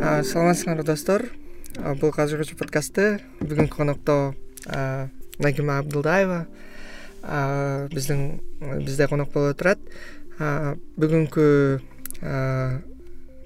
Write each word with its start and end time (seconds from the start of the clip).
саламатсыңарбы 0.00 0.84
достор. 0.84 1.22
Бул 2.00 2.12
кажыргычу 2.12 2.56
подкасты 2.58 3.20
бүгүнкү 3.40 3.76
конокто 3.76 4.34
нагима 5.38 5.78
абдылдаева 5.80 6.46
биздин 7.92 8.40
бизде 8.60 9.08
конок 9.08 9.32
болуп 9.32 9.54
отурат 9.56 9.80
бүгүнкү 11.00 11.46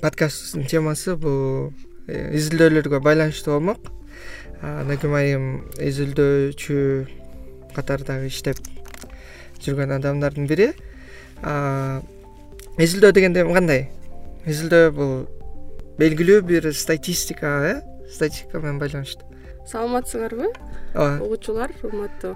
подкасттын 0.03 0.67
темасы 0.67 1.17
бул 1.17 1.73
э, 2.09 2.35
изилдөөлөргө 2.37 3.01
байланыштуу 3.05 3.59
болмок. 3.59 3.93
Нагима 4.61 5.21
айым 5.23 5.49
изилдөөчү 5.79 6.79
катары 7.77 8.27
иштеп 8.27 8.59
жүргөн 9.63 9.99
адамдардын 10.01 10.49
бири. 10.51 10.73
Изилдөө 12.81 13.13
дегенде 13.13 13.45
кандай 13.45 13.87
изилдөө 14.49 14.91
бул 14.97 15.15
белгилүү 16.01 16.41
бир 16.49 16.71
статистика 16.77 17.51
э? 17.69 17.75
Статистика 18.11 18.61
менен 18.63 18.79
байланыштуу. 18.81 19.27
Саламатсыңарбы? 19.71 20.51
Ооба. 20.95 21.21
Угуучулар 21.25 21.75
урматтуу. 21.85 22.35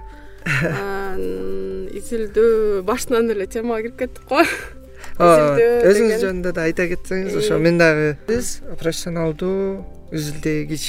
Изилдөө 1.97 2.83
башынан 2.85 3.31
эле 3.33 3.47
темага 3.49 3.87
кирип 3.87 3.97
кеттик 4.03 4.29
го. 4.29 4.43
Ооба 5.19 5.55
өзүңүз 5.89 6.21
жөнүндө 6.21 6.53
да 6.55 6.67
айта 6.69 6.85
кетсеңиз 6.91 7.39
ошо 7.41 7.57
мен 7.61 7.79
дагы 7.81 8.15
сиз 8.29 8.59
профессионалдуу 8.79 9.83
изилдегич 10.11 10.85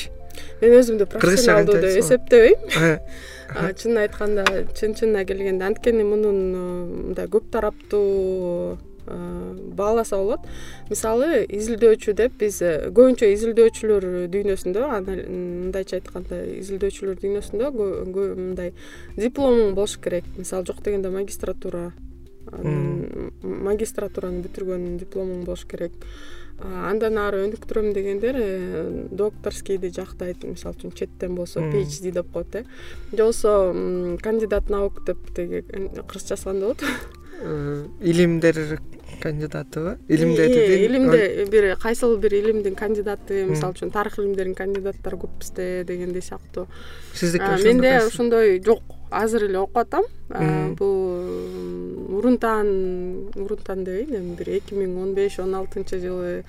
мен 0.61 0.77
өзүмдү 0.81 1.07
профессионалдуу 1.13 1.81
деп 1.81 1.99
эсептебейм. 2.03 2.59
Э. 2.77 3.73
чынын 3.79 4.03
айтканда 4.05 4.45
чын 4.77 4.97
чынына 4.99 5.25
келгенде 5.29 5.69
анткени 5.69 6.05
мунун 6.05 6.39
мындай 7.09 7.31
көп 7.31 7.49
тараптуу 7.55 8.77
бааласа 9.07 10.17
болот. 10.17 10.47
Мисалы 10.91 11.45
изилдөөчү 11.45 12.15
деп 12.19 12.39
биз 12.41 12.61
э, 12.63 12.91
көбүнчө 12.97 13.31
изилдөөчүлөр 13.35 14.09
дүйнөсүндө 14.33 14.87
мындайча 15.07 16.01
айтканда 16.01 16.43
изилдөөчүлөр 16.63 17.21
дүйнөсүндө 17.23 17.71
мындай 17.77 18.73
дипломуң 19.17 19.77
болуш 19.79 19.99
керек. 20.03 20.27
Мисалы 20.39 20.67
жок 20.67 20.83
дегенде 20.85 21.13
магистратура 21.15 21.93
магистратураны 22.47 24.45
бүтүргөн 24.45 24.99
дипломуң 25.01 25.45
болуш 25.47 25.67
керек. 25.69 25.95
Андан 26.57 27.19
ары 27.21 27.43
өнүктүрөм 27.45 27.91
дегендер 27.93 28.37
э, 28.41 29.09
докторскийди 29.13 29.91
жактайт 29.93 30.47
мисалы 30.49 30.79
үчүн 30.79 30.95
четтен 30.97 31.35
болсо 31.37 31.61
phd 31.61 32.15
деп 32.17 32.31
коет 32.33 32.55
э. 32.57 32.65
Же 33.13 33.19
болбосо 33.19 34.17
кандидат 34.23 34.71
наук 34.71 35.03
деп 35.05 35.21
тиги 35.37 35.61
кыргызчасы 35.69 36.45
кандай 36.45 36.73
болот. 36.73 36.85
Э, 37.43 37.85
илимдер 38.01 38.81
кандидатыбы 39.21 39.99
илимде 40.09 40.47
илимде 40.87 41.45
бир 41.51 41.77
кайсыл 41.77 42.17
бир 42.17 42.35
илимдин 42.35 42.75
кандидаты 42.75 43.45
мисалы 43.45 43.75
үчүн 43.75 43.91
тарых 43.91 44.19
илимдеринин 44.19 44.55
кандидаттары 44.55 45.17
көп 45.17 45.39
бизде 45.41 45.85
дегендей 45.85 46.23
сыяктуу. 46.23 46.67
Сиздики 47.15 47.65
менде 47.65 47.97
ошондой 47.99 48.63
жок. 48.65 48.83
Азыр 49.11 49.45
эле 49.45 49.59
окуп 49.59 49.79
атам. 49.79 50.05
Бул 50.77 52.17
урунтан 52.19 53.31
урунтан 53.35 53.85
дебейин 53.85 54.17
эми 54.17 54.37
бир 54.37 54.49
эки 54.59 54.75
миң 54.75 54.99
он 55.03 55.15
беш 55.15 55.39
он 55.39 55.55
алтынчы 55.55 56.01
жылы 56.01 56.45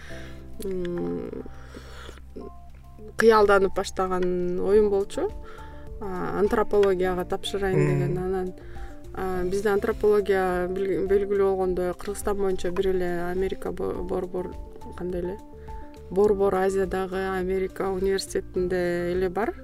кыялданып 3.17 3.75
баштаган 3.75 4.59
оюм 4.59 4.89
болчу. 4.89 5.29
Антропологияга 6.02 7.25
тапшырайын 7.25 7.87
деген 7.87 8.17
анан 8.17 8.53
бизде 9.17 9.71
антропология 9.73 10.67
белгилүү 10.69 11.49
болгондой 11.49 11.93
кыргызстан 11.97 12.37
боюнча 12.37 12.71
бир 12.71 12.91
эле 12.93 13.11
америка 13.31 13.71
борбор 13.71 14.51
кандай 14.97 15.21
эле? 15.21 15.37
Борбор 16.09 16.55
азиядагы 16.55 17.23
америка 17.37 17.89
университетинде 17.89 19.13
эле 19.13 19.29
бар. 19.29 19.55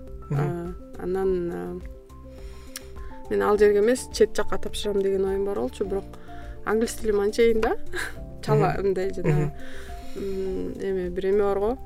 Анан 0.99 1.81
мен 3.29 3.41
ал 3.41 3.57
жерге 3.57 3.79
эмес 3.79 4.07
чет 4.13 4.35
жакка 4.35 4.57
тапшырам 4.57 5.01
деген 5.01 5.25
оюм 5.25 5.45
бар 5.45 5.59
болчу 5.59 5.85
бирок 5.85 6.03
англис 6.65 6.93
тилим 6.93 7.19
анчейин 7.19 7.61
да. 7.61 7.77
Чала 8.45 8.75
мындай 8.81 9.13
жанагы 9.13 9.51
эме 10.15 11.09
бир 11.09 11.25
эме 11.25 11.43
бар 11.43 11.59
го 11.59 11.77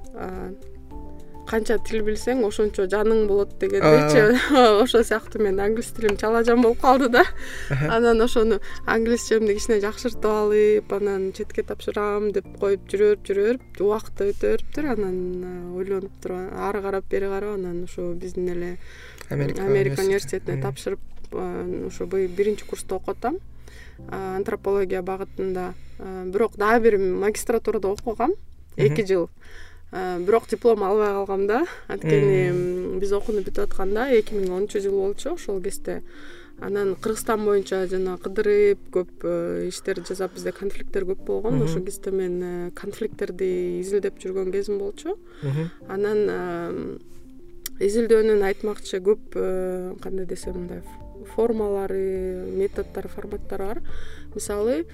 канча 1.48 1.78
тил 1.88 2.04
билсең 2.06 2.44
ошончо 2.48 2.86
жаның 2.92 3.26
болот 3.30 3.54
дегендейчи. 3.62 4.38
Ошол 4.84 5.04
сыяктуу 5.08 5.42
менин 5.42 5.62
англис 5.64 5.92
тилим 5.96 6.18
чала 6.20 6.44
жан 6.44 6.62
болуп 6.62 6.82
калды 6.82 7.10
да. 7.10 7.24
Анан 7.70 8.22
ошону 8.22 8.60
англисчемди 8.86 9.56
кичине 9.56 9.80
жакшыртып 9.84 10.28
алып 10.28 10.94
анан 11.00 11.32
четке 11.38 11.64
тапшырам 11.68 12.32
деп 12.36 12.48
коюп 12.60 12.88
жүрө 12.92 13.14
берип 13.16 13.28
жүрө 13.30 13.46
берип 13.48 13.82
убакыт 13.82 14.24
өтө 14.28 14.54
бериптир 14.56 14.90
анан 14.94 15.76
ойлонуп 15.78 16.16
туруп 16.24 16.56
ары 16.70 16.82
карап 16.84 17.08
бери 17.12 17.32
карап 17.32 17.56
анан 17.56 17.84
ошо 17.88 18.14
биздин 18.14 18.50
эле 18.56 18.78
америка 19.30 20.02
университетине. 20.04 20.62
тапшырып 20.62 21.00
ушу 21.88 22.06
биринчи 22.08 22.66
курста 22.66 22.96
окуп 22.96 23.16
атам 23.16 23.40
антропология 24.12 25.02
багытында 25.02 25.74
бирок 26.26 26.58
дагы 26.58 26.84
бир 26.84 26.98
магистратурада 26.98 27.88
окугам. 27.88 28.34
Эки 28.78 29.02
жыл 29.02 29.30
бирок 30.20 30.48
диплом 30.50 30.84
албай 30.84 31.14
калгам 31.14 31.48
да. 31.48 31.62
Анткени 31.88 33.00
биз 33.00 33.14
окууну 33.14 33.44
бүтүп 33.46 33.68
атканда 33.68 34.10
эки 34.18 34.36
миң 34.36 34.52
онунчу 34.52 34.82
жыл 34.84 34.98
болчу. 35.00 35.36
Ошол 35.36 35.62
кезде 35.62 36.02
анан 36.60 36.96
кыргызстан 36.96 37.46
боюнча 37.46 37.84
жана 37.90 38.18
кыдырып 38.22 38.88
көп 38.94 39.26
э, 39.30 39.68
иштерди 39.70 40.08
жасап 40.10 40.34
бизде 40.34 40.52
конфликттер 40.52 41.06
көп 41.10 41.26
болгон. 41.26 41.62
Ошол 41.62 41.86
кезде 41.86 42.12
мен 42.12 42.40
э, 42.44 42.72
конфликттерди 42.76 43.82
изилдеп 43.82 44.18
жүргөн 44.24 44.52
кезим 44.52 44.80
болчу. 44.82 45.18
Анан 45.88 46.98
изилдөөнүн 47.80 48.42
айтмакчы 48.50 49.02
көп 49.06 49.38
э, 49.38 49.94
кандай 50.02 50.26
десем 50.26 50.58
мындай 50.58 50.82
формалары 51.36 52.48
методдору 52.56 53.10
форматтары 53.10 53.66
бар. 53.66 53.82
Мисалы 54.36 54.86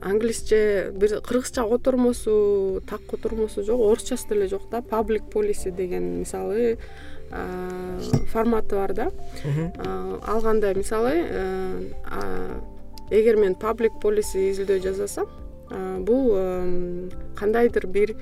англисче 0.00 0.90
бир 0.94 1.20
кыргызча 1.20 1.64
котормосу 1.68 2.82
так 2.88 3.00
котормосу 3.06 3.62
жок 3.64 3.80
орусчасы 3.80 4.28
деле 4.28 4.48
жок 4.48 4.62
да 4.70 4.80
паблик 4.82 5.30
полиси 5.30 5.70
деген 5.70 6.20
мисалы 6.20 6.78
форматы 8.32 8.76
бар 8.76 8.92
да. 8.94 9.10
Ал 10.26 10.40
кандай 10.42 10.74
мисалы 10.74 11.26
эгер 13.10 13.36
мен 13.36 13.54
паблик 13.54 13.92
полиси 14.00 14.50
изилдөө 14.50 14.80
жасасам 14.84 15.26
бул 16.04 16.32
кандайдыр 17.36 17.86
бир 17.86 18.16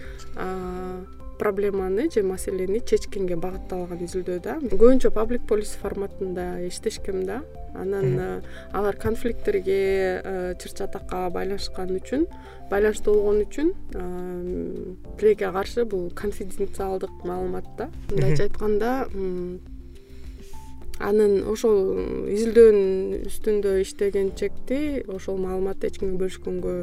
проблеманы 1.38 2.10
же 2.10 2.22
маселени 2.22 2.80
чечкенге 2.80 3.36
багытталган 3.36 4.02
изилдөө 4.06 4.40
да. 4.42 4.56
Көбүнчө 4.62 5.12
паблик 5.14 5.46
полис 5.48 5.76
форматында 5.80 6.60
иштешкем 6.66 7.24
да. 7.26 7.42
Анан 7.76 8.18
э, 8.18 8.42
алар 8.72 8.96
конфликттерге 8.96 10.22
э, 10.24 10.54
чыр 10.60 10.72
чатакка 10.72 11.28
байланышкан 11.30 11.92
үчүн 11.98 12.26
байланыштуу 12.70 13.14
болгон 13.14 13.42
үчүн 13.44 13.72
э, 13.92 14.94
тилекке 15.20 15.52
каршы 15.52 15.84
бул 15.84 16.10
конфиденциалдык 16.10 17.24
маалымат 17.24 17.68
да. 17.76 17.90
Мындайча 18.10 18.48
айтканда 18.48 18.92
анын 20.96 21.42
ошол 21.52 22.00
изилдөөнүн 22.32 23.26
үстүндө 23.28 23.80
иштегенчекти 23.84 25.04
ошол 25.12 25.36
маалыматты 25.44 25.90
эч 25.90 26.00
кимге 26.00 26.22
бөлүшкөнгө 26.24 26.76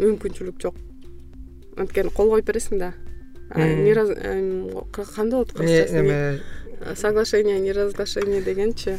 мүмкүнчүлүк 0.00 0.60
жок. 0.60 0.76
Анткени 1.80 2.12
кол 2.12 2.34
коюп 2.34 2.50
бересиң 2.50 2.82
да 2.82 2.92
кандай 3.50 5.30
болот 5.30 5.52
кыргызчасы 5.52 5.98
эме 6.00 6.40
соглашение 6.96 7.60
неразглашение 7.60 8.42
дегенчи 8.42 8.96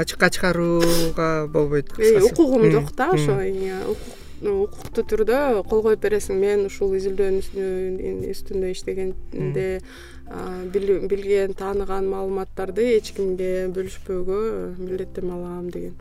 ачыкка 0.00 0.30
чыгарууга 0.30 1.46
болбойт 1.46 1.92
укугум 2.22 2.70
жок 2.70 2.94
да 2.96 3.10
ошо 3.12 3.40
укуктуу 4.36 5.04
түрдө 5.04 5.64
кол 5.68 5.82
коюп 5.82 6.02
бересиң 6.04 6.36
мен 6.40 6.66
ушул 6.68 6.92
изилдөөнүн 6.98 8.20
үстүндө 8.32 8.72
иштегенде 8.74 9.80
билген 10.26 11.54
тааныган 11.54 12.08
маалыматтарды 12.10 12.82
эч 12.96 13.12
кимге 13.14 13.68
бөлүшпөөгө 13.74 14.38
милдеттенме 14.78 15.32
алам 15.36 15.70
деген. 15.70 15.94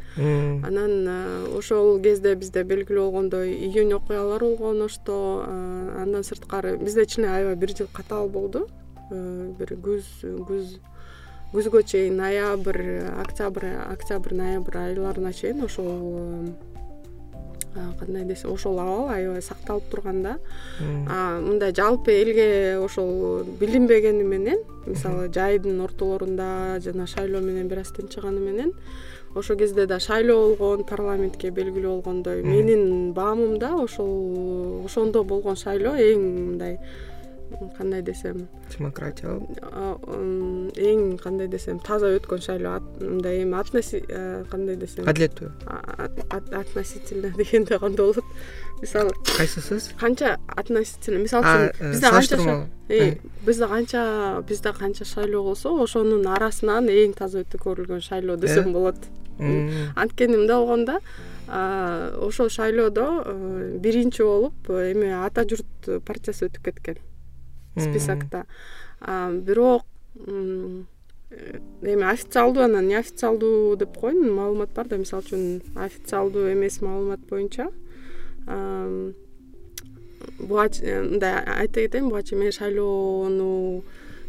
Анан 0.66 1.54
ошол 1.58 2.00
кезде 2.02 2.36
бизде 2.36 2.64
белгилүү 2.64 3.06
болгондой 3.06 3.54
июнь 3.54 3.94
окуялары 3.94 4.56
болгон 4.56 4.82
ошто 4.88 5.46
андан 5.46 6.24
сырткары 6.24 6.78
бизде 6.78 7.06
чын 7.06 7.30
аябай 7.30 7.56
бир 7.56 7.76
жыл 7.78 7.88
катаал 7.94 8.30
болду. 8.30 8.68
Бир 9.12 9.76
күз 9.78 10.10
күз 10.24 10.78
күзгө 11.54 11.84
чейин 11.86 12.18
ноябрь 12.18 13.06
октябрь 13.22 13.70
октябрь 13.92 14.34
ноябрь 14.34 14.78
айларына 14.78 15.32
чейин 15.34 15.64
ошол 15.64 16.50
кандай 18.00 18.26
десем 18.26 18.54
ошол 18.54 18.80
абал 18.80 19.10
аябай 19.10 19.42
сакталып 19.42 19.90
турган 19.92 20.22
да 20.24 20.38
мындай 21.42 21.74
жалпы 21.76 22.12
элге 22.12 22.78
ошол 22.80 23.44
билинбегени 23.60 24.24
менен 24.24 24.64
мисалы 24.86 25.28
жайдын 25.34 25.82
ортолорунда 25.82 26.80
жана 26.84 27.08
шайлоо 27.08 27.42
менен 27.42 27.68
бир 27.68 27.80
аз 27.80 27.92
тынчыганы 27.92 28.40
менен 28.40 28.74
ошол 29.36 29.58
кезде 29.58 29.86
да 29.86 30.00
шайлоо 30.00 30.56
болгон 30.56 30.86
парламентке 30.88 31.52
белгилүү 31.52 32.02
болгондой 32.02 32.44
менин 32.44 33.14
баамымда 33.14 33.74
ошол 33.84 34.86
ошондо 34.86 35.24
болгон 35.24 35.56
шайлоо 35.56 35.96
эң 35.96 36.22
мындай 36.22 36.80
кандай 37.78 38.02
десем? 38.02 38.48
Демократиялуу 38.78 39.48
эң 40.76 41.18
кандай 41.22 41.48
десем? 41.48 41.80
Таза 41.80 42.12
өткөн 42.18 42.42
шайлоо 42.42 42.80
мындай 43.00 43.44
эми 43.44 44.46
кандай 44.50 44.76
десем? 44.76 45.08
Адилеттүү. 45.08 45.52
Относительно 46.30 47.32
дегенде 47.38 47.80
кандай 47.80 48.06
болот? 48.06 48.24
Мисалы 48.82 49.12
кайсысыз? 49.38 49.92
канча 50.00 50.38
относительно 50.48 51.20
мисалы 51.20 51.72
үчүн 51.72 51.92
бизде 51.92 52.10
канча 52.10 52.38
бизде 53.46 53.68
канча 53.68 54.44
бизде 54.48 54.74
канча 54.74 55.06
шайлоо 55.06 55.44
болсо 55.44 55.76
ошонун 55.84 56.28
арасынан 56.28 56.90
эң 56.90 57.16
таза 57.16 57.46
өткөрүлгөн 57.46 58.02
шайлоо 58.02 58.38
десем 58.38 58.74
болот. 58.74 59.00
Анткени 59.40 60.38
мындай 60.38 60.58
болгондо 60.58 61.00
ошол 61.48 62.50
шайлоодо 62.50 63.24
биринчи 63.80 64.24
болуп 64.24 64.70
эме 64.70 65.14
ата 65.26 65.44
журт 65.48 65.90
партиясы 66.06 66.48
өтүп 66.50 66.72
кеткен 66.72 66.98
списокто 67.78 68.46
бирок 69.46 69.84
эми 71.82 72.04
официалдуу 72.04 72.64
анан 72.64 72.88
неофициалдуу 72.88 73.76
деп 73.76 73.98
коеюн 73.98 74.34
маалымат 74.34 74.70
бар 74.74 74.88
да 74.88 74.98
мисалы 74.98 75.24
үчүн 75.24 75.62
официалдуу 75.76 76.52
эмес 76.52 76.82
маалымат 76.82 77.20
боюнча. 77.30 77.70
Буга 80.40 80.70
мындай 80.70 81.44
айта 81.44 81.82
кетейин 81.82 82.10
буга 82.10 82.24
чейин 82.24 82.44
мен 82.44 82.52
шайлоону 82.56 83.84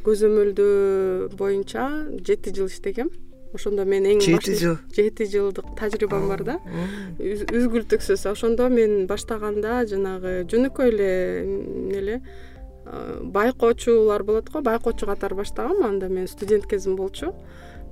көзөмөлдөө 0.07 1.37
боюнча 1.37 1.87
жети 2.27 2.53
жыл 2.55 2.67
иштегем. 2.67 3.11
Ошондо 3.55 3.85
мен 3.87 4.05
эң 4.05 4.21
жети 4.21 4.57
жыл? 4.59 4.77
жети 4.93 5.25
жылдык 5.31 5.71
тажрыйбам 5.79 6.29
бар 6.29 6.43
да. 6.45 6.59
Үзгүлтүксүз. 7.19 8.27
Ошондо 8.29 8.69
мен 8.69 9.07
баштаганда 9.07 9.85
жанагы 9.87 10.43
жөнөкөй 10.51 10.91
эле 10.91 11.11
эмне 11.45 11.99
эле 12.03 12.21
байкоочулар 13.23 14.23
болот 14.23 14.51
го. 14.51 14.63
Байкоочу 14.63 15.07
катары 15.07 15.35
баштагам. 15.35 15.85
Анда 15.85 16.09
мен 16.09 16.29
студент 16.29 16.67
кезим 16.67 16.97
болчу 16.97 17.35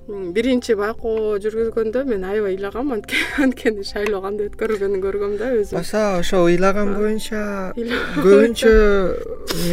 биринчи 0.06 0.74
байкоо 0.76 1.38
жүргүзгөндө 1.40 2.04
мен 2.04 2.24
аябай 2.28 2.58
ыйлагам. 2.58 2.92
Анткени 2.92 3.84
шайлоо 3.92 4.20
кандай 4.20 4.50
өткөрүлгөнүн 4.50 5.00
көргөм 5.00 5.36
да 5.40 5.48
өзүм. 5.56 5.78
Баса 5.78 6.18
ошол 6.18 6.48
ыйлаган 6.52 6.92
боюнча 6.98 7.72
көбүнчө 7.74 8.72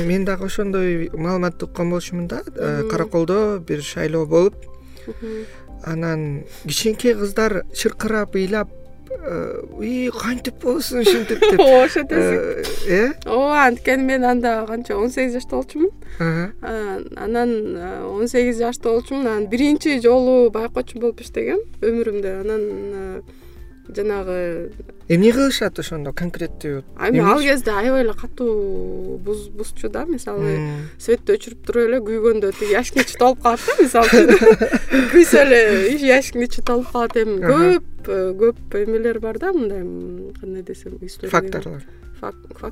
мен 0.07 0.25
дагы 0.25 0.47
ошондой 0.47 1.09
маалыматты 1.12 1.67
уккан 1.67 1.91
болчумун 1.91 2.27
да. 2.31 2.44
Э, 2.56 2.88
караколдо 2.89 3.59
бир 3.59 3.83
шайлоо 3.83 4.25
болуп 4.25 4.56
анан 5.83 6.45
кичинекей 6.63 7.13
кыздар 7.13 7.65
чыркырап 7.75 8.35
ыйлап 8.35 8.69
ии 9.81 10.09
кантип 10.15 10.61
болосуң 10.63 11.01
ушинтип 11.03 11.41
деп. 11.51 11.59
Ооба 11.59 11.83
ошентесиң. 11.85 12.39
Э 12.87 13.01
ооба 13.25 13.65
анткени 13.67 14.07
мен 14.07 14.25
анда 14.25 14.65
канча 14.69 14.97
он 14.97 15.11
сегиз 15.11 15.33
жашта 15.37 15.55
болчумун. 15.55 15.91
Анан 16.19 17.53
он 18.07 18.27
сегиз 18.27 18.57
жашта 18.57 18.89
болчумун. 18.89 19.27
Анан 19.27 19.47
биринчи 19.47 19.99
жолу 20.01 20.49
байкоочу 20.51 20.99
болуп 20.99 21.21
иштегем. 21.21 21.61
Өмүрүмдө 21.81 22.39
анан 22.41 23.23
жанагы 23.95 24.71
эмне 25.07 25.31
кылышат 25.35 25.79
ошондо? 25.79 26.13
Конкреттүү 26.17 26.81
эми 27.07 27.23
ал 27.23 27.41
кезде 27.43 27.71
аябай 27.71 28.05
эле 28.05 28.13
катуу 28.13 29.17
бузчу 29.21 29.89
да 29.89 30.05
мисалы 30.05 30.57
светти 30.97 31.35
өчүрүп 31.38 31.65
туруп 31.67 31.88
эле 31.89 32.01
күйгөндө 32.07 32.51
тиги 32.59 32.75
ящиктин 32.77 33.05
ичи 33.05 33.19
толуп 33.19 33.41
калат 33.43 33.65
да 33.67 33.77
мисалы. 33.81 34.09
Үчүн 34.91 35.09
күйсө 35.13 35.41
эле 35.45 35.61
ящиктин 36.07 36.47
ичи 36.47 36.63
толуп 36.65 36.91
калат 36.93 37.17
эми. 37.19 37.39
Көп 37.43 38.11
көп 38.41 38.77
эмелер 38.81 39.19
бар 39.19 39.39
да 39.39 39.51
мындай 39.53 39.83
кандай 40.39 40.63
десем 40.63 40.97
факторлор 41.29 41.83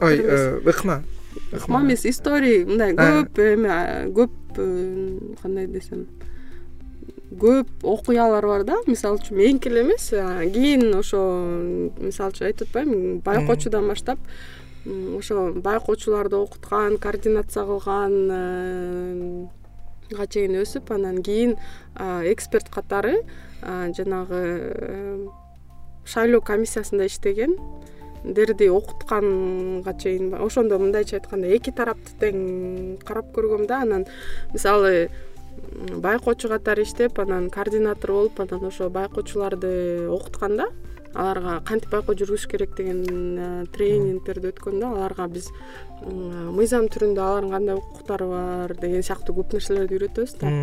ой 0.02 0.20
э, 0.24 0.62
ыкма. 0.66 1.04
Ыкма 1.52 1.82
эмес 1.82 2.06
история 2.06 2.66
мындай 2.66 2.94
көп 2.94 3.40
эме 3.42 4.10
көп 4.14 4.32
э, 4.58 5.36
кандай 5.42 5.68
десем 5.68 6.08
көп 7.30 7.68
окуялар 7.84 8.46
бар 8.46 8.64
да. 8.66 8.78
Мисалы 8.88 9.20
үчүн 9.20 9.38
меники 9.38 9.70
эле 9.70 9.84
эмес 9.86 10.10
кийин 10.10 10.94
ошо 10.98 11.22
мисалы 12.00 12.34
үчүн 12.34 12.48
айтып 12.50 12.68
атпаймынбы 12.70 13.22
байкоочудан 13.26 13.88
баштап 13.88 14.20
ошо 15.18 15.52
байкоочуларды 15.54 16.36
окуткан 16.36 16.98
координация 16.98 17.66
кылганга 17.66 19.50
э, 20.10 20.26
чейин 20.32 20.58
өсүп 20.64 20.94
анан 20.96 21.22
кийин 21.22 21.58
эксперт 21.96 22.70
катары 22.74 23.22
жанагы 23.62 24.42
э, 24.42 25.28
шайлоо 26.06 26.42
комиссиясында 26.42 27.06
иштегендерди 27.06 28.70
окутканга 28.74 29.94
чейин 30.00 30.34
ошондо 30.34 30.80
мындайча 30.80 31.20
айтканда 31.20 31.52
эки 31.54 31.72
тарапты 31.76 32.16
тең 32.24 32.98
карап 33.06 33.34
көргөм 33.36 33.68
да. 33.68 33.84
Анан 33.84 34.08
мисалы 34.54 35.10
байкоочу 36.04 36.50
катары 36.50 36.84
иштеп 36.88 37.20
анан 37.20 37.50
координатор 37.50 38.12
болуп 38.12 38.40
анан 38.40 38.66
ошо 38.72 38.90
байкоочуларды 38.90 40.08
окутканда 40.10 40.70
аларга 41.14 41.60
кантип 41.66 41.90
байкоо 41.94 42.14
жүргүзүш 42.14 42.46
керек 42.52 42.76
деген 42.78 43.00
э, 43.40 43.48
тренингдерди 43.74 44.52
өткөндө 44.52 44.92
аларга 44.92 45.26
биз 45.32 45.50
мыйзам 46.00 46.86
түрүндө 46.94 47.24
алардын 47.24 47.56
кандай 47.56 47.80
укуктары 47.80 48.28
бар 48.30 48.76
деген 48.78 49.04
сыяктуу 49.04 49.36
көп 49.40 49.56
нерселерди 49.58 49.98
үйрөтөбүз 49.98 50.36
да. 50.40 50.54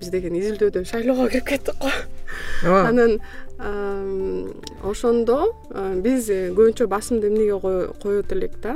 Биз 0.00 0.10
деген 0.12 0.34
изилдөөдөн 0.40 0.88
шайлоого 0.90 1.28
кирип 1.30 1.46
кеттик 1.52 1.78
го. 1.80 1.92
Ооба. 2.66 2.88
Анан 2.90 4.52
ошондо 4.82 5.52
э, 5.70 5.94
биз 6.02 6.28
көбүнчө 6.28 6.90
басымды 6.90 7.30
эмнеге 7.30 7.60
коет 8.02 8.32
элек 8.34 8.58
да? 8.60 8.74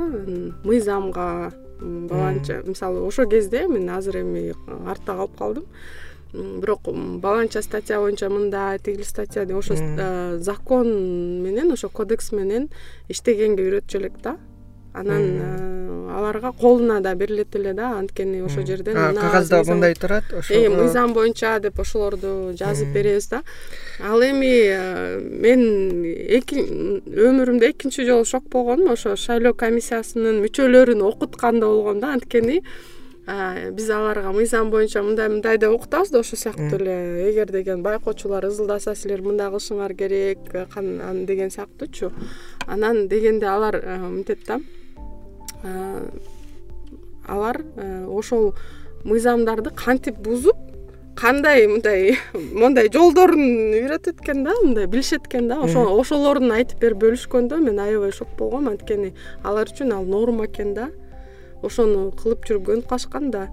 Мыйзамга 0.63 1.51
баланча. 1.81 2.61
Мисалы 2.65 3.01
ошол 3.01 3.29
кезде 3.29 3.67
мен 3.67 3.89
азыр 3.89 4.21
эми 4.21 4.53
артта 4.85 5.15
калып 5.15 5.37
калдым. 5.37 5.65
Бирок 6.33 6.81
баланча 7.21 7.61
статья 7.61 7.99
боюнча 7.99 8.29
мындай 8.29 8.79
тигил 8.79 9.05
статья 9.05 9.43
ошо 9.57 9.73
э, 9.77 10.37
закон 10.39 10.87
менен 11.43 11.71
ошо 11.71 11.89
кодекс 11.89 12.31
менен 12.31 12.69
иштегенге 13.07 13.63
үйрөтчү 13.63 13.97
элек 13.97 14.19
да 14.21 14.37
анан 14.99 15.21
э, 15.41 16.17
аларга 16.17 16.51
колуна 16.51 17.01
да 17.01 17.13
берилет 17.15 17.55
эле 17.55 17.73
да 17.73 17.91
анткени 17.99 18.41
ошол 18.41 18.65
жерден 18.65 18.95
кагазда 19.15 19.63
мындай 19.67 19.93
турат 19.93 20.33
ошо 20.33 20.53
э, 20.53 20.69
мыйзам 20.69 21.13
боюнча 21.13 21.59
деп 21.59 21.79
ошолорду 21.79 22.53
жазып 22.57 22.93
беребиз 22.93 23.27
да. 23.29 23.43
Ал 23.99 24.21
эми 24.21 24.51
э, 24.65 25.19
мен 25.21 25.61
өмүрүмдө 27.05 27.71
экинчи 27.71 28.05
жолу 28.05 28.25
шок 28.25 28.49
болгонум. 28.49 28.91
Ошо 28.93 29.15
шайлоо 29.15 29.53
комиссиясынын 29.53 30.41
мүчөлөрүн 30.45 31.03
окутканда 31.05 31.67
болгом 31.67 31.99
да. 32.01 32.13
Анткени 32.17 32.63
биз 33.27 33.89
аларга 33.91 34.31
мыйзам 34.31 34.71
боюнча 34.71 35.03
мындай 35.03 35.29
мындай 35.29 35.57
деп 35.57 35.75
окутабыз 35.75 36.09
да 36.09 36.23
ошол 36.23 36.39
сыяктуу 36.39 36.79
эле. 36.79 37.29
Эгер 37.29 37.51
деген 37.51 37.83
байкоочулар 37.83 38.47
ызылдаса 38.49 38.95
силер 38.95 39.21
мындай 39.21 39.51
кылышыңар 39.51 39.93
керек 39.93 40.49
деген 41.27 41.51
сыяктуучу. 41.51 42.11
Анан 42.65 43.07
дегенде 43.07 43.45
алар 43.45 43.81
мынтет 43.85 44.45
да 44.47 44.59
алар 47.27 47.61
ошол 48.07 48.53
мыйзамдарды 49.03 49.71
кантип 49.75 50.17
бузуп 50.17 50.57
кандай 51.17 51.65
мындай 51.67 52.17
мондай 52.53 52.89
жолдорун 52.93 53.73
үйрөтөт 53.73 54.21
экен 54.21 54.43
да 54.45 54.53
мындай 54.61 54.85
билишет 54.85 55.25
экен 55.25 55.47
да 55.49 55.59
ошо 55.65 55.87
ошолорун 55.97 56.51
айтып 56.53 56.81
берип 56.83 57.01
бөлүшкөндө 57.01 57.57
мен 57.63 57.79
аябай 57.81 58.11
шок 58.13 58.35
болгом. 58.37 58.69
Анткени 58.69 59.13
алар 59.43 59.71
үчүн 59.71 59.93
ал 59.95 60.05
норма 60.05 60.45
экен 60.45 60.75
да. 60.77 60.91
Ошону 61.65 62.11
кылып 62.11 62.45
жүрүп 62.45 62.67
көнүп 62.69 62.89
калышкан 62.91 63.31
да. 63.33 63.47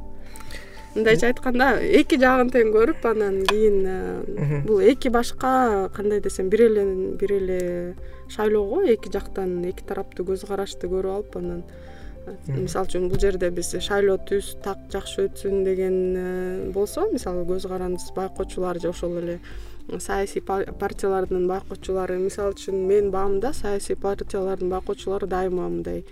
Мындайча 0.94 1.30
айтканда 1.32 1.70
эки 1.80 2.20
жагын 2.20 2.52
тең 2.54 2.68
көрүп 2.74 3.06
анан 3.08 3.40
кийин 3.48 4.62
бул 4.68 4.84
эки 4.84 5.08
башка 5.08 5.88
кандай 5.96 6.20
десем 6.20 6.52
бир 6.52 6.68
эле 6.68 6.84
бир 7.18 7.32
эле 7.32 7.62
шайлоо 8.28 8.68
го 8.68 8.82
эки 8.82 9.10
жактан 9.10 9.56
эки 9.64 9.82
тараптуу 9.88 10.28
көз 10.28 10.46
карашты 10.46 10.86
көрүп 10.92 11.16
алып 11.16 11.40
анан 11.40 11.64
мисалы 12.46 12.88
үчүн 12.88 13.08
бул 13.10 13.20
жерде 13.20 13.50
биз 13.54 13.74
шайлоо 13.84 14.16
түз 14.28 14.54
так 14.64 14.80
жакшы 14.92 15.26
өтсүн 15.28 15.64
деген 15.66 15.96
э, 16.16 16.70
болсо 16.72 17.04
мисалы 17.12 17.44
көз 17.48 17.68
карандысыз 17.68 18.14
байкоочулар 18.16 18.80
же 18.80 18.90
ошол 18.90 19.18
эле 19.20 19.38
саясий 19.98 20.40
партиялардын 20.40 21.46
байкоочулары 21.48 22.16
мисалы 22.18 22.56
үчүн 22.56 22.86
менин 22.88 23.10
баамымда 23.12 23.52
саясий 23.52 23.96
партиялардын 23.96 24.72
байкоочулары 24.72 25.28
дайыма 25.28 25.68
мындай 25.68 26.04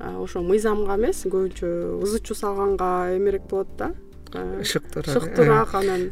ошо 0.00 0.40
мыйзамга 0.40 0.96
эмес 0.96 1.26
көбүнчө 1.26 2.00
ызы 2.06 2.22
чуу 2.24 2.36
салганга 2.36 3.16
эмерээк 3.18 3.44
болот 3.50 3.76
да. 3.76 3.92
Ышыктуураак 4.32 5.16
ышыктуураак 5.16 5.74
анан 5.74 6.10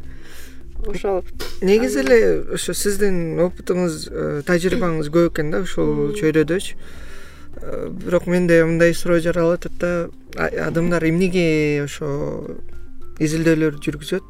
ошол 0.85 1.23
негизи 1.61 2.03
эле 2.05 2.19
ошо 2.53 2.73
сиздин 2.77 3.39
опытыңыз 3.49 4.01
э, 4.11 4.41
тажрыйбаңыз 4.45 5.09
көп 5.09 5.33
экен 5.33 5.49
да 5.55 5.63
ушул 5.65 6.13
чөйрөдөчү 6.19 6.75
э, 6.75 7.08
бирок 7.61 8.27
менде 8.27 8.63
мындай 8.63 8.93
суроо 8.93 9.19
жаралып 9.19 9.65
атат 9.65 9.77
да 9.79 10.49
адамдар 10.67 11.03
эмнеге 11.03 11.83
ошо 11.83 12.07
изилдөөлөр 13.19 13.79
жүргүзөт? 13.83 14.23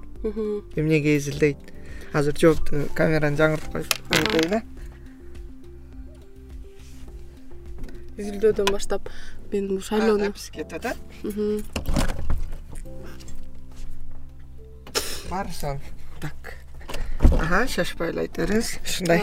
Эмнеге 0.76 1.18
изилдейт? 1.18 1.74
Азыр 2.14 2.38
жоопту 2.42 2.88
камераны 2.98 3.38
жаңыртып 3.38 3.72
коюп 3.76 4.14
айтайын 4.18 4.60
э 4.60 4.62
изилдөөдөн 8.20 8.72
баштап 8.74 9.10
мен 9.52 9.68
бул 9.70 9.82
шайлоону 9.82 10.26
записки 10.26 10.58
кетип 10.58 10.74
атат 10.74 10.98
баарысын 15.30 15.80
так. 16.20 16.56
Аха 17.38 17.68
шашпай 17.68 18.10
эле 18.12 18.26
айта 18.26 18.42
бериңиз 18.44 18.74
ушундай 18.84 19.22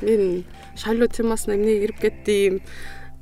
мен 0.00 0.44
шайлоо 0.80 1.08
темасына 1.12 1.58
эмнеге 1.58 1.86
кирип 1.86 2.00
кеттим 2.00 2.60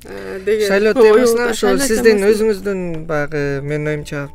деген 0.03 0.67
шайлоо 0.67 0.93
темасына 0.95 1.49
ошол 1.53 1.79
сиздин 1.83 2.23
өзүңүздүн 2.23 2.83
баягы 3.09 3.61
менин 3.65 3.93
оюмча 3.93 4.27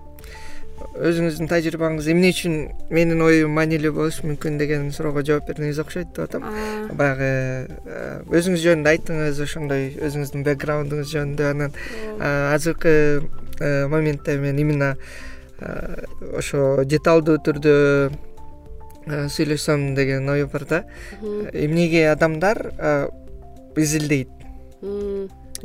өзүңүздүн 0.95 1.49
тажрыйбаңыз 1.51 2.09
эмне 2.13 2.31
үчүн 2.35 2.57
менин 2.95 3.23
оюм 3.25 3.55
маанилүү 3.57 3.93
болушу 3.97 4.27
мүмкүн 4.29 4.59
деген 4.61 4.91
суроого 4.95 5.25
жооп 5.27 5.49
бердиңиз 5.49 5.81
окшойт 5.83 6.13
деп 6.15 6.27
атам. 6.27 6.45
Баягы 6.99 7.31
э, 7.67 8.21
өзүңүз 8.29 8.63
жөнүндө 8.63 8.93
айттыңыз 8.93 9.41
ошондой 9.43 9.89
өзүңүздүн 10.05 10.45
бекграундуңуз 10.47 11.11
жөнүндө 11.15 11.49
анан 11.51 11.75
азыркы 12.21 12.95
э, 13.59 13.87
моментте 13.89 14.37
мен 14.39 14.59
именно 14.59 14.95
э, 15.61 16.05
ошо 16.37 16.85
деталдуу 16.85 17.41
түрдө 17.43 17.77
сүйлөшсөм 19.05 19.95
деген 19.97 20.29
ой 20.33 20.47
бар 20.47 20.69
да. 20.69 20.85
Эмнеге 21.53 22.07
адамдар 22.13 22.71
изилдейт 23.77 24.31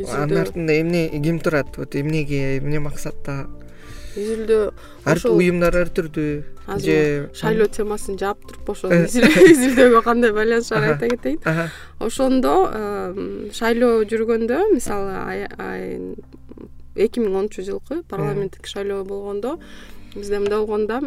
анын 0.08 0.44
артында 0.44 0.80
эмне 0.82 1.08
ким 1.24 1.40
турат? 1.40 1.78
Вот 1.78 1.96
эмнеге 1.96 2.58
эмне 2.58 2.80
максатта? 2.80 3.48
Изилдөө 4.18 4.72
уюмдар 5.30 5.76
ар 5.78 5.92
түрдүү. 5.94 6.32
Же 6.82 6.98
шайлоо 7.38 7.68
темасын 7.72 8.18
жаап 8.20 8.42
туруп 8.48 8.72
ошону 8.74 9.06
изилдөөгө 9.06 10.02
кандай 10.08 10.34
байланышы 10.34 10.76
бар 10.76 10.94
айта 10.94 11.10
кетейин. 11.14 11.40
Ошондо 12.00 12.56
шайлоо 13.54 14.04
жүргөндө 14.10 14.64
мисалы 14.74 15.14
эки 17.00 17.22
миң 17.22 17.36
онунчу 17.36 17.64
жылкы 17.64 18.02
парламенттик 18.10 18.68
шайлоо 18.68 19.06
болгондо 19.08 19.60
бизде 20.16 20.40
мындай 20.40 20.60
болгон 20.60 20.88
да 20.90 21.00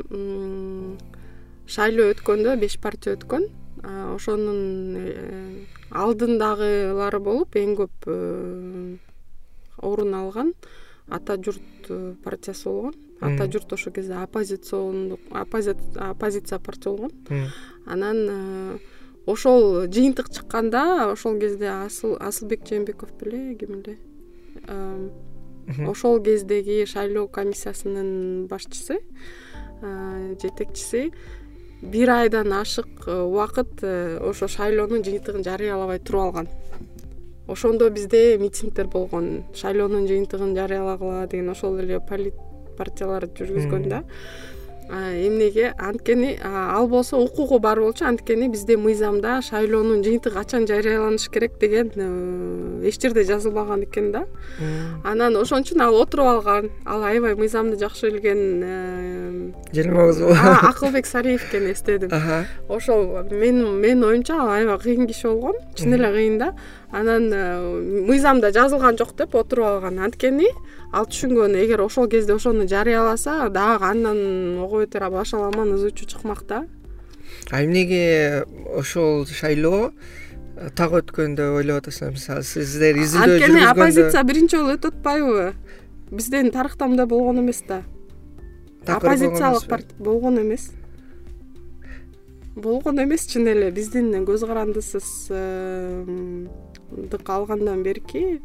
шайлоо 1.66 2.12
өткөндө 2.14 2.56
беш 2.60 2.78
партия 2.80 3.16
өткөн 3.18 3.48
ошонун 3.82 4.96
э, 4.96 5.64
алдындагылары 5.90 7.18
болуп 7.22 7.56
эң 7.58 7.74
көп 7.80 8.06
э, 8.06 8.96
орун 9.82 10.14
алган 10.14 10.52
ата 11.08 11.36
журт 11.42 11.90
э, 11.90 12.14
партиясы 12.24 12.68
болгон. 12.68 12.94
Ата 13.22 13.46
журт 13.50 13.72
ошол 13.72 13.92
кезде 13.92 14.14
оппозициондук 14.18 15.20
оппозиция 15.30 16.58
партия 16.58 16.90
болгон. 16.90 17.12
Анан 17.86 18.80
ошол 19.26 19.86
жыйынтык 19.86 20.30
чыкканда 20.30 21.12
ошол 21.12 21.38
кезде 21.38 21.70
асылбек 21.70 22.66
жээнбеков 22.66 23.12
беле 23.20 23.54
ким 23.54 23.82
эле? 23.82 23.98
Ошол 25.86 26.20
кездеги 26.22 26.84
шайлоо 26.84 27.28
комиссиясынын 27.28 28.46
башчысы 28.50 28.98
жетекчиси 30.42 31.12
бир 31.82 32.10
айдан 32.10 32.52
ашык 32.52 33.06
убакыт 33.06 33.82
ошо 33.82 34.48
шайлоонун 34.48 35.02
жыйынтыгын 35.02 35.42
жарыялабай 35.42 35.98
туруп 35.98 36.22
алган. 36.22 36.48
Ошондо 37.48 37.90
бизде 37.90 38.38
митингдер 38.38 38.86
болгон. 38.86 39.44
Шайлоонун 39.54 40.06
жыйынтыгын 40.06 40.54
жарыялагыла 40.56 41.26
деген 41.26 41.50
ошол 41.50 41.78
эле 41.82 42.00
полит 42.00 42.34
партиялар 42.78 43.26
жүргүзгөн 43.26 43.88
да 43.88 44.04
эмнеге? 44.92 45.74
Анткени 45.78 46.38
ал 46.44 46.88
болсо 46.88 47.16
укугу 47.18 47.58
бар 47.58 47.80
болчу. 47.80 48.04
Анткени 48.04 48.48
бизде 48.48 48.76
мыйзамда 48.76 49.40
шайлоонун 49.42 50.02
жыйынтыгы 50.04 50.34
качан 50.36 50.66
жарыяланышы 50.66 51.30
керек 51.30 51.58
деген 51.58 52.82
эч 52.84 53.00
жерде 53.00 53.24
жазылбаган 53.24 53.84
экен 53.84 54.12
да. 54.12 54.26
Анан 55.04 55.36
ошон 55.36 55.62
үчүн 55.62 55.80
ал 55.82 55.96
отуруп 56.00 56.26
алган 56.26 56.70
ал 56.84 57.04
аябай 57.04 57.34
мыйзамды 57.34 57.78
жакшы 57.78 58.10
билген 58.10 58.62
э, 58.64 59.52
желмоозбу 59.72 60.34
акылбек 60.62 61.06
сариев 61.06 61.48
экен 61.48 61.72
эстедим. 61.72 62.10
Ошол 62.68 63.22
менин 63.30 64.04
оюмча 64.04 64.34
ал 64.34 64.50
аябай 64.50 64.78
кыйын 64.78 65.06
киши 65.06 65.28
болгон 65.28 65.56
чын 65.74 65.94
эле 65.94 66.12
кыйын 66.12 66.38
да. 66.38 66.54
Анан 66.90 67.30
э, 67.32 68.02
мыйзамда 68.08 68.52
жазылган 68.52 68.98
жок 68.98 69.16
деп 69.16 69.34
отуруп 69.34 69.66
алган. 69.66 69.98
Анткени 69.98 70.48
ал 70.92 71.06
түшүнгөн 71.08 71.56
эгер 71.64 71.80
ошол 71.80 72.08
кезде 72.08 72.34
ошону 72.36 72.68
жарыяласа 72.68 73.48
дагы 73.48 73.88
андан 73.88 74.58
ого 74.60 74.82
бетер 74.84 75.08
башаламан 75.10 75.74
ызы 75.74 75.90
чуу 75.90 76.08
чыкмак 76.08 76.44
да. 76.46 76.66
А 77.50 77.62
эмнеге 77.64 78.44
ошол 78.76 79.26
шайлоо 79.26 79.92
так 80.76 80.92
өткөн 80.92 81.34
деп 81.36 81.56
ойлоп 81.56 81.80
атасыңар 81.80 82.12
мисалы 82.12 82.44
сиздер 82.44 83.00
изилдөө 83.00 83.38
анткени 83.40 83.64
оппозиция 83.70 84.22
биринчи 84.28 84.58
жолу 84.58 84.76
өтүп 84.76 85.00
атпайбы 85.00 85.54
биздин 86.10 86.52
тарыхта 86.52 86.86
мындай 86.86 87.06
болгон 87.06 87.40
эмес 87.40 87.62
да. 87.66 87.82
Оппозициялык 88.86 89.96
болгон 89.98 90.40
эмес. 90.42 90.70
Болгон 92.54 93.00
эмес 93.02 93.24
чын 93.32 93.48
эле 93.48 93.70
биздин 93.70 94.12
көз 94.28 94.44
карандысыз 94.44 95.32
алгандан 97.32 97.82
берки 97.82 98.42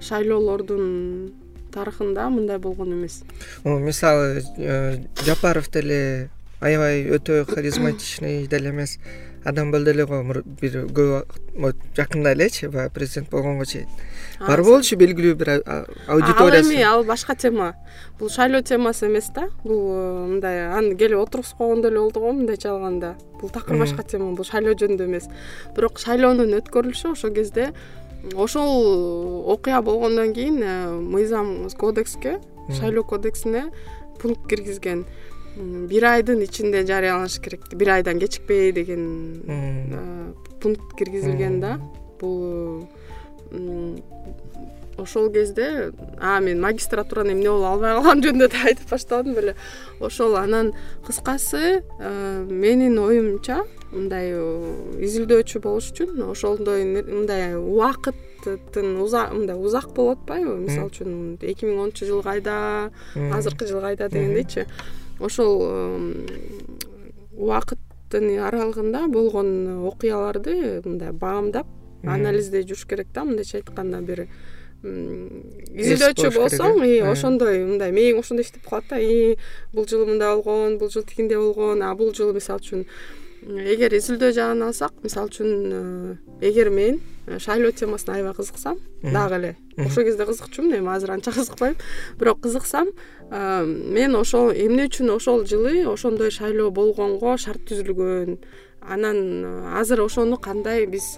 шайлоолордун 0.00 1.32
тарыхында 1.74 2.28
мындай 2.30 2.58
болгон 2.58 2.92
эмес. 2.92 3.22
Мисалы 3.64 4.42
э, 4.56 4.98
жапаров 5.24 5.70
деле 5.70 6.30
аябай 6.60 7.04
өтө 7.14 7.44
харизматичный 7.46 8.46
деле 8.46 8.70
эмес. 8.70 8.98
Адам 9.44 9.70
болду 9.70 9.90
эле 9.90 10.04
го 10.04 10.18
бир 10.60 10.80
көп 10.92 11.76
жакында 11.96 12.32
элечи 12.34 12.66
баягы 12.66 12.92
президент 12.94 13.30
болгонго 13.30 13.64
чейин. 13.64 13.86
Бар 14.40 14.62
болчу 14.66 14.98
белгилүү 14.98 15.34
бир 15.38 15.50
аудиториясы? 16.08 16.66
Ал 16.66 16.74
эми 16.74 16.82
ал 16.82 17.04
башка 17.04 17.36
тема. 17.36 17.74
Бул 18.18 18.28
шайлоо 18.28 18.62
темасы 18.62 19.06
эмес 19.06 19.30
да. 19.34 19.48
Бул 19.62 19.94
э, 19.94 20.26
мындай 20.34 20.66
аны 20.68 20.96
келип 20.96 21.22
отургузуп 21.22 21.58
койгондо 21.58 21.88
эле 21.88 22.00
болду 22.00 22.20
го 22.20 22.32
мындайча 22.32 22.72
алганда 22.72 23.14
бул 23.40 23.50
такыр 23.50 23.78
башка 23.78 24.02
тема 24.02 24.32
бул 24.34 24.44
шайлоо 24.44 24.74
жөнүндө 24.74 25.06
эмес. 25.06 25.30
Бирок 25.76 26.02
шайлоонун 26.02 26.58
өткөрүлүшү 26.58 27.14
ошол 27.14 27.32
кезде 27.32 27.70
ошол 28.34 29.50
окуя 29.50 29.82
болгондон 29.82 30.34
кийин 30.34 30.62
э, 30.62 31.00
мыйзам 31.00 31.68
кодекске 31.76 32.40
шайлоо 32.78 33.04
кодексине 33.04 33.72
пункт 34.18 34.48
киргизген. 34.48 35.06
Бир 35.56 36.04
айдын 36.04 36.42
ичинде 36.44 36.84
жарыяланыш 36.86 37.40
керек 37.40 37.74
бир 37.74 37.90
айдан 37.90 38.18
кечикпей 38.18 38.72
деген 38.72 39.42
э, 39.46 40.32
пункт 40.60 40.96
киргизилген 40.96 41.60
да. 41.60 41.80
Бул 42.20 42.88
ошол 44.98 45.30
кезде 45.32 45.92
а 46.18 46.40
мен 46.40 46.60
магистратураны 46.60 47.32
эмне 47.32 47.50
болуп 47.50 47.66
албай 47.72 47.94
калган 47.94 48.22
жөнүндө 48.24 48.48
да 48.52 48.62
айтып 48.70 48.90
баштадым 48.90 49.34
беле. 49.34 49.54
Ошол 50.00 50.36
анан 50.36 50.72
кыскасы 51.06 51.82
э, 51.82 52.44
менин 52.50 52.98
оюмча 52.98 53.62
мындай 53.92 54.32
э, 54.34 54.42
изилдөөчү 55.06 55.62
болуш 55.64 55.92
үчүн 55.92 56.22
ошондой 56.28 56.84
мындай 56.84 57.54
убакыттын 57.56 58.96
мындай 58.98 59.56
узак 59.56 59.94
болуп 59.94 60.18
атпайбы 60.18 60.56
мисалы 60.66 60.90
үчүн 60.90 61.38
эки 61.40 61.64
миң 61.64 61.78
онунчу 61.86 62.08
жыл 62.08 62.22
кайда 62.26 62.90
азыркы 63.14 63.70
жыл 63.70 63.80
кайда 63.80 64.10
дегендейчи 64.12 64.66
ошол 65.20 65.64
убакыттын 67.38 68.30
аралыгында 68.50 69.06
болгон 69.08 69.86
окуяларды 69.88 70.82
мындай 70.84 71.12
баамдап 71.12 71.66
анализдей 72.06 72.62
жүрүш 72.62 72.86
керек 72.88 73.12
да. 73.14 73.24
Мындайча 73.24 73.58
айтканда 73.58 74.00
бир 74.02 74.26
изилдөөчү 74.82 76.30
болсоң 76.36 76.82
ошондой 77.10 77.64
мындай 77.66 77.90
мээң 77.94 78.20
ошондой 78.22 78.46
иштеп 78.46 78.68
калат 78.68 78.86
да 78.92 78.98
бул 79.72 79.88
жылы 79.90 80.06
мындай 80.06 80.34
болгон 80.36 80.78
бул 80.78 80.90
жылы 80.90 81.06
тигиндей 81.08 81.40
болгон 81.40 81.82
а 81.82 81.94
бул 81.98 82.14
жылы 82.14 82.36
мисалы 82.36 82.62
үчүн 82.62 82.84
эгер 83.46 83.94
изилдөө 83.98 84.32
жагын 84.34 84.62
алсак 84.66 84.94
мисалы 85.02 85.30
үчүн 85.30 85.50
э, 85.72 86.48
эгер 86.48 86.70
мен 86.70 87.00
э, 87.26 87.38
шайлоо 87.38 87.70
темасына 87.72 88.16
аябай 88.18 88.34
кызыксам 88.34 88.78
дагы 89.02 89.34
эле. 89.38 89.56
Ошол 89.78 90.04
кезде 90.04 90.26
кызыкчумун 90.26 90.74
эми 90.78 90.90
азыр 90.94 91.12
анча 91.14 91.32
кызыкпайм. 91.36 91.76
Бирок 92.18 92.40
кызыксам 92.42 92.90
э, 93.30 93.64
мен 93.64 94.16
ошол 94.16 94.50
эмне 94.50 94.88
үчүн 94.88 95.14
ошол 95.14 95.46
жылы 95.46 95.86
ошондой 95.86 96.30
шайлоо 96.30 96.70
болгонго 96.70 97.36
шарт 97.38 97.62
түзүлгөн 97.70 98.38
анан 98.88 99.74
азыр 99.78 100.02
ошону 100.02 100.38
кандай 100.38 100.86
биз 100.86 101.14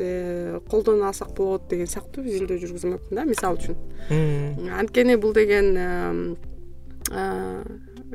колдоно 0.71 1.09
алсак 1.09 1.33
болот 1.37 1.69
деген 1.71 1.87
сыяктуу 1.87 2.25
изилдөө 2.25 2.59
жүргүзмөкмүн 2.65 3.15
да 3.17 3.25
мисалы 3.25 3.59
үчүн. 3.61 4.71
Анткени 4.81 5.17
бул 5.17 5.35
деген 5.35 6.37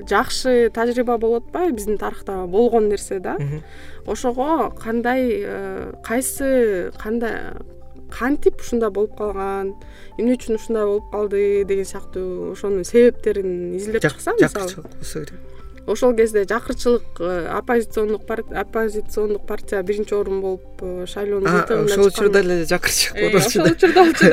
жакшы 0.04 0.70
тажрыйба 0.76 1.18
болуп 1.18 1.48
атпайбы 1.48 1.78
биздин 1.78 1.98
тарыхта 1.98 2.46
болгон 2.48 2.90
нерсе 2.90 3.20
да. 3.20 3.38
Ошого 4.06 4.70
кандай 4.72 5.42
э, 5.42 5.94
кайсы 6.04 6.92
кандай 7.02 7.56
кантип 8.12 8.62
ушундай 8.62 8.90
болуп 8.90 9.18
калган 9.18 9.74
эмне 10.18 10.36
үчүн 10.36 10.60
ушундай 10.60 10.86
болуп 10.86 11.12
калды 11.12 11.64
деген 11.66 11.86
сыяктуу 11.86 12.52
ошонун 12.54 12.84
себептерин 12.84 13.76
изилдеп 13.78 14.12
чыкса 14.12 14.36
мисалы. 14.40 14.84
болсо 14.98 15.26
керек 15.26 15.55
ошол 15.88 16.16
кезде 16.16 16.44
жакырчылык 16.44 17.20
э, 17.20 17.48
оппозициондук 17.48 18.22
оппозициондук 18.30 19.46
партия 19.46 19.84
биринчи 19.84 20.14
орун 20.14 20.42
болуп 20.42 20.82
э, 20.82 21.06
шайлоонун 21.08 21.86
ошол 21.86 22.08
учурда 22.08 22.40
эле 22.40 22.66
жакырчылык 22.66 23.32
болчу 23.34 23.64
да 23.64 23.72
ошол 23.72 23.72
учурда 23.72 24.04
болчу 24.06 24.26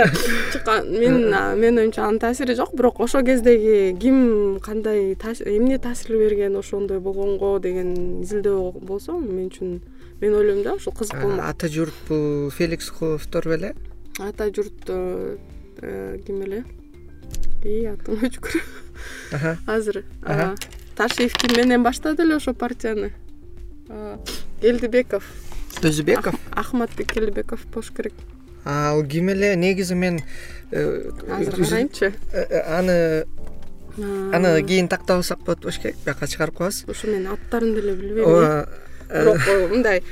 чыккан. 0.53 0.91
Мен 0.91 1.31
менин 1.61 1.79
оюмча 1.79 2.05
анын 2.07 2.19
таасири 2.19 2.55
жок 2.55 2.75
бирок 2.75 3.01
ошол 3.01 3.23
кездеги 3.23 3.97
ким 4.01 4.61
кандай 4.61 5.13
эмне 5.15 5.79
таасир 5.79 6.17
берген 6.17 6.57
ошондой 6.57 7.01
болгонго 7.01 7.59
деген 7.59 8.23
изилдөө 8.23 8.81
болсо 8.81 9.19
мен 9.19 9.49
үчүн 9.49 9.81
мен 10.21 10.35
ойлойм 10.35 10.63
да 10.63 10.75
ушул 10.75 10.93
кызык 10.93 11.21
болмок. 11.21 11.45
Ата 11.45 11.69
журт 11.69 11.95
бул 12.09 12.51
феликс 12.51 12.89
холовдор 12.89 13.49
беле? 13.49 13.75
Ата 14.19 14.49
журт 14.55 14.89
э, 14.89 16.19
ким 16.27 16.43
эле 16.43 16.65
ии 17.65 17.87
атым 17.87 18.19
өчкүрүп 18.27 19.69
азыр 19.71 20.03
ташиев 20.97 21.35
ким 21.35 21.57
менен 21.57 21.83
баштады 21.83 22.23
эле 22.23 22.37
ошол 22.37 22.55
партияны. 22.55 23.13
Келдибеков 24.61 25.25
өзүбеков 25.81 26.37
ахматбек 26.53 27.13
келдибеков 27.13 27.65
болуш 27.73 27.91
керек. 27.91 28.15
Ал 28.65 29.05
ким 29.05 29.31
эле? 29.31 29.57
Негизи 29.57 29.95
мен 29.95 30.21
э, 30.71 31.11
азыр 31.31 31.57
карайынчы. 31.57 32.13
э, 32.33 32.47
э, 32.51 32.79
аны 32.79 33.25
аны 34.35 34.63
кийин 34.63 34.89
тактап 34.89 35.17
алсак 35.17 35.41
болот 35.41 35.61
болуш 35.61 35.79
керек 35.79 35.97
бияка 36.05 36.27
чыгарып 36.27 36.57
коебуз. 36.57 36.85
ушу 36.89 37.09
мен 37.09 37.27
аттарын 37.27 37.75
деле 37.75 37.95
билбейм. 37.95 38.27
Ооба 38.27 38.69
бирок 39.11 39.71
мындай 39.71 40.03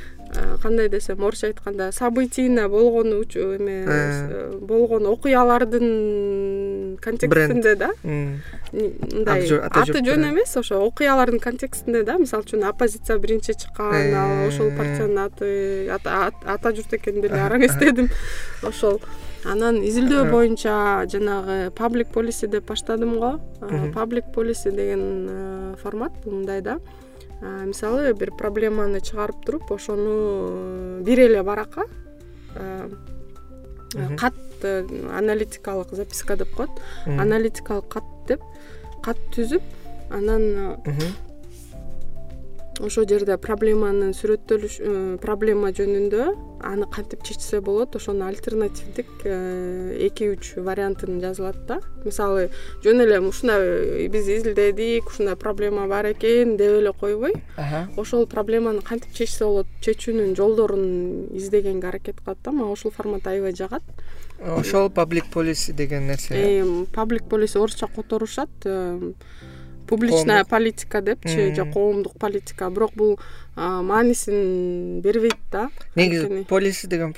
кандай 0.62 0.88
десем 0.88 1.24
орусча 1.24 1.46
айтканда 1.48 1.92
событийно 1.92 2.68
болгон 2.68 3.12
эме 3.12 4.56
болгон 4.60 5.06
окуялардын 5.06 6.96
контекстинде 7.00 7.74
да? 7.76 7.90
Мындай 8.72 9.48
аты 9.50 10.04
жөн 10.04 10.30
эмес 10.30 10.56
ошо 10.56 10.84
окуялардын 10.86 11.40
контекстинде 11.40 12.02
да? 12.04 12.18
Мисалы 12.18 12.44
үчүн 12.44 12.64
оппозиция 12.68 13.18
биринчи 13.18 13.54
чыккан 13.54 14.14
ал 14.14 14.46
ошол 14.48 14.70
партиянын 14.76 15.18
аты 15.26 15.88
ата 15.90 16.74
журт 16.74 16.94
экенин 16.94 17.22
деле 17.24 17.40
араң 17.40 17.66
эстедим. 17.66 18.08
Ошол 18.62 19.00
анан 19.44 19.82
изилдөө 19.82 20.30
боюнча 20.30 21.06
жанагы 21.10 21.70
паблик 21.76 22.12
полиси 22.12 22.46
деп 22.46 22.68
баштадым 22.68 23.18
го. 23.18 23.40
Паблик 23.94 24.32
полиси 24.34 24.70
деген 24.70 25.76
формат 25.82 26.12
бул 26.24 26.38
мындай 26.40 26.60
да 26.60 26.78
мисалы 27.40 28.12
бир 28.14 28.32
проблеманы 28.36 29.00
чыгарып 29.00 29.44
туруп 29.46 29.72
ошону 29.72 30.14
э, 31.00 31.02
бир 31.04 31.20
эле 31.26 31.42
баракка 31.42 31.86
кат 34.18 34.34
э, 34.62 34.84
аналитикалык 35.16 35.92
записка 35.92 36.36
деп 36.36 36.54
коет. 36.54 36.70
Аналитикалык 37.06 37.88
кат 37.88 38.04
деп 38.28 38.42
кат 39.02 39.18
түзүп 39.34 39.62
анан 40.10 40.76
ошол 42.80 43.06
жерде 43.08 43.36
проблеманын 43.40 44.12
сүрөттөлүш 44.16 44.78
э, 44.80 44.92
проблема 45.22 45.72
жөнүндө 45.76 46.28
аны 46.62 46.86
кантип 46.86 47.22
чечсе 47.24 47.60
болот? 47.60 47.96
Ошонун 47.96 48.28
альтернативдик 48.28 49.06
э, 49.24 49.96
эки 50.06 50.28
үч 50.30 50.54
вариантын 50.56 51.20
жазылат 51.20 51.58
да. 51.66 51.80
Мисалы 52.04 52.50
жөн 52.84 53.04
эле 53.04 53.20
ушундай 53.20 54.08
биз 54.08 54.28
изилдедик 54.28 55.08
ушундай 55.08 55.36
проблема 55.36 55.86
бар 55.88 56.12
экен 56.12 56.56
деп 56.56 56.78
эле 56.80 56.92
койбой. 56.92 57.34
Ошол 57.96 58.26
проблеманы 58.26 58.82
кантип 58.82 59.12
чечсе 59.12 59.44
болот? 59.44 59.66
Чечүүнүн 59.80 60.36
жолдорун 60.36 61.28
издегенге 61.36 61.88
аракет 61.88 62.20
кылат 62.20 62.38
да 62.44 62.52
мага 62.52 62.72
ушул 62.72 62.90
формат 62.90 63.26
аябай 63.26 63.54
жагат. 63.56 63.82
Ошол 64.40 64.90
паблик 64.90 65.26
полиси 65.32 65.72
деген 65.72 66.06
нерсе 66.06 66.34
э? 66.34 66.84
Паблик 66.94 67.28
полиси 67.28 67.58
орусча 67.58 67.86
которушат 67.86 68.50
публичная 69.90 70.44
политика 70.44 71.00
депчи 71.02 71.54
же 71.54 71.64
коомдук 71.72 72.18
политика. 72.18 72.70
Бирок 72.70 72.92
бул 72.94 73.18
маанисин 73.56 75.00
бербейт 75.00 75.36
да. 75.50 75.68
Негизи 75.96 76.44
полиси 76.48 76.86
деген 76.86 77.12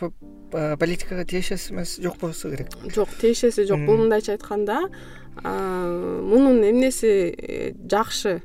политикага 0.78 1.24
тиешеси 1.24 1.72
эмес 1.72 1.98
жок 2.00 2.16
болсо 2.18 2.50
керек. 2.50 2.68
Жок 2.94 3.08
тиешеси 3.20 3.66
жок. 3.68 3.84
Бул 3.84 3.98
мындайча 3.98 4.32
айтканда 4.32 4.88
мунун 5.44 6.64
эмнеси 6.64 7.34
э, 7.36 7.72
жакшы? 7.90 8.42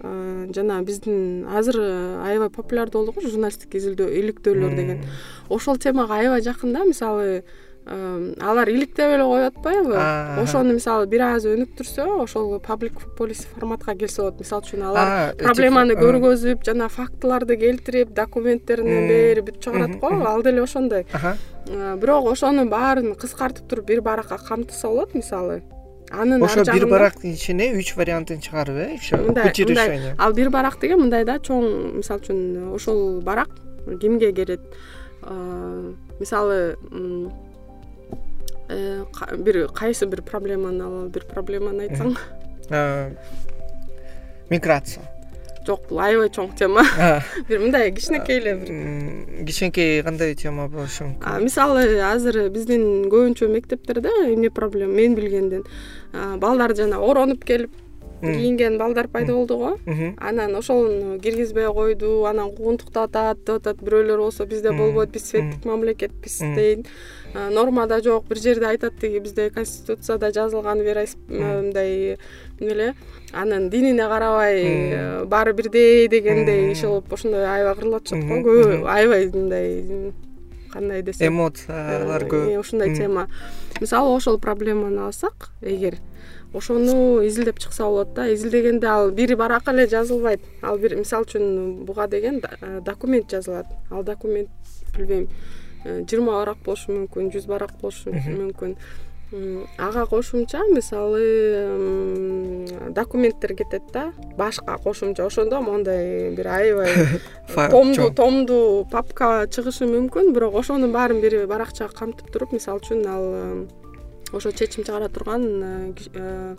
Жана 0.00 0.80
биздин 0.82 1.46
азыр 1.46 1.76
аябай 2.24 2.48
популярдуу 2.48 3.04
болду 3.04 3.12
го 3.12 3.20
журналисттик 3.20 3.74
изилдөө 3.76 4.08
иликтөөлөр 4.20 4.76
деген. 4.76 5.02
Ошол 5.52 5.76
темага 5.76 6.16
аябай 6.16 6.40
жакын 6.40 6.72
да 6.72 6.84
мисалы 6.88 7.42
алар 7.90 8.68
иликтеп 8.68 9.10
эле 9.16 9.24
коюп 9.24 9.56
атпайбы. 9.56 9.96
Ошону 10.42 10.74
мисалы 10.76 11.06
бир 11.10 11.24
аз 11.26 11.46
өнүктүрсө 11.48 12.04
ошол 12.22 12.60
паблик 12.62 13.00
полиси 13.18 13.48
форматка 13.50 13.96
келсе 13.98 14.22
болот. 14.22 14.38
Мисалы 14.38 14.62
үчүн 14.62 14.84
алар 14.86 15.34
проблеманы 15.40 15.96
көргөзүп 15.98 16.62
жана 16.66 16.86
фактыларды 16.92 17.56
келтирип 17.58 18.12
документтерин 18.14 19.08
берип 19.08 19.48
бүтүп 19.48 19.64
чыгарат 19.64 19.98
го. 19.98 20.12
ал 20.26 20.42
деле 20.42 20.62
ошондой. 20.62 21.06
Бирок 21.66 22.30
ошонун 22.30 22.70
баарын 22.70 23.14
кыскартып 23.14 23.66
туруп 23.68 23.86
бир 23.86 24.02
баракка 24.02 24.38
камтыса 24.38 24.86
болот 24.86 25.14
мисалы. 25.14 25.62
Анын 26.10 26.42
ошо 26.42 26.62
бир 26.72 26.86
барактын 26.86 27.34
ичине 27.34 27.72
үч 27.74 27.96
вариантын 27.96 28.38
чыгарып 28.38 28.76
э 28.76 28.94
еще 28.94 29.16
мындай 29.16 30.14
ал 30.18 30.32
бир 30.32 30.50
барак 30.50 30.78
деген 30.80 31.00
мындай 31.00 31.24
да 31.24 31.38
чоң 31.38 31.98
мисалы 31.98 32.20
үчүн 32.20 32.74
ошол 32.74 33.20
барак 33.20 33.48
кимге 34.00 34.32
керет 34.32 34.60
мисалы 36.18 36.76
Э, 36.92 37.49
бир 39.38 39.68
кайсы 39.74 40.06
бир 40.06 40.22
проблеманы 40.22 40.82
алалы 40.82 41.08
бир 41.08 41.24
проблеманы 41.26 41.88
айтсаң. 41.88 42.16
Миграция. 44.50 45.04
Жок 45.66 45.84
бул 45.90 46.00
аябай 46.00 46.30
чоң 46.32 46.48
тема. 46.56 46.82
Бир 47.48 47.60
мындай 47.60 47.90
кичинекей 47.92 48.38
эле 48.40 48.54
бир. 48.56 49.44
кичинекей 49.46 50.02
кандай 50.02 50.34
тема 50.34 50.68
болушу 50.72 51.04
мүмкүн 51.04 51.44
мисалы 51.44 51.84
азыр 52.00 52.48
биздин 52.50 53.10
көбүнчө 53.12 53.50
мектептерде 53.52 54.10
эмне 54.32 54.50
проблема 54.50 54.96
мен 54.96 55.14
билгенден 55.14 55.62
балдар 56.40 56.74
жана 56.74 56.98
ороонуп 57.04 57.44
келип 57.44 57.76
кийинген 58.22 58.78
балдар 58.78 59.08
пайда 59.08 59.34
болду 59.34 59.56
го. 59.58 59.78
Анан 60.18 60.56
ошону 60.56 61.18
киргизбей 61.20 61.66
койду 61.66 62.24
анан 62.26 62.50
куугунтуктатат 62.56 63.44
деп 63.44 63.60
атат 63.60 63.84
бирөөлөр 63.84 64.18
болсо 64.18 64.46
бизде 64.46 64.72
болбойт 64.72 65.12
биз 65.12 65.28
светтик 65.30 65.64
мамлекетпиз 65.64 66.38
дейт 66.56 66.88
нормада 67.34 68.02
жок 68.02 68.26
бир 68.28 68.38
жерде 68.38 68.66
айтат 68.66 68.98
тиги 69.00 69.18
бизде 69.18 69.50
конституцияда 69.50 70.32
жазылган 70.32 70.78
мындай 70.78 72.16
эмне 72.60 72.72
эле 72.72 72.94
анын 73.32 73.70
динине 73.70 74.08
карабай 74.08 74.62
э, 74.64 75.24
баары 75.24 75.52
бирдей 75.52 76.08
дегендей 76.08 76.72
иши 76.72 76.86
кылып 76.86 77.12
ошондой 77.12 77.46
аябай 77.46 77.74
кырылып 77.74 78.02
атышат 78.02 78.24
го 78.26 78.40
көбү 78.46 78.86
аябай 78.86 79.30
мындай 79.30 80.12
кандай 80.72 81.02
десем 81.02 81.32
эмоциялар 81.32 82.24
көп. 82.24 82.48
э, 82.48 82.58
ушундай 82.58 82.94
тема. 82.94 83.28
Мисалы 83.80 84.14
ошол 84.16 84.38
проблеманы 84.38 85.00
алсак 85.00 85.50
эгер 85.60 85.98
ошону 86.52 87.24
изилдеп 87.26 87.58
чыкса 87.58 87.84
болот 87.84 88.14
да 88.14 88.32
изилдегенде 88.34 88.86
ал 88.86 89.10
бир 89.10 89.36
баракка 89.36 89.72
эле 89.72 89.86
жазылбайт. 89.86 90.40
Ал 90.62 90.78
бир 90.78 90.96
мисалы 90.96 91.24
үчүн 91.24 91.84
буга 91.84 92.08
деген 92.08 92.40
э, 92.42 92.80
документ 92.84 93.30
жазылат. 93.30 93.66
Ал 93.90 94.02
документ 94.02 94.50
билбейм 94.96 95.24
э, 95.24 95.59
жыйырма 95.84 96.40
барак 96.40 96.64
болушу 96.64 96.92
мүмкүн 96.96 97.30
жүз 97.34 97.46
барак 97.50 97.76
болушу 97.80 98.12
мүмкүн. 98.12 98.76
Ага 99.78 100.06
кошумча 100.10 100.64
мисалы 100.72 101.22
документтер 102.90 103.54
кетет 103.54 103.92
да 103.92 104.12
башка 104.36 104.76
кошумча. 104.82 105.26
Ошондо 105.26 105.60
моундай 105.62 106.34
бир 106.34 106.48
аябай 106.48 106.90
томду 107.70 108.10
томду 108.10 108.88
папка 108.90 109.46
чыгышы 109.46 109.86
мүмкүн 109.86 110.32
бирок 110.34 110.58
ошонун 110.58 110.90
баарын 110.92 111.22
бир 111.22 111.46
баракчага 111.46 111.94
камтып 111.94 112.32
туруп 112.32 112.56
мисалы 112.58 112.82
үчүн 112.82 113.06
ал 113.06 113.28
ошо 114.32 114.50
чечим 114.50 114.84
чыгара 114.84 115.08
турган 115.08 115.42
э, 115.62 115.92
э, 116.14 116.56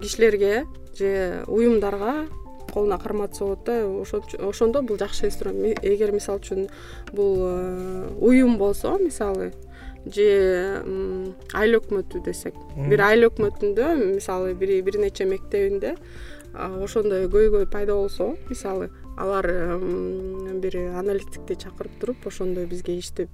кишилерге 0.00 0.66
же 0.98 1.44
уюмдарга 1.46 2.26
колуна 2.72 2.98
карматса 2.98 3.44
болот 3.44 3.64
да 3.64 4.48
ошондо 4.48 4.82
бул 4.82 4.98
жакшы 4.98 5.26
инструмент 5.26 5.84
эгер 5.84 6.12
мисалы 6.12 6.40
үчүн 6.40 6.68
бул 7.12 7.36
э, 7.40 8.08
уюм 8.20 8.58
болсо 8.58 8.98
мисалы 8.98 9.52
же 10.06 10.82
айыл 11.52 11.80
өкмөтү 11.80 12.22
десек. 12.22 12.54
Бир 12.76 13.02
айыл 13.08 13.26
өкмөтүндө 13.30 14.14
мисалы 14.14 14.54
бир 14.54 14.98
нече 15.02 15.26
мектебинде 15.26 15.96
ошондой 16.54 17.26
көйгөй 17.28 17.66
пайда 17.70 17.94
болсо 17.94 18.34
мисалы 18.48 18.90
алар 19.18 19.46
бир 20.62 20.76
аналитикти 20.96 21.58
чакырып 21.66 21.98
туруп 22.00 22.26
ошондой 22.30 22.66
бизге 22.66 22.98
иштеп 22.98 23.30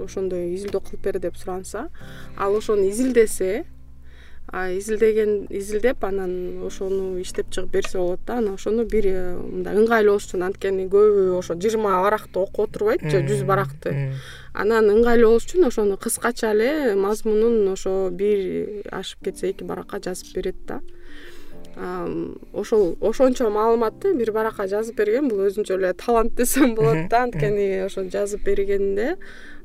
ошондой 0.00 0.54
изилдөө 0.54 0.82
кылып 0.88 1.04
бер 1.04 1.20
деп 1.20 1.36
суранса 1.36 1.88
ал 2.36 2.56
ошону 2.56 2.88
изилдесе 2.88 3.64
изилдеген 4.52 5.46
изилдеп 5.50 6.04
анан 6.04 6.64
ошону 6.66 7.20
иштеп 7.20 7.50
чыгып 7.54 7.70
берсе 7.70 7.98
болот 7.98 8.20
да. 8.26 8.38
Анан 8.38 8.54
ошону 8.54 8.84
бир 8.84 9.06
э, 9.06 9.36
мындай 9.38 9.76
ыңгайлуу 9.78 10.16
болуш 10.16 10.26
үчүн 10.26 10.42
анткени 10.48 10.88
көбү 10.90 11.38
ошо 11.38 11.54
жыйырма 11.54 12.00
баракты 12.02 12.40
окуп 12.40 12.66
отурбайт 12.66 13.04
же 13.06 13.22
жүз 13.22 13.44
баракты. 13.46 14.12
анан 14.52 14.90
ыңгайлуу 14.90 15.36
болуш 15.36 15.46
үчүн 15.46 15.68
ошону 15.68 15.96
кыскача 15.96 16.50
эле 16.50 16.96
мазмунун 16.96 17.68
ошо 17.72 18.10
бир 18.10 18.82
ашып 18.90 19.22
кетсе 19.28 19.52
эки 19.52 19.62
баракка 19.62 20.00
жазып 20.02 20.34
берет 20.34 20.56
да. 20.66 20.80
Ошол 22.52 22.98
ошончо 23.00 23.50
маалыматты 23.50 24.14
бир 24.18 24.32
баракка 24.32 24.66
жазып 24.66 24.96
берген 24.96 25.28
бул 25.28 25.46
өзүнчө 25.46 25.78
эле 25.78 25.92
талант 25.94 26.34
десем 26.34 26.74
болот 26.74 27.06
да. 27.08 27.22
Анткени 27.22 27.84
ошо 27.86 28.02
жазып 28.02 28.42
бергенде 28.42 29.16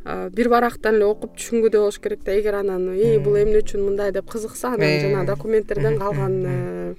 бир 0.06 0.50
барактан 0.54 1.00
эле 1.00 1.08
окуп 1.10 1.34
түшүнгүдөй 1.40 1.82
болуш 1.82 1.98
керек 2.02 2.22
да 2.26 2.36
эгер 2.38 2.60
анан 2.60 2.92
и 2.94 3.18
бул 3.18 3.38
эмне 3.40 3.64
үчүн 3.64 3.82
мындай? 3.82 4.12
деп 4.14 4.30
кызыкса 4.30 4.76
анан 4.76 4.86
э. 4.86 5.00
жанагы 5.02 5.28
документтерден 5.32 5.98
калган 5.98 6.36
э, 6.46 6.94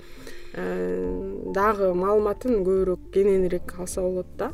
э, 0.55 1.53
дагы 1.55 1.93
маалыматын 1.95 2.65
көбүрөөк 2.67 3.11
кененирээк 3.15 3.77
алса 3.79 4.03
болот 4.03 4.27
да. 4.39 4.51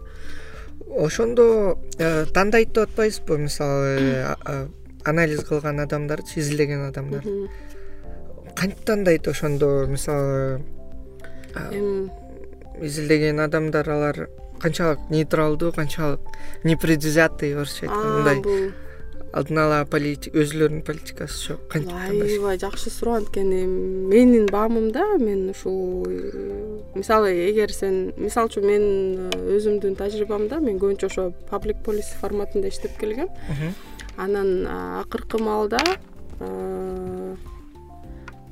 Ошондо 0.90 1.78
тандайт 2.34 2.74
деп 2.74 2.90
атпайсызбы? 2.90 3.38
Мисалы 3.38 4.36
анализ 5.04 5.44
кылган 5.48 5.80
адамдарды 5.80 6.36
изилдеген 6.36 6.88
адамдарды 6.90 7.48
кантип 8.54 8.84
тандайт 8.84 9.28
ошондо? 9.28 9.86
Мисалы 9.88 10.60
эми 11.70 12.10
изилдеген 12.82 13.40
адамдар 13.40 13.88
алар 13.88 14.28
канчалык 14.62 15.10
нейтралдуу 15.10 15.72
канчалык 15.72 16.20
непредвзятый 16.64 17.54
орусча 17.56 17.86
айтканда. 17.86 18.34
Мындай 18.34 18.72
алдын 19.32 19.58
ала 19.62 19.78
өзүлөрүнүн 19.88 20.82
политикасы 20.84 21.52
жок 21.52 21.62
кантип 21.72 21.94
аябай 21.96 22.58
жакшы 22.60 22.90
суроо. 22.92 23.16
Анткени 23.22 23.64
менин 23.64 24.46
баамымда 24.52 25.16
мен 25.18 25.50
ушул 25.50 26.04
мисалы 26.94 27.32
эгер 27.48 27.72
сен 27.72 28.12
мисалы 28.16 28.52
үчүн 28.52 28.66
мен 28.68 28.84
э, 29.32 29.56
өзүмдүн 29.56 29.96
тажрыйбамда 29.96 30.60
мен 30.60 30.78
көбүнчө 30.82 31.08
ошо 31.08 31.30
паблик 31.48 31.80
полиси 31.84 32.18
форматында 32.20 32.68
иштеп 32.68 32.98
келгем. 33.00 33.32
Анан 34.20 34.66
акыркы 34.68 35.40
маалда 35.40 35.80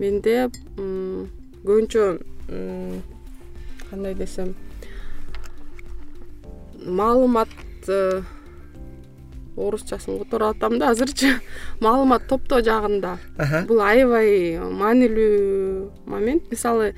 менде 0.01 0.49
көбүнчө 0.81 2.09
кандай 3.91 4.15
десем 4.15 4.55
маалымат 6.87 7.49
э, 7.89 8.23
орусчасын 9.57 10.19
которуп 10.19 10.57
атам 10.57 10.79
да 10.79 10.91
азырчы 10.91 11.41
маалымат 11.81 12.27
топтоо 12.29 12.63
жагында. 12.65 13.19
Бул 13.69 13.81
аябай 13.85 14.59
маанилүү 14.59 15.91
момент. 16.07 16.51
Мисалы 16.51 16.95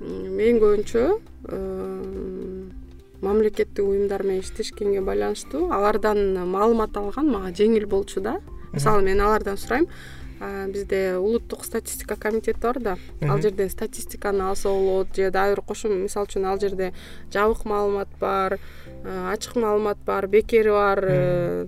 мен 0.00 0.58
көбүнчө 0.62 1.04
э, 1.48 2.70
мамлекеттик 3.22 3.84
уюмдар 3.84 4.24
менен 4.26 4.42
иштешкенге 4.42 5.00
байланыштуу 5.06 5.70
алардан 5.72 6.34
маалымат 6.50 6.96
алган 6.96 7.30
мага 7.30 7.54
жеңил 7.54 7.86
болчу 7.86 8.20
да. 8.20 8.40
Мисалы 8.72 9.02
мен 9.02 9.20
алардан 9.20 9.56
сурайм. 9.56 9.86
Бизде 10.68 11.16
улуттук 11.18 11.64
статистика 11.64 12.16
комитети 12.16 12.58
бар 12.58 12.80
да. 12.80 12.96
Ал 13.22 13.40
жерден 13.40 13.70
статистиканы 13.70 14.42
алса 14.42 14.68
болот 14.68 15.14
же 15.14 15.30
дагы 15.30 15.54
бир 15.54 15.62
кошо 15.62 15.88
мисалы 15.88 16.26
үчүн 16.26 16.48
ал 16.50 16.58
жерде 16.58 16.92
жабык 17.32 17.64
маалымат 17.64 18.08
бар 18.18 18.58
ачык 19.04 19.56
маалымат 19.56 19.98
бар 20.06 20.26
бекери 20.30 20.70
бар 20.70 21.02
э, 21.02 21.66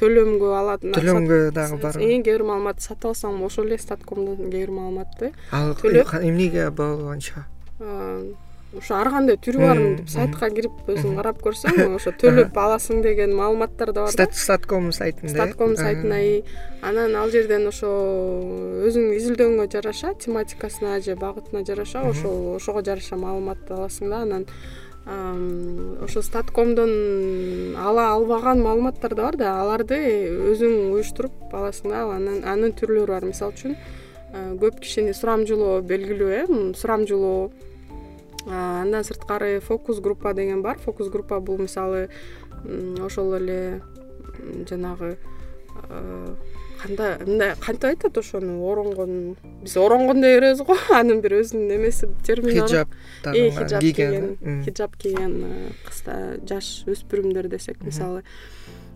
төлөмгө 0.00 0.52
алатын 0.58 0.94
төлөмгө 0.96 1.40
дагы 1.56 1.80
бар. 1.82 1.98
Кээ 1.98 2.22
бир 2.26 2.46
маалыматты 2.48 2.88
сатып 2.88 3.12
алсаң 3.12 3.42
ошол 3.46 3.70
эле 3.70 3.80
статкомдон 3.80 4.50
кээ 4.50 4.66
бир 4.66 4.76
маалыматты. 4.76 5.32
Ал 5.50 5.74
эмнеге 5.82 6.70
баглуу 6.70 7.10
канча 7.10 7.46
ошо 8.78 8.96
ар 8.96 9.10
кандай 9.12 9.36
түрү 9.36 9.60
барын 9.60 9.96
сайтка 10.08 10.48
кирип 10.54 10.88
өзүң 10.88 11.18
карап 11.18 11.40
көрсөң 11.44 11.94
ошо 11.98 12.12
төлөп 12.20 12.56
аласың 12.56 13.02
деген 13.04 13.34
маалыматтар 13.36 13.92
да 13.92 14.06
бар 14.06 14.16
да. 14.16 14.28
Статком 14.32 14.88
сайтында 14.96 15.34
статком 15.34 15.74
сайтына 15.76 16.20
анан 16.88 17.16
ал 17.20 17.32
жерден 17.34 17.68
ошо 17.68 17.90
өзүңдүн 18.88 19.18
изилдөөңө 19.18 19.68
жараша 19.74 20.14
тематикасына 20.24 21.00
же 21.04 21.16
багытына 21.20 21.66
жараша 21.68 22.06
ошол 22.08 22.54
ошого 22.56 22.84
жараша 22.86 23.20
маалыматты 23.20 23.76
аласың 23.76 24.14
да 24.14 24.22
анан 24.24 24.48
ошо 25.04 26.22
статкомдон 26.22 27.74
ала 27.76 28.12
албаган 28.14 28.62
маалыматтар 28.62 29.14
да 29.14 29.22
бар 29.22 29.36
да 29.36 29.50
аларды 29.62 29.98
өзүң 30.52 30.92
уюштуруп 30.94 31.50
аласың 31.50 31.90
да 31.90 32.04
анан 32.06 32.44
анын 32.46 32.72
түрлөрү 32.78 33.10
бар. 33.10 33.26
Мисалы 33.26 33.52
үчүн 33.56 33.76
көп 34.62 34.78
кишини 34.80 35.14
сурамжылоо 35.14 35.80
белгилүү 35.82 36.30
э 36.38 36.42
сурамжылоо. 36.78 37.50
Андан 38.46 39.02
сырткары 39.02 39.60
фокус 39.60 40.00
группа 40.00 40.34
деген 40.34 40.62
бар. 40.62 40.78
Фокус 40.78 41.08
группа 41.08 41.40
бул 41.40 41.58
мисалы 41.58 42.08
ошол 43.02 43.34
эле 43.34 43.82
жанагы 44.68 45.18
кандай 46.82 47.18
мындай 47.24 47.54
кантип 47.60 47.84
айтат 47.90 48.18
ошону? 48.18 48.58
Оронгон 48.70 49.36
биз 49.62 49.76
оронгон 49.76 50.20
дей 50.20 50.38
беребиз 50.38 50.62
го. 50.66 50.76
Анын 50.90 51.20
бир 51.22 51.38
өзүнүн 51.40 51.76
эмеси 51.76 52.08
термини 52.26 52.60
бар 52.60 52.68
хиджаб 52.68 52.88
хиджаб 53.58 53.80
кийген 53.80 54.62
хиджаб 54.64 54.96
кийген 54.96 55.36
кыздар 55.86 56.40
жаш 56.48 56.84
өспүрүмдөр 56.90 57.48
десек 57.48 57.82
мисалы. 57.82 58.22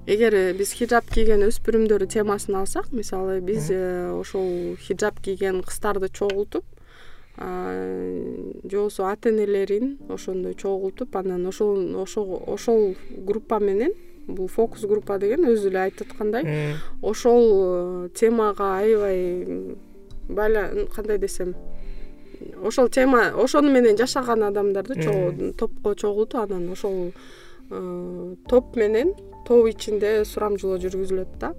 Эгер 0.06 0.54
биз 0.58 0.72
хиджаб 0.78 1.08
кийген 1.10 1.46
өспүрүмдөр 1.48 2.06
темасын 2.10 2.60
алсак 2.60 2.92
мисалы 2.92 3.40
биз 3.40 3.70
э, 3.70 4.10
ошол 4.14 4.76
хиджаб 4.78 5.20
кийген 5.20 5.62
кыздарды 5.66 6.08
чогултуп 6.08 6.64
же 7.38 8.76
болбосо 8.78 9.06
ата 9.10 9.28
энелерин 9.28 9.98
ошондой 10.08 10.54
чогултуп 10.54 11.16
анан 11.16 11.46
ошол 11.46 12.06
ошол 12.46 12.96
группа 13.10 13.58
менен 13.58 13.92
бул 14.26 14.48
фокус 14.48 14.84
группа 14.84 15.18
деген 15.18 15.46
өзү 15.46 15.70
эле 15.70 15.86
айтып 15.86 16.12
аткандай 16.12 16.76
ошол 17.02 17.44
э, 17.52 18.08
темага 18.14 18.76
аябай 18.80 19.76
кандай 20.94 21.18
десем 21.18 21.54
ошол 22.62 22.88
тема 22.88 23.30
ошону 23.36 23.70
менен 23.72 23.96
жашаган 23.96 24.42
адамдарды 24.42 25.52
топко 25.58 25.94
чогултуп 25.94 26.40
анан 26.40 26.70
ошол 26.72 27.12
э, 27.70 28.34
топ 28.48 28.76
менен 28.76 29.14
топ 29.46 29.68
ичинде 29.70 30.24
сурамжылоо 30.24 30.78
жүргүзүлөт 30.82 31.38
да. 31.40 31.54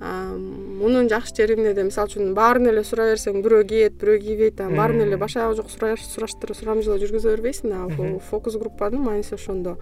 Мунун 0.00 1.10
жакшы 1.12 1.34
жери 1.36 1.58
эмнеде 1.58 1.82
мисалы 1.84 2.08
үчүн 2.08 2.30
баарын 2.32 2.70
эле 2.70 2.84
сурай 2.88 3.12
берсең 3.12 3.42
бирөө 3.44 3.66
кийет 3.68 3.98
бирөө 4.00 4.22
кийбейт 4.22 4.62
анан 4.64 4.78
баарын 4.80 5.04
эле 5.04 5.18
баш 5.20 5.36
аягы 5.36 5.58
жок 5.58 5.68
сураштырып 5.68 6.56
сурамжылоо 6.56 6.96
жүргүзө 7.02 7.34
бербейсиң 7.34 7.74
бул 7.98 8.16
фокус 8.30 8.56
группанын 8.56 9.04
мааниси 9.04 9.34
ошондо 9.36 9.76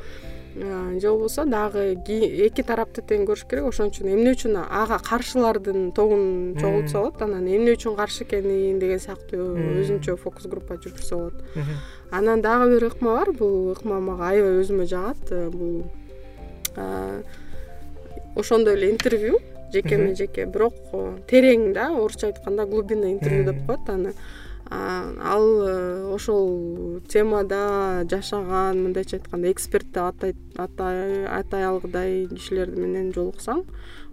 же 1.00 1.10
болбосо 1.10 1.44
дагы 1.44 1.94
эки 1.94 2.62
тарапты 2.62 3.02
тең 3.02 3.26
көрүш 3.28 3.44
керек. 3.48 3.68
Ошон 3.70 3.90
үчүн 3.92 4.10
эмне 4.12 4.32
үчүн 4.36 4.56
ага 4.62 4.98
каршылардын 4.98 5.92
тобун 5.96 6.56
чогултса 6.60 6.98
болот 7.00 7.22
анан 7.22 7.46
эмне 7.46 7.76
үчүн 7.76 7.96
каршы 7.96 8.24
экенин 8.24 8.78
деген 8.78 9.00
сыяктуу 9.00 9.54
өзүнчө 9.82 10.16
фокус 10.22 10.46
группа 10.46 10.78
жүргүзсө 10.78 11.16
болот 11.16 11.38
анан 12.10 12.42
дагы 12.42 12.74
бир 12.74 12.88
ыкма 12.90 13.14
бар. 13.20 13.32
Бул 13.32 13.72
ыкма 13.74 14.00
мага 14.00 14.32
аябай 14.32 14.62
өзүмө 14.62 14.88
жагат. 14.90 15.30
Бул 15.52 15.84
ошондой 18.36 18.74
эле 18.74 18.90
интервью. 18.90 19.38
Жекеме 19.72 20.14
жеке. 20.14 20.46
Бирок 20.46 20.74
э, 20.92 21.18
терең 21.28 21.72
да 21.76 21.90
орусча 21.92 22.30
айтканда 22.30 22.64
глубинный 22.64 23.12
интервью 23.12 23.52
деп 23.52 23.66
коет 23.66 23.90
аны 23.92 24.14
ал 24.70 25.44
э, 25.64 26.14
ошол 26.14 27.00
темада 27.08 28.04
жашаган 28.10 28.82
мындайча 28.84 29.16
айтканда 29.16 29.50
эксперт 29.50 29.86
деп 29.92 30.60
атай 30.60 31.64
алгыдай 31.64 32.26
кишилер 32.28 32.70
менен 32.76 33.12
жолуксаң 33.12 33.64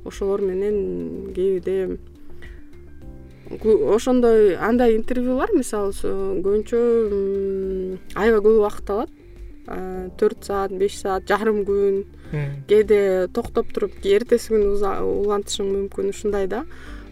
ошолор 0.05 0.41
менен 0.41 1.33
кээде 1.35 1.97
ошондой 3.51 4.55
андай 4.55 4.95
интервьюлар 4.95 5.51
мисалы 5.53 5.91
көбүнчө 5.93 6.79
аябай 8.15 8.41
көп 8.41 8.57
убакыт 8.59 8.89
алат. 8.89 9.11
Төрт 10.19 10.45
саат 10.45 10.73
беш 10.77 10.97
саат 11.01 11.27
жарым 11.29 11.63
күн. 11.65 12.03
Кээде 12.69 13.27
токтоп 13.33 13.71
туруп 13.73 13.97
эртеси 14.03 14.53
күнү 14.53 14.75
улантышың 15.03 15.71
мүмкүн 15.73 16.11
ушундай 16.13 16.47
да. 16.47 16.65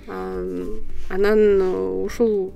Анан 0.07 1.61
ушул 2.05 2.53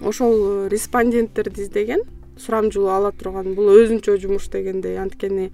ошол 0.00 0.68
респонденттерди 0.68 1.62
издеген 1.62 2.02
сурамжылоо 2.40 2.94
ала 2.96 3.12
турган 3.12 3.54
бул 3.54 3.68
өзүнчө 3.74 4.16
жумуш 4.22 4.48
дегендей 4.52 4.96
анткени 5.00 5.50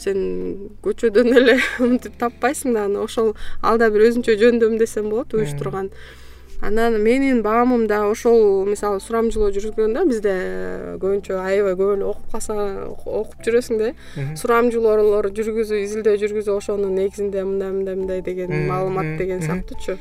сен 0.00 0.70
көчөдөн 0.84 1.36
эле 1.36 1.58
мынтип 1.82 2.16
таппайсың 2.20 2.74
да 2.74 2.86
анан 2.88 3.04
ошол 3.04 3.34
ал 3.62 3.78
да 3.78 3.90
бир 3.92 4.08
өзүнчө 4.08 4.38
жөндөм 4.40 4.78
десем 4.80 5.10
болот 5.12 5.34
уюштурган 5.36 5.90
анан 6.60 7.00
менин 7.02 7.42
баамымда 7.42 8.02
ошол 8.10 8.66
мисалы 8.68 9.00
сурамжылоо 9.00 9.50
жүргүзгөндө 9.54 10.04
бизде 10.08 10.34
көбүнчө 11.00 11.38
аябай 11.40 11.76
көп 11.76 11.94
эле 11.96 12.08
окуп 12.10 12.34
калса 12.34 12.56
окуп 12.88 13.38
жүрөсүң 13.46 13.80
да. 13.80 13.92
Э 14.16 14.26
сурамжылоолор 14.40 15.30
жүргүзүү 15.36 15.80
изилдөө 15.86 16.20
жүргүзүп 16.24 16.60
ошонун 16.60 16.96
негизинде 17.00 17.44
мындай 17.44 17.72
мындай 17.72 17.96
мындай 17.96 18.20
деген 18.20 18.68
маалымат 18.68 19.16
деген 19.16 19.40
сыяктуучу 19.40 19.96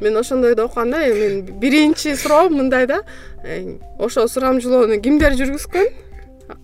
мен 0.00 0.16
ошондойду 0.16 0.64
окуганда 0.64 0.98
мен 0.98 1.42
биринчи 1.60 2.14
суроом 2.14 2.54
мындай 2.54 2.86
да. 2.86 3.02
Э, 3.44 3.78
ошо 3.98 4.26
сурамжылоону 4.28 5.00
кимдер 5.00 5.32
жүргүзгөн? 5.32 5.88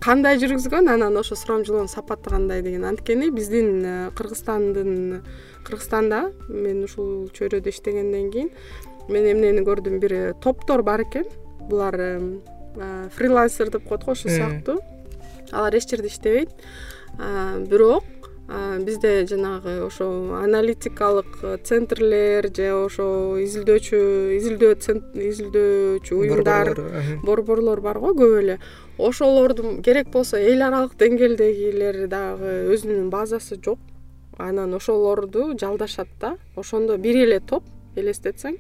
Кандай 0.00 0.38
жүргүзгөн? 0.38 0.88
Анан 0.92 1.16
ошо 1.16 1.34
сурамжылоонун 1.36 1.88
сапаты 1.88 2.30
кандай 2.30 2.62
деген. 2.62 2.84
Анткени 2.84 3.30
биздин 3.30 3.84
э, 3.84 4.10
кыргызстандын 4.16 5.22
кыргызстанда 5.64 6.32
мен 6.48 6.84
ушул 6.84 7.28
чөйрөдө 7.32 7.70
иштегенден 7.70 8.30
кийин 8.30 8.50
мен 9.08 9.26
эмнени 9.32 9.64
көрдүм? 9.66 9.98
Бир 9.98 10.34
топтор 10.40 10.82
бар 10.82 11.02
экен. 11.02 11.26
Булар 11.68 11.96
фрилансер 13.16 13.70
деп 13.70 13.88
коет 13.88 14.04
го 14.04 14.12
ушул 14.12 14.30
сыяктуу. 14.30 14.80
Алар 15.50 15.74
эч 15.74 15.90
жерде 15.90 16.08
иштебейт. 16.08 16.50
Бирок 17.68 18.04
бизде 18.84 19.26
жанагы 19.26 19.78
ошо 19.86 20.06
аналитикалык 20.42 21.62
центрлер 21.64 22.50
же 22.54 22.68
ошо 22.74 23.06
изилдөөчү 23.40 24.00
изилдөө 24.38 24.72
изилдөөчү 25.30 26.18
уюмдар 26.18 26.74
борборлор 27.24 27.80
бар 27.80 27.98
го 27.98 28.12
көп 28.12 28.38
эле. 28.40 28.58
Ошолордун 28.98 29.82
керек 29.82 30.10
болсо 30.12 30.36
эл 30.36 30.62
аралык 30.62 30.98
деңгээлдегилер 31.00 32.06
дагы 32.12 32.52
өзүнүн 32.74 33.08
базасы 33.10 33.56
жок. 33.56 33.78
Анан 34.38 34.74
ошолорду 34.74 35.52
жалдашат 35.58 36.08
да 36.20 36.36
ошондо 36.56 36.98
бир 36.98 37.16
эле 37.24 37.40
топ 37.40 37.64
элестетсең 37.96 38.56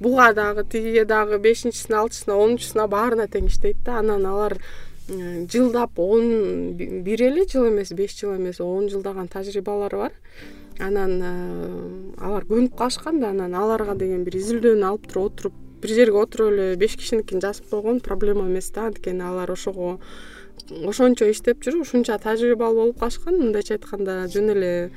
буга 0.00 0.32
дагы 0.36 0.64
тигиге 0.64 1.04
дагы 1.04 1.38
бешинчисине 1.38 1.96
алтысына 2.02 2.36
онунчусуна 2.36 2.86
баарына 2.88 3.26
тең 3.28 3.48
иштейт 3.48 3.84
да. 3.84 3.98
Анан 4.00 4.26
алар 4.26 4.58
жылдап 5.08 5.98
он 5.98 6.72
бир 6.74 7.22
эле 7.22 7.46
жыл 7.46 7.68
эмес 7.68 7.92
беш 7.92 8.18
жыл 8.18 8.36
эмес 8.36 8.60
он 8.60 8.88
жылдаган 8.88 9.28
тажрыйбалары 9.28 9.96
бар. 9.96 10.12
Анан 10.78 12.14
алар 12.18 12.44
көнүп 12.44 12.74
калышкан 12.76 13.20
да 13.20 13.30
анан 13.30 13.54
аларга 13.54 13.94
деген 13.94 14.24
бир 14.24 14.36
изилдөөнү 14.36 14.84
алып 14.84 15.06
туруп 15.06 15.32
отуруп 15.32 15.52
бир 15.80 15.90
жерге 15.90 16.18
отуруп 16.18 16.52
эле 16.52 16.76
беш 16.76 16.96
кишиникин 16.96 17.40
жазып 17.40 17.70
койгон 17.70 18.00
проблема 18.00 18.48
эмес 18.48 18.70
да. 18.74 18.86
Анткени 18.90 19.22
алар 19.22 19.50
ошого 19.50 20.00
ошончо 20.84 21.30
иштеп 21.30 21.62
жүрүп 21.62 21.86
ушунча 21.86 22.18
тажрыйбалуу 22.18 22.80
болуп 22.82 22.98
калышкан. 22.98 23.38
Мындайча 23.38 23.78
айтканда 23.78 24.26
жөн 24.26 24.50
эле 24.56 24.90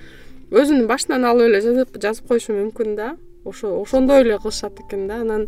өзүнүн 0.50 0.88
башынан 0.89 1.24
алып 1.30 1.52
эле 1.52 1.86
жазып 2.02 2.28
коюшу 2.28 2.58
мүмкүн 2.58 2.95
да. 2.98 3.15
Ошо 3.45 3.78
ошондой 3.80 4.24
эле 4.26 4.39
кылышат 4.41 4.82
экен 4.82 5.08
да. 5.08 5.22
Анан 5.22 5.48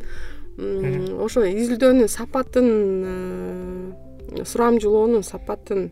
ошо 1.19 1.41
изилдөөнүн 1.49 2.07
сапатын 2.07 2.69
сурамжылоонун 4.45 5.23
сапатын 5.23 5.89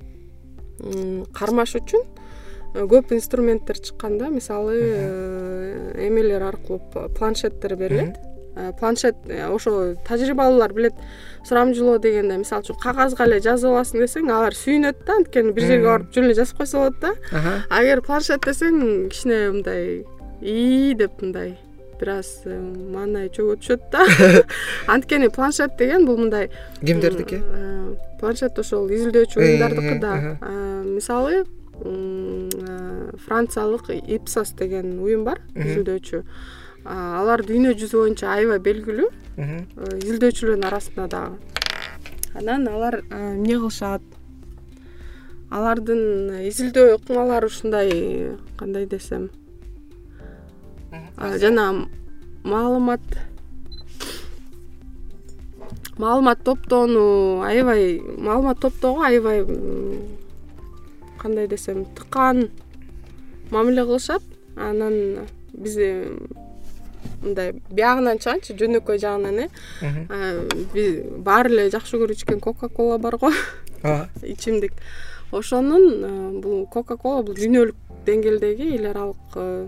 кармаш 1.36 1.75
үчүн 1.80 2.04
э, 2.73 2.86
көп 2.88 3.13
инструменттер 3.15 3.80
чыккан 3.80 4.17
да. 4.17 4.30
Мисалы 4.30 4.78
э, 4.80 6.08
эмелер 6.08 6.43
аркылуу 6.43 6.82
планшеттер 7.17 7.75
берилет. 7.75 8.17
Э, 8.56 8.71
планшет 8.80 9.15
ошо 9.28 9.95
тажрыйбалуулар 10.08 10.73
билет 10.73 10.93
сурамжылоо 11.45 11.99
дегенде 11.99 12.38
мисалы 12.38 12.63
үчүн 12.63 12.80
кагазга 12.82 13.28
эле 13.28 13.39
жазып 13.43 13.73
аласың 13.73 14.06
десең 14.06 14.32
алар 14.32 14.56
сүйүнөт 14.58 15.04
да. 15.06 15.19
Анткени 15.19 15.56
бир 15.56 15.67
жерге 15.67 15.91
барып 15.91 16.13
жөн 16.15 16.30
эле 16.30 16.38
жазып 16.39 16.63
койсо 16.63 16.86
болот 16.86 16.99
да 17.04 17.13
а 17.69 17.84
эгер 17.84 18.04
планшет 18.06 18.45
десең 18.47 19.10
кичине 19.12 19.41
мындай 19.52 20.06
ии 20.41 20.93
деп 20.95 21.21
мындай 21.21 21.58
бир 22.00 22.10
аз 22.20 22.30
маанай 22.46 23.30
чөгө 23.30 23.78
да. 23.92 24.06
Анткени 24.88 25.30
планшет 25.30 25.78
деген 25.78 26.06
бул 26.06 26.18
мындай 26.18 26.50
кимдердики? 26.82 27.42
планшет 28.20 28.60
ошол 28.60 28.90
изилдөөчү 28.90 29.40
уюмдардыкы 29.40 30.00
да. 30.00 30.38
мисалы 30.84 31.46
франциялык 33.26 33.90
ипсос 34.08 34.52
деген 34.58 35.00
уюм 35.00 35.24
бар 35.24 35.40
изилдөөчү. 35.56 36.24
Алар 36.86 37.44
дүйнө 37.44 37.76
жүзү 37.80 38.04
боюнча 38.04 38.34
аябай 38.34 38.60
белгилүү. 38.60 39.08
Изилдөөчүлөрдүн 40.04 40.68
арасында 40.68 41.08
дагы 41.08 41.60
анан 42.36 42.68
алар 42.68 43.02
эмне 43.10 43.58
кылышат? 43.58 44.02
Алардын 45.50 46.30
изилдөө 46.46 47.00
ыкмалары 47.00 47.50
ушундай 47.50 47.90
кандай 48.60 48.86
десем 48.86 49.30
жана 51.20 51.88
маалымат 52.44 53.02
маалымат 55.98 56.44
топтоону 56.44 57.42
аябай 57.44 58.00
маалымат 58.00 58.60
топтоого 58.60 59.04
аябай 59.04 59.46
кандай 61.20 61.48
десем 61.48 61.86
тыкаан 61.86 62.50
мамиле 63.52 63.84
кылышат. 63.84 64.24
Анан 64.56 65.28
биз 65.54 65.76
мындай 67.22 67.54
биягынан 67.72 68.20
чыгайынчы 68.20 68.56
жөнөкөй 68.60 69.00
жагынан 69.00 69.44
э? 69.44 69.48
Баары 71.20 71.52
эле 71.52 71.70
жакшы 71.72 72.00
көрүп 72.00 72.16
ичкен 72.16 72.40
кока 72.40 72.70
кола 72.70 72.98
бар 72.98 73.18
го. 73.18 73.32
Ооба 73.84 74.10
ичимдик. 74.24 74.74
Ошонун 75.32 76.40
бул 76.42 76.66
кока 76.68 76.98
кола 76.98 77.24
бул 77.24 77.36
дүйнөлүк 77.36 77.88
деңгээлдеги 78.10 78.69
эл 78.76 78.91
аралык 78.91 79.36
э, 79.36 79.67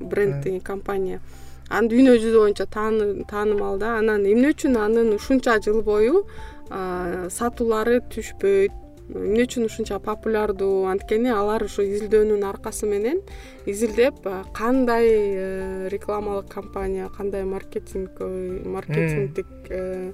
бренд. 0.00 0.64
компания. 0.64 1.20
Анан 1.68 1.88
дүйнө 1.88 2.18
жүзү 2.20 2.38
боюнча 2.38 2.66
таанымал 2.66 3.78
да. 3.78 3.98
Анан 3.98 4.26
эмне 4.26 4.52
үчүн 4.52 4.76
анын 4.76 5.14
ушунча 5.14 5.60
жыл 5.60 5.82
бою 5.82 6.26
сатуулары 6.68 8.00
түшпөйт? 8.12 8.82
Эмне 9.12 9.44
үчүн 9.44 9.66
ушунча 9.66 9.98
популярдуу 10.00 10.86
анткени 10.88 11.32
алар 11.34 11.64
ушу 11.66 11.82
изилдөөнүн 11.84 12.44
аркасы 12.48 12.86
менен 12.88 13.18
изилдеп 13.66 14.22
кандай 14.54 15.08
э, 15.10 15.88
рекламалык 15.92 16.48
компания 16.48 17.10
кандай 17.16 17.44
маркетинг 17.44 18.20
маркетингдик 18.20 19.46
э, 19.68 20.12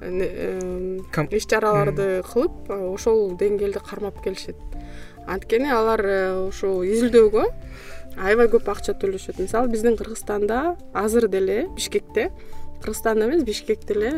э, 0.00 0.98
иш 1.30 1.46
чараларды 1.46 2.22
кылып 2.26 2.68
ошол 2.74 3.38
деңгээлди 3.40 3.80
кармап 3.86 4.20
келишет 4.24 4.58
анткени 5.26 5.70
алар 5.72 6.02
ушул 6.48 6.82
изилдөөгө 6.86 7.44
аябай 8.16 8.48
көп 8.52 8.68
акча 8.70 8.94
төлөшөт. 8.98 9.38
Мисалы 9.42 9.68
биздин 9.72 9.96
кыргызстанда 9.98 10.76
азыр 10.94 11.28
деле 11.28 11.68
бишкекте 11.74 12.30
кыргызстанда 12.82 13.26
эмес 13.26 13.44
бишкекте 13.44 13.94
эле 13.94 14.10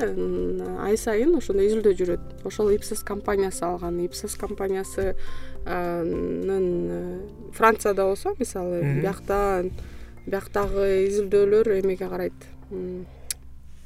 ай 0.83 0.97
сайын 0.99 1.37
ошондой 1.39 1.67
изилдөө 1.69 1.95
жүрөт. 2.01 2.21
Ошол 2.45 2.71
ипсос 2.75 3.03
компаниясы 3.07 3.63
алган. 3.65 4.01
Ипсос 4.05 4.35
компаниясынын 4.35 5.17
э, 5.65 7.21
францияда 7.55 8.05
болсо 8.05 8.35
мисалы 8.39 8.83
биякта 9.01 9.65
бияктагы 10.27 11.07
изилдөөлөр 11.07 11.81
эмеге 11.81 12.09
карайт. 12.09 12.39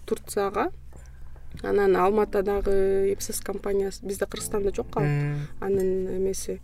Турцияга 0.07 0.71
анан 1.63 1.97
алматадагы 1.97 3.13
ипсос 3.13 3.41
компаниясы 3.41 4.05
бизде 4.07 4.27
кыргызстанда 4.27 4.73
жок 4.75 4.97
ал 4.97 5.05
анын 5.61 6.17
эмеси 6.17 6.61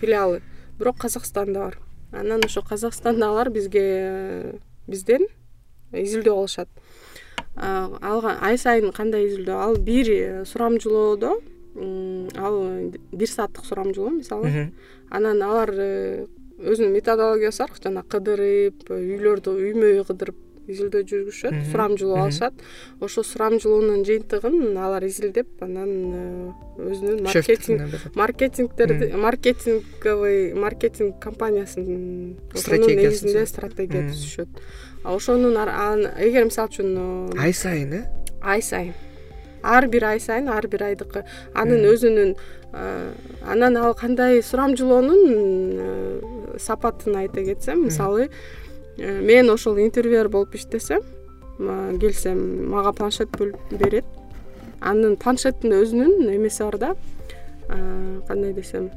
филиалы. 0.00 0.42
Бирок 0.78 0.98
казакстанда 0.98 1.60
бар. 1.60 1.78
Анан 2.12 2.44
ошо 2.44 2.62
казакстанда 2.62 3.28
алар 3.28 3.50
бизге 3.50 4.54
бизден 4.86 5.26
изилдөө 5.92 6.34
кылышат 6.34 6.68
ай 7.56 8.58
сайын 8.58 8.92
кандай 8.92 9.26
изилдөө? 9.28 9.54
Ал 9.54 9.76
бир 9.76 10.44
сурамжылоодо 10.46 11.40
ал 12.36 12.56
бир 13.12 13.28
сааттык 13.28 13.64
сурамжылоо 13.64 14.10
мисалы. 14.10 14.72
Анан 15.10 15.42
алар 15.42 15.70
э, 15.74 16.26
өзүнүн 16.58 16.92
методологиясы 16.94 17.64
бар 17.64 17.72
жана 17.82 18.02
кыдырып 18.02 18.90
үйлөрдү 18.94 19.54
үймө 19.56 19.90
үй 19.96 20.04
кыдырып 20.06 20.36
изилдөө 20.70 21.02
жүргүзүшөт 21.10 21.54
сурамжылоо 21.70 22.18
алышат. 22.24 22.54
Ошол 23.00 23.24
сурамжылоонун 23.26 24.04
жыйынтыгын 24.06 24.56
алар 24.78 25.02
изилдеп 25.08 25.48
анан 25.64 25.90
э, 25.90 25.92
өзүнүн 26.78 27.18
маркетинг 27.26 27.80
маркетингтерди 28.14 29.06
маркетинговый 29.26 30.54
маркетинг 30.54 31.12
компаниясынын 31.22 32.36
ошонун 32.54 32.88
негизинде 32.88 33.46
стратегия 33.46 34.02
түзүшөт. 34.08 34.48
Ошонун 35.04 35.56
эгер 36.16 36.44
мисалы 36.48 36.68
үчүн 36.70 36.90
ай 37.38 37.52
сайын 37.52 37.92
э? 38.00 38.02
ай 38.42 38.62
сайын. 38.62 38.94
Ар 39.62 39.88
бир 39.92 40.04
ай 40.08 40.20
сайын 40.20 40.48
ар 40.48 40.66
бир 40.68 40.82
айдыкы. 40.88 41.24
Анын 41.54 41.84
өзүнүн 41.90 42.36
анан 42.72 43.76
ал 43.76 43.94
кандай 43.94 44.42
сурамжылоонун 44.42 46.58
сапатын 46.58 47.16
айта 47.16 47.44
кетсем 47.44 47.84
мисалы 47.84 48.28
Э, 48.28 48.30
мен 49.00 49.50
ошол 49.50 49.78
интервьюер 49.78 50.28
болуп 50.28 50.54
иштесем 50.54 51.02
келсем 52.00 52.70
мага 52.70 52.92
планшет 52.92 53.32
бөлүп 53.36 53.76
берет. 53.80 54.04
Анын 54.80 55.16
планшеттин 55.20 55.74
өзүнүн 55.76 56.30
эмеси 56.36 56.64
бар 56.64 56.78
да. 56.78 56.94
Кандай 58.28 58.52
десем 58.52 58.90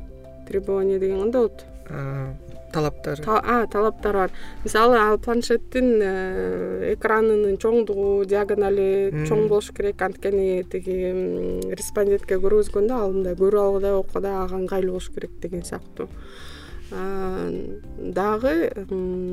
требование 0.47 0.99
деген 0.99 1.19
кандай 1.19 1.41
болот 1.41 1.65
талаптары 2.73 3.21
талаптары 3.69 4.17
бар. 4.17 4.31
Мисалы 4.63 4.97
ал 4.97 5.19
планшеттин 5.21 5.89
э, 6.01 6.93
экранынын 6.95 7.59
чоңдугу 7.61 8.25
диагонали 8.25 9.25
чоң 9.27 9.47
болуш 9.51 9.69
керек. 9.77 10.01
Анткени 10.01 10.63
тиги 10.71 10.97
респондентке 11.75 12.39
көргөзгөндө 12.41 12.97
ал 12.97 13.13
мындай 13.13 13.37
көрүп 13.37 13.61
алгыдай 13.67 13.99
окугда 13.99 14.33
ага 14.41 14.57
ыңгайлуу 14.57 14.97
болуш 14.97 15.11
керек 15.13 15.37
деген 15.43 15.61
сыяктуу 15.67 16.09
дагы 17.97 18.71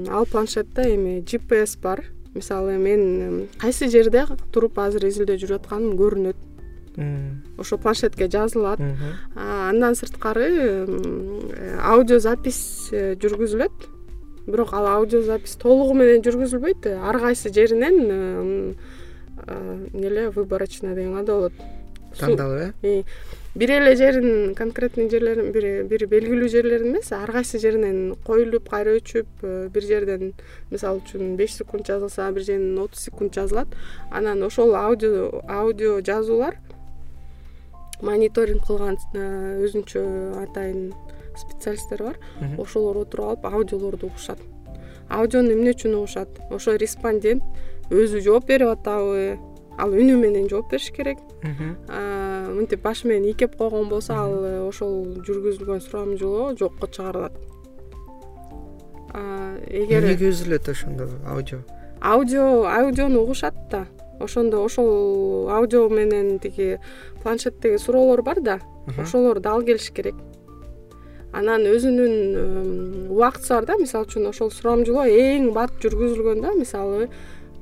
ал 0.09 0.27
планшетте 0.27 0.95
эме 0.95 1.21
gps 1.21 1.79
бар. 1.81 2.05
Мисалы 2.35 2.79
мен 2.79 3.49
кайсы 3.59 3.89
жерде 3.91 4.25
туруп 4.53 4.79
азыр 4.79 5.09
изилдөө 5.09 5.37
жүрүп 5.43 5.65
атканым 5.65 5.97
көрүнөт. 5.99 6.37
Ошо 7.59 7.79
планшетке 7.79 8.29
жазылат. 8.31 8.81
Андан 9.35 9.95
сырткары 9.95 10.87
аудиозапись 11.83 12.91
э, 12.93 13.17
жүргүзүлөт. 13.17 13.89
Бирок 14.47 14.73
ал 14.75 14.87
аудиозапись 14.99 15.57
толугу 15.59 15.95
менен 15.95 16.23
жүргүзүлбөйт. 16.23 16.87
Ар 17.03 17.19
кайсы 17.19 17.53
жеринен 17.55 17.99
э, 18.07 18.75
эмне 19.93 20.07
эле 20.07 20.31
выборочно 20.31 20.95
деген 20.95 21.15
кандай 21.15 21.35
болот. 21.35 21.53
Тандалып 22.19 22.75
э 22.83 23.03
бир 23.55 23.71
эле 23.71 23.97
жерин 23.97 24.55
конкретный 24.55 25.09
жерлерин 25.11 25.51
бир 25.53 26.07
белгилүү 26.07 26.49
жерлерин 26.49 26.95
эмес 26.95 27.11
ар 27.13 27.33
кайсы 27.33 27.59
жеринен 27.59 28.15
коюлуп 28.27 28.69
кайра 28.71 28.95
өчүп 28.99 29.43
э, 29.43 29.69
бир 29.75 29.83
жерден 29.83 30.33
мисалы 30.71 31.03
үчүн 31.03 31.35
беш 31.37 31.57
секунд 31.59 31.87
жазылса 31.87 32.31
бир 32.31 32.47
жеринен 32.47 32.79
отуз 32.79 33.03
секунд 33.09 33.35
жазылат. 33.35 33.75
Анан 34.11 34.43
ошол 34.43 34.75
аудио 34.75 35.43
аудио 35.49 36.01
жазуулар 36.01 36.57
мониторинг 38.03 38.67
кылган 38.67 38.99
э, 39.15 39.67
өзүнчө 39.67 40.07
атайын 40.47 40.95
специалисттер 41.37 42.03
бар. 42.03 42.17
Ошолор 42.59 43.03
отуруп 43.03 43.45
алып 43.45 43.47
аудиолорду 43.47 44.07
угушат 44.07 44.39
аудиону 45.11 45.53
эмне 45.53 45.75
үчүн 45.75 45.97
угушат 45.99 46.39
ошо 46.55 46.77
респондент 46.79 47.43
өзү 47.91 48.23
жооп 48.23 48.47
берип 48.47 48.71
атабы 48.71 49.39
ал 49.79 49.95
үнү 49.95 50.17
менен 50.21 50.49
жооп 50.51 50.71
бериш 50.71 50.91
керек. 50.95 51.19
Мынтип 51.41 52.83
башы 52.83 53.09
менен 53.09 53.31
ийкеп 53.31 53.57
койгон 53.57 53.89
болсо 53.89 54.15
ал 54.15 54.35
э, 54.45 54.61
ошол 54.67 55.23
жүргүзүлгөн 55.27 55.81
сурамжылоо 55.81 56.57
жокко 56.59 56.89
чыгарылат. 56.91 57.37
Эгер 59.71 60.03
эмнеге 60.03 60.31
үзүлөт 60.31 60.69
ошондо 60.71 61.09
аудио? 61.27 61.63
Аудио 62.01 62.67
аудиону 62.67 63.23
угушат 63.23 63.55
да. 63.71 63.87
Ошондо 64.21 64.65
ошол 64.65 65.49
аудио 65.51 65.89
менен 65.89 66.39
тиги 66.39 66.79
планшеттеги 67.23 67.79
суроолор 67.79 68.23
бар 68.23 68.41
да. 68.41 68.61
Ошолор 68.99 69.41
дал 69.41 69.63
келиш 69.63 69.91
керек. 69.91 70.15
Анан 71.33 71.63
өзүнүн 71.63 73.09
убактысы 73.11 73.55
бар 73.55 73.67
да. 73.67 73.79
Мисалы 73.79 74.07
үчүн 74.07 74.29
ошол 74.29 74.51
сурамжылоо 74.51 75.07
эң 75.07 75.53
бат 75.55 75.79
жүргүзүлгөндө 75.83 76.59
мисалы 76.59 77.09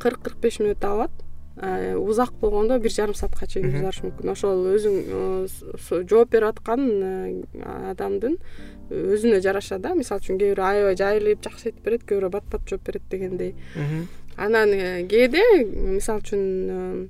кырк 0.01 0.23
кырк 0.25 0.41
беш 0.41 0.61
мүнөт 0.63 0.85
алат 0.89 1.13
узак 1.59 2.33
болгондо 2.41 2.79
бир 2.79 2.93
жарым 2.93 3.15
саатка 3.19 3.47
чейин 3.47 3.75
узарышы 3.75 4.07
мүмкүн. 4.07 4.31
Ошол 4.31 4.67
өзүң 4.77 6.07
жооп 6.09 6.31
берип 6.31 6.53
аткан 6.53 7.45
адамдын 7.91 8.39
өзүнө 8.91 9.41
жараша 9.45 9.79
да. 9.83 9.95
Мисалы 9.99 10.23
үчүн 10.23 10.39
кээ 10.41 10.55
бирөө 10.55 10.71
аябай 10.71 10.97
жайылып 10.97 11.45
жакшы 11.45 11.71
айтып 11.71 11.85
берет 11.85 12.07
кээ 12.07 12.19
бирөө 12.19 12.33
бат 12.33 12.49
бат 12.51 12.67
жооп 12.69 12.87
берет 12.87 13.03
дегендей. 13.11 13.55
Анан 14.37 14.73
э, 14.73 15.07
кээде 15.11 15.43
мисалы 15.99 16.23
үчүн 16.23 16.43
э, 16.71 17.07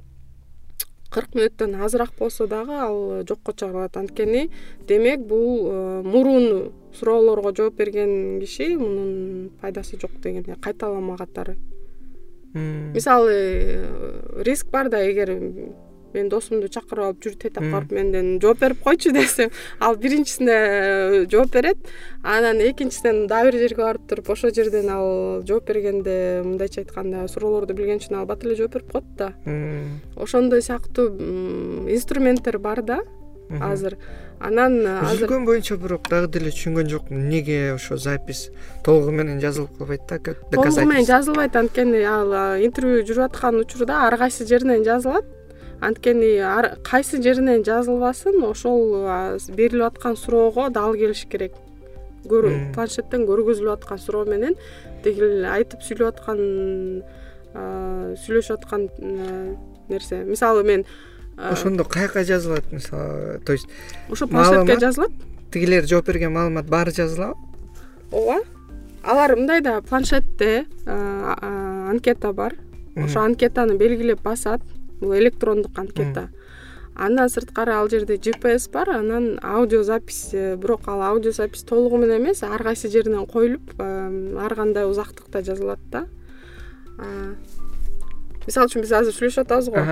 кырк 1.12 1.34
мүнөттөн 1.36 1.76
азыраак 1.84 2.14
болсо 2.18 2.48
дагы 2.48 2.72
ал 2.72 3.22
жокко 3.28 3.52
чыгарылат. 3.52 3.96
Анткени 3.96 4.48
демек 4.88 5.20
бул 5.20 5.68
э, 5.68 6.02
мурун 6.02 6.72
суроолорго 6.98 7.54
жооп 7.54 7.76
берген 7.76 8.40
киши 8.40 8.76
мунун 8.76 9.50
пайдасы 9.60 10.00
жок 10.00 10.16
дегендей 10.22 10.56
кайталама 10.56 11.16
катары 11.16 11.58
мисалы 12.54 13.84
риск 14.44 14.70
бар 14.70 14.88
да 14.88 15.02
эгер 15.04 15.34
мен 16.14 16.28
досумду 16.32 16.68
чакырып 16.72 17.04
алып 17.04 17.24
жүр 17.24 17.34
тетип 17.42 17.64
барып 17.72 17.92
менден 17.92 18.38
жооп 18.40 18.62
берип 18.62 18.80
койчу 18.84 19.12
десем 19.16 19.50
ал 19.80 19.96
биринчисине 19.96 20.54
э, 20.54 21.26
жооп 21.30 21.52
берет 21.52 21.90
анан 22.22 22.62
экинчисинен 22.64 23.26
дагы 23.28 23.52
бир 23.52 23.60
жерге 23.66 23.82
барып 23.82 24.08
туруп 24.08 24.30
ошол 24.32 24.54
жерден 24.54 24.88
ал 24.90 25.42
жооп 25.46 25.68
бергенде 25.68 26.42
мындайча 26.44 26.82
айтканда 26.82 27.26
суроолорду 27.28 27.74
билген 27.74 28.00
үчүн 28.00 28.20
ал 28.20 28.26
бат 28.26 28.44
эле 28.44 28.56
жооп 28.56 28.78
берип 28.78 28.92
коет 28.92 29.12
да. 29.18 29.32
Ошондой 30.16 30.62
сыяктуу 30.62 31.08
инструменттер 31.88 32.58
бар 32.58 32.82
да 32.82 33.02
азыр 33.60 33.98
анан 34.40 34.86
азыр 34.86 35.26
үзүлгөн 35.26 35.46
боюнча 35.46 35.76
бирок 35.76 36.08
дагы 36.08 36.28
деле 36.38 36.50
түшүнгөн 36.54 36.88
жокмун. 36.88 37.22
Эмнеге 37.24 37.74
ошо 37.74 37.96
запись? 37.96 38.50
Толугу 38.84 39.10
менен 39.10 39.40
жазылып 39.40 39.78
калбайт 39.78 40.06
да 40.08 40.18
толугу 40.52 40.86
менен 40.86 41.06
жазылбайт. 41.06 41.56
Анткени 41.56 42.02
ал 42.06 42.32
интервью 42.62 43.02
жүрүп 43.04 43.32
аткан 43.32 43.60
учурда 43.60 44.06
ар 44.06 44.16
кайсы 44.18 44.46
жеринен 44.46 44.84
жазылат? 44.84 45.24
Анткени 45.80 46.38
кайсы 46.82 47.22
жеринен 47.22 47.64
жазылбасын 47.64 48.42
ошол 48.44 49.06
берилип 49.54 49.86
аткан 49.92 50.16
суроого 50.16 50.70
дал 50.70 50.94
келиш 50.94 51.26
керек. 51.30 51.52
Планшеттен 52.28 53.24
көргөзүлүп 53.24 53.78
аткан 53.78 53.98
суроо 53.98 54.24
менен 54.26 54.56
тиги 55.04 55.22
айтып 55.48 55.80
сүйлөп 55.86 56.08
аткан 56.12 56.40
сүйлөшүп 57.54 58.58
аткан 58.58 58.88
нерсе. 59.88 60.24
Мисалы 60.26 60.64
мен 60.64 60.84
ошондо 61.38 61.84
каяка 61.84 62.24
жазылат 62.24 62.72
мисалы? 62.72 63.40
То 63.44 63.52
есть 63.52 63.68
ошо 64.10 64.26
планшетке 64.26 64.78
жазылат? 64.78 65.12
Тигилер 65.52 65.86
жооп 65.86 66.06
берген 66.06 66.32
маалымат 66.32 66.66
баары 66.66 66.92
жазылабы 66.92 67.48
ооба 68.12 68.40
алар 69.02 69.36
мындай 69.36 69.60
да 69.60 69.80
планшетте 69.80 70.66
анкета 70.86 72.32
бар. 72.32 72.54
Ошо 72.96 73.20
анкетаны 73.20 73.76
белгилеп 73.76 74.22
басат. 74.22 74.60
Бул 75.00 75.14
электрондук 75.14 75.78
анкета. 75.78 76.28
Андан 76.96 77.28
сырткары 77.30 77.72
ал 77.72 77.88
жерде 77.88 78.16
gps 78.16 78.70
бар. 78.72 78.90
Анан 78.90 79.38
аудиозапись 79.42 80.30
э, 80.32 80.56
бирок 80.56 80.88
ал 80.88 81.02
аудиозапись 81.02 81.62
толугу 81.62 81.96
менен 81.96 82.24
эмес 82.24 82.42
ар 82.42 82.62
кайсы 82.62 82.90
жеринен 82.90 83.26
коюлуп 83.26 83.80
ар 83.80 84.54
кандай 84.54 84.84
узактыкта 84.90 85.42
жазылат 85.42 85.78
да. 85.92 86.06
Мисалы 88.46 88.66
үчүн 88.66 88.82
биз 88.82 88.92
азыр 88.92 89.14
сүйлөшүп 89.14 89.46
атабыз 89.46 89.70
го 89.70 89.84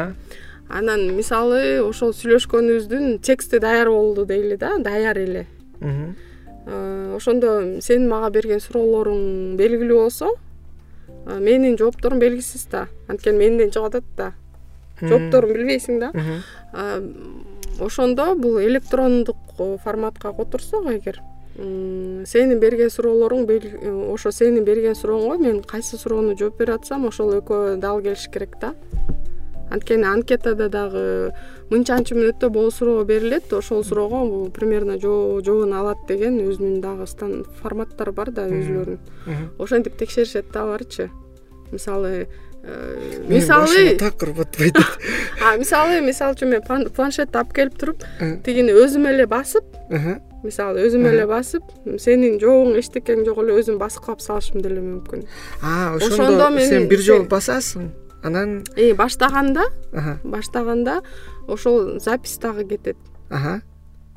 анан 0.69 1.07
мисалы 1.17 1.81
ошол 1.83 2.13
сүйлөшкөнүбүздүн 2.17 3.19
тексти 3.23 3.61
даяр 3.63 3.91
болду 3.91 4.25
дейли 4.27 4.57
да 4.57 4.79
даяр 4.79 5.19
эле. 5.19 5.47
Ошондо 7.17 7.81
сенин 7.81 8.09
мага 8.09 8.31
берген 8.31 8.61
суроолоруң 8.61 9.57
белгилүү 9.57 10.01
болсо 10.01 10.33
менин 11.27 11.79
жоопторум 11.79 12.19
белгисиз 12.19 12.67
да. 12.71 12.87
Анткени 13.09 13.39
менден 13.39 13.71
чыгып 13.71 13.87
атат 13.87 14.05
да 14.17 14.33
жоопторун 15.01 15.53
билбейсиң 15.53 16.01
да. 16.01 16.13
Ошондо 17.81 18.35
бул 18.35 18.61
электрондук 18.61 19.37
форматка 19.85 20.33
которсок 20.33 20.91
эгер 20.91 21.21
сенин 21.57 22.59
берген 22.61 22.91
суроолоруң 22.93 23.47
ошо 24.13 24.33
сенин 24.33 24.65
берген 24.65 24.97
сурооңо 24.99 25.39
мен 25.41 25.63
кайсы 25.65 25.97
суроону 25.97 26.35
жооп 26.37 26.59
берип 26.59 26.83
атсам 26.83 27.07
ошол 27.09 27.33
экөө 27.39 27.79
дал 27.81 28.03
келиш 28.05 28.29
керек 28.33 28.59
да 28.61 28.75
анткени 29.71 30.07
анкетада 30.09 30.69
дагы 30.69 31.33
мынчанчы 31.71 32.15
мүнөттө 32.15 32.51
могу 32.55 32.71
суроо 32.71 33.05
берилет 33.05 33.53
ошол 33.53 33.85
суроого 33.85 34.51
примерно 34.51 34.99
жообун 35.01 35.73
алат 35.75 36.07
деген 36.09 36.41
өзүнүн 36.47 36.81
дагы 36.81 37.07
форматтары 37.63 38.13
бар 38.13 38.31
да 38.31 38.49
өзүлөрүнүн 38.49 39.55
ошентип 39.59 39.97
текшеришет 39.97 40.53
да 40.53 40.63
аларчы. 40.63 41.11
Мисалы 41.73 42.29
Э, 42.69 43.23
мисалы 43.29 43.97
такыр 43.97 44.33
батпайт 44.35 44.75
мисалы 45.59 46.01
мисалы 46.03 46.35
үчүн 46.35 46.51
мен 46.51 46.65
планшетти 46.97 47.39
алып 47.39 47.53
келип 47.55 47.77
туруп 47.79 48.03
тигини 48.43 48.75
өзүм 48.75 49.07
эле 49.07 49.29
басып 49.31 49.77
мисалы 50.43 50.83
өзүм 50.89 51.07
эле 51.07 51.29
басып 51.31 51.63
сенин 52.03 52.41
жообуң 52.43 52.75
эчтекең 52.81 53.23
жок 53.29 53.39
эле 53.45 53.61
өзүм 53.61 53.79
баскылап 53.79 54.25
салышым 54.25 54.67
деле 54.67 54.83
мүмкүн. 54.83 55.23
Ошондо 55.95 56.51
сен 56.59 56.91
бир 56.91 57.07
жолу 57.07 57.29
басасың 57.31 57.93
анан 58.27 58.65
баштаганда 58.97 59.69
баштаганда 60.25 61.01
ошол 61.47 62.01
запись 62.01 62.39
дагы 62.39 62.65
кетет. 62.65 62.97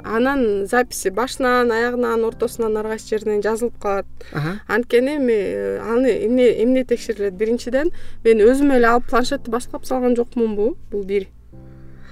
Анан 0.04 0.66
записи 0.66 1.10
башынан 1.10 1.72
аягынан 1.72 2.24
ортосунан 2.24 2.78
ар 2.78 2.88
кайсы 2.88 3.10
жеринен 3.18 3.42
жазылып 3.44 3.80
калат. 3.82 4.06
Анткени 4.68 5.18
эми 5.18 5.78
аны 5.84 6.14
эмне 6.26 6.64
эмне 6.64 6.86
текшерилет? 6.86 7.34
Биринчиден 7.34 7.92
мен 8.24 8.40
өзүм 8.40 8.72
эле 8.78 8.88
алып 8.88 9.10
планшетти 9.10 9.52
баскылап 9.52 9.86
салган 9.86 10.16
жокмунбу 10.16 10.78
бул 10.92 11.04
бир. 11.04 11.28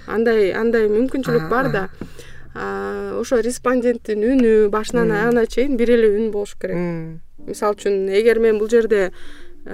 Андай 0.08 0.52
андай 0.52 0.90
мүмкүнчүлүк 0.92 1.50
бар 1.50 1.72
да. 1.72 1.90
ошо 3.20 3.40
респонденттин 3.42 4.24
үнү 4.24 4.70
башынан 4.74 5.12
аягына 5.12 5.46
чейин 5.48 5.78
бир 5.78 5.92
эле 5.94 6.10
үн 6.18 6.32
болуш 6.32 6.56
керек. 6.60 7.22
Мисалы 7.48 7.78
үчүн 7.78 8.10
эгер 8.10 8.40
мен 8.40 8.58
бул 8.60 8.70
жерде 8.70 9.12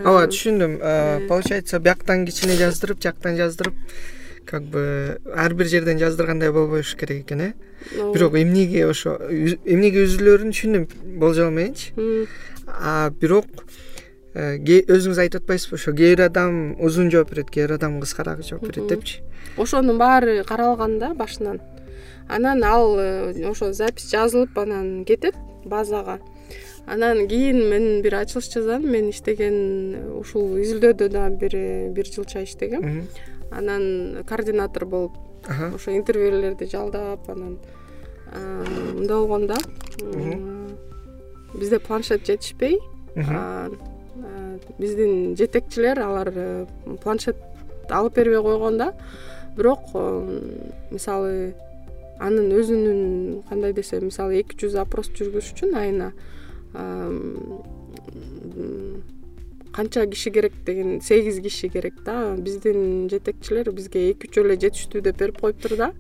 ооба 0.02 0.26
түшүндүм. 0.28 0.80
Э. 0.82 1.28
получается 1.28 1.80
бияктан 1.80 2.26
кичине 2.26 2.58
жаздырып 2.58 3.02
жактан 3.02 3.38
жаздырып 3.38 3.74
как 4.46 4.64
бы 4.64 5.20
ар 5.36 5.54
бир 5.54 5.68
жерден 5.68 6.00
жаздыргандай 6.00 6.52
болбош 6.52 6.96
керек 6.96 7.26
экен 7.26 7.42
э? 7.42 7.54
Бирок 8.14 8.36
эмнеге 8.36 8.86
ошо 8.88 9.18
эмнеге 9.30 10.06
үзүлөрүн 10.08 10.54
түшүндүм 10.56 10.88
болжол 11.20 11.52
мененчи 11.52 11.94
а 12.68 13.10
бирок 13.10 13.46
э, 14.34 14.58
өзүңүз 14.58 15.20
айтып 15.26 15.44
атпайсызбы 15.44 15.78
ошо 15.78 15.94
кээ 15.94 16.16
бир 16.16 16.26
адам 16.28 16.76
узун 16.80 17.12
жооп 17.12 17.32
берет 17.32 17.52
кээ 17.52 17.68
бир 17.68 17.76
адам 17.78 18.00
кыскараак 18.02 18.44
жооп 18.44 18.66
берет 18.68 18.88
депчи? 18.88 19.22
Ошонун 19.58 19.98
баары 19.98 20.44
каралган 20.44 20.98
да 21.00 21.14
башынан. 21.14 21.62
Анан 22.28 22.64
ал 22.64 22.98
э, 22.98 23.50
ошо 23.50 23.74
запись 23.74 24.10
жазылып 24.12 24.58
анан 24.58 25.06
кетет 25.06 25.36
базага 25.66 26.20
анан 26.88 27.28
кийин 27.28 27.70
мен 27.70 28.02
бир 28.02 28.16
ачылыш 28.16 28.52
жазам 28.54 28.86
мен 28.86 29.10
иштеген 29.10 30.18
ушул 30.20 30.58
изилдөөдө 30.58 31.10
дагы 31.10 31.38
бир 31.38 31.54
бир 31.94 32.06
жылча 32.06 32.44
иштегем. 32.44 33.08
Анан 33.52 34.24
координатор 34.26 34.86
болуп 34.86 35.14
ошо 35.48 35.92
интервьюлерди 35.92 36.66
жалдап 36.66 37.30
анан 37.30 37.60
мындай 38.96 39.18
болгондо 39.18 39.56
бизде 41.54 41.80
планшет 41.80 42.26
жетишпей 42.26 42.80
биздин 44.80 45.36
жетекчилер 45.36 46.00
алар 46.00 46.32
э, 46.36 46.66
планшет 47.04 47.36
алып 47.90 48.16
бербей 48.16 48.42
койгон 48.42 48.82
бирок 49.58 49.94
мисалы 50.92 51.54
анын 52.20 52.52
өзүнүн 52.58 53.44
кандай 53.50 53.74
десем 53.74 54.06
мисалы 54.06 54.40
эки 54.40 54.58
жүз 54.58 54.80
опрос 54.82 55.12
жүргүзүш 55.12 55.54
үчүн 55.54 55.76
айына 55.78 56.12
канча 59.74 60.06
киши 60.08 60.32
керек 60.32 60.54
деген 60.66 61.02
сегиз 61.02 61.42
киши 61.42 61.70
керек 61.70 61.94
да. 62.06 62.36
Биздин 62.38 63.10
жетекчилер 63.10 63.72
бизге 63.72 64.12
эки 64.12 64.30
үчөө 64.30 64.46
эле 64.46 64.58
жетиштүү 64.62 65.02
деп 65.02 65.18
берип 65.18 65.42
коюптур 65.42 65.76
да. 65.78 65.92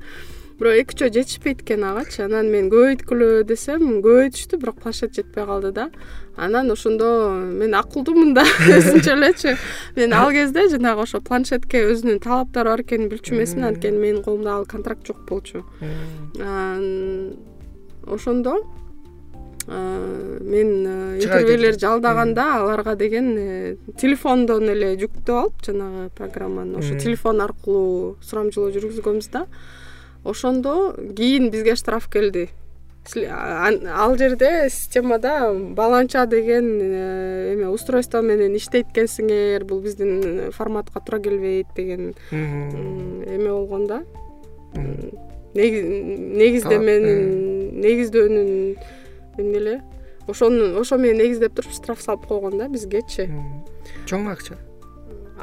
Бирок 0.59 0.77
эки 0.77 0.93
үчөө 0.93 1.09
жетишпейт 1.15 1.63
экен 1.65 1.83
агачы 1.83 2.21
анан 2.27 2.51
мен 2.53 2.69
көбөйткүлө 2.69 3.41
десем 3.49 4.03
көбөйтүштү 4.05 4.59
бирок 4.61 4.77
планшет 4.83 5.17
жетпей 5.17 5.47
калды 5.49 5.71
да. 5.73 5.89
Анан 6.37 6.69
ошондо 6.71 7.09
мен 7.33 7.73
акылдуумун 7.73 8.35
да 8.37 8.45
өзүнчө 8.77 9.17
элечи 9.17 9.55
мен 9.97 10.13
ал 10.13 10.29
кезде 10.31 10.67
жанагы 10.69 11.07
ошо 11.07 11.21
планшетке 11.25 11.81
өзүнүн 11.89 12.21
талаптары 12.21 12.69
бар 12.69 12.85
экенин 12.85 13.09
билчү 13.09 13.33
эмесмин 13.33 13.71
анткени 13.71 13.97
менин 13.97 14.23
колумда 14.23 14.59
ал 14.59 14.65
контракт 14.69 15.07
жок 15.07 15.25
болчу. 15.29 15.65
Ошондо 18.05 18.61
мен 19.67 20.85
э, 20.87 21.19
интервьюлер 21.21 21.79
жалдаганда 21.79 22.55
аларга 22.61 22.95
деген 22.95 23.35
э, 23.37 23.75
телефондон 23.97 24.69
эле 24.69 24.95
жүктөп 24.99 25.29
алып 25.29 25.61
жанагы 25.63 26.09
программаны 26.17 26.79
ошо 26.79 26.97
телефон 26.99 27.41
аркылуу 27.41 28.17
сурамжылоо 28.21 28.73
жүргүзгөнбүз 28.75 29.29
да. 29.31 29.45
Ошондо 30.23 30.95
кийин 31.15 31.49
бизге 31.51 31.75
штраф 31.75 32.09
келди. 32.11 32.49
Ал 33.15 34.17
жерде 34.17 34.69
системада 34.69 35.53
баланча 35.53 36.25
деген 36.25 36.79
э, 36.81 37.53
эме 37.53 37.69
устройство 37.69 38.21
менен 38.21 38.55
иштейт 38.55 38.91
экенсиңер 38.91 39.63
бул 39.63 39.81
биздин 39.81 40.51
форматка 40.51 40.99
туура 40.99 41.21
келбейт 41.23 41.67
деген 41.75 42.13
эме 42.31 43.49
болгон 43.49 43.87
да. 43.87 44.03
Негизде 45.53 46.79
менин 46.79 47.79
негиздөөнүн 47.79 48.75
эмне 49.37 49.57
эле 49.57 49.81
ошону 50.27 50.79
ошо 50.79 50.97
менен 50.97 51.23
негиздеп 51.23 51.55
туруп 51.55 51.73
штраф 51.73 52.01
салып 52.01 52.27
койгон 52.27 52.57
да 52.57 52.69
бизгечи. 52.69 53.27
Чоң 54.07 54.29
акча. 54.31 54.57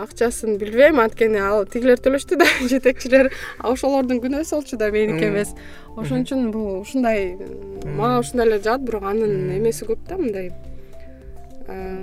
Акчасын 0.00 0.56
билбейм 0.60 1.00
анткени 1.02 1.40
ал 1.42 1.66
тигилер 1.68 2.00
төлөштү 2.00 2.38
да 2.40 2.46
жетекчилер. 2.72 3.30
Ошолордун 3.58 4.22
күнөөсү 4.22 4.56
болчу 4.56 4.80
да 4.80 4.90
меники 4.94 5.28
эмес. 5.28 5.52
Ошон 5.96 6.24
үчүн 6.24 6.50
бул 6.54 6.80
ушундай 6.80 7.36
мага 7.84 8.20
ушундай 8.22 8.46
эле 8.48 8.60
жагат 8.62 8.86
бирок 8.86 9.04
анын 9.10 9.50
эмеси 9.58 9.88
көп 9.88 10.06
да 10.08 10.16
мындай. 10.20 10.52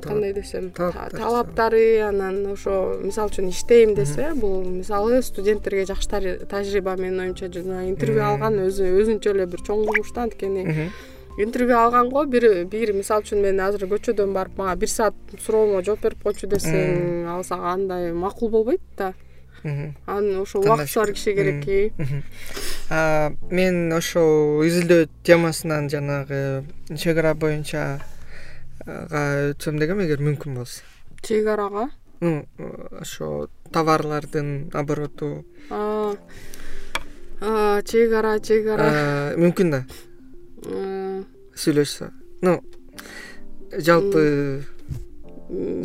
Кандай 0.03 0.31
десем 0.31 0.69
талаптары 0.71 1.99
анан 2.05 2.45
ошо 2.53 2.99
мисалы 3.01 3.33
үчүн 3.33 3.49
иштейм 3.49 3.95
десе 3.97 4.29
бул 4.35 4.61
мисалы 4.63 5.21
студенттерге 5.25 5.83
жакшы 5.89 6.37
тажрыйба 6.47 6.95
менин 6.95 7.25
оюмча 7.25 7.49
жана 7.51 7.81
интервью 7.89 8.23
алган 8.23 8.61
өзү 8.67 8.93
өзүнчө 9.01 9.33
эле 9.33 9.47
бир 9.49 9.65
чоң 9.67 9.83
жумуш 9.89 10.13
да 10.15 10.27
анткени 10.27 10.91
интервью 11.37 11.77
алганго 11.77 12.25
бир 12.25 12.65
бир 12.65 12.93
мисалы 12.93 13.21
үчүн 13.21 13.41
мен 13.45 13.59
азыр 13.61 13.85
көчөдөн 13.91 14.33
барып 14.33 14.57
мага 14.57 14.75
бир 14.75 14.89
саат 14.89 15.15
суроомо 15.45 15.83
жооп 15.85 16.01
берип 16.01 16.23
койчу 16.23 16.47
десең 16.49 17.27
ал 17.29 17.43
сага 17.45 17.73
андай 17.75 18.11
макул 18.13 18.49
болбойт 18.49 18.81
да. 18.97 19.13
Анын 19.63 20.41
ошо 20.41 20.59
убактысы 20.59 20.99
бар 20.99 21.11
киши 21.13 21.33
керек 21.35 21.65
мен 23.51 23.93
ошол 23.93 24.63
изилдөө 24.63 25.07
темасынан 25.23 25.89
жанагы 25.89 26.63
чек 26.95 27.17
ара 27.17 27.33
боюнчага 27.33 27.99
өтсөм 28.87 29.79
дегем 29.81 29.99
эгер 30.05 30.21
мүмкүн 30.23 30.55
болсо. 30.61 30.81
Чек 31.21 31.47
арага 31.47 31.89
ошо 33.01 33.49
товарлардын 33.73 34.69
обороту. 34.73 35.43
Чек 37.85 38.13
ара 38.13 38.39
чек 38.39 38.67
ара 38.73 39.33
мүмкүн 39.35 39.71
да 39.71 39.83
сүйлөшсө. 41.57 42.11
Ну 42.45 42.61
жалпы 43.71 44.63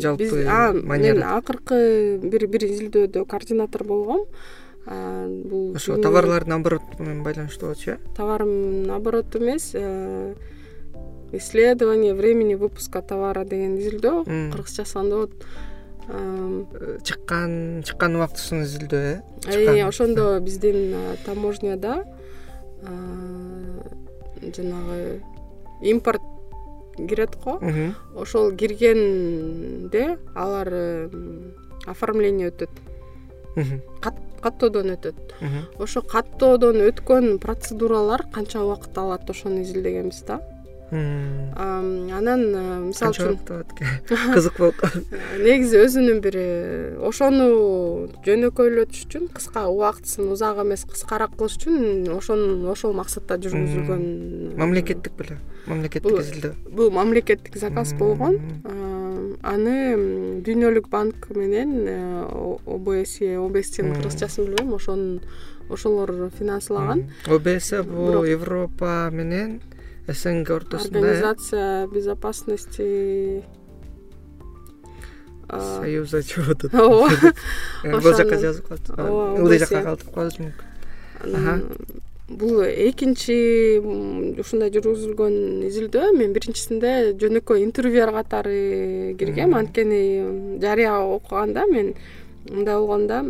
жалпы 0.03 0.43
мен 0.83 1.23
акыркы 1.23 2.19
бир 2.23 2.47
бир 2.47 2.67
изилдөөдө 2.67 3.25
координатор 3.25 3.83
болгом. 3.87 4.27
Бул 4.83 5.75
ошо 5.75 5.95
товарлардын 6.03 6.57
обороту 6.57 6.99
менен 6.99 7.23
байланыштуу 7.23 7.69
болчу 7.71 7.91
э? 7.91 7.97
Товар 8.17 8.43
обороту 8.43 9.39
эмес 9.39 9.71
э, 9.73 10.35
исследование 11.31 12.13
времени 12.13 12.55
выпуска 12.55 13.01
товара 13.01 13.45
деген 13.45 13.77
изилдөө 13.79 14.51
кыргызчасы 14.51 14.99
болот 14.99 15.31
чыккан 17.07 17.83
чыккан 17.87 18.19
убактысын 18.19 18.65
изилдөө 18.67 19.23
э? 19.47 19.87
Ошондо 19.87 20.37
биздин 20.43 20.99
таможняда 21.23 22.03
жанагы 24.51 25.23
импорт 25.83 26.21
кирет 26.97 27.37
го. 27.43 27.59
Ошол 28.15 28.51
киргенде 28.55 30.17
алар 30.35 31.09
оформление 31.87 32.51
өтөт. 32.51 32.71
Каттоодон 34.43 34.95
өтөт. 34.95 35.37
Ошо 35.79 36.01
каттоодон 36.01 36.81
өткөн 36.89 37.37
процедуралар 37.39 38.25
канча 38.33 38.63
убакыт 38.63 38.97
алат 38.97 39.29
ошону 39.29 39.61
изилдегенбиз 39.61 40.23
да? 40.27 40.41
Анан 40.93 42.41
э, 42.53 42.79
мисалы 42.85 43.15
үчүн 43.15 43.39
алат 43.49 43.71
экен? 43.73 43.87
Кызык 44.35 44.59
болуп 44.59 44.77
калды 44.77 45.21
негизи 45.45 45.79
өзүнүн 45.81 46.19
бир 46.21 46.37
ошону 47.07 47.47
жөнөкөйлөтүш 48.27 49.07
үчүн 49.07 49.31
кыска 49.33 49.65
убактысын 49.71 50.29
узак 50.35 50.61
эмес 50.61 50.85
кыскараак 50.85 51.33
кылыш 51.39 51.57
үчүн 51.57 52.11
ошону 52.13 52.69
ошол 52.75 52.93
максатта 52.99 53.39
жүргүзүлгөн 53.41 54.53
мамлекеттик 54.59 55.17
беле 55.17 55.39
мамлекеттик 55.67 56.19
изилдөө 56.19 56.53
бул 56.71 56.91
мамлекеттик 56.91 57.57
заказ 57.57 57.93
болгон. 57.99 58.39
Аны 59.43 60.41
дүйнөлүк 60.45 60.87
банк 60.91 61.27
менен 61.35 61.87
э, 61.87 61.97
обсе 62.65 63.37
обстин 63.41 63.91
кыргызчасын 63.95 64.47
билбейм. 64.47 64.73
Ошонун 64.75 65.21
ошолор 65.69 66.29
финансылаган 66.37 67.09
обс 67.27 67.73
бул 67.83 68.23
европа 68.23 69.09
менен 69.11 69.61
снг 70.07 70.49
ортосунда 70.49 70.99
организация 70.99 71.87
безопасности 71.87 73.43
союза 75.49 76.23
чего 76.23 76.53
то 76.53 76.67
ооба. 76.73 77.33
Бул 77.83 78.13
жака 78.13 78.39
жазып 78.39 78.67
калыптыр 78.67 79.03
ылдый 79.39 79.59
жакка 79.59 79.83
калтырып 79.83 80.15
калышы 80.15 80.47
мүмкүн 80.47 82.02
бул 82.29 82.63
экинчи 82.63 83.35
ушундай 84.39 84.71
жүргүзүлгөн 84.73 85.67
изилдөө. 85.67 86.13
Мен 86.17 86.33
биринчисинде 86.35 87.13
жөнөкөй 87.19 87.63
интервьюер 87.65 88.13
катары 88.15 89.15
киргем. 89.19 89.55
Анткени 89.59 90.59
жарыя 90.63 90.99
окуганда 91.03 91.67
мен 91.69 91.93
мындай 92.49 92.75
болгон 92.75 93.07
да 93.07 93.21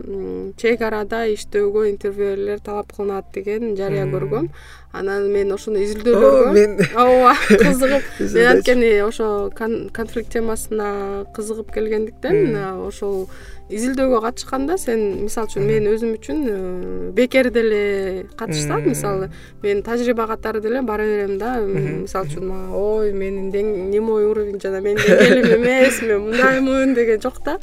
чек 0.58 0.82
арада 0.82 1.26
иштөөгө 1.34 1.88
интервьюерлер 1.92 2.60
талап 2.60 2.94
кылынат 2.96 3.34
деген 3.34 3.76
жарыя 3.78 4.06
көргөм. 4.10 4.50
Анан 4.94 5.26
мен 5.34 5.52
ошону 5.54 5.82
изилдөөлөргө 5.82 6.54
мен 6.54 6.78
ооба 7.02 7.34
кызыгып. 7.50 8.04
Мен 8.36 8.48
анткени 8.52 8.92
ошо 9.02 9.50
конфликт 9.54 10.34
темасына 10.34 11.26
кызыгып 11.34 11.74
келгендиктен 11.74 12.58
ошол 12.86 13.28
изилдөөгө 13.72 14.20
катышканда 14.26 14.78
сен 14.78 15.24
мисалы 15.24 15.48
үчүн 15.48 15.66
мен 15.68 15.88
өзүм 15.88 16.14
үчүн 16.18 16.40
э, 16.52 17.12
бекер 17.16 17.50
деле 17.54 18.28
катышсам 18.36 18.84
мисалы 18.90 19.30
мен 19.64 19.82
тажрыйба 19.84 20.28
катары 20.28 20.62
деле 20.62 20.82
бара 20.82 21.06
берем 21.08 21.38
да 21.40 21.56
мисалы 21.64 22.28
үчүн 22.28 22.48
мага 22.50 22.76
ой 22.76 23.14
менин 23.14 23.50
не 23.90 24.00
мой 24.00 24.26
уровень 24.28 24.60
жана 24.60 24.82
менин 24.82 25.00
деңгээлим 25.00 25.56
эмес 25.58 26.02
мен 26.02 26.26
мындаймын 26.28 26.94
деген 26.94 27.22
жок 27.22 27.40
да. 27.46 27.60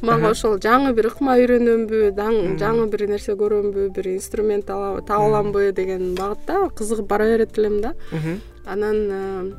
Мага 0.00 0.30
ошол 0.30 0.56
жаңы 0.56 0.94
бир 0.96 1.10
ыкма 1.10 1.34
үйрөнөмбү 1.42 2.14
жаңы 2.16 2.86
бир 2.88 3.02
нерсе 3.10 3.34
көрөмбү 3.36 3.90
бир 3.96 4.08
инструмент 4.14 4.64
таап 4.70 5.10
аламбы 5.10 5.72
деген 5.76 6.14
багытта 6.14 6.70
кызыгып 6.78 7.10
бара 7.10 7.26
берет 7.28 7.58
элем 7.58 7.80
да. 7.82 7.94
Анан 8.64 8.96
э, 9.10 9.52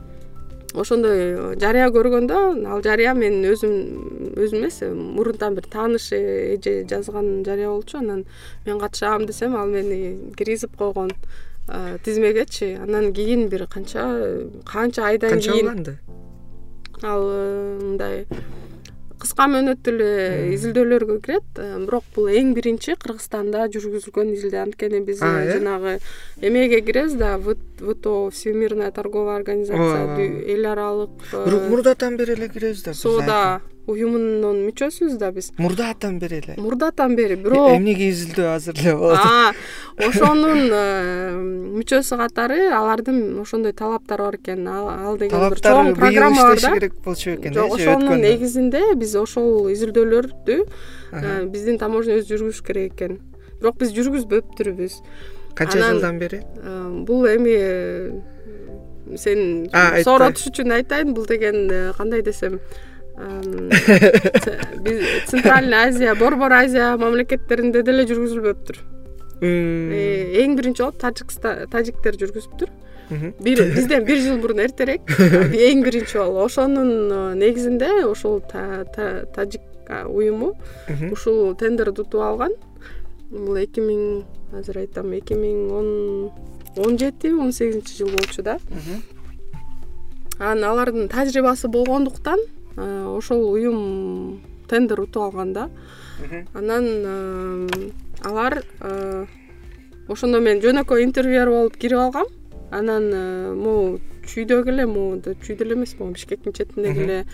ошондой 0.73 1.55
жарыя 1.59 1.89
көргөндө 1.91 2.37
ал 2.67 2.81
жарыя 2.83 3.13
мен 3.17 3.41
өзүм 3.47 4.35
өзүм 4.37 4.61
эмес 4.61 4.81
мурунтан 4.91 5.55
бир 5.55 5.67
тааныш 5.71 6.11
эже 6.13 6.85
жазган 6.89 7.43
жарыя 7.45 7.69
болчу. 7.69 7.97
Анан 7.99 8.25
мен 8.65 8.79
катышам 8.79 9.25
десем 9.25 9.55
ал 9.55 9.67
мени 9.67 10.33
киргизип 10.37 10.75
койгон 10.77 11.11
э, 11.67 11.97
тизмегечи. 12.03 12.77
Анан 12.81 13.13
кийин 13.13 13.49
бир 13.49 13.67
канча 13.67 14.47
канча 14.65 15.07
айдан 15.07 15.39
кийин 15.39 15.41
канча 15.41 15.63
уланды? 15.63 15.97
Ал 17.01 17.23
мындай 17.81 18.25
кыска 19.21 19.47
мөөнөттүү 19.51 19.93
эле 19.93 20.11
изилдөөлөргө 20.55 21.17
кирет. 21.25 21.47
Э, 21.57 21.77
бирок 21.85 22.05
бул 22.15 22.29
эң 22.31 22.53
биринчи 22.57 22.95
кыргызстанда 22.99 23.67
жүргүзүлгөн 23.73 24.33
изилдөө 24.35 24.63
анткени 24.65 25.03
биз 25.05 25.21
э? 25.21 25.31
жанагы 25.53 25.97
эмеге 26.41 26.81
киребиз 26.81 27.15
да 27.19 27.37
вто 27.37 28.29
всемирная 28.29 28.91
торговая 28.91 29.37
организация 29.37 30.17
эл 30.45 30.65
аралык 30.65 31.11
бирок 31.31 31.69
мурдатан 31.69 32.17
бери 32.17 32.33
эле 32.33 32.49
киребиз 32.49 32.83
да 32.83 32.93
соода 32.93 33.61
уюмунун 33.89 34.61
мүчөсүбүз 34.67 35.17
да 35.17 35.31
биз. 35.33 35.49
Мурдатан 35.57 36.19
бери 36.21 36.37
эле. 36.41 36.55
Мурдатан 36.61 37.15
бери 37.17 37.35
бирок 37.39 37.71
эмнеге 37.73 38.11
изилдөө 38.11 38.49
азыр 38.53 38.77
эле 38.77 38.93
болот 38.99 39.57
ошонун 40.07 40.69
э, 40.69 41.33
мүчөсү 41.79 42.19
катары 42.21 42.67
алардын 42.77 43.39
ошондой 43.41 43.73
талаптары 43.73 44.27
бар 44.27 44.37
экен. 44.37 44.67
Ал 44.67 45.17
деген 45.17 45.47
бир 45.49 45.63
чоң 45.65 45.93
программа 45.97 46.43
бар 46.43 46.53
да. 46.53 46.59
иштеш 46.59 46.77
керек 46.77 46.99
болчу 47.05 47.35
бекен 47.35 47.57
жок 47.57 47.75
ошонун 47.77 48.21
негизинде 48.21 48.83
биз 48.95 49.15
ошол 49.17 49.71
изилдөөлөрдү 49.73 50.59
э, 50.61 51.45
биздин 51.49 51.81
таможня 51.81 52.19
өзү 52.21 52.35
жүргүзүш 52.35 52.61
керек 52.67 52.93
экен. 52.93 53.17
Бирок 53.59 53.81
биз 53.81 53.95
жүргүзбөптүрбүз 53.97 55.01
канча 55.57 55.81
жылдан 55.81 56.21
бери? 56.21 56.43
э, 56.61 56.77
бул 57.07 57.25
эми 57.25 57.57
сен 59.17 59.67
сооротуш 60.05 60.53
үчүн 60.53 60.77
айтайын. 60.77 61.17
Бул 61.17 61.25
деген 61.25 61.65
кандай 61.97 62.21
десем 62.21 62.61
центральный 65.27 65.77
азия 65.77 66.15
борбор 66.15 66.53
азия 66.53 66.97
мамлекеттеринде 66.97 67.83
деле 67.83 68.05
жүргүзүлбөптүр. 68.09 68.77
Э, 69.41 70.43
эң 70.43 70.55
биринчи 70.57 70.83
болуп 70.85 70.99
тажиктер 71.01 72.15
жүргүзүптүр. 72.21 72.69
Бизден 73.41 74.05
бир 74.07 74.17
жыл 74.23 74.37
мурун 74.39 74.59
эртерээк. 74.63 75.01
Эң 75.67 75.77
биринчи 75.83 76.17
болуп 76.17 76.37
ошонун 76.45 77.11
э, 77.11 77.13
негизинде 77.41 77.89
ошол 78.07 78.35
тажик 78.47 79.61
уюму. 80.07 80.49
Ушул 81.11 81.55
тендерди 81.55 82.01
утуп 82.05 82.21
алган. 82.21 82.53
Бул 83.31 83.55
эки 83.59 83.79
миң 83.83 84.23
азыр 84.55 84.77
айтам 84.83 85.11
эки 85.15 85.33
миң 85.33 85.71
он 85.71 85.87
он 86.77 86.97
жети 86.99 87.33
он 87.33 87.51
сегизинчи 87.51 87.97
жыл 87.97 88.09
болчу 88.15 88.41
да. 88.43 88.59
Анан 90.39 90.63
алардын 90.71 91.09
тажрыйбасы 91.09 91.67
болгондуктан 91.67 92.39
ошол 92.77 93.51
уюм 93.51 94.41
тендер 94.69 95.01
утуп 95.01 95.23
алган 95.23 95.53
да 95.53 95.69
анан 96.53 96.85
э, 96.85 97.67
алар 98.23 98.63
э, 98.79 99.25
ошондо 100.07 100.39
мен 100.39 100.61
жөнөкөй 100.61 101.03
интервьюер 101.03 101.49
болуп 101.49 101.77
кирип 101.77 101.99
алгам. 101.99 102.27
Анан 102.71 103.09
могу 103.57 103.99
чүйдөгү 104.31 104.71
эле 104.71 104.85
могу 104.87 105.33
чүйдө 105.43 105.65
эле 105.65 105.75
эмес 105.75 105.95
могу 105.99 106.13
бишкектин 106.15 106.55
четиндеги 106.55 107.03
эле 107.07 107.25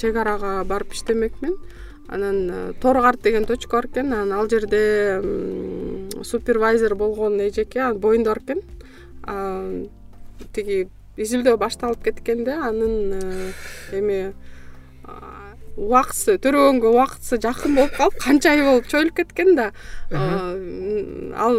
чек 0.00 0.16
арага 0.16 0.64
барып 0.64 0.94
иштемекмин. 0.96 1.56
Анан 2.08 2.74
торгарт 2.82 3.22
деген 3.22 3.44
точка 3.46 3.76
бар 3.76 3.86
экен. 3.86 4.12
Анан 4.12 4.32
ал 4.32 4.48
жерде 4.48 5.20
супервайзер 6.22 6.94
болгон 6.94 7.40
эжеке 7.40 7.92
боюнда 7.94 8.34
бар 8.34 8.42
экен. 8.42 9.88
Тиги 10.52 10.88
изилдөө 11.20 11.56
башталып 11.60 12.04
кеткен 12.08 12.44
да 12.44 12.60
анын 12.68 13.14
э, 13.16 13.52
эме 13.98 14.20
убактысы 15.76 16.36
төрөгөнгө 16.42 16.92
убактысы 16.92 17.38
жакын 17.42 17.78
болуп 17.78 17.96
калып 17.96 18.20
канча 18.20 18.54
ай 18.54 18.62
болуп 18.66 18.88
чоюлуп 18.90 19.16
кеткен 19.22 19.56
да. 19.56 19.70
Ал 20.10 21.58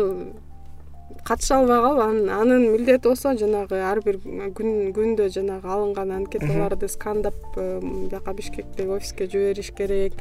катыша 1.28 1.60
албай 1.60 1.82
калып 1.82 2.32
анын 2.36 2.68
милдети 2.74 3.08
болсо 3.08 3.34
жанагы 3.38 3.82
ар 3.86 4.02
бир 4.06 4.20
күндө 4.58 5.30
жанагы 5.34 5.70
алынган 5.70 6.12
анкеталарды 6.18 6.90
скандап 6.90 7.36
э, 7.58 7.80
бияка 7.82 8.34
бишкектеги 8.34 8.90
офиске 8.90 9.28
жибериш 9.30 9.72
керек 9.78 10.14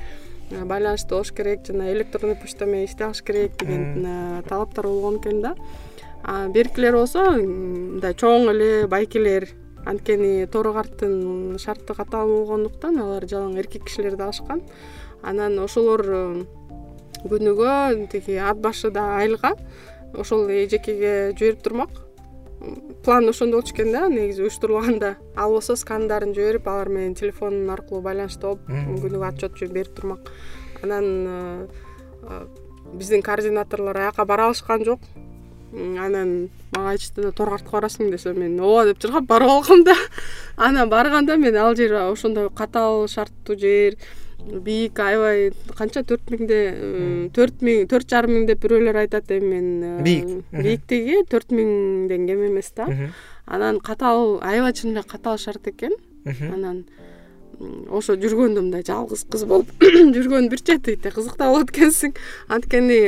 э, 0.50 0.64
байланышта 0.64 1.16
болуш 1.16 1.32
керек 1.32 1.64
жана 1.66 1.90
электронный 1.92 2.36
почта 2.36 2.66
менен 2.66 2.84
иштей 2.84 3.06
алыш 3.06 3.22
керек 3.22 3.56
деген 3.60 4.42
талаптар 4.48 4.86
болгон 4.86 5.20
экен 5.20 5.40
да 5.40 5.54
беркилер 6.24 6.96
болсо 6.98 7.24
мындай 7.32 8.14
чоң 8.14 8.50
эле 8.52 8.86
байкелер 8.90 9.48
анткени 9.88 10.46
торгарттын 10.52 11.56
шарты 11.58 11.94
катаал 11.96 12.28
болгондуктан 12.28 12.98
алар 13.00 13.26
жалаң 13.28 13.56
эркек 13.60 13.86
кишилерди 13.88 14.26
алышкан. 14.26 14.62
Анан 15.22 15.58
ошолор 15.60 16.04
күнүгө 17.24 18.08
тиги 18.12 18.36
ат 18.40 18.60
башыда 18.60 19.16
айылга 19.20 19.54
ошол 20.14 20.48
эжекеге 20.50 21.32
жиберип 21.38 21.62
турмак. 21.62 21.90
План 23.04 23.28
ошондой 23.28 23.60
болчу 23.60 23.74
экен 23.74 23.92
да 23.92 24.08
негизи 24.08 24.42
уюштурулганда. 24.42 25.16
Ал 25.36 25.52
болсо 25.52 25.76
скандарын 25.76 26.34
жиберип 26.34 26.68
алар 26.68 26.88
менен 26.88 27.14
телефон 27.14 27.68
аркылуу 27.70 28.02
байланышта 28.02 28.48
болуп 28.48 28.68
күнүгө 28.68 29.28
отчет 29.28 29.72
берип 29.72 29.94
турмак. 29.96 30.28
Анан 30.82 31.04
э, 31.04 31.66
э, 32.22 32.46
биздин 32.92 33.22
координаторлор 33.22 33.96
аяка 33.96 34.24
бара 34.24 34.46
алышкан 34.46 34.84
жок 34.84 35.00
анан 35.72 36.48
мага 36.74 36.94
айтышты 36.94 37.22
да 37.22 37.32
торгартка 37.32 37.76
барасыңбы 37.76 38.16
десем 38.16 38.38
мен 38.40 38.58
ооба 38.60 38.86
деп 38.90 38.98
чыргап 39.02 39.26
барып 39.26 39.50
алгам 39.50 39.84
да. 39.84 39.94
Анан 40.56 40.88
барганда 40.90 41.36
мен 41.36 41.56
ал 41.56 41.74
жер 41.76 41.94
ошондой 42.10 42.50
катаал 42.50 43.06
шарттуу 43.08 43.56
жер 43.58 43.96
бийик 44.40 44.98
аябай 44.98 45.52
канча 45.76 46.02
төрт 46.02 46.30
миңде 46.32 46.60
төрт 47.36 47.62
миң 47.62 47.86
төрт 47.90 48.08
жарым 48.10 48.38
миң 48.38 48.46
деп 48.48 48.62
бирөөлөр 48.64 49.02
айтат 49.04 49.30
эми 49.30 49.54
мен 49.54 50.02
бийик. 50.04 50.44
бийиктиги 50.50 51.24
төрт 51.30 51.52
миңден 51.52 52.26
кем 52.26 52.46
эмес 52.46 52.72
да. 52.76 52.88
Анан 53.46 53.80
катаал 53.80 54.40
аябай 54.42 54.72
чын 54.72 54.92
эле 54.92 55.02
катаал 55.02 55.38
шарт 55.38 55.68
экен. 55.68 55.92
Анан 56.24 56.84
ошо 57.92 58.14
жүргөндө 58.16 58.62
мындай 58.64 58.84
жалгыз 58.86 59.26
кыз 59.28 59.42
болуп 59.48 59.68
жүргөн 60.16 60.48
бир 60.48 60.62
чети 60.64 60.94
кызыктуу 60.96 61.50
болот 61.50 61.72
экенсиң 61.74 62.14
анткени 62.48 62.98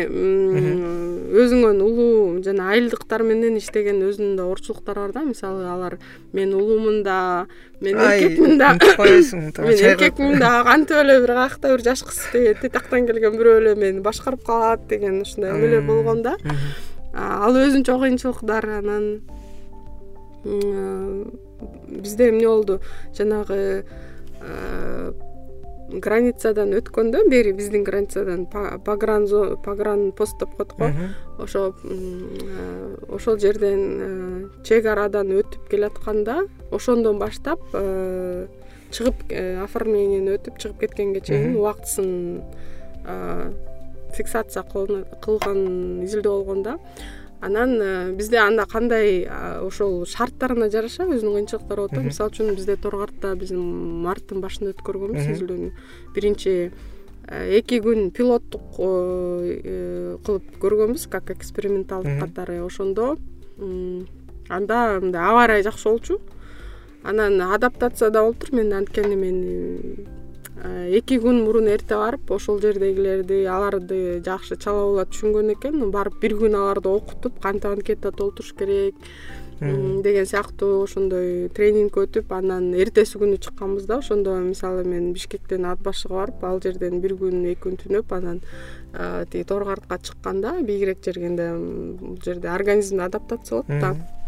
өзүңөн 1.41 1.81
улуу 1.81 2.43
жана 2.45 2.69
айылдыктар 2.75 3.25
менен 3.25 3.57
иштеген 3.57 4.03
өзүнүн 4.05 4.37
да 4.37 4.45
оорчулуктары 4.51 5.07
бар 5.07 5.15
да. 5.17 5.23
Мисалы 5.25 5.65
алар 5.65 5.97
мен 6.37 6.53
улуумун 6.53 7.01
да 7.07 7.47
мен 7.81 7.97
эркекмин 7.97 8.59
да 8.61 8.75
унутуп 8.77 9.65
мен 9.67 9.85
эркекмин 9.93 10.39
да 10.39 10.53
кантип 10.69 11.01
эле 11.01 11.21
бир 11.25 11.33
каякта 11.33 11.73
бир 11.73 11.87
жаш 11.89 12.05
кыз 12.11 12.21
титактан 12.61 13.09
келген 13.09 13.39
бирөө 13.41 13.59
эле 13.63 13.75
мени 13.75 14.05
башкарып 14.05 14.45
калат 14.45 14.85
деген 14.93 15.23
ушундай 15.23 15.57
эмелер 15.57 15.87
болгон 15.89 16.23
да. 16.23 16.37
ал 17.15 17.57
өзүнчө 17.57 17.99
кыйынчылыктар 18.05 18.69
анан 18.83 19.23
бизде 21.89 22.29
эмне 22.29 22.47
болду? 22.47 22.81
Жанагы 23.17 23.85
границадан 25.93 26.73
өткөндө 26.79 27.27
бери 27.29 27.53
биздин 27.53 27.85
границадан 27.85 28.47
погран 28.85 29.27
погран 29.65 30.13
пост 30.13 30.39
деп 30.41 30.55
коет 30.57 30.73
го. 30.79 30.91
Ошо 31.39 31.75
э, 31.85 32.97
ошол 33.09 33.39
жерден 33.39 33.81
э, 34.01 34.65
чек 34.65 34.87
арадан 34.87 35.33
өтүп 35.33 35.69
келатканда 35.71 36.47
ошондон 36.71 37.19
баштап 37.19 37.61
чыгып 38.93 39.27
оформлениени 39.65 40.37
өтүп 40.37 40.59
чыгып 40.59 40.81
кеткенге 40.87 41.21
чейин 41.21 41.57
убактысын 41.57 42.43
фиксация 44.13 44.63
кылган 44.69 46.05
изилдөө 46.05 46.33
болгон 46.33 46.63
да 46.63 46.79
анан 47.43 47.79
э, 47.83 48.13
бизде 48.15 48.39
анда 48.39 48.65
кандай 48.71 49.27
ошол 49.67 50.05
шарттарына 50.07 50.69
жараша 50.71 51.09
өзүнүн 51.11 51.41
кыйынчылыктары 51.41 51.83
болот 51.83 51.97
да 51.97 52.05
мисалы 52.07 52.31
үчүн 52.31 52.55
бизде 52.55 52.77
торгартта 52.79 53.35
биз 53.37 53.51
марттын 53.53 54.39
башында 54.45 54.71
өткөргөнбүз 54.77 55.27
изилдөөнү 55.35 55.71
биринчи 56.15 56.55
э, 56.71 57.59
эки 57.59 57.81
күн 57.83 58.13
пилоттук 58.15 58.79
э, 58.79 60.17
кылып 60.23 60.55
көргөнбүз 60.63 61.09
как 61.11 61.35
эксперименталдык 61.35 62.23
катары 62.23 62.61
ошондо. 62.63 63.17
Анда 63.59 65.01
мындай 65.03 65.27
аба 65.27 65.47
ырайы 65.49 65.67
жакшы 65.67 65.91
болчу. 65.91 66.21
Анан 67.03 67.41
адаптация 67.43 68.11
да 68.11 68.23
болуптур 68.23 68.55
мен 68.55 68.73
анткени 68.73 69.17
мен 69.17 70.22
эки 70.63 71.19
күн 71.19 71.43
мурун 71.43 71.67
эрте 71.67 71.97
барып 71.99 72.31
ошол 72.31 72.61
жердегилерди 72.63 73.43
аларды 73.51 74.21
жакшы 74.25 74.57
чала 74.63 75.05
түшүнгөн 75.11 75.55
экен. 75.57 75.81
Барып 75.91 76.21
бир 76.23 76.37
күн 76.39 76.55
аларды 76.59 76.93
окутуп 76.93 77.41
кантип 77.43 77.73
анкета 77.73 78.13
толтуруш 78.13 78.53
керек. 78.59 78.95
Деген 79.63 80.27
сыяктуу 80.27 80.83
ошондой 80.83 81.49
тренинг 81.55 81.99
өтүп 81.99 82.33
анан 82.35 82.73
эртеси 82.75 83.19
күнү 83.19 83.39
чыкканбыз 83.43 83.87
да. 83.91 83.99
Ошондо 83.99 84.37
мисалы 84.43 84.83
мен 84.85 85.13
бишкектен 85.13 85.67
ат 85.71 85.83
башыга 85.83 86.23
барып 86.23 86.43
ал 86.47 86.63
жерден 86.63 87.01
бир 87.03 87.15
күн 87.19 87.45
эки 87.53 87.63
күн 87.67 87.79
түнөп 87.83 88.15
анан 88.15 88.41
э, 88.95 89.25
тиги 89.31 89.45
торгартка 89.45 89.99
чыкканда 89.99 90.59
бийигирээк 90.63 91.05
жергенде 91.05 91.53
бул 92.01 92.19
жерде 92.25 92.51
организм 92.51 93.01
адаптация 93.07 93.63
болот 93.63 93.81
да 93.81 94.22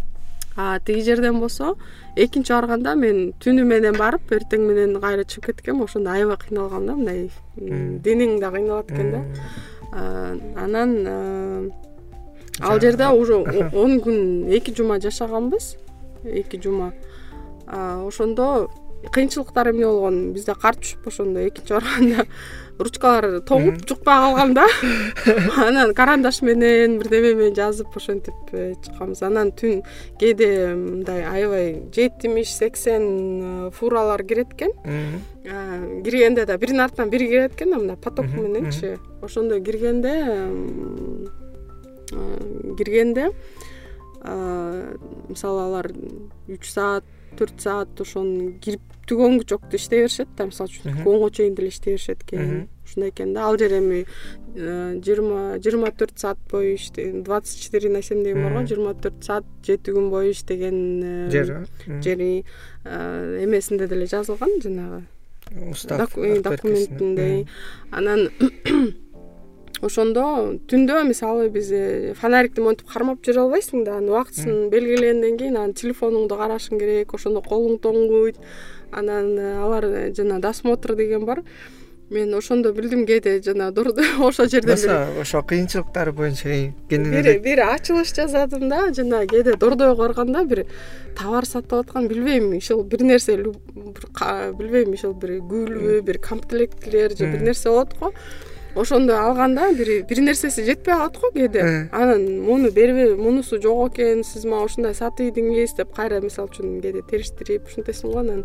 тиги 0.57 1.03
жерден 1.03 1.41
болсо 1.41 1.75
экинчи 2.17 2.53
барганда 2.53 2.95
мен 2.95 3.33
түнү 3.43 3.65
менен 3.67 3.97
барып 3.99 4.33
эртең 4.33 4.67
менен 4.69 5.01
кайра 5.01 5.25
чыгып 5.25 5.51
кеткем 5.51 5.83
ошондо 5.83 6.13
аябай 6.15 6.37
кыйналгам 6.37 6.87
да 6.87 6.95
мындай 6.95 7.31
денең 7.57 8.39
да 8.41 8.51
кыйналат 8.55 8.93
экен 8.93 9.11
да. 9.11 9.23
Анан 10.57 11.73
ал 12.61 12.81
жерде 12.81 13.09
уже 13.09 13.37
он 13.75 14.01
күн 14.01 14.49
эки 14.49 14.75
жума 14.77 15.01
жашаганбыз. 15.01 15.77
Эки 16.25 16.61
жума. 16.63 16.93
Ошондо 17.67 18.71
кыйынчылыктар 19.11 19.71
эмне 19.71 19.87
болгон? 19.87 20.33
Бизде 20.33 20.55
кар 20.55 20.77
түшүп 20.77 21.09
ошондо 21.09 21.43
экинчи 21.49 21.75
барганда 21.75 22.27
ручкалар 22.79 23.41
тоңуп 23.47 23.83
жукпай 23.89 24.21
калган 24.25 24.55
да. 24.57 24.67
Анан 25.67 25.95
карандаш 25.95 26.41
менен 26.43 26.99
бирдеме 26.99 27.35
менен 27.39 27.55
жазып 27.57 27.97
ошентип 27.97 28.35
э, 28.53 28.75
чыкканбыз. 28.85 29.23
Анан 29.27 29.53
түн 29.55 29.83
кээде 30.21 30.75
мындай 30.75 31.25
аябай 31.29 31.83
жетимиш 31.95 32.55
сексен 32.55 33.05
э, 33.69 33.71
фуралар 33.71 34.25
кирет 34.25 34.55
экен 34.55 34.73
киргенде 35.45 36.47
да 36.47 36.59
биринин 36.59 36.87
артынан 36.87 37.11
бири 37.11 37.29
кирет 37.29 37.55
экен 37.55 37.71
да 37.71 37.79
мындай 37.79 37.97
поток 37.97 38.27
мененчи 38.27 38.99
ошондо 39.23 39.61
киргенде 39.61 40.15
киргенде 42.79 43.31
мисалы 45.29 45.61
алар 45.69 45.91
үч 46.49 46.71
саат 46.71 47.05
төрт 47.39 47.61
саат 47.61 48.01
ошону 48.01 48.53
кирип 48.63 48.94
түгөнгү 49.09 49.45
чокту 49.49 49.77
иштей 49.77 50.05
беришет 50.05 50.29
да 50.37 50.47
мисалы 50.49 50.71
үчүн 50.71 51.01
түгөнгө 51.03 51.31
чейин 51.37 51.55
деле 51.55 51.69
иштей 51.69 51.95
беришет 51.95 52.25
экен. 52.25 52.69
Ушундай 52.85 53.11
экен 53.11 53.35
да. 53.35 53.47
Ал 53.49 53.59
жер 53.59 53.73
эми 53.79 54.05
э, 54.55 55.01
жыйырма 55.05 55.59
жыйырма 55.59 55.93
төрт 55.93 56.19
саат 56.19 56.39
бою 56.51 56.77
двадцать 57.25 57.61
четыре 57.61 57.91
на 57.91 58.03
семь 58.03 58.25
деген 58.25 58.43
бар 58.43 58.53
го 58.59 58.67
жыйырма 58.67 58.95
төрт 58.95 59.25
саат 59.25 59.45
жети 59.67 59.95
күн 59.95 60.11
бою 60.11 60.33
иштеген 60.33 61.03
э, 61.03 61.31
жер 61.31 61.67
жери 62.03 62.45
э, 62.85 63.45
эмесинде 63.45 63.89
деле 63.89 64.07
жазылган 64.07 64.61
жанагы. 64.63 65.05
Устав 65.71 66.15
документинде 66.15 67.47
анан 67.91 68.31
ошондо 69.85 70.25
түндө 70.71 71.03
мисалы 71.09 71.49
биз 71.53 71.71
фонарикти 72.21 72.63
монтип 72.65 72.89
кармап 72.91 73.25
жүрө 73.27 73.45
албайсың 73.45 73.85
да 73.87 73.99
анын 73.99 74.13
убактысын 74.15 74.71
белгилегенден 74.73 75.37
кийин 75.41 75.59
анан 75.59 75.75
телефонуңду 75.77 76.39
карашың 76.41 76.81
керек 76.81 77.15
ошондо 77.15 77.43
колуң 77.45 77.81
тоңбойт 77.85 78.41
анан 78.93 79.39
э, 79.39 79.57
алар 79.59 79.85
э, 79.85 80.13
жана 80.17 80.41
досмотр 80.41 80.95
деген 80.95 81.25
бар. 81.25 81.43
Мен 82.11 82.35
ошондо 82.35 82.73
билдим 82.73 83.07
кээде 83.07 83.41
жана 83.43 83.73
ошол 84.21 84.47
жерден 84.47 84.77
ошо 85.21 85.41
кыйынчылыктары 85.43 86.13
боюнча 86.13 86.49
бир 86.89 87.41
бир 87.41 87.61
ачылыш 87.61 88.13
жасадым 88.15 88.69
да 88.69 88.93
жана 88.93 89.27
кээде 89.27 89.57
дордойго 89.57 89.97
барганда 89.97 90.45
бир 90.45 90.67
товар 91.17 91.47
сатып 91.47 91.73
аткан 91.81 92.09
билбейм 92.09 92.53
ишул 92.59 92.85
бир 92.85 93.03
нерсе 93.03 93.39
билбейм 93.39 94.95
ишул 94.95 95.15
бир 95.15 95.41
гүлбү 95.41 96.03
бир 96.03 96.19
комплектилер 96.19 97.17
же 97.17 97.27
бир 97.33 97.41
нерсе 97.41 97.71
болот 97.71 97.99
го 97.99 98.13
ошондо 98.75 99.17
алганда 99.17 99.73
бир 99.75 100.05
бир 100.09 100.21
нерсеси 100.21 100.65
жетпей 100.65 100.95
калат 100.95 101.19
го 101.19 101.31
кээде. 101.35 101.59
Э. 101.59 101.89
анан 101.93 102.43
муну 102.43 102.71
бербей 102.71 103.15
мунусу 103.15 103.61
жок 103.63 103.95
экен 103.95 104.25
сиз 104.25 104.45
мага 104.45 104.65
ушундай 104.65 104.95
сатып 104.95 105.31
ийдиңиз 105.31 105.77
деп 105.77 105.95
кайра 105.95 106.21
мисалы 106.21 106.49
үчүн 106.49 106.81
кээде 106.83 107.03
териштирип 107.11 107.69
ушинтесиң 107.69 108.13
го 108.13 108.19
анан 108.19 108.45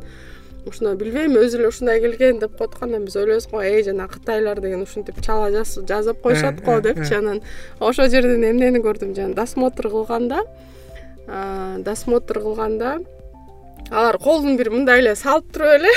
ушуну 0.68 0.96
билбейм 0.96 1.34
өзү 1.40 1.60
эле 1.60 1.68
ушундай 1.72 2.02
келген 2.02 2.40
деп 2.40 2.58
коет 2.58 2.78
го 2.78 2.86
анан 2.86 3.06
биз 3.06 3.16
ойлойбуз 3.16 3.50
го 3.50 3.62
эй 3.62 3.84
жанагы 3.84 4.20
кытайлар 4.20 4.62
деген 4.62 4.82
ушинтип 4.82 5.22
чала 5.26 5.50
жасап 5.52 6.22
коюшат 6.22 6.62
го 6.62 6.72
э, 6.72 6.80
э, 6.80 6.82
депчи. 6.82 7.14
анан 7.16 7.42
ошол 7.80 8.10
жерден 8.10 8.44
эмнени 8.44 8.80
көрдүм? 8.80 9.16
Жана 9.16 9.34
досмотр 9.34 9.90
кылганда 9.90 10.44
досмотр 11.80 12.40
кылганда 12.40 13.00
алар 13.90 14.18
колун 14.18 14.58
бир 14.58 14.70
мындай 14.70 15.00
эле 15.00 15.16
салып 15.16 15.52
туруп 15.54 15.80
эле 15.80 15.94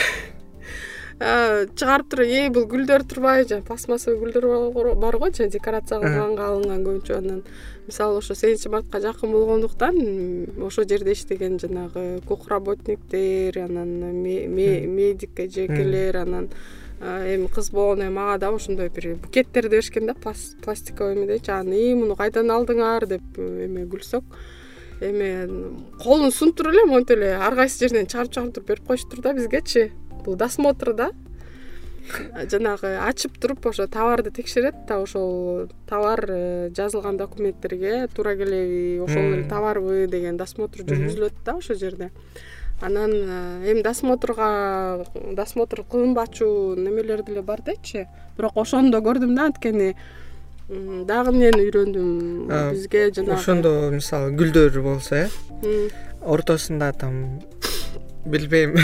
чыгарып 1.22 2.08
туруп 2.10 2.26
эй 2.26 2.48
бул 2.50 2.64
гүлдөр 2.66 3.04
турбайбы 3.06 3.48
жанаг 3.48 3.66
пластмассовый 3.68 4.18
гүлдөр 4.18 4.94
бар 4.98 5.16
го 5.18 5.28
жана 5.30 5.50
декорация 5.50 6.00
кылганга 6.02 6.48
алынган 6.48 6.82
көбүнчө 6.82 7.18
анан. 7.18 7.42
Мисалы 7.86 8.18
ошо 8.18 8.34
сегизинчи 8.34 8.68
мартка 8.72 9.00
жакын 9.00 9.30
болгондуктан 9.30 10.00
ошол 10.66 10.88
жерде 10.88 11.12
иштеген 11.12 11.60
жанагы 11.62 12.20
кук 12.26 12.48
работниктер 12.48 13.58
анан 13.62 14.22
медик 14.22 15.38
эжекелер 15.38 16.16
анан 16.16 16.50
эми 17.00 17.46
кыз 17.46 17.70
болгондон 17.70 18.08
кийин 18.08 18.14
мага 18.14 18.38
дагы 18.38 18.56
ошондой 18.56 18.88
бир 18.88 19.14
букеттерди 19.14 19.68
беришкен 19.68 20.06
да 20.06 20.14
пластиковый 20.14 21.14
эмедечи 21.14 21.50
анан 21.50 21.74
ии 21.74 21.94
муну 21.94 22.16
кайдан 22.16 22.50
алдыңар? 22.50 23.06
деп 23.06 23.38
эме 23.38 23.86
күлсөк. 23.86 24.24
Эми 25.02 25.74
колун 26.02 26.30
сунуп 26.30 26.60
эле 26.66 26.84
монтип 26.84 27.16
эле 27.16 27.34
ар 27.34 27.54
кайсы 27.54 27.78
жеринен 27.78 28.06
чыгарып 28.06 28.32
чыгарып 28.32 28.54
туруп 28.54 28.68
берип 28.68 28.86
коюшуптур 28.86 29.20
да 29.20 29.32
бизгечи 29.34 29.90
бул 30.24 30.36
досмотр 30.36 30.92
да. 30.94 31.10
Жанагы 32.50 32.96
ачып 32.98 33.36
туруп 33.38 33.66
ошо 33.70 33.86
товарды 33.86 34.32
текшерет 34.34 34.74
да 34.88 34.98
ошол 35.00 35.68
товар 35.88 36.24
э, 36.28 36.70
жазылган 36.74 37.16
документтерге 37.16 38.08
туура 38.14 38.34
келеби 38.36 38.98
ошол 39.00 39.22
эле 39.22 39.44
товарбы 39.48 40.08
деген 40.10 40.36
досмотр 40.36 40.82
жүргүзүлөт 40.82 41.44
да 41.44 41.56
ошол 41.56 41.78
жерде. 41.78 42.10
Анан 42.80 43.12
э, 43.12 43.70
эми 43.70 43.82
досмотрго 43.82 45.06
досмотр 45.32 45.84
кылынбачу 45.84 46.74
немелер 46.76 47.22
деле 47.22 47.42
бар 47.42 47.62
дечи. 47.62 48.08
Бирок 48.36 48.56
ошондо 48.56 48.98
көрдүм 48.98 49.36
да 49.36 49.46
анткени 49.46 49.94
дагы 50.68 51.30
эмнени 51.30 51.68
үйрөндүм. 51.68 52.72
Бизге 52.72 53.12
жанагы 53.14 53.38
ошондо 53.38 53.90
мисалы 53.94 54.32
гүлдөр 54.34 54.80
болсо 54.82 55.28
э? 55.62 55.88
Ортосунда 56.20 56.92
там 56.92 57.40
билбейм 58.24 58.76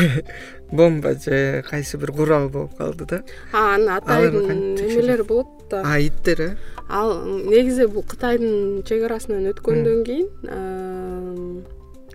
бомба 0.71 1.15
же 1.15 1.65
кайсы 1.69 1.97
бир 1.97 2.13
курал 2.13 2.49
болуп 2.49 2.77
калды 2.77 3.05
да. 3.05 3.23
Анын 3.53 3.89
атайын 3.97 4.77
эмелери 4.77 5.23
болот 5.23 5.47
да 5.71 5.83
а 5.85 5.99
иттер 6.01 6.41
э? 6.41 6.57
Ал 6.89 7.25
негизи 7.25 7.87
бул 7.87 8.03
кытайдын 8.03 8.83
чек 8.85 9.05
арасынан 9.05 9.51
өткөндөн 9.53 10.05
кийин 10.05 11.65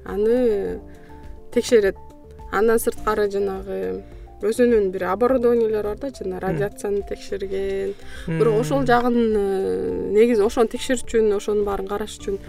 аны 0.06 0.80
текшерет. 1.54 1.98
Андан 2.52 2.80
сырткары 2.80 3.30
жанагы 3.32 4.04
өзүнүн 4.44 4.92
бир 4.92 5.08
оборудованиелери 5.14 5.84
бар 5.84 5.98
да 5.98 6.10
жана 6.12 6.40
радиацияны 6.40 7.02
текшерген. 7.08 7.94
Бирок 8.28 8.60
ошол 8.62 8.86
жагын 8.86 9.16
э, 9.16 10.12
негизи 10.12 10.44
ошону 10.44 10.68
текшериш 10.68 11.06
үчүн 11.06 11.32
ошонун 11.38 11.66
баарын 11.66 11.88
караш 11.88 12.20
үчүн 12.20 12.40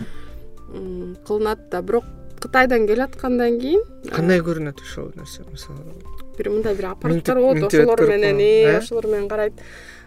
кылынат 1.26 1.68
да. 1.70 1.82
Бирок 1.82 2.04
кытайдан 2.44 2.86
келаткандан 2.88 3.58
кийин 3.60 3.82
кандай 4.12 4.42
көрүнөт 4.44 4.82
ошол 4.84 5.10
нерсе? 5.16 5.42
Мисалы 5.50 5.96
бир 6.36 6.50
мындай 6.50 6.76
бир 6.76 6.90
аппараттар 6.92 7.40
болот 7.40 7.72
ошолор 7.72 8.06
менен 8.08 8.40
э? 8.40 8.78
ошолор 8.78 9.06
менен 9.06 9.28
карайт. 9.28 9.54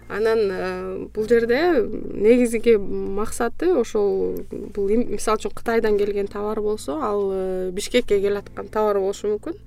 Анан 0.07 0.39
э, 0.39 1.07
бул 1.13 1.27
жерде 1.27 1.83
негизги 2.13 2.77
максаты 2.77 3.73
ошол 3.75 4.37
бул 4.51 4.87
мисалы 4.87 5.41
үчүн 5.41 5.55
кытайдан 5.57 5.97
келген 5.99 6.29
товар 6.31 6.61
болсо 6.61 6.99
ал 7.01 7.31
э, 7.33 7.71
бишкекке 7.71 8.21
келаткан 8.21 8.69
товар 8.71 9.01
болушу 9.01 9.33
мүмкүн. 9.33 9.57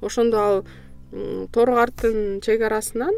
Ошондо 0.00 0.38
ал 0.38 0.64
торгарттын 1.52 2.40
чек 2.44 2.62
арасынан 2.62 3.16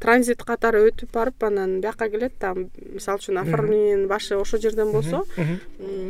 транзит 0.00 0.42
катары 0.48 0.80
өтүп 0.88 1.12
барып 1.12 1.44
анан 1.44 1.78
бияка 1.80 2.08
келет 2.10 2.38
да 2.40 2.54
мисалы 2.54 3.20
үчүн 3.20 3.40
оформлениянын 3.42 4.08
башы 4.08 4.38
ошол 4.40 4.62
жерден 4.62 4.92
болсо 4.94 5.26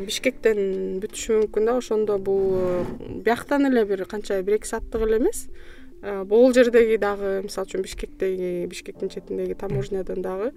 бишкектен 0.06 1.00
бүтүшү 1.02 1.40
мүмкүн 1.42 1.66
да 1.66 1.76
ошондо 1.80 2.18
бул 2.18 2.86
бияктан 3.26 3.66
эле 3.70 3.84
бир 3.84 4.06
канча 4.06 4.40
бир 4.42 4.60
эки 4.60 4.70
сааттык 4.70 5.02
эле 5.08 5.18
эмес. 5.18 5.48
Бул 6.30 6.54
жердеги 6.54 6.96
дагы 6.96 7.40
мисалы 7.44 7.68
үчүн 7.68 7.82
бишкектеги 7.84 8.66
бишкектин 8.70 9.10
четиндеги 9.10 9.58
таможнядан 9.58 10.22
дагы 10.22 10.52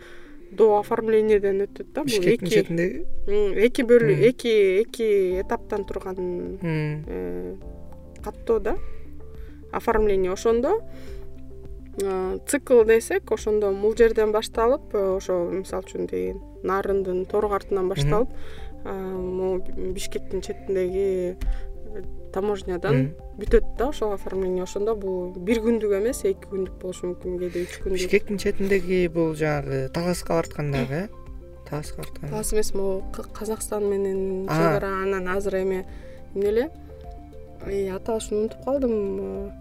до 0.52 0.78
оформленияден 0.78 1.66
өтөт 1.66 1.90
да 1.94 2.06
бул 2.06 2.14
бишкектин 2.14 2.54
четиндеги 2.54 3.66
эки 3.66 3.84
бөлү 3.84 4.14
эки 4.30 4.54
эки 4.84 5.42
этаптан 5.42 5.84
турган 5.90 6.60
э, 6.62 7.56
каттоо 8.24 8.60
да 8.60 8.78
оформление 9.72 10.32
ошондо 10.32 10.80
цикл 11.98 12.84
десек 12.89 13.32
ошондо 13.32 13.72
бул 13.72 13.96
жерден 13.96 14.32
башталып 14.34 14.96
э, 14.96 15.02
ошо 15.18 15.44
мисалы 15.52 15.86
үчүн 15.86 16.08
тиги 16.10 16.34
нарындын 16.66 17.26
торгартынан 17.30 17.89
башталып 17.91 18.34
могу 18.84 19.62
бишкектин 19.94 20.41
четиндеги 20.41 21.38
э, 21.38 22.04
таможнядан 22.34 23.14
бүтөт 23.38 23.76
да 23.78 23.89
ошол 23.89 24.14
оформление. 24.14 24.64
Ошондо 24.64 24.96
бул 24.96 25.34
бир 25.38 25.62
күндүк 25.64 25.94
эмес 26.00 26.24
эки 26.26 26.50
күндүк 26.50 26.80
болушу 26.82 27.12
мүмкүн 27.12 27.38
кээде 27.39 27.64
үч 27.68 27.78
күндүк. 27.84 28.00
Бишкектин 28.00 28.41
четиндеги 28.41 29.08
бул 29.14 29.36
жанагы 29.38 29.89
таласка 29.94 30.34
бараткандагы 30.39 31.04
э? 31.04 31.10
Таласка 31.70 32.02
бараткан 32.02 32.30
талас 32.30 32.54
эмес 32.54 32.74
могу 32.74 33.04
казакстан 33.34 33.86
менен 33.89 34.48
чек 34.48 34.82
ара 34.82 34.96
анан 35.04 35.30
азыр 35.30 35.62
эми 35.62 35.86
эмне 36.34 36.50
эле 36.50 37.94
аталышын 37.94 38.39
унутуп 38.39 38.66
калдым 38.66 39.54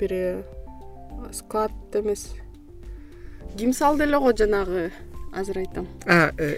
бир 0.00 0.44
склад 1.32 1.72
эмес. 1.92 2.34
Ким 3.56 3.72
салды 3.72 4.04
эле 4.04 4.18
го 4.18 4.32
жанагы? 4.36 4.92
Азыр 5.32 5.58
айтам. 5.58 5.86
Э, 6.06 6.30
э, 6.38 6.56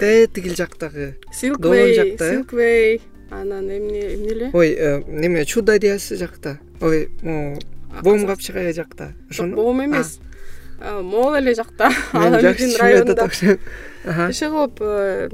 э, 0.00 0.26
тигил 0.26 0.54
жактагы. 0.54 1.16
Силквей 1.32 1.94
жакта. 1.94 2.30
Силквей 2.30 3.02
анан 3.30 3.68
эмне 3.68 4.14
эмне 4.14 4.30
эле? 4.30 4.50
Ой 4.52 5.04
неме 5.06 5.44
чудо 5.44 5.78
диясы 5.78 6.16
жакта. 6.16 6.58
Ой 6.80 7.10
могу 7.22 7.60
бом 8.02 8.26
капчыгай 8.26 8.72
жакта. 8.72 9.12
Ошону 9.30 9.56
бом 9.56 9.84
эмес. 9.84 10.18
Могул 10.80 11.34
эле 11.34 11.54
жакта. 11.54 11.90
Жакшы 12.12 13.58
иши 14.08 14.48
кылып 14.48 14.80
э, 14.80 15.28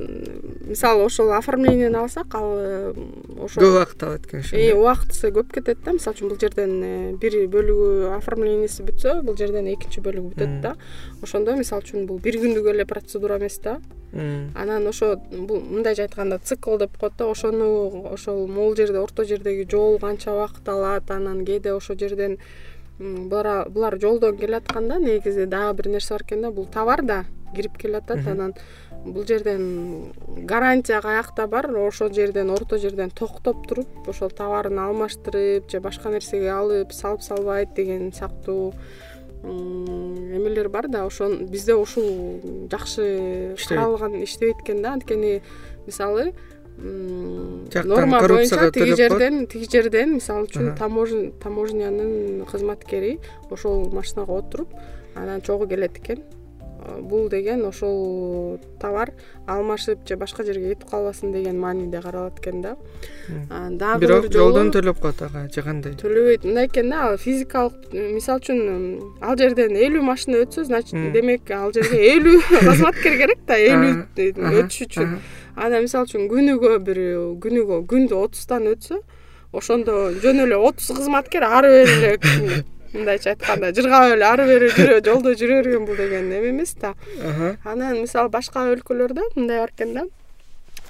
мисалы 0.66 1.05
ошол 1.05 1.33
оформлениени 1.33 1.97
алсак 1.97 2.35
ал 2.35 2.55
э, 2.59 2.93
ошо 3.39 3.61
көп 3.61 3.70
убакыт 3.70 4.03
алат 4.03 4.27
экен 4.27 4.41
ошо 4.41 4.57
убактысы 4.79 5.31
көп 5.35 5.53
кетет 5.55 5.85
да 5.85 5.93
мисалы 5.93 6.16
үчүн 6.16 6.33
бул 6.33 6.41
жерден 6.41 7.18
бир 7.22 7.37
бөлүгү 7.53 8.14
оформлениеси 8.16 8.87
бүтсө 8.87 9.20
бул 9.22 9.37
жерден 9.39 9.68
экинчи 9.75 10.03
бөлүгү 10.05 10.35
бүтөт 10.35 10.61
да. 10.64 10.75
Ошондо 11.22 11.57
мисалы 11.57 11.85
үчүн 11.85 12.09
бул 12.09 12.18
бир 12.18 12.41
күндүк 12.43 12.70
эле 12.72 12.87
процедура 12.87 13.39
эмес 13.39 13.61
да. 13.62 13.79
Анан 14.12 14.87
ошо 14.87 15.14
бул 15.31 15.61
мындайча 15.61 16.09
айтканда 16.09 16.41
цикл 16.43 16.79
деп 16.79 16.99
коет 16.99 17.16
да 17.18 17.31
ошону 17.31 18.11
ошол 18.12 18.47
могул 18.47 18.77
жерде 18.77 18.99
орто 18.99 19.25
жердеги 19.25 19.68
жол 19.70 19.99
канча 19.99 20.33
убакыт 20.33 20.68
алат 20.68 21.11
анан 21.11 21.45
кээде 21.45 21.72
ошол 21.75 21.99
жерден 21.99 22.39
булар 22.99 23.99
жолдон 24.01 24.37
келатканда 24.39 24.99
негизи 24.99 25.47
дагы 25.47 25.83
бир 25.83 25.89
нерсе 25.89 26.14
бар 26.14 26.22
экен 26.22 26.43
да 26.43 26.51
бул 26.51 26.66
товар 26.66 27.03
да 27.03 27.25
кирип 27.55 27.78
келатат. 27.78 28.26
Анан 28.26 28.55
бул 29.05 29.24
жерден 29.26 30.12
гарантия 30.46 31.00
каякта 31.00 31.46
бар. 31.46 31.70
Ошол 31.70 32.12
жерден 32.12 32.50
орто 32.50 32.78
жерден 32.78 33.11
токтоп 33.11 33.66
туруп 33.68 34.09
ошол 34.09 34.30
товарын 34.30 34.78
алмаштырып 34.78 35.70
же 35.70 35.80
башка 35.80 36.11
нерсеге 36.11 36.50
алып 36.50 36.92
салып 36.92 37.22
салбайт 37.22 37.74
деген 37.74 38.12
сыяктуу 38.12 38.72
эмелер 39.44 40.68
бар 40.68 40.88
да. 40.88 41.05
Ошон 41.07 41.46
бизде 41.46 41.74
ушул 41.74 42.68
жакшы 42.70 43.57
каралган 43.68 44.22
иштебейт 44.24 44.64
экен 44.64 44.82
да. 44.82 44.92
Анткени 44.92 45.42
мисалы 45.86 46.32
норма 46.76 48.20
боюнча 48.20 48.70
тиги 48.72 48.96
жерден 48.96 49.46
тиги 49.46 49.68
жерден 49.70 50.16
мисалы 50.16 50.48
үчүн 50.48 50.72
таможнянын 51.38 52.42
кызматкери 52.50 53.20
ошол 53.50 53.92
машинага 53.92 54.40
отуруп 54.40 54.72
анан 55.14 55.40
чогуу 55.40 55.68
келет 55.68 56.00
экен 56.00 56.24
бул 57.01 57.28
деген 57.28 57.64
ошол 57.66 58.59
товар 58.80 59.12
алмашып 59.47 60.07
же 60.09 60.16
башка 60.16 60.45
жерге 60.45 60.74
кетип 60.74 60.91
калбасын 60.91 61.32
деген 61.32 61.59
мааниде 61.61 62.01
каралат 62.03 62.39
экен 62.41 62.62
да. 62.62 62.76
Дагы 63.70 64.01
бирок 64.07 64.28
жолдон 64.32 64.70
төлөп 64.72 65.01
коет 65.01 65.22
ага 65.22 65.47
же 65.53 65.62
кандай? 65.62 65.95
төлөбөйт 66.01 66.45
мындай 66.45 66.68
экен 66.68 66.91
да 66.91 67.03
ал 67.09 67.16
физикалык 67.18 67.93
мисалы 67.93 68.41
үчүн 68.43 68.61
ал 69.20 69.39
жерден 69.41 69.76
элүү 69.76 70.03
машина 70.05 70.45
өтсө 70.45 70.66
значит 70.68 71.12
демек 71.16 71.51
ал 71.51 71.72
жерге 71.72 72.01
элүү 72.16 72.41
кызматкер 72.68 73.18
керек 73.22 73.45
да 73.47 73.59
элүү 73.59 74.61
өтүш 74.62 74.87
үчүн. 74.89 75.18
анан 75.57 75.87
мисалы 75.87 76.11
үчүн 76.11 76.28
күнүгө 76.32 76.78
бир 76.85 77.03
күнүгө 77.45 77.82
күндө 77.89 78.24
отуздан 78.28 78.68
өтсө 78.74 79.01
ошондо 79.55 80.11
жөн 80.22 80.45
эле 80.47 80.57
отуз 80.59 80.91
кызматкер 80.99 81.47
ары 81.47 81.70
бери 81.78 81.99
эле 82.03 82.62
мындайча 82.95 83.34
айтканда 83.34 83.72
жыргап 83.76 84.14
эле 84.14 84.24
ары 84.24 84.47
бери 84.49 84.70
жүрө 84.72 85.01
жолдо 85.05 85.34
жүрө 85.34 85.62
берген 85.62 85.84
бул 85.86 85.97
деген 85.97 86.32
эме 86.32 86.51
эмес 86.51 86.74
да. 86.80 86.95
Анан 87.64 88.01
мисалы 88.01 88.30
башка 88.30 88.64
өлкөлөрдө 88.72 89.34
мындай 89.34 89.61
бар 89.64 89.74
экен 89.74 89.95
да 89.95 90.07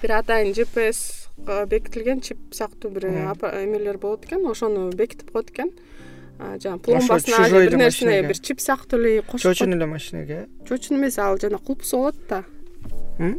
бир 0.02 0.18
атайын 0.20 0.52
gpsга 0.52 1.64
бекитилген 1.66 2.20
чип 2.20 2.38
сыяктуу 2.52 2.90
бир 2.90 3.08
эмелер 3.08 3.98
болот 3.98 4.24
экен 4.26 4.46
ошону 4.46 4.90
бекитип 4.92 5.32
коет 5.32 5.50
экен. 5.50 5.72
Жанагы 6.34 6.82
пломбасына 6.82 7.48
же 7.48 7.60
бир 7.68 7.76
нерсене 7.78 8.22
бир 8.26 8.38
чип 8.38 8.60
сыяктуу 8.60 8.98
эле 8.98 9.22
кошуп 9.22 9.52
чочун 9.52 9.72
эле 9.72 9.86
машинеге 9.86 10.48
чочун 10.68 10.98
эмес 10.98 11.16
ал 11.18 11.38
жана 11.38 11.58
кулпусу 11.58 11.96
болот 11.96 12.16
да 12.28 12.42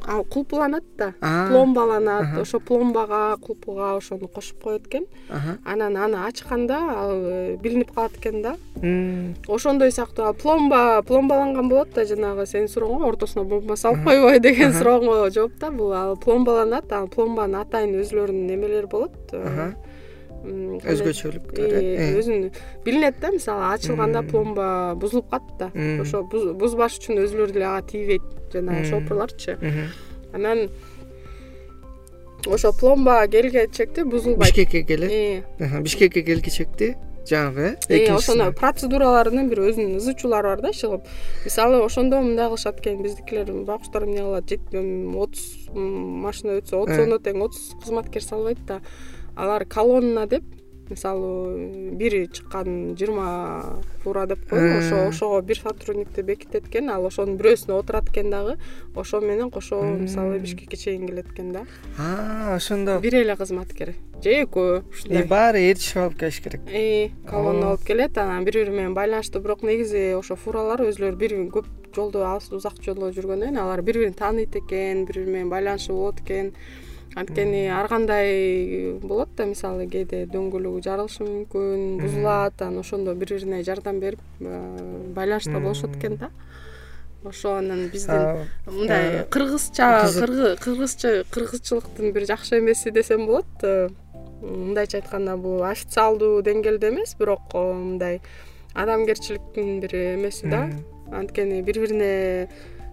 ал 0.08 0.24
кулпуланат 0.24 0.84
да. 0.98 1.14
Пломбаланат. 1.50 2.38
Ошо 2.40 2.60
пломбага 2.60 3.38
кулпуга 3.42 3.96
ошону 3.98 4.28
кошуп 4.28 4.64
коет 4.64 4.88
экен. 4.88 5.06
Анан 5.66 5.98
аны 5.98 6.16
ачканда 6.28 6.78
ал 6.78 7.12
э, 7.12 7.58
билинип 7.62 7.92
калат 7.92 8.18
экен 8.18 8.42
да. 8.42 8.56
Ошондой 9.48 9.92
сыяктуу 9.92 10.26
ал 10.26 10.34
пломба 10.34 11.02
пломбаланган 11.02 11.70
болот 11.70 11.94
да 11.94 12.06
жанагы 12.06 12.46
сенин 12.46 12.68
сурооңо 12.68 13.08
ортосуна 13.08 13.44
бомба 13.46 13.76
салып 13.76 14.06
койбойбу 14.06 14.42
деген 14.42 14.72
сурооңо 14.72 15.30
жооп 15.32 15.60
да 15.60 15.72
бул. 15.72 15.92
Ал 15.94 16.16
пломбаланат 16.16 16.92
ал 16.92 17.08
пломбанын 17.08 17.62
атайын 17.62 18.00
өзүлөрүнүн 18.02 18.54
эмелери 18.56 18.88
болот 18.88 19.34
э, 19.34 19.74
өзгөчөлүктөрү 20.46 21.82
э, 21.82 22.10
өзүнүн 22.20 22.52
билинет 22.86 23.20
да 23.22 23.32
мисалы 23.34 23.70
ачылганда 23.74 24.24
пломба 24.30 24.68
бузулуп 25.00 25.30
калат 25.30 25.56
да. 25.60 25.70
Ошо 26.02 26.24
бузбаш 26.24 27.00
үчүн 27.00 27.24
өзүлөрү 27.26 27.56
деле 27.56 27.70
ага 27.70 27.86
тийбейт 27.92 28.28
жанагы 28.54 28.86
шопурларчы 28.92 29.58
анан 30.34 30.68
ошо 32.46 32.74
пломба 32.74 33.26
келгечекти 33.28 34.04
бузулбайт. 34.04 34.54
Бишкекке 34.54 34.84
келет 34.84 35.46
бишкекке 35.82 36.22
келгичекти 36.22 36.96
жанагы 37.26 37.78
э 37.90 38.06
ошондо 38.14 38.52
процедураларынын 38.54 39.50
бир 39.50 39.64
өзүнүн 39.66 39.98
ызы 39.98 40.14
чуулары 40.14 40.54
бар 40.54 40.62
да 40.62 40.70
иши 40.70 40.88
кылып 40.88 41.08
мисалы 41.46 41.82
ошондо 41.84 42.22
мындай 42.22 42.48
кылышат 42.52 42.80
экен 42.80 43.02
биздикилер 43.02 43.52
байкуштар 43.66 44.06
эмне 44.06 44.22
кылат 44.22 44.54
отуз 45.26 45.46
машина 45.74 46.60
өтсө 46.62 46.84
отузондо 46.84 47.20
тең 47.20 47.42
отуз 47.48 47.74
кызматкер 47.82 48.24
салбайт 48.24 48.62
да 48.68 48.82
алар 49.36 49.66
колонна 49.66 50.28
деп 50.28 50.44
мисалы 50.90 51.94
бири 51.98 52.28
чыккан 52.30 52.96
жыйырма 52.98 53.82
фура 54.04 54.26
деп 54.30 54.48
коелу 54.50 54.78
ошо 54.78 55.08
ошого 55.08 55.42
бир 55.42 55.58
сотрудникти 55.58 56.22
бекитет 56.22 56.68
экен 56.70 56.90
ал 56.94 57.08
ошонун 57.08 57.40
бирөөсүнө 57.40 57.80
отурат 57.80 58.10
экен 58.12 58.30
дагы 58.30 58.58
ошо 58.96 59.22
менен 59.22 59.50
кошо 59.50 59.82
мисалы 59.82 60.40
бишкекке 60.40 60.78
чейин 60.78 61.08
келет 61.08 61.32
экен 61.32 61.52
да. 61.54 61.66
Ошондо. 62.56 63.00
Бир 63.00 63.16
эле 63.16 63.36
кызматкер 63.36 63.96
же 64.22 64.36
экөө 64.46 64.84
ушундай. 64.92 65.26
Баары 65.26 65.66
ээрчишип 65.72 66.04
алып 66.04 66.20
келиш 66.20 66.40
керек. 66.42 66.62
Колонна 67.30 67.74
болуп 67.74 67.84
келет 67.86 68.18
анан 68.18 68.46
бири 68.46 68.64
бири 68.64 68.72
менен 68.78 68.94
байланыштуу. 68.94 69.42
Бирок 69.42 69.64
негизи 69.64 70.14
ошо 70.14 70.36
фуралар 70.36 70.86
өзүлөрү 70.86 71.18
бир 71.18 71.38
көп 71.50 71.66
жолдо 71.96 72.26
узак 72.52 72.78
жолдо 72.84 73.10
жүргөндөн 73.10 73.56
кийин 73.56 73.62
алар 73.62 73.82
бири 73.82 74.06
бирин 74.06 74.14
тааныйт 74.14 74.56
экен 74.56 75.06
бири 75.06 75.24
бири 75.24 75.32
менен 75.32 75.50
байланышуу 75.50 75.96
болот 75.98 76.22
экен 76.22 76.54
анткени 77.16 77.68
ар 77.72 77.88
кандай 77.88 79.00
болот 79.02 79.30
да 79.38 79.46
мисалы 79.48 79.88
кээде 79.88 80.26
дөңгөлөгү 80.34 80.82
жарылышы 80.84 81.24
мүмкүн 81.24 81.84
бузулат 82.02 82.62
анан 82.62 82.82
ошондо 82.84 83.16
бири 83.16 83.38
бирине 83.40 83.64
жардам 83.64 84.00
берип 84.04 84.20
байланышта 84.40 85.60
болушот 85.60 85.96
экен 85.96 86.18
да. 86.18 86.30
Ошо 87.24 87.56
анан 87.58 87.88
биздин 87.90 88.46
мындай 88.68 89.24
кыргызча 89.32 89.88
кыргызча 90.62 91.24
кыргызчылыктын 91.32 92.12
бир 92.12 92.28
жакшы 92.28 92.60
эмеси 92.60 92.92
десем 92.92 93.26
болот 93.26 93.64
мындайча 94.42 95.00
айтканда 95.00 95.38
бул 95.38 95.64
официалдуу 95.64 96.44
деңгээлде 96.46 96.92
эмес 96.92 97.16
бирок 97.18 97.56
мындай 97.56 98.20
адамгерчиликтин 98.76 99.80
бир 99.80 99.96
эмеси 99.96 100.52
да. 100.52 100.68
Анткени 101.12 101.62
бири 101.62 101.80
бирине 101.80 102.50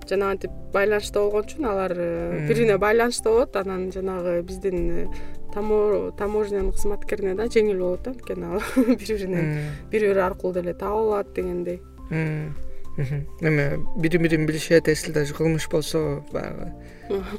жанагынтип 0.08 0.50
байланышта 0.72 1.20
болгон 1.20 1.46
үчүн 1.46 1.68
алар 1.68 1.94
э, 1.96 2.46
бири 2.46 2.62
бирине 2.62 2.78
байланышта 2.78 3.30
болот. 3.30 3.56
Анан 3.56 3.90
жанагы 3.92 4.42
биздин 4.42 4.90
э, 4.90 5.06
таможнянын 5.52 6.72
кызматкерине 6.72 7.34
да 7.34 7.46
жеңил 7.46 7.78
болот 7.78 8.02
да 8.02 8.12
анткени 8.12 8.44
ал 8.44 8.62
бири 8.76 9.14
бирине 9.14 9.42
бири 9.90 10.08
бири 10.08 10.20
аркылуу 10.20 10.54
деле 10.54 10.74
таап 10.74 10.98
алат 10.98 11.32
дегендей. 11.34 11.80
Эми 12.10 13.80
бири 13.96 14.18
бирин 14.18 14.46
билишет 14.46 14.88
если 14.88 15.12
даже 15.12 15.34
кылмыш 15.34 15.68
болсо 15.70 16.24
баягы. 16.32 16.72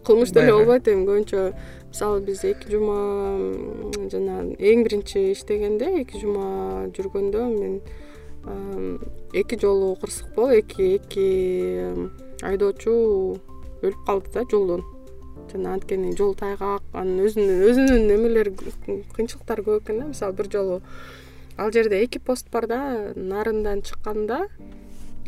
Кылмыш 0.04 0.32
деле 0.32 0.54
болбойт 0.54 0.88
эми. 0.88 1.06
Көбүнчө 1.06 1.54
мисалы 1.94 2.22
биз 2.26 2.44
эки 2.44 2.72
жума 2.74 2.98
жана 4.10 4.40
эң 4.58 4.82
биринчи 4.84 5.32
иштегенде 5.34 5.92
эки 6.02 6.18
жума 6.18 6.90
жүргөндө 6.96 7.44
мен 7.54 7.76
эки 9.34 9.60
жолу 9.62 9.96
кырсык 10.02 10.34
болуп 10.36 10.58
эки 10.58 10.96
эки 10.96 11.94
айдоочу 12.44 12.94
өлүп 13.84 14.04
калды 14.08 14.32
да 14.34 14.44
жолдон. 14.50 14.84
Жана 15.52 15.74
анткени 15.76 16.14
жол 16.18 16.36
тайгак 16.40 16.84
анын 16.94 17.24
өзүнүн 17.26 17.64
өзүнүн 17.70 18.12
эмелери 18.16 18.54
кыйынчылыктары 19.16 19.66
көп 19.66 19.84
экен 19.84 20.00
да. 20.00 20.10
Мисалы 20.12 20.38
бир 20.38 20.50
жолу 20.52 20.82
ал 21.58 21.72
жерде 21.72 22.04
эки 22.04 22.20
пост 22.20 22.50
бар 22.52 22.68
да 22.68 23.14
нарындан 23.16 23.82
чыкканда 23.82 24.48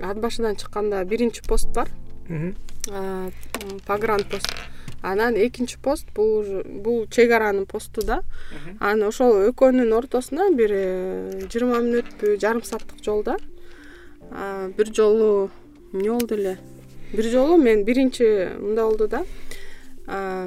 ат 0.01 0.19
башыдан 0.19 0.55
чыкканда 0.55 1.03
биринчи 1.05 1.43
пост 1.47 1.69
бар. 1.73 1.89
Погран 3.85 4.23
пост. 4.29 4.47
Анан 5.01 5.35
экинчи 5.35 5.77
пост 5.77 6.07
бул 6.15 6.63
бул 6.65 7.05
чек 7.07 7.31
аранын 7.31 7.65
посту 7.65 8.05
да. 8.05 8.21
Анан 8.79 9.09
ошол 9.09 9.49
экөөнүн 9.49 9.93
ортосуна 9.93 10.49
бир 10.51 10.71
э, 10.73 11.47
жыйырма 11.49 11.81
мүнөтпү 11.83 12.37
жарым 12.41 12.63
сааттык 12.63 13.03
жол 13.05 13.23
да 13.23 13.37
бир 14.77 14.93
жолу 14.93 15.51
эмне 15.93 16.11
болду 16.11 16.35
эле 16.35 16.57
бир 17.13 17.29
жолу 17.31 17.57
мен 17.57 17.83
биринчи 17.85 18.49
мындай 18.59 18.85
болду 18.85 19.07
да. 19.07 19.23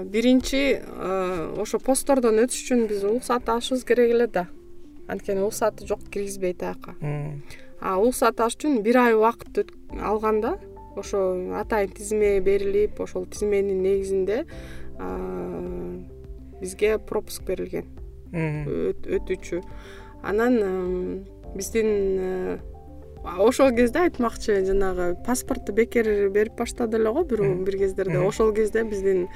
Биринчи 0.05 0.81
ошо 1.59 1.79
посттордон 1.79 2.43
өтүш 2.45 2.65
үчүн 2.65 2.87
биз 2.91 3.05
уруксаат 3.05 3.49
алышыбыз 3.49 3.85
керек 3.85 4.15
эле 4.15 4.27
да. 4.27 4.49
Анткени 5.09 5.41
уруксаты 5.41 5.87
жок 5.87 6.05
киргизбейт 6.11 6.63
аяка 6.63 6.95
а 7.81 7.97
уруксат 7.99 8.41
алыш 8.41 8.57
үчүн 8.59 8.83
бир 8.83 8.99
ай 8.99 9.15
убакыт 9.15 9.71
алганда 10.03 10.57
ошо 10.99 11.21
атайын 11.61 11.95
тизме 11.95 12.41
берилип 12.41 13.01
ошол 13.01 13.27
тизменин 13.27 13.83
негизинде 13.83 14.45
бизге 16.61 16.99
пропуск 16.99 17.45
берилген. 17.47 17.87
Өтүүчү. 18.35 19.63
Анан 20.27 21.25
биздин 21.55 22.59
ошол 23.25 23.71
кезде 23.77 24.07
айтмакчы 24.07 24.65
жанагы 24.65 25.17
паспортту 25.27 25.73
бекер 25.73 26.29
берип 26.31 26.57
баштады 26.59 26.99
эле 26.99 27.13
го 27.13 27.25
бир 27.25 27.79
кездерде. 27.79 28.19
Ошол 28.19 28.53
кезде 28.53 28.85
биздин 28.85 29.29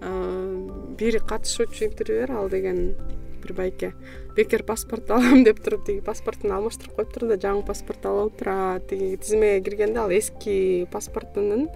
бир 0.00 1.20
катышуучу 1.20 1.84
интервьюер 1.84 2.32
ал 2.32 2.48
деген 2.48 2.94
бир 3.42 3.52
байке. 3.52 3.92
Бекер 4.36 4.62
паспорт 4.62 5.10
алам 5.10 5.44
деп 5.44 5.60
туруп 5.64 5.86
тиги 5.86 6.00
паспортун 6.00 6.52
алмаштырып 6.52 6.94
коюптур 6.96 7.28
да 7.28 7.36
жаңы 7.36 7.64
паспорт 7.66 8.06
алып 8.06 8.20
алыптыр 8.20 8.48
а 8.48 8.80
тиги 8.88 9.16
тизмеге 9.16 9.64
киргенде 9.64 9.98
ал 9.98 10.10
эски 10.10 10.86
паспортунун 10.92 11.68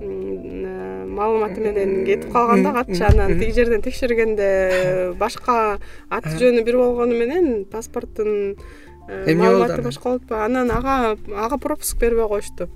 маалыматы 0.00 1.60
менен 1.60 2.06
кетип 2.06 2.32
калган 2.32 2.62
да 2.64 2.72
катчы 2.72 3.04
анан 3.04 3.38
тиги 3.38 3.52
жерден 3.52 3.82
текшергенде 3.84 5.12
башка 5.20 5.78
аты 6.08 6.32
жөнү 6.40 6.64
бир 6.64 6.78
болгону 6.80 7.18
менен 7.18 7.64
паспорттун 7.68 8.56
эмне 9.26 9.34
болду 9.34 9.58
маалыматы 9.58 9.82
башка 9.82 10.08
болуп 10.08 10.32
анан 10.32 10.70
ага 10.70 11.16
ага 11.34 11.58
пропуск 11.58 11.98
бербей 11.98 12.28
коюшту 12.28 12.68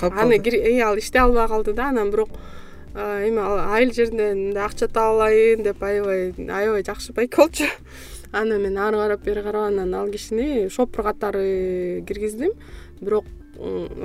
аны 0.00 0.40
ал 0.82 0.98
иштей 0.98 1.20
албай 1.20 1.48
калды 1.48 1.72
да 1.72 1.88
анан 1.88 2.10
бирок 2.10 2.30
эми 2.94 3.40
айыл 3.74 3.92
жеринен 3.92 4.46
мындай 4.46 4.64
акча 4.64 4.88
таап 4.88 5.14
алайын 5.14 5.62
деп 5.62 5.82
аябай 5.82 6.32
аябай 6.36 6.84
жакшы 6.84 7.12
байке 7.12 7.36
болчу 7.36 7.64
анан 8.32 8.62
мен 8.62 8.78
ары 8.78 8.96
карап 8.96 9.24
бери 9.24 9.42
карап 9.42 9.68
анан 9.68 9.94
ал 9.94 10.08
кишини 10.08 10.68
шопур 10.68 11.04
катары 11.04 12.04
киргиздим. 12.06 12.52
Бирок 13.00 13.24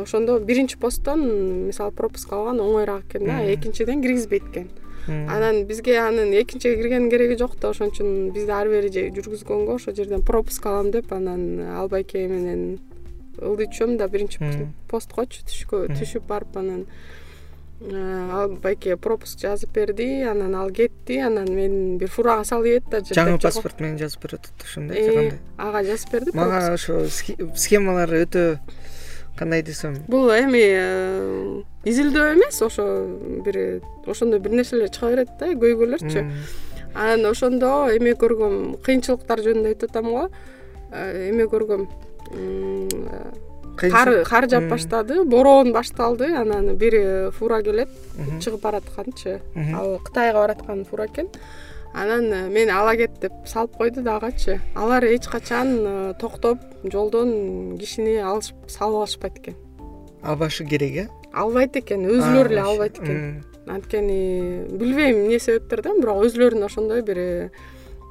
ошондо 0.01 0.39
биринчи 0.39 0.77
посттон 0.77 1.67
мисалы 1.67 1.91
пропуск 1.91 2.31
алган 2.33 2.59
оңоюраак 2.59 3.05
экен 3.07 3.25
да 3.25 3.53
экинчиден 3.53 4.01
киргизбейт 4.01 4.43
экен 4.51 4.69
анан 5.07 5.63
бизге 5.65 5.97
анын 5.99 6.33
экинчиге 6.41 6.81
киргендин 6.81 7.09
кереги 7.09 7.37
жок 7.39 7.57
да 7.59 7.69
ошон 7.69 7.93
үчүн 7.93 8.31
бизди 8.35 8.51
ары 8.51 8.73
бери 8.75 9.11
жүргүзгөнгө 9.15 9.77
ошол 9.77 9.95
жерден 9.95 10.25
пропуск 10.25 10.65
алам 10.65 10.91
деп 10.91 11.13
анан 11.13 11.61
ал 11.75 11.89
байке 11.89 12.27
менен 12.27 12.79
ылдый 13.37 13.69
түшөм 13.71 13.97
да 13.97 14.07
биринчи 14.07 14.39
посткочу 14.87 15.45
түшүп 15.45 16.27
барып 16.27 16.57
анан 16.57 16.85
Э, 17.79 18.29
ал 18.33 18.55
байке 18.57 18.95
пропуск 18.97 19.37
жазып 19.37 19.75
берди 19.75 20.23
анан 20.25 20.55
ал 20.57 20.71
кетти 20.73 21.19
анан 21.21 21.45
мен 21.53 21.99
бир 22.01 22.09
фурага 22.09 22.41
салып 22.41 22.65
ийет 22.65 22.87
да 22.89 23.03
жаңы 23.05 23.37
паспорт 23.37 23.83
менен 23.83 23.99
жазып 24.01 24.23
берип 24.23 24.39
атат 24.39 24.63
ошондой 24.65 25.03
же 25.03 25.11
кандай 25.13 25.37
ага 25.61 25.83
жазып 25.85 26.15
берди 26.15 26.33
мага 26.33 26.73
ошо 26.73 27.03
схемалары 27.05 28.23
өтө 28.25 28.45
кандай 29.37 29.61
десем? 29.61 29.97
Бул 30.07 30.29
эми 30.33 30.61
э, 30.61 31.63
изилдөө 31.85 32.33
эмес 32.35 32.61
ошо 32.61 32.85
бир 33.45 33.81
ошондой 34.05 34.39
бир 34.39 34.57
нерселер 34.59 34.89
чыга 34.89 35.11
берет 35.13 35.29
да 35.39 35.51
көйгөйлөрчү. 35.53 36.25
Анан 36.93 37.25
ошондо 37.31 37.89
эме 37.93 38.15
көргөм 38.17 38.77
кыйынчылыктар 38.85 39.43
жөнүндө 39.45 39.73
айтып 39.73 39.91
атам 39.91 40.11
го. 40.11 40.23
Э, 40.91 41.29
эме 41.29 41.45
көргөм 41.51 41.87
кар 43.77 44.13
кар 44.25 44.49
жаап 44.49 44.71
баштады 44.73 45.23
бороон 45.23 45.71
башталды. 45.73 46.33
Анан 46.35 46.75
бир 46.75 47.31
фура 47.31 47.61
келет 47.61 47.89
чыгып 48.41 48.61
баратканчы. 48.61 49.39
Ал 49.75 49.99
кытайга 50.03 50.41
бараткан 50.41 50.85
фура 50.85 51.05
экен 51.05 51.29
анан 51.97 52.31
э, 52.31 52.47
мени 52.49 52.71
ала 52.71 52.95
кет 52.95 53.19
деп 53.21 53.33
салып 53.45 53.77
койду 53.77 54.03
да 54.05 54.17
агачы. 54.17 54.59
Алар 54.75 55.03
эч 55.05 55.27
качан 55.27 55.77
э, 55.79 56.13
токтоп 56.19 56.59
жолдон 56.83 57.77
кишини 57.77 58.19
салып 58.67 59.01
алышпайт 59.01 59.39
экен 59.39 59.55
албашы 60.21 60.65
керек 60.65 60.95
э? 60.95 61.07
Албайт 61.33 61.75
экен 61.77 62.05
өзүлөрү 62.05 62.51
эле 62.51 62.61
албайт 62.61 62.99
экен. 62.99 63.43
Анткени 63.67 64.65
билбейм 64.71 65.23
эмне 65.25 65.39
себептерден 65.39 66.01
бирок 66.01 66.23
өзүлөрүнүн 66.25 66.67
ошондой 66.69 67.01
бир 67.01 67.51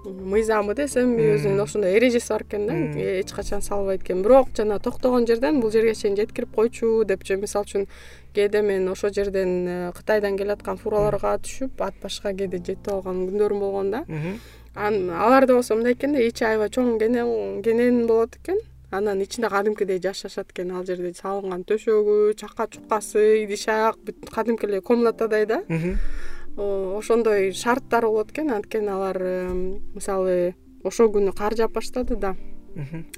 мыйзамы 0.07 0.75
десемби 0.75 1.25
өзүнүн 1.35 1.63
ошондой 1.63 1.97
эрежеси 1.99 2.29
бар 2.33 2.43
экен 2.43 2.67
да. 2.67 2.75
Эч 3.21 3.33
качан 3.33 3.63
салбайт 3.63 4.03
экен. 4.03 4.23
Бирок 4.23 4.49
жана 4.57 4.79
токтогон 4.79 5.27
жерден 5.27 5.61
бул 5.61 5.71
жерге 5.71 5.95
чейин 5.95 6.17
жеткирип 6.17 6.55
койчу 6.55 7.05
депчи 7.05 7.37
мисалы 7.37 7.67
үчүн 7.67 7.87
кээде 8.35 8.63
мен 8.63 8.89
ошол 8.89 9.11
жерден 9.11 9.67
э, 9.67 9.93
кытайдан 9.97 10.37
келаткан 10.39 10.79
фураларга 10.79 11.37
түшүп 11.43 11.83
ат 11.83 11.99
башка 12.03 12.33
кээде 12.33 12.59
жетип 12.63 12.89
алган 12.93 13.27
күндөрүм 13.29 13.61
болгон 13.61 13.91
да. 13.91 14.05
Аларда 14.77 15.55
болсо 15.55 15.75
мындай 15.75 15.95
экен 15.95 16.13
да 16.13 16.23
ичи 16.23 16.45
аябай 16.45 16.69
чоң 16.69 16.99
кенен 16.99 18.07
болот 18.07 18.37
экен. 18.43 18.61
Анан 18.91 19.21
ичинде 19.21 19.49
кадимкидей 19.51 19.99
жашашат 20.01 20.53
экен 20.53 20.71
ал 20.71 20.85
жерде. 20.87 21.13
Салынган 21.15 21.65
төшөгү 21.67 22.37
чака 22.39 22.69
чуккасы 22.71 23.43
идиш 23.45 23.67
бүт 23.67 24.31
кадимки 24.31 24.67
эле 24.67 24.81
комнатадай 24.81 25.47
да 25.47 25.63
ошондой 26.57 27.53
шарттары 27.53 28.09
болот 28.09 28.33
экен. 28.33 28.51
Анткени 28.51 28.89
алар 28.89 29.19
мисалы 29.95 30.55
ошол 30.85 31.11
күнү 31.15 31.35
кар 31.37 31.57
жаап 31.57 31.73
баштады 31.77 32.17
да. 32.17 32.35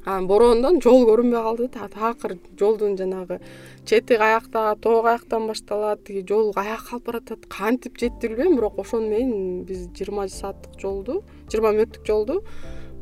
Анан 0.04 0.28
бороондон 0.30 0.78
жол 0.82 1.04
көрүнбөй 1.08 1.42
калды 1.42 1.68
да. 1.74 1.88
Такыр 1.88 2.38
жолдун 2.58 2.96
жанагы 2.96 3.40
чети 3.84 4.16
каякта 4.16 4.76
тоо 4.80 5.02
каяктан 5.02 5.48
башталат. 5.48 6.04
Тиги 6.04 6.24
жол 6.28 6.52
каяка 6.52 6.96
алып 6.96 7.06
баратат 7.06 7.46
кантип 7.46 7.98
жетти 7.98 8.28
билбейм 8.28 8.56
бирок 8.56 8.78
ошону 8.78 9.08
менен 9.10 9.64
биз 9.64 9.88
жыйырма 9.94 10.28
сааттык 10.28 10.78
жолду 10.80 11.22
жыйырма 11.50 11.74
мүнөттүк 11.74 12.06
жолду 12.06 12.42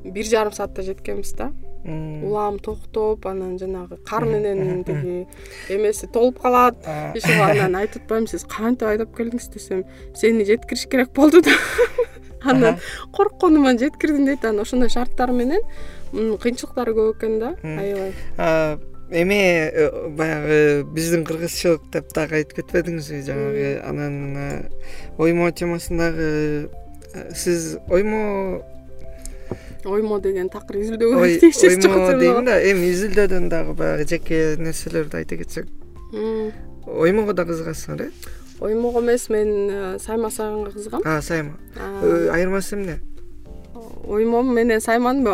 бир 0.05 0.25
жарым 0.25 0.53
саатта 0.53 0.83
жеткенбиз 0.83 1.33
да 1.37 1.53
улам 1.87 2.59
токтоп 2.59 3.27
анан 3.27 3.59
жанагы 3.59 3.99
кар 4.07 4.25
менен 4.25 4.85
тиги 4.85 5.27
эмеси 5.69 6.07
толуп 6.13 6.41
калат. 6.43 6.77
Иши 7.15 7.33
анан 7.33 7.77
айтып 7.83 8.03
атпаймынбы 8.03 8.31
сиз 8.31 8.45
кантип 8.45 8.89
айдап 8.89 9.15
келдиңиз 9.17 9.49
десем 9.55 9.85
сени 10.15 10.45
жеткириш 10.45 10.87
керек 10.91 11.13
болду 11.15 11.43
да 11.43 11.55
анан 12.43 12.81
коркконуман 13.13 13.79
жеткирдим 13.79 14.27
дейт 14.27 14.45
анан 14.45 14.67
ошондой 14.67 14.91
шарттар 14.91 15.33
менен 15.33 15.63
кыйынчылыктары 16.13 16.95
көп 16.97 17.17
экен 17.17 17.41
да 17.41 17.55
аябай. 17.63 18.13
Эме 19.09 19.71
э, 19.71 20.09
баягы 20.09 20.83
биздин 20.91 21.25
кыргызчылык 21.25 21.85
деп 21.95 22.09
дагы 22.15 22.41
айтып 22.41 22.57
кетпедиңизби 22.59 23.21
жанагы? 23.23 23.69
Анан 23.87 24.17
э, 24.37 24.47
оймо 25.23 25.53
темасындагы 25.55 26.67
э, 27.15 27.31
сиз 27.31 27.77
оймо 27.87 28.65
оймо 29.87 30.19
деген 30.21 30.49
такыр 30.53 30.81
изилдөөгө 30.83 31.39
тиешеси 31.41 31.81
жок 31.81 31.97
оймо 31.97 32.19
дейм 32.21 32.45
да. 32.47 32.59
Эми 32.61 32.91
изилдөөдөн 32.93 33.49
дагы 33.49 33.75
баягы 33.79 34.09
жеке 34.09 34.57
нерселерди 34.59 35.23
айта 35.23 35.37
кетсек. 35.37 35.67
Оймого 36.87 37.33
да 37.35 37.47
кызыгасыңар 37.47 38.09
э 38.09 38.11
оймого 38.61 39.01
эмес 39.01 39.29
мен 39.29 39.71
э, 39.71 39.99
сайма 39.99 40.31
сайганга 40.31 40.71
кызыгам. 40.71 41.03
Сайма. 41.23 41.59
Э, 41.77 42.31
айырмасы 42.33 42.77
эмне? 42.77 43.01
Оймо 44.07 44.43
менен 44.43 44.81
сайманын 44.81 45.27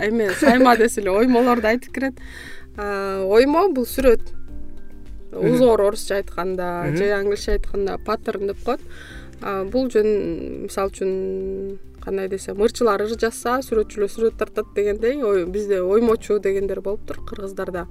эме 0.00 0.30
сайма 0.30 0.76
десе 0.76 1.00
эле 1.00 1.10
оймолорду 1.10 1.66
айтып 1.66 1.92
кирет. 1.92 2.14
Оймо 2.76 3.68
бул 3.72 3.84
сүрөт. 3.84 4.20
Узор 5.32 5.80
орусча 5.80 6.16
айтканда 6.16 6.92
же 6.96 7.12
англисче 7.12 7.52
айтканда 7.52 7.98
паттерн 7.98 8.48
деп 8.48 8.64
коет. 8.64 8.80
Бул 9.70 9.90
жөн 9.92 10.64
мисалы 10.64 10.90
үчүн 10.90 11.78
кандай 12.06 12.28
десем 12.30 12.60
ырчылар 12.62 13.02
ыр 13.02 13.18
жазса 13.18 13.56
сүрөтчүлөр 13.66 14.10
сүрөт 14.12 14.36
тартат 14.38 14.68
дегендей 14.76 15.18
бизде 15.50 15.80
оймочу 15.82 16.38
дегендер 16.38 16.80
болуптур 16.80 17.18
кыргыздарда. 17.26 17.88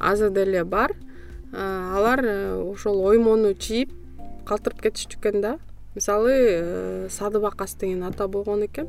Азыр 0.00 0.30
деле 0.30 0.64
бар. 0.64 0.96
Алар 1.52 2.24
э, 2.24 2.54
ошол 2.58 3.04
оймону 3.06 3.54
чийип 3.54 3.92
калтырып 4.48 4.80
кетишчү 4.82 5.20
экен 5.20 5.40
да. 5.40 5.58
Мисалы 5.94 6.32
э, 6.34 7.08
садыбакас 7.10 7.74
деген 7.74 8.02
ата 8.02 8.26
болгон 8.26 8.64
экен. 8.66 8.88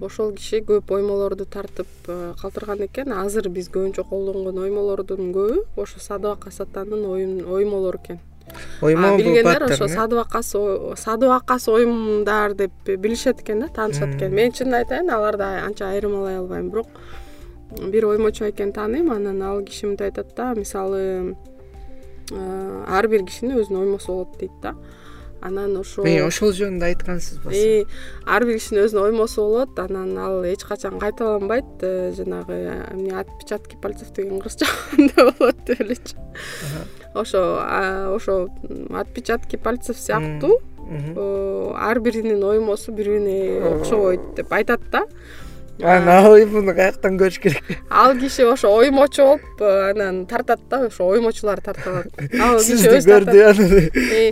Ошол 0.00 0.30
киши 0.38 0.60
көп 0.62 0.92
оймолорду 0.94 1.44
тартып 1.44 1.88
э, 2.06 2.34
калтырган 2.40 2.86
экен. 2.86 3.10
Азыр 3.10 3.48
биз 3.48 3.72
көбүнчө 3.74 4.06
колдонгон 4.06 4.62
оймолордун 4.68 5.32
көбү 5.34 5.64
ошо 5.76 5.98
садыбакас 5.98 6.60
атанын 6.60 7.42
оймолору 7.42 7.98
экен 7.98 8.22
оймо 8.82 9.16
билгендер 9.16 9.62
ошо 9.64 9.88
садыбакас 9.88 10.54
садыбакас 11.04 11.68
оюмдар 11.68 12.54
деп 12.54 12.72
билишет 12.86 13.40
экен 13.40 13.60
да 13.60 13.68
таанышат 13.68 14.14
экен. 14.16 14.34
Мен 14.34 14.52
чынын 14.52 14.80
айтайын 14.82 15.10
аларды 15.10 15.44
анча 15.44 15.90
айырмалай 15.90 16.38
албайм. 16.38 16.70
Бирок 16.70 16.88
бир 17.70 18.06
оймочу 18.06 18.44
байкени 18.44 18.72
тааныйм 18.72 19.10
анан 19.12 19.42
ал 19.42 19.62
киши 19.62 19.86
мынтип 19.86 20.06
айтат 20.06 20.34
да 20.36 20.54
мисалы 20.54 21.36
э, 22.30 22.84
ар 22.88 23.08
бир 23.08 23.24
кишинин 23.24 23.58
өзүнүн 23.58 23.80
оймосу 23.80 24.12
болот 24.12 24.38
дейт 24.38 24.52
да. 24.62 24.74
Анан 25.44 25.76
ошо 25.76 26.04
ошол 26.26 26.52
жөнүндө 26.56 26.86
айткансызбы 26.88 27.86
ар 28.26 28.46
бир 28.46 28.58
кишинин 28.58 28.86
өзүнүн 28.86 29.10
оймосу 29.10 29.42
болот 29.42 29.78
анан 29.78 30.16
ал 30.18 30.44
эч 30.44 30.64
качан 30.64 30.98
кайталанбайт 31.00 31.82
э, 31.82 32.12
жанагы 32.16 32.60
эмне 32.92 33.16
отпечатки 33.18 33.76
пальцев 33.76 34.12
деген 34.12 34.40
кыргызча 34.40 34.66
кандай 34.90 35.32
болот 35.38 35.64
деп 35.66 35.80
элечи 35.80 36.14
ошо 37.14 37.62
ошо 38.14 38.48
отпечатки 38.90 39.56
пальцев 39.56 39.96
сыяктуу 39.98 40.60
ар 41.76 42.00
биринин 42.00 42.42
оймосу 42.44 42.92
бири 42.92 43.18
бирине 43.18 43.62
окшобойт 43.62 44.34
деп 44.36 44.52
айтат 44.52 44.80
да. 44.90 45.04
Анан 45.82 46.08
ал 46.08 46.32
оймону 46.32 46.74
каяктан 46.74 47.16
көрүш 47.18 47.40
керек? 47.42 47.64
Ал 47.90 48.14
киши 48.18 48.44
ошо 48.46 48.68
оймочу 48.70 49.24
болуп 49.24 49.62
анан 49.62 50.26
тартат 50.26 50.60
да 50.70 50.86
ошо 50.86 51.04
оймочулар 51.04 51.60
тарта 51.60 51.90
алат 51.90 52.06
ал 52.40 52.60
сизди 52.60 53.00
көрдү 53.08 53.40
анан 53.48 53.72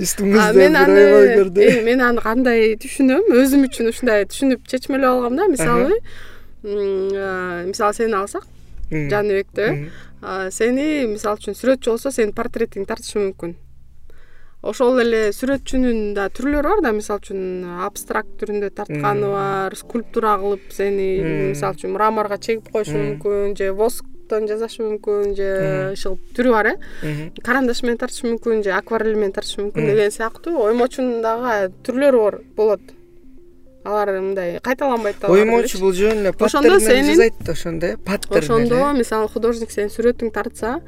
үстүңүздө 0.06 0.52
бир 0.54 1.16
оймо 1.16 1.34
көрдү. 1.40 1.82
мен 1.82 2.00
аны 2.00 2.20
кандай 2.20 2.76
түшүнөм? 2.76 3.26
Өзүм 3.42 3.66
үчүн 3.66 3.90
ушундай 3.90 4.26
түшүнүп 4.30 4.68
чечмелеп 4.70 5.08
алгам 5.10 5.36
да 5.36 5.48
мисалы. 5.50 5.98
Мисалы 6.62 7.94
сени 7.94 8.14
алсак 8.14 8.46
жаныбекте 8.92 9.90
сени 10.54 11.06
мисалы 11.10 11.40
үчүн 11.40 11.56
сүрөтчү 11.58 11.94
болсо 11.94 12.12
сенин 12.14 12.34
портретиңди 12.36 12.88
тартышы 12.88 13.18
мүмкүн. 13.18 13.56
Ошол 14.62 15.00
эле 15.02 15.32
сүрөтчүнүн 15.34 16.12
да 16.14 16.28
түрлөрү 16.30 16.68
бар 16.68 16.84
да 16.84 16.92
мисалы 16.94 17.24
үчүн 17.24 17.40
абстракт 17.88 18.36
түрүндө 18.38 18.70
тартканы 18.76 19.32
бар 19.32 19.74
скульптура 19.80 20.36
кылып 20.38 20.70
сени 20.70 21.08
мисалы 21.50 21.80
үчүн 21.80 21.96
мраморго 21.96 22.38
чегип 22.38 22.70
коюшу 22.70 22.94
мүмкүн 22.94 23.56
же 23.58 23.72
восктон 23.74 24.46
жасашы 24.46 24.86
мүмкүн 24.86 25.34
же 25.34 25.50
иши 25.96 26.12
кылып 26.12 26.38
түрү 26.38 26.54
бар 26.54 26.72
э? 26.76 26.78
Карандаш 27.42 27.82
менен 27.82 27.98
тартышы 27.98 28.28
мүмкүн 28.30 28.62
же 28.62 28.76
акварель 28.78 29.18
менен 29.18 29.34
тартышы 29.34 29.64
мүмкүн 29.64 29.90
деген 29.90 30.14
сыяктуу. 30.14 30.54
Оймочунун 30.68 31.24
дагы 31.26 31.72
түрлөрү 31.82 32.44
болот 32.54 32.94
алар 33.84 34.12
мындай 34.20 34.60
кайталанбайт 34.62 35.16
да 35.20 35.30
оймочу 35.32 35.80
бул 35.82 35.92
жөн 35.92 36.22
эле 36.22 36.32
ошондо 36.38 36.78
сенин 36.80 37.14
жасайт 37.14 37.34
да 37.40 37.52
ошондо 37.52 37.86
э 37.86 37.96
паттерн 37.96 38.38
ошондо 38.38 38.92
мисалы 38.98 39.28
художник 39.28 39.70
сенин 39.70 39.90
сүрөтүңдү 39.90 40.32
тартса 40.32 40.80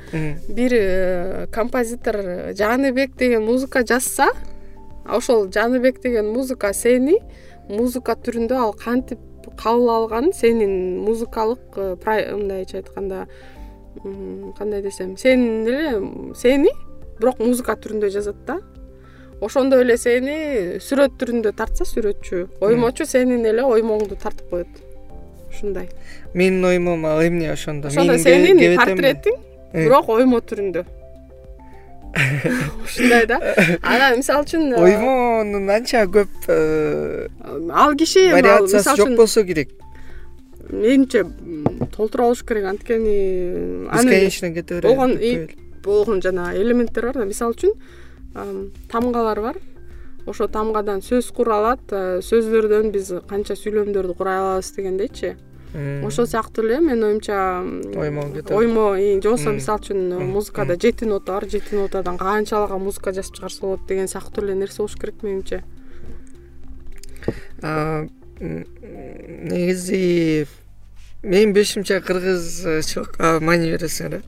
бир 0.49 0.75
э, 0.75 1.47
композитор 1.53 2.55
жаныбек 2.55 3.17
деген 3.17 3.43
музыка 3.45 3.85
жазса 3.85 4.29
ошол 5.05 5.51
жаныбек 5.51 6.01
деген 6.01 6.31
музыка 6.31 6.73
сени 6.73 7.19
музыка 7.69 8.15
түрүндө 8.15 8.55
ал 8.55 8.73
кантип 8.73 9.19
кабыл 9.61 9.91
алган 9.91 10.33
сенин 10.33 11.01
музыкалык 11.01 11.77
э, 11.77 11.97
мындайча 12.33 12.79
айтканда 12.79 13.27
кандай 14.59 14.83
десем 14.83 15.17
сенин 15.17 15.67
эле 15.67 16.35
сени 16.35 16.71
бирок 17.19 17.39
музыка 17.39 17.75
түрүндө 17.75 18.11
жазат 18.11 18.45
да 18.47 18.61
ошондой 19.45 19.85
эле 19.85 19.97
сени 20.01 20.37
сүрөт 20.83 21.15
түрүндө 21.21 21.55
тартса 21.59 21.87
сүрөтчү. 21.89 22.47
Оймочу 22.65 23.07
сенин 23.09 23.47
эле 23.47 23.63
оймоңду 23.63 24.19
тартып 24.21 24.51
коет. 24.51 24.83
Ушундай. 25.51 25.89
Менин 26.35 26.65
оймом 26.65 27.07
ал 27.07 27.23
эмне 27.23 27.53
ошондо? 27.53 27.89
Ошондо 27.89 28.19
сенин 28.19 28.61
портретиң 28.79 29.39
бирок 29.75 30.09
оймо 30.09 30.41
түрүндө. 30.41 30.85
Ушундай 32.85 33.27
да. 33.27 33.41
Анан 33.83 34.21
мисалы 34.21 34.47
үчүн 34.47 34.69
э, 34.71 34.83
оймонун 34.83 35.71
анча 35.71 36.05
көп 36.07 36.47
э, 36.47 37.27
ал 37.73 37.97
киши 37.99 38.29
вариациясы 38.33 38.95
жок 38.97 39.17
болсо 39.19 39.43
керек. 39.45 39.75
менимче 40.71 41.25
толтура 41.97 42.25
болуш 42.25 42.43
керек. 42.43 42.65
Анткени 42.65 43.89
бесконечно 43.93 44.53
кете 44.53 44.75
берет 44.75 44.85
болгон 44.85 45.19
болгон 45.85 46.23
жанагы 46.23 46.61
элементтер 46.63 47.07
бар 47.07 47.15
да. 47.15 47.25
Мисалы 47.25 47.55
үчүн 47.55 47.75
тамгалар 48.35 49.41
бар. 49.41 49.57
Ошол 50.26 50.49
тамгадан 50.49 51.03
сөз 51.05 51.28
куралат 51.37 51.93
э, 51.93 52.20
сөздөрдөн 52.24 52.91
биз 52.95 53.12
канча 53.28 53.55
сүйлөмдөрдү 53.61 54.14
курай 54.16 54.39
алабыз 54.41 54.72
дегендейчи. 54.72 55.35
Ошол 56.07 56.26
сыяктуу 56.30 56.64
эле 56.64 56.80
менин 56.80 57.05
оюмча 57.05 57.61
оймо 57.99 58.30
кетет. 58.32 58.51
оймо 58.51 58.97
же 58.97 59.20
болбосо 59.20 59.53
мисалы 59.53 59.80
үчүн 59.80 60.32
музыкада 60.32 60.76
жети 60.80 61.05
нота 61.05 61.32
бар. 61.32 61.49
Жети 61.51 61.74
нотадан 61.74 62.16
канчалаган 62.16 62.80
музыка 62.80 63.12
жазып 63.12 63.35
чыгарса 63.37 63.61
болот 63.61 63.87
деген 63.87 64.09
сыяктуу 64.09 64.45
эле 64.45 64.55
нерсе 64.55 64.78
болуш 64.78 64.97
керек 64.97 65.22
менимче. 65.22 65.64
Негизи 69.51 70.47
менин 71.22 71.53
билишимче 71.53 72.01
кыргызчылыкка 72.01 73.41
маани 73.41 73.74
бересиңер 73.74 74.20
э 74.20 74.22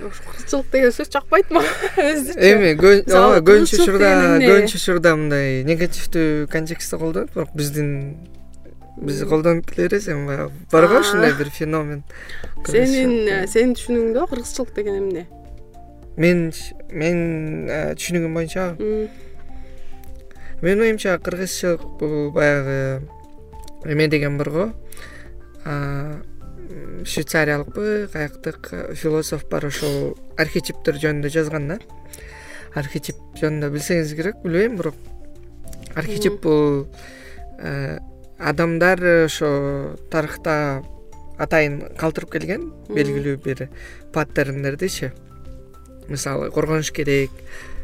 кыргызчылык 0.00 0.70
деген 0.72 0.94
сөз 0.96 1.10
жакпайт 1.12 1.50
мага 1.54 1.68
өзүчө 2.10 2.50
эми 2.50 2.72
ооба 2.74 3.40
көбүнчө 3.44 3.80
учурда 3.84 4.10
көбүнчө 4.42 4.80
учурда 4.80 5.14
мындай 5.20 5.62
негативдүү 5.68 6.46
контекстте 6.52 7.00
колдонот 7.00 7.34
бирок 7.34 7.52
биздин 7.54 7.90
биз 9.00 9.22
колдонуп 9.28 9.68
келе 9.70 9.88
беребиз 9.88 10.08
эми 10.08 10.26
баягы 10.26 10.52
бар 10.72 10.88
го 10.88 11.00
ушундай 11.00 11.34
бир 11.38 11.50
феномен. 11.50 12.02
Сенин 12.66 13.46
сенин 13.48 13.76
түшүнүгүңдө 13.76 14.26
кыргызчылык 14.32 14.74
деген 14.76 15.02
эмне 15.02 15.26
мен 16.20 16.50
менин 16.90 17.68
э, 17.70 17.94
түшүнүгүм 17.96 18.34
боюнчабы 18.36 19.08
менин 20.60 20.84
оюмча 20.84 21.16
кыргызчылык 21.18 21.84
бул 22.00 22.30
баягы 22.34 23.00
эме 23.84 24.08
деген 24.08 24.36
бар 24.38 24.50
го 24.50 24.66
швейцариялыкпы 27.04 28.08
каяктык 28.12 28.68
э, 28.72 28.94
философ 28.94 29.46
бар 29.50 29.66
ошол 29.66 30.16
архетиптер 30.38 30.98
жөнүндө 31.02 31.32
жазган 31.32 31.68
да. 31.72 31.78
Архетип 32.78 33.18
жөнүндө 33.40 33.72
билсеңиз 33.74 34.14
керек 34.18 34.42
билбейм 34.44 34.76
бирок 34.78 34.94
архетип 35.94 36.40
бул 36.44 36.86
э, 37.58 37.98
адамдар 38.38 39.02
ошо 39.24 39.96
тарыхта 40.12 40.82
атайын 41.40 41.80
калтырып 41.98 42.36
келген 42.36 42.70
белгилүү 42.92 43.40
бир 43.44 43.66
паттерндердичи 44.14 45.10
мисалы 46.08 46.50
коргонуш 46.50 46.92
керек 46.92 47.30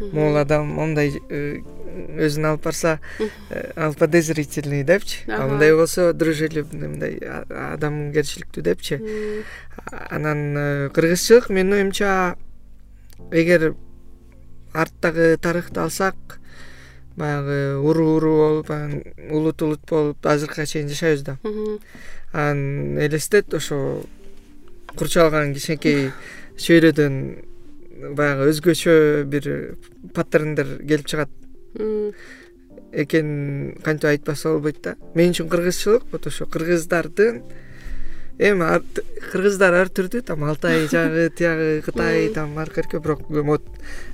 могул 0.01 0.37
адам 0.37 0.75
моундай 0.77 1.13
э, 1.31 1.59
өзүн 1.97 2.51
алып 2.51 2.65
барса 2.65 2.99
э, 3.51 3.73
ал 3.77 3.95
подозрительный 3.95 4.85
депчи. 4.85 5.25
А 5.29 5.47
мындай 5.47 5.75
болсо 5.75 6.13
дружелюбный 6.13 6.89
мындай 6.89 7.19
адамгерчиликтүү 7.19 8.63
депчи. 8.63 9.01
Анан 10.11 10.57
э, 10.57 10.91
кыргызчылык 10.95 11.51
менин 11.51 11.79
оюмча 11.81 12.37
эгер 13.31 13.75
арттагы 14.73 15.37
тарыхты 15.41 15.81
алсак 15.81 16.17
баягы 17.17 17.79
уру 17.81 18.17
уру 18.17 18.37
болуп 18.37 18.71
анан 18.71 19.03
улут 19.31 19.63
улут 19.63 19.81
болуп 19.89 20.27
азыркыга 20.27 20.67
чейин 20.67 20.89
жашайбыз 20.89 21.23
да. 21.23 21.39
Анан 22.33 22.99
элестет 22.99 23.55
ошо 23.55 24.03
курчалган 24.97 25.55
кичинекей 25.55 26.11
чөйрөдөн 26.61 27.17
баягы 28.17 28.51
өзгөчө 28.53 29.25
бир 29.33 29.49
паттерндер 30.15 30.77
келип 30.85 31.09
чыгат 31.09 31.33
экенин 32.93 33.77
кантип 33.85 34.11
айтпаса 34.11 34.53
болбойт 34.53 34.83
да. 34.83 34.97
Мен 35.15 35.33
үчүн 35.33 35.49
кыргызчылык 35.49 36.09
вот 36.13 36.27
ошо 36.27 36.47
кыргыздардын 36.47 37.43
эми 38.39 38.69
кыргыздар 39.33 39.75
ар 39.81 39.89
түрдүү 39.89 40.23
там 40.29 40.45
алтай 40.45 40.87
жагы 40.93 41.31
тиягы 41.31 41.81
кытай 41.85 42.29
там 42.35 42.59
арка 42.59 42.83
эрке 42.83 43.01
бирок 43.01 43.29
вот 43.29 43.65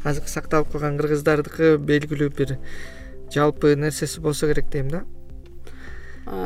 азыркы 0.04 0.30
сакталып 0.30 0.72
калган 0.72 0.98
кыргыздардыкы 0.98 1.76
белгилүү 1.78 2.30
бир 2.36 2.58
жалпы 3.34 3.74
нерсеси 3.76 4.20
болсо 4.20 4.48
керек 4.48 4.70
дейм 4.70 4.90
да. 4.90 5.04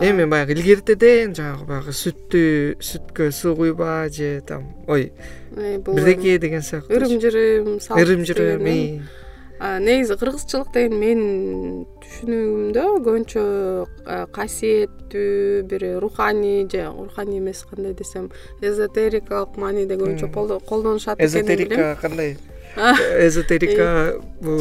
Эми 0.01 0.25
баягы 0.25 0.55
илгертеден 0.57 1.35
жанагы 1.37 1.67
баягы 1.69 1.93
сүттү 1.93 2.81
сүткө 2.81 3.29
суу 3.31 3.57
куйба 3.59 4.09
же 4.09 4.41
там 4.47 4.71
ой 4.89 5.12
бирдеке 5.53 6.39
деген 6.39 6.62
сыяктуу. 6.62 6.97
Ырым 6.97 7.21
жырым 7.21 7.79
ырым 7.93 8.25
жырым 8.25 8.64
негизи 9.61 10.16
кыргызчылык 10.20 10.72
деген 10.74 10.98
менин 11.00 11.86
түшүнүгүмдө 12.02 12.84
көбүнчө 13.07 13.44
касиеттүү 14.36 15.62
бир 15.70 15.86
руханий 16.02 16.66
же 16.68 16.84
руханий 16.92 17.40
эмес 17.40 17.64
кандай 17.70 17.94
десем 17.96 18.30
эзотерикалык 18.61 19.57
мааниде 19.57 19.96
көбүнчө 19.96 20.28
колдонушат 20.68 21.16
экен 21.18 21.26
эзотерика 21.26 21.96
кандай? 22.00 22.36
Эзотерика 22.76 24.20
бул 24.40 24.61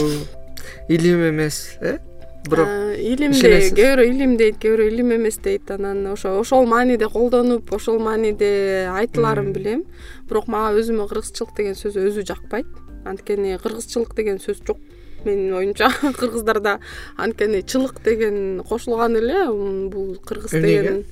илим 0.88 1.30
эмес 1.30 1.78
э? 1.82 1.98
Бирок 2.46 2.70
илим 3.02 3.34
кээ 3.34 3.74
бирөө 3.74 4.06
илим 4.06 4.38
дейт 4.38 4.60
кээ 4.62 4.76
бирөө 4.76 4.90
илим 4.94 5.12
эмес 5.18 5.40
дейт 5.42 5.72
анан 5.74 6.06
ошо 6.14 6.38
ошол 6.40 6.68
мааниде 6.70 7.10
колдонуп 7.10 7.74
ошол 7.74 7.98
мааниде 8.00 8.88
айтылаарын 8.94 9.52
билем. 9.52 9.84
Бирок 10.30 10.48
мага 10.48 10.78
өзүмө 10.78 11.10
кыргызчылык 11.10 11.56
деген 11.58 11.74
сөз 11.74 11.98
өзү 11.98 12.22
жакпайт 12.30 12.70
анткени 13.06 13.58
кыргызчылык 13.62 14.16
деген 14.16 14.40
сөз 14.44 14.62
жок. 14.66 14.78
Менин 15.24 15.54
оюмча 15.54 15.90
кыргыздарда 16.20 16.80
анткени 17.18 17.62
чылык 17.62 18.04
деген 18.04 18.62
кошулган 18.68 19.16
эле 19.18 19.46
бул 19.90 20.16
кыргыз 20.26 20.52
деген 20.52 21.04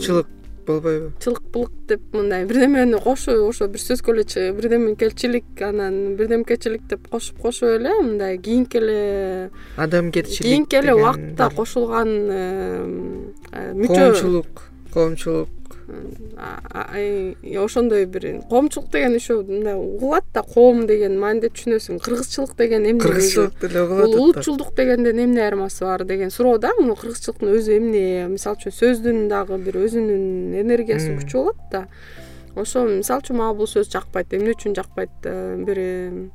чылык 0.00 0.26
болбойбу? 0.66 1.12
чылык 1.20 1.42
былык 1.52 1.70
деп 1.88 2.00
мындай 2.12 2.44
бирдемени 2.44 2.98
кошуп 3.02 3.48
ошо 3.48 3.68
бир 3.68 3.82
сөзгө 3.82 4.14
эле 4.14 4.52
бирдемкечилик 4.56 5.62
анан 5.66 6.16
бирдемкечилик 6.16 6.86
деп 6.88 7.08
кошуп 7.08 7.40
кошуп 7.40 7.68
эле 7.76 7.94
мындай 8.00 8.38
кийинки 8.38 8.76
эле 8.78 9.50
адамгерчилик 9.76 10.42
кийинки 10.42 10.76
эле 10.76 10.94
убакытта 10.94 11.50
кошулган 11.56 12.10
э, 12.30 13.72
мүчө 13.74 13.96
коомчулук 13.96 14.62
коомчулук 14.94 15.48
ошондой 17.58 18.06
бир 18.06 18.42
коомчулук 18.48 18.90
деген 18.90 19.14
еще 19.14 19.42
мындай 19.42 19.74
угулат 19.74 20.24
да 20.34 20.42
коом 20.42 20.86
деген 20.86 21.18
мааниде 21.18 21.48
түшүнөсүң. 21.48 22.00
Кыргызчылык 22.00 22.56
деген 22.56 22.86
эмне? 22.86 23.00
Кыргызчылык 23.00 23.60
деле 23.60 23.82
угулуп 23.82 24.00
атат. 24.00 24.16
бул 24.16 24.22
улутчулдук 24.24 24.74
дегенден 24.74 25.24
эмне 25.24 25.42
айырмасы 25.44 25.84
бар 25.84 26.04
деген 26.04 26.30
суроо 26.30 26.58
да? 26.58 26.72
Муну 26.78 26.96
кыргызчылыктын 26.96 27.52
өзү 27.54 27.76
эмне? 27.78 28.26
Мисалы 28.28 28.56
үчүн 28.56 28.76
сөздүн 28.80 29.28
дагы 29.28 29.58
бир 29.58 29.80
өзүнүн 29.84 30.58
энергиясы 30.62 31.16
күчү 31.18 31.36
болот 31.38 31.62
да. 31.70 31.86
Ошо 32.56 32.84
мисалы 32.84 33.22
үчүн 33.24 33.36
мага 33.36 33.54
бул 33.58 33.70
сөз 33.70 33.90
жакпайт 33.92 34.34
эмне 34.34 34.54
үчүн 34.56 34.76
жакпайт? 34.78 35.10
Э, 35.24 35.56
бир 35.58 36.30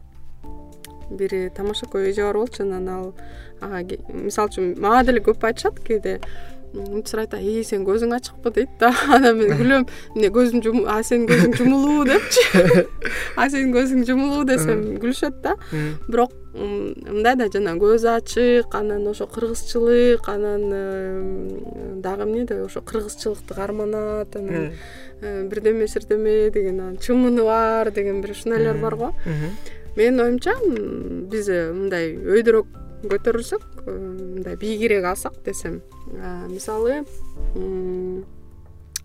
бир 1.10 1.51
тамаша 1.56 1.86
көй 1.91 2.10
эже 2.10 2.24
бар 2.24 2.38
болчу 2.39 2.64
анан 2.64 2.89
ал 2.89 3.14
ага 3.62 3.97
мисалы 4.10 4.49
үчүн 4.49 4.72
мага 4.82 5.03
деле 5.06 5.22
көп 5.26 5.43
айтышат 5.45 5.80
кээде 5.86 6.20
мынтип 6.76 7.19
айтат 7.19 7.41
ии 7.41 7.63
сенин 7.63 7.86
көзүң 7.88 8.15
ачыкпы? 8.17 8.51
дейт 8.55 8.78
да. 8.80 8.91
Анан 9.15 9.38
мен 9.39 9.53
күлөм 9.59 9.86
эмне 10.15 10.32
көзүм 10.36 10.84
а 10.91 11.01
сенин 11.03 11.28
көзүң 11.30 11.55
жумулуу 11.59 12.05
депчи. 12.07 12.43
А 13.39 13.49
сенин 13.49 13.73
көзүң 13.76 14.05
жумулуу 14.07 14.45
десем 14.47 14.84
күлүшөт 15.01 15.41
да. 15.43 15.55
Бирок 16.07 16.34
мындай 16.55 17.36
да 17.36 17.49
жана 17.51 17.76
көз 17.80 18.05
ачык 18.07 18.76
анан 18.76 19.07
ошо 19.11 19.28
кыргызчылык 19.28 20.30
анан 20.32 22.01
дагы 22.01 22.23
эмне 22.23 22.45
ошо 22.63 22.82
кыргызчылыкты 22.82 23.53
карманат 23.53 24.36
анан 24.36 24.71
э, 25.21 25.43
бирдеме 25.49 25.88
сирдеме 25.88 26.49
деген 26.51 26.80
анан 26.80 26.97
чымыны 26.97 27.43
бар 27.43 27.91
деген 27.91 28.21
бир 28.21 28.32
ушундайлар 28.32 28.78
бар 28.78 28.95
го. 28.95 29.13
Менин 29.95 30.19
оюмча 30.19 30.55
биз 31.32 31.49
мындай 31.49 32.15
өйдөрөөк 32.15 32.84
көтөрүлсөк 33.12 33.64
э, 33.86 33.91
мындай 33.91 34.56
бийигирээк 34.60 35.06
алсак 35.06 35.38
десем. 35.45 35.82
Мисалы 36.49 37.03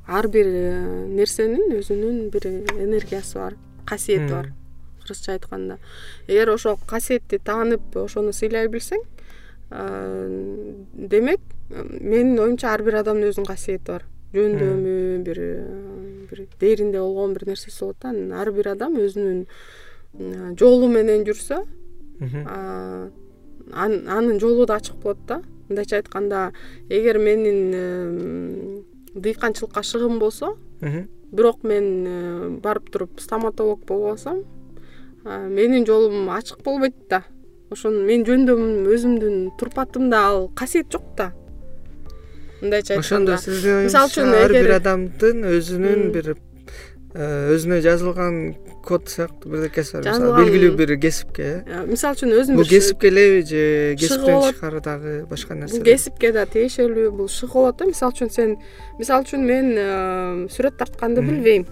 ар 0.07 0.28
бир 0.28 0.46
э, 0.46 1.07
нерсенин 1.09 1.76
өзүнүн 1.78 2.30
бир 2.30 2.46
энергиясы 2.51 3.38
бар 3.38 3.57
касиети 3.86 4.30
бар 4.32 4.53
кыргызча 5.01 5.32
айтканда. 5.32 5.78
Эгер 6.26 6.55
ошол 6.55 6.78
касиетти 6.86 7.38
таанып 7.38 7.96
ошону 7.96 8.32
сыйлай 8.32 8.68
билсең 8.68 9.05
демек 9.70 11.40
менин 11.70 12.38
оюмча 12.38 12.72
ар 12.74 12.82
бир 12.82 13.01
адамдын 13.03 13.30
өзүнүн 13.30 13.48
касиети 13.48 13.86
бар. 13.86 14.07
Жөндөмү 14.34 15.22
бир 15.26 15.38
бир 16.30 16.46
дээринде 16.61 17.01
болгон 17.01 17.34
бир 17.34 17.46
нерсеси 17.48 17.80
болот 17.80 17.96
да 18.03 18.11
анан 18.11 18.32
ар 18.32 18.53
бир 18.55 18.68
адам 18.74 18.98
өзүнүн 18.98 19.46
жолу 20.59 20.88
менен 20.90 21.24
жүрсө 21.26 21.64
анын 23.74 24.40
жолу 24.40 24.66
да 24.66 24.76
ачык 24.76 24.96
болот 24.96 25.18
да. 25.26 25.42
Мындайча 25.68 25.96
айтканда 25.96 26.52
эгер 26.88 27.18
менин 27.18 28.84
дыйканчылыкка 29.14 29.82
шыгым 29.82 30.18
болсо 30.18 30.56
бирок 31.30 31.62
мен 31.62 32.06
э, 32.06 32.48
барып 32.62 32.90
туруп 32.90 33.20
стоматолог 33.20 33.84
болуп 33.86 34.12
алсам 34.12 34.42
менин 35.24 35.86
жолум 35.86 36.30
ачык 36.30 36.62
болбойт 36.64 36.94
да. 37.08 37.24
Ошону 37.70 38.02
менин 38.02 38.26
жөндөмүм 38.26 38.88
өзүмдүн 38.90 39.50
турпатымда 39.58 40.24
ал 40.26 40.48
касиет 40.56 40.90
жок 40.90 41.04
да. 41.16 41.32
Мындайча 42.60 42.96
айтканда. 42.96 43.34
ошондо 43.34 43.38
сиздин 43.38 43.76
оюңузча 43.76 43.84
мисалы 43.86 44.10
үчүн 44.10 44.38
ар 44.42 44.52
бир 44.58 44.72
адамдын 44.80 45.44
өзүнүн 45.54 46.08
бир 46.12 46.34
Э, 47.10 47.50
өзүнө 47.56 47.80
жазылган 47.82 48.36
код 48.84 49.08
сыяктуу 49.08 49.52
бирдекеси 49.52 49.98
бар 49.98 50.06
мисалы 50.06 50.32
белгилүү 50.38 50.76
бир 50.78 50.94
кесипке 51.00 51.44
э, 51.44 51.62
э 51.66 51.82
мисалы 51.86 52.16
үчүн 52.16 52.32
өзүм 52.38 52.60
бул 52.60 52.68
кесипке 52.68 53.10
элеби 53.10 53.42
же 53.46 53.62
кесиптен 54.00 54.40
тышкары 54.46 54.80
дагы 54.80 55.14
башка 55.30 55.54
нерсе? 55.54 55.76
бул 55.76 55.84
кесипке 55.84 56.32
да 56.32 56.46
тиешелүү 56.46 57.10
бул 57.10 57.28
шыгы 57.28 57.52
болот 57.52 57.76
да. 57.78 57.86
Мисалы 57.90 58.16
үчүн 58.16 58.30
сен 58.32 58.56
мисалы 58.98 59.26
үчүн 59.26 59.46
мен 59.46 59.72
э, 59.76 60.48
сүрөт 60.54 60.78
тартканды 60.80 61.22
билбейм. 61.22 61.66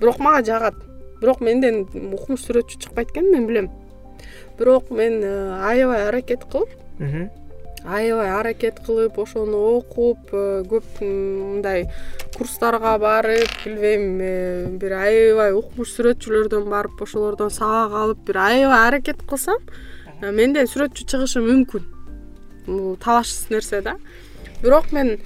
Бирок 0.00 0.18
мага 0.18 0.44
жагат. 0.44 0.74
Бирок 1.20 1.40
менден 1.40 1.86
укмуш 2.12 2.44
сүрөтчү 2.48 2.82
чыкпайт 2.86 3.14
экен 3.14 3.32
мен 3.32 3.46
билем. 3.46 3.70
Бирок 4.58 4.90
мен 4.90 5.22
аябай 5.24 6.08
аракет 6.08 6.44
кылып 6.52 6.68
аябай 7.84 8.30
аракет 8.30 8.78
кылып 8.86 9.18
ошону 9.18 9.58
окуп 9.78 10.30
э, 10.32 10.62
көп 10.70 11.00
мындай 11.02 11.88
курстарга 12.36 12.94
барып 13.02 13.50
билбейм 13.64 14.20
э, 14.22 14.66
бир 14.78 14.94
аябай 15.00 15.52
укмуш 15.56 15.96
сүрөтчүлөрдөн 15.96 16.68
барып 16.70 17.02
ошолордон 17.02 17.50
сабак 17.50 17.96
алып 18.02 18.24
бир 18.28 18.38
аябай 18.44 18.86
аракет 18.88 19.22
кылсам 19.28 19.58
э, 20.20 20.30
менден 20.30 20.70
сүрөтчү 20.70 21.08
чыгышы 21.10 21.42
мүмкүн. 21.42 21.86
Бул 22.66 22.96
талашсыз 23.02 23.50
нерсе 23.50 23.82
да. 23.82 23.96
Бирок 24.62 24.92
мен 24.92 25.18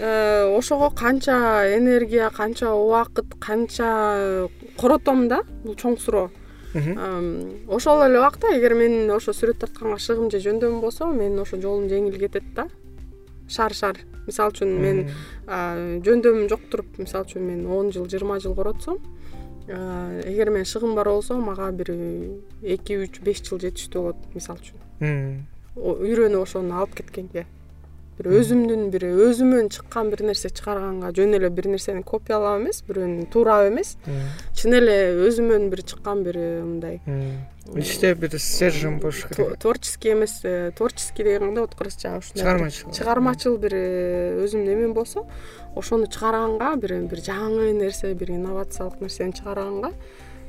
ошого 0.00 0.88
канча 0.96 1.76
энергия 1.76 2.30
канча 2.30 2.72
убакыт 2.72 3.34
канча 3.38 4.48
коротом 4.80 5.28
да 5.28 5.42
бул 5.64 5.76
чоң 5.76 5.98
суроо 6.00 6.30
ошол 6.72 8.04
эле 8.06 8.18
убакта 8.18 8.46
эгер 8.54 8.74
мен 8.74 9.10
ошо 9.10 9.32
сүрөт 9.34 9.58
тартканга 9.58 9.98
шыгым 9.98 10.30
же 10.30 10.38
жөндөмүм 10.38 10.80
болсо 10.80 11.06
менин 11.10 11.40
ошо 11.42 11.56
жолум 11.60 11.88
жеңил 11.90 12.18
кетет 12.18 12.44
да. 12.54 12.68
Шар 13.48 13.74
шар. 13.74 13.98
Мисалы 14.26 14.52
үчүн 14.54 14.70
мен 14.78 15.10
жөндөмүм 16.06 16.48
жок 16.48 16.60
туруп 16.70 16.98
мисалы 16.98 17.24
үчүн 17.26 17.42
мен 17.42 17.66
он 17.66 17.90
жыл 17.90 18.06
жыйырма 18.06 18.38
жыл 18.40 18.54
коротсом 18.54 18.98
эгер 19.66 20.50
менин 20.50 20.66
шыгым 20.66 20.94
бар 20.94 21.08
болсо 21.08 21.38
мага 21.38 21.70
бир 21.72 21.90
эки 22.62 22.98
үч 23.02 23.20
беш 23.22 23.42
жыл 23.42 23.58
жетиштүү 23.58 24.02
болот 24.02 24.34
мисалы 24.34 24.60
үчүн. 24.60 24.78
Үйрөнүп 25.76 26.42
ошону 26.42 26.78
алып 26.78 26.94
кеткенге 27.00 27.46
бир 28.20 28.34
өзүмдүн 28.36 28.90
бир 28.92 29.06
өзүмөн 29.08 29.70
чыккан 29.72 30.10
бир 30.12 30.20
нерсе 30.28 30.50
чыгарганга 30.52 31.08
жөн 31.16 31.38
эле 31.38 31.48
бир 31.48 31.70
нерсени 31.72 32.02
копиялап 32.04 32.60
эмес 32.60 32.82
бирөөнү 32.84 33.30
туурап 33.32 33.70
эмес. 33.70 33.94
Чын 34.58 34.76
эле 34.76 34.96
өзүмөн 35.24 35.70
бир 35.72 35.80
чыккан 35.88 36.20
бир 36.26 36.36
мындай. 36.60 37.00
Иште 37.74 38.12
бир 38.14 38.36
стержень 38.36 38.98
болуш 39.00 39.24
керек. 39.30 39.56
Творческий 39.58 40.12
эмес 40.12 40.40
э, 40.44 40.72
творческий 40.76 41.24
деген 41.24 41.40
кандай 41.40 41.64
болот 41.64 41.74
кыргызча 41.76 42.18
ушундай 42.18 42.42
чыгармачыл 42.42 42.92
чыгармачыл 42.92 43.56
бир 43.58 43.74
э, 43.74 44.44
өзүмдүн 44.44 44.74
эмем 44.74 44.92
болсо 44.92 45.24
ошону 45.76 46.06
чыгарганга 46.06 46.74
бир 46.76 46.96
бир 47.08 47.22
жаңы 47.24 47.72
нерсе 47.72 48.12
бир 48.14 48.32
инновациялык 48.32 49.00
нерсени 49.00 49.32
чыгарганга 49.32 49.92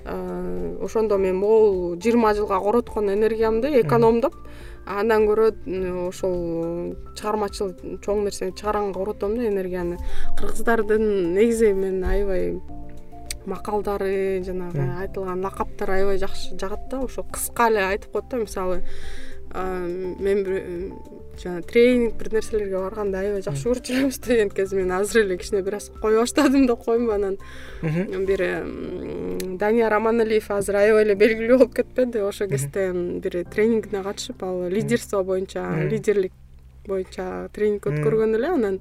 э, 0.03 0.78
ошондо 0.82 1.17
мен 1.17 1.38
могул 1.38 1.95
жыйырма 1.95 2.34
жылга 2.34 2.59
короткон 2.59 3.13
энергиямды 3.13 3.80
экономдоп 3.82 4.34
андан 4.86 5.27
көрө 5.29 5.51
ошол 6.07 6.95
чыгармачыл 7.15 7.73
чоң 8.03 8.23
нерсени 8.25 8.55
чыгарганга 8.57 8.99
коротом 8.99 9.36
да 9.38 9.47
энергияны. 9.47 9.97
Кыргыздардын 10.39 11.34
негизи 11.36 11.73
мен 11.73 12.03
аябай 12.03 12.59
макалдары 13.45 14.41
жанагы 14.45 14.86
айтылган 15.01 15.41
лакаптар 15.41 15.91
аябай 15.97 16.17
жакшы 16.21 16.57
жагат 16.57 16.89
да 16.91 17.01
ошо 17.05 17.23
кыска 17.23 17.69
эле 17.69 17.86
айтып 17.88 18.11
коет 18.11 18.29
да 18.29 18.38
мисалы 18.38 18.84
мен 19.53 20.93
жана 21.44 21.62
тренинг 21.62 22.16
бир 22.20 22.32
нерселерге 22.34 22.78
барганда 22.78 23.20
аябай 23.20 23.42
жакшы 23.42 23.70
көрчү 23.70 23.96
элемиз 23.96 24.16
студент 24.16 24.54
кези 24.54 24.76
мен 24.76 24.92
азыр 24.92 25.24
эле 25.24 25.38
кичине 25.38 25.62
бир 25.62 25.76
аз 25.76 25.89
кое 26.02 26.20
баштадым 26.20 26.68
деп 26.68 26.84
коеюн 26.86 27.12
анан 27.12 27.38
бир 28.28 28.44
данияр 29.58 29.94
аманалиев 29.94 30.52
азыр 30.52 30.76
аябай 30.76 31.06
эле 31.06 31.16
белгилүү 31.16 31.58
болуп 31.58 31.76
кетпеди 31.76 32.22
ошол 32.22 32.48
кезде 32.52 32.92
бир 32.94 33.44
тренингине 33.54 34.04
катышып 34.04 34.44
ал 34.44 34.68
лидерство 34.70 35.24
боюнча 35.24 35.66
лидерлик 35.89 36.34
боюнча 36.88 37.50
тренинг 37.54 37.86
өткөргөн 37.89 38.38
эле 38.38 38.54
анан 38.54 38.80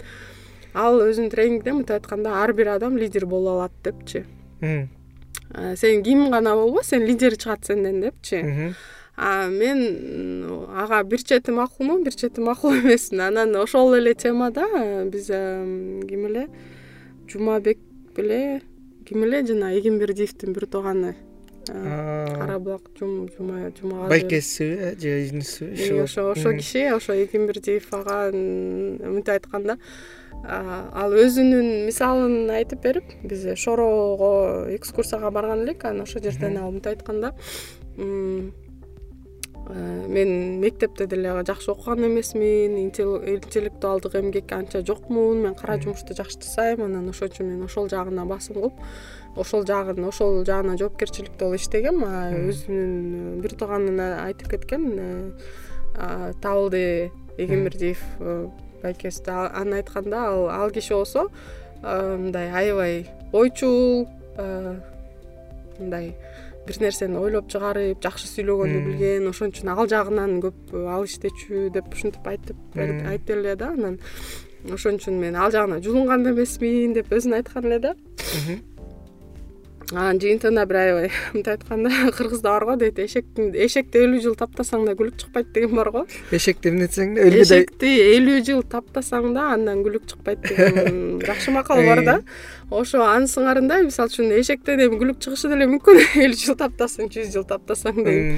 ал 0.75 1.01
өзүнүн 1.01 1.31
тренингиде 1.33 1.73
мынтип 1.73 1.97
айтканда 1.99 2.37
ар 2.45 2.53
бир 2.53 2.75
адам 2.77 2.97
лидер 2.97 3.27
боло 3.27 3.57
алат 3.57 3.73
депчи. 3.85 4.25
Сен 4.61 6.03
ким 6.03 6.31
гана 6.31 6.55
болбо 6.55 6.83
сен 6.85 7.05
лидер 7.05 7.37
чыгат 7.37 7.65
сенден 7.67 8.01
депчи 8.01 8.75
мен 9.21 10.67
ага 10.75 11.03
бир 11.05 11.23
чети 11.23 11.53
макулмун 11.53 12.05
бир 12.05 12.15
чети 12.15 12.41
макул 12.41 12.73
эмесмин. 12.73 13.21
Анан 13.21 13.57
ошол 13.57 13.95
эле 13.95 14.15
темада 14.15 14.65
биз 15.05 15.27
ким 15.27 16.27
эле? 16.27 16.49
Жумабек 17.29 17.79
беле 18.17 18.63
ким 19.07 19.25
эле? 19.25 19.45
Жана 19.47 19.77
эгембердиевдин 19.79 20.53
бир 20.53 20.67
тууганы. 20.67 21.17
Кара 21.67 22.59
булак 22.59 22.89
жумагазы 22.99 24.09
байкесиби 24.09 24.75
э 24.81 24.97
же 24.99 25.29
инисиби 25.29 26.01
ошо 26.01 26.31
ошол 26.31 26.53
киши 26.53 26.89
ошо 26.89 27.13
эгембердиев 27.13 27.87
ага 27.93 28.33
мынтип 28.33 29.29
айтканда 29.29 29.77
ал 30.43 31.13
өзүнүн 31.13 31.85
мисалын 31.85 32.51
айтып 32.51 32.83
берип 32.83 33.05
биз 33.23 33.45
шорого 33.57 34.67
экскурсияга 34.75 35.31
барган 35.31 35.63
элек 35.63 35.85
анан 35.85 36.03
ошол 36.09 36.23
жерден 36.23 36.57
ал 36.57 36.73
мынтип 36.73 36.97
айтканда 36.97 37.35
Э, 38.01 38.51
мен 40.09 40.61
мектепте 40.61 41.07
деле 41.07 41.33
жакшы 41.47 41.71
окуган 41.71 42.05
эмесмин 42.07 42.77
интеллектуалдык 42.79 44.15
эмгекке 44.15 44.55
анча 44.55 44.83
жокмун 44.87 45.43
мен 45.43 45.55
кара 45.55 45.79
жумушту 45.81 46.15
жакшы 46.15 46.41
жасайм 46.41 46.83
анан 46.85 47.09
ошон 47.09 47.29
үчүн 47.29 47.51
мен 47.53 47.65
ошол 47.65 47.89
жагына 47.89 48.25
басым 48.27 48.57
кылып 48.57 48.81
ошол 49.37 49.67
жагын 49.67 50.09
ошол 50.09 50.43
жагына 50.45 50.77
жоопкерчиликтүү 50.81 51.47
болуп 51.47 51.61
иштегем. 51.61 52.03
Өзүнүн 52.03 53.41
бир 53.45 53.55
тууганын 53.55 54.01
айтып 54.27 54.51
кеткен 54.57 54.89
э, 54.99 56.33
табылды 56.43 57.11
эгембердиев 57.39 58.03
э, 58.19 58.49
байкеси 58.83 59.23
аны 59.31 59.81
айтканда 59.81 60.25
ал 60.27 60.49
ал 60.51 60.71
киши 60.71 60.95
болсо 60.95 61.29
мындай 61.83 62.51
аябай 62.51 63.07
ойчул 63.33 64.09
мындай 65.79 66.15
бир 66.71 66.81
нерсени 66.85 67.19
ойлоп 67.19 67.49
чыгарып 67.51 68.03
жакшы 68.05 68.29
сүйлөгөндү 68.31 68.81
билген 68.87 69.27
ошон 69.31 69.51
үчүн 69.51 69.73
ал 69.75 69.89
жагынан 69.91 70.37
көп 70.45 70.75
ал 70.95 71.07
иштечү 71.09 71.69
деп 71.75 71.91
ушинтип 71.93 72.27
айтып 72.31 72.79
айтты 72.79 73.35
эле 73.35 73.57
да 73.59 73.73
анан. 73.75 73.99
Ошон 74.71 75.01
үчүн 75.01 75.19
мен 75.19 75.37
ал 75.37 75.51
жагына 75.51 75.81
жулунган 75.83 76.23
да 76.23 76.31
эмесмин 76.31 76.95
деп 76.95 77.11
өзүн 77.11 77.41
айткан 77.41 77.67
эле 77.67 77.79
да 77.89 77.95
анан 79.93 80.21
жыйынтыгында 80.23 80.65
бир 80.71 80.79
аябай. 80.81 81.11
Мынтип 81.35 81.53
айтканда 81.55 81.91
кыргызда 82.17 82.55
бар 82.55 82.67
го 82.69 82.77
дейт. 82.81 82.99
Эшектин 83.03 83.51
эшекти 83.55 84.03
элүү 84.05 84.23
жыл 84.27 84.37
таптасаң 84.39 84.87
да 84.89 84.95
күлүк 84.99 85.19
чыкпайт 85.23 85.53
деген 85.57 85.77
бар 85.79 85.91
го. 85.95 86.05
Эшекти 86.37 86.73
эмнетсең 86.73 87.15
да 87.17 87.27
өлгөдөй 87.27 87.45
эшекти 87.45 87.93
элүү 88.17 88.41
жыл 88.47 88.65
таптасаң 88.75 89.31
да 89.37 89.51
андан 89.57 89.85
күлүк 89.87 90.09
чыкпайт 90.11 90.43
деген 90.49 91.21
жакшы 91.29 91.55
макал 91.55 91.83
бар 91.87 92.05
да. 92.07 92.19
Ошо 92.71 93.05
анын 93.07 93.31
сыңарындай 93.31 93.87
мисалы 93.87 94.13
үчүн 94.13 94.35
эшектен 94.39 94.85
эми 94.87 95.01
күлүк 95.01 95.23
чыгышы 95.25 95.51
деле 95.53 95.71
мүмкүн. 95.75 96.05
Элүү 96.27 96.45
жыл 96.45 96.61
таптасаң 96.61 97.11
жүз 97.11 97.33
жыл 97.35 97.49
таптасаң 97.51 98.05
деген 98.05 98.37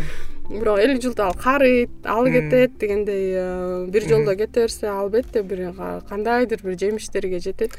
бирок 0.50 0.80
элүү 0.82 1.00
жылда 1.06 1.28
ал 1.30 1.36
карыйт 1.38 2.06
алы 2.08 2.32
кетет 2.34 2.76
дегендей 2.80 3.32
э, 3.36 3.86
бир 3.88 4.08
жолдо 4.08 4.34
кете 4.36 4.66
берсе 4.66 4.88
албетте 4.90 5.42
бир 5.42 5.72
кандайдыр 6.08 6.60
бир 6.64 6.78
жемиштерге 6.78 7.38
жетет 7.38 7.78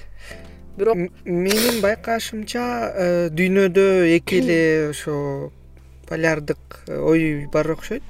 бирок 0.77 0.97
менин 1.25 1.81
байкашымча 1.83 2.63
э, 2.93 3.29
дүйнөдө 3.29 3.85
эки 4.15 4.39
эле 4.41 4.89
ошо 4.89 5.51
полярдык 6.09 6.79
э, 6.87 6.97
ой 6.97 7.47
бар 7.53 7.69
окшойт. 7.75 8.03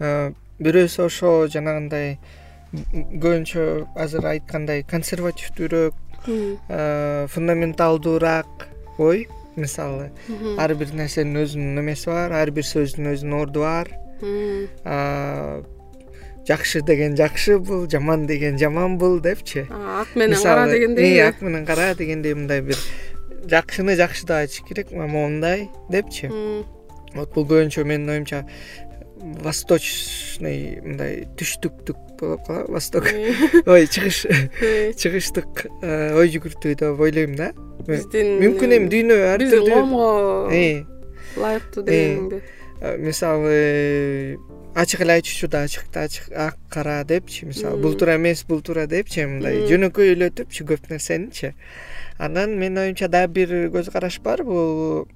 Э, 0.00 0.32
бирөөсү 0.64 1.04
ошо 1.04 1.34
жанагындай 1.52 2.16
көбүнчө 2.72 3.66
азыр 4.00 4.30
айткандай 4.32 4.82
консервативдүүрөөк 4.88 6.00
фундаменталдуураак 7.30 8.68
ой 8.98 9.28
мисалы. 9.56 10.10
Ар 10.58 10.74
бир 10.74 10.94
нерсенин 10.96 11.42
өзүнүн 11.44 11.84
эмеси 11.84 12.08
бар 12.10 12.32
ар 12.40 12.50
бир 12.50 12.66
сөздүн 12.66 13.12
өзүнүн 13.12 13.40
орду 13.42 13.66
бар 13.68 13.92
жакшы 16.48 16.82
деген 16.82 17.16
жакшы 17.16 17.58
бул 17.58 17.88
жаман 17.90 18.26
деген 18.26 18.58
жаман 18.58 18.98
бул 18.98 19.20
депчи. 19.20 19.66
Ак 19.70 20.14
менен 20.14 20.40
кара 20.42 20.68
дегендей 20.70 21.20
ак 21.26 21.40
менен 21.40 21.66
кара 21.66 21.94
дегендей 21.94 22.34
мындай 22.34 22.60
бир 22.60 22.76
жакшыны 23.50 23.96
жакшы 23.96 24.26
деп 24.26 24.36
айтыш 24.36 24.62
керек 24.68 24.92
момундай 24.92 25.68
депчи. 25.90 26.30
Вот 27.14 27.34
бул 27.34 27.46
көбүнчө 27.46 27.84
менин 27.84 28.10
оюмча 28.10 28.44
восточный 29.44 30.80
мындай 30.82 31.24
түштүктүк 31.38 32.04
болуп 32.20 32.46
калат 32.46 32.68
восток. 32.68 33.08
Ой 33.66 33.86
чыгыш 33.86 34.24
чыгыштык 35.00 35.66
э, 35.82 36.14
ой 36.16 36.28
жүгүртүү 36.34 36.74
деп 36.80 37.00
ойлойм 37.00 37.36
да. 37.38 37.52
Биздин 37.86 38.38
мүмкүн 38.42 38.76
эми 38.78 38.90
дүйнө 38.92 39.16
ар 39.32 39.42
биздин 39.42 39.64
коомго 39.68 40.08
ылайыктуу 41.34 41.84
дегениңби 41.86 42.40
э, 42.80 42.96
мисалы 43.02 44.38
ачык 44.74 45.00
эле 45.00 45.12
айтышчу 45.18 45.48
да 45.48 45.64
ачык 45.64 45.96
ачык 45.96 46.32
ак 46.32 46.56
кара 46.68 47.04
депчи 47.04 47.46
мисалы 47.46 47.80
бул 47.80 47.94
туура 47.94 48.16
эмес 48.16 48.44
бул 48.44 48.62
туура 48.62 48.86
депчи 48.90 49.26
мындай 49.26 49.64
жөнөкөйлөтүпчү 49.70 50.66
көп 50.70 50.90
нерсеничи 50.90 51.54
анан 52.18 52.58
менин 52.58 52.82
оюмча 52.82 53.08
дагы 53.08 53.32
бир 53.38 53.54
көз 53.74 53.90
караш 53.94 54.18
бар 54.24 54.42
бул 54.44 55.06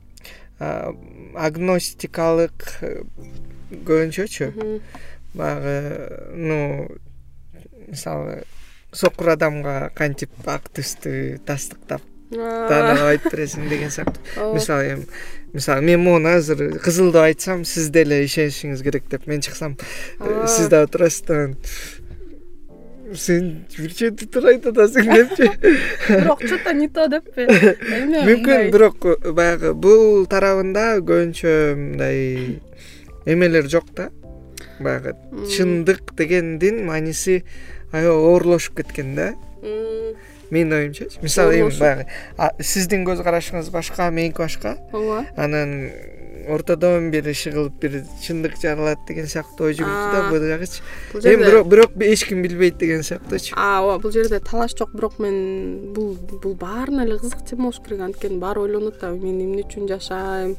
агностикалык 0.58 2.68
көбүнчөчү 3.70 4.52
баягы 5.34 5.76
ну 6.34 6.60
мисалы 7.88 8.44
сокур 8.92 9.34
адамга 9.34 9.90
кантип 9.94 10.30
ак 10.46 10.70
түстү 10.74 11.38
тастыктап 11.46 12.02
айтып 13.08 13.32
бересиң 13.32 13.68
деген 13.70 13.92
сыяктуу 13.92 14.52
мисалы 14.54 14.88
эми 14.94 15.06
мисалы 15.52 15.82
мен 15.82 16.00
могуну 16.00 16.36
азыр 16.36 16.78
кызыл 16.78 17.12
деп 17.12 17.22
айтсам 17.22 17.64
сиз 17.64 17.88
деле 17.90 18.24
ишенишиңиз 18.24 18.82
керек 18.82 19.08
деп 19.10 19.26
мен 19.26 19.40
чыксам 19.40 19.76
э, 20.20 20.46
сиз 20.46 20.68
дагы 20.68 20.92
турасыз 20.92 21.22
да 21.22 21.34
анан 21.34 21.56
сен 23.14 23.64
бир 23.78 23.94
чети 23.96 24.26
туура 24.28 24.52
айтып 24.52 24.76
атасың 24.76 25.08
депчи. 25.14 25.48
Бирок 26.08 26.42
че 26.44 26.58
то 26.64 26.72
не 26.72 26.88
то 26.88 27.08
деппи? 27.08 27.46
Эмне 27.48 28.24
мүмкүн 28.26 28.70
бирок 28.72 29.06
баягы 29.32 29.72
бул 29.72 30.26
тарабында 30.28 30.98
көбүнчө 31.00 31.54
мындай 31.78 32.60
эмелер 33.24 33.68
жок 33.70 33.88
да. 33.96 34.10
Баягы 34.80 35.16
чындык 35.48 36.12
дегендин 36.18 36.84
мааниси 36.86 37.42
аябай 37.92 38.12
оорлошуп 38.12 38.82
кеткен 38.82 39.14
да 39.16 39.32
менин 40.50 40.72
оюмчачы 40.72 41.20
мисалы 41.22 41.60
эми 41.60 41.72
баягы 41.78 42.06
сиздин 42.62 43.04
көз 43.08 43.22
карашыңыз 43.24 43.70
башка 43.70 44.10
меники 44.10 44.38
башка. 44.38 44.76
Ооба. 44.92 45.26
Анан 45.36 45.90
ортодон 46.48 47.10
бир 47.10 47.28
иши 47.28 47.50
кылып 47.52 47.80
бир 47.82 48.02
чындык 48.24 48.56
жаралат 48.62 48.98
деген 49.08 49.26
сыяктуу 49.28 49.68
ой 49.68 49.74
жүгүртү 49.76 50.12
да 50.14 50.22
бул 50.30 50.38
жагычы 50.48 50.80
эми 51.28 51.62
бирок 51.68 51.92
эч 52.00 52.24
ким 52.24 52.42
билбейт 52.42 52.78
деген 52.78 53.02
сыяктуучу 53.02 53.56
ооба 53.56 53.98
бул 53.98 54.12
жерде 54.12 54.40
талаш 54.40 54.76
жок 54.78 54.94
бирок 54.94 55.18
мен 55.18 55.92
бул 55.92 56.14
бул 56.14 56.54
баарына 56.54 57.04
эле 57.04 57.18
кызык 57.18 57.44
тема 57.44 57.68
болуш 57.68 57.82
керек. 57.84 58.00
Анткени 58.00 58.38
баары 58.38 58.64
ойлонуп 58.64 58.96
атат 58.96 59.20
мен 59.20 59.42
эмне 59.44 59.66
үчүн 59.66 59.88
жашайм 59.90 60.56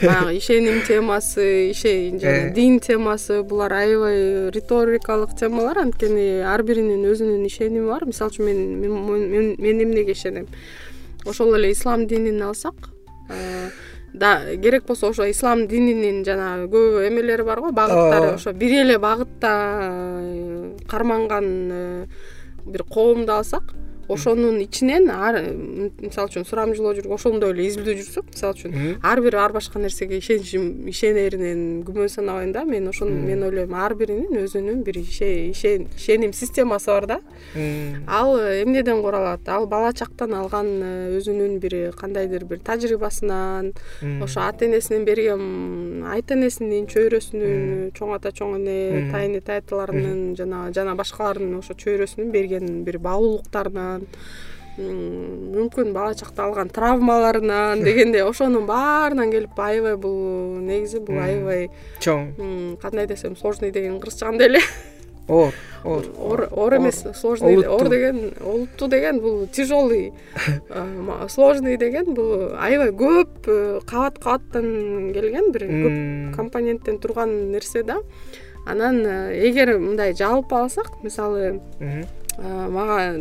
баягы 0.00 0.36
ишеним 0.38 0.82
темасы 0.86 1.72
жана 1.74 2.48
э. 2.48 2.52
дин 2.54 2.80
темасы 2.80 3.42
булар 3.42 3.72
аябай 3.72 4.50
риторикалык 4.50 5.36
темалар. 5.38 5.78
Анткени 5.84 6.40
ар 6.40 6.62
биринин 6.62 7.04
өзүнүн 7.04 7.44
ишеними 7.46 7.86
бар. 7.86 8.06
Мисалы 8.06 8.30
үчүн 8.30 8.44
мен 8.46 9.56
мен 9.58 9.82
эмнеге 9.84 10.12
ишенем? 10.12 10.48
Ошол 11.26 11.54
эле 11.56 11.72
ислам 11.72 12.06
динин 12.06 12.42
алсак 12.42 12.74
да 14.12 14.56
керек 14.62 14.84
болсо 14.86 15.08
ошо 15.08 15.24
ислам 15.30 15.66
дининин 15.66 16.24
жанагы 16.24 16.68
көп 16.68 17.08
эмелери 17.08 17.42
бар 17.42 17.60
го 17.60 17.72
багыттары. 17.72 18.34
Ошо 18.34 18.52
бир 18.52 18.82
эле 18.82 18.98
багытта 18.98 19.52
э, 20.20 20.76
карманган 20.88 21.46
э, 21.72 22.06
бир 22.66 22.84
коомду 22.84 23.32
алсак 23.32 23.72
ошонун 24.14 24.60
ичинен 24.62 25.08
мисалы 26.02 26.30
үчүн 26.30 26.46
сурамжылоо 26.48 26.94
жүрүп 26.98 27.16
ошондой 27.16 27.54
эле 27.54 27.66
изилдөө 27.70 27.96
жүрсөк. 28.00 28.30
Мисалы 28.32 28.58
үчүн 28.58 28.98
ар 29.02 29.22
бири 29.24 29.40
ар 29.40 29.52
башка 29.52 29.80
нерсеге 29.82 30.18
ишеничим 30.22 30.88
ишенеринен 30.90 31.82
күмөн 31.86 32.10
санабайм 32.12 32.52
да. 32.52 32.64
Мен 32.64 32.88
ошону 32.88 33.16
мен 33.26 33.42
ойлойм 33.46 33.74
ар 33.74 33.94
биринин 33.94 34.44
өзүнүн 34.44 34.82
бир 34.86 35.00
ишеним 35.02 36.32
системасы 36.32 36.90
бар 36.92 37.06
да. 37.06 37.20
Ал 38.06 38.36
эмнеден 38.38 39.02
куралат? 39.02 39.48
Ал 39.48 39.66
бала 39.66 39.92
чактан 39.92 40.34
алган 40.34 40.68
э, 40.82 41.18
өзүнүн 41.18 41.58
бир 41.60 41.92
кандайдыр 41.96 42.44
бир 42.44 42.60
тажрыйбасынан 42.64 43.72
ошо 44.22 44.40
ата 44.40 44.66
энесинен 44.66 45.04
берген 45.04 46.04
айта 46.08 46.34
энесинин 46.34 46.86
чөйрөсүнүн 46.90 47.92
чоң 47.96 48.14
ата 48.16 48.32
чоң 48.34 48.56
эне 48.58 49.08
тайэне 49.12 49.42
таяталарынын 49.46 50.34
жана 50.38 50.64
жана 50.74 50.96
башкалардын 50.98 51.58
ошо 51.60 51.76
чөйрөсүнүн 51.84 52.32
берген 52.34 52.82
бир 52.86 52.98
баалуулуктарынан 54.02 54.52
мүмкүн 54.78 55.92
бала 55.92 56.14
чакта 56.16 56.46
алган 56.46 56.70
травмаларынан 56.72 57.82
дегендей 57.86 58.24
ошонун 58.24 58.66
баарынан 58.66 59.30
келип 59.30 59.58
аябай 59.58 59.96
бул 59.96 60.58
негизи 60.64 61.00
бул 61.00 61.20
аябай 61.20 61.68
чоң. 62.00 62.78
Кандай 62.80 63.06
десем 63.06 63.36
сложный 63.36 63.70
деген 63.70 64.00
кыргызча 64.00 64.26
кандай 64.30 64.48
эле 64.48 64.62
оор. 65.28 65.52
Оор 65.84 66.48
оор 66.52 66.76
эмес 66.76 67.02
сложный 67.18 67.66
оор 67.66 67.88
деген 67.88 68.32
олуттуу 68.40 68.88
деген 68.88 69.18
бул 69.20 69.46
тяжелый 69.48 70.12
сложный 71.28 71.76
деген 71.76 72.14
бул 72.14 72.54
аябай 72.56 72.92
көп 72.94 73.48
э, 73.48 73.80
кабат 73.84 74.18
кабаттан 74.22 75.12
келген 75.12 75.50
бир 75.52 75.66
көп 75.66 76.36
компоненттен 76.36 76.98
турган 76.98 77.50
нерсе 77.50 77.82
да. 77.82 77.98
Анан 78.64 79.02
э, 79.04 79.48
эгер 79.48 79.76
мындай 79.78 80.14
жалпы 80.14 80.54
алсак 80.54 81.02
мисалы 81.02 81.60
мага 82.38 83.12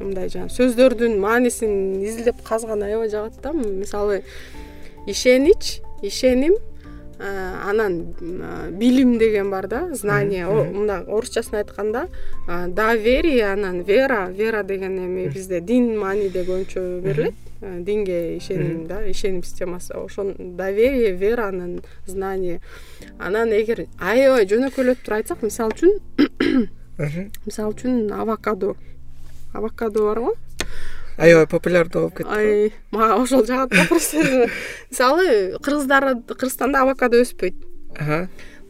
мындай 0.00 0.28
жанагы 0.28 0.54
сөздөрдүн 0.54 1.18
маанисин 1.20 2.02
изилдеп 2.02 2.42
казган 2.42 2.82
аябай 2.82 3.08
жагат 3.08 3.40
да. 3.42 3.52
Мисалы 3.52 4.22
ишенич 5.06 5.80
ишеним 6.02 6.54
анан 7.20 8.14
билим 8.70 9.18
деген 9.18 9.50
бар 9.50 9.66
да 9.68 9.94
знание. 9.94 10.46
Мындай 10.46 11.04
орусчасын 11.04 11.58
айтканда 11.58 12.08
доверие 12.68 13.52
анан 13.52 13.82
вера 13.82 14.30
вера 14.30 14.62
деген 14.62 14.98
эми 14.98 15.28
бизде 15.28 15.60
дин 15.60 15.98
мааниде 15.98 16.42
көбүнчө 16.44 17.00
берилет. 17.00 17.34
Динге 17.60 18.38
ишеним 18.38 18.86
да 18.86 19.04
ишеним 19.04 19.42
системасы. 19.44 19.92
Ошо 19.94 20.34
доверие 20.38 21.12
вера 21.12 21.48
анан 21.48 21.82
знание. 22.06 22.62
Анан 23.18 23.52
эгер 23.52 23.86
аябай 24.00 24.46
жөнөкөйлөтүп 24.46 25.04
туруп 25.04 25.18
айтсак 25.18 25.42
мисалы 25.42 25.72
үчүн 25.76 26.70
мисалы 27.46 27.74
үчүн 27.74 28.12
авокадо. 28.12 28.76
Авокадо 29.52 30.06
барго 30.06 30.36
аябай 31.20 31.46
популярдуу 31.46 32.08
болуп 32.08 32.20
кетти 32.20 32.72
мага 32.90 33.18
ошол 33.20 33.44
жагат 33.46 33.70
да 33.70 33.84
просто 33.88 34.22
мисалы 34.90 35.58
кыргыздар 35.62 36.14
кыргызстанда 36.28 36.80
авокадо 36.82 37.20
өспөйт. 37.20 37.58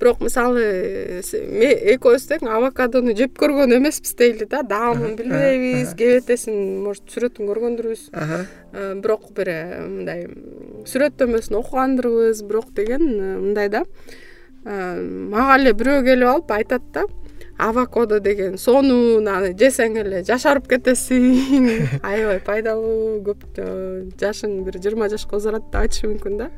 Бирок 0.00 0.22
мисалы 0.24 1.20
экөөбүз 1.20 2.24
тең 2.30 2.48
авокадону 2.48 3.12
жеп 3.16 3.36
көргөн 3.38 3.76
эмеспиз 3.76 4.14
дейли 4.16 4.48
да. 4.48 4.62
Даамын 4.64 5.12
билбейбиз 5.18 5.92
кебетесин 5.98 6.80
может 6.86 7.12
сүрөтүн 7.12 7.50
көргөндүрбүз. 7.50 8.06
Э, 8.16 8.94
бирок 8.96 9.28
бир 9.36 9.52
э, 9.52 9.60
мындай 9.84 10.24
сүрөттөмөсүн 10.88 11.60
окугандырбыз. 11.60 12.40
Бирок 12.48 12.72
деген 12.72 13.04
э, 13.12 13.36
мындай 13.44 13.68
да. 13.68 13.84
Мага 14.64 15.60
эле 15.60 15.76
бирөө 15.76 16.00
келип 16.08 16.32
алып 16.32 16.56
айтат 16.56 16.88
да 16.96 17.04
авокадо 17.60 18.20
деген 18.20 18.56
сонун 18.58 19.28
аны 19.28 19.52
жесең 19.58 19.98
эле 20.00 20.22
жашарып 20.24 20.68
кетесиң. 20.70 21.68
Аябай 22.06 22.40
пайдалуу 22.44 23.20
көп 23.26 23.60
жашың 24.20 24.62
бир 24.64 24.80
жыйырма 24.80 25.10
жашка 25.12 25.36
узарат 25.36 25.68
деп 25.68 25.80
айтышы 25.82 26.08
мүмкүн 26.08 26.38
да. 26.40 26.50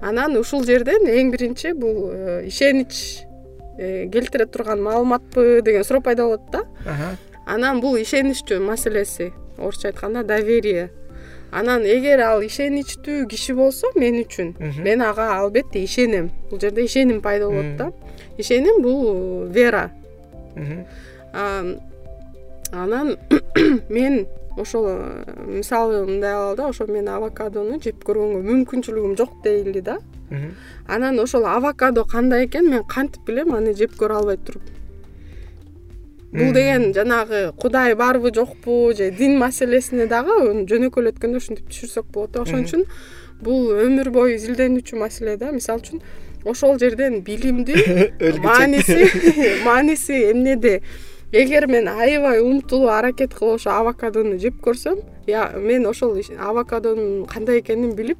Анан 0.00 0.36
ушул 0.36 0.64
жерден 0.66 1.06
эң 1.08 1.30
биринчи 1.32 1.72
бул 1.72 2.10
э, 2.10 2.42
ишенич 2.48 3.22
э, 3.78 4.08
келтире 4.12 4.46
турган 4.46 4.82
маалыматпы 4.82 5.62
деген 5.64 5.84
суроо 5.84 6.02
пайда 6.02 6.26
болот 6.26 6.50
да. 6.52 6.64
Анан 7.46 7.80
бул 7.80 7.96
ишеничтүү 7.96 8.60
маселеси 8.60 9.32
орусча 9.58 9.88
айтканда 9.88 10.24
доверие. 10.24 10.90
Анан 11.52 11.86
эгер 11.86 12.20
ал 12.26 12.42
ишеничтүү 12.42 13.28
киши 13.30 13.54
болсо 13.54 13.92
мен 13.94 14.18
үчүн. 14.24 14.56
Мен 14.82 15.02
ага 15.06 15.36
албетте 15.38 15.84
ишенем. 15.84 16.32
Бул 16.50 16.60
жерде 16.60 16.84
ишеним 16.84 17.22
пайда 17.22 17.46
болот 17.48 17.76
да. 17.76 17.92
Ишеним 18.36 18.82
бул 18.82 19.46
вера 19.46 19.92
анан 22.72 23.16
мен 23.88 24.26
ошол 24.56 24.88
мисалы 25.46 26.06
мындай 26.06 26.32
кылалы 26.32 26.56
да 26.56 26.68
ошо 26.68 26.86
мен 26.86 27.08
авокадону 27.08 27.80
жеп 27.82 28.04
көргөнгө 28.04 28.42
мүмкүнчүлүгүм 28.46 29.16
жок 29.16 29.42
дейли 29.44 29.80
да. 29.80 29.98
Анан 30.86 31.18
ошол 31.20 31.44
авокадо 31.44 32.04
кандай 32.04 32.46
экен 32.46 32.70
мен 32.70 32.84
кантип 32.84 33.26
билем 33.26 33.54
аны 33.54 33.74
жеп 33.74 33.96
көрө 33.96 34.20
албай 34.20 34.36
туруп. 34.36 34.62
Бул 36.32 36.52
деген 36.52 36.92
жанагы 36.94 37.52
кудай 37.56 37.94
барбы 37.94 38.32
жокпу 38.34 38.92
же 38.96 39.10
дин 39.10 39.38
маселесине 39.38 40.06
дагы 40.06 40.64
жөнөкөйлөткөндө 40.68 41.36
ушинтип 41.36 41.68
түшүрсөк 41.70 42.10
болот 42.12 42.32
да. 42.32 42.42
Ошон 42.42 42.64
үчүн 42.64 42.84
бул 43.40 43.70
өмүр 43.76 44.10
бою 44.10 44.36
изилденүүчү 44.36 44.98
маселе 44.98 45.36
да. 45.36 45.52
Мисалы 45.52 45.84
үчүн 45.84 46.02
ошол 46.46 46.78
жерден 46.78 47.20
билимдин 47.22 48.10
мааниси 48.46 49.06
мааниси 49.66 50.30
эмнеде? 50.30 50.82
Эгер 51.32 51.66
мен 51.66 51.88
аябай 51.88 52.40
умтулуп 52.40 52.90
аракет 52.90 53.34
кылып 53.34 53.58
ошо 53.58 53.70
авокадону 53.70 54.38
жеп 54.38 54.60
көрсөм 54.62 55.02
мен 55.60 55.86
ошол 55.86 56.14
авокадонун 56.38 57.26
кандай 57.26 57.60
экенин 57.60 57.96
билип 57.96 58.18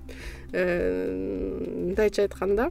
э, 0.53 0.65
мындайча 1.87 2.23
айтканда 2.23 2.71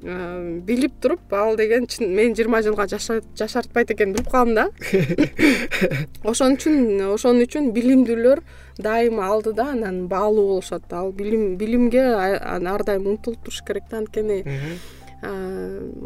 билип 0.00 0.94
туруп 1.00 1.32
ал 1.36 1.56
деген 1.56 1.86
мени 2.00 2.32
жыйырма 2.34 2.62
жылга 2.64 2.86
жашартпайт 2.88 3.90
экенин 3.90 4.14
билип 4.14 4.30
калдым 4.32 4.54
да. 4.54 4.68
Ошон 6.30 6.56
үчүн 6.56 7.02
ошон 7.12 7.42
үчүн 7.44 7.68
билимдүүлөр 7.76 8.40
дайыма 8.80 9.28
алдыда 9.28 9.72
анан 9.74 10.06
баалуу 10.08 10.46
болушат 10.54 10.92
ал 10.92 11.12
билим 11.12 11.58
билимге 11.60 12.06
ар 12.16 12.84
дайым 12.84 13.12
умтулуп 13.12 13.44
туруш 13.44 13.60
керек 13.66 13.90
да 13.90 13.98
анткени. 13.98 14.44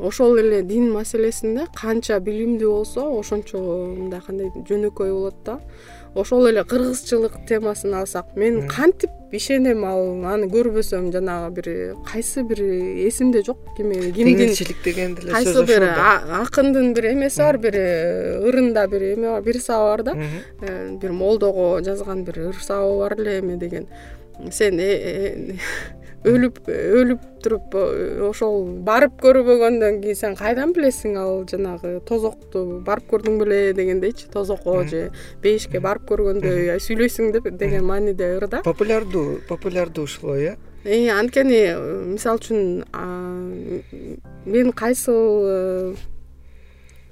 Ошол 0.03 0.39
эле 0.43 0.63
дин 0.67 0.91
маселесинде 0.91 1.69
канча 1.75 2.19
билимдүү 2.19 2.71
болсо 2.71 3.07
ошончо 3.21 3.61
мындай 3.95 4.21
кандай 4.27 4.51
жөнөкөй 4.67 5.13
болот 5.15 5.39
да 5.47 5.61
ошол 6.15 6.47
эле 6.49 6.65
кыргызчылык 6.65 7.45
темасын 7.49 7.95
алсак 7.95 8.37
мен 8.37 8.69
кантип 8.69 9.11
ишенем 9.33 9.85
ал 9.85 10.03
аны 10.31 10.47
көрбөсөм 10.53 11.11
жанагы 11.13 11.51
бир 11.57 11.69
кайсы 12.07 12.43
бир 12.43 12.61
эсимде 13.09 13.43
жок 13.47 13.59
кимдин 13.77 14.13
теңирчилик 14.15 14.83
деген 14.85 15.17
деле 15.19 15.33
кайсы 15.33 15.65
бир 15.67 15.89
акындын 16.41 16.95
бир 16.95 17.11
эмеси 17.13 17.43
бар 17.43 17.59
бир 17.59 17.79
э, 17.79 18.39
ырында 18.47 18.87
бир 18.89 19.09
эме 19.15 19.31
бар 19.33 19.43
бир 19.43 19.61
сабы 19.61 19.91
бар 19.91 20.03
да. 20.03 20.15
Э, 20.61 20.97
бир 21.01 21.13
молдого 21.13 21.83
жазган 21.83 22.25
бир 22.25 22.39
ыр 22.51 22.63
сабы 22.63 22.99
бар 22.99 23.19
эле 23.19 23.39
эме 23.41 23.57
деген. 23.57 23.89
Сен 24.53 24.79
э, 24.79 25.57
өлүп 26.25 26.69
өлүп 26.73 27.25
туруп 27.45 27.75
ошол 28.25 28.63
барып 28.87 29.19
көрбөгөндөн 29.21 29.99
кийин 30.01 30.17
сен 30.17 30.37
кайдан 30.39 30.73
билесиң 30.77 31.19
ал 31.21 31.43
жанагы 31.51 31.99
тозокту 32.09 32.63
барып 32.87 33.11
көрдүң 33.13 33.37
беле 33.43 33.59
дегендейчи 33.77 34.31
тозокко 34.33 34.79
же 34.89 35.11
бейишке 35.45 35.83
барып 35.85 36.09
көргөндөй 36.09 36.79
сүйлөйсүң 36.87 37.35
деп 37.37 37.51
деген 37.61 37.85
мааниде 37.85 38.31
ыр 38.39 38.49
да? 38.49 38.63
Популярдуу 38.65 39.43
популярдуу 39.49 40.09
ушул 40.09 40.35
э? 40.39 40.57
Анткени 41.13 41.61
мисалы 42.15 42.41
үчүн 42.41 42.85
мен 44.47 44.73
кайсыл 44.73 45.95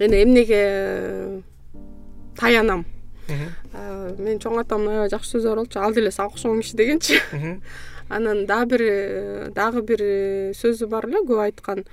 эне 0.01 0.25
эмнеге 0.25 0.65
таянам? 2.41 2.87
Менин 3.29 4.41
чоң 4.43 4.59
атамдын 4.61 4.97
аябай 4.97 5.13
жакшы 5.13 5.37
сөзү 5.37 5.53
бар 5.53 5.63
болчу 5.63 5.81
ал 5.81 5.95
деле 5.95 6.11
сага 6.11 6.33
окшогон 6.33 6.61
киши 6.61 6.77
дегенчи 6.77 7.21
анан 8.13 8.45
дагы 8.47 8.77
бир 8.77 8.83
дагы 9.57 9.83
бир 9.89 10.03
сөзү 10.59 10.89
бар 10.93 11.09
эле 11.09 11.23
көп 11.29 11.41
айткан. 11.47 11.85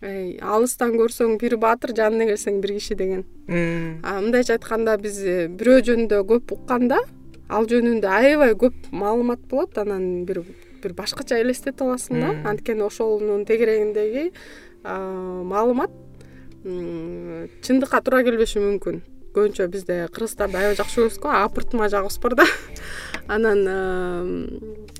Алыстан 0.00 0.96
көрсөң 0.96 1.36
бир 1.40 1.58
баатыр 1.60 1.92
жанына 1.96 2.26
келсең 2.30 2.60
бир 2.64 2.74
киши 2.78 2.96
деген. 2.96 3.24
Мындайча 3.46 4.56
айтканда 4.56 4.96
биз 5.00 5.20
э, 5.20 5.48
бирөө 5.48 5.84
жөнүндө 5.90 6.22
көп 6.30 6.54
укканда 6.56 7.02
ал 7.50 7.68
жөнүндө 7.68 8.08
аябай 8.08 8.54
көп 8.56 8.88
маалымат 8.92 9.44
болот. 9.50 9.76
Анан 9.78 10.24
бир 10.24 10.42
бир 10.82 10.94
башкача 10.96 11.38
элестетип 11.42 11.82
аласың 11.84 12.20
да. 12.20 12.32
Анткени 12.48 12.86
ошонун 12.86 13.44
тегерегиндеги 13.44 14.30
маалымат 14.84 15.92
чындыкка 16.64 18.00
туура 18.04 18.24
келбеши 18.24 18.60
мүмкүн. 18.60 19.02
Көбүнчө 19.34 19.68
бизде 19.70 20.00
кыргызстарды 20.10 20.58
аябай 20.58 20.76
жакшы 20.80 21.04
көрөбүз 21.04 21.20
го 21.22 21.30
апыртма 21.30 21.86
жагыбыз 21.92 22.18
бар 22.24 22.34
да 22.40 22.46
анан 23.30 23.60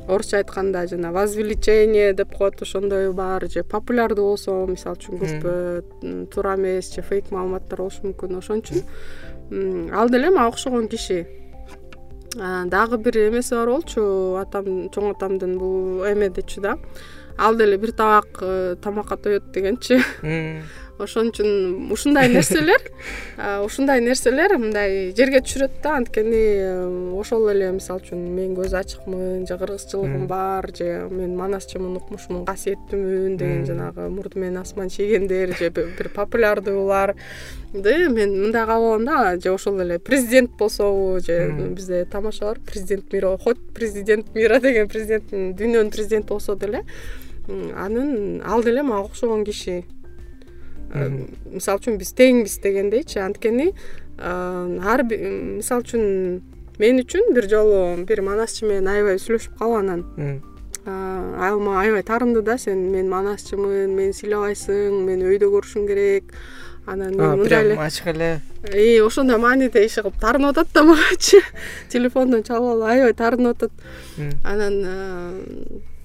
орусча 0.06 0.38
айтканда 0.38 0.86
жана 0.86 1.10
возвеличение 1.12 2.12
деп 2.14 2.36
коет 2.36 2.62
ошондой 2.62 3.12
бар 3.12 3.46
же 3.50 3.64
популярдуу 3.64 4.30
болсо 4.30 4.66
мисалы 4.70 4.96
үчүн 4.96 5.18
көп 5.18 6.28
туура 6.30 6.54
эмес 6.56 6.92
же 6.94 7.02
фейк 7.02 7.30
маалыматтар 7.34 7.82
болушу 7.82 8.06
мүмкүн. 8.06 8.38
Ошон 8.38 8.62
үчүн 8.62 9.90
ал 9.92 10.10
деле 10.10 10.30
мага 10.30 10.54
окшогон 10.54 10.88
киши. 10.88 11.26
Дагы 12.34 12.98
бир 12.98 13.18
эмеси 13.28 13.54
бар 13.54 13.74
болчу 13.74 14.36
атам 14.38 14.90
чоң 14.94 15.10
атамдын 15.16 15.58
бул 15.58 16.06
эмедечи 16.06 16.60
да. 16.60 16.78
Ал 17.38 17.56
деле 17.56 17.78
бир 17.78 17.92
табак 17.92 18.42
э, 18.42 18.76
тамакка 18.82 19.16
тоет 19.16 19.50
дегенчи 19.52 20.02
ошон 21.00 21.30
үчүн 21.30 21.90
ушундай 21.92 22.28
нерселер 22.32 22.82
ушундай 23.64 24.00
нерселер 24.04 24.56
мындай 24.58 25.12
жерге 25.16 25.40
түшүрөт 25.44 25.80
да. 25.82 25.96
Анткени 26.00 26.42
ошол 27.18 27.48
эле 27.52 27.70
мисалы 27.76 28.04
үчүн 28.04 28.22
мен 28.36 28.54
көзү 28.58 28.78
ачыкмын 28.80 29.46
же 29.48 29.58
кыргызчылыгым 29.60 30.26
бар 30.30 30.70
же 30.76 31.08
мен 31.10 31.36
манасчымын 31.38 31.96
укмушмун 32.00 32.44
касиеттүүмүн 32.48 33.36
деген 33.40 33.64
жанагы 33.68 34.08
мурду 34.12 34.38
менен 34.40 34.60
асман 34.62 34.90
чийгендер 34.90 35.54
же 35.58 35.70
бир 35.70 36.10
популярдууларды 36.14 38.08
мен 38.08 38.36
мындай 38.46 38.66
кабыл 38.66 38.92
алам 38.94 39.04
да. 39.04 39.38
Же 39.40 39.52
ошол 39.54 39.80
эле 39.80 39.98
президент 39.98 40.50
болсобу 40.58 41.18
же 41.20 41.52
бизде 41.76 42.04
тамаша 42.04 42.44
бар 42.44 42.58
президент 42.66 43.12
мира 43.12 43.36
хоть 43.38 43.58
президент 43.74 44.34
мира 44.34 44.60
деген 44.60 44.88
президент 44.88 45.30
дүйнөнүн 45.30 45.90
президенти 45.90 46.28
болсо 46.28 46.56
деле 46.56 46.84
анын 47.48 48.42
ал 48.44 48.62
деле 48.62 48.82
мага 48.82 49.08
окшогон 49.08 49.44
киши 49.44 49.84
мисалы 50.92 51.80
үчүн 51.80 51.98
биз 52.00 52.12
теңбиз 52.18 52.60
дегендейчи. 52.62 53.18
Анткени 53.22 53.70
ар 54.20 55.04
мисалы 55.06 55.84
үчүн 55.86 56.06
мен 56.80 57.02
үчүн 57.04 57.34
бир 57.36 57.48
жолу 57.50 58.04
бир 58.08 58.22
манасчы 58.24 58.66
менен 58.68 58.88
аябай 58.88 59.20
сүйлөшүп 59.20 59.58
калып 59.58 59.82
анан 59.82 60.40
ал 60.86 61.60
мага 61.60 61.84
аябай 61.84 62.02
таарынды 62.02 62.42
да 62.42 62.56
сен 62.58 62.88
мен 62.92 63.10
манасчымын 63.12 63.92
мени 63.94 64.16
сыйлабайсың 64.16 65.04
мени 65.04 65.28
өйдө 65.28 65.50
көрүшүң 65.52 65.86
керек. 65.88 66.32
Анан 66.86 67.14
мен 67.14 67.42
мындай 67.42 67.64
эле 67.66 67.76
ачык 67.76 68.06
эле. 68.14 68.30
Ошондой 69.04 69.38
мааниде 69.38 69.84
иши 69.84 70.02
кылып 70.02 70.16
таарынып 70.20 70.56
атат 70.56 70.72
да 70.74 70.82
магачы 70.88 71.42
телефондон 71.92 72.42
чалып 72.42 72.72
алып 72.72 72.88
аябай 72.88 73.14
таарынып 73.20 73.56
атат 73.56 73.72
анан 74.44 74.80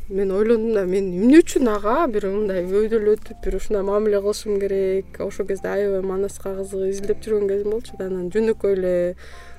мен 0.09 0.31
ойлондум 0.31 0.73
да 0.73 0.83
мен 0.85 1.07
эмне 1.09 1.39
үчүн 1.41 1.65
ага 1.71 2.05
бир 2.05 2.27
мындай 2.29 2.61
өйдөлөтүп 2.61 3.39
бир 3.41 3.55
ушундай 3.57 3.81
мамиле 3.81 4.19
кылышым 4.21 4.59
керек 4.61 5.17
ошол 5.19 5.47
кезде 5.49 5.71
аябай 5.71 6.03
манаска 6.05 6.51
кызыгып 6.59 6.91
изилдеп 6.91 7.23
жүргөн 7.25 7.49
кезим 7.49 7.71
болчу 7.73 7.97
да 7.97 8.05
анан 8.05 8.29
жөнөкөй 8.29 8.77
эле 8.77 8.93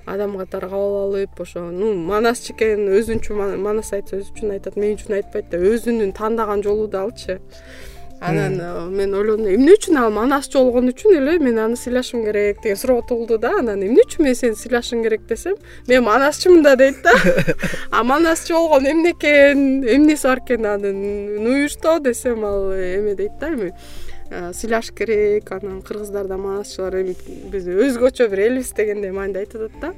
адам 0.06 0.36
катары 0.39 0.68
кабыл 0.70 1.01
алып 1.01 1.40
ошо 1.43 1.64
ну 1.74 1.93
манасчы 1.98 2.55
экен 2.55 2.86
өзүнчө 2.94 3.35
манас 3.59 3.90
айтса 3.93 4.20
өзү 4.20 4.36
үчүн 4.36 4.55
айтат 4.55 4.78
мен 4.78 4.94
үчүн 4.94 5.18
айтпайт 5.18 5.51
да 5.51 5.59
өзүнүн 5.59 6.14
тандаган 6.14 6.62
жолу 6.62 6.86
да 6.86 7.02
алчы 7.09 7.40
анан 8.28 8.61
э, 8.61 8.89
мен 8.90 9.15
ойлондум 9.15 9.48
эмне 9.48 9.74
үчүн 9.77 9.98
ал 10.01 10.11
манасчы 10.15 10.59
болгон 10.59 10.90
үчүн 10.90 11.16
эле 11.19 11.39
мен 11.39 11.59
аны 11.59 11.77
сыйлашым 11.77 12.24
керек 12.24 12.62
деген 12.62 12.77
суроо 12.77 13.03
туулду 13.07 13.39
да. 13.39 13.53
Анан 13.59 13.82
эмне 13.82 14.03
үчүн 14.05 14.24
мен 14.24 14.35
сени 14.35 14.59
сыйлашым 14.59 15.03
керек 15.03 15.27
десем 15.27 15.57
мен 15.89 16.05
манасчымын 16.05 16.62
да 16.62 16.77
дейт 16.77 17.03
да. 17.03 17.12
А 17.90 18.03
манасчы 18.05 18.55
болгон 18.55 18.86
эмне 18.86 19.12
экен 19.12 19.85
эмнеси 19.85 20.27
бар 20.27 20.39
экен 20.44 20.66
анын 20.66 21.43
ну 21.43 21.57
и 21.65 21.69
что 21.69 21.98
десем 21.98 22.44
ал 22.44 22.73
эме 22.73 23.15
дейт 23.15 23.39
да 23.40 23.53
эми 23.53 23.73
э, 24.31 24.53
сыйлаш 24.53 24.93
керек 24.93 25.53
анан 25.53 25.82
кыргыздар 25.82 26.27
да 26.27 26.36
манасчылар 26.36 27.03
эми 27.03 27.16
биз 27.53 27.69
өзгөчө 27.69 28.28
бир 28.28 28.47
элбиз 28.48 28.73
дегендей 28.73 29.12
мааниде 29.12 29.44
айтып 29.44 29.69
атат 29.69 29.81
да 29.81 29.94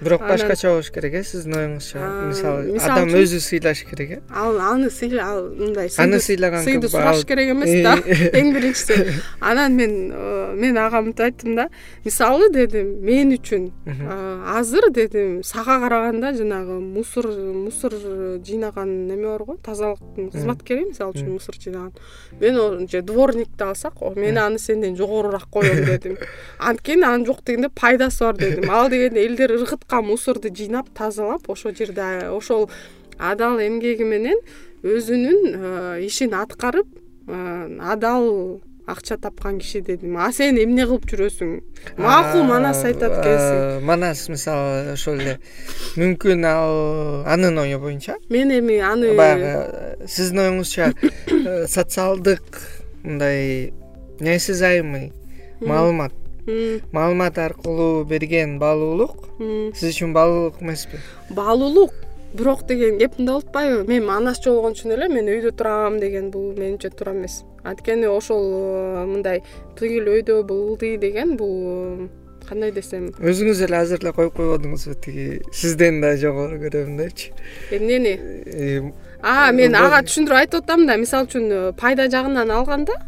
бирок 0.00 0.20
башкача 0.20 0.70
болуш 0.70 0.90
керек 0.90 1.14
э 1.14 1.22
сиздин 1.24 1.54
оюңузча. 1.54 2.00
Мисалы 2.28 2.78
адам 2.80 3.14
өзү 3.16 3.40
сыйлаш 3.40 3.84
керек 3.88 4.10
э. 4.10 4.20
Ал 4.30 4.58
аны 4.58 4.90
ал 5.20 5.48
мындай 5.50 5.90
аны 5.96 6.20
сыйлаган 6.20 6.64
сыйды 6.64 6.88
сураш 6.88 7.24
керек 7.24 7.50
эмес 7.50 7.82
да. 7.82 7.96
Эң 8.38 8.52
биринчиси 8.54 9.20
анан 9.40 9.76
мен 9.76 10.12
э, 10.12 10.54
мен 10.54 10.78
ага 10.78 11.00
мынтип 11.00 11.24
айттым 11.26 11.56
да 11.56 11.68
мисалы 12.04 12.50
дедим 12.52 13.00
мен 13.04 13.32
үчүн 13.36 13.70
э, 13.86 14.58
азыр 14.58 14.90
дедим 14.90 15.42
сага 15.42 15.80
караганда 15.80 16.32
жанагы 16.36 16.80
мусор 16.80 17.26
мусор 17.26 17.92
жыйнаган 18.44 19.06
неме 19.06 19.26
бар 19.26 19.44
го 19.44 19.56
тазалыктын 19.56 20.30
кызматкери 20.30 20.90
мисалы 20.90 21.14
үчүн 21.14 21.32
мусор 21.36 21.56
жыйнаган. 21.60 21.92
Мен 22.40 22.88
же 22.88 23.02
дворникти 23.02 23.64
алсак 23.64 24.00
мен 24.16 24.38
аны 24.38 24.58
сенден 24.58 24.96
жогорураак 24.96 25.48
коем 25.50 25.84
дедим. 25.84 26.18
Анткени 26.58 27.04
анын 27.04 27.26
жок 27.26 27.42
дегенде 27.44 27.68
пайдасы 27.68 28.24
бар 28.24 28.36
дедим. 28.36 28.70
Ал 28.70 28.90
дегенде 28.90 29.24
элдер 29.26 29.52
ыргыт 29.52 29.85
мусорду 29.90 30.48
жыйнап 30.54 30.88
тазалап 30.94 31.48
ошол 31.50 31.74
жерде 31.74 32.28
ошол 32.28 32.70
адал 33.18 33.60
эмгеги 33.60 34.04
менен 34.04 34.38
өзүнүн 34.82 35.38
э, 35.54 36.06
ишин 36.06 36.34
аткарып 36.34 36.86
э, 37.28 37.78
адал 37.80 38.60
акча 38.86 39.16
тапкан 39.16 39.58
киши 39.58 39.80
дедим. 39.80 40.16
А 40.16 40.30
сен 40.32 40.58
эмне 40.62 40.86
кылып 40.86 41.08
жүрөсүң? 41.10 41.54
Макул 41.98 42.44
манас 42.46 42.84
айтат 42.86 43.16
экенсиң 43.18 43.86
манас 43.86 44.26
мисалы 44.30 44.92
ошол 44.92 45.18
эле 45.24 45.38
мүмкүн 45.98 46.46
ал 46.46 47.26
анын 47.26 47.58
ою 47.64 47.80
боюнча? 47.82 48.14
Мен 48.30 48.52
эми 48.54 48.78
аны 48.78 49.14
баягы 49.18 50.06
сиздин 50.06 50.44
оюңузча 50.44 50.92
э, 50.92 51.66
социалдык 51.66 52.62
мындай 53.02 53.72
неосязаемый 54.20 55.12
маалымат 55.60 56.14
маалымат 56.92 57.38
аркылуу 57.38 58.04
берген 58.04 58.58
баалуулук 58.58 59.28
сиз 59.74 59.94
үчүн 59.94 60.12
баалуулук 60.14 60.62
эмеспи? 60.62 61.00
Баалуулук 61.30 61.92
бирок 62.36 62.66
деген 62.66 62.98
кеп 62.98 63.18
мындай 63.18 63.34
болупатпайбы 63.34 63.88
мен 63.88 64.04
манасчы 64.06 64.50
болгон 64.50 64.76
үчүн 64.76 64.94
эле 64.96 65.08
мен 65.08 65.28
өйдө 65.30 65.52
турам 65.56 65.98
деген 66.00 66.30
бул 66.30 66.52
менимче 66.52 66.90
туура 66.90 67.14
эмес. 67.16 67.42
Анткени 67.64 68.06
ошол 68.06 68.44
э, 68.44 69.04
мындай 69.06 69.42
тигил 69.78 70.10
өйдө 70.12 70.42
бул 70.46 70.74
ылдый 70.74 70.96
деген 70.98 71.36
бул 71.36 72.08
кандай 72.46 72.72
десем. 72.72 73.08
Өзүңүз 73.18 73.64
эле 73.66 73.80
азыр 73.80 74.02
эле 74.02 74.12
коюп 74.12 74.36
койбодуңузбу 74.36 74.94
тиги. 75.02 75.42
Сизден 75.52 76.00
да 76.04 76.16
жогору 76.20 76.60
көрөм 76.62 76.96
депчи 77.00 77.32
эмнени 77.70 78.16
э, 78.46 78.80
мен 79.56 79.74
ага 79.74 80.04
түшүндүрүп 80.06 80.42
айтып 80.44 80.64
атам 80.64 80.86
да 80.86 80.98
мисалы 81.00 81.30
үчүн 81.30 81.50
э, 81.50 81.60
пайда 81.78 82.10
жагынан 82.12 82.52
алганда 82.54 83.00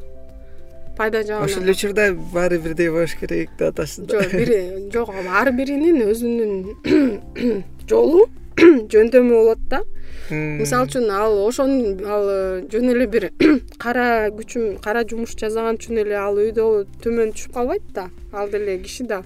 пайда 0.98 1.22
жагынан. 1.22 1.46
Ошол 1.46 1.62
эле 1.62 1.72
учурда 1.72 2.08
баары 2.34 2.58
бирдей 2.58 2.90
болуш 2.90 3.14
керек 3.20 3.54
деп 3.58 3.70
атасыз 3.70 4.06
да. 4.06 4.22
Жок 4.22 4.34
бир 4.34 4.50
жок 4.92 5.14
ар 5.14 5.52
биринин 5.54 6.02
өзүнүн 6.10 7.62
жолу 7.90 8.26
жөндөмү 8.92 9.32
болот 9.34 9.62
да. 9.70 9.82
Мисалы 10.30 10.90
үчүн 10.90 11.08
ал 11.14 11.38
ошону 11.46 11.94
ал 12.04 12.28
жөн 12.72 12.92
эле 12.92 13.06
бир 13.06 13.30
кара 13.84 14.28
күчүм 14.34 14.76
кара 14.84 15.06
жумуш 15.08 15.36
жасаган 15.38 15.78
үчүн 15.78 16.02
эле 16.04 16.18
ал 16.18 16.36
өйдө 16.42 16.68
төмөн 17.04 17.32
түшүп 17.36 17.54
калбайт 17.54 17.86
да 17.94 18.08
ал 18.32 18.50
деле 18.50 18.78
киши 18.82 19.06
да. 19.08 19.22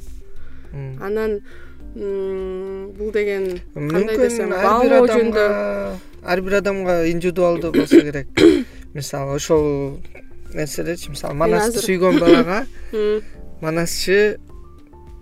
Анан 1.00 1.40
бул 1.94 3.12
деген 3.12 3.60
кандай 3.74 4.16
десем 4.16 4.52
баалоо 4.54 5.06
жөнүндө 5.10 5.46
ар 6.22 6.40
бир 6.40 6.60
адамга 6.60 7.02
индивидуалдуу 7.10 7.72
болсо 7.72 8.00
керек. 8.00 8.28
Мисалы 8.94 9.34
ошол 9.40 9.98
нерселерчи 10.54 11.10
мисалы 11.10 11.34
манасты 11.34 11.82
сүйгөн 11.84 12.20
балага 12.20 12.64
манасчы 13.64 14.38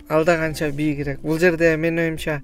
ал 0.09 0.25
да 0.25 0.37
канча 0.37 0.71
бийигирээк 0.71 1.21
бул 1.21 1.39
жерде 1.39 1.75
менин 1.77 2.05
оюмча 2.05 2.41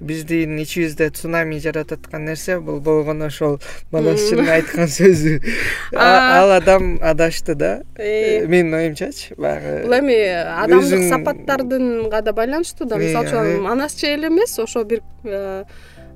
биздин 0.00 0.58
ичибизде 0.62 1.08
цунами 1.10 1.58
жаратып 1.62 2.06
аткан 2.06 2.24
нерсе 2.28 2.58
бул 2.62 2.78
болгону 2.80 3.26
ошол 3.26 3.58
манасчынын 3.90 4.50
айткан 4.54 4.90
сөзү. 4.98 5.38
Ал 5.94 6.52
адам 6.54 6.98
адашты 7.02 7.54
да. 7.54 7.72
Э. 7.96 8.46
менин 8.46 8.74
оюмчачы 8.74 9.34
баягы 9.36 9.82
бул 9.86 9.96
эми 9.98 10.18
адамдык 10.62 11.08
сапаттардынга 11.08 12.22
да 12.22 12.32
байланыштуу 12.32 12.86
да. 12.86 12.96
Мисалы 12.96 13.26
үчүн 13.26 13.62
манасчы 13.66 14.12
эле 14.14 14.28
эмес 14.28 14.58
ошо 14.58 14.84
бир 14.84 15.02
э, 15.24 15.64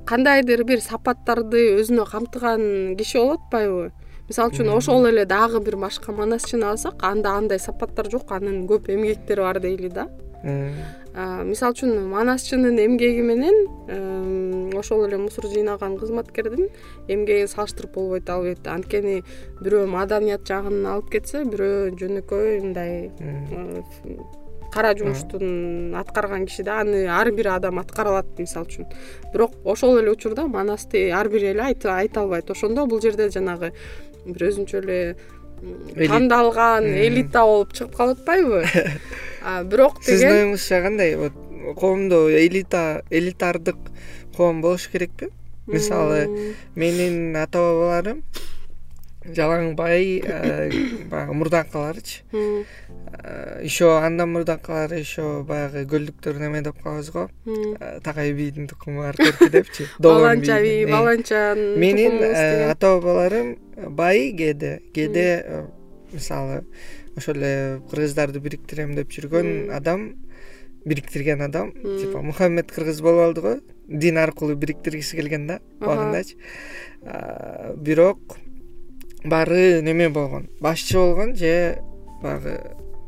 кандайдыр 0.07 0.65
бир 0.65 0.81
сапаттарды 0.81 1.73
өзүнө 1.81 2.07
камтыган 2.11 2.94
киши 2.99 3.19
болуп 3.19 3.43
атпайбы 3.49 3.90
мисалы 4.28 4.53
үчүн 4.53 4.69
ошол 4.77 5.07
эле 5.11 5.24
дагы 5.27 5.61
бир 5.61 5.77
башка 5.77 6.12
манасчыны 6.12 6.65
алсак 6.70 7.03
анда 7.03 7.36
андай 7.36 7.59
сапаттар 7.59 8.11
жок 8.11 8.32
анын 8.32 8.66
көп 8.66 8.90
эмгектери 8.93 9.40
бар 9.40 9.61
дейли 9.61 9.89
да. 9.89 10.09
Мисалы 10.43 11.74
үчүн 11.77 12.09
манасчынын 12.11 12.78
эмгеги 12.82 13.23
менен 13.23 14.73
ошол 14.78 15.05
эле 15.07 15.19
мусор 15.20 15.47
жыйнаган 15.47 15.99
кызматкердин 16.01 16.69
эмгегин 17.09 17.49
салыштырып 17.49 17.94
болбойт 17.94 18.31
албетте. 18.31 18.70
Анткени 18.70 19.23
бирөө 19.61 19.86
маданият 19.86 20.47
жагын 20.49 20.86
алып 20.86 21.12
кетсе 21.12 21.44
бирөө 21.44 21.93
жөнөкөй 22.01 22.61
мындай 22.65 23.12
кара 24.73 24.94
жумуштун 24.97 25.93
аткарган 26.01 26.47
киши 26.49 26.65
да 26.65 26.81
аны 26.81 27.05
ар 27.07 27.31
бир 27.31 27.51
адам 27.53 27.78
аткара 27.78 28.16
алат 28.16 28.39
мисалы 28.39 28.66
үчүн. 28.66 28.86
Бирок 29.35 29.53
ошол 29.65 29.99
эле 30.01 30.11
учурда 30.11 30.47
манасты 30.49 31.11
ар 31.12 31.28
бир 31.28 31.44
эле 31.53 31.61
айта 31.61 31.99
албайт. 32.23 32.51
Ошондо 32.51 32.86
бул 32.86 33.01
жерде 33.01 33.28
жанагы 33.28 33.74
бир 34.27 34.49
өзүнчө 34.49 34.82
эле 34.82 34.99
тандалган 36.09 36.86
элита 36.86 37.44
болуп 37.47 37.74
чыгып 37.77 37.97
калып 37.97 38.23
атпайбы 38.23 38.65
бирок 39.70 40.01
деген 40.01 40.19
сиздин 40.19 40.36
оюңузча 40.39 40.82
кандай 40.86 41.16
вот 41.20 41.39
коомдо 41.78 42.24
элита 42.31 43.03
элитардык 43.11 43.78
коом 44.36 44.61
болуш 44.62 44.89
керекпи? 44.93 45.31
Мисалы 45.66 46.55
менин 46.74 47.36
ата 47.36 47.61
бабаларым 47.62 48.24
жалаң 49.24 49.74
бай 49.78 50.19
э, 50.19 50.70
баягы 51.11 51.35
мурдакыларычы 51.39 52.23
э, 52.32 53.61
еще 53.62 53.93
андан 53.99 54.32
мурдакылары 54.35 54.99
еще 55.03 55.43
баягы 55.47 55.85
көлдүктөр 55.90 56.40
неме 56.43 56.62
деп 56.66 56.81
калабыз 56.82 57.11
го 57.15 57.28
э, 57.47 58.01
такай 58.03 58.32
бийдин 58.32 58.66
тукуму 58.69 59.05
аркерки 59.07 59.49
депчи 59.51 59.86
баланча 59.99 60.61
бий 60.62 60.85
баланча 60.86 61.55
менин 61.57 62.19
ата 62.70 62.97
бабаларым 62.97 63.57
бай 63.90 64.32
кээде 64.32 64.81
кээде 64.94 65.66
мисалы 66.12 66.65
ошол 67.16 67.39
эле 67.39 67.81
кыргыздарды 67.90 68.43
бириктирем 68.43 68.97
деп 68.99 69.12
жүргөн 69.15 69.70
адам 69.77 70.15
бириктирген 70.85 71.43
адам 71.47 71.73
типа 71.73 72.23
мухаммед 72.23 72.73
кыргыз 72.73 73.01
болуп 73.01 73.28
алды 73.28 73.40
го 73.40 73.59
дин 73.86 74.19
аркылуу 74.19 74.57
бириктиргиси 74.57 75.16
келген 75.16 75.47
да 75.47 75.61
убагындачы 75.81 76.36
бирок 77.77 78.39
баары 79.24 79.82
неме 79.82 80.09
болгон? 80.09 80.49
Башчы 80.61 80.99
болгон 80.99 81.36
же 81.36 81.78
баягы 82.23 82.61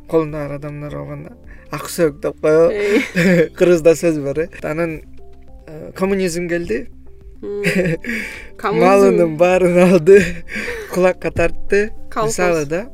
колунда 0.09 0.47
бар 0.47 0.53
адамдар 0.59 0.97
болгон 0.97 1.25
да? 1.25 1.33
Ак 1.71 1.89
сөөк 1.91 2.21
деп 2.21 2.41
коебу 2.41 2.71
кыргызда 3.57 3.95
сөз 3.99 4.21
бар 4.23 4.39
э. 4.45 4.49
Анан 4.63 5.03
э, 5.67 5.93
коммунизм 5.95 6.49
келди. 6.49 6.89
Малынын 8.63 9.37
баарын 9.37 9.79
алды 9.89 10.23
кулакка 10.95 11.31
тартты. 11.31 11.93
Мисалы 12.15 12.65
да 12.67 12.87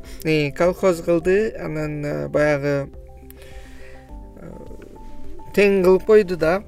колхоз 0.57 1.01
кылды. 1.01 1.53
Анан 1.59 2.05
э, 2.05 2.27
баягы 2.27 2.89
э, 4.41 4.51
тең 5.53 5.83
кылып 5.83 6.05
койду 6.05 6.37
да. 6.37 6.61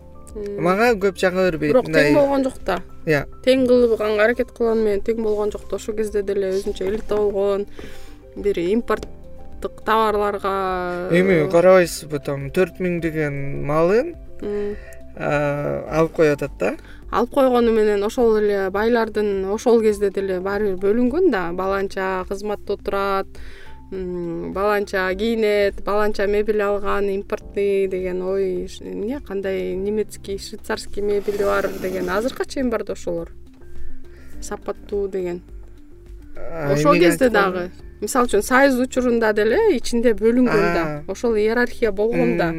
Мага 0.58 0.94
көп 0.98 1.18
жага 1.18 1.50
бербейт 1.50 1.74
бирок 1.74 1.90
тең 1.90 2.14
болгон 2.14 2.44
жок 2.44 2.62
да 2.66 2.82
тең 3.06 3.68
кылганга 3.68 4.24
аракет 4.28 4.54
кылганы 4.56 4.88
менен 4.88 5.04
тең 5.04 5.24
болгон 5.24 5.52
жок 5.52 5.68
да 5.70 5.76
ошол 5.76 5.98
кезде 5.98 6.24
деле 6.24 6.54
өзүнчө 6.54 6.88
элита 6.88 7.18
болгон 7.18 7.66
бир 8.36 8.60
импорттук 8.60 9.84
товарларга 9.86 10.56
эми 11.12 11.44
карабайсызбы 11.52 12.24
там 12.24 12.50
төрт 12.56 12.80
миң 12.80 13.02
деген 13.04 13.66
малын 13.68 14.14
алып 15.18 16.16
коюп 16.16 16.38
атат 16.38 16.58
да? 16.60 16.76
Алып 17.12 17.36
койгону 17.36 17.74
менен 17.76 18.04
ошол 18.04 18.40
эле 18.40 18.70
байлардын 18.74 19.46
ошол 19.54 19.82
кезде 19.84 20.10
деле 20.10 20.40
баары 20.42 20.72
бир 20.72 20.80
бөлүнгөн 20.88 21.30
да 21.32 21.44
баланча 21.54 22.24
кызматта 22.30 22.74
отурат 22.74 23.28
баланча 24.54 25.14
кийинет 25.16 25.84
баланча 25.84 26.28
мебель 26.28 26.62
алган 26.62 27.10
импортный 27.10 27.88
деген 27.88 28.22
ой 28.22 28.68
эмне 28.82 29.20
кандай 29.20 29.76
немецкий 29.76 30.38
швейцарский 30.38 31.02
мебели 31.02 31.44
бар 31.44 31.70
деген. 31.82 32.10
Азыркыга 32.10 32.50
чейин 32.50 32.70
бар 32.70 32.84
да 32.84 32.94
ошолор? 32.94 33.32
Сапаттуу 34.42 35.08
деген. 35.08 35.42
Ошол 36.72 36.94
кезде 36.96 37.30
дагы. 37.30 37.72
мисалы 38.04 38.28
үчүн 38.28 38.44
союз 38.44 38.80
учурунда 38.84 39.32
деле 39.34 39.60
ичинде 39.78 40.14
бөлүнгөн 40.18 40.66
да. 40.76 40.86
Ошол 41.08 41.38
иерархия 41.40 41.92
болгон 41.92 42.38
да. 42.38 42.50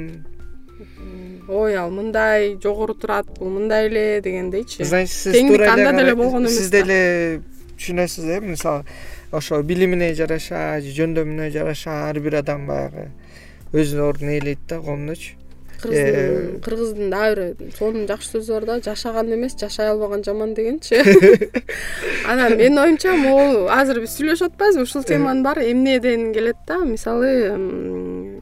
Ой 1.49 1.77
ал 1.77 1.91
мындай 1.93 2.57
жогору 2.63 2.95
турат 2.95 3.29
бул 3.39 3.51
мындай 3.53 3.89
эле 3.89 4.21
дегендейчи. 4.25 4.83
Значит 4.83 5.13
сиз 5.13 5.37
туура 5.37 5.65
эле 5.65 5.73
анда 5.73 5.93
деле 6.01 6.15
болгон 6.15 6.47
эмес 6.47 6.57
сиз 6.59 6.71
деле 6.73 7.43
түшүнөсүз 7.77 8.31
э 8.31 8.41
мисалы 8.41 8.85
ошо 9.39 9.63
билимине 9.63 10.13
жараша 10.19 10.81
жөндөмүнө 10.85 11.51
жараша 11.55 12.05
ар 12.09 12.21
бир 12.25 12.41
адам 12.43 12.67
баягы 12.71 13.09
өзүнүн 13.73 14.09
ордун 14.09 14.37
ээлейт 14.37 14.69
да 14.71 14.81
коомдочу 14.81 15.39
кыргыздын 15.85 16.61
кыргыздын 16.65 17.11
дагы 17.13 17.47
бир 17.59 17.73
сонун 17.77 18.07
жакшы 18.09 18.31
сөзү 18.35 18.55
бар 18.55 18.67
да 18.69 18.77
жашаган 18.85 19.33
эмес 19.35 19.57
жашай 19.61 19.91
албаган 19.91 20.25
жаман 20.25 20.55
дегенчи. 20.55 21.01
Анан 22.31 22.57
менин 22.57 22.79
оюмча 22.79 23.15
могул 23.17 23.69
азыр 23.69 24.01
биз 24.05 24.17
сүйлөшүп 24.17 24.55
атпайбызбы 24.55 24.87
ушул 24.87 25.05
теманын 25.05 25.43
баары 25.45 25.69
эмнеден 25.71 26.33
келет 26.33 26.57
да. 26.67 26.79
Мисалы 26.85 27.33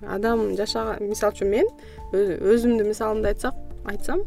адам 0.06 0.52
жашаган 0.56 1.08
мисалы 1.08 1.34
үчүн 1.34 1.52
мен 1.56 1.70
өзүмдүн 2.12 2.92
мисалымды 2.92 3.32
айтсак 3.32 3.54
айтсам 3.90 4.24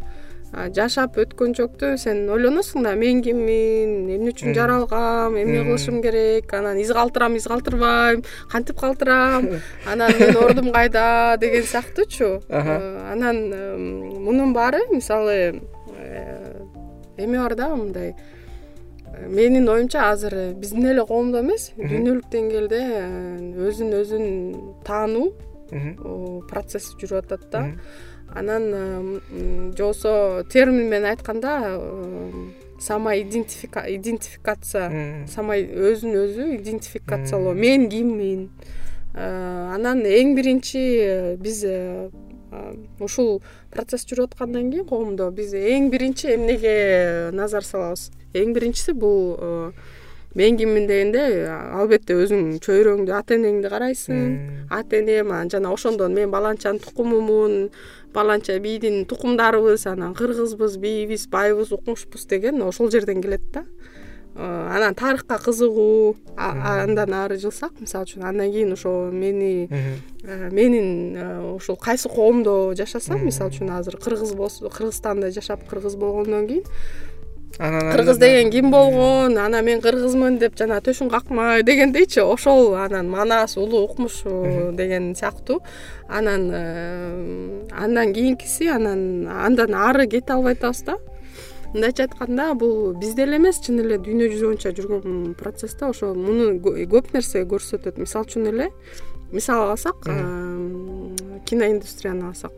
жашап 0.76 1.18
өткөнчөктү 1.19 1.95
сен 1.99 2.26
ойлоносуң 2.32 2.86
да 2.86 2.94
мен 2.99 3.22
киммин 3.26 4.10
эмне 4.15 4.32
үчүн 4.32 4.56
жаралгам 4.56 5.36
эмне 5.40 5.64
кылышым 5.65 6.02
керек 6.03 6.53
анан 6.53 6.77
из 6.80 6.91
калтырам 6.95 7.36
из 7.36 7.48
калтырбайм 7.49 8.23
кантип 8.52 8.80
калтырам 8.80 9.49
анан 9.91 10.14
менин 10.19 10.38
ордум 10.38 10.72
кайда? 10.72 11.38
деген 11.40 11.64
сыяктуучу 11.64 12.41
э, 12.48 13.11
анан 13.11 13.38
мунун 14.23 14.53
баары 14.53 14.86
мисалы 14.91 15.61
э, 15.98 16.61
эме 17.18 17.40
бар 17.40 17.56
да 17.56 17.76
мындай 17.76 18.15
менин 19.27 19.69
оюмча 19.69 20.10
азыр 20.11 20.53
биздин 20.53 20.86
эле 20.91 21.06
коомдо 21.06 21.40
эмес. 21.40 21.72
Дүйнөлүк 21.77 22.27
деңгээлде 22.32 22.82
э, 22.82 23.06
өзүн 23.68 23.94
өзүн 24.02 24.26
таануу 24.88 25.32
процесси 26.49 26.98
жүрүп 27.02 27.26
атат 27.26 27.48
да 27.52 27.64
анан 28.36 29.22
же 29.76 29.84
болбосо 29.84 30.45
термин 30.49 30.90
менен 30.90 31.06
айтканда 31.06 31.80
сама 32.80 33.16
идентификация 33.18 35.26
сама 35.28 35.57
өзүн 35.57 36.18
өзү 36.26 36.56
идентификациялоо. 36.60 37.53
Мен 37.53 37.90
киммин. 37.90 38.49
Анан 39.16 40.03
эң 40.03 40.34
биринчи 40.36 41.38
биз 41.40 41.64
э, 41.64 42.10
ушул 42.99 43.40
процесс 43.72 44.03
жүрүп 44.10 44.36
аткандан 44.36 44.74
кийин 44.74 44.88
коомдо 44.90 45.30
биз 45.32 45.53
эң 45.56 45.88
биринчи 45.94 46.34
эмнеге 46.36 47.32
назар 47.32 47.64
салабыз? 47.64 48.10
Эң 48.36 48.52
биринчиси 48.52 48.91
бул 48.91 49.38
э, 49.40 49.72
мен 50.36 50.60
киммин 50.60 50.90
дегенде 50.90 51.48
албетте 51.48 52.18
өзүң 52.20 52.57
чөйрөңдү 52.66 53.16
ата 53.16 53.40
энеңди 53.40 53.72
карайсың. 53.72 54.26
Ата 54.68 54.99
энем 54.99 55.32
анан 55.32 55.53
жана 55.53 55.72
ошондон 55.72 56.14
мен 56.14 56.32
баланчанын 56.32 56.84
тукумумун 56.84 57.70
баланча 58.16 58.58
бийдин 58.60 59.06
тукумдарыбыз 59.06 59.86
анан 59.92 60.16
кыргызбыз 60.16 60.78
бийбиз 60.78 61.28
байбыз 61.28 61.72
укмушпуз 61.72 62.26
деген 62.26 62.62
ошол 62.62 62.90
жерден 62.92 63.22
келет 63.22 63.44
да. 63.54 63.66
Э, 64.38 64.70
анан 64.76 64.96
тарыхка 64.96 65.38
кызыгуу 65.40 66.18
андан 66.36 67.14
ары 67.14 67.38
жылсак 67.40 67.80
мисалы 67.80 68.04
үчүн 68.04 68.26
андан 68.28 68.52
кийин 68.52 68.74
ошо 68.74 69.08
мени 69.12 69.70
э, 69.72 70.50
менин 70.52 71.16
э, 71.16 71.56
ушул 71.56 71.78
кайсы 71.78 72.10
коомдо 72.10 72.74
жашасам 72.76 73.24
мисалы 73.24 73.52
үчүн 73.54 73.72
азыр 73.72 73.96
кыргыз 73.96 74.36
кыргызстанда 74.36 75.32
жашап 75.32 75.64
кыргыз 75.70 75.96
болгондон 75.96 76.48
кийин 76.48 76.66
кыргыз 77.57 78.17
деген 78.17 78.51
ким 78.51 78.72
болгон? 78.72 79.38
Анан 79.38 79.65
мен 79.65 79.81
кыргызмын 79.81 80.38
деп 80.39 80.57
жана 80.59 80.81
төшүн 80.84 81.09
какмай 81.09 81.63
дегендейчи 81.63 82.19
ошол 82.19 82.76
анан 82.76 83.09
манас 83.09 83.55
улуу 83.57 83.85
укмуш 83.85 84.23
деген 84.76 85.15
сыяктуу 85.15 85.61
анан 86.09 86.51
э, 86.51 87.67
андан 87.72 88.13
кийинкиси 88.13 88.67
анан 88.67 89.27
андан 89.27 89.73
ары 89.73 90.07
кете 90.07 90.34
албай 90.34 90.53
атабыз 90.53 90.84
да. 90.84 90.97
Мындайча 91.73 92.03
айтканда 92.03 92.53
бул 92.55 92.93
бизде 92.93 93.23
эле 93.23 93.38
эмес 93.38 93.61
чын 93.63 93.80
эле 93.80 93.97
дүйнө 93.97 94.30
жүзү 94.31 94.51
боюнча 94.51 94.76
жүргөн 94.76 95.34
процесс 95.39 95.76
да 95.80 95.89
ошо 95.89 96.13
муну 96.13 96.59
көп 96.59 97.13
нерсе 97.13 97.43
көрсөтөт. 97.43 97.97
Мисалы 97.97 98.27
үчүн 98.27 98.51
эле 98.51 98.69
мисал 99.31 99.72
алсак 99.72 100.07
э, 100.07 101.41
киноиндустрияны 101.45 102.27
алсак. 102.34 102.51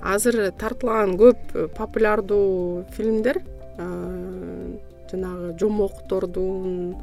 Азыр 0.00 0.52
тартылган 0.52 1.16
көп 1.16 1.72
популярдуу 1.76 2.84
фильмдер 2.96 3.40
жанагы 3.76 5.56
жомоктордун 5.60 6.96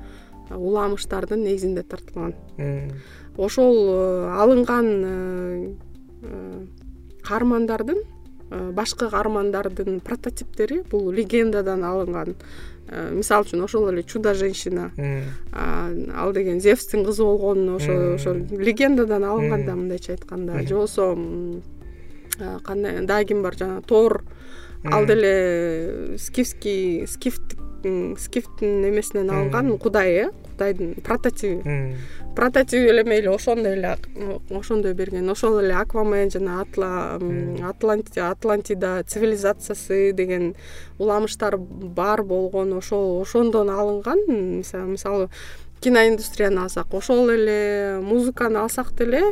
уламыштардын 0.49 1.43
негизинде 1.43 1.83
тартылган. 1.83 2.35
Ошол 3.37 3.75
э, 3.89 4.29
алынган 4.37 4.87
э, 5.05 5.73
э, 6.21 6.65
каармандардын 7.23 7.97
башкы 8.73 9.09
каармандардын 9.09 9.99
прототиптери 9.99 10.83
бул 10.91 11.09
легендадан 11.11 11.83
алынган. 11.83 12.35
Мисалы 13.11 13.47
үчүн 13.47 13.63
ошол 13.63 13.89
эле 13.89 14.03
чудо 14.03 14.35
женщина 14.35 14.91
ал 16.13 16.33
деген 16.33 16.59
зевстин 16.61 17.05
кызы 17.05 17.23
болгон 17.23 17.75
ошо 17.75 18.13
ошо 18.15 18.35
легендадан 18.51 19.23
алынган 19.23 19.65
да 19.65 19.75
мындайча 19.75 20.11
айтканда. 20.11 20.61
Же 20.67 20.75
болбосо 20.75 21.17
кандай 22.63 23.01
дагы 23.01 23.29
ким 23.29 23.41
бар 23.41 23.57
жанагы 23.57 23.81
тор 23.87 24.23
ал 24.91 25.05
деле 25.05 26.17
скифский 26.17 27.07
скифтик 27.07 27.59
скифтин 28.17 28.89
эмесинен 28.89 29.29
алынган 29.29 29.77
кудай 29.77 30.11
э? 30.11 30.31
Кудайдын 30.53 30.95
прототиби 31.03 31.95
прототиби 32.35 32.89
эле 32.89 33.03
мейли 33.03 33.27
ошондой 33.27 33.73
эле 33.73 33.97
ошондой 34.49 34.93
берген. 34.93 35.29
Ошол 35.29 35.59
эле 35.59 35.73
аквамен 35.73 36.31
жана 36.31 36.61
атлантида 36.61 38.33
цивилизациясы 39.07 40.13
деген 40.13 40.55
уламыштар 40.97 41.57
бар 41.57 42.23
болгон. 42.23 42.73
Ошол 42.73 43.21
ошондон 43.21 43.69
алынган 43.69 44.19
мисалы 44.27 45.29
киноиндустрияны 45.83 46.63
алсак 46.63 46.93
ошол 46.93 47.29
эле 47.33 47.99
музыканы 48.03 48.61
алсак 48.63 48.93
деле 48.97 49.23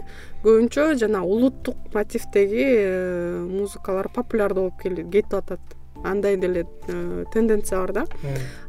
көбүнчө 0.43 0.95
жана 0.99 1.23
улуттук 1.23 1.93
мотивдеги 1.93 2.65
э, 2.67 3.45
музыкалар 3.47 4.09
популярдуу 4.13 4.69
болуп 4.69 4.81
кетип 5.11 5.33
атат. 5.33 5.59
Андай 6.03 6.35
деле 6.35 6.65
э, 6.87 7.25
тенденция 7.33 7.79
бар 7.79 7.93
да. 7.93 8.05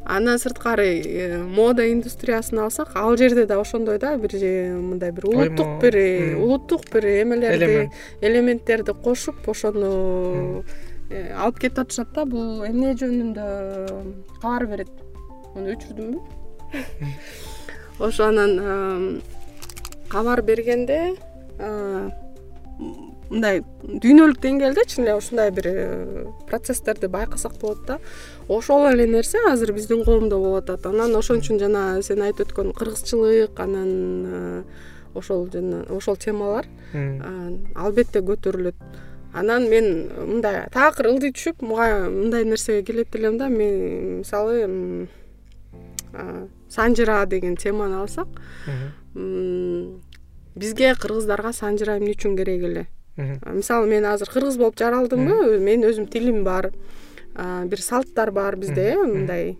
Андан 0.04 0.38
сырткары 0.38 0.86
э, 1.00 1.42
мода 1.42 1.86
индустриясын 1.90 2.58
алсак 2.58 2.92
ал 2.94 3.16
жерде 3.16 3.46
да 3.46 3.60
ошондой 3.60 3.98
да 3.98 4.16
бир 4.16 4.36
мындай 4.76 5.12
бир 5.12 5.26
улуттук 5.26 5.80
бир 5.80 6.36
улуттук 6.36 6.82
бир 6.92 7.06
эмелерди 7.22 7.90
элементтерди 8.20 8.92
кошуп 8.92 9.48
ошону 9.48 10.62
алып 11.10 11.58
кетип 11.58 11.78
атышат 11.78 12.12
да. 12.14 12.26
Бул 12.26 12.62
эмне 12.66 12.94
жөнүндө 12.94 13.48
кабар 14.42 14.66
берет? 14.66 14.92
Муну 15.54 15.74
өчүрдүмбү 15.74 16.20
ошо 18.02 18.28
анан 18.32 19.22
кабар 20.10 20.42
бергенде 20.42 21.14
мындай 23.32 23.62
дүйнөлүк 23.82 24.40
деңгээлде 24.42 24.84
чын 24.90 25.06
эле 25.06 25.14
ушундай 25.16 25.50
бир 25.54 25.68
э, 25.70 26.24
процесстерди 26.48 27.08
байкасак 27.08 27.54
болот 27.60 27.86
да. 27.86 27.98
Ошол 28.48 28.90
эле 28.90 29.06
нерсе 29.08 29.40
азыр 29.48 29.72
биздин 29.72 30.04
коомдо 30.04 30.38
болуп 30.38 30.64
атат. 30.64 30.86
Анан 30.90 31.16
ошон 31.16 31.40
үчүн 31.40 31.60
жана 31.62 32.02
сен 32.04 32.22
айтып 32.26 32.50
өткөн 32.50 32.74
кыргызчылык 32.76 33.60
анан 33.64 34.64
ошол 35.14 35.48
жана 35.52 35.84
ошол 35.96 36.16
темалар 36.20 36.68
албетте 37.74 38.20
көтөрүлөт. 38.20 38.76
Анан 39.32 39.68
мен 39.70 40.10
мындай 40.18 40.66
такыр 40.72 41.14
ылдый 41.14 41.32
түшүп 41.32 41.64
мага 41.64 42.10
мындай 42.10 42.44
нерсеге 42.44 42.82
келет 42.84 43.16
элем 43.16 43.38
да 43.40 43.48
мен 43.48 44.18
мисалы 44.18 44.66
санжыра 46.72 47.26
деген 47.26 47.56
теманы 47.56 48.00
алсак 48.00 48.28
бизге 50.54 50.94
кыргыздарга 50.94 51.52
санжыра 51.52 51.98
эмне 51.98 52.12
үчүн 52.16 52.36
керек 52.36 52.64
эле? 52.64 52.86
Мисалы 53.16 53.86
мен 53.86 54.06
азыр 54.08 54.28
кыргыз 54.32 54.56
болуп 54.56 54.78
жаралдымбы 54.80 55.58
менин 55.60 55.88
өзүмдүн 55.90 56.12
тилим 56.12 56.44
бар 56.44 56.72
бир 57.68 57.80
салттар 57.80 58.30
бар 58.32 58.56
бизде 58.56 58.92
э 58.92 58.96
мындай 58.96 59.56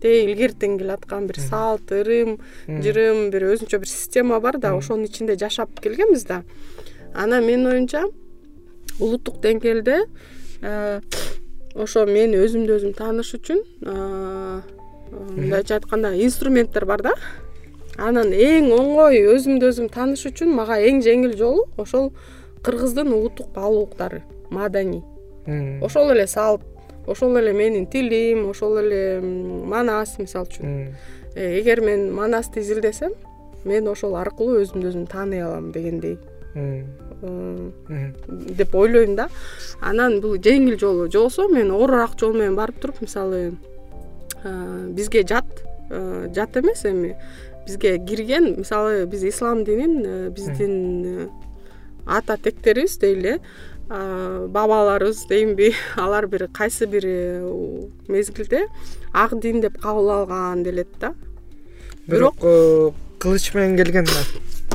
тээ 0.00 0.24
илгертен 0.24 0.78
келаткан 0.78 1.26
бир 1.26 1.40
салт 1.40 1.92
ырым 1.92 2.38
жырым 2.66 3.30
бир 3.30 3.48
өзүнчө 3.52 3.78
бир 3.80 3.88
система 3.88 4.40
бар 4.40 4.58
да 4.58 4.74
ошонун 4.76 5.04
ичинде 5.04 5.36
жашап 5.36 5.80
келгенбиз 5.80 6.24
да. 6.24 6.42
Анан 7.14 7.44
менин 7.44 7.66
оюмча 7.66 8.04
улуттук 9.00 9.40
деңгээлде 9.44 10.00
ошо 11.74 12.06
мени 12.08 12.40
өзүмдү 12.40 12.76
өзүм 12.78 12.96
тааныш 12.96 13.34
үчүн 13.36 13.60
мындайча 15.16 15.78
айтканда 15.80 16.14
инструменттер 16.14 16.86
бар 16.86 17.02
да. 17.02 17.14
Анан 17.96 18.32
эң 18.32 18.70
оңой 18.76 19.22
өзүмдү 19.32 19.70
өзүм 19.72 19.90
тааныш 19.92 20.26
үчүн 20.30 20.52
мага 20.54 20.76
эң 20.84 21.00
жеңил 21.04 21.36
жолу 21.38 21.66
ошол 21.80 22.10
кыргыздын 22.66 23.12
улуттук 23.12 23.52
баалуулуктары 23.54 24.22
маданий. 24.50 25.02
Ошол 25.82 26.12
эле 26.12 26.26
салт 26.26 26.62
ошол 27.06 27.38
эле 27.38 27.52
менин 27.52 27.86
тилим 27.86 28.50
ошол 28.50 28.78
эле 28.82 29.20
манас 29.20 30.18
мисалы 30.18 30.46
үчүн. 30.50 30.94
Э, 31.34 31.60
эгер 31.60 31.80
мен 31.80 32.12
манасты 32.14 32.60
изилдесем 32.60 33.12
мен 33.64 33.88
ошол 33.88 34.16
аркылуу 34.16 34.60
өзүмдү 34.62 34.92
өзүм 34.92 35.06
тааный 35.10 35.42
алам 35.42 35.72
дегендей. 35.72 36.18
Деп 38.58 38.74
ойлойм 38.74 39.16
да. 39.16 39.28
Анан 39.80 40.20
бул 40.20 40.36
жеңил 40.36 40.78
жолу 40.78 41.10
же 41.10 41.18
болбосо 41.18 41.48
мен 41.48 41.70
оорураак 41.70 42.18
жол 42.18 42.32
менен 42.32 42.56
барып 42.56 42.80
туруп 42.80 43.00
мисалы 43.00 43.52
бизге 44.92 45.24
жат 45.26 45.44
э, 45.90 46.28
жат 46.34 46.56
эмес 46.56 46.84
эми. 46.84 47.16
Бизге 47.66 47.98
кирген 47.98 48.58
мисалы 48.58 49.06
биз 49.06 49.24
ислам 49.24 49.64
динин 49.64 50.02
э, 50.04 50.30
биздин 50.30 51.30
ата 52.06 52.36
тектерибиз 52.36 52.98
дейли 52.98 53.40
э 53.88 54.46
бабаларыбыз 54.48 55.26
деймби 55.28 55.74
алар 55.96 56.26
бир 56.26 56.48
кайсы 56.48 56.86
бир 56.86 57.04
мезгилде 58.08 58.66
ак 59.12 59.38
дин 59.40 59.60
деп 59.60 59.80
кабыл 59.80 60.10
алган 60.10 60.62
делет 60.62 60.88
да. 61.00 61.14
Бирок 62.06 62.36
кылыч 63.18 63.54
менен 63.54 63.76
келген 63.76 64.04
да 64.04 64.65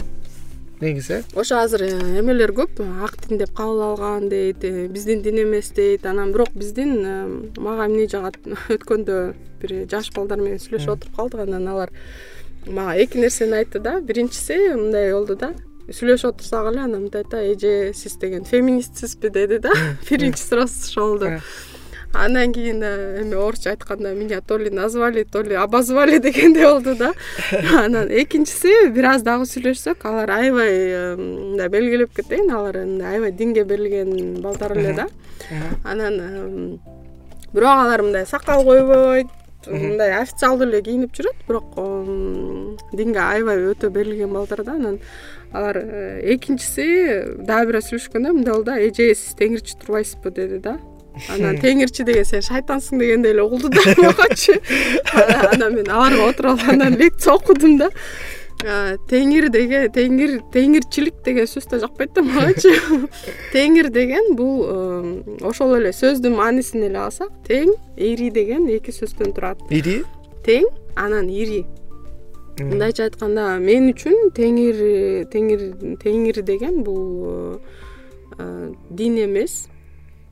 негизи? 0.82 1.24
Ошо 1.36 1.62
азыр 1.62 1.84
э, 1.84 2.20
эмелер 2.20 2.52
көп 2.58 2.82
ак 3.04 3.16
дин 3.28 3.38
деп 3.38 3.54
кабыл 3.56 3.82
алган 3.92 4.30
дейт 4.30 4.64
э, 4.64 4.88
биздин 4.88 5.22
дин 5.22 5.42
эмес 5.44 5.72
дейт 5.76 6.06
анан 6.06 6.32
бирок 6.32 6.52
биздин 6.54 6.94
э, 7.06 7.62
мага 7.62 7.86
эмне 7.86 8.08
жагат 8.10 8.38
өткөндө 8.76 9.18
бир 9.62 9.76
жаш 9.92 10.12
балдар 10.16 10.42
менен 10.42 10.60
сүйлөшүп 10.60 10.96
отуруп 10.98 11.16
калдык 11.16 11.46
анан 11.48 11.68
алар 11.68 11.92
мага 12.66 12.98
эки 12.98 13.18
нерсени 13.18 13.62
айтты 13.62 13.80
да. 13.80 14.00
Биринчиси 14.02 14.58
мындай 14.76 15.14
болду 15.14 15.36
да 15.36 15.54
сүйлөшүп 15.90 16.36
отурсак 16.36 16.72
эле 16.72 16.86
анан 16.86 17.08
мынтайт 17.08 17.30
да 17.32 17.42
эже 17.42 17.94
сиз 17.94 18.18
деген 18.18 18.46
феминистсизби? 18.46 19.30
деди 19.38 19.60
да. 19.60 19.72
Биринчи 20.10 20.42
суроосу 20.42 20.88
ошол 20.88 21.18
болду 21.18 21.42
андан 22.14 22.54
кийин 22.54 22.82
э, 22.84 23.22
эме 23.22 23.36
орусча 23.38 23.72
айтканда 23.72 24.14
меня 24.14 24.42
то 24.42 24.58
ли 24.58 24.70
назвали 24.70 25.24
то 25.24 25.42
ли 25.42 25.54
обозвали 25.54 26.18
дегендей 26.18 26.66
болду 26.66 26.96
да. 26.96 27.14
Анан 27.74 28.08
экинчиси 28.10 28.90
бир 28.90 29.06
аз 29.16 29.24
дагы 29.24 29.46
сүйлөшсөк 29.48 30.04
алар 30.04 30.30
аябай 30.30 30.72
э, 30.72 31.16
мындай 31.16 31.70
белгилеп 31.70 32.14
кетейин 32.16 32.52
алар 32.52 32.84
мындай 32.84 33.16
аябай 33.16 33.32
динге 33.32 33.64
берилген 33.64 34.42
балдар 34.42 34.78
эле 34.78 34.94
да. 34.94 35.08
Анан 35.84 36.20
э, 36.20 36.78
бирок 37.54 37.70
алар 37.70 38.02
мындай 38.02 38.26
сакал 38.26 38.64
койбойт 38.64 39.28
мындай 39.68 40.22
официалдуу 40.22 40.68
эле 40.68 40.82
кийинип 40.82 41.16
жүрөт 41.16 41.48
бирок 41.48 41.76
динге 42.92 43.20
аябай 43.20 43.72
өтө 43.72 43.90
берилген 43.90 44.34
балдар 44.34 44.64
да. 44.64 44.76
Анан 44.76 45.00
алар 45.54 45.78
экинчиси 46.28 47.38
дагы 47.40 47.72
бир 47.72 47.80
аз 47.80 47.92
сүйлөшкөндө 47.92 48.36
мындай 48.36 48.54
болду 48.54 48.74
да 48.74 48.80
эже 48.80 49.14
сиз 49.16 49.36
теңирчи 49.40 49.80
турбайсызбы 49.80 50.32
деди 50.32 50.60
да 50.60 50.80
анан 51.30 51.58
теңирчи 51.64 52.06
деген 52.08 52.26
сен 52.26 52.44
шайтансың 52.46 53.02
дегендей 53.02 53.36
эле 53.36 53.44
угулду 53.46 53.70
да 53.70 53.82
магачы 54.02 54.60
анан 55.14 55.76
мен 55.76 55.90
аларга 55.90 56.30
отуруп 56.30 56.62
алып 56.62 56.70
анан 56.76 56.98
лекция 57.00 57.34
окудум 57.34 57.78
да. 57.82 57.90
Теңир 59.10 59.48
деген 59.50 59.88
теңир 59.90 60.36
теңирчилик 60.54 61.24
деген 61.26 61.48
сөз 61.50 61.66
да 61.72 61.80
жакпайт 61.82 62.14
да 62.14 62.22
магачы 62.22 62.76
теңир 63.56 63.90
деген 63.90 64.36
бул 64.38 64.68
ошол 65.50 65.76
эле 65.80 65.94
сөздүн 65.98 66.38
маанисин 66.38 66.86
эле 66.86 67.02
алсак 67.02 67.34
тең 67.48 67.74
ири 67.98 68.30
деген 68.30 68.70
эки 68.70 68.94
сөздөн 68.94 69.34
турат. 69.34 69.62
Ири? 69.74 70.04
Тең 70.46 70.70
анан 70.96 71.30
ири. 71.30 71.64
Мындайча 72.60 73.08
айтканда 73.08 73.56
мен 73.58 73.90
үчүн 73.96 74.30
теңир 74.38 75.26
теңир 75.34 75.66
теңир 76.04 76.44
деген 76.46 76.84
бул 76.86 77.58
дин 78.92 79.18
эмес 79.26 79.64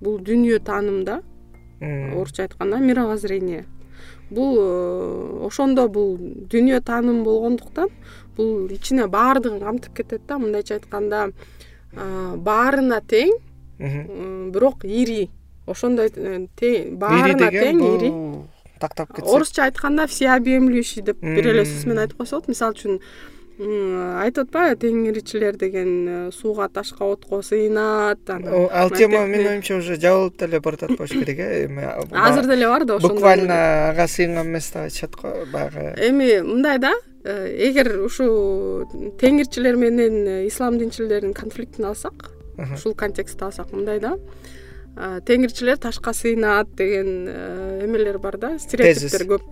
бул 0.02 0.20
дүнүйө 0.20 0.60
тааным 0.66 1.04
да 1.06 1.22
орусча 1.82 2.44
айтканда 2.44 2.80
мировоззрение. 2.84 3.66
Бул 4.30 4.58
э, 4.60 5.46
ошондо 5.48 5.88
бул 5.90 6.18
дүнүйө 6.20 6.82
тааным 6.86 7.24
болгондуктан 7.24 7.90
бул 8.38 8.70
ичине 8.72 9.08
баардыгын 9.08 9.60
камтып 9.64 9.96
кетет 10.02 10.28
да. 10.28 10.38
Мындайча 10.38 10.80
айтканда 10.80 11.32
баарына 11.94 13.02
тең 13.02 13.34
бирок 14.54 14.86
ири. 14.86 15.30
Ошондой 15.68 16.12
э, 16.16 16.88
баарына 16.92 17.52
тең 17.52 17.84
ири. 17.96 18.14
тактап 18.80 19.14
кетсе 19.14 19.30
орусча 19.36 19.64
айтканда 19.64 20.08
всеобъемлющий 20.08 21.04
деп 21.04 21.20
бир 21.22 21.52
эле 21.52 21.66
сөз 21.68 21.86
менен 21.88 22.06
айтып 22.06 22.22
койсо 22.22 22.38
болот 22.38 22.48
мисалы 22.52 22.78
үчүн 22.78 23.00
айтып 23.60 24.48
атпайбы 24.48 24.78
теңирчилер 24.80 25.58
деген 25.60 25.90
э, 26.08 26.32
сууга 26.32 26.70
ташка 26.72 27.04
отко 27.12 27.42
сыйынат 27.44 28.30
анан 28.32 28.70
ал 28.72 28.90
тема 28.90 29.26
менин 29.28 29.52
оюмча 29.52 29.76
уже 29.76 29.98
жабылып 30.00 30.38
деле 30.40 30.62
баратат 30.64 30.96
болуш 30.96 31.12
керек 31.12 31.40
э 31.40 31.66
эми 31.66 31.84
азыр 32.12 32.48
деле 32.48 32.68
бар 32.68 32.86
да 32.86 32.96
ошондой 32.96 33.18
буквально 33.18 33.90
ага 33.90 34.08
сыйынган 34.08 34.48
эмес 34.48 34.72
деп 34.72 34.84
айтышат 34.84 35.16
го 35.16 35.34
баягы. 35.52 35.94
Эми 36.08 36.40
мындай 36.42 36.80
да 36.80 36.94
э, 37.26 37.70
эгер 37.70 38.00
ушул 38.06 38.88
теңирчилер 39.20 39.76
менен 39.76 40.28
э, 40.28 40.48
ислам 40.48 40.80
динчилердин 40.80 41.34
конфликтин 41.34 41.86
алсак 41.86 42.32
ушул 42.74 42.96
контекстти 42.96 43.44
алсак 43.44 43.74
мындай 43.74 44.00
да 44.00 44.16
теңирчилер 45.00 45.78
ташка 45.80 46.12
сыйынат 46.14 46.74
деген 46.76 47.28
э, 47.32 47.86
эмелер 47.86 48.18
бар 48.20 48.36
да 48.38 48.50
стереотиптер 48.60 49.24
көп. 49.30 49.46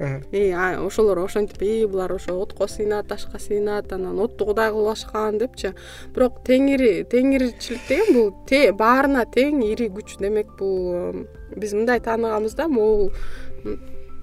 Ошолор 0.83 1.21
ошентип 1.23 1.61
и 1.63 1.85
булар 1.87 2.11
ошо 2.11 2.35
отко 2.41 2.67
сыйынат 2.67 3.07
ташка 3.07 3.39
сыйынат 3.39 3.93
анан 3.95 4.19
отту 4.19 4.45
кудай 4.49 4.71
кылып 4.71 4.91
алышкан 4.91 5.37
депчи. 5.39 5.71
Бирок 6.15 6.41
теңир 6.47 6.83
теңирчилик 7.07 7.87
деген 7.87 8.13
бул 8.13 8.33
баарына 8.75 9.23
тең 9.31 9.63
ири 9.69 9.87
күч 9.87 10.17
демек 10.19 10.51
бул 10.59 11.23
биз 11.55 11.73
мындай 11.73 12.01
тааныганбыз 12.03 12.57
да 12.57 12.67
могул 12.67 13.13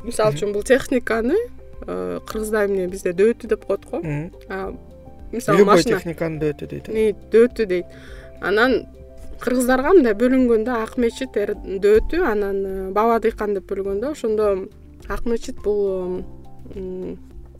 мисалы 0.04 0.36
үчүн 0.36 0.52
бул 0.52 0.62
техниканы 0.62 1.38
э, 1.86 2.20
кыргызда 2.26 2.66
эмне 2.66 2.86
бизде 2.92 3.14
дөөтү 3.16 3.48
деп 3.48 3.64
коет 3.64 3.88
го. 3.88 4.02
Мисалы 5.32 5.64
любой 5.64 5.82
техниканын 5.88 6.36
дөөтү 6.42 6.68
дейт. 6.68 6.92
Э 6.92 7.14
дөөтү 7.32 7.64
дейт. 7.70 7.96
Анан 8.44 8.84
кыргыздарга 9.44 9.92
мындай 9.96 10.16
бөлүнгөндө 10.16 10.72
ак 10.80 10.96
мечит 11.00 11.36
дөөтү 11.36 12.22
анан 12.24 12.58
э, 12.64 12.90
баба 12.96 13.18
дыйкан 13.20 13.54
деп 13.58 13.68
бөлгөндө 13.68 14.12
ошондо 14.14 14.68
ак 15.08 15.26
мечит 15.28 15.60
бул 15.64 16.24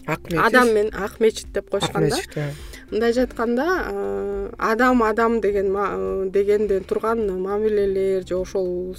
ак 0.07 0.21
мечит? 0.31 0.41
адам 0.47 0.73
менен 0.73 0.95
ак 0.95 1.21
мечит 1.21 1.53
деп 1.53 1.69
коюшкан 1.71 2.09
да 2.09 2.49
мындайча 2.91 3.27
айтканда 3.27 3.67
э, 3.91 4.51
адам 4.59 5.03
адам 5.03 5.41
деген 5.41 5.75
э, 5.77 6.31
дегенден 6.31 6.85
турган 6.85 7.27
мамилелер 7.43 8.27
же 8.27 8.37
ошол 8.37 8.97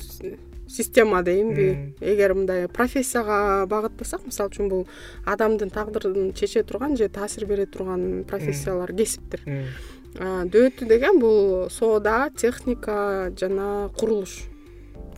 система 0.67 1.23
дейинби 1.23 1.95
эгер 2.01 2.33
мындай 2.33 2.67
профессияга 2.67 3.65
багыттасак 3.69 4.25
мисалы 4.25 4.49
үчүн 4.49 4.69
бул 4.69 4.87
адамдын 5.25 5.69
тагдырын 5.69 6.33
чече 6.33 6.63
турган 6.63 6.97
же 6.97 7.07
таасир 7.09 7.45
бере 7.45 7.65
турган 7.65 8.25
профессиялар 8.25 8.93
кесиптер 8.93 9.41
дөөтү 10.15 10.87
деген 10.87 11.19
бул 11.19 11.69
соода 11.69 12.29
техника 12.35 13.31
жана 13.37 13.89
курулуш. 13.97 14.45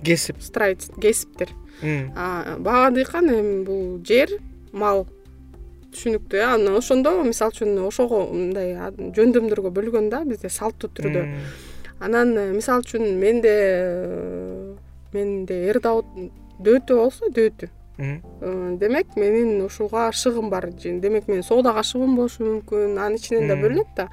Кесип. 0.03 0.41
Строительство 0.41 1.02
кесиптер. 1.02 1.53
Баба 1.82 2.90
дыйкан 2.91 3.30
эми 3.30 3.64
бул 3.65 4.02
жер 4.03 4.40
мал 4.72 5.06
түшүнүктүү. 5.94 6.40
Э 6.40 6.53
анан 6.56 6.78
ошондо 6.78 7.24
мисалы 7.24 7.53
үчүн 7.53 7.80
ошого 7.86 8.26
мындай 8.34 8.76
жөндөмдөргө 9.15 9.72
бөлгөн 9.72 10.10
да 10.10 10.24
бизде 10.26 10.49
салттуу 10.49 10.90
түрдө 10.90 11.26
анан 11.99 12.38
э, 12.38 12.52
мисалы 12.53 12.86
үчүн 12.86 13.18
менде 13.19 13.53
э, 13.53 14.76
менде 15.14 15.61
эр 15.72 15.80
дөөтү 15.82 16.98
болсо 16.98 17.30
дөөтү 17.34 17.69
э, 17.98 18.19
демек 18.82 19.15
менин 19.15 19.64
ушуга 19.65 20.11
шыгым 20.11 20.49
бар. 20.49 20.69
Демек 20.72 21.28
менин 21.28 21.44
соодага 21.44 21.84
шыгым 21.84 22.15
болушу 22.15 22.45
мүмкүн. 22.45 22.98
Анын 22.98 23.18
ичинен 23.18 23.48
да 23.49 23.57
бөлүнөт 23.57 23.95
да 23.98 24.10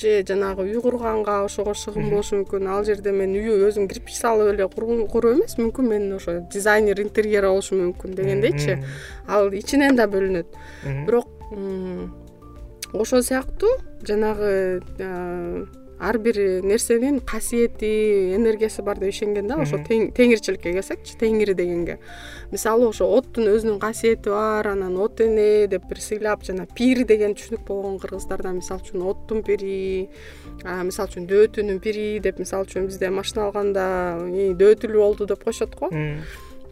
же 0.00 0.24
жанагы 0.26 0.66
үй 0.66 0.80
курганга 0.82 1.44
ошого 1.44 1.74
шыгым 1.74 2.10
болушу 2.10 2.42
мүмкүн. 2.42 2.68
Ал 2.68 2.84
жерде 2.84 3.12
мен 3.12 3.32
үйү 3.36 3.68
өзүм 3.68 3.88
кирпич 3.88 4.18
салып 4.20 4.52
эле 4.54 4.68
куруп 4.68 5.32
эмес. 5.32 5.56
Мүмкүн 5.58 5.88
мен 5.88 6.12
ошо 6.16 6.40
дизайнер 6.52 7.00
интерьер 7.00 7.48
болушум 7.48 7.80
мүмкүн 7.84 8.14
дегендейчи. 8.18 8.78
Ал 9.26 9.50
ичинен 9.52 9.96
да 9.96 10.06
бөлүнөт. 10.06 10.46
Бирок 11.06 11.28
ошол 12.92 13.22
сыяктуу 13.22 13.72
жанагы 14.02 14.86
ар 15.98 16.18
бир 16.18 16.36
нерсенин 16.62 17.20
касиети 17.20 18.34
энергиясы 18.36 18.82
бар 18.82 18.98
деп 18.98 19.08
ишенген 19.08 19.48
да 19.48 19.56
ошо 19.62 19.78
теңирчиликке 19.86 20.72
келсекчи 20.74 21.16
теңири 21.20 21.54
дегенге. 21.56 21.98
Мисалы 22.52 22.88
ошо 22.88 23.08
оттун 23.16 23.48
өзүнүн 23.48 23.80
касиети 23.80 24.28
бар 24.28 24.68
анан 24.74 24.96
от 25.00 25.20
эне 25.24 25.66
деп 25.66 25.88
бир 25.88 26.00
сыйлап 26.00 26.44
жана 26.44 26.66
пир 26.66 27.04
деген 27.08 27.34
түшүнүк 27.34 27.64
болгон 27.66 27.98
кыргыздарда 27.98 28.52
мисалы 28.52 28.84
үчүн 28.84 29.06
оттун 29.08 29.42
пири 29.42 30.08
мисалы 30.62 31.08
үчүн 31.08 31.28
дөөтүнүн 31.32 31.80
пири 31.80 32.20
деп 32.20 32.38
мисалы 32.38 32.68
үчүн 32.68 32.90
бизде 32.90 33.10
машина 33.10 33.48
алганда 33.48 33.86
дөөтүлүү 34.60 35.00
болду 35.00 35.26
деп 35.26 35.44
коюшат 35.44 35.74
го. 35.80 35.90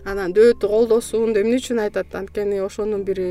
Анан 0.04 0.34
дөөтү 0.36 0.68
колдосун 0.68 1.32
деп 1.32 1.46
эмне 1.46 1.56
үчүн 1.62 1.80
айтат? 1.80 2.12
Анткени 2.12 2.60
ошонун 2.60 3.04
бир 3.08 3.24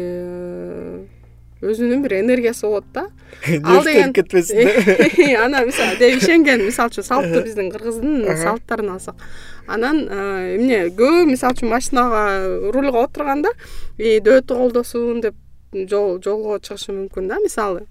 өзүнүн 1.64 2.04
бир 2.04 2.18
энергиясы 2.20 2.68
болот 2.68 2.86
да. 2.94 3.08
Ал 3.64 3.84
деген 3.84 4.14
кетпесин 4.14 4.68
да. 4.68 5.44
Анан 5.46 5.68
мисалы 5.70 5.98
деп 6.00 6.18
ишенген 6.22 6.66
мисалы 6.66 6.94
үчүн 6.94 7.08
салттуу 7.08 7.44
биздин 7.46 7.72
кыргыздын 7.74 8.28
салттарын 8.44 8.96
алсак. 8.96 9.22
Анан 9.68 10.04
эмне 10.08 10.88
көбү 10.90 11.28
мисалы 11.32 11.58
үчүн 11.58 11.72
машинага 11.72 12.26
рульга 12.76 13.06
отурганда 13.08 13.54
дөөтү 14.00 14.60
колдосун 14.60 15.22
деп 15.24 15.40
жолго 15.74 16.60
чыгышы 16.60 16.94
мүмкүн 16.94 17.32
да 17.32 17.40
мисалы. 17.44 17.88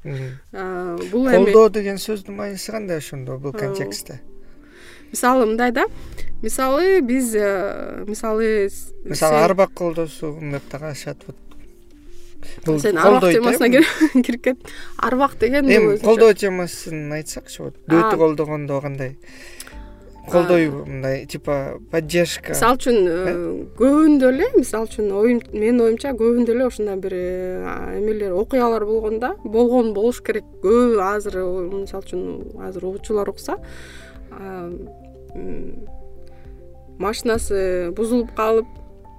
Бул 1.10 1.26
эми 1.26 1.48
колдоо 1.48 1.70
деген 1.80 1.98
сөздүн 1.98 2.38
мааниси 2.38 2.70
кандай 2.70 3.02
ошондо 3.02 3.38
бул 3.38 3.52
контекстте? 3.52 4.20
мисалы 5.12 5.46
мындай 5.46 5.72
да. 5.72 5.86
Мисалы 6.42 7.00
биз 7.00 7.34
э, 7.34 8.04
мисалы 8.08 8.68
мисалы 9.04 9.44
арба 9.44 9.68
колдосун 9.68 10.52
деп 10.52 10.74
айтышат 10.74 11.18
бул 12.66 12.78
сен 12.82 12.98
арбак 12.98 13.30
э? 13.30 13.34
темасына 13.38 13.70
кирип 13.72 14.44
кеттиң 14.46 14.72
арбак 14.98 15.38
деген 15.40 15.68
эми 15.68 15.96
колдоо 16.02 16.32
темасын 16.34 17.12
айтсакчы 17.18 17.68
вот 17.68 17.80
дөтү 17.88 18.16
колдогондо 18.20 18.80
кандай? 18.80 19.16
Колдой 20.30 20.68
мындай 20.70 21.26
типа 21.26 21.80
поддержка. 21.90 22.54
Мисалы 22.54 22.78
үчүн 22.78 22.98
э, 23.10 23.32
көбүндө 23.74 24.28
эле 24.30 24.50
мисалы 24.54 24.86
үчүн 24.86 25.08
оюм 25.18 25.40
менин 25.50 25.80
оюмча 25.82 26.12
көбүндө 26.14 26.54
эле 26.54 26.68
ушундай 26.68 27.00
бир 27.02 27.16
э, 27.16 27.98
эмелер 27.98 28.36
окуялар 28.38 28.86
болгондо 28.86 29.32
болгон 29.42 29.90
болуш 29.96 30.22
керек. 30.22 30.46
Көбү 30.62 31.02
азыр 31.02 31.40
мисалы 31.72 32.06
үчүн 32.06 32.62
азыр 32.68 32.86
угуучулар 32.86 33.34
укса 33.34 33.58
машинасы 37.02 37.90
бузулуп 37.96 38.30
калып 38.36 38.66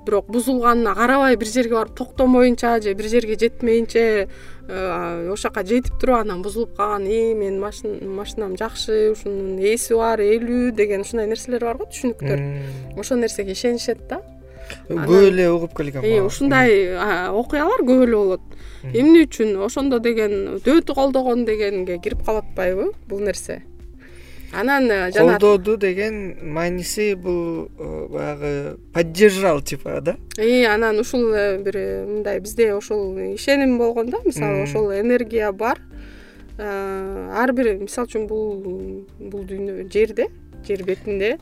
бирок 0.05 0.27
бузулганына 0.31 0.93
карабай 0.95 1.35
бир 1.35 1.47
жерге 1.47 1.75
барып 1.75 1.95
токтомоюнча 1.97 2.79
же 2.81 2.93
бир 2.93 3.07
жерге 3.09 3.37
жетмейинче 3.39 4.27
э, 4.67 5.29
ошол 5.31 5.49
жака 5.49 5.63
жетип 5.65 5.99
туруп 5.99 6.21
анан 6.21 6.41
бузулуп 6.41 6.75
калган 6.77 7.07
и 7.07 7.33
менин 7.33 7.59
машинам 7.59 8.57
жакшы 8.57 9.11
ушунун 9.11 9.59
ээси 9.59 9.95
бар 9.95 10.21
элүү 10.21 10.71
деген 10.71 11.01
ушундай 11.01 11.27
нерселер 11.27 11.65
бар 11.65 11.81
го 11.81 11.89
түшүнүктөр. 11.89 12.45
Ошол 12.99 13.23
нерсеге 13.23 13.51
ишенишет 13.57 14.07
да. 14.09 14.21
Көп 14.87 15.27
эле 15.27 15.49
угуп 15.51 15.75
келгем 15.77 16.05
э, 16.05 16.21
ушундай 16.21 16.95
окуялар 17.31 17.83
көп 17.83 18.07
эле 18.07 18.15
болот. 18.15 18.41
Эмне 18.83 19.25
үчүн? 19.27 19.57
Ошондо 19.63 19.99
деген 19.99 20.59
дөөтү 20.63 20.95
колдогон 20.95 21.45
дегенге 21.45 21.99
кирип 22.03 22.25
калып 22.25 22.51
атпайбы 22.51 22.91
бул 23.07 23.23
нерсе 23.23 23.61
анан 24.53 24.89
э, 24.91 25.11
жана 25.11 25.39
колдоду 25.39 25.77
деген 25.77 26.37
мааниси 26.53 27.15
бул 27.15 27.69
э, 27.77 28.07
баягы 28.09 28.77
поддержал 28.93 29.61
типа 29.61 30.01
да? 30.01 30.15
И 30.37 30.63
анан 30.63 30.99
ушул 30.99 31.33
э, 31.33 31.57
бир 31.57 32.05
мындай 32.05 32.39
бизде 32.39 32.73
ошол 32.73 33.17
ишеним 33.35 33.77
болгон 33.77 34.09
да 34.09 34.17
мисалы 34.25 34.63
ошол 34.63 34.91
энергия 34.93 35.51
бар. 35.51 35.79
Ар 36.57 37.51
бир 37.53 37.73
мисалы 37.81 38.07
үчүн 38.07 38.27
бул 38.27 39.05
бул 39.17 39.43
дүйнө 39.49 39.89
жерде 39.89 40.29
жер 40.67 40.83
бетинде 40.85 41.39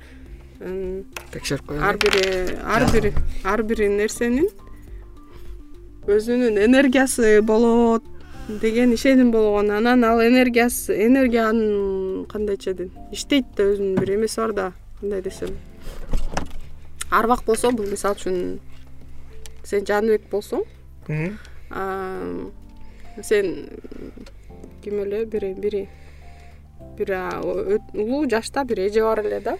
текшерип 1.33 1.65
коелу 1.67 1.83
ар 1.83 1.97
бир 1.97 2.15
ар 2.63 2.87
бир 2.93 3.11
ар 3.43 3.63
бир 3.63 3.83
нерсенин 3.89 4.47
өзүнүн 6.07 6.63
энергиясы 6.63 7.41
болот 7.41 8.07
деген 8.59 8.93
ишеним 8.93 9.31
болгон. 9.31 9.71
Анан 9.71 10.03
ал 10.03 10.19
энергиясы 10.21 11.05
энергиянын 11.07 12.25
кандайча 12.25 12.73
дейм 12.73 12.91
иштейт 13.11 13.45
да 13.55 13.63
өзүнүн 13.63 13.99
бир 13.99 14.15
эмеси 14.15 14.39
бар 14.41 14.53
да 14.53 14.73
кандай 14.99 15.21
десем. 15.21 15.57
Арбак 17.11 17.43
болсо 17.45 17.71
бул 17.71 17.85
мисалы 17.85 18.15
үчүн 18.15 18.59
сен 19.63 19.85
жаныбек 19.85 20.29
болсоң 20.31 20.63
сен 23.21 23.69
ким 24.83 24.99
эле 25.03 25.25
бир 25.25 25.53
бир 25.55 25.87
бир 26.97 27.15
улуу 27.93 28.29
жашта 28.29 28.63
бир 28.65 28.79
эже 28.87 29.01
бар 29.01 29.19
эле 29.25 29.39
да. 29.39 29.57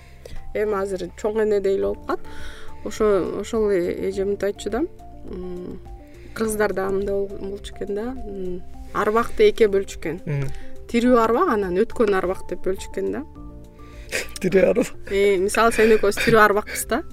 Эми 0.54 0.76
азыр 0.82 1.10
чоң 1.22 1.44
эне 1.46 1.62
дейле 1.62 1.88
болуп 1.88 2.06
калат. 2.08 2.20
Ошо 2.84 3.40
ошол 3.40 3.70
эже 3.72 4.26
мынтип 4.26 4.44
айтчу 4.44 4.70
да. 4.70 4.82
Кыргыздарда 6.34 6.90
мындай 6.90 7.28
болчу 7.28 7.74
экен 7.76 7.96
да 7.96 8.16
арбакты 8.94 9.50
экиге 9.50 9.72
бөлчү 9.72 10.00
экен 10.00 10.20
тирүү 10.92 11.18
арбак 11.24 11.54
анан 11.56 11.80
өткөн 11.80 12.16
арбак 12.18 12.44
деп 12.50 12.66
бөлчү 12.66 12.92
экен 12.92 13.12
да. 13.16 13.24
Тирүү 14.44 14.64
арбак. 14.70 14.94
Э, 15.08 15.38
мисалы 15.40 15.72
сен 15.76 15.94
экөөбүз 15.96 16.20
тирүү 16.26 16.42
арбакпыз 16.44 16.86
да. 16.92 17.04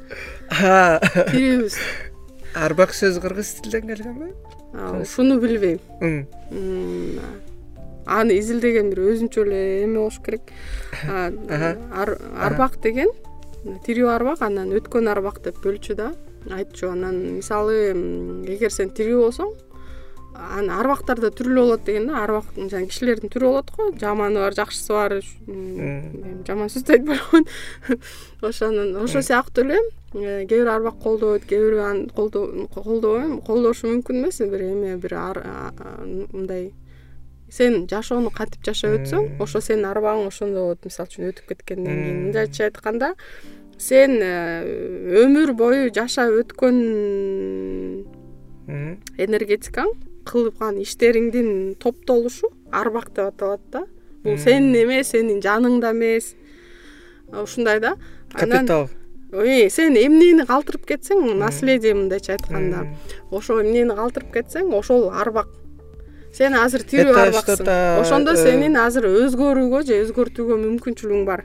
Тирүүбүз. 0.50 1.78
Арбак 2.64 2.94
сөзү 2.96 3.22
кыргыз 3.22 3.52
тилинен 3.60 3.92
келгенби 3.92 4.32
ушуну 5.02 5.38
билбейм. 5.40 5.78
Аны 8.08 8.38
изилдеген 8.40 8.90
бир 8.90 9.04
өзүнчө 9.12 9.44
эле 9.44 9.60
эме 9.84 10.00
болуш 10.00 10.18
керек. 10.24 10.50
Арбак 11.06 12.80
деген 12.82 13.12
тирүү 13.86 14.08
арбак 14.10 14.42
анан 14.42 14.72
өткөн 14.74 15.12
арбак 15.12 15.42
деп 15.44 15.60
бөлчү 15.62 15.94
да. 15.98 16.12
Айтчу 16.50 16.90
анан 16.90 17.20
мисалы 17.36 17.92
эгер 18.48 18.72
сен 18.72 18.90
тирүү 18.96 19.28
болсоң 19.28 19.54
анан 20.34 20.70
арбактар 20.70 21.20
да 21.20 21.30
түрлүү 21.34 21.62
болот 21.64 21.84
деген 21.86 22.08
да 22.08 22.22
арбак 22.22 22.50
жана 22.56 22.86
кишилердин 22.86 23.30
түрү 23.32 23.50
болот 23.50 23.70
го. 23.74 23.88
Жаманы 23.98 24.42
бар 24.42 24.54
жакшысы 24.56 24.92
бар 24.92 25.14
жаман 26.46 26.72
сөздү 26.72 26.96
айтпай 26.96 27.20
коеюн 27.30 27.46
ошонун 28.50 28.96
ошол 29.02 29.22
сыяктуу 29.22 29.64
эле 29.64 29.78
э, 30.14 30.46
кээ 30.46 30.62
бир 30.62 30.72
арбак 30.74 31.00
колдобойт 31.02 31.46
кээ 31.48 31.64
бири 31.64 31.80
аны 31.82 32.08
колдобойм 32.14 33.40
колдошу 33.42 33.88
мүмкүн 33.90 34.22
эмес. 34.22 34.38
Бир 34.38 34.62
эме 34.68 34.96
бир 34.96 35.16
мындай 36.32 36.72
сен 37.50 37.86
жашоону 37.88 38.30
кантип 38.30 38.64
жашап 38.64 38.98
өтсөң 39.00 39.40
ошо 39.42 39.60
сенин 39.64 39.88
арбагың 39.90 40.28
ошондой 40.28 40.68
болот. 40.68 40.84
Мисалы 40.84 41.08
үчүн 41.08 41.30
өтүп 41.32 41.54
кеткенден 41.54 42.02
кийин 42.04 42.20
мындайча 42.26 42.68
айтканда 42.68 43.14
сен 43.78 44.18
э, 44.22 44.66
өмүр 45.24 45.54
бою 45.56 45.90
жашап 45.94 46.34
өткөн 46.42 46.78
энергетикаң 48.68 49.94
кылган 50.28 50.78
иштериңдин 50.82 51.74
топтолушу 51.82 52.52
арбак 52.72 53.10
деп 53.16 53.32
аталат 53.32 53.64
да. 53.72 53.84
Бул 54.24 54.38
сенин 54.38 54.76
эмес 54.76 55.12
сенин 55.14 55.40
жаның 55.44 55.80
да 55.80 55.92
эмес. 55.92 56.34
Ушундай 57.32 57.80
да. 57.80 57.96
Капитал. 58.32 58.88
Сен 59.72 59.96
эмнени 60.00 60.46
калтырып 60.48 60.86
кетсең 60.88 61.24
наследие 61.40 61.94
мындайча 61.94 62.36
айтканда. 62.36 62.86
Ошол 63.30 63.62
эмнени 63.64 63.96
калтырып 63.96 64.32
кетсең 64.36 64.72
ошол 64.76 65.10
арбак 65.12 65.48
сен 66.38 66.54
азыр 66.54 66.84
тирүү 66.86 67.16
арбаксың 67.18 67.68
ошондо 68.02 68.34
э, 68.36 68.42
сенин 68.42 68.76
азыр 68.78 69.08
өзгөрүүгө 69.08 69.80
же 69.88 70.00
өзгөртүүгө 70.04 70.58
мүмкүнчүлүгүң 70.64 71.24
бар. 71.28 71.44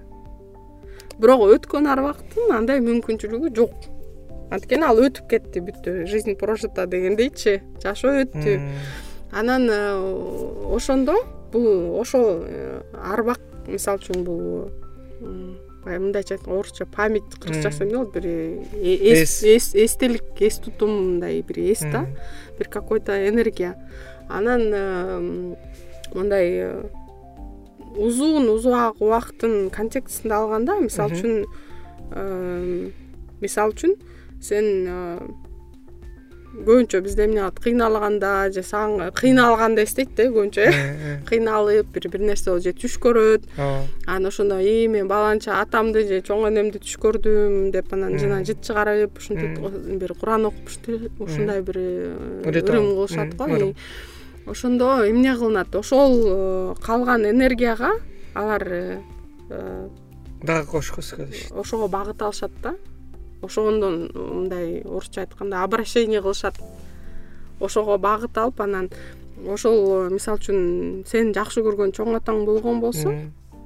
Бирок 1.19 1.45
өткөн 1.55 1.87
арбактын 1.93 2.51
андай 2.57 2.81
мүмкүнчүлүгү 2.83 3.53
жок 3.57 3.87
анткени 4.53 4.85
ал 4.85 4.99
өтүп 5.01 5.29
кетти 5.31 5.63
бүттү 5.63 6.05
жизнь 6.09 6.35
прожита 6.39 6.85
дегендейчи 6.87 7.61
жашоо 7.83 8.21
өттү. 8.23 8.59
Анан 9.33 9.67
э, 9.69 9.75
ошондо 10.75 11.15
бул 11.51 11.99
ошол 11.99 12.45
э, 12.45 12.81
арбак 12.93 13.41
мисалы 13.65 13.97
үчүн 13.97 14.23
бул 14.23 14.69
баягы 15.83 16.03
мындайча 16.05 16.35
айтканда 16.35 16.59
орусча 16.59 16.85
память 16.85 17.33
кыргызчасы 17.41 17.83
эмне 17.83 17.97
болот 17.97 18.13
бир 18.13 18.25
э, 18.27 18.61
эс 18.77 19.73
эстелик 19.73 20.39
эс 20.39 20.59
тутум 20.59 20.91
мындай 21.15 21.41
бир 21.41 21.59
эс 21.71 21.81
да 21.81 22.05
бир 22.59 22.69
какой 22.69 22.99
то 22.99 23.17
энергия. 23.27 23.75
Анан 24.29 25.55
мындай 26.13 26.69
узун 27.97 28.49
узак 28.49 29.01
убакыттын 29.01 29.71
контекстинде 29.71 30.35
алганда 30.35 30.77
мисалы 30.79 31.17
үчүн 31.17 32.93
мисалы 33.41 33.73
үчүн 33.73 33.97
сен 34.43 34.69
көбүнчө 36.53 37.01
бизде 37.01 37.25
эмне 37.25 37.41
кылат 37.41 37.59
кыйналганда 37.63 38.51
же 38.53 38.61
сага 38.63 39.09
кыйналганда 39.17 39.83
эстейт 39.83 40.13
да 40.15 40.27
көбүнчө 40.29 40.61
э, 40.61 40.69
э 40.69 40.91
э. 41.09 41.15
кыйналып 41.25 41.89
бир 41.95 42.07
бир 42.13 42.21
нерсе 42.21 42.51
болуп 42.51 42.63
же 42.63 42.73
түш 42.77 42.99
көрөт. 43.01 43.47
Ооба. 43.57 43.87
Анан 44.05 44.27
ошондо 44.29 44.59
ии 44.61 44.87
мен 44.87 45.07
баланча 45.07 45.57
атамды 45.61 46.05
же 46.07 46.21
чоң 46.21 46.45
энемди 46.51 46.77
түш 46.77 46.99
көрдүм 47.01 47.71
деп 47.73 47.93
анан 47.93 48.19
жана 48.19 48.43
жыт 48.45 48.61
чыгарып 48.61 49.17
ушинтип 49.17 49.57
бир 49.99 50.13
куран 50.13 50.45
окуп 50.45 50.69
ушундай 51.19 51.61
бир 51.61 51.77
ырым 52.45 52.93
кылышат 52.93 53.33
го 53.35 53.73
ошондо 54.45 55.09
эмне 55.09 55.35
кылынат? 55.35 55.75
Ошол 55.75 56.75
калган 56.85 57.25
энергияга 57.25 57.97
алар 58.35 59.01
дагы 60.43 60.67
кошкусу 60.67 61.15
келишет 61.15 61.51
ошого 61.51 61.87
багыт 61.87 62.21
алышат 62.21 62.51
да 62.61 62.75
ошондон 63.43 64.09
мындай 64.13 64.81
орусча 64.81 65.21
айтканда 65.21 65.63
обращение 65.63 66.21
кылышат. 66.21 66.55
Ошого 67.59 67.97
багыт 67.97 68.37
алып 68.37 68.61
анан 68.61 68.89
ошол 69.47 70.09
мисалы 70.09 70.39
үчүн 70.39 71.05
сен 71.07 71.33
жакшы 71.35 71.61
көргөн 71.63 71.93
чоң 71.95 72.15
атаң 72.17 72.45
болгон 72.47 72.81
болсо 72.81 73.13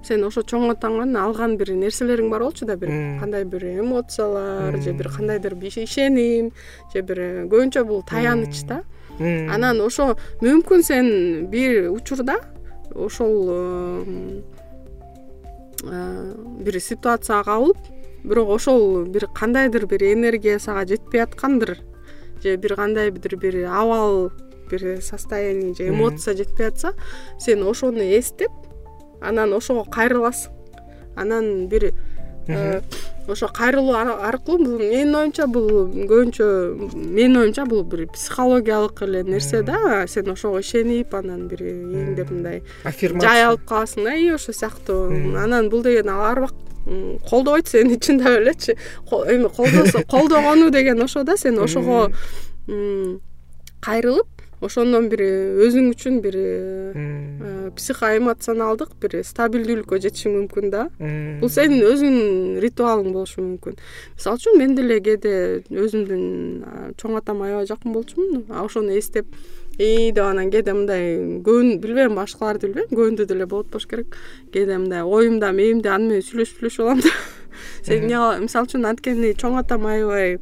сен 0.06 0.24
ошол 0.24 0.46
чоң 0.48 0.70
атаңан 0.72 1.16
алган 1.20 1.58
бир 1.58 1.74
нерселериң 1.76 2.30
бар 2.32 2.46
болчу 2.46 2.66
да 2.66 2.76
бир. 2.78 2.90
Кандай 3.20 3.46
бир 3.46 3.64
эмоциялар 3.80 4.78
же 4.82 4.94
бир 4.94 5.10
кандайдыр 5.10 5.56
бир 5.56 5.74
ишеним 5.84 6.52
же 6.94 7.02
бир 7.02 7.20
көбүнчө 7.50 7.84
бул 7.84 8.04
таяныч 8.08 8.64
да. 8.70 8.84
Анан 9.20 9.82
ошо 9.82 10.16
мүмкүн 10.42 10.84
сен 10.84 11.48
бир 11.52 11.90
учурда 11.92 12.40
ошол 12.96 14.04
бир 16.64 16.80
ситуацияга 16.80 17.44
кабылып 17.44 17.78
бирок 18.24 18.50
ошол 18.50 19.06
бир 19.06 19.28
кандайдыр 19.28 19.86
бир 19.86 20.04
энергия 20.04 20.60
сага 20.60 20.86
жетпей 20.86 21.24
аткандыр 21.24 21.78
же 22.44 22.56
бир 22.56 22.76
кандайдыр 22.76 23.36
бир 23.36 23.66
абал 23.66 24.32
бир 24.70 25.02
состояние 25.02 25.74
же 25.74 25.90
эмоция 25.90 26.36
жетпей 26.36 26.68
атса 26.68 26.94
сен 27.40 27.64
ошону 27.64 28.00
эстеп 28.00 28.52
анан 29.22 29.54
ошого 29.54 29.84
кайрыласың. 29.84 30.54
Анан 31.18 31.68
бир 31.68 31.92
э, 32.48 32.82
ошо 33.28 33.48
кайрылуу 33.48 33.96
аркылуу 33.96 34.64
бул 34.64 34.80
менин 34.80 35.16
оюмча 35.16 35.48
бул 35.48 35.88
көбүнчө 35.90 36.94
менин 36.94 37.42
оюмча 37.42 37.66
бул 37.66 37.84
бир 37.84 38.06
психологиялык 38.14 39.02
эле 39.02 39.24
нерсе 39.24 39.64
да. 39.64 40.06
Сен 40.08 40.30
ошого 40.30 40.62
ишенип 40.62 41.16
анан 41.16 41.48
бир 41.48 41.64
кээиңде 41.66 42.28
мындай 42.30 42.64
аффирмация. 42.84 43.30
жай 43.30 43.44
алып 43.48 43.66
каласың 43.66 44.04
да 44.04 44.16
и 44.16 44.30
ошо 44.30 44.54
сыяктуу. 44.54 45.10
Анан 45.38 45.70
бул 45.70 45.82
деген 45.82 46.10
ал 46.10 46.22
ар 46.32 46.40
убакыт 46.40 46.67
колдобойт 47.30 47.68
сени 47.68 48.00
чындап 48.00 48.40
элечи. 48.40 48.78
Эми 49.12 49.50
колдосо 49.50 50.04
колдогону 50.04 50.70
деген 50.72 51.02
ошо 51.02 51.24
да 51.24 51.38
сен 51.38 51.60
ошого 51.60 52.12
кайрылып 53.82 54.28
ошондон 54.62 55.06
бир 55.12 55.22
өзүң 55.68 55.92
үчүн 55.94 56.18
бир 56.24 56.36
э, 56.38 57.70
психоэмоционалдык 57.78 58.96
бир 59.02 59.20
стабилдүүлүккө 59.28 60.00
жетишиң 60.02 60.34
мүмкүн 60.34 60.72
да. 60.74 60.88
Бул 61.42 61.52
сенин 61.54 61.86
өзүңдүн 61.86 62.58
ритуалың 62.64 63.14
болушу 63.14 63.44
мүмкүн. 63.44 63.78
Мисалы 64.18 64.42
үчүн 64.42 64.58
мен 64.58 64.74
деле 64.80 64.98
кээде 65.06 65.36
өзүмдүн 65.70 66.96
чоң 66.98 67.20
атама 67.22 67.52
аябай 67.52 67.70
жакын 67.70 67.94
болчумун. 67.94 68.48
Ошону 68.64 68.98
эстеп 68.98 69.30
и 69.78 70.12
деп 70.12 70.24
анан 70.26 70.52
кээде 70.52 70.74
мындай 70.74 71.08
көбүн 71.46 71.80
билбейм 71.84 72.16
башкаларды 72.18 72.68
билбейм 72.68 72.94
көбүндө 72.94 73.28
деле 73.30 73.46
болот 73.46 73.72
болуш 73.72 73.88
керек. 73.88 74.16
Кээде 74.54 74.78
мындай 74.78 75.04
оюмда 75.06 75.52
мээимде 75.52 75.90
аны 75.94 76.14
менен 76.14 76.28
сүйлөшүп 76.28 76.62
сүйлөшүп 76.62 76.86
алам 76.86 77.04
да. 77.06 77.14
Сен 77.88 78.08
мисалы 78.44 78.70
үчүн 78.70 78.90
анткени 78.90 79.34
чоң 79.38 79.60
атам 79.62 79.86
аябай 79.90 80.40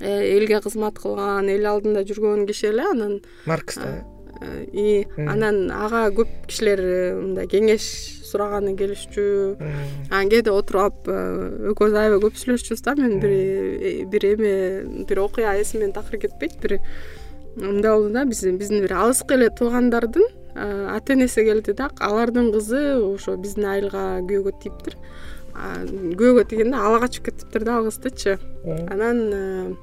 Э, 0.00 0.36
элге 0.36 0.60
кызмат 0.60 0.98
кылган 1.00 1.48
эл 1.48 1.64
алдында 1.70 2.02
жүргөн 2.04 2.44
киши 2.48 2.68
эле 2.68 2.84
анан 2.84 3.14
маркс 3.48 3.78
да. 3.80 4.04
и 4.72 5.06
анан 5.16 5.70
ага 5.72 6.10
көп 6.12 6.28
кишилер 6.50 6.82
э, 6.84 7.14
мындай 7.16 7.48
кеңеш 7.48 7.86
сураганы 8.28 8.74
келишчү. 8.76 9.56
Анан 10.10 10.28
кээде 10.28 10.52
отуруп 10.52 10.82
алып 10.82 11.08
э, 11.08 11.70
экөөбүз 11.72 11.96
аябай 11.96 12.20
көп 12.26 12.36
сүйлөшчүбүз 12.42 12.84
да 12.84 12.96
мен 13.00 13.16
бир 13.24 14.04
бир 14.12 14.28
эме 14.34 14.52
бир 15.08 15.22
окуя 15.24 15.56
эсимден 15.62 15.96
такыр 15.96 16.20
кетпейт 16.26 16.60
бир 16.60 16.76
мындай 17.56 17.90
болду 17.92 18.12
да 18.14 18.24
биз 18.24 18.44
биздин 18.44 18.84
бир 18.84 18.92
алыскы 18.92 19.34
эле 19.34 19.50
туугандардын 19.50 20.24
ата 20.56 21.12
энеси 21.12 21.44
келди 21.44 21.72
да 21.72 21.90
алардын 22.00 22.52
кызы 22.52 22.84
ошо 23.00 23.36
биздин 23.36 23.66
айылга 23.72 24.04
күйөөгө 24.28 24.54
тийиптир 24.62 24.96
күйөөгө 25.56 26.46
тийгенде 26.52 26.76
ала 26.76 27.00
качып 27.00 27.30
кетиптир 27.30 27.64
да 27.64 27.78
ал 27.80 27.90
кыздычы 27.90 28.38
анан 28.92 29.76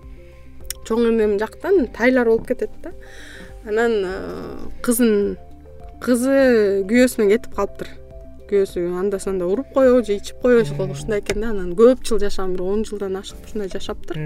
чоң 0.87 1.07
энем 1.07 1.37
жактан 1.39 1.87
тайлар 1.95 2.29
болуп 2.29 2.47
кетет 2.47 2.71
да. 2.83 2.91
Анан 3.67 3.93
кызын 4.83 5.37
кызы 6.03 6.83
күйөөсүнөн 6.89 7.31
кетип 7.31 7.55
калыптыр. 7.55 7.91
Күйөөсү 8.49 8.83
анда 8.99 9.19
санда 9.23 9.47
уруп 9.47 9.71
коебу 9.73 10.03
же 10.03 10.17
ичип 10.17 10.41
коебу 10.43 10.91
ушундай 10.91 11.23
экен 11.23 11.41
да. 11.41 11.53
Анан 11.55 11.73
көп 11.79 12.03
жыл 12.03 12.19
жашаган 12.19 12.57
бир 12.57 12.65
он 12.67 12.83
жылдан 12.87 13.15
ашык 13.21 13.39
ушундай 13.47 13.71
жашаптыр 13.71 14.19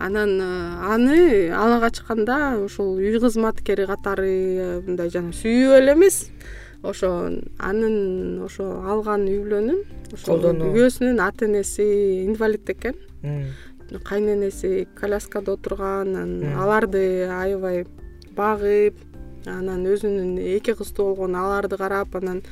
анан 0.00 0.32
э, 0.40 0.48
аны 0.94 1.50
ала 1.52 1.80
качканда 1.84 2.64
ошол 2.64 2.96
үй 2.96 3.20
кызматкери 3.20 3.86
катары 3.86 4.82
мындай 4.86 5.12
жана 5.12 5.34
сүйүү 5.36 5.76
эле 5.78 5.94
эмес. 5.98 6.30
Ошо 6.82 7.28
анын 7.58 8.40
ошо 8.46 8.70
алган 8.88 9.28
үй 9.28 9.42
бүлөнүн 9.44 9.82
колдонуу. 10.24 10.72
күйөөсүнүн 10.72 11.20
ата 11.20 11.44
энеси 11.44 12.24
инвалид 12.24 12.72
экен. 12.72 12.96
Кайненеси 14.06 14.88
коляскада 14.96 15.58
отурган 15.58 16.16
анан 16.16 16.56
аларды 16.56 17.28
аябай 17.28 17.84
багып 18.36 18.96
анан 19.46 19.84
өзүнүн 19.88 20.38
эки 20.56 20.74
кызтуу 20.76 21.14
болгон 21.14 21.34
аларды 21.38 21.76
карап 21.80 22.16
анан 22.16 22.42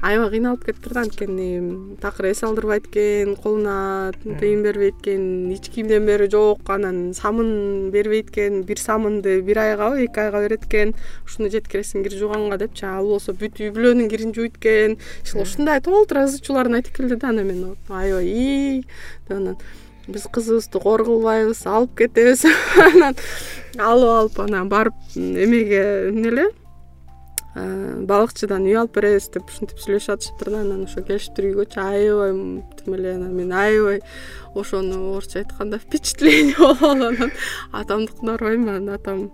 аябай 0.00 0.30
кыйналып 0.30 0.64
кетиптир 0.64 0.94
да 0.94 1.00
анткени 1.04 1.96
такыр 2.00 2.30
эс 2.30 2.42
алдырбайт 2.42 2.86
экен 2.88 3.34
колуна 3.36 4.12
тыйын 4.22 4.62
бербейт 4.62 5.00
экен 5.02 5.50
эч 5.52 5.68
кимден 5.74 6.06
бери 6.06 6.28
жок 6.30 6.68
анан 6.68 7.12
самын 7.14 7.90
бербейт 7.90 8.30
экен 8.30 8.62
бир 8.62 8.78
самынды 8.80 9.40
бир 9.42 9.58
айгабы 9.58 10.04
эки 10.04 10.20
айга 10.20 10.40
берет 10.46 10.64
экен 10.64 10.94
ушуну 11.26 11.50
жеткиресиң 11.52 12.06
кир 12.06 12.16
жууганга 12.16 12.58
депчи 12.58 12.86
ал 12.86 13.06
болсо 13.06 13.32
бүт 13.32 13.60
үй 13.60 13.72
бүлөнүн 13.74 14.08
кирин 14.08 14.32
жууйт 14.32 14.56
экен 14.56 14.96
ушундай 15.34 15.80
толтура 15.80 16.24
ызы 16.28 16.40
чууларын 16.40 16.80
айтып 16.80 16.96
келди 16.96 17.20
да 17.20 17.28
анан 17.34 17.46
мен 17.46 17.76
аябай 17.88 18.26
ии 18.26 18.80
деп 19.28 19.36
анан 19.36 19.60
биз 20.08 20.26
кызыбызды 20.32 20.80
кор 20.80 21.04
кылбайбыз 21.04 21.66
алып 21.66 21.96
кетебиз. 22.02 22.44
Анан 22.86 23.14
алып 23.78 24.14
алып 24.14 24.40
анан 24.46 24.68
барып 24.68 24.94
эмеге 25.16 26.08
эмне 26.08 26.32
эле 26.32 26.46
балыкчыдан 28.08 28.66
үй 28.68 28.76
алып 28.78 28.98
беребиз 28.98 29.28
деп 29.34 29.48
ушинтип 29.50 29.80
сүйлөшүп 29.82 30.14
атышыптыр 30.14 30.50
да 30.52 30.60
анан 30.62 30.84
ошо 30.86 31.02
келишиптир 31.06 31.48
үйгөчү 31.50 31.80
аябай 31.82 32.34
тим 32.78 32.96
эле 32.98 33.14
анан 33.16 33.32
мен 33.34 33.52
аябай 33.52 34.00
ошону 34.54 35.16
орусча 35.16 35.40
айтканда 35.42 35.78
впечатление 35.82 36.54
болуп 36.58 36.82
алып 36.82 37.00
анан 37.00 37.32
атамдыкына 37.72 38.36
барбайм 38.36 38.68
анан 38.68 38.88
атам 38.94 39.24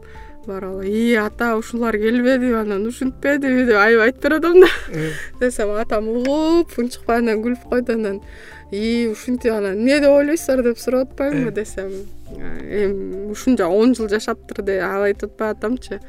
барып 0.47 0.71
алып 0.71 0.89
ии 0.89 1.15
ата 1.21 1.55
ушулар 1.59 1.99
келбедиби 2.01 2.55
анан 2.63 2.87
ушинтпедиби 2.89 3.67
деп 3.69 3.81
аябай 3.83 4.11
айтып 4.11 4.29
берип 4.29 4.45
атам 4.45 4.61
да 4.61 5.07
десем 5.41 5.75
атам 5.77 6.09
угуп 6.09 6.79
унчукпай 6.79 7.23
анан 7.25 7.43
күлүп 7.45 7.69
койду 7.69 7.99
анан 7.99 8.23
ии 8.75 9.07
ушинтип 9.09 9.53
анан 9.53 9.79
эмне 9.79 10.01
деп 10.01 10.11
ойлойсуздар 10.11 10.63
деп 10.63 10.79
сурап 10.79 11.13
атпаймынбы 11.13 11.53
десем 11.53 11.93
эми 12.35 13.31
ушунча 13.31 13.69
он 13.69 13.95
жыл 13.95 14.09
жашаптыр 14.09 14.63
деп 14.63 14.83
ал 14.83 15.03
айтып 15.03 15.33
атпай 15.33 15.51
атамчы. 15.55 16.01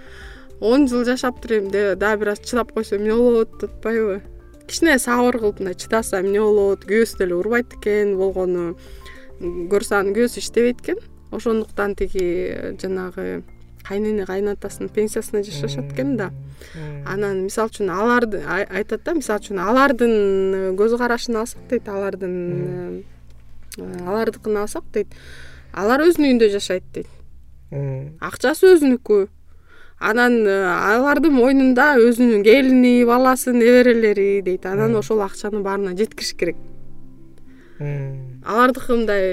Он 0.60 0.88
жыл 0.88 1.06
жашаптыр 1.06 1.60
эми 1.60 1.96
дагы 1.96 2.22
бир 2.22 2.30
аз 2.30 2.40
чыдап 2.40 2.72
койсо 2.72 2.98
эмне 2.98 3.14
болот? 3.14 3.52
деп 3.60 3.72
атпайбы. 3.72 4.22
Кичине 4.68 4.98
сабыр 5.00 5.38
кылып 5.40 5.60
мындай 5.60 5.76
чыдаса 5.76 6.22
эмне 6.22 6.42
болот? 6.42 6.86
Күйөөсү 6.86 7.20
деле 7.20 7.36
урбайт 7.36 7.74
экен 7.78 8.16
болгону 8.18 8.78
көрсө 9.40 10.00
анын 10.00 10.16
күйөөсү 10.16 10.42
иштебейт 10.42 10.82
экен. 10.82 11.04
Ошондуктан 11.32 11.96
тиги 11.96 12.76
жанагы 12.82 13.44
кайнене 13.88 14.26
кайнатасынын 14.26 14.90
пенсиясына 14.90 15.44
жашашат 15.44 15.91
экен 15.94 16.16
да. 16.18 16.32
Анан 17.06 17.44
мисалы 17.45 17.70
үчүн 17.70 17.91
аларды 17.94 18.41
айтат 18.45 19.03
да 19.06 19.14
мисалы 19.14 19.44
үчүн 19.44 19.62
алардын 19.62 20.14
э, 20.14 20.72
көз 20.80 20.98
карашын 20.98 21.38
алсак 21.41 21.68
дейт 21.70 21.88
алардын 21.90 22.36
э, 23.78 23.91
алардыкын 24.07 24.57
алсак 24.64 24.88
дейт. 24.94 25.14
Алар 25.74 26.06
өзүнүн 26.07 26.32
үйүндө 26.32 26.52
жашайт 26.56 26.86
дейт. 26.95 27.10
Акчасы 28.24 28.74
өзүнүкү. 28.74 29.28
Анан 29.99 30.41
э, 30.44 30.57
алардын 30.95 31.36
мойнунда 31.36 31.95
өзүнүн 32.02 32.44
келини 32.48 33.06
баласы 33.06 33.53
неберелери 33.53 34.41
дейт. 34.41 34.66
Анан 34.66 34.98
ошол 34.98 35.22
акчанын 35.28 35.64
баарына 35.64 35.95
жеткириш 35.98 36.34
керек. 36.34 36.57
Алардыкы 37.78 38.95
мындай 38.95 39.26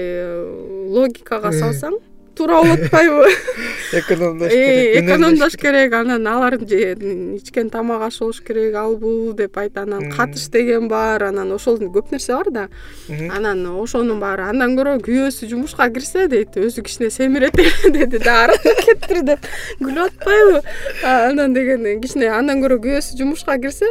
логикага 0.91 1.53
салсаң 1.55 2.01
туура 2.35 2.61
болуп 2.61 2.83
атпайбы 2.85 3.29
экономдош 3.99 4.51
керек 4.51 5.03
экономдош 5.03 5.57
керек. 5.57 5.93
анан 5.93 6.27
алардын 6.27 7.35
ичкен 7.37 7.69
тамак 7.69 8.01
ашы 8.07 8.19
болуш 8.23 8.41
керек 8.41 8.75
ал 8.75 8.95
бул 8.97 9.33
деп 9.33 9.57
айтат 9.57 9.83
анан 9.87 10.09
катыш 10.11 10.47
деген 10.49 10.87
бар 10.87 11.23
анан 11.29 11.51
ошол 11.51 11.77
көп 11.77 12.11
нерсе 12.11 12.33
бар 12.33 12.51
да. 12.51 12.67
Анан 13.09 13.65
ошонун 13.81 14.19
баары 14.19 14.47
андан 14.49 14.77
көрө 14.77 14.99
күйөөсү 15.03 15.49
жумушка 15.51 15.89
кирсе 15.93 16.27
дейт 16.27 16.57
өзү 16.57 16.83
кичине 16.83 17.09
семирет 17.09 17.55
деди 17.97 18.17
да 18.17 18.43
аралап 18.45 18.81
кетиптир 18.85 19.21
деп 19.33 19.51
күлүп 19.83 20.09
атпайбы. 20.09 20.63
Анан 21.03 21.53
деген 21.53 21.85
кичине 22.01 22.31
андан 22.33 22.63
көрө 22.63 22.81
күйөөсү 22.83 23.17
жумушка 23.19 23.59
кирсе 23.61 23.89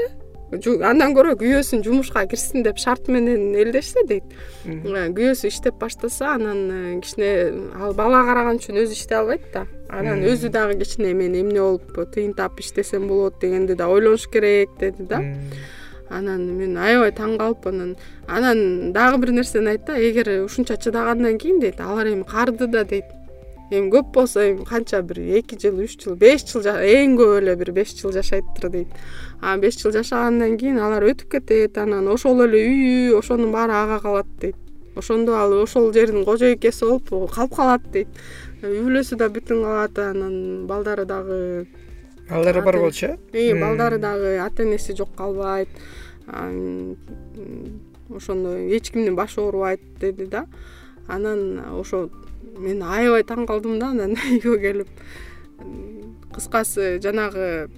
андан 0.53 1.15
көрө 1.17 1.33
күйөөсүн 1.41 1.81
жумушка 1.85 2.27
кирсин 2.29 2.63
деп 2.65 2.77
шарт 2.81 3.09
менен 3.09 3.55
элдешсе 3.57 4.05
дейт. 4.09 4.25
Э, 4.67 5.09
күйөөсү 5.09 5.49
иштеп 5.49 5.79
баштаса 5.81 6.35
анан 6.35 6.61
э, 6.71 7.01
кичине 7.01 7.31
ал 7.81 7.95
бала 7.97 8.21
караган 8.27 8.61
үчүн 8.61 8.83
өзү 8.85 8.93
иштей 8.93 9.17
албайт 9.17 9.47
да. 9.55 9.65
Анан 9.89 10.21
өзү 10.21 10.51
дагы 10.53 10.77
кичине 10.83 11.15
мен 11.15 11.33
эмне 11.41 11.61
болуп 11.61 11.97
тыйын 12.13 12.35
таап 12.37 12.61
иштесем 12.61 13.09
болот 13.09 13.41
дегенди 13.41 13.75
да 13.75 13.89
ойлонуш 13.89 14.29
керек 14.29 14.77
деди 14.79 15.09
да. 15.09 15.23
Анан 16.11 16.45
мен 16.59 16.77
аябай 16.77 17.15
таң 17.17 17.39
калып 17.41 17.67
анан 17.73 17.97
анан 18.29 18.93
дагы 18.93 19.23
бир 19.25 19.33
нерсени 19.33 19.73
айтт 19.73 19.87
да 19.87 19.97
эгер 19.97 20.45
ушунча 20.45 20.77
чыдагандан 20.77 21.39
кийин 21.39 21.61
дейт 21.61 21.81
алар 21.81 22.13
эми 22.13 22.29
карды 22.29 22.67
да 22.67 22.85
дейт. 22.85 23.09
Эми 23.73 23.89
көп 23.89 24.13
болсо 24.13 24.45
эми 24.45 24.67
канча 24.69 25.01
бир 25.01 25.17
эки 25.39 25.57
жыл 25.57 25.81
үч 25.81 25.97
жыл 26.05 26.17
беш 26.21 26.45
жыл 26.45 26.69
эң 26.69 27.17
көп 27.17 27.39
эле 27.39 27.57
бир 27.57 27.73
беш 27.73 27.97
жыл 27.97 28.13
жашайттыр 28.13 28.69
дейт 28.69 28.89
беш 29.43 29.79
жыл 29.81 29.91
жашагандан 29.91 30.55
кийин 30.59 30.79
алар 30.79 31.03
өтүп 31.03 31.33
кетет 31.35 31.79
анан 31.79 32.07
ошол 32.09 32.45
эле 32.45 32.61
үйү 32.63 33.19
ошонун 33.19 33.51
баары 33.51 33.75
ага 33.75 33.99
калат 34.01 34.27
дейт. 34.41 34.57
Ошондо 34.95 35.35
ал 35.35 35.53
ошол 35.63 35.93
жердин 35.93 36.25
кожо 36.25 36.53
экеси 36.55 36.85
болуп 36.85 37.33
калып 37.35 37.57
калат 37.57 37.91
дейт. 37.91 38.09
Үй 38.63 38.79
бүлөсү 38.85 39.19
да 39.19 39.27
бүтүн 39.35 39.65
калат 39.65 39.99
анан 39.99 40.67
балдары 40.71 41.05
дагы 41.05 41.67
балдары 42.31 42.63
бар 42.63 42.79
болчу 42.79 43.17
э? 43.33 43.55
Балдары 43.59 43.99
дагы 43.99 44.39
ата 44.39 44.63
энеси 44.63 44.95
жок 44.95 45.11
калбайт. 45.17 45.69
Ошондо 48.15 48.55
эч 48.57 48.93
кимдин 48.93 49.17
башы 49.17 49.41
оорубайт 49.41 49.81
деди 49.99 50.27
да. 50.27 50.47
Анан 51.09 51.59
ошо 51.81 52.11
мен 52.59 52.83
аябай 52.83 53.25
таң 53.27 53.47
калдым 53.47 53.81
да 53.81 53.91
анан 53.91 54.15
үйгө 54.31 54.59
келип. 54.61 54.89
Кыскасы 56.33 57.01
жанагы 57.03 57.71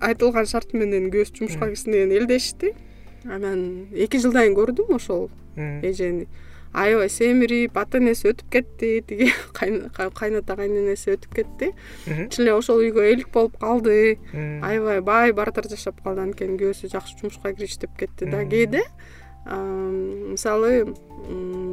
айтылган 0.00 0.46
шарт 0.50 0.74
менен 0.74 1.10
күйөөсү 1.12 1.38
жумушка 1.38 1.70
кирсин 1.70 1.92
деген 1.92 2.14
элдешти. 2.16 2.74
Анан 3.24 3.88
эки 3.92 4.20
жылдан 4.20 4.48
кийин 4.48 4.56
көрдүм 4.58 4.94
ошол 4.96 5.28
эжени. 5.56 6.26
Аябай 6.72 7.08
семирип 7.10 7.74
ата 7.80 7.98
энеси 7.98 8.28
өтүп 8.30 8.50
кетти 8.54 8.90
тиги 9.02 9.32
кайната 10.18 10.54
кайненеси 10.56 11.16
өтүп 11.16 11.34
кетти. 11.34 11.72
Чын 12.06 12.44
эле 12.44 12.54
ошол 12.54 12.84
үйгө 12.84 13.08
элик 13.10 13.32
болуп 13.34 13.58
калды. 13.58 14.18
Аябай 14.62 15.00
бай 15.02 15.32
баатар 15.32 15.66
жашап 15.68 15.98
калды. 16.04 16.28
Анткени 16.28 16.60
күйөөсү 16.60 16.92
жакшы 16.92 17.18
жумушка 17.18 17.52
кириштип 17.56 17.96
кетти 17.98 18.30
да 18.30 18.44
кээде 18.46 18.84
мисалы 19.50 20.94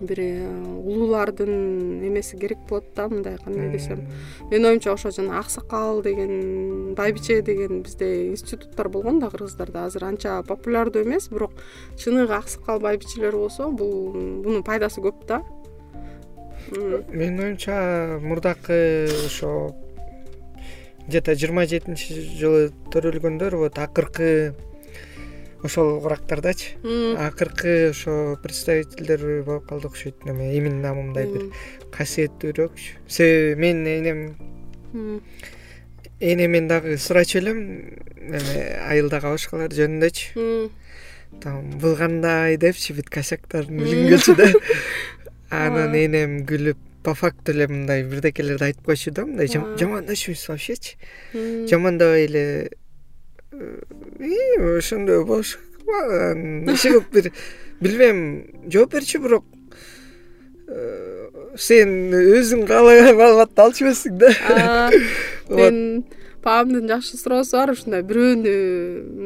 бир 0.00 0.20
э, 0.20 0.48
улуулардын 0.84 2.06
эмеси 2.08 2.36
керек 2.36 2.58
болот 2.68 2.84
да 2.96 3.08
мындай 3.08 3.36
кандай 3.38 3.70
десем. 3.70 4.06
Менин 4.50 4.66
оюмча 4.66 4.92
ошо 4.92 5.10
жана 5.10 5.38
аксакал 5.38 6.02
деген 6.02 6.94
байбиче 6.94 7.42
деген 7.42 7.82
бизде 7.82 8.30
институттар 8.30 8.88
болгон 8.88 9.20
да 9.20 9.30
кыргыздарда. 9.30 9.84
Азыр 9.84 10.04
анча 10.04 10.42
популярдуу 10.42 11.02
эмес 11.02 11.28
бирок 11.28 11.52
чыныгы 11.98 12.32
аксакал 12.32 12.80
байбичелер 12.80 13.36
болсо 13.36 13.68
бул 13.68 14.12
мунун 14.14 14.62
пайдасы 14.62 15.00
көп 15.00 15.26
да. 15.26 15.42
Менин 16.70 17.40
оюмча 17.40 18.18
мурдакы 18.22 19.08
ошо 19.26 19.74
где 21.10 21.20
то 21.20 21.34
жыйырма 21.34 21.64
жетинчи 21.66 22.14
жылы 22.38 22.70
төрөлгөндөр 22.94 23.56
вот 23.58 23.78
акыркы 23.82 24.54
ошол 25.60 26.00
курактардачы. 26.00 26.78
Акыркы 27.18 27.90
ошо 27.90 28.38
представительдер 28.42 29.42
болуп 29.42 29.66
калды 29.66 29.88
окшойт 29.88 30.22
эме 30.30 30.52
эмин 30.56 30.78
намымдай 30.80 31.26
бир 31.26 31.48
касиеттүүрөөкчү 31.90 33.02
себеби 33.08 33.58
менин 33.58 33.88
энем 33.90 35.22
энемен 36.20 36.68
дагы 36.68 36.96
сурачу 36.96 37.40
элем 37.42 37.58
эме 38.20 38.62
айылда 38.86 39.20
кабышкалар 39.20 39.74
жөнүндөчү. 39.74 40.70
Там 41.42 41.72
бул 41.82 41.96
кандай 41.98 42.54
депчи 42.56 42.94
бүт 42.94 43.10
косяктарын 43.10 43.82
билгим 43.82 44.38
да. 44.38 44.46
Анан 45.50 45.98
энем 45.98 46.44
күлүп 46.46 46.78
по 47.02 47.14
факту 47.14 47.52
эле 47.52 47.66
мындай 47.68 48.04
бирдекелерди 48.04 48.70
айтып 48.70 48.84
койчу 48.84 49.10
да 49.10 49.26
мындай 49.26 49.48
жамандашпайбыз 49.48 50.48
вообщечи. 50.48 50.96
Жамандабай 51.70 52.26
эле 52.26 52.70
ошондой 54.78 55.24
болушу. 55.24 55.58
Керек 55.58 56.76
иши 56.76 56.92
кылып 56.92 57.10
бир 57.12 57.32
билбейм 57.80 58.20
жооп 58.70 58.94
берчү 58.94 59.20
бирок 59.24 59.44
э, 60.68 61.28
сен 61.58 62.12
өзүң 62.14 62.66
каалаган 62.68 63.16
маалыматты 63.18 63.64
алчу 63.64 63.86
эмессиң 63.86 64.18
да. 64.20 64.90
Мен 65.48 66.04
папамдын 66.44 66.88
жакшы 66.88 67.18
суроосу 67.20 67.58
бар 67.58 67.72
ушундай 67.74 68.02
бирөөнү 68.06 68.54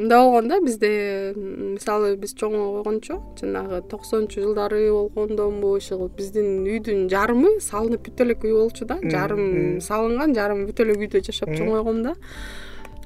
мындай 0.01 0.19
болгон 0.19 0.49
да 0.51 0.61
бизде 0.65 0.91
мисалы 1.37 2.17
биз 2.21 2.35
чоңойо 2.41 2.83
койгончо 2.83 3.21
жанагы 3.41 3.81
токсонунчу 3.91 4.43
жылдары 4.43 4.83
болгондонбу 4.91 5.77
иши 5.79 5.95
кылып 5.95 6.19
биздин 6.19 6.67
үйдүн 6.67 7.07
жарымы 7.13 7.57
салынып 7.63 8.09
бүт 8.09 8.25
элек 8.27 8.45
үй 8.45 8.57
болчу 8.59 8.89
да 8.91 8.99
жарым 9.03 9.81
салынган 9.81 10.35
жарымы 10.35 10.67
бүт 10.71 10.83
элек 10.87 11.07
үйдө 11.07 11.23
жашап 11.31 11.55
чоңойгом 11.55 12.03
да 12.09 12.17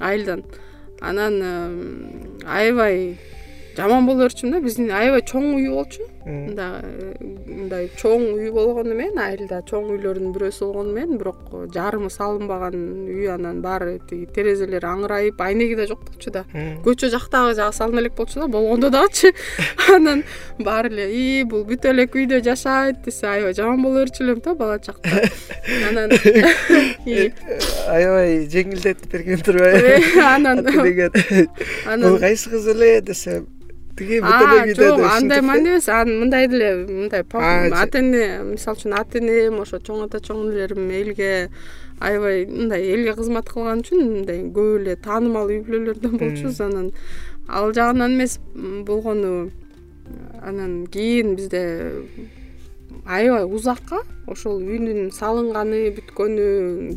айылдан. 0.01 0.45
Анан 1.01 1.37
аябай 2.47 3.19
жаман 3.79 4.07
боло 4.09 4.27
берчүмүн 4.27 4.57
да 4.57 4.61
биздин 4.65 4.91
аябай 4.91 5.23
чоң 5.23 5.53
үй 5.57 5.69
болчу. 5.71 6.07
Мындай 6.29 6.83
мындай 7.49 7.87
чоң 7.97 8.25
үй 8.35 8.51
болгону 8.53 8.95
менен 8.97 9.19
айылда 9.23 9.63
чоң 9.69 9.87
үйлөрдүн 9.95 10.33
бирөөсү 10.35 10.67
болгону 10.67 10.93
менен 10.97 11.21
бирок 11.21 11.55
жарымы 11.75 12.11
салынбаган 12.13 12.77
үй 13.15 13.29
анан 13.33 13.63
баары 13.65 13.97
тиги 14.11 14.27
терезелери 14.35 14.87
аңырайып 14.89 15.41
айнеги 15.41 15.79
да 15.79 15.87
жок 15.89 16.05
болчу 16.09 16.33
да. 16.35 16.45
Көчө 16.85 17.11
жактагы 17.15 17.55
жагы 17.59 17.77
салына 17.79 18.03
элек 18.03 18.17
болчу 18.19 18.43
да 18.43 18.49
болгондо 18.53 18.91
дагычы 18.93 19.33
анан 19.95 20.25
баары 20.59 20.93
эле 20.93 21.09
ии 21.15 21.43
бул 21.49 21.65
бүт 21.69 21.89
элек 21.89 22.17
үйдө 22.19 22.43
жашайт 22.45 23.05
десе 23.07 23.27
аябай 23.31 23.57
жаман 23.57 23.83
боло 23.83 24.03
берчү 24.03 24.27
элем 24.27 24.43
да 24.45 24.55
бала 24.55 24.79
чакта. 24.79 25.23
Анан 25.89 26.11
аябай 27.95 28.49
жеңилдетип 28.53 29.13
берген 29.13 29.45
турбайбы 29.45 30.01
анан 30.25 30.65
бул 32.05 32.19
кайсы 32.21 32.51
кыз 32.51 32.69
эле 32.75 33.01
десем 33.01 33.47
жок 34.75 35.01
андай 35.11 35.43
маани 35.43 35.69
эмес 35.69 35.89
анан 35.89 36.21
мындай 36.21 36.49
деле 36.49 36.71
мындай 36.87 37.23
ата 37.23 37.99
эне 37.99 38.43
мисалы 38.53 38.79
үчүн 38.79 38.95
ата 39.01 39.19
энем 39.19 39.61
ошо 39.61 39.79
чоң 39.79 40.05
ата 40.07 40.21
чоң 40.21 40.47
энелерим 40.47 40.91
элге 40.91 41.51
аябай 42.01 42.47
мындай 42.47 42.83
элге 42.95 43.15
кызмат 43.19 43.49
кылган 43.51 43.83
үчүн 43.83 44.05
мындай 44.17 44.43
көп 44.55 44.81
эле 44.81 44.97
таанымал 44.97 45.51
үй 45.51 45.63
бүлөлөрдөн 45.67 46.19
болчубуз 46.21 46.61
анан. 46.61 46.93
Ал 47.49 47.73
жагынан 47.73 48.15
эмес 48.15 48.39
болгону 48.87 49.51
анан 50.43 50.87
кийин 50.87 51.35
бизде 51.37 51.63
аябай 53.05 53.45
узакка 53.45 54.03
ошол 54.27 54.61
үйдүн 54.63 55.11
салынганы 55.17 55.89
бүткөнү 55.97 56.47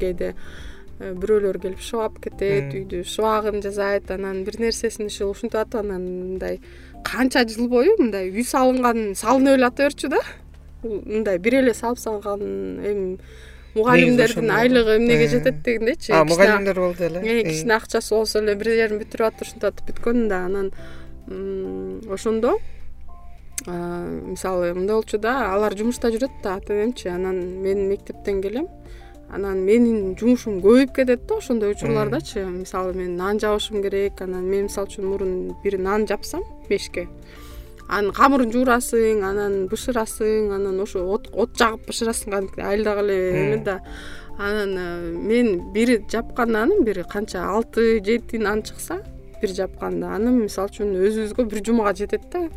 кээде 0.01 0.33
э, 0.33 1.13
бирөөлөр 1.15 1.59
келип 1.63 1.81
шыбап 1.83 2.19
кетет 2.23 2.73
үйдү 2.75 3.03
шыбагын 3.07 3.61
жасайт 3.63 4.11
анан 4.11 4.43
бир 4.47 4.59
нерсесин 4.59 5.07
иши 5.07 5.25
ушинтип 5.25 5.59
атып 5.63 5.81
анан 5.83 6.03
мындай 6.03 6.59
канча 7.03 7.45
жыл 7.47 7.67
бою 7.67 7.95
мындай 7.99 8.29
үй 8.29 8.43
салынган 8.43 9.15
салына 9.15 9.55
эле 9.57 9.67
ата 9.67 9.87
берчү 9.87 10.09
да 10.09 10.21
мындай 10.83 11.37
бир 11.37 11.61
эле 11.61 11.73
салып 11.73 11.99
салган 11.99 12.41
эми 12.41 13.17
мугалимдердин 13.75 14.51
айлыгы 14.51 14.97
эмнеге 14.97 15.27
жетет 15.27 15.61
дегендейчи. 15.63 16.11
Мугалимдер 16.11 16.79
болду 16.79 17.03
эле. 17.03 17.21
Э, 17.23 17.43
кичине 17.43 17.75
акчасы 17.75 18.13
болсо 18.15 18.39
эле 18.39 18.55
бир 18.55 18.73
жерин 18.75 18.99
бүтүрүп 18.99 19.27
атып 19.29 19.47
ушинтип 19.47 19.69
атып 19.69 19.91
бүткөн 19.91 20.27
да. 20.27 20.45
Анан 20.45 20.71
ошондо 22.11 22.57
мисалы 23.67 24.73
мындай 24.73 24.95
болчу 24.95 25.17
да 25.21 25.53
алар 25.53 25.77
жумушта 25.77 26.11
жүрөт 26.11 26.41
да 26.43 26.57
ата 26.57 26.73
энемчи 26.73 27.07
анан 27.07 27.39
мен 27.61 27.87
мектептен 27.89 28.41
келем. 28.41 28.67
Анан 29.31 29.63
менин 29.63 30.17
жумушум 30.19 30.59
көбөйүп 30.59 30.95
кетет 30.95 31.27
да 31.27 31.37
ошондой 31.37 31.71
учурлардачы 31.71 32.43
мисалы 32.45 32.93
мен 32.93 33.15
нан 33.15 33.39
жабышым 33.39 33.81
керек. 33.83 34.19
Анан 34.21 34.49
мен 34.49 34.67
мисалы 34.67 34.89
үчүн 34.89 35.07
мурун 35.07 35.55
бир 35.63 35.77
нан 35.79 36.07
жапсам 36.07 36.43
бешке 36.71 37.07
анын 37.91 38.13
камырын 38.15 38.51
жуурасың 38.53 39.21
анан 39.27 39.55
бышырасың 39.71 40.51
анан 40.55 40.79
ошо 40.83 41.03
от 41.11 41.57
жагып 41.59 41.89
бышырасың 41.89 42.31
кадимкидей 42.31 42.67
айылдагы 42.69 43.03
эле 43.03 43.17
эме 43.41 43.57
да. 43.65 43.81
Анан 44.39 44.77
э, 44.79 45.11
мен 45.11 45.73
бир 45.73 45.97
жапкан 46.11 46.53
наным 46.55 46.85
бир 46.85 47.03
канча 47.03 47.43
алты 47.43 47.99
жети 48.05 48.39
нан 48.39 48.63
чыкса 48.63 49.01
бир 49.41 49.51
жапканда 49.57 50.15
аны 50.15 50.31
мисалы 50.37 50.71
үчүн 50.71 50.93
өзүбүзгө 51.01 51.45
бир 51.51 51.65
жумага 51.67 51.93
жетет 51.99 52.29
да. 52.31 52.47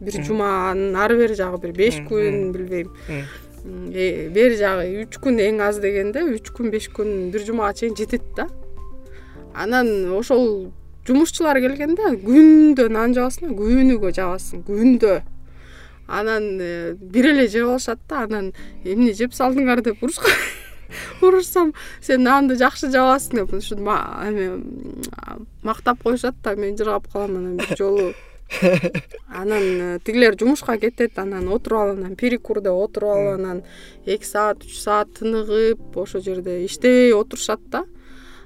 Бир 0.00 0.20
жума 0.22 0.70
анын 0.70 0.94
ары 0.96 1.18
бери 1.18 1.34
жагы 1.34 1.58
бир 1.66 1.74
беш 1.74 1.98
күн 2.06 2.52
билбейм. 2.54 2.94
Э, 3.10 4.28
бери 4.30 4.56
жагы 4.60 5.02
үч 5.02 5.18
күн 5.18 5.42
эң 5.42 5.60
аз 5.66 5.82
дегенде 5.82 6.22
үч 6.36 6.54
күн 6.54 6.70
беш 6.70 6.86
күн 6.94 7.32
бир 7.34 7.42
жумага 7.42 7.74
чейин 7.74 7.98
жетет 7.98 8.30
да. 8.36 8.46
Анан 9.54 10.12
ошол 10.12 10.70
жумушчулар 11.06 11.60
келгенде 11.60 12.14
күндө 12.24 12.88
нан 12.92 13.14
жабасың 13.16 13.54
күнүгө 13.58 14.12
жабасың 14.16 14.64
күндө. 14.68 15.20
Анан 16.06 16.60
э, 16.60 16.94
бир 17.00 17.30
эле 17.32 17.46
жеп 17.48 17.68
алышат 17.68 18.00
да 18.08 18.24
анан 18.24 18.52
эмне 18.84 19.14
жеп 19.16 19.32
салдыңар 19.36 19.82
деп 19.84 20.02
урушсам 21.22 21.72
сен 22.00 22.24
нанды 22.24 22.56
жакшы 22.60 22.90
жабасың 22.92 23.40
деп 23.40 23.54
эме 23.54 24.48
мактап 25.62 26.02
коюшат 26.02 26.34
да 26.42 26.56
мен 26.56 26.76
жыргап 26.76 27.10
калам 27.12 27.36
анан 27.36 27.56
бир 27.56 27.76
жолу. 27.78 28.12
Анан 29.28 29.62
э, 29.62 29.98
тигилер 30.04 30.36
жумушка 30.38 30.76
кетет 30.78 31.18
анан 31.18 31.48
отуруп 31.48 31.80
алып 31.80 31.98
анан 31.98 32.16
перекурда 32.16 32.72
отуруп 32.72 33.16
алып 33.16 33.40
анан 33.40 33.62
эки 34.04 34.24
саат 34.28 34.64
үч 34.64 34.76
саат 34.78 35.08
тыныгып 35.18 35.96
ошол 35.96 36.20
жерде 36.20 36.64
иштебей 36.66 37.14
отурушат 37.16 37.60
да. 37.72 37.84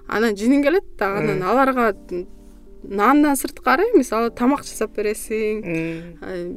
Анан 0.06 0.38
жиниң 0.38 0.62
келет 0.62 0.86
да 0.96 1.16
анан 1.18 1.42
аларга 1.42 1.92
нандан 2.82 3.36
сырткары 3.36 3.88
мисалы 3.94 4.30
тамак 4.30 4.62
жасап 4.66 4.94
бересиң 4.96 5.62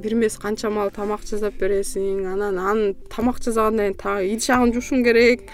бир 0.02 0.14
эмес 0.14 0.38
канча 0.41 0.69
маал 0.69 0.91
тамак 0.93 1.26
жасап 1.26 1.57
бересиң 1.60 2.26
анан 2.30 2.60
аны 2.60 2.93
тамак 3.10 3.41
жасагандан 3.41 3.95
кийин 3.95 4.22
идиш 4.35 4.49
агын 4.53 4.73
жуушуң 4.76 5.03
керек. 5.06 5.48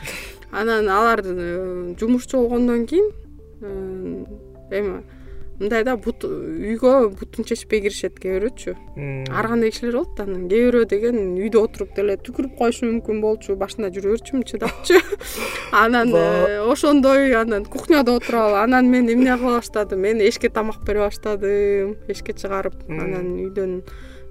Анан 0.51 0.87
алар 0.89 1.21
э, 1.23 1.95
жумушчу 1.99 2.37
болгондон 2.37 2.85
кийин 2.87 3.11
э, 3.61 4.25
эме 4.71 5.03
мындай 5.59 5.83
да 5.83 5.95
бут 5.97 6.23
үйгө 6.23 7.09
бутун 7.17 7.45
чечпей 7.47 7.81
киришет 7.81 8.19
кээ 8.21 8.37
бирөөчү. 8.37 8.73
Ар 9.33 9.47
кандай 9.49 9.71
кишилер 9.71 9.99
болот 9.99 10.17
да 10.17 10.25
анан. 10.27 10.47
Кээ 10.49 10.67
бирөө 10.69 10.89
деген 10.89 11.17
үйдө 11.37 11.63
отуруп 11.65 11.95
деле 11.97 12.17
түкүрүп 12.21 12.57
коюшу 12.59 12.89
мүмкүн 12.89 13.21
болчу 13.23 13.55
башында 13.59 13.89
жүрө 13.95 14.15
берчүмүн 14.15 14.45
чыдапчы 14.51 15.01
анан 15.83 16.13
э, 16.13 16.59
ошондой 16.61 17.33
анан 17.37 17.65
кухняда 17.65 18.17
отуруп 18.19 18.43
алып 18.43 18.61
анан 18.65 18.91
мен 18.91 19.09
эмне 19.09 19.37
кыла 19.37 19.57
баштадым? 19.57 20.05
Мен 20.05 20.21
эшикке 20.21 20.49
тамак 20.49 20.83
бере 20.85 21.05
баштадым 21.07 21.97
эшикке 22.07 22.37
чыгарып. 22.37 22.77
Анан 22.89 23.33
үйдөн 23.47 23.81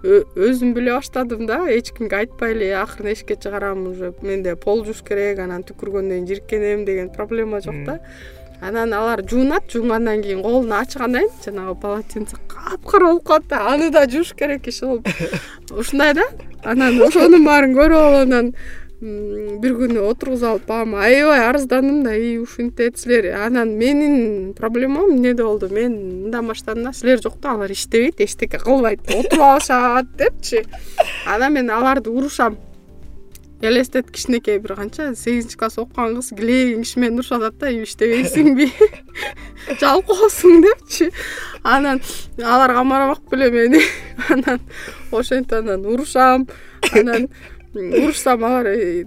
өзүм 0.07 0.75
биле 0.77 0.93
баштадым 0.95 1.47
да 1.49 1.65
эч 1.73 1.91
кимге 1.97 2.21
айтпай 2.21 2.53
эле 2.53 2.71
акырын 2.79 3.15
эшикке 3.15 3.37
чыгарам 3.37 3.87
уже 3.91 4.13
менде 4.23 4.55
пол 4.57 4.85
жууш 4.85 5.03
керек 5.03 5.41
анан 5.43 5.65
түкүргөндөн 5.67 6.27
кийин 6.27 6.27
жиркенем 6.29 6.85
деген 6.85 7.11
проблема 7.11 7.61
жок 7.61 7.83
да 7.87 8.01
анан 8.61 8.93
алар 8.93 9.23
жуунат 9.29 9.71
жуунгандан 9.73 10.23
кийин 10.23 10.43
колун 10.43 10.73
ачкандан 10.73 11.29
кийин 11.29 11.45
жанагы 11.45 11.81
полотенце 11.81 12.37
капкара 12.49 13.07
болуп 13.07 13.27
калат 13.27 13.49
да 13.49 13.75
аны 13.75 13.91
да 13.91 14.09
жууш 14.09 14.35
керек 14.35 14.67
иш 14.67 14.81
болуп. 14.81 15.09
Ушундай 15.71 16.15
да. 16.15 16.25
Анан 16.65 17.01
ошонун 17.03 17.45
баарын 17.45 17.77
көрүп 17.77 17.97
алып 18.01 18.27
анан 18.27 18.53
бир 19.01 19.75
күнү 19.77 20.01
отургузуп 20.09 20.49
алып 20.49 20.69
баама 20.71 21.03
аябай 21.05 21.43
арыздандым 21.45 22.03
да 22.03 22.15
и 22.17 22.39
ушинтет 22.39 22.97
силер 22.99 23.35
анан 23.37 23.75
менин 23.77 24.55
проблемам 24.55 25.11
эмнеде 25.11 25.45
болду? 25.45 25.69
Мен 25.69 25.93
мындан 26.23 26.47
баштадым 26.49 26.85
да 26.85 26.93
силер 26.93 27.21
жок 27.23 27.39
да 27.41 27.53
алар 27.53 27.71
иштебейт 27.71 28.21
эчтеке 28.21 28.59
кылбайт 28.59 29.01
отуруп 29.05 29.43
алышат 29.43 30.17
депчи. 30.17 30.65
Анан 31.27 31.53
мен 31.53 31.71
аларды 31.71 32.11
урушам 32.11 32.57
элестет 33.61 34.11
кичинекей 34.11 34.59
бир 34.59 34.77
канча. 34.77 35.15
Сегизинчи 35.15 35.57
класс 35.57 35.79
окуган 35.79 36.17
кыз 36.17 36.31
килейген 36.31 36.83
киши 36.83 37.01
менен 37.01 37.19
урушуп 37.19 37.43
атат 37.43 37.59
да 37.59 37.71
иштебейсиңби 37.73 38.71
жалкоосуң 39.81 40.63
депчи. 40.65 41.11
Анан 41.63 42.01
алар 42.43 42.75
камабак 42.75 43.25
беле 43.31 43.51
мени 43.51 43.83
анан 44.29 44.61
ошентип 45.11 45.59
анан 45.59 45.87
урушам. 45.87 46.47
Анан 46.93 47.29
урушсам 47.75 48.45
алар 48.45 48.67
«Э, 48.67 49.05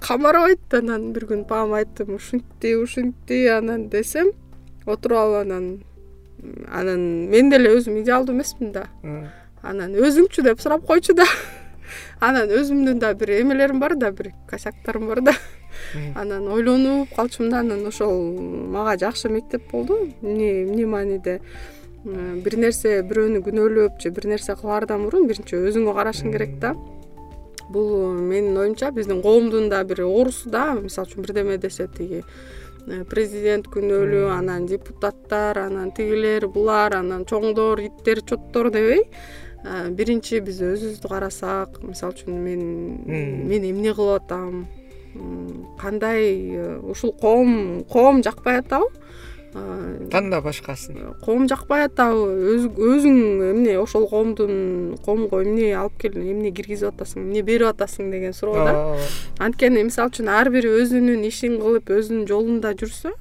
камарбайт 0.00 0.74
анан 0.74 1.12
бир 1.12 1.26
күнү 1.28 1.46
баама 1.48 1.80
айттым 1.80 2.14
ушинтти 2.16 2.74
ушинтти 2.76 3.46
анан 3.52 3.88
десем 3.92 4.32
отуруп 4.86 5.18
алып 5.18 5.40
анан 5.44 5.66
анан 6.72 7.28
мен 7.30 7.50
деле 7.50 7.74
өзүм 7.76 8.00
идеалдуу 8.00 8.34
эмесмин 8.34 8.72
да. 8.72 8.86
Анан 9.62 9.92
өзүңчү 9.92 10.44
деп 10.46 10.60
сурап 10.60 10.86
койчу 10.86 11.14
да 11.14 11.26
анан 12.20 12.48
өзүмдүн 12.48 12.98
да 12.98 13.14
бир 13.14 13.40
эмелерим 13.40 13.80
бар 13.80 13.96
да 13.96 14.12
бир 14.12 14.32
косяктарым 14.50 15.06
бар 15.08 15.20
да. 15.20 15.34
Анан 16.14 16.48
ойлонуп 16.48 17.14
калчумун 17.16 17.50
да 17.50 17.60
анан 17.60 17.86
ошол 17.86 18.32
мага 18.70 18.96
жакшы 18.98 19.28
мектеп 19.28 19.70
болду. 19.70 20.08
Эмне 20.22 20.64
эмне 20.64 20.86
мааниде 20.86 21.40
бир 22.04 22.56
нерсе 22.56 23.02
бирөөнү 23.04 23.42
күнөөлөп 23.44 24.00
же 24.00 24.10
бир 24.10 24.26
нерсе 24.32 24.56
кылаардан 24.56 25.04
мурун 25.04 25.26
биринчи 25.28 25.58
өзүңө 25.58 25.94
карашың 25.94 26.32
керек 26.32 26.58
да. 26.62 26.74
Бул 27.70 28.14
менин 28.14 28.56
оюмча 28.58 28.90
биздин 28.90 29.20
коомдун 29.22 29.68
да 29.68 29.84
бир 29.84 30.02
оорусу 30.06 30.50
да 30.50 30.72
мисалы 30.74 31.06
үчүн 31.06 31.26
бирдеме 31.26 31.58
десе 31.58 31.86
тиги 31.86 32.22
э, 32.22 33.04
президент 33.04 33.68
күнөөлүү 33.70 34.30
анан 34.34 34.66
депутаттар 34.66 35.60
анан 35.66 35.92
тигилер 35.94 36.48
булар 36.48 36.96
анан 36.98 37.22
чоңдор 37.30 37.84
иттер 37.84 38.24
чоттор 38.26 38.72
дебей 38.74 39.04
биринчи 39.62 40.40
биз 40.40 40.60
өзүбүздү 40.64 41.08
карасак 41.08 41.80
мисалы 41.84 42.16
үчүн 42.16 42.36
мен 42.44 42.62
мен 43.48 43.66
эмне 43.68 43.92
кылып 43.94 44.22
атам? 44.22 44.66
Кандай 45.80 46.54
э, 46.54 46.78
ушул 46.80 47.12
коом 47.12 47.84
коом 47.84 48.22
жакпай 48.22 48.60
атабы? 48.60 48.88
Танда 49.52 50.40
башкасын. 50.40 51.16
коом 51.24 51.48
жакпай 51.48 51.84
атабы? 51.88 52.56
Өзүң 52.56 53.16
эмне 53.50 53.78
ошол 53.80 54.06
коомдун 54.08 54.96
коомго 55.04 55.42
эмне 55.42 55.74
алып 55.74 55.98
кел 55.98 56.14
эмне 56.22 56.52
киргизип 56.54 56.94
атасың 56.94 57.26
эмне 57.26 57.42
берип 57.42 57.66
атасың 57.74 58.12
деген 58.12 58.32
суроо 58.32 58.64
да? 58.64 58.76
Анткени 59.42 59.82
мисалы 59.82 60.14
үчүн 60.14 60.30
ар 60.30 60.50
бири 60.54 60.70
өзүнүн 60.70 61.26
ишин 61.26 61.58
кылып 61.60 61.90
өзүнүн 61.90 62.28
жолунда 62.30 62.72
жүрсө 62.78 63.12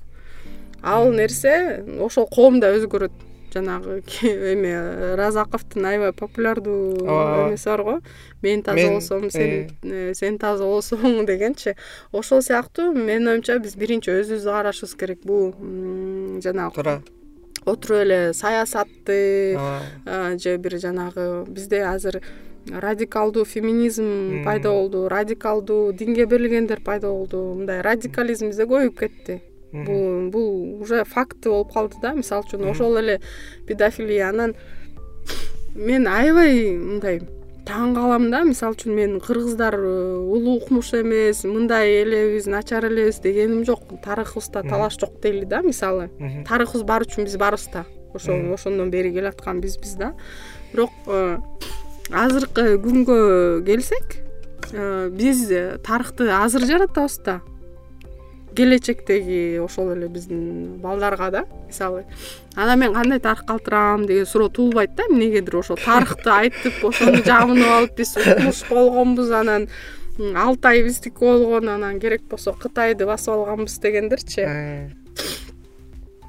ал 0.84 1.12
нерсе 1.12 1.84
ошол 2.00 2.30
коом 2.30 2.60
да 2.62 2.72
өзгөрөт 2.78 3.12
жанагы 3.54 4.02
эме 4.24 5.16
разаковдун 5.16 5.86
аябай 5.86 6.14
популярдуу 6.14 6.98
эмеси 7.50 7.70
бар 7.70 7.84
го. 7.84 8.00
Мен 8.42 8.64
таза 8.64 8.88
болсом 8.90 9.30
сен 9.30 9.50
э. 9.50 9.68
Э, 9.84 10.14
сен 10.14 10.38
таза 10.38 10.64
болсоң 10.64 11.26
дегенчи. 11.30 11.76
Ошол 12.12 12.42
сыяктуу 12.42 12.92
менин 12.94 13.28
оюмча 13.36 13.60
биз 13.60 13.76
биринчи 13.76 14.12
өзүбүздү 14.12 14.52
карашыбыз 14.52 14.96
керек 14.96 15.24
бул 15.24 15.54
жанагы. 16.44 16.76
Туура. 16.76 17.02
Отуруп 17.66 18.04
эле 18.06 18.34
саясатты 18.34 19.58
же 20.40 20.58
бир 20.58 20.80
жанагы 20.80 21.46
бизде 21.48 21.84
азыр 21.84 22.22
радикалдуу 22.68 23.46
феминизм 23.46 24.44
пайда 24.44 24.72
болду 24.72 25.08
радикалдуу 25.10 25.94
динге 25.94 26.26
берилгендер 26.26 26.82
пайда 26.82 27.08
болду 27.08 27.56
мындай 27.58 27.82
радикализм 27.82 28.48
бизде 28.48 28.64
көбөйүп 28.64 29.00
кетти 29.00 29.42
бул 29.72 30.30
бул 30.32 30.82
уже 30.82 31.04
факты 31.06 31.50
болуп 31.50 31.74
калды 31.74 31.98
да. 32.02 32.14
Мисалы 32.14 32.46
үчүн 32.48 32.70
ошол 32.72 32.98
эле 33.02 33.20
педофилия 33.68 34.30
анан 34.30 34.56
мен 35.76 36.08
аябай 36.08 36.74
мындай 36.78 37.22
таң 37.70 37.94
калам 37.98 38.30
да. 38.32 38.44
Мисалы 38.44 38.78
үчүн 38.78 38.96
мен 38.96 39.20
кыргыздар 39.22 39.78
э, 39.78 40.18
улуу 40.18 40.58
укмуш 40.58 40.94
эмес 40.98 41.44
мындай 41.46 42.02
элебиз 42.04 42.48
начар 42.48 42.86
элебиз 42.90 43.22
дегеним 43.24 43.66
жок. 43.66 43.86
Тарыхыбызда 44.04 44.64
талаш 44.64 45.00
жок 45.00 45.20
дейли 45.22 45.46
да 45.46 45.62
мисалы. 45.62 46.10
Тарыхыбыз 46.48 46.84
бар 46.84 47.06
үчүн 47.06 47.30
биз 47.30 47.38
барбыз 47.38 47.70
да 47.74 47.86
ошол 48.14 48.54
ошондон 48.54 48.90
бери 48.90 49.14
келаткан 49.14 49.62
бизбиз 49.62 49.94
да. 49.96 50.14
Бирок 50.74 50.92
э, 51.08 51.38
азыркы 52.10 52.78
күнгө 52.82 53.64
келсек 53.66 54.18
э, 54.74 55.10
биз 55.14 55.46
тарыхты 55.86 56.30
азыр 56.34 56.66
жаратабыз 56.66 57.20
да 57.26 57.40
келечектеги 58.60 59.60
ошол 59.64 59.94
эле 59.94 60.10
биздин 60.12 60.80
балдарга 60.84 61.30
да 61.32 61.46
мисалы 61.68 62.04
анан 62.56 62.80
мен 62.80 62.94
кандай 62.94 63.20
тарых 63.20 63.46
калтырам? 63.46 64.06
деген 64.06 64.26
суроо 64.26 64.50
туулбайт 64.50 64.96
да 64.96 65.04
эмнегедир 65.10 65.56
ошол 65.62 65.78
тарыхты 65.78 66.30
айтып 66.30 66.84
ошону 66.90 67.24
жабынып 67.24 67.72
алып 67.78 67.96
биз 68.02 68.18
укмуш 68.20 68.66
болгонбуз 68.70 69.32
анан 69.32 69.70
алтай 70.36 70.84
биздики 70.84 71.20
болгон 71.20 71.70
анан 71.70 72.00
керек 72.00 72.28
болсо 72.28 72.52
кытайды 72.52 73.08
басып 73.08 73.34
алганбыз 73.38 73.80
дегендерчи 73.80 74.44
э. 74.44 74.90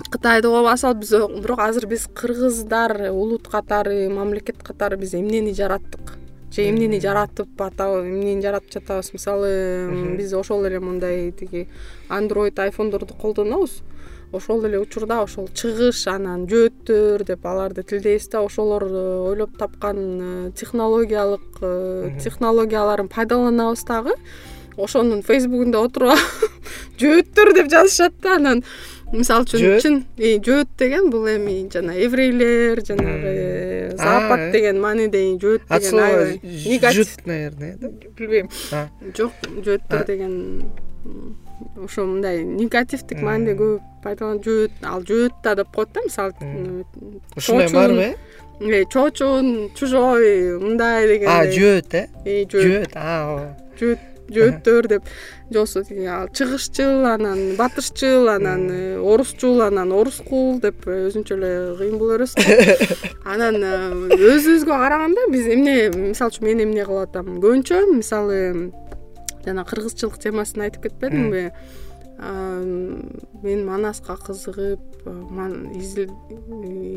кытайды 0.07 0.55
басып 0.55 0.93
алып 0.93 1.01
биз 1.03 1.15
бирок 1.43 1.67
азыр 1.67 1.89
биз 1.91 2.07
кыргыздар 2.15 3.11
улут 3.11 3.49
катары 3.49 4.09
мамлекет 4.09 4.63
катары 4.63 5.03
биз 5.03 5.15
эмнени 5.15 5.53
жараттык 5.53 6.15
же 6.53 6.67
эмнени 6.69 7.01
жаратып 7.01 7.61
атабы 7.63 8.07
эмнени 8.09 8.43
жаратып 8.43 8.73
жатабыз. 8.79 9.13
Мисалы 9.15 10.17
биз 10.19 10.33
ошол 10.35 10.67
эле 10.67 10.81
мындай 10.81 11.31
тиги 11.33 11.69
андроид 12.09 12.59
айфондорду 12.59 13.15
колдонобуз. 13.15 13.83
Ошол 14.33 14.65
эле 14.65 14.79
учурда 14.79 15.23
ошол 15.25 15.49
чыгыш 15.49 16.07
анан 16.07 16.47
жөөттөр 16.51 17.25
деп 17.27 17.47
аларды 17.47 17.83
тилдейбиз 17.83 18.29
да 18.31 18.45
ошолор 18.47 18.85
э, 18.87 19.03
ойлоп 19.27 19.57
тапкан 19.59 19.99
э, 19.99 20.51
технологиялык 20.55 21.59
э, 21.61 22.19
технологияларын 22.23 23.09
пайдаланабыз 23.09 23.83
дагы. 23.85 24.15
Ошонун 24.77 25.23
фейсбугунда 25.23 25.83
отуруп 25.83 26.15
алып 26.15 26.71
жөөттөр 27.03 27.55
деп 27.59 27.73
жазышат 27.75 28.15
да 28.23 28.37
анан 28.37 28.63
мисалы 29.13 29.45
үчүн 29.45 29.81
чын 29.83 29.97
жөөт 30.47 30.77
деген 30.79 31.11
бул 31.11 31.27
эми 31.31 31.65
жана 31.73 31.97
еврейлер 31.99 32.83
жанагы 32.87 33.97
запад 33.99 34.53
деген 34.55 34.81
мааниде 34.81 35.23
жөөт 35.41 35.67
деген 35.67 35.99
аябай. 35.99 36.93
жут 36.95 37.27
наверное 37.27 37.77
да? 37.81 37.89
Билбейм. 38.17 38.51
Жок 39.17 39.33
жөөттөр 39.67 40.07
деген 40.07 40.63
ошо 41.77 42.07
мындай 42.07 42.45
негативдик 42.45 43.23
мааниде 43.23 43.57
көп 43.59 43.81
пайдаланат 44.05 44.47
жөөт 44.47 44.85
ал 44.87 45.03
жөөт 45.03 45.43
да 45.43 45.55
деп 45.59 45.75
коет 45.75 45.91
да 45.93 46.05
мисалы 46.07 46.85
ушундай 47.37 47.73
барбы 47.73 48.15
э 48.61 48.85
чоочун 48.93 49.71
чужой 49.75 50.59
мындай 50.61 51.09
дегендей. 51.09 51.59
Жөөт 51.59 51.95
э? 51.95 52.07
Жөөт. 52.47 52.95
Жөөт 53.81 54.07
жөөттөр 54.31 54.89
деп 54.89 55.03
же 55.51 55.85
тиги 55.85 56.07
чыгышчыл 56.33 57.07
анан 57.07 57.57
батышчыл 57.57 58.29
анан 58.29 58.71
э, 58.71 58.99
орусчул 58.99 59.63
анан 59.63 59.93
орускул 59.93 60.61
деп 60.61 60.87
э, 60.87 61.09
өзүнчө 61.09 61.35
эле 61.37 61.51
кыйын 61.79 61.99
боло 61.99 62.19
беребиз 62.19 62.35
го. 62.35 62.43
Анан 63.33 63.57
э, 63.59 64.15
өзүбүзгө 64.15 64.71
караганда 64.71 65.27
биз 65.33 65.47
эмне 65.51 65.91
мисалы 65.91 66.31
үчүн 66.31 66.47
мен 66.47 66.63
эмне 66.67 66.87
кылып 66.87 67.11
атам? 67.11 67.41
Көбүнчө 67.43 67.83
мисалы 67.91 68.71
жана 69.45 69.67
кыргызчылык 69.67 70.21
темасын 70.23 70.67
айтып 70.69 70.87
кетпедимби 70.89 71.51
мен 72.21 73.65
манаска 73.65 74.17
кызыгып 74.21 74.81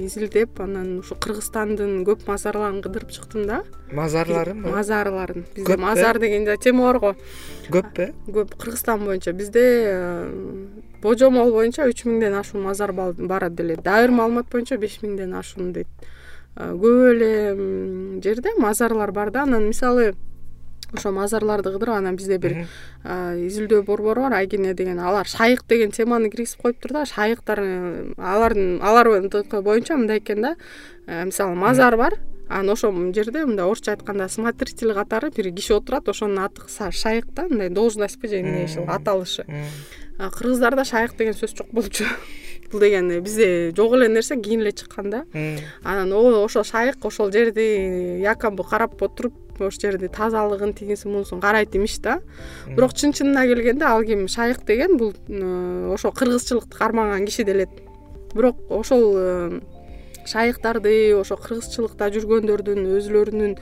изилдеп 0.03 0.59
анан 0.59 0.99
ушу 0.99 1.15
кыргызстандын 1.15 2.03
көп 2.03 2.25
мазарларын 2.27 2.81
кыдырып 2.83 3.13
чыктым 3.15 3.45
да. 3.47 3.61
Мазарларын 3.93 5.45
бизде 5.55 5.77
мазар 5.77 6.19
деген 6.19 6.43
тема 6.59 6.91
бар 6.91 6.99
го. 6.99 7.15
Көппү 7.71 8.11
көп. 8.27 8.57
Кыргызстан 8.59 9.05
боюнча 9.05 9.31
бизде 9.31 10.27
божомол 11.01 11.53
боюнча 11.55 11.87
үч 11.87 12.03
миңден 12.03 12.35
ашуун 12.41 12.63
мазар 12.67 12.91
бар 12.91 13.49
деле. 13.49 13.77
Дагы 13.77 14.07
бир 14.07 14.17
маалымат 14.17 14.51
боюнча 14.51 14.77
беш 14.77 14.99
миңден 15.01 15.39
ашуун 15.39 15.71
дейт. 15.71 15.87
Көп 16.57 17.11
эле 17.13 17.55
жерде 18.21 18.51
мазарлар 18.59 19.11
бар 19.11 19.31
да. 19.31 19.43
Анан 19.43 19.67
мисалы 19.67 20.15
ошо 20.93 21.11
мазарларды 21.11 21.71
кыдырып 21.73 21.95
анан 21.97 22.15
бизде 22.15 22.37
бир 22.37 22.55
изилдөө 23.03 23.83
борбору 23.85 24.25
бар. 24.27 24.37
Айкене 24.41 24.73
деген 24.73 24.99
алар 24.99 25.27
шайык 25.27 25.65
деген 25.67 25.91
теманы 25.91 26.29
киргизип 26.29 26.61
коюптур 26.61 26.91
да. 26.91 27.05
Шайыктар 27.05 27.59
э, 27.59 28.13
алардын 28.17 28.79
алардыкы 28.81 29.61
боюнча 29.61 29.97
мындай 29.97 30.19
экен 30.19 30.41
да. 30.41 30.55
Э, 31.07 31.25
мисалы 31.25 31.55
мазар 31.55 31.97
бар. 31.97 32.19
Анан 32.49 32.69
ошол 32.69 33.13
жерде 33.13 33.45
мындай 33.45 33.65
орусча 33.65 33.91
айтканда 33.91 34.27
смотритель 34.29 34.93
катары 34.93 35.31
бир 35.31 35.51
киши 35.51 35.73
отурат. 35.73 36.09
Ошонун 36.09 36.39
аты 36.39 36.61
шайык 36.91 37.27
да. 37.33 37.47
Мындай 37.47 37.69
должностьпы 37.69 38.27
же 38.27 38.41
эмне 38.41 38.69
аталышы. 38.87 39.45
Кыргыздарда 40.17 40.85
шайык 40.85 41.17
деген 41.17 41.33
сөз 41.33 41.57
жок 41.57 41.67
болчу. 41.71 42.05
Бул 42.71 42.79
деген 42.79 43.09
бизде 43.23 43.73
жок 43.75 43.93
эле 43.93 44.07
нерсе 44.07 44.35
кийин 44.39 44.61
эле 44.61 44.71
чыккан 44.71 45.09
да. 45.09 45.25
Анан 45.83 46.13
ошол 46.13 46.63
шайык 46.63 47.03
ошол 47.03 47.31
жерди 47.31 48.21
якобы 48.21 48.63
карап 48.63 49.01
отуруп 49.01 49.33
ошол 49.59 49.81
жерди 49.81 50.07
тазалыгын 50.07 50.73
тигинсин 50.73 51.11
мунусун 51.11 51.41
карайт 51.41 51.75
имиш 51.75 51.97
да. 51.99 52.19
Бирок 52.67 52.93
чын 52.93 53.13
чынына 53.13 53.45
келгенде 53.45 53.85
ал 53.85 54.03
ким 54.03 54.27
шайык 54.27 54.65
деген 54.65 54.97
бул 54.97 55.13
ошол 55.93 56.11
кыргызчылыкты 56.11 56.77
кармаган 56.77 57.25
киши 57.25 57.43
делет. 57.43 57.69
Бирок 58.33 58.57
ошол 58.69 59.13
э, 59.17 59.59
шайыктарды 60.25 61.15
ошо 61.19 61.37
кыргызчылыкта 61.37 62.09
жүргөндөрдүн 62.15 62.87
өзүлөрүнүн 62.97 63.57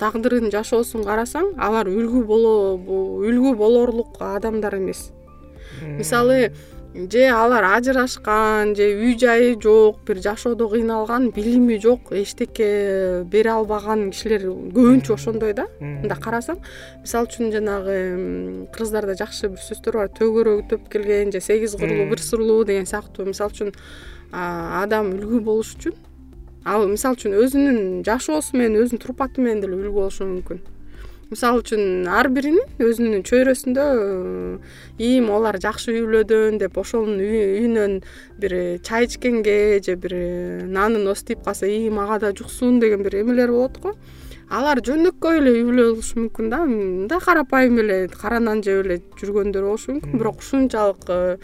тагдырын 0.00 0.50
жашоосун 0.52 1.04
карасаң 1.04 1.54
алар 1.60 1.88
үлгү 1.90 2.24
үлгү 2.24 3.54
болорлук 3.56 4.20
адамдар 4.20 4.76
эмес. 4.78 5.10
Мисалы 5.82 6.52
же 6.94 7.28
алар 7.30 7.64
ажырашкан 7.64 8.74
же 8.74 8.86
үй 8.90 9.16
жайы 9.18 9.54
жок 9.62 10.00
бир 10.06 10.18
жашоодо 10.18 10.68
кыйналган 10.68 11.30
билими 11.30 11.78
жок 11.78 12.10
эчтеке 12.10 13.22
бере 13.30 13.50
албаган 13.50 14.10
кишилер 14.10 14.48
көбүнчө 14.48 15.14
ошондой 15.14 15.54
да. 15.54 15.68
Мындай 15.78 16.18
карасаң 16.18 16.58
мисалы 17.04 17.30
үчүн 17.30 17.52
жанагы 17.54 17.96
кыргыздарда 18.74 19.14
жакшы 19.14 19.52
бир 19.54 19.62
сөздөр 19.62 20.00
бар. 20.00 20.10
Төгөрөгү 20.18 20.66
төп 20.72 20.90
келген 20.90 21.30
же 21.30 21.40
сегиз 21.40 21.76
кырлуу 21.78 22.08
бир 22.10 22.18
сырлуу 22.18 22.64
деген 22.64 22.90
сыяктуу 22.90 23.28
мисалы 23.30 23.54
үчүн 23.54 23.72
адам 24.32 25.14
үлгү 25.14 25.44
болуш 25.46 25.76
үчүн. 25.78 25.94
Ал 26.66 26.88
мисалы 26.90 27.16
үчүн 27.16 27.38
өзүнүн 27.38 27.80
жашоосу 28.04 28.58
менен 28.58 28.82
өзүнүн 28.82 29.06
турпаты 29.06 29.40
менен 29.40 29.62
деле 29.62 29.78
үлгү 29.78 29.94
болушу 29.94 30.26
мүмкүн 30.26 30.60
мисалы 31.30 31.62
үчүн 31.62 32.08
ар 32.10 32.26
биринин 32.34 32.82
өзүнүн 32.82 33.22
чөйрөсүндө 33.28 33.84
ийим 34.98 35.28
алар 35.30 35.60
жакшы 35.62 35.92
үй 35.92 36.00
бүлөдөн 36.02 36.56
деп 36.58 36.78
ошонун 36.82 37.20
үйүнөн 37.22 38.00
бир 38.42 38.54
чай 38.82 39.06
ичкенге 39.06 39.78
же 39.78 39.94
бир 39.94 40.16
нанын 40.66 41.06
ысытыйп 41.12 41.44
калса 41.46 41.70
ии 41.70 41.86
мага 41.94 42.18
да 42.18 42.32
жуксун 42.34 42.80
деген 42.82 43.04
бир 43.06 43.20
эмелер 43.20 43.52
болот 43.54 43.78
го. 43.78 43.94
Алар 44.50 44.80
жөнөкөй 44.82 45.38
эле 45.38 45.52
үй 45.54 45.62
бүлө 45.68 45.84
болушу 45.92 46.18
мүмкүн 46.18 46.50
да 46.50 46.64
мындай 46.66 47.22
карапайым 47.22 47.78
эле 47.84 48.00
кара 48.10 48.40
нан 48.42 48.64
жеп 48.66 48.82
эле 48.82 48.98
жүргөндөр 49.20 49.68
болушу 49.68 49.94
мүмкүн. 49.94 50.18
Бирок 50.18 50.42
ушунчалык 50.42 51.06
э, 51.14 51.38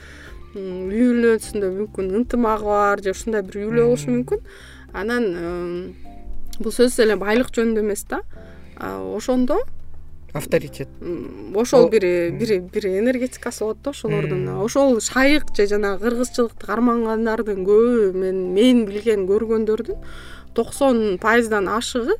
үй 0.58 1.06
бүлөсүндө 1.12 1.70
мүмкүн 1.76 2.10
ынтымагы 2.24 2.66
бар 2.66 3.04
же 3.06 3.14
ушундай 3.14 3.46
бир 3.46 3.60
үй 3.62 3.70
бүлө 3.70 3.86
болушу 3.92 4.10
мүмкүн. 4.10 4.42
Анан 4.98 5.30
бул 6.58 6.74
сөзсүз 6.74 6.98
эле 7.06 7.20
байлык 7.22 7.54
жөнүндө 7.54 7.86
эмес 7.86 8.02
да. 8.10 8.24
Ошондо 8.82 9.62
авторитет. 10.36 10.88
Ошол 11.54 11.88
бир 11.90 12.02
бир 12.72 12.86
энергетикасы 12.86 13.64
болот 13.64 13.82
да 13.82 13.90
ошолордун 13.90 14.48
ошол 14.62 15.00
шайык 15.00 15.54
же 15.56 15.66
жанагы 15.66 16.04
кыргызчылыкты 16.04 16.66
кармагандардын 16.66 17.64
көбү 17.64 18.12
мен 18.12 18.42
мен 18.54 18.84
билген 18.86 19.26
көргөндөрдүн 19.26 19.98
токсон 20.54 21.18
пайыздан 21.18 21.68
ашыгы 21.68 22.16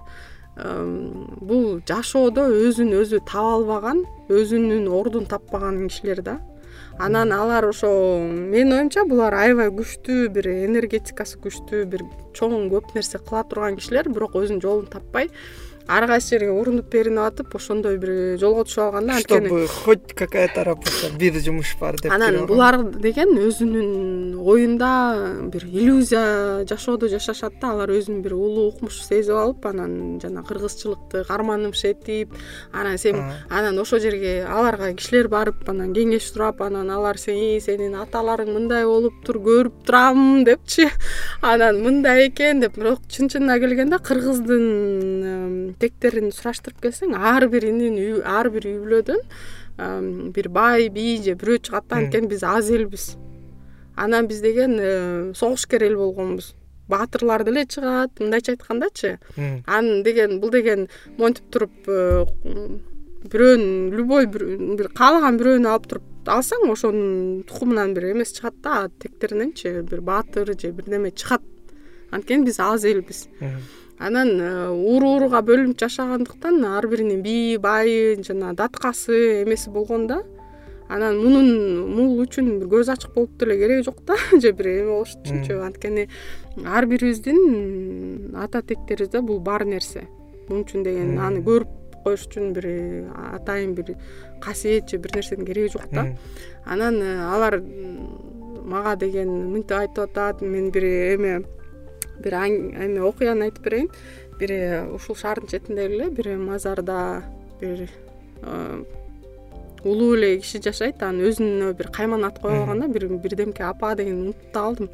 бул 0.57 1.81
жашоодо 1.89 2.49
өзүн 2.49 2.95
өзү 3.03 3.21
таба 3.29 3.57
албаган 3.61 4.05
өзүнүн 4.33 4.89
ордун 4.89 5.27
таппаган 5.29 5.89
кишилер 5.89 6.23
да. 6.23 6.41
Анан 6.99 7.33
алар 7.33 7.67
ошо 7.69 7.89
менин 8.25 8.73
оюмча 8.73 9.05
булар 9.05 9.35
аябай 9.37 9.69
күчтүү 9.69 10.31
бир 10.33 10.49
энергетикасы 10.49 11.37
күчтүү 11.45 11.85
бир 11.93 12.07
чоң 12.33 12.71
көп 12.73 12.95
нерсе 12.97 13.21
кыла 13.21 13.43
турган 13.45 13.77
кишилер 13.77 14.09
бирок 14.09 14.33
өзүнүн 14.41 14.63
жолун 14.65 14.87
таппай 14.89 15.29
ар 15.89 16.07
кайсы 16.07 16.37
жерге 16.37 16.51
урунуп 16.53 16.91
беринип 16.93 17.23
атып 17.25 17.55
ошондой 17.57 17.99
бир 17.99 18.39
жолго 18.41 18.65
түшүп 18.67 18.83
алган 18.87 19.07
да 19.07 19.17
анткени 19.21 19.49
чтобы 19.49 19.67
хоть 19.69 20.13
какая-то 20.15 20.65
работа 20.65 21.11
бир 21.19 21.39
жумуш 21.41 21.77
бар 21.81 21.97
деп 22.03 22.13
анан 22.13 22.47
булар 22.47 22.83
деген 22.91 23.37
өзүнүн 23.39 24.37
оюнда 24.41 24.91
бир 25.53 25.65
иллюзия 25.65 26.65
жашоодо 26.69 27.09
жашашат 27.09 27.61
да 27.61 27.73
алар 27.73 27.95
өзүн 27.95 28.23
бир 28.23 28.35
улуу 28.35 28.69
укмуш 28.73 29.03
сезип 29.05 29.37
алып 29.37 29.67
анан 29.67 30.19
жанагы 30.23 30.55
кыргызчылыкты 30.55 31.25
карманымыш 31.29 31.85
этип 31.93 32.35
анан 32.73 32.99
сен 32.99 33.23
анан 33.51 33.79
ошол 33.79 34.01
жерге 34.01 34.45
аларга 34.45 34.93
кишилер 34.95 35.29
барып 35.29 35.69
анан 35.69 35.95
кеңеш 35.95 36.33
сурап 36.33 36.63
анан 36.63 36.91
алар 36.91 37.19
сен 37.19 37.61
сенин 37.61 37.97
аталарың 38.01 38.53
мындай 38.55 38.85
болуптур 38.87 39.39
көрүп 39.45 39.85
турам 39.87 40.45
депчи. 40.45 40.89
Анан 41.43 41.81
мындай 41.83 42.29
экен 42.29 42.61
деп 42.61 42.77
бирок 42.79 43.01
чын 43.13 43.31
чынына 43.33 43.59
келгенде 43.61 43.99
кыргыздын 44.03 45.76
тектерин 45.81 46.33
сураштырып 46.33 46.81
келсең 46.83 47.15
ар 47.17 47.49
биринин 47.53 48.23
ар 48.25 48.51
бир 48.51 48.67
үй 48.69 48.79
бүлөдөн 48.83 49.23
бир 50.33 50.49
бай 50.49 50.89
бий 50.89 51.21
же 51.23 51.35
бирөө 51.37 51.61
чыгат 51.61 51.89
да 51.89 51.97
анткени 52.01 52.29
биз 52.29 52.43
аз 52.43 52.71
элбиз. 52.71 53.17
Анан 53.97 54.27
биз 54.27 54.41
деген 54.41 54.79
э, 54.81 55.33
согушкер 55.35 55.83
эл 55.83 55.97
болгонбуз. 55.97 56.55
Баатырлар 56.89 57.45
деле 57.45 57.67
чыгат 57.67 58.21
мындайча 58.21 58.53
айткандачы. 58.53 59.19
Анан 59.67 60.03
деген 60.03 60.41
бул 60.41 60.51
деген 60.51 60.89
монтип 61.19 61.51
туруп 61.51 61.89
э, 61.89 62.25
бирөөнүн 63.27 63.93
любой 63.93 64.27
бир 64.27 64.89
каалаган 64.97 65.37
бирөөнү 65.37 65.69
алып 65.69 65.89
туруп 65.91 66.05
алсаң 66.27 66.71
ошонун 66.73 67.45
тукумунан 67.47 67.93
бир 67.95 68.13
эмеси 68.13 68.41
чыгат 68.41 68.61
да. 68.63 68.89
Тектериненчи 68.99 69.83
бир 69.83 70.01
баатыр 70.01 70.55
же 70.59 70.73
бирдеме 70.73 71.11
чыгат. 71.11 71.43
Анткени 72.11 72.45
биз 72.45 72.61
аз 72.61 72.85
элбиз 72.85 73.29
анан 73.99 74.41
э, 74.41 74.69
уру 74.69 75.17
урууга 75.17 75.41
бөлүнүп 75.47 75.79
жашагандыктан 75.81 76.65
ар 76.69 76.87
биринин 76.89 77.23
бийи 77.25 77.57
байы 77.57 78.17
жана 78.23 78.53
даткасы 78.55 79.43
эмеси 79.43 79.71
болгон 79.71 80.07
да. 80.07 80.23
Анан 80.89 81.17
мунун 81.19 81.89
мул 81.97 82.21
үчүн 82.23 82.61
бир 82.61 82.69
көз 82.77 82.93
ачык 82.93 83.15
болуп 83.15 83.33
деле 83.41 83.57
кереги 83.59 83.87
жок 83.89 84.05
да 84.07 84.17
же 84.43 84.53
бир 84.53 84.69
эме 84.69 84.91
болуш 84.91 85.17
үчүнчү 85.17 85.59
анткени 85.65 86.07
ар 86.65 86.87
бирибиздин 86.87 88.37
ата 88.37 88.63
тектерибизде 88.63 89.21
бул 89.21 89.41
бар 89.41 89.65
нерсе. 89.65 90.07
Мун 90.49 90.63
үчүн 90.63 90.85
деген 90.85 91.19
аны 91.19 91.43
көрүп 91.43 92.03
коюш 92.05 92.29
үчүн 92.29 92.53
бир 92.55 92.69
атайын 93.33 93.75
бир 93.75 93.97
касиет 94.45 94.91
же 94.91 94.99
бир 94.99 95.17
нерсенин 95.17 95.47
кереги 95.47 95.73
жок 95.73 95.89
да. 95.91 96.13
Анан 96.67 97.01
э, 97.03 97.19
алар 97.33 97.63
мага 98.63 98.97
деген 98.97 99.33
мынтип 99.55 99.79
айтып 99.79 100.05
атат 100.05 100.43
мен 100.43 100.71
бир 100.71 100.85
эме 100.85 101.41
бир 102.23 102.35
эме 102.43 103.03
окуяны 103.03 103.51
айтып 103.51 103.65
берейин. 103.65 103.91
Бир 104.39 104.53
ушул 104.95 105.17
шаардын 105.17 105.49
четинде 105.49 105.87
эле 105.87 106.11
бир 106.11 106.37
мазарда 106.37 107.23
бир 107.61 107.89
улуу 109.87 110.17
эле 110.17 110.39
киши 110.41 110.61
жашайт. 110.63 111.03
Анан 111.03 111.29
өзүнө 111.31 111.73
бир 111.79 111.91
кайман 111.95 112.25
ат 112.27 112.41
кое 112.43 112.59
алган 112.59 112.81
да 112.81 112.89
бирдемке 112.89 113.63
апа 113.65 113.95
деген 113.95 114.23
унутуп 114.23 114.53
да 114.53 114.61
калдым 114.61 114.89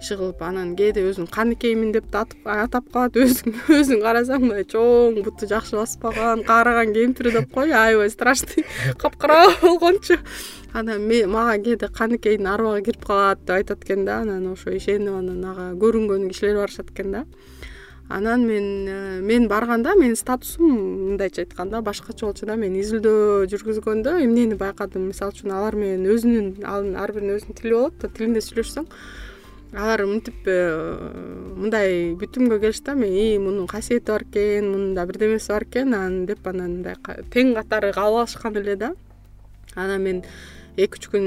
иши 0.00 0.16
кылып 0.16 0.42
анан 0.42 0.76
кээде 0.76 1.02
өзүн 1.10 1.26
каныкеймин 1.30 1.92
деп 1.92 2.10
да 2.10 2.26
атап 2.44 2.92
калат. 2.92 3.16
Өзүн 3.16 3.56
өзүн 3.80 4.02
карасаң 4.04 4.46
мындай 4.46 4.64
чоң 4.64 5.22
буту 5.24 5.48
жакшы 5.50 5.76
баспаган 5.76 6.44
каарыган 6.44 6.94
кемпир 6.94 7.32
деп 7.32 7.52
койчу 7.54 7.74
аябай 7.74 8.10
страшный. 8.10 8.64
Капкара 9.02 9.48
болгончу 9.62 10.18
анан 10.72 11.30
мага 11.30 11.58
кээде 11.58 11.88
каныкейдин 11.88 12.46
арбагы 12.46 12.82
кирип 12.84 13.04
калат 13.04 13.40
деп 13.44 13.56
айтат 13.56 13.84
экен 13.84 14.04
да. 14.04 14.20
Анан 14.20 14.52
ошо 14.52 14.70
ишенип 14.70 15.14
анан 15.14 15.44
ага 15.44 15.72
көрүнгөн 15.74 16.28
кишилер 16.28 16.56
барышат 16.56 16.90
экен 16.90 17.12
да. 17.12 17.24
Анан 18.10 18.44
мен 18.46 18.88
э, 18.88 19.20
мен 19.20 19.46
барганда 19.48 19.94
менин 19.94 20.16
статусум 20.16 20.66
мындайча 21.10 21.42
айтканда 21.42 21.80
башкача 21.80 22.26
болчу 22.26 22.46
да 22.46 22.56
мен 22.56 22.74
изилдөө 22.74 23.46
жүргүзгөндө 23.46 24.16
эмнени 24.24 24.58
байкадым? 24.58 25.08
Мисалы 25.12 25.30
үчүн 25.30 25.52
алар 25.54 25.76
менен 25.78 26.08
өзүнүн 26.10 26.64
ар 26.66 27.12
биринин 27.14 27.38
өзүнүн 27.38 27.58
тили 27.60 27.74
болот 27.76 28.02
да 28.02 28.10
тилинде 28.10 28.42
сүйлөшсөң. 28.42 28.88
Алар 29.78 30.02
мынтип 30.10 30.42
э, 30.50 30.58
мындай 31.54 32.16
бүтүмгө 32.18 32.58
келишти 32.64 32.90
да. 32.90 32.96
Мен 32.98 33.14
ии 33.14 33.38
мунун 33.38 33.70
касиети 33.70 34.10
бар 34.10 34.26
экен 34.26 34.72
мунун 34.72 34.94
да 34.98 35.06
бирдемеси 35.06 35.52
бар 35.52 35.68
экен. 35.70 35.94
Анан 35.94 36.26
деп 36.26 36.46
анан 36.50 36.80
мындай 36.80 36.98
тең 37.30 37.54
катары 37.54 37.92
кабыл 37.94 38.24
алышкан 38.24 38.58
эле 38.58 38.74
да. 38.74 38.94
Анан 39.76 40.02
мен 40.02 40.24
эки 40.84 40.98
үч 40.98 41.10
күн 41.12 41.26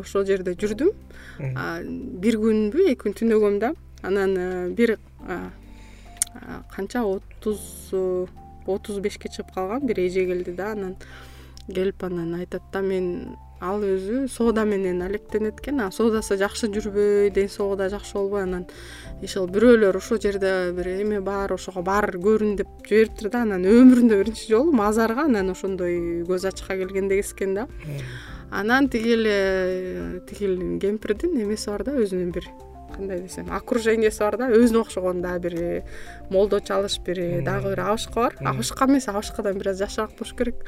ошол 0.00 0.26
жерде 0.28 0.56
жүрдүм. 0.58 0.92
Бир 2.22 2.38
күнбү 2.42 2.88
эки 2.92 3.02
күн 3.04 3.16
түнөгөм 3.20 3.60
да 3.62 3.74
анан 4.02 4.36
э, 4.36 4.68
бир 4.70 4.98
канча 6.74 7.02
отуз 7.04 7.92
отуз 8.66 9.00
бешке 9.00 9.28
чыгып 9.28 9.54
калган 9.54 9.86
бир 9.86 10.00
эже 10.00 10.26
келди 10.26 10.52
да. 10.52 10.72
Анан 10.72 10.96
келип 11.68 12.04
анан 12.04 12.34
айтат 12.34 12.62
да 12.72 12.80
мен 12.80 13.36
ал 13.60 13.80
өзү 13.80 14.28
соода 14.28 14.64
менен 14.64 15.00
алектенет 15.02 15.60
экен 15.60 15.80
а 15.80 15.90
соодасы 15.90 16.36
жакшы 16.36 16.68
жүрбөй 16.68 17.30
ден 17.30 17.48
соолугу 17.48 17.76
да 17.76 17.88
жакшы 17.88 18.14
болбой. 18.14 18.42
Анан 18.42 18.66
иши 19.22 19.40
бирөөлөр 19.40 19.96
ошол 19.96 20.20
жерде 20.20 20.72
бир 20.76 20.88
эме 21.00 21.20
бар 21.20 21.52
ошого 21.52 21.82
бар 21.82 22.10
көрүн 22.16 22.56
деп 22.56 22.68
жибериптир 22.84 23.30
да. 23.30 23.42
Анан 23.42 23.64
өмүрүндө 23.64 24.20
биринчи 24.22 24.50
жолу 24.50 24.72
мазарга 24.72 25.24
анан 25.24 25.50
ошондой 25.50 26.24
көз 26.28 26.48
ачыкка 26.48 26.76
келгенде 26.76 27.22
кезишкен 27.22 27.54
да 27.54 27.68
анан 28.50 28.88
тиги 28.88 29.12
эле 29.14 30.20
тиги 30.28 30.78
кемпирдин 30.80 31.36
эмеси 31.42 31.70
бар 31.70 31.84
да 31.84 31.96
өзүнүн 31.96 32.32
бир 32.32 32.48
кандай 32.96 33.20
десем 33.20 33.50
окружениясы 33.52 34.22
бар 34.24 34.36
да 34.40 34.48
өзүнө 34.54 34.80
окшогон 34.84 35.20
дагы 35.22 35.48
бир 35.48 35.56
молдо 36.30 36.60
чалыш 36.60 36.98
бир 37.04 37.42
дагы 37.44 37.74
бир 37.74 37.80
абышка 37.80 38.14
бар. 38.14 38.36
Абышка 38.40 38.86
эмес 38.86 39.08
абышкадан 39.08 39.58
бир 39.58 39.70
аз 39.70 39.78
жашыраак 39.78 40.16
болуш 40.18 40.32
керек. 40.38 40.64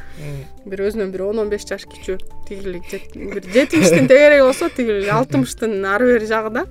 Бир 0.67 0.85
өзүнөн 0.89 1.13
бир 1.13 1.25
он 1.29 1.39
он 1.39 1.49
беш 1.49 1.67
жаш 1.69 1.87
кичүү. 1.87 2.19
Тиги 2.49 2.69
эле 2.69 2.83
бир 3.15 3.43
жетимиштин 3.43 4.09
тегереги 4.09 4.43
болсо 4.43 4.69
тиги 4.69 4.99
эле 4.99 5.11
алтымыштын 5.11 5.85
ары 5.85 6.13
бери 6.15 6.27
жагы 6.27 6.51
да. 6.51 6.67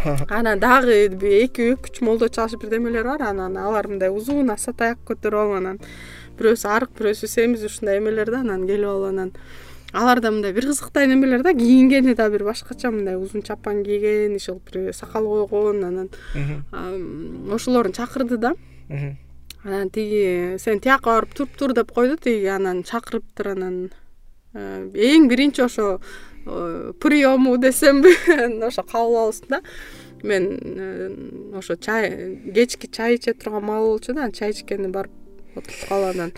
Анан 0.28 0.60
дагы 0.60 1.08
эки 1.42 1.72
үч 1.74 2.00
молдо 2.00 2.28
чалыш 2.28 2.60
бирдемелер 2.60 3.04
бар. 3.04 3.22
Анан 3.22 3.56
алар 3.56 3.88
мындай 3.88 4.10
узун 4.10 4.50
аса 4.50 4.72
таяк 4.72 5.02
көтөрүп 5.08 5.42
алып 5.42 5.58
анан 5.58 5.80
бирөөсү 6.38 6.68
арык 6.70 6.94
бирөөсү 6.96 7.28
семиз 7.28 7.64
ушундай 7.66 7.98
эмелер 8.00 8.30
да 8.32 8.40
анан 8.40 8.66
келип 8.68 8.88
алып 8.88 9.10
анан 9.10 9.32
алар 9.92 10.20
да 10.20 10.30
мындай 10.30 10.52
бир 10.52 10.66
кызыктай 10.66 11.06
немелер 11.06 11.42
да 11.42 11.54
кийингени 11.54 12.14
да 12.14 12.28
бир 12.30 12.44
башкача 12.44 12.90
мындай 12.90 13.16
узун 13.16 13.42
чапан 13.42 13.84
кийген 13.84 14.36
иши 14.36 14.54
бир 14.72 14.92
сакал 14.94 15.24
койгон 15.48 15.84
анан 15.84 16.08
ошолорун 17.52 17.92
чакырды 17.92 18.36
да. 18.36 18.54
Анан 19.62 19.90
тиги 19.90 20.56
сен 20.58 20.80
тияка 20.80 21.10
барып 21.10 21.34
туруп 21.34 21.56
тур 21.56 21.72
деп 21.74 21.92
койду 21.92 22.16
тиги 22.16 22.46
анан 22.46 22.82
чакырыптыр 22.82 23.52
анан 23.52 23.90
эң 24.54 25.28
биринчи 25.28 25.62
ошо 25.62 26.00
приему 27.00 27.56
десемби 27.58 28.14
ошо 28.66 28.82
кабыл 28.82 29.16
алуусунда 29.16 29.60
мен 30.22 30.58
э, 30.62 31.58
ошо 31.58 31.76
чай 31.76 32.38
кечки 32.54 32.86
чай 32.86 33.16
иче 33.16 33.34
турган 33.34 33.64
маал 33.64 33.86
болчу 33.86 34.14
да 34.14 34.30
чай 34.32 34.50
ичкени 34.50 34.88
барып 34.88 35.12
отуруп 35.56 35.88
калып 35.88 36.14
анан 36.14 36.32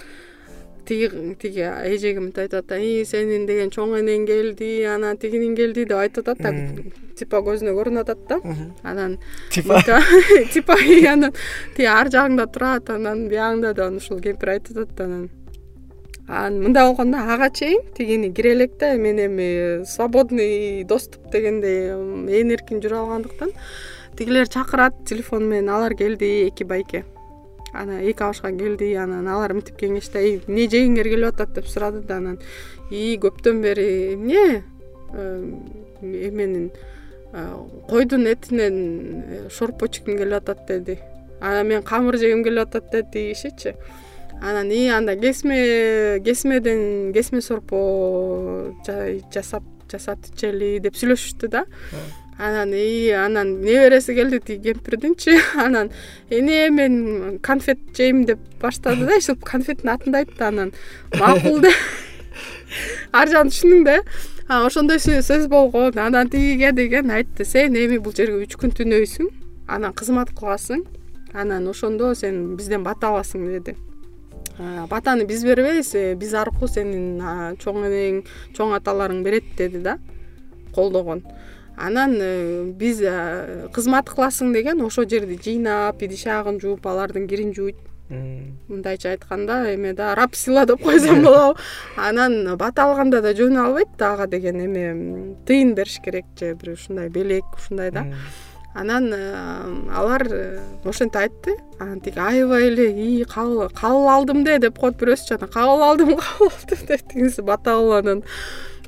тиги 0.87 1.35
тиги 1.41 1.63
эжеге 1.63 2.21
мынтип 2.21 2.45
айтып 2.45 2.59
атат 2.59 2.69
да 2.69 3.05
сенин 3.07 3.47
деген 3.47 3.71
чоң 3.71 3.95
энең 4.01 4.27
келди 4.27 4.71
анан 4.89 5.19
тигиниң 5.23 5.55
келди 5.57 5.85
деп 5.85 5.99
айтып 5.99 6.29
атат 6.29 6.43
да 6.43 6.53
типа 7.19 7.43
көзүнө 7.47 7.75
көрүнүп 7.77 8.03
атат 8.03 8.25
да. 8.29 8.57
Анан 8.83 9.19
типа? 9.51 9.83
Типа 10.55 10.77
анан 11.13 11.33
тиги 11.77 11.87
ар 11.91 12.11
жагыңда 12.13 12.49
турат 12.53 12.91
анан 12.91 13.29
биягыңда 13.31 13.75
анан 13.77 14.01
ушул 14.01 14.21
кемпир 14.25 14.57
айтып 14.57 14.83
атат 14.83 14.97
да 14.97 15.05
анан. 15.05 15.31
Анан 16.29 16.61
мындай 16.67 16.87
болгон 16.89 17.13
да 17.13 17.23
ага 17.35 17.51
чейин 17.51 17.81
тигини 17.95 18.33
кире 18.35 18.53
элек 18.53 18.77
да 18.81 18.95
мен 18.97 19.19
эми 19.19 19.85
свободный 19.87 20.85
доступ 20.85 21.31
дегендей 21.33 21.93
ээн 21.93 22.55
эркин 22.57 22.83
жүрө 22.83 23.05
алгандыктан 23.05 23.51
тигилер 24.17 24.49
чакырат 24.49 25.05
телефон 25.07 25.49
менен 25.49 25.69
алар 25.69 25.95
келди 25.95 26.47
эки 26.49 26.65
байке 26.65 27.05
анан 27.73 28.01
эки 28.01 28.23
абышка 28.23 28.53
келди 28.53 28.93
анан 28.94 29.28
алар 29.28 29.55
мынтип 29.55 29.78
кеңешти 29.81 30.23
эмне 30.47 30.69
жегиңер 30.69 31.09
келип 31.09 31.35
атат? 31.35 31.55
деп 31.55 31.66
сурады 31.66 32.03
да 32.07 32.16
анан 32.16 32.39
ии 32.90 33.19
көптөн 33.19 33.62
бери 33.62 34.15
эмне? 34.15 34.65
Эменин 36.03 36.70
койдун 37.89 38.27
этинен 38.27 39.23
э, 39.23 39.49
шорпо 39.51 39.86
ичким 39.86 40.19
келип 40.19 40.43
атат 40.43 40.66
деди. 40.69 40.99
Анан 41.40 41.66
мен 41.66 41.82
камыр 41.82 42.19
жегим 42.19 42.44
келип 42.44 42.69
атат 42.69 42.90
деди 42.93 43.35
тиги 43.35 43.74
анан 44.43 44.70
ии 44.70 44.89
анда 44.89 45.16
кесме 45.16 46.20
кесмеден 46.24 47.12
кесме 47.12 47.40
сорпо 47.40 48.74
жасап 49.35 49.62
жасап 49.90 50.19
ичели 50.35 50.78
деп 50.82 50.97
сүйлөшүштү 50.99 51.49
да 51.49 51.65
анан 52.43 52.73
ии 52.74 53.10
анан 53.10 53.60
небереси 53.60 54.14
келди 54.14 54.39
тиги 54.40 54.73
кемпирдинчи 54.73 55.39
анан 55.64 55.90
эне 56.31 56.70
мен 56.70 57.39
конфет 57.39 57.78
жейм 57.97 58.24
деп 58.24 58.39
баштады 58.60 59.06
да 59.06 59.19
иши 59.19 59.36
конфеттин 59.36 59.90
атын 59.90 60.12
да 60.12 60.19
айтты 60.19 60.44
анан. 60.44 60.73
Макул 61.19 61.60
деп 61.60 61.77
ар 63.12 63.28
жагын 63.28 63.52
түшүндүң 63.52 63.85
да. 63.85 63.98
Э 64.48 64.59
ошондой 64.66 64.98
сөз 64.98 65.47
болгон. 65.48 65.98
Анан 65.98 66.28
тигиге 66.28 66.73
деген 66.73 67.10
айтты. 67.10 67.44
Сен 67.44 67.77
эми 67.77 67.98
бул 67.98 68.12
жерге 68.12 68.43
үч 68.43 68.56
күн 68.59 68.74
түнөйсүң. 68.74 69.31
Анан 69.69 69.94
кызмат 69.94 70.35
кыласың. 70.35 70.82
Анан 71.32 71.69
ошондо 71.69 72.14
сен 72.14 72.56
бизден 72.56 72.82
бата 72.82 73.06
аласың 73.06 73.47
деди. 73.52 73.77
Батаны 74.90 75.24
биз 75.24 75.44
бербейбиз. 75.44 75.94
Э, 75.94 76.14
биз 76.14 76.35
аркылуу 76.35 76.69
сенин 76.69 77.23
чоң 77.62 77.86
энең 77.86 78.24
чоң 78.56 78.74
аталарың 78.77 79.23
берет 79.23 79.55
деди 79.56 79.78
да 79.78 79.98
колдогон 80.74 81.23
анан 81.77 82.19
э, 82.20 82.65
биз 82.78 83.01
кызмат 83.73 84.11
кыласың 84.11 84.53
деген 84.53 84.82
ошол 84.82 85.09
жерди 85.09 85.39
жыйнап 85.39 86.03
идиш 86.03 86.27
аягын 86.27 86.61
жууп 86.61 86.86
алардын 86.86 87.27
кирин 87.28 87.55
жууйт 87.55 87.81
мындайча 88.69 89.11
айтканда 89.12 89.73
эме 89.73 89.93
да 89.94 90.15
раб 90.15 90.35
сыйла 90.35 90.66
деп 90.66 90.82
койсом 90.82 91.23
болобу. 91.27 91.59
Анан 91.97 92.57
бата 92.57 92.85
алганда 92.85 93.23
да 93.23 93.32
жөнү 93.32 93.61
албайт 93.66 93.97
да 93.99 94.12
ага 94.15 94.27
деген 94.27 94.61
эме 94.61 95.36
тыйын 95.47 95.74
бериш 95.74 96.01
керек 96.05 96.27
же 96.39 96.55
бир 96.55 96.74
ушундай 96.74 97.09
белек 97.09 97.44
ушундай 97.57 97.90
да. 97.90 98.07
Анан 98.74 99.12
э, 99.12 99.93
алар 99.94 100.27
э, 100.31 100.61
ошентип 100.85 101.16
айтты. 101.16 101.57
Анан 101.78 102.01
тиги 102.01 102.19
аябай 102.19 102.69
эле 102.69 102.90
ии 102.93 103.24
кабыл 103.24 104.09
алдым 104.09 104.44
да 104.44 104.59
деп 104.59 104.78
коет 104.78 104.97
бирөөсүчү 105.01 105.39
анан 105.39 105.49
кабыл 105.49 105.82
алдым 105.82 106.16
кабыл 106.23 106.51
алдым 106.53 106.86
деп 106.86 107.09
тигиниси 107.09 107.43
бата 107.43 107.77
кылып 107.77 108.05
анан 108.05 108.24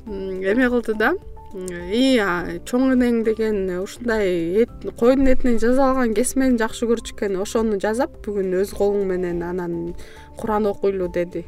эме 0.05 0.69
кылды 0.69 0.93
да 0.93 1.13
ии 1.55 2.59
чоң 2.67 2.89
энең 2.93 3.21
деген 3.23 3.69
ушундай 3.79 4.65
койдун 4.99 5.29
этинен 5.31 5.59
жасалган 5.63 6.13
кесмени 6.17 6.59
жакшы 6.59 6.87
көрчү 6.89 7.15
экен. 7.15 7.37
Ошону 7.39 7.79
жасап 7.79 8.17
бүгүн 8.25 8.57
өз 8.59 8.73
колуң 8.75 9.05
менен 9.07 9.41
анан 9.43 9.95
куран 10.35 10.67
окуйлу 10.67 11.07
деди. 11.07 11.45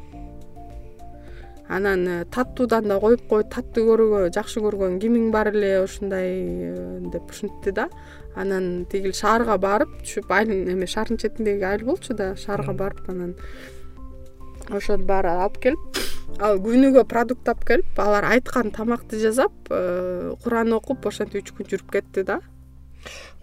Анан 1.68 2.08
э, 2.08 2.26
таттуудан 2.32 2.88
да 2.88 3.00
коюп 3.00 3.28
кой 3.28 3.44
таттуу 3.44 3.90
көргөн 3.90 4.32
жакшы 4.32 4.64
көргөн 4.64 5.02
кимиң 5.04 5.32
бар 5.32 5.52
эле 5.52 5.82
ушундай 5.84 6.72
деп 7.12 7.28
ушинтти 7.30 7.74
да. 7.76 7.90
Анан 8.36 8.86
тиги 8.88 9.12
шаарга 9.12 9.58
барып 9.60 9.92
түшүп 10.06 10.32
айыл 10.32 10.72
эме 10.72 10.88
шаардын 10.88 11.20
четиндеги 11.20 11.68
айыл 11.68 11.84
болчу 11.90 12.16
да 12.16 12.36
шаарга 12.40 12.72
барып 12.72 13.10
анан 13.12 13.36
ошонун 14.76 15.08
баары 15.08 15.32
алып 15.34 15.58
келип 15.64 16.02
ал 16.44 16.60
күнүгө 16.64 17.04
продукт 17.10 17.48
алып 17.50 17.66
келип 17.72 18.00
алар 18.02 18.28
айткан 18.34 18.72
тамакты 18.76 19.20
жасап 19.22 19.72
э, 19.72 20.34
куран 20.44 20.74
окуп 20.78 21.08
ошентип 21.08 21.44
үч 21.44 21.54
күн 21.58 21.72
жүрүп 21.72 21.92
кетти 21.98 22.24
да 22.28 22.42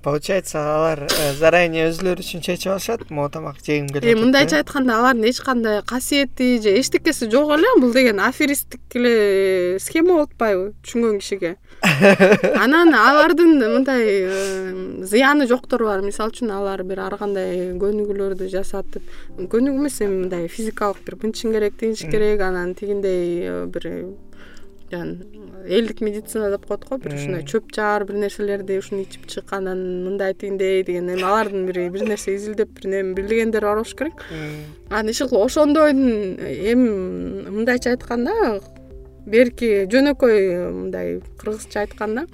получается 0.04 0.60
алар 0.60 1.06
э, 1.08 1.32
заранее 1.32 1.88
өзүлөрү 1.88 2.20
үчүн 2.20 2.42
чечип 2.44 2.74
алышат 2.74 3.08
могу 3.08 3.30
тамак 3.32 3.56
жегим 3.64 3.88
келип 3.88 4.04
атат 4.04 4.20
мындайча 4.20 4.58
айтканда 4.60 4.98
алардын 5.00 5.28
эч 5.30 5.40
кандай 5.40 5.80
касиети 5.82 6.60
же 6.60 6.74
эчтекеси 6.78 7.30
жок 7.32 7.54
эле 7.56 7.70
бул 7.80 7.92
деген 7.96 8.20
аферисттик 8.20 8.98
эле 9.00 9.78
схема 9.80 10.18
болуп 10.18 10.34
атпайбы 10.34 10.74
түшүнгөн 10.84 11.20
кишиге. 11.22 11.54
Анан 12.64 12.92
алардын 12.94 13.56
мындай 13.58 14.04
э, 14.04 15.04
зыяны 15.08 15.48
жоктор 15.48 15.86
бар. 15.88 16.04
Мисалы 16.04 16.34
үчүн 16.34 16.52
алар 16.52 16.84
бир 16.84 17.00
ар 17.06 17.16
кандай 17.20 17.72
көнүгүүлөрдү 17.80 18.50
жасатып 18.52 19.08
көнүгүү 19.38 19.86
эмес 19.86 20.00
эми 20.04 20.20
мындай 20.26 20.48
физикалык 20.52 21.00
бир 21.06 21.16
мынтишиң 21.22 21.56
керек 21.56 21.80
тигинтиш 21.80 22.10
керек 22.12 22.44
анан 22.44 22.76
тигиндей 22.76 23.48
э, 23.48 24.04
элдик 24.92 26.00
медицина 26.00 26.50
деп 26.50 26.66
коет 26.66 26.84
го 26.88 26.98
бир 26.98 27.14
ушундай 27.14 27.42
чөп 27.42 27.72
жаар 27.74 28.04
бир 28.04 28.14
нерселерди 28.14 28.78
ушуну 28.78 29.02
ичип 29.02 29.26
чык 29.26 29.52
анан 29.52 30.04
мындай 30.04 30.34
тигиндей 30.34 30.82
деген 30.84 31.08
эми 31.10 31.22
алардын 31.22 31.66
бир 31.66 31.90
бир 31.90 32.06
нерсе 32.08 32.34
изилдеп 32.36 32.68
бир 32.68 32.90
неме 32.90 33.14
билгендери 33.14 33.64
бар 33.64 33.76
болуш 33.76 33.94
керек. 33.94 34.24
Анан 34.90 35.10
иши 35.10 35.28
кылып 35.28 35.46
ошондойдун 35.46 36.38
эми 36.38 37.48
мындайча 37.50 37.90
айтканда 37.94 38.60
берки 39.26 39.86
жөнөкөй 39.90 40.70
мындай 40.70 41.20
кыргызча 41.38 41.80
айтканда 41.86 42.26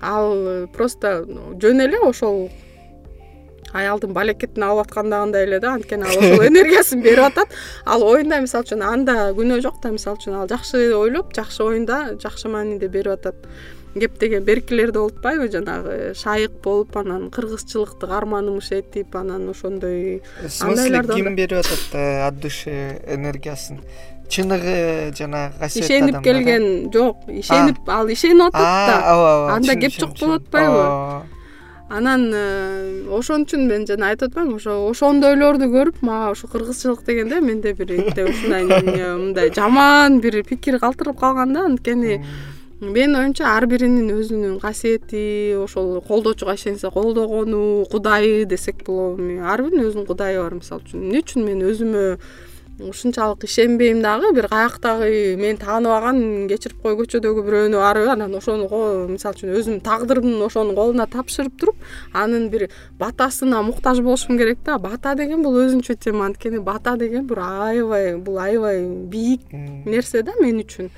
ал 0.00 0.68
просто 0.72 1.26
жөн 1.60 1.84
эле 1.88 1.98
ошол 1.98 2.48
аялдын 3.72 4.12
балекетин 4.12 4.62
алып 4.62 4.86
аткандагындай 4.86 5.46
эле 5.46 5.60
да 5.60 5.74
анткени 5.74 6.06
ал 6.06 6.18
ошол 6.18 6.44
энергиясын 6.46 7.02
берип 7.02 7.24
атат. 7.30 7.48
Ал 7.84 8.04
оюнда 8.06 8.40
мисалы 8.40 8.66
үчүн 8.66 8.82
анда 8.86 9.32
күнөө 9.36 9.62
жок 9.64 9.80
да 9.82 9.92
мисалы 9.94 10.20
үчүн 10.20 10.40
ал 10.40 10.48
жакшы 10.50 10.90
ойлоп 10.94 11.34
жакшы 11.36 11.64
оюнда 11.64 12.16
жакшы 12.22 12.48
мааниде 12.48 12.88
берип 12.88 13.18
атат. 13.18 13.36
Кеп 13.96 14.18
деген 14.20 14.44
беркилерде 14.44 14.98
болуп 14.98 15.16
атпайбы 15.16 15.48
жанагы 15.48 16.12
шайык 16.14 16.58
болуп 16.62 16.96
анан 17.00 17.30
кыргызчылыкты 17.30 18.06
карманымыш 18.06 18.70
этип 18.76 19.16
анан 19.16 19.48
ошондой 19.48 20.22
в 20.42 20.50
смысле 20.50 21.02
ким 21.14 21.34
берип 21.34 21.64
атат 21.64 21.94
э, 21.94 22.26
от 22.26 22.38
души 22.38 23.00
энергиясын? 23.08 23.80
Чыныгы 24.28 25.14
жанагы 25.16 25.54
касиеттүү 25.60 25.96
ишенип 25.96 26.20
келген 26.24 26.92
жок. 26.92 27.24
Ишенип 27.30 27.88
ал 27.88 28.10
ишенип 28.12 28.52
атат 28.52 28.90
да. 28.90 29.14
Ооба 29.14 29.54
анда 29.54 29.76
кеп 29.80 29.96
жок 29.96 30.12
болуп 30.20 30.42
атпайбы 30.42 31.24
анан 31.88 32.30
э, 32.34 33.06
ошон 33.14 33.44
үчүн 33.46 33.68
мен 33.70 33.86
жана 33.86 34.10
айтып 34.10 34.32
атпаймынбы 34.32 34.58
ошо 34.58 34.74
ошондойлорду 34.90 35.68
көрүп 35.70 36.02
мага 36.02 36.32
ушу 36.34 36.48
кыргызчылык 36.50 37.04
дегенде 37.06 37.40
менде 37.40 37.74
бир 37.78 37.92
ушундай 38.26 38.64
мындай 38.66 39.52
жаман 39.54 40.20
бир 40.20 40.42
пикир 40.42 40.80
калтырып 40.82 41.18
калган 41.20 41.54
да. 41.54 41.66
Анткени 41.66 42.24
менин 42.80 43.14
оюмча 43.16 43.46
ар 43.54 43.66
биринин 43.70 44.10
өзүнүн 44.18 44.58
касиети 44.60 45.54
ошол 45.62 46.00
колдоочуга 46.02 46.54
ишенсе 46.58 46.90
колдогону 46.90 47.86
кудайы 47.90 48.44
десек 48.44 48.82
болобу. 48.84 49.22
Эми 49.22 49.38
ар 49.38 49.62
биринин 49.62 49.86
өзүнүн 49.86 50.10
кудайы 50.10 50.42
бар 50.42 50.58
мисалы 50.58 50.82
үчүн. 50.82 51.06
Эмне 51.06 51.22
үчүн 51.22 51.46
мен 51.46 51.62
өзүмө 51.70 52.04
ушунчалык 52.78 53.44
ишенбейм 53.44 54.02
дагы 54.02 54.32
бир 54.34 54.48
каяктагы 54.48 55.36
мени 55.40 55.56
тааныбаган 55.56 56.48
кечирип 56.48 56.82
кой 56.82 56.96
көчөдөгү 56.98 57.44
бирөөнү 57.46 57.78
барып 57.80 58.10
анан 58.12 58.34
ошону 58.36 58.68
мисалы 59.08 59.38
үчүн 59.38 59.54
өзүмдүн 59.56 59.80
тагдырымдын 59.86 60.44
ошонун 60.44 60.76
колуна 60.76 61.06
тапшырып 61.08 61.56
туруп 61.56 61.76
анын 62.12 62.50
бир 62.52 62.68
батасына 63.00 63.62
муктаж 63.62 64.02
болушум 64.04 64.36
керек 64.36 64.58
да. 64.64 64.76
Бата 64.78 65.14
деген 65.16 65.42
бул 65.42 65.56
өзүнчө 65.56 65.96
тема 65.96 66.26
анткени 66.26 66.60
бата 66.60 66.96
деген 67.00 67.26
бир 67.26 67.40
аябай 67.46 68.16
бул 68.16 68.38
аябай 68.38 68.84
бийик 68.84 69.48
нерсе 69.86 70.22
да 70.22 70.36
мен 70.40 70.60
үчүн. 70.60 70.92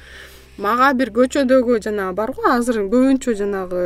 Мага 0.58 0.90
бир 0.98 1.12
көчөдөгү 1.14 1.78
жанагы 1.84 2.16
бар 2.18 2.34
го 2.34 2.42
азыр 2.50 2.82
көбүнчө 2.90 3.36
жанагы 3.38 3.82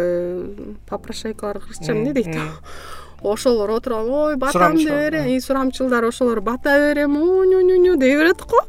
попрошайкалар 0.88 1.60
кыргызча 1.60 1.92
эмне 1.92 2.14
дейт 2.16 2.32
ошолор 3.24 3.70
отуруп 3.70 3.98
алып 3.98 4.14
ой 4.14 4.36
батамды 4.36 4.88
берем 4.88 5.40
сурамчылдар 5.40 6.04
ошолор 6.04 6.40
бата 6.40 6.78
берем 6.78 7.14
ню 7.14 7.96
дей 7.96 8.16
берет 8.16 8.42
го 8.42 8.60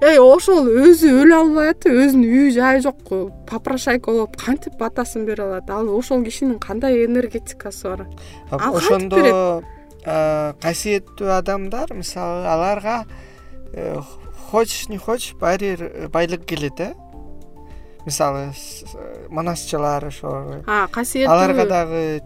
эй 0.00 0.18
ошол 0.20 0.66
өзү 0.68 1.12
өлө 1.22 1.36
албай 1.36 1.70
атып 1.72 1.92
өзүнүн 1.92 2.26
үй 2.26 2.50
жайы 2.52 2.82
жок 2.84 3.00
попрошайка 3.48 4.12
болуп 4.12 4.36
кантип 4.36 4.76
батасын 4.78 5.24
бере 5.24 5.44
алат. 5.44 5.70
Ал 5.70 5.88
ошол 5.88 6.22
кишинин 6.24 6.58
кандай 6.58 7.06
энергетикасы 7.06 7.88
бар? 7.88 8.06
Ал 8.50 8.76
ошондо 8.76 9.16
берет? 9.16 9.64
касиеттүү 10.06 11.32
адамдар 11.34 11.90
мисалы 11.94 12.46
аларга 12.46 13.04
э, 13.72 13.98
хочешь 14.50 14.88
не 14.88 14.98
хочешь 14.98 15.34
баары 15.34 15.74
бир 15.74 16.08
байлык 16.08 16.44
келет 16.46 16.78
э. 16.80 16.94
Мисалы 18.06 18.52
монасчылар 19.28 20.06
ошо 20.06 20.62
касиеттүү 20.94 21.32
аларга 21.32 21.66
дагы 21.66 22.22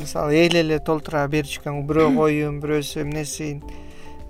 мисалы 0.00 0.36
эл 0.46 0.56
эле 0.60 0.78
толтура 0.78 1.26
берчү 1.28 1.62
экен 1.62 1.82
бирөө 1.88 2.12
коюн 2.18 2.60
бирөөсү 2.62 3.02
эмнесин 3.04 3.62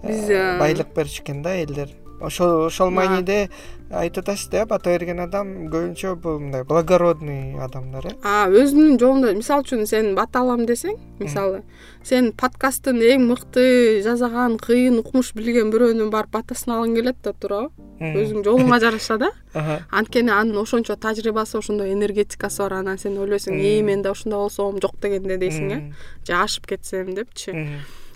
биз 0.02 0.30
э, 0.30 0.58
байлык 0.60 0.94
берчү 0.96 1.22
экен 1.22 1.42
да 1.42 1.56
элдер. 1.62 1.90
Ошол 2.22 2.66
ошол 2.66 2.90
мааниде 2.94 3.48
айтып 3.92 4.24
атасыз 4.24 4.48
да 4.52 4.64
бата 4.66 4.90
берген 4.94 5.20
адам 5.20 5.50
көбүнчө 5.72 6.14
бул 6.22 6.38
мындай 6.40 6.64
благородный 6.64 7.58
адамдар 7.60 8.08
э? 8.08 8.14
Өзүнүн 8.24 8.98
жолунда 9.00 9.32
мисалы 9.36 9.66
үчүн 9.66 9.86
сен 9.88 10.14
бата 10.16 10.40
алам 10.40 10.64
десең 10.66 10.96
мисалы 11.20 11.60
сен 12.06 12.32
подкасттын 12.32 13.02
эң 13.12 13.26
мыкты 13.28 14.00
жасаган 14.04 14.56
кыйын 14.62 14.98
укмуш 15.02 15.34
билген 15.36 15.72
бирөөнүн 15.74 16.10
барып 16.14 16.32
батасын 16.38 16.74
алгың 16.76 16.96
келет 16.98 17.20
да 17.22 17.34
туурабы? 17.36 17.70
Өзүңдүн 18.02 18.46
жолуңа 18.48 18.80
жараша 18.82 19.18
да? 19.20 19.32
Анткени 19.98 20.32
анын 20.34 20.62
ошончо 20.64 20.96
тажрыйбасы 20.96 21.58
ошондой 21.60 21.92
энергетикасы 21.92 22.64
бар 22.64 22.80
анан 22.80 22.98
сен 22.98 23.18
ойлойсуң 23.20 23.60
ии 23.60 23.82
мен 23.86 24.02
да 24.02 24.16
ушундай 24.16 24.40
болсом 24.40 24.80
жок 24.82 24.96
дегенде 25.02 25.36
дейсиң 25.38 25.74
э? 25.76 25.82
Же 26.26 26.38
ашып 26.40 26.66
кетсем 26.72 27.14
депчи 27.14 27.52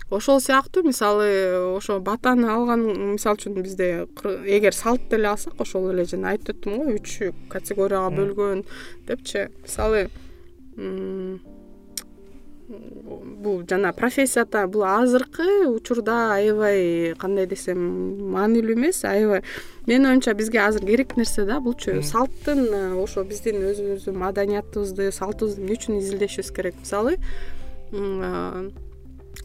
ошол 0.09 0.39
сыяктуу 0.39 0.83
мисалы 0.83 1.75
ошо 1.75 1.99
батаны 1.99 2.47
алган 2.51 2.85
мисалы 3.13 3.37
үчүн 3.37 3.59
бизде 3.59 4.07
эгер 4.45 4.73
салт 4.73 5.09
деле 5.11 5.27
алсак 5.33 5.59
ошол 5.59 5.91
эле 5.91 6.05
жана 6.05 6.31
айтып 6.35 6.55
өттүм 6.55 6.77
го 6.77 6.95
үч 6.95 7.19
категорияга 7.51 8.15
бөлгөн 8.15 8.63
депчи. 9.07 9.49
Мисалы 9.63 10.07
бул 12.67 13.63
жана 13.67 13.93
профессията 13.93 14.67
бул 14.67 14.83
азыркы 14.83 15.67
учурда 15.67 16.33
аябай 16.35 17.13
кандай 17.19 17.47
десем 17.47 17.79
маанилүү 18.31 18.75
эмес 18.75 19.03
аябай. 19.03 19.43
Менин 19.87 20.07
оюмча 20.07 20.33
бизге 20.33 20.59
азыр 20.65 20.85
керек 20.85 21.15
нерсе 21.17 21.45
да 21.45 21.59
булчу 21.59 22.01
салттын 22.03 22.65
э, 22.67 22.81
ошо 22.99 23.23
биздин 23.23 23.63
өзүбүздүн 23.71 24.19
маданиятыбызды 24.19 25.11
салтыбызды 25.11 25.63
эмне 25.63 25.79
үчүн 25.79 25.99
изилдешибиз 26.01 26.51
керек? 26.51 26.75
Мисалы 26.83 27.15
э, 27.91 28.69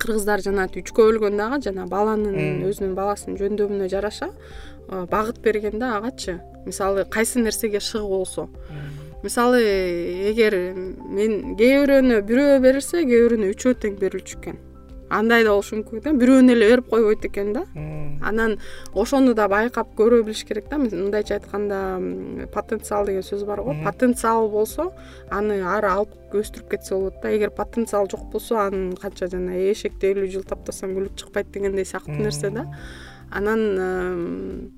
кыргыздар 0.01 0.43
жанагынтип 0.44 0.86
үчкө 0.86 1.09
бөлгөн 1.10 1.36
дагы 1.40 1.60
жана 1.66 1.86
баланын 1.90 2.64
өзүнүн 2.69 2.94
баласынын 2.97 3.39
жөндөмүнө 3.40 3.89
жараша 3.93 4.32
багыт 4.89 5.40
берген 5.43 5.78
да 5.78 5.97
агачы. 5.98 6.40
Мисалы 6.66 7.05
кайсы 7.05 7.40
нерсеге 7.40 7.81
шыгы 7.81 8.09
болсо. 8.09 8.48
Мисалы 9.23 9.62
эгер 10.31 10.56
мен 10.74 11.56
кээ 11.56 11.85
бирөөнө 11.85 12.20
бирөө 12.27 12.60
берилсе 12.64 13.05
кээ 13.06 13.27
бирөөнө 13.28 13.55
үчөө 13.55 13.74
тең 13.85 13.98
берилчү 14.01 14.39
экен 14.40 14.59
андай 15.12 15.44
да 15.44 15.52
болушу 15.52 15.76
мүмкүн 15.78 16.01
экен 16.01 16.18
бирөөнү 16.20 16.55
эле 16.55 16.68
берип 16.72 16.89
койбойт 16.90 17.26
экен 17.28 17.52
да. 17.52 17.62
Анан 18.22 18.59
ошону 18.94 19.34
да 19.34 19.48
байкап 19.48 19.94
көрө 19.98 20.22
билиш 20.26 20.44
керек 20.48 20.68
да. 20.70 20.78
Мындайча 20.82 21.36
айтканда 21.39 22.48
потенциал 22.55 23.06
деген 23.06 23.26
сөз 23.26 23.44
бар 23.47 23.62
го. 23.62 23.76
Потенциал 23.84 24.48
болсо 24.51 24.90
аны 25.30 25.60
ары 25.62 25.90
алып 25.93 26.36
өстүрүп 26.43 26.70
кетсе 26.76 26.94
болот 26.94 27.20
да. 27.22 27.32
Эгер 27.32 27.51
потенциал 27.51 28.09
жок 28.10 28.30
болсо 28.32 28.60
анын 28.66 28.94
канча 29.01 29.28
жана 29.32 29.56
эшекти 29.70 30.14
элүү 30.14 30.30
жыл 30.36 30.47
таптасаң 30.48 30.97
күлүп 30.97 31.18
чыкпайт 31.20 31.52
дегендей 31.52 31.84
сыяктуу 31.84 32.20
нерсе 32.22 32.51
да. 32.51 32.68
Анан 33.30 34.72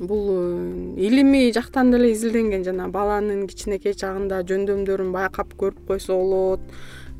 бул 0.00 0.28
э, 0.32 0.94
илимий 0.96 1.52
жактан 1.52 1.90
деле 1.90 2.12
изилденген 2.12 2.64
жана 2.64 2.88
баланын 2.88 3.46
кичинекей 3.46 3.92
чагында 3.92 4.40
жөндөмдөрүн 4.48 5.12
байкап 5.12 5.52
көрүп 5.60 5.84
койсо 5.90 6.16
болот 6.16 6.64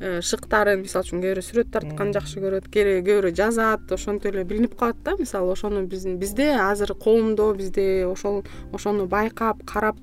шыктарын 0.01 0.81
мисалы 0.81 1.05
үчүн 1.05 1.21
кээ 1.21 1.33
бирөө 1.35 1.45
сүрөт 1.45 1.71
тартканды 1.71 2.19
жакшы 2.19 2.41
көрөт 2.41 2.67
кээ 2.73 3.01
бирөө 3.05 3.33
жазат 3.37 3.91
ошентип 3.93 4.33
эле 4.33 4.43
билинип 4.43 4.75
калат 4.75 4.97
да 5.05 5.15
мисалы 5.19 5.53
ошону 5.53 5.85
биздин 5.85 6.17
бизде 6.17 6.51
азыр 6.57 6.95
коомдо 6.95 7.53
бизде 7.53 8.05
ошол 8.05 8.43
ошону 8.73 9.05
байкап 9.05 9.63
карап 9.65 9.97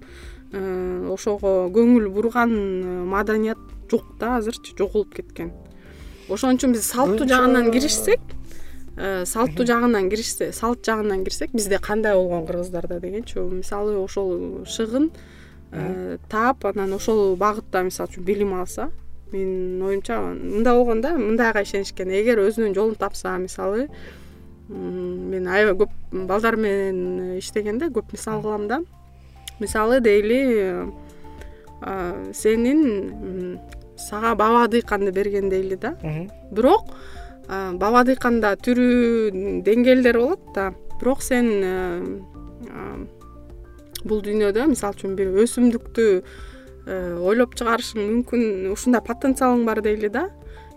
э, 0.52 1.06
ошого 1.10 1.68
көңүл 1.74 2.08
бурган 2.14 2.54
маданият 3.10 3.58
жок 3.90 4.04
да 4.20 4.36
азырчы 4.38 4.76
жоголуп 4.78 5.14
кеткен. 5.18 5.52
Ошон 6.28 6.56
үчүн 6.56 6.76
биз 6.76 6.86
салттуу 6.92 7.26
жагынан 7.26 7.72
киришсек 7.72 8.20
Э, 8.98 9.22
салттуу 9.24 9.62
жагынан 9.62 10.08
киришсе 10.10 10.48
салт 10.50 10.82
жагынан 10.82 11.20
кирсек 11.22 11.52
бизде 11.54 11.78
кандай 11.78 12.16
болгон 12.16 12.46
кыргыздарда 12.48 12.98
дегенчи 12.98 13.38
мисалы 13.38 13.94
ошол 13.94 14.64
шыгын 14.66 15.12
э, 15.70 16.18
таап 16.28 16.66
анан 16.66 16.96
ошол 16.96 17.36
багытта 17.36 17.84
мисалы 17.86 18.10
үчүн 18.10 18.24
билим 18.26 18.56
алса 18.58 18.88
менин 19.32 19.82
оюмча 19.82 20.20
мындай 20.20 20.74
болгон 20.74 21.00
да 21.00 21.14
мындайга 21.18 21.62
ишенишкен. 21.62 22.10
Эгер 22.10 22.40
өзүнүн 22.44 22.74
жолун 22.76 22.94
тапса 22.98 23.36
мисалы 23.38 23.88
мен 24.68 25.48
аябай 25.48 25.76
көп 25.84 25.92
балдар 26.28 26.56
менен 26.56 27.38
иштегенде 27.38 27.90
көп 27.92 28.12
мисал 28.12 28.42
кылам 28.42 28.68
да. 28.68 28.80
Мисалы 29.58 30.00
дейли 30.00 30.40
э, 31.82 32.32
сенин 32.34 33.60
сага 33.96 34.34
баба 34.34 34.68
дыйканды 34.68 35.12
берген 35.12 35.48
дейли 35.48 35.76
да. 35.76 35.96
Бирок 36.50 36.92
баба 37.48 38.04
дыйканда 38.04 38.56
түрүү 38.60 39.62
деңгээлдери 39.64 40.18
болот 40.18 40.52
да. 40.54 40.72
Бирок 41.00 41.22
сен 41.22 42.26
бул 44.04 44.22
дүйнөдө 44.22 44.68
мисалы 44.70 44.96
үчүн 44.96 45.16
бир 45.18 45.32
өсүмдүктү 45.42 46.06
э, 46.18 46.22
ойлоп 46.88 47.54
чыгарышың 47.58 48.00
мүмкүн. 48.00 48.44
Ушундай 48.72 49.02
потенциалың 49.04 49.64
бар 49.68 49.82
дейли 49.84 50.08
да. 50.12 50.28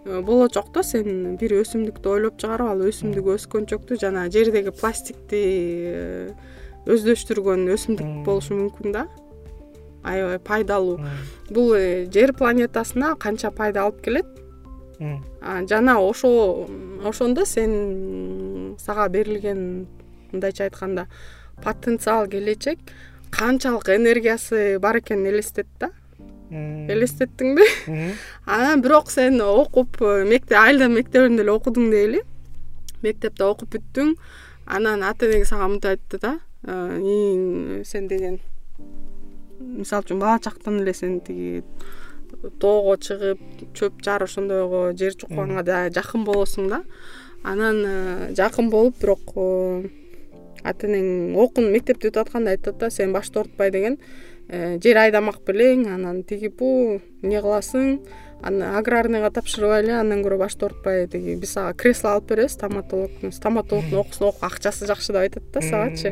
Э, 0.04 0.22
болочокто 0.26 0.82
сен 0.82 1.36
бир 1.38 1.54
өсүмдүктү 1.60 2.10
ойлоп 2.10 2.40
чыгарып 2.42 2.72
ал 2.74 2.80
өсүмдүк 2.90 3.28
өскөнчөктү 3.36 4.00
жана 4.02 4.26
жердеги 4.34 4.74
пластикти 4.74 5.42
э, 5.92 6.32
өздөштүргөн 6.90 7.68
өсүмдүк 7.76 8.24
болушу 8.26 8.58
мүмкүн 8.58 8.96
да. 8.96 9.06
Аябай 10.02 10.40
пайдалуу. 10.42 10.98
Бул 11.54 11.76
жер 12.10 12.34
планетасына 12.34 13.14
канча 13.22 13.52
пайда 13.54 13.86
алып 13.86 14.02
келет? 14.02 14.26
Жана 15.70 16.00
ошо 16.02 16.68
ошондо 17.06 17.46
сен 17.46 18.76
сага 18.82 19.08
берилген 19.10 19.86
мындайча 20.32 20.66
айтканда 20.66 21.08
потенциал 21.62 22.28
келечек 22.28 22.80
канчалык 23.30 23.90
энергиясы 23.90 24.80
бар 24.80 24.98
экенин 25.00 25.28
элестет 25.28 25.68
да 25.80 25.92
элестеттиңби 26.52 27.66
анан 28.56 28.84
бирок 28.84 29.12
сен 29.12 29.40
окуп 29.42 30.02
айылдан 30.02 30.94
мектебинде 30.94 31.46
эле 31.46 31.56
окудуң 31.56 31.92
дейли. 31.94 32.22
Мектепте 33.02 33.48
окуп 33.48 33.72
бүттүң 33.78 34.16
анан 34.68 35.04
ата 35.08 35.28
энең 35.30 35.48
сага 35.48 35.70
мынтип 35.72 35.96
айтты 35.96 36.20
да 36.22 36.38
сен 37.88 38.08
деген 38.12 38.40
мисалы 39.60 40.06
үчүн 40.06 40.22
бала 40.22 40.40
чактан 40.44 40.82
эле 40.82 40.94
сен 40.94 41.20
тиги 41.26 41.64
тоого 42.60 42.98
чыгып 42.98 43.42
чөп 43.78 44.04
жар 44.06 44.24
ошондойго 44.28 44.92
жер 44.98 45.16
жукканга 45.18 45.64
да 45.64 45.82
жакын 45.94 46.26
болосуң 46.28 46.70
да 46.70 46.84
анан 47.44 47.82
э, 47.86 48.34
жакын 48.38 48.70
болуп 48.70 49.00
бирок 49.02 49.34
э, 49.36 49.90
ата 50.64 50.88
энең 50.88 51.36
окууну 51.42 51.72
мектепти 51.74 52.10
бүтүп 52.10 52.22
атканда 52.28 52.56
айтып 52.56 52.76
атат 52.76 52.86
да 52.86 52.92
сен 52.94 53.14
башты 53.14 53.42
оорутпай 53.42 53.72
деген 53.74 53.98
э, 53.98 54.31
жер 54.52 54.98
айдамак 55.06 55.42
белең 55.48 55.86
анан 55.94 56.24
тиги 56.28 56.50
бу 56.52 57.00
эмне 57.24 57.40
кыласың? 57.40 58.02
Анан 58.42 58.76
аграрныйга 58.80 59.30
тапшырбайлы 59.32 59.94
андан 59.96 60.24
көрө 60.26 60.40
башты 60.42 60.66
оорутпай 60.66 61.06
тиги 61.08 61.38
биз 61.40 61.54
сага 61.56 61.76
кресло 61.78 62.16
алып 62.16 62.32
беребиз 62.34 62.58
стоматологдун 62.58 63.32
стоматологдун 63.32 64.02
окуусун 64.02 64.28
окуп 64.32 64.44
акчасы 64.50 64.90
жакшы 64.90 65.14
деп 65.14 65.22
айтат 65.22 65.52
да 65.54 65.62
сагачы 65.62 66.12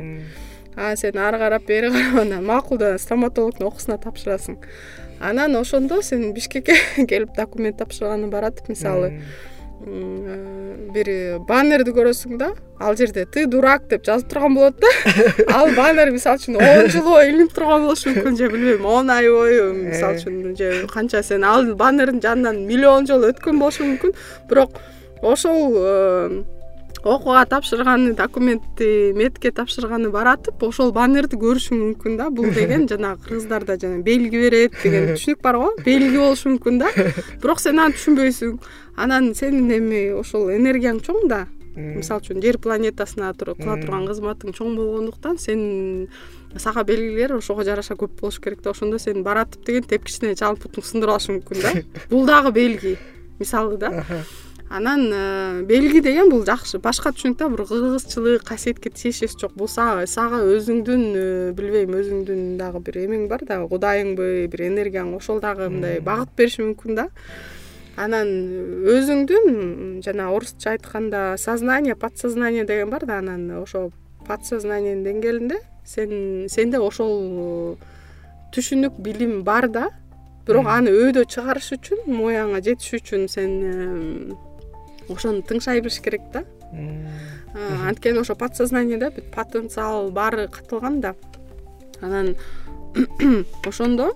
анан 0.76 0.98
сен 0.98 1.18
ары 1.18 1.40
карап 1.41 1.66
бери 1.66 1.90
карап 1.91 2.22
анан 2.22 2.45
макул 2.45 2.78
деп 2.78 3.02
стоматологдун 3.02 3.68
окуусуна 3.68 3.98
тапшырасың. 3.98 4.60
Анан 5.20 5.56
ошондо 5.56 6.02
сен 6.02 6.32
бишкекке 6.34 6.78
келип 7.10 7.36
документ 7.36 7.78
тапшырганы 7.82 8.30
баратып 8.32 8.70
мисалы 8.70 9.22
бир 9.80 11.10
баннерди 11.48 11.94
көрөсүң 11.96 12.38
да 12.40 12.50
ал 12.84 12.98
жерде 13.00 13.26
ты 13.26 13.46
дурак 13.48 13.88
деп 13.88 14.04
жазып 14.04 14.30
турган 14.32 14.56
болот 14.56 14.76
да. 14.80 14.92
Ал 15.56 15.72
баннер 15.76 16.12
мисалы 16.12 16.40
үчүн 16.40 16.60
он 16.60 16.92
жыл 16.92 17.04
бою 17.08 17.30
илинип 17.30 17.54
турган 17.56 17.86
болушу 17.88 18.12
мүмкүн 18.12 18.38
же 18.40 18.50
билбейм 18.52 18.86
он 18.86 19.10
ай 19.14 19.30
бою 19.32 19.72
мисалы 19.78 20.20
үчүн 20.20 20.56
же 20.60 20.86
канча 20.92 21.24
сен 21.24 21.44
ал 21.48 21.74
баннердин 21.80 22.22
жанынан 22.24 22.64
миллион 22.68 23.08
жолу 23.08 23.32
өткөн 23.32 23.60
болушу 23.60 23.88
мүмкүн. 23.88 24.16
Бирок 24.50 24.80
ошол 25.22 26.44
окууга 27.04 27.46
тапшырганы 27.46 28.14
документти 28.14 29.14
медке 29.16 29.52
тапшырганы 29.52 30.10
баратып 30.12 30.64
ошол 30.64 30.92
баннерди 30.92 31.38
көрүшүң 31.40 31.80
мүмкүн 31.84 32.18
да 32.20 32.30
бул 32.30 32.50
деген 32.54 32.88
жанагы 32.92 33.24
кыргыздарда 33.28 33.78
жана 33.80 34.02
белги 34.04 34.42
берет 34.42 34.76
деген 34.84 35.12
түшүнүк 35.16 35.42
бар 35.42 35.60
го 35.62 35.70
белги 35.86 36.18
болушу 36.18 36.50
мүмкүн 36.56 36.82
да. 36.82 36.90
Бирок 37.42 37.62
сен 37.64 37.80
аны 37.80 37.96
түшүнбөйсүң 37.96 38.58
анан 39.00 39.32
сенин 39.36 39.72
эми 39.78 40.10
ошол 40.18 40.52
энергияң 40.56 41.00
чоң 41.06 41.30
да. 41.32 41.46
Мисалы 41.80 42.26
үчүн 42.26 42.42
жер 42.44 42.58
планетасына 42.60 43.32
кыла 43.38 43.78
турган 43.80 44.10
кызматың 44.10 44.58
чоң 44.58 44.76
болгондуктан 44.76 45.38
сен 45.40 46.10
сага 46.58 46.84
белгилер 46.84 47.38
ошого 47.38 47.64
жараша 47.64 47.96
көп 47.96 48.20
болуш 48.20 48.42
керек 48.44 48.60
да. 48.66 48.74
Ошондо 48.76 49.00
сен 49.00 49.24
баратып 49.24 49.64
деген 49.66 49.88
тепкичине 49.88 50.36
чалып 50.36 50.66
бутуңду 50.66 50.92
сындырып 50.92 51.16
алышы 51.16 51.38
мүмкүн 51.38 51.64
да. 51.64 51.74
Бул 52.12 52.28
дагы 52.28 52.52
белги 52.52 52.98
мисалы 53.40 53.78
да 53.80 54.04
анан 54.70 55.10
э, 55.12 55.62
белги 55.64 56.00
деген 56.00 56.30
бул 56.30 56.46
жакшы. 56.46 56.78
Башка 56.80 57.10
түшүнүк 57.10 57.38
да 57.40 57.50
бир 57.50 57.66
кыргызчылык 57.66 58.44
касиетке 58.46 58.91
тиешеси 58.94 59.38
жок 59.41 59.56
бул 59.58 59.68
сага 59.68 60.06
өзүңдүн 60.06 61.06
э, 61.18 61.52
билбейм 61.58 61.96
өзүңдүн 61.98 62.58
дагы 62.60 62.82
бир 62.86 63.00
эмең 63.06 63.28
бар 63.32 63.44
да 63.50 63.64
кудайыңбы 63.66 64.48
бир 64.54 64.66
энергияң 64.70 65.16
ошол 65.18 65.41
дагы 65.41 65.72
мындай 65.74 66.00
багыт 66.06 66.36
бериши 66.38 66.62
мүмкүн 66.62 67.00
да. 67.02 67.08
Анан 67.98 68.30
өзүңдүн 68.86 70.04
жана 70.06 70.30
орусча 70.36 70.76
айтканда 70.76 71.36
сознание 71.38 71.96
подсознание 71.96 72.64
деген 72.64 72.91
бар 72.94 73.06
да 73.06 73.18
анан 73.24 73.50
ошо 73.64 73.90
подсознаниенин 74.28 75.02
деңгээлинде 75.04 75.58
сен 75.84 76.46
сенде 76.48 76.78
ошол 76.78 77.16
э, 77.26 77.74
түшүнүк 78.54 79.02
билим 79.02 79.41
бар 79.41 79.68
да. 79.68 79.88
Бирок 80.46 80.70
аны 80.70 80.94
өйдө 80.94 81.26
чыгарыш 81.26 81.74
үчүн 81.76 82.06
мояңа 82.14 82.62
жетиш 82.66 83.02
үчүн 83.02 83.28
сен 83.30 83.58
ошону 85.10 85.41
тыңшай 85.41 85.81
билиш 85.81 85.99
керек 86.03 86.22
да. 86.34 86.44
Анткени 87.88 88.22
ошо 88.22 88.36
подсознаниеда 88.36 89.11
бүт 89.15 89.31
потенциал 89.34 90.11
баары 90.11 90.48
катылган 90.48 91.02
да. 91.02 91.15
Анан 92.02 92.36
ошондо 93.68 94.14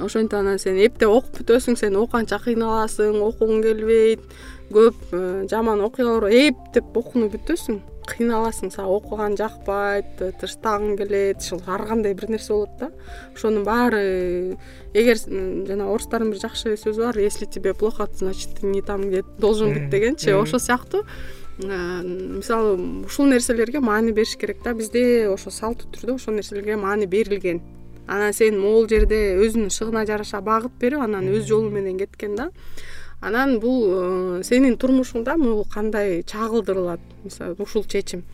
ошентип 0.00 0.38
анан 0.38 0.58
сен 0.58 0.78
эптеп 0.80 1.10
окуп 1.12 1.40
бүтөсүң 1.40 1.76
сен 1.76 1.96
окуганча 2.00 2.38
кыйналасың 2.42 3.20
окугуң 3.20 3.62
келбейт 3.64 4.24
көп 4.72 5.12
э, 5.12 5.46
жаман 5.50 5.82
окуялар 5.84 6.30
эптеп 6.32 6.96
окунуп 6.96 7.36
бүтөсүң 7.36 7.80
кыйналасың 8.08 8.72
сага 8.74 8.88
окуган 8.96 9.36
жакпайт 9.38 10.20
тынчтагың 10.40 10.96
келет 10.98 11.44
ар 11.66 11.84
кандай 11.86 12.14
бир 12.14 12.30
нерсе 12.30 12.52
болот 12.52 12.72
да. 12.80 12.90
Ошонун 13.34 13.64
баары 13.64 14.56
эгер 14.94 15.18
жана 15.18 15.90
орустардын 15.92 16.32
бир 16.32 16.40
жакшы 16.42 16.76
сөзү 16.76 17.06
бар 17.06 17.18
если 17.18 17.46
тебе 17.46 17.74
плохо 17.74 18.08
значит 18.14 18.56
ты 18.60 18.66
не 18.66 18.82
там 18.82 19.08
где 19.08 19.22
должен 19.38 19.72
быть 19.74 19.90
дегенчи 19.90 20.30
ошол 20.30 20.60
сыяктуу 20.60 21.04
мисалы 21.58 23.04
ушул 23.06 23.26
нерселерге 23.26 23.80
маани 23.80 24.12
бериш 24.12 24.36
керек 24.36 24.62
да. 24.64 24.72
Бизде 24.72 25.28
ошо 25.28 25.50
салттуу 25.50 25.90
түрдө 25.92 26.16
ошол 26.16 26.34
нерселерге 26.34 26.76
маани 26.76 27.06
берилген. 27.06 27.62
Анан 28.08 28.32
сен 28.32 28.58
могул 28.58 28.88
жерде 28.88 29.36
өзүнүн 29.38 29.70
шыгына 29.70 30.06
жараша 30.06 30.40
багыт 30.40 30.72
берип 30.80 31.00
анан 31.04 31.28
өз 31.30 31.46
жолу 31.46 31.70
менен 31.70 31.98
кеткен 31.98 32.34
да 32.36 32.50
анан 33.22 33.58
бул 33.62 33.82
э, 33.86 34.42
сенин 34.44 34.76
турмушуңда 34.76 35.36
могу 35.38 35.64
кандай 35.70 36.22
чагылдырылат? 36.26 37.00
Мисалы 37.24 37.56
ушул 37.58 37.84
чечим. 37.84 38.24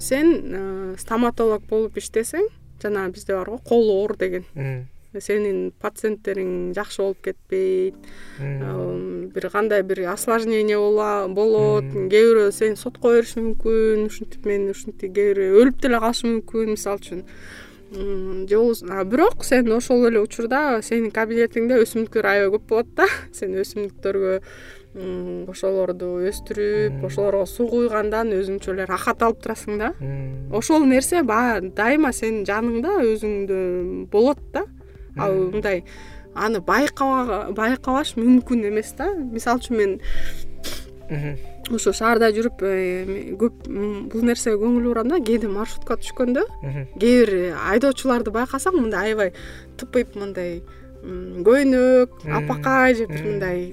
Сен 0.00 0.34
э, 0.44 0.96
стоматолог 1.00 1.64
болуп 1.70 1.96
иштесең 1.98 2.50
жана 2.82 3.08
бизде 3.08 3.34
бар 3.34 3.48
го 3.48 3.58
кол 3.58 3.88
оор 3.96 4.16
деген. 4.20 4.44
Сенин 5.14 5.70
пациенттериң 5.78 6.74
жакшы 6.74 7.00
болуп 7.00 7.20
кетпейт. 7.24 7.96
Э, 8.38 9.28
бир 9.32 9.48
кандай 9.50 9.82
бир 9.82 10.04
осложнение 10.12 10.76
болот. 10.76 11.88
Кээ 11.88 12.28
бирөө 12.28 12.52
сени 12.52 12.76
сотко 12.76 13.14
бериши 13.16 13.40
мүмкүн 13.40 14.08
ушинтип 14.10 14.44
мен 14.44 14.68
ушинтип 14.74 15.14
кээ 15.14 15.32
бирөө 15.32 15.62
өлүп 15.62 15.80
деле 15.80 16.02
калышы 16.02 16.28
мүмкүн 16.28 16.74
мисалы 16.76 17.00
үчүн 17.00 17.24
же 17.94 18.56
болбосо 18.58 19.04
бирок 19.04 19.44
сен 19.44 19.72
ошол 19.72 20.06
эле 20.08 20.20
учурда 20.20 20.80
сенин 20.82 21.10
кабинетиңде 21.14 21.78
өсүмдүктөр 21.82 22.26
аябай 22.26 22.50
көп 22.56 22.66
болот 22.68 22.94
да. 22.96 23.06
Сен 23.38 23.54
өсүмдүктөргө 23.60 24.40
ошолорду 25.50 26.20
өстүрүп 26.28 27.02
ошолорго 27.08 27.46
суу 27.50 27.66
куйгандан 27.72 28.30
өзүңчө 28.36 28.74
эле 28.74 28.86
рахат 28.86 29.22
алып 29.22 29.42
турасың 29.42 29.80
да. 29.80 29.92
Ошол 30.54 30.86
нерсе 30.86 31.22
баягы 31.26 31.72
дайыма 31.74 32.12
сенин 32.12 32.44
жаныңда 32.46 33.00
өзүңдө 33.02 33.58
болот 34.12 34.42
да. 34.54 34.66
Ал 35.18 35.34
мындай 35.54 35.82
аны 36.34 36.60
байкабаш 36.60 38.14
мүмкүн 38.18 38.68
эмес 38.70 38.94
да. 38.98 39.10
Мисалы 39.14 39.62
үчүн 39.62 39.76
мен 39.82 39.98
ошо 41.72 41.92
шаарда 41.96 42.30
жүрүп 42.36 42.64
э, 42.66 43.34
көп 43.40 43.68
бул 44.12 44.26
нерсеге 44.26 44.58
көңүл 44.60 44.90
бурам 44.90 45.12
да 45.12 45.20
кээде 45.24 45.48
маршруткага 45.48 46.02
түшкөндө 46.02 46.44
кээ 46.64 46.86
бир 47.00 47.34
айдоочуларды 47.72 48.34
байкасаң 48.34 48.80
мындай 48.80 49.12
аябай 49.12 49.32
тыпыйып 49.80 50.18
мындай 50.20 50.60
көйнөк 51.04 52.24
апакай 52.40 52.94
же 52.98 53.06
бир 53.10 53.24
мындай 53.24 53.72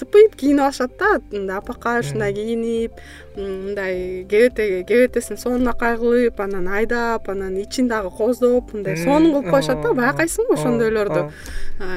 тыпыйып 0.00 0.36
кийинип 0.36 0.62
алышат 0.66 0.96
да 0.98 1.20
мындай 1.32 1.58
апакай 1.58 2.00
ушундай 2.00 2.34
кийинип 2.34 2.92
мындай 3.36 4.24
кебете 4.30 4.84
кебетесин 4.88 5.36
сонуна 5.36 5.72
кайгылып 5.72 6.40
анан 6.40 6.68
айдап 6.68 7.28
анан 7.28 7.56
ичин 7.62 7.88
дагы 7.88 8.10
кооздоп 8.16 8.72
мындай 8.74 8.96
сонун 8.96 9.32
кылып 9.32 9.50
коюшат 9.50 9.82
да 9.82 9.92
байкайсыңбы 10.00 10.58
ошондойлорду 10.58 11.30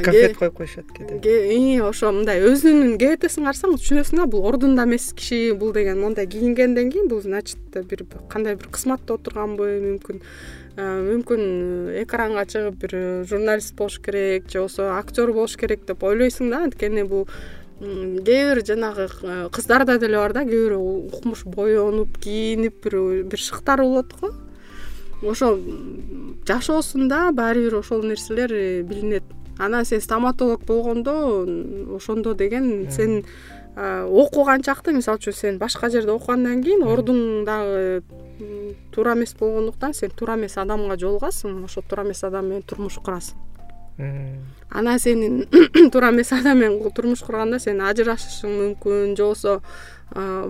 конфет 0.03 0.37
коюп 0.37 0.57
коюшат 0.57 0.85
кээде 0.97 1.81
ошо 1.83 2.11
мындай 2.11 2.43
өзүнүн 2.43 2.97
кебетесин 2.99 3.47
карасаң 3.47 3.77
түшүнөсүң 3.79 4.23
да 4.23 4.29
бул 4.31 4.47
ордунда 4.49 4.87
эмес 4.87 5.11
киши 5.13 5.53
бул 5.53 5.73
деген 5.73 5.99
мондай 6.01 6.27
кийингенден 6.27 6.91
кийин 6.91 7.07
бул 7.07 7.21
значит 7.21 7.57
бир 7.73 8.05
кандай 8.29 8.55
бир 8.55 8.67
кызматта 8.71 9.15
отурганбы 9.15 9.69
мүмкүн. 9.83 10.21
Мүмкүн 10.79 11.41
экранга 12.03 12.45
чыгып 12.47 12.77
бир 12.83 12.93
журналист 13.27 13.75
болуш 13.75 13.99
керек 13.99 14.47
же 14.47 14.61
болбосо 14.61 14.91
актер 14.95 15.33
болуш 15.35 15.57
керек 15.59 15.85
деп 15.87 16.03
ойлойсуң 16.03 16.53
да 16.53 16.63
анткени 16.67 17.03
бул 17.03 17.27
кээ 17.79 18.55
бир 18.55 18.65
жанагы 18.65 19.07
э, 19.23 19.49
кыздарда 19.51 19.97
деле 19.99 20.17
бар 20.17 20.33
да 20.33 20.43
кээ 20.43 20.67
бирөө 20.67 21.15
укмуш 21.15 21.45
боенуп 21.45 22.17
кийинип 22.19 22.83
бир 22.83 23.23
бир 23.23 23.39
шыктары 23.39 23.83
болот 23.83 24.13
го. 24.19 24.33
Ошол 25.23 25.59
жашоосунда 26.47 27.31
баары 27.31 27.63
бир 27.63 27.79
ошол 27.79 28.03
нерселер 28.03 28.51
э, 28.51 28.81
билинет. 28.81 29.23
Анан 29.57 29.85
сен 29.85 30.01
стоматолог 30.01 30.63
болгондо 30.65 31.47
ошондо 31.95 32.33
деген 32.33 32.91
сен 32.91 33.23
э, 33.75 34.03
окуганчакты 34.03 34.91
мисалы 34.91 35.19
үчүн 35.19 35.33
сен 35.33 35.57
башка 35.57 35.89
жерде 35.89 36.11
окугандан 36.11 36.63
кийин 36.63 36.83
ордуң 36.83 37.45
дагы 37.45 38.03
туура 38.91 39.15
эмес 39.15 39.35
болгондуктан 39.39 39.93
сен 39.93 40.11
туура 40.11 40.35
эмес 40.35 40.57
адамга 40.57 40.99
жолугасың. 40.99 41.63
Ошол 41.63 41.83
туура 41.87 42.03
эмес 42.03 42.23
адам 42.23 42.51
менен 42.51 42.63
турмуш 42.63 42.99
курасың 42.99 43.39
анан 43.99 44.99
сенин 44.99 45.45
туура 45.91 46.11
эмес 46.11 46.31
адам 46.31 46.59
менен 46.59 46.91
турмуш 46.95 47.23
курганда 47.25 47.59
сен 47.59 47.81
ажырашышың 47.81 48.53
мүмкүн 48.61 49.15
же 49.17 49.23
болбосо 49.23 49.59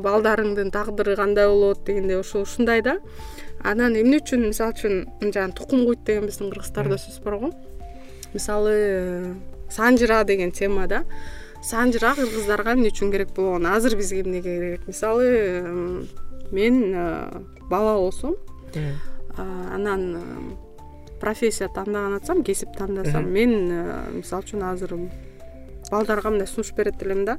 балдарыңдын 0.06 0.72
тагдыры 0.72 1.16
кандай 1.20 1.48
болот 1.48 1.84
дегендей 1.86 2.20
ошо 2.20 2.44
ушундай 2.44 2.82
да. 2.82 3.00
Анан 3.64 3.96
эмне 4.00 4.22
үчүн 4.22 4.46
мисалы 4.48 4.72
үчүн 4.72 5.32
жанаг 5.34 5.56
тукум 5.58 5.86
куйт 5.86 6.06
деген 6.08 6.30
биздин 6.30 6.52
кыргыздарда 6.52 6.96
сөз 6.96 7.20
бар 7.24 7.40
го. 7.40 7.52
Мисалы 8.34 9.36
санжыра 9.70 10.24
деген 10.24 10.52
тема 10.52 10.88
да. 10.88 11.04
Санжыра 11.64 12.14
кыргыздарга 12.16 12.78
эмне 12.78 12.94
үчүн 12.94 13.12
керек 13.12 13.34
болгон? 13.36 13.68
Азыр 13.68 13.98
бизге 13.98 14.22
эмне 14.22 14.42
керек? 14.42 14.88
Мисалы 14.88 16.08
мен 16.52 16.96
бала 17.70 17.98
болсом 18.00 18.38
анан 19.38 20.56
профессия 21.20 21.70
тандаган 21.74 22.16
атсам 22.18 22.44
кесип 22.44 22.76
тандасам 22.78 23.30
мен 23.32 23.52
э, 23.72 23.84
мисалы 24.14 24.44
үчүн 24.44 24.64
азыр 24.72 24.96
балдарга 25.91 26.30
мындай 26.30 26.48
сунуш 26.48 26.74
берет 26.74 27.02
элем 27.04 27.26
да. 27.26 27.38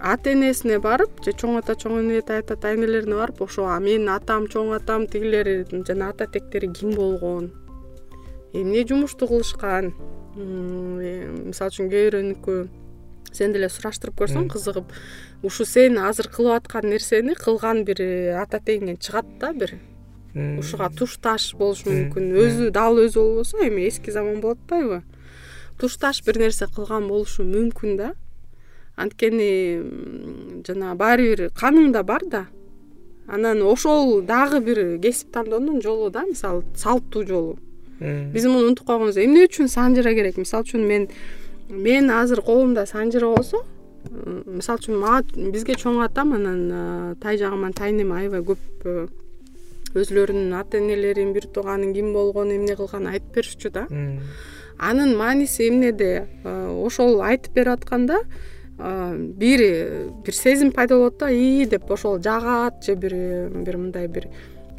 Ата 0.00 0.32
энесине 0.32 0.78
барып 0.80 1.20
же 1.24 1.34
чоң 1.36 1.58
ата 1.60 1.76
чоң 1.76 1.98
эне 2.00 2.22
тайата 2.24 2.56
тайнелерине 2.56 3.18
барып 3.18 3.42
ошо 3.44 3.66
менин 3.80 4.08
атам 4.08 4.46
чоң 4.48 4.72
атам 4.76 5.06
тигилери 5.06 5.64
жана 5.86 6.08
ата 6.14 6.26
тектери 6.26 6.72
ким 6.72 6.94
болгон? 6.96 7.50
Эмне 8.52 8.86
жумушту 8.88 9.28
кылышкан? 9.28 9.92
Э, 10.36 11.28
мисалы 11.44 11.74
үчүн 11.74 11.90
кээ 11.92 12.06
бирөөнүкү 12.08 12.56
сен 13.32 13.52
деле 13.54 13.68
сураштырып 13.70 14.16
көрсөң 14.22 14.48
кызыгып 14.50 14.92
ушу 15.46 15.66
сен 15.68 15.98
азыр 15.98 16.30
кылып 16.32 16.62
аткан 16.62 16.88
нерсени 16.90 17.36
кылган 17.38 17.84
бир 17.84 18.02
э, 18.02 18.34
ата 18.40 18.58
тегиңен 18.58 18.98
чыгат 18.98 19.26
да 19.42 19.52
бир 19.52 19.76
ушуга 20.34 20.90
тушташ 20.94 21.54
болушу 21.58 21.90
мүмкүн. 21.90 22.30
Өзү 22.38 22.70
дал 22.74 22.98
өзү 23.02 23.18
болбосо 23.20 23.62
эми 23.66 23.88
эски 23.88 24.10
заман 24.14 24.40
болуп 24.40 24.62
атпайбы 24.62 25.02
тушташ 25.80 26.22
бир 26.26 26.38
нерсе 26.38 26.68
кылган 26.68 27.08
болушу 27.08 27.44
мүмкүн 27.44 27.96
да. 27.96 28.12
Анткени 28.96 30.62
жана 30.66 30.94
баары 30.94 31.30
бир 31.30 31.50
каныңда 31.56 32.04
бар 32.04 32.26
да. 32.30 32.44
Анан 33.26 33.62
ошол 33.62 34.20
дагы 34.22 34.60
бир 34.60 34.98
кесип 35.02 35.32
тандоонун 35.32 35.80
жолу 35.82 36.10
да 36.10 36.24
мисалы 36.28 36.64
салттуу 36.76 37.26
жолу. 37.26 37.58
Биз 38.00 38.46
муну 38.46 38.66
унутуп 38.66 38.86
койгонбуз. 38.86 39.16
Эмне 39.16 39.46
үчүн 39.48 39.68
санжыра 39.68 40.14
керек? 40.14 40.36
Мисалы 40.36 40.64
үчүн 40.64 40.86
мен 40.86 41.08
мен 41.70 42.10
азыр 42.10 42.42
колумда 42.42 42.86
санжыра 42.86 43.34
болсо 43.34 43.64
мисалы 44.10 44.80
үчүн 44.80 45.00
мага 45.00 45.50
бизге 45.52 45.76
чоң 45.78 46.00
атам 46.04 46.32
анан 46.36 47.16
тай 47.20 47.38
жагыман 47.38 47.74
тайнем 47.76 48.12
аябай 48.16 48.42
көп 48.42 48.58
э, 48.84 49.06
өзүлөрүнүн 49.94 50.54
ата 50.54 50.78
энелерин 50.78 51.32
бир 51.32 51.46
тууганын 51.50 51.92
ким 51.94 52.12
болгонун 52.12 52.56
эмне 52.60 52.76
кылганын 52.76 53.12
айтып 53.14 53.34
беришчү 53.34 53.70
да. 53.74 53.86
Анын 54.78 55.16
мааниси 55.16 55.68
эмнеде 55.68 56.26
ошол 56.44 57.20
айтып 57.22 57.54
берип 57.54 57.74
атканда 57.74 58.20
бир 58.78 59.60
бир 60.24 60.34
сезим 60.34 60.72
пайда 60.72 60.96
болот 60.96 61.18
да 61.18 61.30
ии 61.30 61.66
деп 61.66 61.90
ошол 61.90 62.20
жагат 62.22 62.84
же 62.84 62.94
бир 62.94 63.12
бир 63.50 63.76
мындай 63.76 64.08
бир 64.08 64.28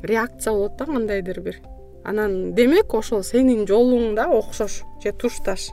реакция 0.01 0.53
болот 0.53 0.77
да 0.77 0.85
кандайдыр 0.85 1.41
бир. 1.41 1.59
Анан 2.03 2.53
демек 2.55 2.93
ошол 2.93 3.21
сенин 3.23 3.67
жолуң 3.67 4.15
да 4.15 4.25
окшош 4.27 4.81
же 5.03 5.11
тушташ. 5.11 5.69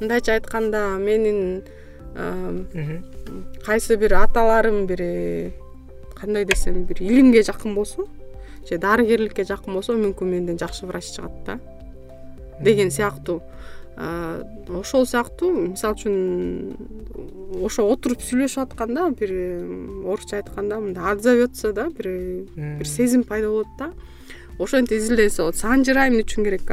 Мындайча 0.00 0.32
айтканда 0.38 0.96
менин 0.98 1.62
кайсы 3.66 3.96
бир 3.96 4.14
аталарым 4.14 4.86
бир 4.86 5.52
кандай 6.14 6.44
десем 6.44 6.84
бир 6.84 7.02
илимге 7.02 7.42
жакын 7.42 7.74
болсо 7.74 8.06
же 8.68 8.78
дарыгерликке 8.78 9.44
жакын 9.44 9.74
болсо 9.74 9.96
мүмкүн 9.98 10.30
менден 10.30 10.58
жакшы 10.58 10.86
врач 10.86 11.12
чыгат 11.16 11.44
да. 11.46 11.58
Деген 12.60 12.90
сыяктуу. 12.90 13.42
Ошол 13.94 15.06
сыяктуу 15.06 15.52
мисалы 15.70 15.94
үчүн 15.94 17.62
ошо 17.62 17.84
отуруп 17.86 18.24
сүйлөшүп 18.26 18.64
атканда 18.64 19.10
бир 19.14 19.30
орусча 20.02 20.40
айтканда 20.40 20.80
мындай 20.82 21.12
отзовется 21.12 21.72
да 21.72 21.86
бир 21.90 22.08
бир 22.56 22.86
сезим 22.86 23.22
пайда 23.22 23.48
болот 23.48 23.70
да. 23.78 23.92
Ошентип 24.58 24.98
изилденсе 24.98 25.42
болот. 25.42 25.56
Санжыра 25.56 26.08
эмне 26.08 26.22
үчүн 26.22 26.44
керек? 26.46 26.66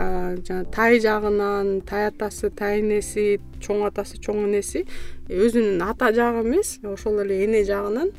Жана 0.47 0.65
тай 0.73 0.99
жагынан 1.01 1.81
тай 1.81 2.07
атасы 2.09 2.49
тай 2.49 2.81
энеси 2.81 3.39
чоң 3.61 3.85
атасы 3.87 4.17
чоң 4.21 4.45
энеси. 4.47 4.87
Өзүнүн 5.29 5.81
ата 5.85 6.11
жагы 6.13 6.41
эмес 6.45 6.79
ошол 6.85 7.21
эле 7.21 7.43
эне 7.45 7.63
жагынан 7.65 8.09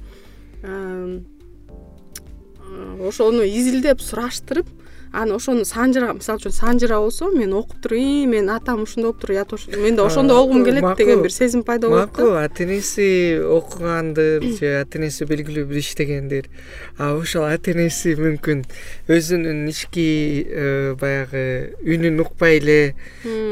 ошону 3.08 3.42
изилдеп 3.44 4.00
сураштырып 4.00 4.66
анан 5.12 5.36
ошону 5.36 5.64
санжыра 5.68 6.14
мисалы 6.16 6.40
үчүн 6.40 6.54
санжыра 6.56 6.96
болсо 6.96 7.28
мен 7.30 7.52
окуп 7.52 7.82
туруп 7.84 7.98
ии 8.00 8.24
менин 8.26 8.48
атам 8.50 8.82
ушундай 8.82 9.10
болуп 9.10 9.20
туруп 9.20 9.36
я 9.36 9.44
тоже 9.44 9.76
мен 9.76 9.96
да 9.96 10.06
ошондой 10.06 10.36
болгум 10.36 10.64
келет 10.64 10.96
деген 10.96 11.22
бир 11.22 11.30
сезим 11.30 11.62
пайда 11.62 11.88
болот 11.88 12.16
да. 12.16 12.22
макул 12.22 12.36
ата 12.36 12.64
энеси 12.64 13.38
окугандыр 13.38 14.42
же 14.58 14.80
ата 14.80 14.98
энеси 14.98 15.24
белгилүү 15.28 15.66
бир 15.68 15.76
иштегендир. 15.76 16.48
А 16.96 17.12
ошол 17.12 17.44
ата 17.44 17.72
энеси 17.76 18.16
мүмкүн 18.16 18.64
өзүнүн 19.08 19.68
ички 19.68 20.08
э, 20.48 20.94
баягы 20.96 21.76
үнүн 21.84 22.20
укпай 22.24 22.56
эле 22.62 22.94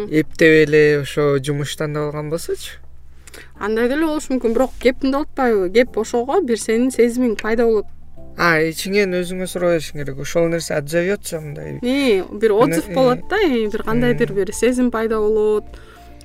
эптеп 0.09 0.65
эле 0.65 1.01
ошо 1.03 1.37
жумуштан 1.45 1.97
алган 1.97 2.31
болсочу. 2.33 2.81
Андай 3.61 3.93
деле 3.93 4.07
болушу 4.09 4.33
мүмкүн 4.33 4.57
бирок 4.57 4.73
кеп 4.81 5.05
мындай 5.05 5.21
болуп 5.21 5.29
атпайбы? 5.29 5.73
Кеп 5.77 5.99
ошого 6.01 6.41
бир 6.41 6.57
сенин 6.59 6.89
сезимиң 6.89 7.37
пайда 7.37 7.69
болот 7.69 8.00
ичиңен 8.41 9.13
өзүңө 9.19 9.47
суроо 9.51 9.75
беришиң 9.75 10.01
керек. 10.01 10.21
Ошол 10.25 10.49
нерсе 10.49 10.75
отзовется 10.79 11.41
мындай. 11.41 11.77
Бир 11.83 12.55
отзыв 12.57 12.89
болот 12.95 13.27
да 13.29 13.37
бир 13.45 13.83
кандайдыр 13.85 14.33
бир 14.33 14.53
сезим 14.55 14.91
пайда 14.91 15.19
болот. 15.21 15.65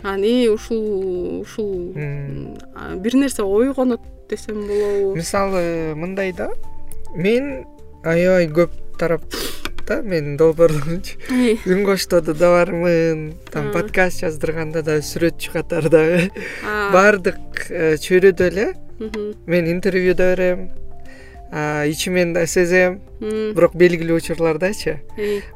Анан 0.02 0.24
и 0.24 0.48
ушул 0.48 1.42
ушул 1.42 1.92
бир 1.96 3.16
нерсе 3.16 3.44
ойгонот 3.44 4.00
десем 4.30 4.62
болобу. 4.68 5.16
Мисалы 5.16 5.94
мындай 5.96 6.32
да. 6.32 6.52
Мен 7.16 7.66
аябай 8.04 8.48
көп 8.48 8.72
тарапта 9.00 10.02
менин 10.02 10.38
долбоорлорумчу 10.38 11.20
үн 11.68 11.84
коштоодо 11.86 12.34
да 12.34 12.54
бармын. 12.54 13.34
Там 13.52 13.74
подкаст 13.74 14.24
жаздырганда 14.24 14.84
да 14.88 15.02
сүрөтчү 15.04 15.52
катары 15.52 15.92
дагы. 15.92 16.32
Баардык 16.96 17.68
э, 17.70 17.98
чөйрөдө 18.00 18.50
эле 18.54 18.74
мен 19.46 19.68
интервью 19.68 20.16
да 20.16 20.32
берем 20.36 20.70
ичимен 21.52 22.34
да 22.34 22.48
сезем. 22.48 23.02
Бирок 23.20 23.76
белгилүү 23.78 24.18
учурлардачы 24.20 25.00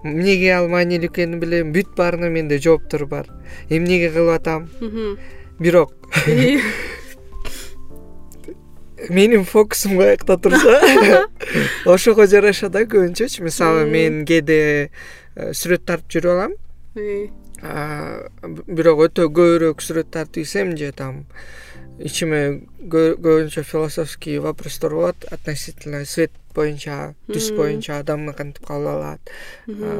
эмнеге 0.03 0.53
ал 0.55 0.69
маанилүү 0.71 1.09
экенин 1.09 1.39
билем. 1.41 1.73
Бүт 1.73 1.95
баарына 1.97 2.29
менде 2.29 2.59
жооптор 2.59 3.05
бар. 3.05 3.27
Эмнеге 3.69 4.09
кылып 4.13 4.39
атам? 4.39 4.69
Бирок. 5.59 5.93
Менин 9.09 9.45
фокусум 9.45 9.97
каякта 9.97 10.37
турса. 10.37 10.81
Ошого 11.85 12.27
жараша 12.27 12.69
да 12.69 12.83
көбүнчөчү 12.83 13.43
мисалы 13.43 13.85
мен 13.89 14.25
кээде 14.27 14.59
э, 15.35 15.51
сүрөт 15.55 15.85
тартып 15.87 16.19
жүрүп 16.19 16.31
алам. 16.35 16.53
Бирок 18.67 19.05
өтө 19.07 19.29
көбүрөөк 19.31 19.81
сүрөт 19.83 20.11
тартып 20.11 20.43
ийсем 20.43 20.75
же 20.77 20.91
там 20.91 21.25
ичиме 21.99 22.61
көбүнчө 22.79 23.63
философский 23.63 24.39
вопростор 24.39 24.95
болот 24.95 25.25
относительно 25.31 26.05
свет 26.05 26.31
боюнча 26.55 27.13
түс 27.27 27.51
боюнча 27.55 27.99
адамды 27.99 28.33
кантип 28.33 28.65
кабыл 28.65 28.87
алат. 28.95 29.31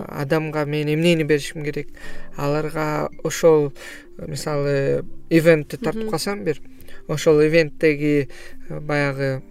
Адамга 0.08 0.66
мен 0.66 0.88
эмнени 0.94 1.24
беришим 1.24 1.64
керек? 1.64 1.90
Аларга 2.38 3.10
ошол 3.24 3.74
мисалы 4.18 5.06
ивентти 5.30 5.78
тартып 5.78 6.10
калсам 6.10 6.44
бир 6.44 6.62
ошол 7.08 7.42
ивенттеги 7.42 8.30
э, 8.70 8.80
баягы 8.80 9.42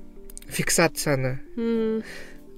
фиксацияны 0.48 1.40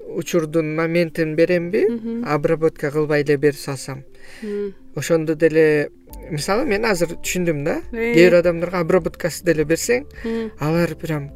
учурдун 0.08 0.74
моментин 0.74 1.36
беремби 1.36 1.86
обработка 2.26 2.90
кылбай 2.90 3.22
эле 3.22 3.36
бере 3.36 3.56
салсам 3.56 4.04
ошондо 4.96 5.34
деле 5.34 5.90
мисалы 6.30 6.64
мен 6.66 6.84
азыр 6.84 7.16
түшүндүм 7.16 7.64
да. 7.64 7.80
Кээ 7.90 8.14
бир 8.14 8.38
адамдарга 8.40 8.82
обработкасы 8.84 9.44
деле 9.44 9.64
берсең 9.64 10.06
алар 10.60 10.94
прям 10.98 11.30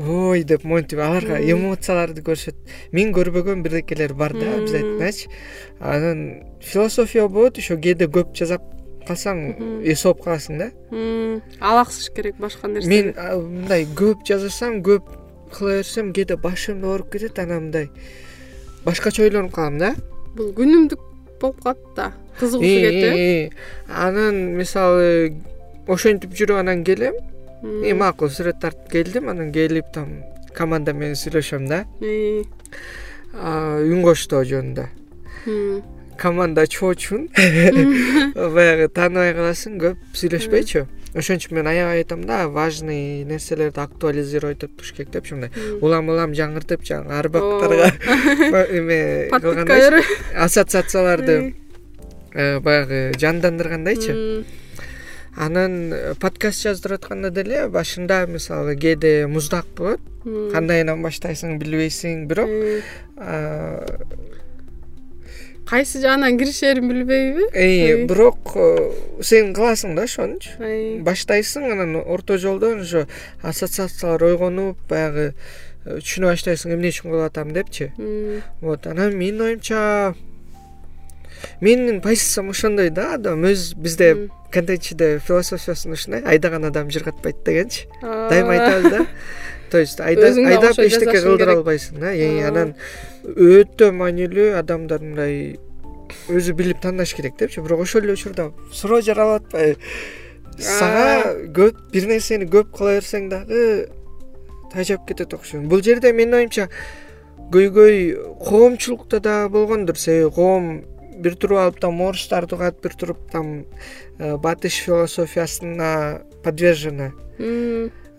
ой! 0.00 0.44
деп 0.44 0.64
монтип 0.64 1.00
аларга 1.02 1.38
эмоцияларды 1.42 2.22
көрүшөт 2.24 2.56
мен 2.96 3.12
көрбөгөн 3.16 3.62
бирдекелер 3.64 4.14
бар 4.14 4.32
да 4.32 4.54
обязательночы 4.56 5.28
анан 5.78 6.42
философия 6.60 7.28
болот 7.28 7.58
еще 7.58 7.76
кээде 7.76 8.08
көп 8.08 8.32
жасап 8.38 8.64
калсаң 9.06 9.82
эс 9.84 10.04
алып 10.06 10.22
каласың 10.24 10.60
да. 10.60 10.70
Алаксыш 11.60 12.10
керек 12.14 12.38
башка 12.40 12.68
нерсе. 12.68 12.88
Мен 12.88 13.12
мындай 13.16 13.86
көп 13.96 14.24
жасасам 14.28 14.80
көп 14.86 15.08
кыла 15.52 15.80
берсем 15.80 16.12
кээде 16.14 16.36
башым 16.36 16.80
да 16.80 16.94
ооруп 16.94 17.12
кетет 17.12 17.38
анан 17.38 17.68
мындай 17.68 17.90
башкача 18.84 19.24
ойлонуп 19.26 19.54
калам 19.54 19.78
да. 19.78 19.94
Бул 20.36 20.52
күнүмдүк 20.56 21.00
болуп 21.40 21.62
калат 21.64 21.84
да 21.96 22.12
кызыгуусу 22.40 22.80
кетип 22.86 23.14
э 23.14 23.50
анан 23.86 24.56
мисалы 24.56 25.36
ошентип 25.86 26.34
жүрүп 26.34 26.60
анан 26.60 26.84
келем. 26.84 27.14
И 27.84 27.92
макул 27.92 28.30
сүрөт 28.32 28.60
тартып 28.60 28.90
келдим. 28.90 29.28
Анан 29.28 29.52
келип 29.52 29.92
там 29.92 30.22
команда 30.56 30.92
менен 30.92 31.18
сүйлөшөм 31.18 31.68
да. 31.68 31.84
Үн 33.30 34.02
коштоо 34.02 34.44
жөнүндө. 34.44 34.88
Команда 36.20 36.66
чоочун 36.66 37.28
баягы 38.56 38.88
тааныбай 38.92 39.34
каласың 39.36 39.78
көп 39.80 40.00
сүйлөшпөйчү. 40.16 40.86
Ошон 41.10 41.40
үчүн 41.40 41.56
мен 41.58 41.66
аябай 41.66 42.04
айтам 42.04 42.22
да 42.22 42.44
важный 42.48 43.24
нерселерди 43.24 43.80
актуализировать 43.80 44.58
этип 44.58 44.76
туруш 44.76 44.92
керек 44.92 45.10
депчи 45.10 45.34
мындай 45.34 45.50
улам 45.80 46.08
улам 46.12 46.36
жаңыртып 46.38 46.84
жанагы 46.86 47.16
арбактарга 47.18 47.88
эме 48.78 49.28
кылгандайчы 49.32 50.04
ассоциацияларды. 50.36 51.32
Э, 51.32 51.69
баягы 52.34 53.12
жандандыргандайчы. 53.18 54.44
Анан 55.36 55.92
э, 55.94 56.14
подкаст 56.18 56.64
жаздырып 56.66 57.04
атканда 57.04 57.30
деле 57.30 57.68
башында 57.70 58.24
мисалы 58.26 58.74
кээде 58.76 59.26
муздак 59.30 59.66
болот. 59.78 60.02
Кандайынан 60.24 61.00
баштайсың 61.06 61.58
билбейсиң 61.62 62.26
бирок 62.28 62.50
кайсы 65.70 66.00
жагынан 66.02 66.36
киришерин 66.38 66.88
билбейби? 66.90 68.06
Бирок 68.10 68.56
э, 68.56 68.90
сен 69.22 69.52
кыласың 69.54 69.94
да 69.94 70.08
ошонучу 70.08 70.56
баштайсың 71.06 71.68
анан 71.70 71.94
орто 72.00 72.38
жолдон 72.42 72.82
ошо 72.82 73.06
ассоциациялар 73.42 74.24
ойгонуп 74.32 74.80
баягы 74.90 75.28
э, 75.30 76.00
түшүнө 76.00 76.32
баштайсың 76.32 76.74
эмне 76.74 76.90
үчүн 76.90 77.12
кылып 77.12 77.28
атам 77.28 77.54
депчи? 77.54 77.92
Вот 78.60 78.88
анан 78.90 79.14
менин 79.14 79.46
оюмча 79.46 80.16
менин 81.60 82.00
позициям 82.00 82.50
ошондой 82.50 82.90
да 82.90 83.14
адам 83.14 83.44
өз 83.44 83.74
бизде 83.76 84.28
контентчиде 84.52 85.18
философиясы 85.18 85.88
ушундай 85.88 86.22
айдаган 86.22 86.64
адам 86.64 86.90
жыргатпайт 86.90 87.44
дегенчи. 87.44 87.88
Дайыма 88.02 88.52
айтабыз 88.52 88.90
да. 88.90 89.06
То 89.70 89.78
есть 89.78 90.00
айдап 90.00 90.78
эчтеке 90.78 91.20
кылдыра 91.22 91.56
албайсың 91.58 92.00
да. 92.00 92.10
Анан 92.48 92.74
өтө 93.24 93.92
маанилүү 93.92 94.56
адамдар 94.58 95.00
мындай 95.00 95.58
өзү 96.28 96.54
билип 96.58 96.80
тандаш 96.82 97.14
керек 97.14 97.36
депчи. 97.38 97.60
Бирок 97.60 97.80
ошол 97.86 98.02
эле 98.02 98.12
учурда 98.18 98.50
суроо 98.72 99.00
жаралып 99.00 99.46
атпайбы 99.46 99.78
сага 100.58 101.36
көп 101.54 101.78
бир 101.92 102.08
нерсени 102.10 102.48
көп 102.50 102.74
кыла 102.74 102.96
берсең 102.98 103.30
дагы 103.30 103.88
тажап 104.72 105.06
кетет 105.08 105.32
окшойт 105.32 105.68
бул 105.70 105.80
жерде 105.80 106.12
менин 106.12 106.34
оюмча 106.34 106.68
көйгөй 107.54 108.18
коомчулукта 108.42 109.20
дагы 109.20 109.48
болгондур. 109.54 109.96
Себеби 109.96 110.34
коом 110.34 110.84
бир 111.20 111.36
туруп 111.36 111.58
алып 111.64 111.80
там 111.80 112.00
орустарды 112.02 112.56
угат 112.56 112.80
бир 112.82 112.94
туруп 112.94 113.30
там 113.30 113.64
э, 114.18 114.36
батыш 114.36 114.80
философиясына 114.84 116.22
подвержена 116.44 117.12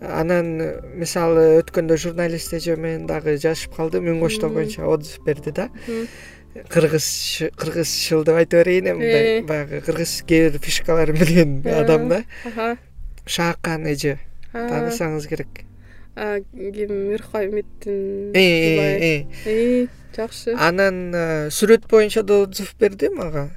анан 0.02 0.50
мисалы 0.98 1.44
өткөндө 1.60 1.96
журналист 2.04 2.54
эже 2.58 2.76
менен 2.76 3.06
дагы 3.06 3.36
жазышып 3.36 3.76
калдым 3.76 4.08
үн 4.10 4.20
коштоо 4.22 4.50
боюнча 4.50 4.86
отзыв 4.86 5.22
берди 5.24 5.52
да. 5.54 5.68
Кыргыз 6.68 7.06
кыргызчыл 7.56 8.24
деп 8.24 8.36
айта 8.36 8.58
берейин 8.60 8.90
эми 8.90 8.98
мындай 8.98 9.38
э. 9.38 9.42
баягы 9.46 9.80
кыргыз 9.80 10.22
кээ 10.26 10.50
бир 10.50 10.60
фишкаларын 10.60 11.16
билген 11.16 11.62
э. 11.64 11.80
адам 11.80 12.08
да. 12.08 12.22
Шаакан 13.26 13.86
эже. 13.86 14.18
Таанысаңыз 14.52 15.28
керек 15.30 15.64
ким 16.14 16.92
мирхамиддин 17.10 18.32
э, 18.34 19.86
жакшы. 20.14 20.54
Анан 20.58 21.14
сүрөт 21.48 21.88
боюнча 21.88 22.22
да 22.22 22.42
отзыв 22.44 22.74
берди 22.78 23.08
мага? 23.08 23.50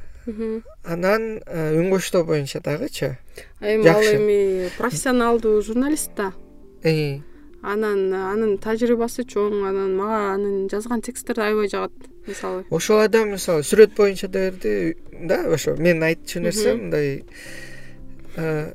Анан 0.83 1.41
үн 1.45 1.89
коштоо 1.91 2.23
боюнча 2.23 2.61
дагычы? 2.61 3.17
Эми 3.61 3.87
ал 3.87 4.01
эми 4.01 4.69
профессионалдуу 4.77 5.61
журналист 5.61 6.11
да. 6.15 6.33
Анан 7.65 8.13
анын 8.13 8.57
тажрыйбасы 8.61 9.25
чоң 9.25 9.65
анан 9.67 9.95
мага 9.97 10.33
анын 10.35 10.69
жазган 10.69 11.01
тексттери 11.01 11.41
аябай 11.41 11.67
жагат 11.67 11.91
мисалы. 12.27 12.63
Ошол 12.69 13.01
адам 13.01 13.31
мисалы 13.33 13.65
сүрөт 13.65 13.95
боюнча 13.97 14.27
да 14.27 14.51
берди 14.51 14.95
да 15.11 15.43
ошо 15.51 15.75
мен 15.75 16.03
айтчу 16.03 16.39
нерсем 16.39 16.85
мындай 16.85 17.23
э, 18.37 18.73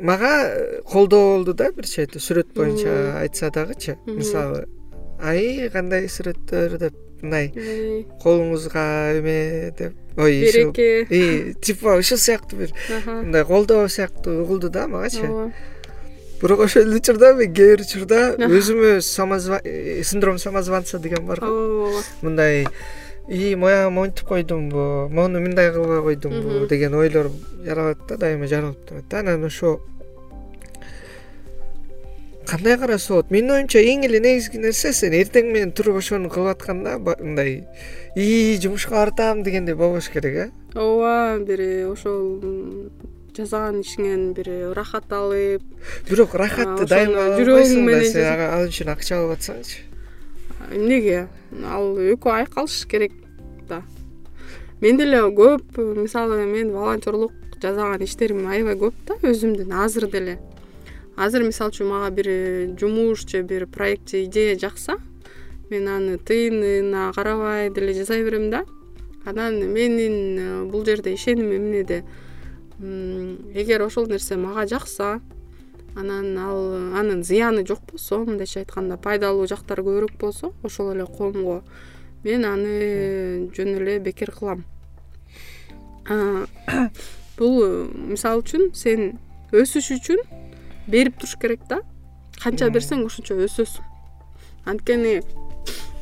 мага 0.00 0.82
колдоо 0.84 1.36
болду 1.36 1.54
да 1.54 1.70
бир 1.72 1.86
чети 1.86 2.18
сүрөт 2.18 2.54
боюнча 2.54 3.20
айтса 3.20 3.50
дагычы. 3.50 3.96
Мисалы 4.06 4.66
ай 5.20 5.68
кандай 5.72 6.08
сүрөттөр 6.08 6.78
деп 6.80 6.96
мындай 7.22 8.06
колуңузга 8.22 8.84
эме 9.18 9.72
деп 9.76 9.92
ой 10.16 10.40
береке. 10.40 11.54
типа 11.60 11.98
ушул 11.98 12.18
сыяктуу 12.18 12.58
бир 12.58 12.72
мындай 13.06 13.44
колдоо 13.44 13.88
сыяктуу 13.88 14.42
угулду 14.42 14.70
да 14.70 14.88
магачы. 14.88 15.52
Бирок 16.40 16.60
ошол 16.60 16.88
учурда 16.96 17.34
мен 17.34 17.52
кээ 17.52 17.76
бир 17.76 17.84
учурда 17.84 18.20
өзүмө 18.40 19.60
э, 19.64 20.02
синдром 20.02 20.38
самозванца 20.38 20.98
деген 20.98 21.26
бар 21.26 21.40
го. 21.40 21.46
Ооба. 21.46 22.00
Мындай 22.22 22.66
ии 23.30 23.54
моягы 23.54 23.90
монтип 23.90 24.26
койдумбу 24.26 25.08
моуну 25.08 25.40
мындай 25.40 25.70
кылбай 25.72 26.02
койдумбу 26.02 26.66
деген 26.66 26.94
ойлор 26.94 27.30
жаралат 27.64 27.98
да 28.08 28.16
дайыма 28.16 28.46
жаралып 28.46 28.84
турат 28.88 29.04
да. 29.08 29.20
Анан 29.20 29.44
ошо 29.44 29.80
кандай 32.46 32.76
караса 32.76 33.12
болот 33.12 33.30
менин 33.30 33.54
оюмча 33.54 33.78
эң 33.78 34.02
эле 34.08 34.18
негизги 34.18 34.58
нерсе 34.58 34.92
сен 34.92 35.14
эртең 35.14 35.52
менен 35.52 35.70
туруп 35.70 36.00
ошону 36.02 36.28
кылып 36.28 36.56
атканда 36.56 36.98
мындай 36.98 37.68
ии 38.16 38.58
жумушка 38.58 38.98
баратам 38.98 39.44
дегендей 39.44 39.74
болбош 39.74 40.10
керек 40.10 40.34
э? 40.34 40.50
Ооба 40.74 41.38
бир 41.46 41.62
ошол 41.92 42.90
жасаган 43.36 43.80
ишиңен 43.84 44.32
бир 44.34 44.50
ырахат 44.72 45.12
алып. 45.12 45.62
Бирок 46.08 46.34
ырахатты 46.34 46.86
дайыма 46.90 47.30
да 47.38 48.04
сен 48.04 48.26
ал 48.50 48.66
үчүн 48.66 48.90
акча 48.90 49.20
алып 49.20 49.38
атсаңчы. 49.38 49.86
Эмнеге 50.74 51.28
ал 51.64 51.94
экөө 51.94 52.34
айкалыш 52.42 52.84
керек 52.90 53.19
да. 53.70 53.82
Мен 54.80 54.98
деле 54.98 55.22
көп 55.32 55.78
мисалы 55.96 56.44
мен 56.46 56.72
волонтерлук 56.74 57.32
жасаган 57.62 58.02
иштерим 58.04 58.46
аябай 58.48 58.76
көп 58.76 58.94
да 59.06 59.16
өзүмдүн. 59.22 59.72
Азыр 59.84 60.10
деле 60.10 60.38
азыр 61.16 61.44
мисалы 61.44 61.70
үчүн 61.70 61.88
мага 61.88 62.10
бир 62.10 62.28
жумуш 62.80 63.26
же 63.28 63.42
бир 63.42 63.66
проект 63.66 64.10
же 64.10 64.24
идея 64.24 64.58
жакса 64.58 64.98
мен 65.70 65.88
аны 65.88 66.18
тыйынына 66.18 67.12
карабай 67.14 67.70
деле 67.70 67.94
жасай 67.94 68.24
берем 68.24 68.50
да. 68.50 68.64
Анан 69.24 69.60
менин 69.72 70.70
бул 70.70 70.84
жерде 70.84 71.14
ишенимим 71.14 71.60
эмнеде 71.60 72.04
эгер 72.80 73.82
ошол 73.82 74.06
нерсе 74.06 74.36
мага 74.36 74.66
жакса 74.66 75.20
анан 75.94 76.38
ал 76.38 76.74
анын 76.96 77.22
зыяны 77.22 77.66
жок 77.66 77.80
болсо 77.90 78.22
мындайча 78.24 78.60
айтканда 78.62 78.96
пайдалуу 78.96 79.46
жактары 79.46 79.84
көбүрөөк 79.84 80.16
болсо 80.18 80.54
ошол 80.64 80.94
эле 80.94 81.04
коомго 81.04 81.62
мен 82.24 82.44
аны 82.44 83.50
жөн 83.56 83.76
эле 83.78 83.98
бекер 83.98 84.32
кылам. 84.34 84.64
Бул 87.38 87.88
мисалы 88.10 88.42
үчүн 88.42 88.72
сен 88.76 89.18
өсүш 89.52 89.92
үчүн 89.96 90.20
берип 90.90 91.18
туруш 91.20 91.36
керек 91.40 91.64
да. 91.70 91.80
Канча 92.40 92.70
берсең 92.72 93.04
ошончо 93.06 93.38
өсөсүң. 93.46 93.84
Анткени 94.68 95.20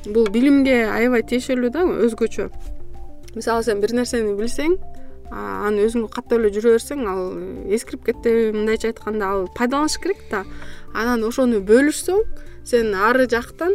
бул 0.07 0.29
билимге 0.33 0.85
аябай 0.91 1.23
тиешелүү 1.23 1.71
да 1.75 1.85
өзгөчө. 2.07 2.49
Мисалы 3.37 3.63
сен 3.67 3.83
бир 3.83 3.95
нерсени 3.95 4.35
билсең 4.39 4.79
аны 5.31 5.85
өзүңө 5.87 6.09
каттап 6.13 6.39
эле 6.39 6.51
жүрө 6.55 6.77
берсең 6.79 7.05
ал 7.11 7.25
эскирип 7.75 8.07
кетеби 8.07 8.53
мындайча 8.57 8.93
айтканда 8.93 9.29
ал 9.29 9.49
пайдаланыш 9.57 9.99
керек 10.03 10.23
да. 10.31 10.45
Анан 10.95 11.25
ошону 11.29 11.61
бөлүшсөң 11.69 12.23
сен 12.69 12.95
ары 12.95 13.27
жактан 13.31 13.75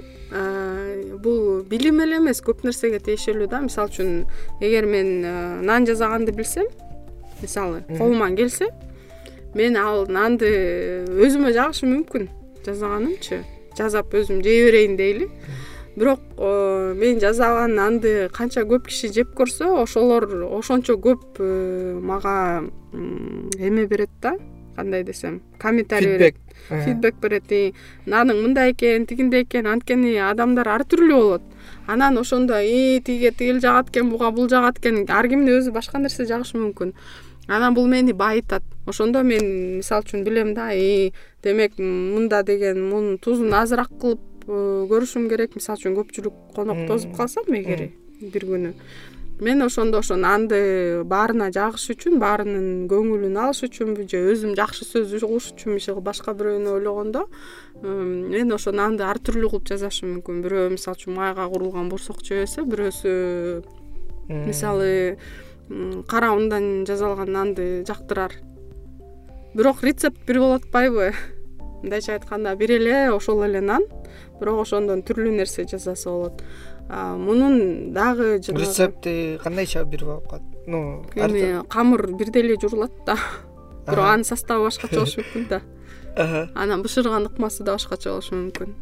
бул 1.23 1.63
билим 1.69 2.01
эле 2.05 2.19
эмес 2.21 2.41
көп 2.45 2.63
нерсеге 2.65 2.99
тиешелүү 3.03 3.49
да. 3.49 3.61
Мисалы 3.65 3.89
үчүн 3.89 4.13
эгер 4.61 4.85
мен 4.89 5.11
нан 5.65 5.87
жасаганды 5.89 6.33
билсем 6.35 6.69
мисалы 7.41 7.83
колуман 7.97 8.37
келсе 8.37 8.69
мен 9.53 9.77
ал 9.77 10.07
нанды 10.09 10.49
өзүмө 11.09 11.53
жагышы 11.53 11.89
мүмкүн. 11.89 12.29
Жасаганымчы 12.65 13.43
жасап 13.77 14.13
өзүм 14.13 14.41
жей 14.45 14.65
берейин 14.67 14.97
дейли. 14.97 15.29
Бирок 15.95 16.21
мен 16.97 17.19
жасаган 17.21 17.75
нанды 17.77 18.29
канча 18.33 18.63
көп 18.65 18.87
киши 18.89 19.11
жеп 19.13 19.35
көрсө 19.37 19.75
ошолор 19.83 20.25
ошончо 20.57 20.97
көп 20.97 21.37
э, 21.37 21.99
мага 22.01 22.63
эме 23.59 23.85
берет 23.85 24.09
да 24.21 24.33
кандай 24.75 25.03
десем 25.03 25.41
комментарий 25.59 26.17
берет 26.17 26.35
фидбек 26.69 27.15
берет. 27.21 27.51
Наның 28.05 28.41
мындай 28.41 28.71
экен 28.71 29.05
тигиндей 29.05 29.43
экен 29.43 29.67
анткени 29.67 30.15
адамдар 30.15 30.67
ар 30.67 30.85
түрлүү 30.87 31.19
болот. 31.19 31.41
Анан 31.87 32.17
ошондо 32.17 32.59
и 32.61 32.99
тигиге 33.03 33.31
тигил 33.31 33.59
жагат 33.59 33.89
экен 33.89 34.09
буга 34.09 34.31
бул 34.31 34.49
жагат 34.49 34.79
экен 34.79 35.05
ар 35.09 35.27
кимдин 35.27 35.59
өзү 35.59 35.71
башка 35.71 35.99
нерсе 35.99 36.25
жагышы 36.25 36.57
мүмкүн. 36.57 36.93
Анан 37.47 37.73
бул 37.73 37.87
мени 37.87 38.13
байытат. 38.13 38.63
Ошондо 38.87 39.23
мен 39.23 39.77
мисалы 39.77 40.07
үчүн 40.07 40.23
билем 40.23 40.53
да 40.53 40.71
и 40.71 41.11
демек 41.43 41.77
мында 41.77 42.43
деген 42.43 42.79
мунун 42.89 43.17
тузун 43.17 43.53
азыраак 43.53 43.91
кылып 43.99 44.21
Э, 44.43 44.85
көрүшүм 44.91 45.29
керек. 45.31 45.55
Мисалы 45.55 45.79
үчүн 45.79 45.93
көпчүлүк 45.99 46.39
конок 46.55 46.83
тосуп 46.89 47.15
калсам 47.15 47.47
эгери 47.55 47.93
бир 48.33 48.45
күнү 48.47 48.73
мен 49.39 49.61
ошондо 49.61 49.99
ошо 49.99 50.15
нанды 50.15 51.03
баарына 51.09 51.49
жагыш 51.53 51.89
үчүн 51.93 52.19
баарынын 52.21 52.87
көңүлүн 52.91 53.37
алыш 53.41 53.63
үчүнбү 53.67 54.05
же 54.09 54.21
өзүм 54.33 54.53
жакшы 54.57 54.85
сөз 54.85 55.15
угуш 55.23 55.51
үчүнбү 55.53 56.01
башка 56.05 56.35
бирөөнү 56.37 56.75
ойлогондо 56.77 57.25
мен 57.81 58.53
ошо 58.53 58.71
нанды 58.71 59.03
ар 59.03 59.17
түрлүү 59.17 59.49
кылып 59.49 59.67
жасашым 59.73 60.17
мүмкүн. 60.17 60.41
Бирөө 60.45 60.69
мисалы 60.77 60.97
үчүн 60.99 61.17
майга 61.17 61.47
куурулган 61.49 61.89
борсок 61.89 62.21
жей 62.23 62.45
берсе 62.45 62.63
бирөөсү 62.63 63.11
мисалы 64.29 65.17
кара 66.07 66.31
ундан 66.31 66.85
жасалган 66.85 67.31
нанды 67.33 67.83
жактырар. 67.87 68.37
Бирок 69.53 69.83
рецепт 69.83 70.21
бир 70.27 70.39
болуп 70.39 70.63
атпайбы 70.63 71.13
мындайча 71.83 72.13
айтканда 72.15 72.55
бир 72.55 72.71
эле 72.71 73.11
ошол 73.11 73.43
эле 73.43 73.61
нан 73.61 73.83
бирок 74.39 74.61
ошондон 74.63 75.03
түрлүү 75.03 75.35
нерсе 75.35 75.65
жасаса 75.67 76.09
болот 76.09 76.43
мунун 76.89 77.93
дагы 77.93 78.37
рецепти 78.37 79.39
кандайча 79.43 79.83
бир 79.85 80.05
болуп 80.05 80.27
калат 80.29 80.43
ну 80.67 81.05
эми 81.15 81.65
камыр 81.67 82.11
бирдей 82.13 82.43
эле 82.43 82.57
жуурулат 82.59 82.91
да. 83.05 83.17
Бирок 83.87 84.05
анын 84.05 84.23
составы 84.23 84.65
башкача 84.65 84.95
болушу 84.95 85.21
мүмкүн 85.23 85.47
да. 85.49 85.61
Анан 86.55 86.83
бышырган 86.83 87.27
ыкмасы 87.27 87.63
да 87.63 87.73
башкача 87.73 88.11
болушу 88.11 88.35
мүмкүн. 88.35 88.75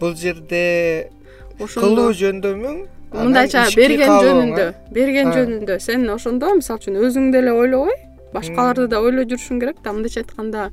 Бул 0.00 0.14
жерде 0.16 1.10
кылуу 1.58 2.12
жөндөмү 2.12 2.74
мындайча 3.14 3.68
берген 3.76 4.10
жөнүндө 4.10 4.66
берген 4.94 5.30
жөнүндө 5.34 5.78
сен 5.80 6.08
ошондо 6.10 6.50
мисалы 6.58 6.82
үчүн 6.82 6.98
өзүң 6.98 7.30
деле 7.34 7.52
ойлобой 7.54 7.94
башкаларды 8.34 8.88
да 8.90 9.00
ойлой 9.00 9.28
жүрүшүң 9.30 9.60
керек 9.62 9.82
да. 9.84 9.92
Мындайча 9.94 10.24
айтканда 10.24 10.70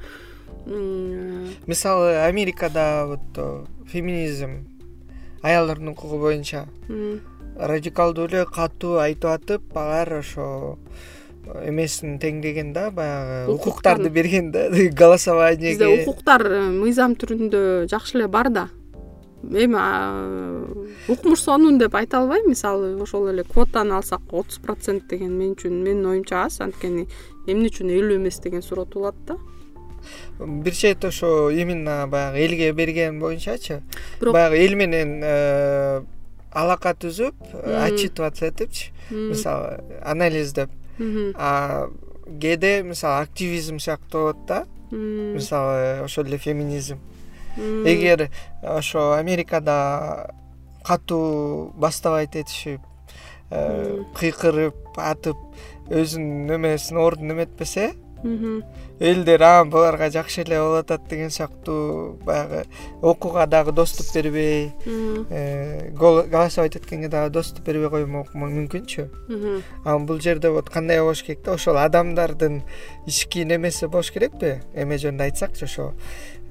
мисалы 1.67 2.15
америкада 2.25 3.05
вот 3.07 3.67
феминизм 3.91 4.70
аялдардын 5.43 5.93
укугу 5.93 6.19
боюнча. 6.19 6.67
Радикалдуу 7.57 8.27
эле 8.29 8.45
катуу 8.45 8.97
айтып 9.03 9.29
атып 9.29 9.77
алар 9.77 10.13
ошо 10.21 10.77
эмесин 11.65 12.19
теңдеген 12.21 12.71
да 12.73 12.89
баягы 12.91 13.51
укуктарды 13.51 14.09
берген 14.09 14.51
да 14.51 14.67
голосованиеге. 15.03 15.73
Бизде 15.77 16.03
укуктар 16.03 16.45
э, 16.45 16.61
мыйзам 16.69 17.17
түрүндө 17.19 17.89
жакшы 17.91 18.19
эле 18.19 18.27
бар 18.27 18.49
да. 18.49 18.69
Эми 19.41 19.81
укмуш 21.09 21.45
деп 21.79 21.95
айта 21.95 22.19
албайм. 22.19 22.47
Мисалы 22.47 22.95
ошол 23.01 23.29
эле 23.29 23.43
квотаны 23.43 23.93
алсак 23.93 24.21
отуз 24.31 24.59
процент 24.59 25.07
деген 25.07 25.37
мен 25.37 25.55
үчүн 25.55 25.81
менин 25.83 26.05
оюмча 26.05 26.45
аз. 26.45 26.61
Анткени 26.61 27.07
эмне 27.47 27.67
үчүн 27.69 27.89
элүү 27.89 28.17
эмес 28.17 28.39
деген 28.39 28.61
суроо 28.61 28.85
туулат 28.85 29.15
да 29.25 29.37
бир 30.39 30.73
чети 30.73 31.07
ошо 31.07 31.49
именно 31.49 32.07
баягы 32.07 32.45
элге 32.45 32.71
берген 32.71 33.19
боюнчачы. 33.19 33.81
Бирок 34.19 34.33
баягы 34.33 34.57
эл 34.57 34.75
менен 34.75 35.21
э, 35.23 36.01
алака 36.51 36.93
түзүп 36.93 37.35
отчитываться 37.85 38.49
этипчи 38.49 38.91
мисалы 39.09 39.81
анализдеп 40.03 40.69
а 41.35 41.89
кээде 42.27 42.83
мисалы 42.83 43.21
активизм 43.23 43.79
сыяктуу 43.79 44.21
болот 44.33 44.45
да. 44.45 44.65
Мисалы 44.91 46.03
ошол 46.03 46.25
эле 46.25 46.37
феминизм. 46.37 46.99
Эгер 47.57 48.29
ошо 48.61 49.13
америкада 49.13 50.31
катуу 50.83 51.71
бастабайт 51.75 52.35
этишип 52.35 52.81
э, 53.51 54.03
кыйкырып 54.17 54.97
атып 54.97 55.37
өзүнүн 55.91 56.55
эмесин 56.55 56.97
ордун 56.97 57.33
эметпесе 57.35 57.91
элдер 58.99 59.43
а 59.43 59.63
буларга 59.65 60.09
жакшы 60.13 60.41
эле 60.41 60.59
болуп 60.59 60.85
атат 60.85 61.07
деген 61.09 61.29
сыяктуу 61.29 62.19
баягы 62.25 62.65
окууга 63.01 63.45
дагы 63.47 63.71
доступ 63.71 64.13
бербей 64.13 64.71
э, 64.85 65.89
голосовать 65.91 66.75
эткенге 66.75 67.07
дагы 67.07 67.31
доступ 67.33 67.65
бербей 67.65 67.89
коймок 67.89 68.33
мүмкүнчү. 68.35 69.07
Анан 69.83 70.05
бул 70.05 70.21
жерде 70.21 70.49
вот 70.49 70.69
кандай 70.69 71.01
болуш 71.01 71.23
керек 71.23 71.43
да 71.43 71.53
ошол 71.53 71.77
адамдардын 71.77 72.61
ички 73.07 73.43
немеси 73.43 73.87
болуш 73.87 74.11
керекпи? 74.11 74.59
Эме 74.75 74.97
жөнүндө 75.01 75.23
айтсакчы 75.23 75.65
ошо 75.65 75.93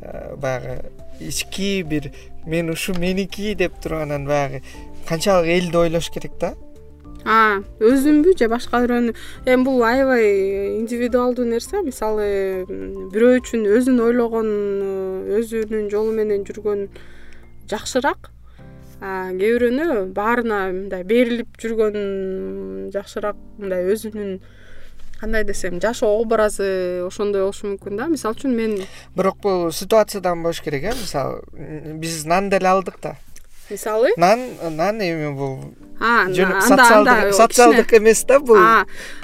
э, 0.00 0.34
баягы 0.36 0.90
ички 1.20 1.82
бир 1.82 2.12
мен 2.47 2.70
ушул 2.70 2.99
меники 2.99 3.55
деп 3.55 3.78
туруп 3.81 4.02
анан 4.02 4.26
баягы 4.26 4.62
канчалык 5.07 5.49
элди 5.49 5.76
ойлош 5.76 6.10
керек 6.10 6.32
да 6.40 6.55
өзүмбү 7.24 8.34
же 8.39 8.49
башка 8.49 8.81
бирөөнү? 8.84 9.15
Эми 9.44 9.65
бул 9.65 9.82
аябай 9.84 10.78
индивидуалдуу 10.78 11.44
нерсе 11.44 11.82
мисалы 11.84 12.65
бирөө 13.12 13.40
үчүн 13.40 13.66
өзүн 13.68 14.00
ойлогон 14.07 14.49
өзүнүн 15.39 15.90
жолу 15.92 16.15
менен 16.16 16.44
жүргөн 16.49 16.89
жакшыраак. 17.68 18.31
Кээ 19.00 19.36
бирөөнө 19.36 20.08
баарына 20.16 20.70
мындай 20.73 21.05
берилип 21.05 21.60
жүргөн 21.60 22.90
жакшыраак 22.94 23.36
мындай 23.58 23.84
өзүнүн 23.92 24.40
кандай 25.20 25.44
десем 25.44 25.81
жашоо 25.81 26.16
образы 26.23 27.05
ошондой 27.05 27.44
болушу 27.44 27.68
мүмкүн 27.68 27.97
да. 28.00 28.08
Мисалы 28.08 28.39
үчүн 28.39 28.57
мен 28.57 28.78
бирок 29.16 29.36
бул 29.44 29.68
ситуациядан 29.73 30.42
болуш 30.42 30.62
керек 30.65 30.84
э 30.89 30.94
мисалы 30.97 31.42
биз 32.00 32.24
нан 32.24 32.49
деле 32.49 32.68
алдык 32.68 32.97
да 33.02 33.16
мисалы? 33.70 34.12
Нан 34.16 34.40
нан 34.76 35.00
эми 35.00 35.32
бул 35.34 35.58
социалдык 36.00 37.34
социалдык 37.34 37.92
эмес 37.94 38.24
да 38.24 38.40
бул 38.40 38.57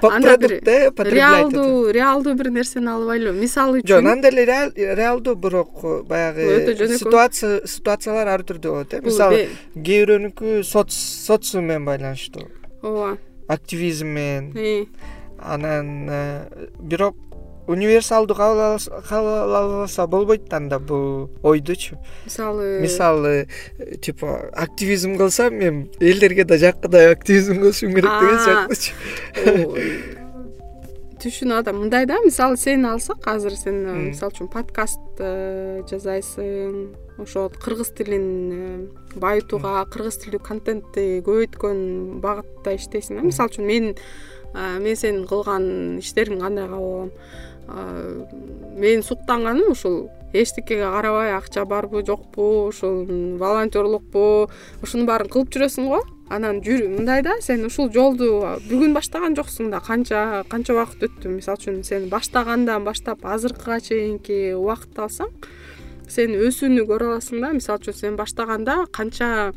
продукт 0.01 0.69
э 0.69 0.93
реалдуу 0.99 1.91
реалдуу 1.91 2.35
бир 2.35 2.51
нерсени 2.51 2.91
албайлы 2.93 3.33
мисалы 3.33 3.81
үчүн 3.81 3.89
жок 3.89 4.03
нан 4.05 4.21
деле 4.21 4.45
реалдуу 4.45 5.35
бирок 5.37 6.05
баягы 6.07 6.45
өтө 6.45 6.77
жөнөкөй. 6.77 6.99
ситуация 6.99 7.67
ситуациялар 7.67 8.29
ар 8.29 8.45
түрдүү 8.45 8.71
болот 8.71 8.95
э. 8.95 9.01
Мисалы 9.01 9.49
кээ 9.75 10.05
бирөөнүкү 10.05 10.63
социум 10.63 11.65
менен 11.65 11.85
байланыштуу. 11.89 12.45
Ооба. 12.83 13.17
Активизм 13.49 14.07
менен 14.13 14.89
анан 15.41 16.09
э, 16.11 16.69
бирок 16.79 17.17
универсалдуу 17.67 18.37
кабыл 18.37 19.57
албаса 19.57 20.07
болбойт 20.07 20.49
да 20.49 20.57
анда 20.57 20.79
бул 20.79 21.31
ойдучу. 21.43 21.99
Мисалы 22.25 22.81
мисалы 22.81 23.49
типа 24.03 24.51
активизм 24.53 25.17
кылсам 25.17 25.55
мен 25.55 25.91
элдерге 26.01 26.45
да 26.45 26.59
жаккыдай 26.59 27.13
активизм 27.13 27.61
кылышым 27.61 27.95
керек 27.95 28.11
деген 28.21 28.39
сыяктуучу 28.39 30.15
түшүнүп 31.27 31.59
атам 31.63 31.81
мындай 31.81 32.07
да 32.07 32.19
мисалы 32.23 32.59
сени 32.61 32.87
алсак 32.87 33.25
азыр 33.31 33.57
сен 33.57 33.81
мисалы 34.11 34.35
үчүн 34.35 34.51
подкаст 34.53 35.01
э, 35.19 35.83
жасайсың 35.89 36.77
ошо 37.23 37.49
кыргыз 37.57 37.91
тилин 37.97 38.27
э, 38.53 39.19
байытууга 39.19 39.81
кыргыз 39.91 40.21
тилдүү 40.23 40.43
контентти 40.45 41.07
көбөйткөн 41.27 42.21
багытта 42.23 42.77
иштейсиң 42.77 43.19
да 43.19 43.27
мисалы 43.27 43.55
үчүн 43.55 43.67
мен 43.67 43.91
мен 44.55 44.97
сенин 44.97 45.27
кылган 45.29 45.99
иштериңди 46.03 46.45
кандай 46.45 46.69
кабыл 46.69 46.93
алам 46.93 47.11
менин 47.69 49.03
суктанганым 49.03 49.73
ушул 49.73 50.11
эчтекеге 50.33 50.85
карабай 50.85 51.33
акча 51.35 51.65
барбы 51.65 52.05
жокпу 52.07 52.69
ушул 52.69 53.05
волонтерлукпу 53.39 54.51
ушунун 54.83 55.07
баарын 55.07 55.31
кылып 55.31 55.51
жүрөсүң 55.55 55.89
го. 55.89 56.03
Анан 56.29 56.59
мындай 56.59 57.23
да 57.23 57.37
сен 57.41 57.65
ушул 57.67 57.91
жолду 57.93 58.59
бүгүн 58.67 58.95
баштаган 58.95 59.37
жоксуң 59.37 59.71
да 59.71 59.81
канча 59.81 60.45
канча 60.49 60.75
убакыт 60.75 61.07
өттү? 61.07 61.31
Мисалы 61.31 61.59
үчүн 61.59 61.85
сен 61.85 62.09
баштагандан 62.11 62.85
баштап 62.85 63.25
азыркыга 63.25 63.79
чейинки 63.81 64.55
убакытты 64.59 65.07
алсаң 65.07 65.31
сен 66.09 66.35
өсүүнү 66.35 66.83
көрө 66.91 67.15
аласың 67.15 67.41
да. 67.41 67.53
Мисалы 67.55 67.79
үчүн 67.79 67.95
сен 67.95 68.19
баштаганда 68.19 68.87
канча 68.91 69.53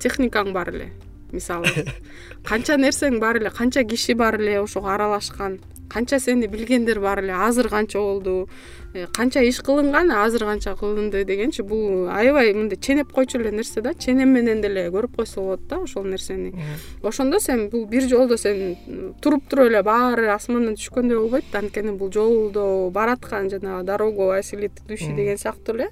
техникаң 0.00 0.54
бар 0.56 0.72
эле 0.72 0.90
мисалы. 1.32 1.68
Канча 2.48 2.76
нерсең 2.80 3.20
бар 3.20 3.38
эле 3.38 3.52
канча 3.54 3.84
киши 3.84 4.14
бар 4.14 4.40
эле 4.40 4.58
ошого 4.60 4.90
аралашкан 4.94 5.60
канча 5.90 6.20
сени 6.20 6.46
билгендер 6.46 7.00
бар 7.00 7.20
эле 7.22 7.34
азыр 7.34 7.68
канча 7.68 7.98
болду 7.98 8.48
э, 8.94 9.06
канча 9.16 9.42
иш 9.42 9.60
кылынган 9.60 10.10
азыр 10.10 10.44
канча 10.44 10.74
кылынды 10.78 11.24
дегенчи 11.24 11.62
бул 11.62 12.08
аябай 12.08 12.52
мындай 12.54 12.78
ченеп 12.78 13.12
койчу 13.12 13.38
эле 13.38 13.50
нерсе 13.50 13.80
да 13.80 13.94
ченем 13.94 14.30
менен 14.34 14.62
деле 14.62 14.86
көрүп 14.88 15.16
койсо 15.16 15.40
болот 15.40 15.66
да 15.68 15.80
ошол 15.82 16.04
нерсени. 16.04 16.54
Ошондо 17.02 17.40
сен 17.40 17.68
бул 17.70 17.86
бир 17.86 18.08
жолдо 18.08 18.38
сен 18.38 18.76
туруп 19.20 19.48
туруп 19.48 19.66
эле 19.66 19.82
баары 19.82 20.30
асмандан 20.30 20.78
түшкөндөй 20.78 21.18
болбойт 21.18 21.50
да 21.52 21.58
анткени 21.58 21.96
бул 21.96 22.12
жолдо 22.12 22.90
бараткан 22.90 23.50
жанагы 23.50 23.84
дорогу 23.84 24.30
осилит 24.30 24.72
идущий 24.84 25.12
деген 25.14 25.38
сыяктуу 25.38 25.74
эле. 25.74 25.90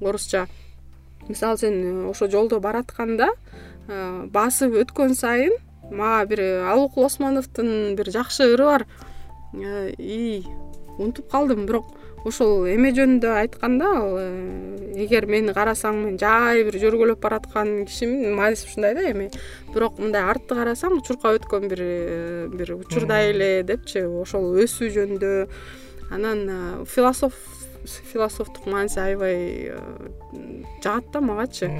Орусча 0.00 0.46
мисалы 1.28 1.58
сен 1.58 1.74
э, 1.84 2.10
ошол 2.10 2.30
жолдо 2.30 2.60
баратканда 2.60 3.28
э, 3.88 4.26
басып 4.32 4.72
өткөн 4.72 5.14
сайын 5.14 5.52
мага 5.90 6.26
бир 6.26 6.40
алыкул 6.68 7.04
осмоновдун 7.04 7.94
бир 7.96 8.10
жакшы 8.10 8.52
ыры 8.52 8.64
бар 8.64 8.86
и 9.54 10.44
унутуп 10.98 11.30
калдым. 11.30 11.66
Бирок 11.66 11.94
ошол 12.26 12.66
эме 12.68 12.90
жөнүндө 12.94 13.30
айткан 13.40 13.78
да 13.80 13.90
ал 14.00 14.16
э, 14.18 15.04
эгер 15.04 15.28
мени 15.30 15.54
карасаң 15.56 16.00
мен 16.02 16.18
жай 16.20 16.64
бир 16.66 16.78
жөргөлөп 16.82 17.20
бараткан 17.22 17.84
кишимин 17.88 18.34
мааниси 18.36 18.66
ушундай 18.68 18.96
да 18.98 19.06
эми 19.10 19.28
бирок 19.74 20.00
мындай 20.02 20.26
артты 20.26 20.58
карасаң 20.58 20.98
чуркап 21.06 21.38
өткөн 21.38 21.68
бир 21.70 21.84
э, 21.84 22.48
бир 22.52 22.74
учурдай 22.78 23.32
эле 23.32 23.50
депчи 23.62 24.04
ошол 24.04 24.58
өсүү 24.64 24.92
жөнүндө. 24.96 25.32
Анан 26.10 26.84
философ 26.88 27.36
философтук 28.12 28.66
мааниси 28.66 29.00
аябай 29.00 29.72
жагат 30.82 31.12
да 31.12 31.20
магачы. 31.20 31.70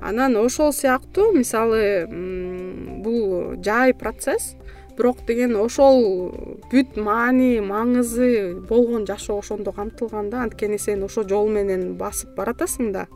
Анан 0.00 0.36
ошол 0.36 0.72
сыяктуу 0.72 1.32
мисалы 1.32 2.06
бул 2.08 3.54
жай 3.62 3.94
процесс 3.94 4.54
бирок 5.00 5.24
деген 5.26 5.54
ошол 5.56 6.28
бүт 6.68 6.98
маани 7.00 7.62
маңызы 7.64 8.60
болгон 8.68 9.06
жашоо 9.08 9.38
ошондо 9.40 9.72
камтылган 9.72 10.28
да. 10.30 10.42
Анткени 10.44 10.78
сен 10.78 11.02
ошол 11.04 11.24
жол 11.28 11.48
менен 11.48 11.94
басып 11.96 12.34
баратасың 12.36 12.92
да. 12.92 13.06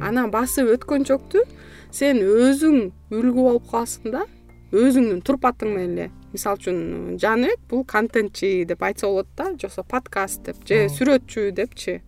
Анан 0.00 0.30
басып 0.32 0.70
өткөнчөктү 0.78 1.44
сен 1.92 2.22
өзүң 2.24 2.78
үлгү 3.12 3.36
болуп 3.36 3.68
каласың 3.70 4.14
да. 4.14 4.24
Өзүңдүн 4.72 5.20
турпатың 5.26 5.74
менен 5.74 5.98
эле. 5.98 6.10
Мисалы 6.32 6.58
үчүн 6.58 7.18
жаныбек 7.20 7.60
бул 7.68 7.84
контентчи 7.84 8.64
деп 8.64 8.82
айтса 8.82 9.06
болот 9.06 9.28
да. 9.36 9.50
Же 9.52 9.68
болбосо 9.68 9.84
подкаст 9.84 10.48
деп 10.48 10.64
же 10.66 10.86
сүрөтчү 10.88 11.50
депчи. 11.52 12.00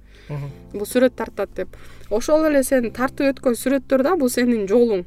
Бул 0.72 0.88
сүрөт 0.88 1.18
тартат 1.20 1.52
деп. 1.54 1.76
Ошол 2.10 2.48
эле 2.48 2.64
сен 2.64 2.88
тартып 2.96 3.34
өткөн 3.34 3.60
сүрөттөр 3.60 4.02
да 4.08 4.16
бул 4.16 4.32
сенин 4.32 4.64
жолуң 4.66 5.04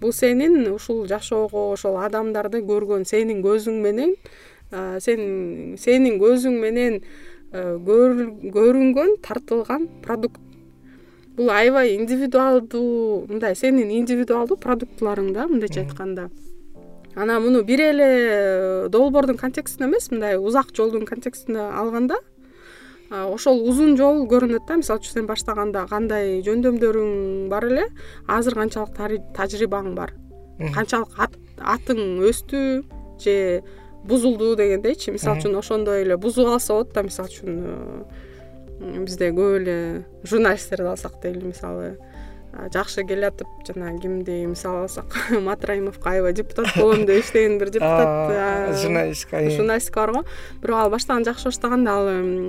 бул 0.00 0.12
сенин 0.12 0.66
ушул 0.72 1.06
жашоого 1.06 1.72
ошол 1.72 1.98
адамдарды 2.00 2.62
көргөн 2.64 3.04
сенин 3.04 3.42
көзүң 3.44 3.80
менен 3.84 4.14
сен 5.04 5.76
сенин 5.78 6.18
көзүң 6.20 6.60
менен 6.60 7.00
көрүнгөн 7.52 9.16
тартылган 9.22 9.88
продукт. 10.04 10.40
Бул 11.36 11.50
аябай 11.50 11.96
индивидуалдуу 11.96 13.26
мындай 13.28 13.56
сенин 13.56 13.90
индивидуалдуу 13.90 14.56
продуктыларың 14.60 15.32
да 15.34 15.48
мындайча 15.48 15.80
айтканда. 15.82 16.28
Анан 17.14 17.42
муну 17.42 17.64
бир 17.64 17.80
эле 17.80 18.88
долбоордун 18.88 19.36
контекстинде 19.36 19.88
эмес 19.90 20.10
мындай 20.10 20.36
узак 20.38 20.70
жолдун 20.76 21.06
контекстинде 21.06 21.60
алганда 21.60 22.20
ошол 23.10 23.60
узун 23.68 23.96
жол 23.98 24.22
көрүнөт 24.30 24.68
да 24.68 24.76
мисалы 24.78 25.02
үчүн 25.02 25.16
сен 25.18 25.26
баштаганда 25.26 25.82
кандай 25.90 26.38
жөндөмдөрүң 26.46 27.48
бар 27.50 27.66
эле 27.66 27.86
азыр 28.30 28.54
канчалык 28.54 28.94
тажрыйбаң 29.34 29.94
бар. 29.98 30.14
Канчалык 30.74 31.18
атың 31.58 32.22
өстү 32.28 32.84
же 33.20 33.62
бузулду 34.06 34.54
дегендейчи. 34.56 35.10
Мисалы 35.10 35.40
үчүн 35.40 35.58
ошондой 35.58 36.04
эле 36.04 36.16
бузуп 36.16 36.52
алса 36.54 36.74
болот 36.74 36.94
да 36.94 37.02
мисалы 37.02 37.28
үчүн 37.34 39.04
бизде 39.04 39.32
көп 39.34 39.58
эле 39.58 39.76
журналисттерди 40.22 40.88
алсак 40.88 41.18
дейли 41.22 41.50
мисалы 41.50 41.96
жакшы 42.72 43.04
келатып 43.06 43.48
жана 43.66 43.92
кимди 43.98 44.46
мисал 44.46 44.82
алсак 44.82 45.14
матраимовго 45.30 46.10
аябай 46.10 46.32
депутат 46.32 46.66
болом 46.76 47.06
деп 47.06 47.24
иштеген 47.24 47.58
бир 47.58 47.70
депутат 47.70 48.76
журналистика 48.82 49.50
журналистика 49.50 50.00
бар 50.00 50.12
го. 50.12 50.24
Бирок 50.62 50.76
ал 50.76 50.90
баштаган 50.90 51.24
жакшы 51.24 51.44
баштаган 51.48 51.84
да 51.84 51.90
ал 51.90 52.06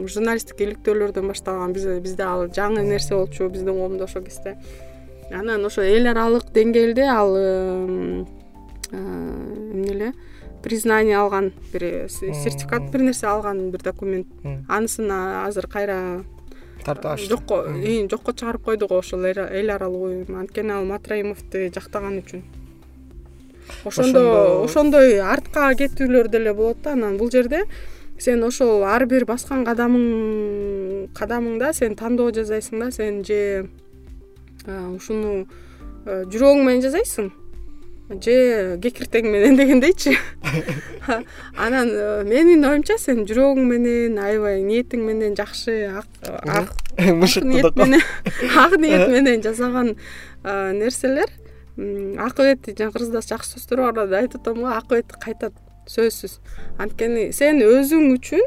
журналисттик 0.07 0.61
иликтөөлөрдөн 0.61 1.27
башталган 1.27 1.73
бизде 1.73 2.23
ал 2.23 2.47
жаңы 2.47 2.81
нерсе 2.81 3.15
болчу 3.15 3.49
биздин 3.49 3.75
коомдо 3.77 4.03
ошол 4.05 4.23
кезде. 4.23 4.57
Анан 5.31 5.65
ошо 5.65 5.81
эл 5.81 6.07
аралык 6.07 6.51
деңгээлде 6.53 7.05
ал 7.07 7.37
эмне 8.91 9.91
эле 9.91 10.13
признание 10.63 11.17
алган 11.17 11.51
бир 11.73 12.09
сертификат 12.09 12.91
бир 12.91 13.01
нерсе 13.01 13.27
алган 13.27 13.71
бир 13.71 13.81
документ. 13.81 14.27
Анысын 14.67 15.11
азыр 15.11 15.67
кайра 15.67 16.23
жокко 16.85 17.63
жокко 18.09 18.33
чыгарып 18.33 18.63
койду 18.63 18.87
го 18.87 18.99
ошол 18.99 19.25
эл 19.25 19.69
аралык 19.69 20.01
уюм 20.01 20.39
анткени 20.39 20.71
ал 20.71 20.85
матраимовду 20.85 21.69
жактаган 21.73 22.19
үчүн. 22.21 22.43
Ошондо 23.85 24.63
ошондой 24.65 25.19
артка 25.21 25.71
кетүүлөр 25.77 26.27
деле 26.29 26.53
болот 26.53 26.81
да 26.83 26.93
анан 26.93 27.17
бул 27.17 27.31
жерде 27.31 27.63
сен 28.19 28.43
ошол 28.43 28.83
ар 28.83 29.05
бир 29.05 29.25
баскан 29.25 29.65
кадамың 29.65 31.09
кадамыңда 31.17 31.73
сен 31.73 31.95
тандоо 31.95 32.31
жасайсың 32.35 32.79
да 32.79 32.91
сен 32.91 33.23
же 33.25 33.69
ушуну 34.67 35.45
жүрөгүң 36.05 36.65
менен 36.65 36.83
жасайсың 36.85 37.31
же 38.19 38.77
кекиртең 38.83 39.29
менен 39.31 39.55
дегендейчи. 39.55 40.17
Анан 41.57 41.89
э, 41.89 42.23
менин 42.27 42.65
оюмча 42.67 42.97
сен 42.99 43.23
жүрөгүң 43.29 43.67
менен 43.69 44.19
аябай 44.21 44.61
ниетиң 44.65 45.05
менен 45.07 45.35
жакшы 45.37 45.87
ак 45.89 46.07
ниет 46.99 47.75
менен 47.81 48.01
ак 48.57 48.77
ниет 48.77 49.07
менен 49.15 49.43
жасаган 49.45 49.95
нерселер 50.43 51.29
акыбети 52.19 52.75
жана 52.77 52.91
кыргыздас 52.91 53.29
жакшы 53.31 53.55
сөздөр 53.55 53.85
бар 53.91 54.07
да 54.07 54.23
айтып 54.23 54.41
атам 54.41 54.65
го 54.65 54.73
акыбети 54.75 55.19
кайтат 55.21 55.53
сөзсүз. 55.89 56.39
Анткени 56.79 57.31
сен 57.33 57.63
өзүң 57.63 58.11
үчүн 58.17 58.43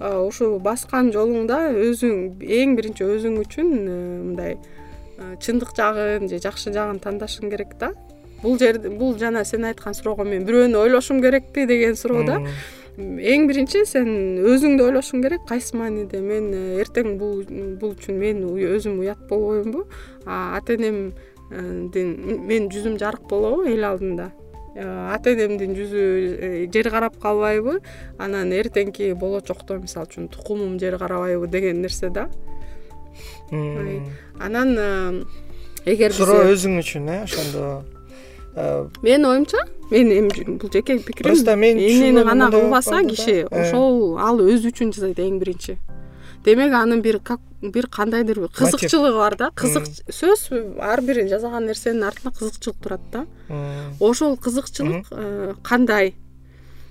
ушул 0.00 0.58
баскан 0.60 1.10
жолуңда 1.14 1.70
өзүң 1.72 2.42
эң 2.42 2.74
биринчи 2.76 3.06
өзүң 3.06 3.38
үчүн 3.40 3.70
э, 3.72 4.00
мындай 4.26 4.56
э, 4.56 5.36
чындык 5.40 5.72
жагын 5.76 6.28
же 6.28 6.40
жакшы 6.42 6.72
жагын 6.74 7.00
тандашың 7.00 7.50
керек 7.50 7.76
да 7.80 7.92
бул 8.46 8.58
жерде 8.62 8.90
бул 8.94 9.18
жана 9.18 9.44
сен 9.44 9.66
айткан 9.66 9.94
суроого 9.98 10.24
мен 10.24 10.46
бирөөнү 10.46 10.78
ойлошум 10.86 11.22
керекпи 11.24 11.66
деген 11.66 11.96
суроо 11.98 12.24
да. 12.26 12.40
Эң 12.96 13.44
биринчи 13.44 13.82
сен 13.84 14.08
өзүңдү 14.40 14.86
ойлошуң 14.86 15.20
керек 15.26 15.42
кайсы 15.48 15.76
мааниде 15.76 16.22
мен 16.24 16.46
э, 16.56 16.60
эртең 16.80 17.18
бул 17.20 17.42
бул 17.76 17.92
үчүн 17.92 18.16
мен 18.16 18.40
өзүм 18.48 19.02
уят 19.02 19.20
болбоймунбу 19.28 19.82
ата 20.24 20.76
энемдин 20.78 22.14
менин 22.48 22.70
жүзүм 22.72 22.96
жарык 23.02 23.26
болобу 23.28 23.66
эл 23.68 23.84
алдында. 23.84 24.30
Э, 24.76 24.86
ата 25.12 25.34
энемдин 25.34 25.74
жүзү 25.76 26.04
э, 26.06 26.50
жер 26.72 26.88
карап 26.94 27.18
калбайбы 27.20 27.82
анан 28.16 28.54
эртеңки 28.56 29.10
болочокто 29.12 29.76
мисалы 29.82 30.08
үчүн 30.08 30.30
тукумум 30.32 30.78
жер 30.80 30.96
карабайбы 30.96 31.50
деген 31.52 31.82
нерсе 31.84 32.08
да. 32.08 32.30
Анан 34.40 34.72
эгер 35.84 36.16
суроо 36.16 36.48
өзүң 36.48 36.80
үчүн 36.80 37.12
э 37.12 37.20
ошондо 37.28 37.84
менин 39.02 39.26
оюмча? 39.26 39.58
Мен 39.90 40.10
эми 40.10 40.56
бул 40.58 40.70
жеке 40.72 40.98
пикирим. 40.98 41.30
просто 41.30 41.56
мен 41.56 41.76
эмнени 41.78 42.24
гана 42.24 42.50
кылбаса 42.50 43.04
киши. 43.04 43.46
э. 43.50 43.68
ошол 43.68 44.18
ал 44.18 44.40
өзү 44.40 44.72
үчүн 44.72 44.92
жасайт 44.92 45.18
эң 45.18 45.38
биринчи. 45.38 45.78
Демек 46.44 46.72
анын 46.72 47.02
бир 47.02 47.20
бир 47.62 47.86
кандайдыр 47.86 48.40
бир 48.40 48.48
кызыкчылыгы 48.48 49.16
бар 49.16 49.36
да. 49.36 49.50
Кызык 49.54 49.86
сөзсүз 50.08 50.78
ар 50.80 51.02
бир 51.02 51.26
жасаган 51.28 51.66
нерсенин 51.66 52.04
артында 52.04 52.32
кызыкчылык 52.38 52.82
турат 52.82 53.00
да. 53.12 53.26
Ошол 54.00 54.36
кызыкчылык 54.36 55.06
э, 55.10 55.54
кандай? 55.62 56.14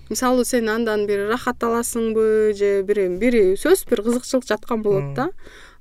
Мисалы 0.10 0.45
сен 0.45 0.69
андан 0.69 1.08
бир 1.08 1.27
рахат 1.30 1.64
аласыңбы 1.64 2.53
же 2.53 2.84
бир 2.84 3.08
бир 3.18 3.56
сөзсүз 3.58 3.90
бир 3.90 4.03
кызыкчылык 4.03 4.45
жаткан 4.48 4.84
болот 4.84 5.14
да 5.16 5.32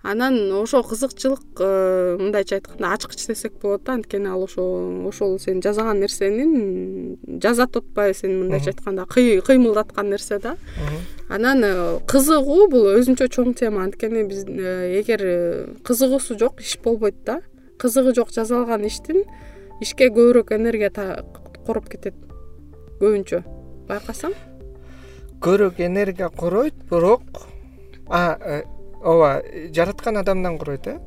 анан 0.04 0.52
ошол 0.52 0.84
кызыкчылык 0.84 1.60
э, 1.60 2.16
мындайча 2.20 2.56
айтканда 2.56 2.92
ачкыч 2.92 3.26
десек 3.26 3.54
болот 3.62 3.84
да 3.84 3.94
анткени 3.94 4.28
ал 4.28 4.42
ошо 4.44 4.62
ошол 5.08 5.38
сен 5.40 5.62
жасаган 5.62 6.00
нерсенин 6.00 7.16
жазат 7.40 7.76
атпайбы 7.76 8.14
сени 8.14 8.36
мындайча 8.42 8.74
айтканда 8.74 9.06
кыймылдаткан 9.06 10.10
нерсе 10.10 10.38
да. 10.38 10.56
Анан 11.30 11.64
э, 11.64 12.00
кызыгуу 12.06 12.68
бул 12.68 12.90
өзүнчө 12.92 13.30
чоң 13.32 13.54
тема 13.56 13.86
анткени 13.88 14.26
биз 14.28 14.44
э, 14.44 15.00
эгер 15.00 15.24
кызыгуусу 15.88 16.36
жок 16.38 16.60
иш 16.60 16.76
болбойт 16.84 17.24
да. 17.24 17.40
Кызыгы 17.80 18.14
жок 18.14 18.28
жасалган 18.28 18.84
иштин 18.84 19.24
ишке 19.80 20.10
көбүрөөк 20.12 20.52
энергия 20.52 20.92
короп 21.64 21.88
кетет 21.88 22.14
көбүнчө. 23.00 23.40
Байкасаң? 23.88 24.36
Көбүрөөк 25.40 25.80
энергия 25.80 26.28
коройт 26.28 26.76
бирок 26.92 27.46
ооба 29.04 29.42
жараткан 29.72 30.16
адамдан 30.16 30.58
куройт 30.58 30.86
э? 30.86 30.98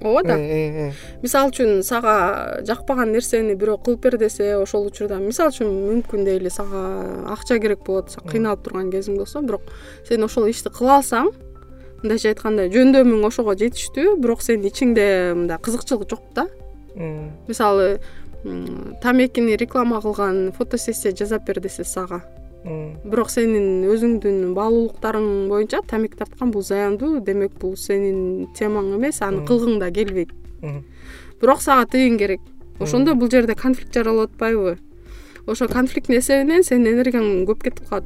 Ооба 0.00 0.22
да. 0.22 0.38
Э, 0.38 0.42
э, 0.42 0.88
э. 0.88 0.92
мисалы 1.22 1.50
үчүн 1.50 1.82
сага 1.82 2.60
жакпаган 2.66 3.10
нерсени 3.14 3.56
бирөө 3.58 3.80
кылып 3.82 4.04
бер 4.06 4.18
десе 4.18 4.52
ошол 4.58 4.86
учурда 4.90 5.18
мисалы 5.18 5.50
үчүн 5.50 5.72
мүмкүн 5.72 6.24
дейли 6.26 6.50
сага 6.54 6.82
акча 7.32 7.58
керек 7.58 7.82
болот 7.86 8.14
кыйналып 8.30 8.62
турган 8.66 8.92
кезиң 8.92 9.18
болсо 9.18 9.42
бирок 9.42 9.66
сен 10.06 10.22
ошол 10.22 10.46
ишти 10.50 10.70
кыла 10.70 11.00
алсаң 11.00 11.32
мындайча 12.02 12.30
айтканда 12.30 12.68
жөндөмүң 12.74 13.26
ошого 13.26 13.56
жетиштүү 13.58 14.16
бирок 14.22 14.42
сенин 14.42 14.70
ичиңде 14.70 15.08
мындай 15.34 15.58
кызыкчылык 15.58 16.06
жок 16.10 16.22
да. 16.34 16.46
Мисалы 17.48 17.98
тамекини 19.02 19.56
реклама 19.56 20.00
кылган 20.00 20.52
фотосессия 20.52 21.10
жасап 21.10 21.46
бер 21.46 21.58
десе 21.60 21.84
сага 21.84 22.22
бирок 22.64 23.30
сенин 23.30 23.86
өзүңдүн 23.88 24.52
баалуулуктарың 24.56 25.48
боюнча 25.48 25.80
тамеки 25.86 26.18
тарткан 26.18 26.50
бул 26.50 26.62
зыяндуу 26.62 27.20
демек 27.24 27.54
бул 27.60 27.76
сенин 27.76 28.48
темаң 28.58 28.96
эмес 28.96 29.22
аны 29.22 29.44
кылгың 29.46 29.78
да 29.80 29.90
келбейт. 29.90 30.32
Бирок 31.40 31.62
сага 31.62 31.86
тыйын 31.86 32.18
керек. 32.18 32.40
Ошондо 32.80 33.14
бул 33.14 33.30
жерде 33.30 33.54
конфликт 33.54 33.94
жаралып 33.94 34.32
атпайбы? 34.32 34.78
Ошо 35.46 35.68
конфликттин 35.68 36.18
эсебинен 36.18 36.64
сенин 36.64 36.92
энергияң 36.92 37.46
көп 37.48 37.62
кетип 37.62 37.88
калат? 37.88 38.04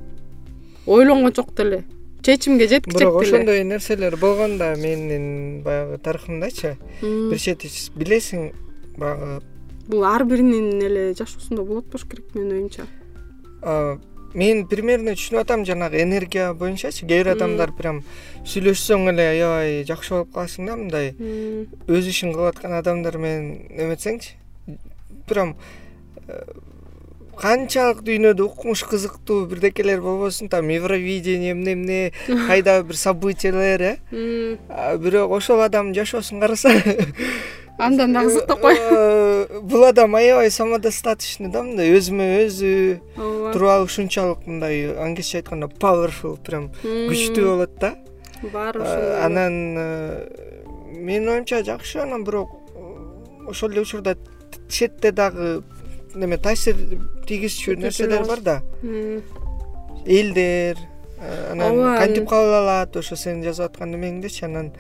Ойлонгончок 0.87 1.55
деле. 1.57 1.85
Чечимге 2.23 2.69
жеткичек 2.69 2.99
деле. 2.99 3.11
бирок 3.11 3.23
ошондой 3.23 3.65
нерселер 3.65 4.17
болгон 4.17 4.59
да 4.59 4.77
менин 4.77 5.63
баягы 5.63 5.99
тарыхымдачы 5.99 6.77
бир 7.01 7.39
чети 7.39 7.69
билесиң 7.97 8.53
баягы 8.97 9.41
бул 9.89 10.05
ар 10.05 10.25
биринин 10.25 10.81
эле 10.81 11.15
жашоосунда 11.19 11.65
болот 11.65 11.87
болуш 11.87 12.07
керек 12.07 12.35
менин 12.35 12.53
оюмча 12.53 12.87
мен 14.35 14.67
примерно 14.69 15.15
түшүнүп 15.17 15.43
атам 15.45 15.65
жанагы 15.69 16.03
энергия 16.03 16.53
боюнчачы 16.55 17.07
кээ 17.07 17.23
бир 17.23 17.33
адамдар 17.35 17.73
прям 17.77 18.03
сүйлөшсөң 18.49 19.11
эле 19.13 19.29
аябай 19.35 19.85
жакшы 19.89 20.15
болуп 20.15 20.33
каласың 20.35 20.71
да 20.71 20.77
мындай 20.81 21.13
өз 21.89 22.09
ишин 22.09 22.33
кылып 22.33 22.55
аткан 22.55 22.77
адамдар 22.79 23.19
менен 23.21 23.69
эметсеңчи 23.77 24.37
прям 25.29 25.57
э, 26.29 26.43
канчалык 27.39 28.03
дүйнөдө 28.07 28.47
укмуш 28.47 28.85
кызыктуу 28.89 29.47
бирдекелер 29.51 30.01
болбосун 30.01 30.49
там 30.49 30.69
евровидение 30.69 31.53
эмне 31.53 31.73
эмне 31.75 32.13
кайдагы 32.49 32.89
бир 32.89 32.97
событиялер 32.97 33.83
э. 33.83 33.97
Бирок 34.99 35.33
ошол 35.33 35.63
адамдын 35.63 35.95
жашоосун 35.95 36.41
карасаң 36.41 36.81
андан 37.79 38.13
да 38.13 38.23
кызык 38.23 38.47
да 38.47 38.57
кой. 38.57 38.77
э, 38.79 39.61
бул 39.61 39.85
адам 39.85 40.15
аябай 40.15 40.51
самодостаточный 40.51 41.51
да 41.51 41.63
мындай. 41.63 41.93
Өзүмө 41.97 42.27
өзү 42.47 43.01
туруп 43.53 43.87
ушунчалык 43.87 44.47
мындай 44.47 44.95
англисче 44.97 45.39
айтканда 45.41 45.67
powerful 45.67 46.39
прям 46.45 46.71
күчтүү 46.83 47.47
болот 47.47 47.79
да. 47.81 47.95
Баары 48.43 48.83
ошондой 48.83 49.11
э, 49.11 49.25
анан 49.25 49.77
э, 49.79 50.63
менин 50.93 51.29
оюмча 51.29 51.63
жакшы 51.65 51.99
анан 51.99 52.25
бирок 52.25 52.51
ошол 53.49 53.71
эле 53.71 53.81
учурда 53.83 54.17
четте 54.69 55.13
дагы 55.13 55.63
неме 56.15 56.37
таасир 56.37 56.77
тийгизчү 57.27 57.77
нерселер 57.77 58.25
бар 58.27 58.41
да. 58.41 58.63
Элдер 60.07 60.77
анан 61.51 61.99
кантип 61.99 62.29
кабыл 62.29 62.55
алат 62.63 62.97
ошо 62.97 63.17
сен 63.17 63.43
жазып 63.43 63.71
аткан 63.71 63.95
немеңдичи 63.95 64.45
анан 64.45 64.73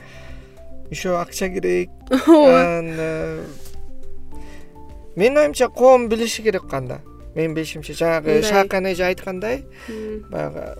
еще 0.92 1.16
акча 1.18 1.48
керек. 1.48 1.90
Ооба. 2.10 2.60
Анан 2.60 2.94
э, 2.98 3.44
менин 5.16 5.38
оюмча 5.38 5.68
коом 5.68 6.08
билиши 6.08 6.42
керек 6.42 6.68
канда. 6.68 7.00
Менин 7.34 7.54
билишимче 7.54 7.94
жанагы 7.94 8.42
шаакан 8.42 8.86
эже 8.92 9.04
айткандай 9.04 9.64
баягы 10.28 10.76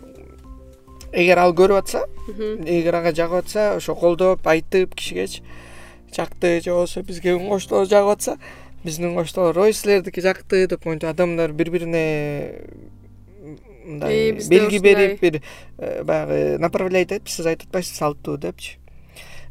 эгер 1.13 1.39
ал 1.39 1.55
көрүп 1.57 1.79
атса 1.81 2.05
эгер 2.29 2.99
ага 3.01 3.13
жагып 3.17 3.47
атса 3.47 3.77
ошо 3.77 3.95
колдоп 3.97 4.47
айтып 4.47 4.95
кишигечи 4.95 5.43
жакты 6.15 6.61
же 6.61 6.75
болбосо 6.75 7.03
бизге 7.09 7.33
үн 7.39 7.49
коштолор 7.49 7.89
жагып 7.89 8.13
атса 8.19 8.37
биздин 8.85 9.11
үн 9.11 9.17
коштолор 9.23 9.59
ой 9.65 9.73
силердики 9.73 10.21
жакты 10.21 10.67
деп 10.69 10.85
монтип 10.85 11.09
адамдар 11.09 11.53
бири 11.57 11.71
бирине 11.71 12.05
мындай 13.85 14.33
белги 14.51 14.79
берип 14.79 15.21
бир 15.21 15.43
баягы 16.05 16.59
направлять 16.59 17.13
этип 17.13 17.29
сиз 17.29 17.47
айтып 17.47 17.69
атпайсызбы 17.69 17.99
салттуу 17.99 18.37
депчи. 18.37 18.79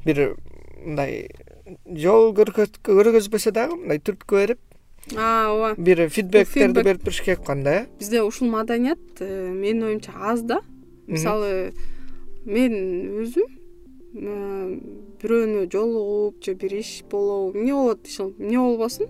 Бир 0.06 0.38
мындай 0.82 1.30
жол 1.85 2.34
көргөзбөсө 2.35 3.53
дагы 3.56 3.77
мындай 3.80 4.01
түрткү 4.01 4.43
берип 4.43 4.60
ооба. 5.16 5.76
бир 5.77 6.10
фидбектерди 6.10 6.84
берип 6.84 7.03
туруш 7.03 7.22
керек 7.22 7.42
экен 7.42 7.64
да? 7.64 7.72
Э 7.72 7.88
бизде 8.00 8.22
ушул 8.22 8.50
маданият 8.50 9.00
э, 9.19 9.51
менин 9.51 9.84
оюмча 9.84 10.11
аз 10.16 10.43
да. 10.43 10.61
Мисалы 11.08 11.74
мен 12.45 12.74
өзүм 13.24 13.50
э, 14.16 14.80
бирөөнү 15.22 15.69
жолугуп 15.72 16.43
же 16.43 16.53
бир 16.53 16.74
иш 16.80 17.03
болобу 17.10 17.58
эмне 17.58 17.74
болот 17.74 18.08
эмне 18.40 18.58
болбосун? 18.58 19.08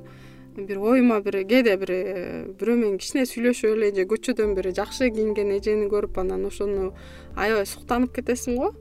Бир 0.55 0.79
оюма 0.79 1.21
бир 1.21 1.43
кээде 1.43 1.77
бир 1.77 1.91
э, 1.91 2.45
бирөө 2.59 2.75
менен 2.75 2.97
кичине 2.97 3.25
сүйлөшүп 3.25 3.75
эле 3.75 3.91
же 3.95 4.07
көчөдөн 4.07 4.55
бир 4.55 4.71
жакшы 4.75 5.11
кийинген 5.11 5.51
эжени 5.59 5.87
көрүп 5.91 6.19
анан 6.19 6.45
ошону 6.45 6.93
аябай 7.35 7.65
суктанып 7.65 8.15
кетесиң 8.15 8.57
го 8.57 8.73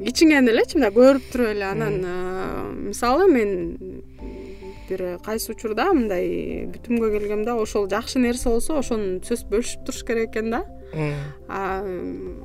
ичиңен 0.00 0.48
элечи 0.50 0.78
мындай 0.78 0.94
көрүп 0.94 1.30
туруп 1.32 1.52
эле 1.54 1.66
анан 1.68 2.00
мисалы 2.88 3.28
мен 3.30 4.02
бир 4.88 5.18
кайсы 5.24 5.52
учурда 5.52 5.92
мындай 5.94 6.66
бүтүмгө 6.72 7.10
келгем 7.14 7.44
ошол 7.56 7.88
жакшы 7.88 8.18
нерсе 8.18 8.50
болсо 8.50 8.78
ошону 8.80 9.20
сөзсүз 9.24 9.46
бөлүшүп 9.52 9.86
туруш 9.86 10.02
керек 10.04 10.30
экен 10.30 10.50
да. 10.50 10.64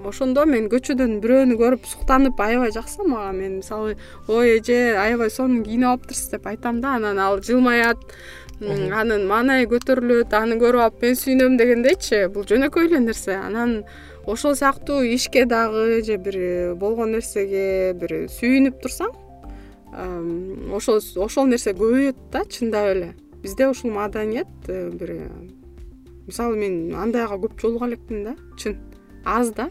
Ошондо 0.10 0.46
мен 0.50 0.70
көчөдөн 0.72 1.20
бирөөнү 1.24 1.58
көрүп 1.60 1.86
суктанып 1.86 2.40
аябай 2.42 2.72
жакса 2.74 3.04
мага 3.06 3.32
мен 3.34 3.60
мисалы 3.60 3.98
ой 4.28 4.58
эже 4.58 4.96
аябай 4.98 5.30
сонун 5.30 5.64
кийинип 5.64 5.90
алыптырсыз 5.90 6.32
деп 6.32 6.48
айтам 6.48 6.82
да 6.82 6.96
анан 6.96 7.20
ал 7.20 7.42
жылмаят 7.42 7.98
анын 8.60 9.28
маанайы 9.28 9.68
көтөрүлөт 9.72 10.34
аны 10.34 10.58
көрүп 10.64 10.86
алып 10.86 11.04
мен 11.04 11.20
сүйүнөм 11.20 11.58
дегендейчи 11.60 12.26
бул 12.34 12.48
жөнөкөй 12.50 12.90
эле 12.90 13.00
нерсе. 13.04 13.36
Анан 13.36 13.84
ошол 14.30 14.56
сыяктуу 14.56 15.02
ишке 15.02 15.46
дагы 15.46 16.04
же 16.04 16.18
бир 16.18 16.76
болгон 16.76 17.16
нерсеге 17.16 17.94
бир 17.98 18.30
сүйүнүп 18.30 18.78
турсаң 18.84 19.16
ошол 20.78 21.02
ошол 21.26 21.50
нерсе 21.50 21.74
көбөйөт 21.74 22.20
да 22.32 22.44
чындап 22.46 22.92
эле. 22.94 23.14
Бизде 23.42 23.68
ушул 23.68 23.92
маданият 23.92 24.48
э, 24.68 24.90
бир 24.92 25.32
мисалы 26.28 26.58
мен 26.58 26.94
андайга 26.94 27.40
көп 27.42 27.58
жолуга 27.62 27.88
элекмин 27.88 28.24
да 28.24 28.36
чын 28.58 28.78
аз 29.26 29.52
да. 29.52 29.70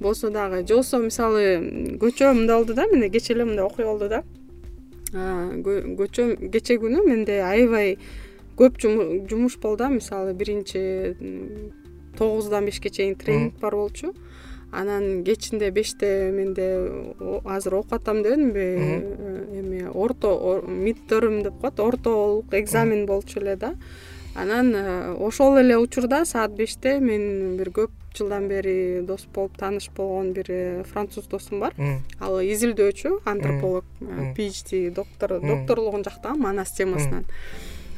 Болсо 0.00 0.30
дагы 0.30 0.66
же 0.66 0.74
болбосо 0.74 0.98
мисалы 0.98 1.98
көчө 2.00 2.32
мындай 2.32 2.56
болду 2.56 2.74
да 2.74 2.86
мына 2.86 3.10
кечээ 3.10 3.36
эле 3.36 3.44
мындай 3.44 3.66
окуя 3.66 3.86
болду 3.86 4.08
да. 4.08 4.22
Көчө 5.12 6.48
кечээ 6.48 6.80
күнү 6.80 7.04
менде 7.06 7.42
аябай 7.44 7.98
көп 8.56 8.80
жумуш 8.80 9.58
болду 9.58 9.84
да 9.84 9.88
мисалы 9.90 10.32
биринчи 10.32 11.26
тогуздан 12.18 12.64
бешке 12.64 12.90
чейин 12.90 13.14
тренинг 13.14 13.58
бар 13.60 13.74
болчу. 13.74 14.14
Анан 14.72 15.24
кечинде 15.24 15.70
беште 15.70 16.30
менде 16.32 16.88
азыр 17.44 17.74
окуп 17.74 17.92
атам 17.92 18.22
дебедимби? 18.22 18.58
Э, 18.58 19.58
эме 19.60 19.90
орто 19.90 20.62
мидтерм 20.66 21.42
деп 21.42 21.60
коет 21.60 21.80
ортолук 21.80 22.46
экзамен 22.52 23.06
болчу 23.06 23.40
эле 23.40 23.56
да. 23.56 23.74
Анан 24.34 24.74
э, 24.74 25.14
ошол 25.14 25.58
эле 25.58 25.76
учурда 25.76 26.24
саат 26.24 26.56
беште 26.56 27.00
мен 27.00 27.58
бир 27.58 27.68
көп 27.68 27.90
жылдан 28.16 28.48
бери 28.48 29.02
дос 29.04 29.26
болуп 29.34 29.58
тааныш 29.58 29.90
болгон 29.96 30.32
бир 30.32 30.46
э, 30.48 30.84
француз 30.84 31.26
досум 31.26 31.60
бар. 31.60 31.76
Ал 32.18 32.40
изилдөөчү 32.40 33.20
антрополог 33.28 33.84
phd 34.00 34.88
доктор 34.90 35.40
докторлугун 35.40 36.04
жактаган 36.04 36.40
манас 36.40 36.72
темасынан 36.72 37.26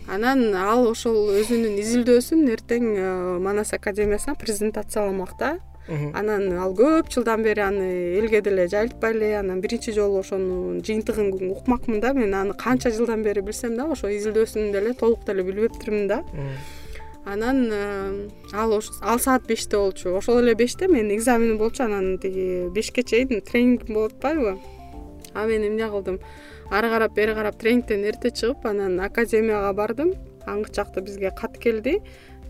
анан 0.08 0.54
ал 0.54 0.88
ошол 0.90 1.30
өзүнүн 1.40 1.78
изилдөөсүн 1.82 2.48
эртең 2.56 2.90
манас 3.44 3.72
академиясына 3.72 4.36
презентацияламак 4.40 5.38
да 5.38 5.56
анан 5.88 6.52
ал 6.58 6.72
көп 6.76 7.10
жылдан 7.12 7.42
бери 7.44 7.60
аны 7.60 7.88
элге 8.18 8.40
деле 8.42 8.66
жайылтпай 8.68 9.12
эле 9.12 9.34
анан 9.38 9.60
биринчи 9.60 9.92
жолу 9.92 10.20
ошонун 10.20 10.80
жыйынтыгын 10.80 11.50
укмакмын 11.50 12.00
да 12.00 12.12
мен 12.14 12.34
аны 12.34 12.54
канча 12.54 12.90
жылдан 12.90 13.22
бери 13.22 13.40
билсем 13.40 13.76
дагы 13.76 13.92
ошо 13.92 14.08
изилдөөсүн 14.08 14.72
деле 14.72 14.94
толук 14.94 15.26
деле 15.26 15.42
билбептирмин 15.42 16.08
да. 16.08 16.22
Анан 17.24 17.70
э, 17.72 18.28
ал 18.52 18.80
ал 19.00 19.18
саат 19.18 19.46
беште 19.46 19.76
болчу. 19.76 20.14
Ошол 20.16 20.40
эле 20.40 20.54
беште 20.54 20.88
менин 20.88 21.16
экзаменим 21.16 21.56
болчу 21.58 21.84
анан 21.84 22.18
тиги 22.18 22.68
бешке 22.68 23.02
чейин 23.02 23.40
тренингим 23.40 23.94
болуп 23.94 24.12
атпайбы. 24.12 24.58
А 25.32 25.46
мен 25.46 25.66
эмне 25.66 25.88
кылдым 25.88 26.20
ары 26.74 26.90
карап 26.90 27.14
бери 27.14 27.34
карап 27.34 27.58
тренингден 27.60 28.04
эрте 28.08 28.30
чыгып 28.30 28.66
анан 28.66 28.98
академияга 29.00 29.72
бардым. 29.72 30.14
Аңгычакта 30.46 31.02
бизге 31.04 31.30
кат 31.36 31.58
келди. 31.62 32.00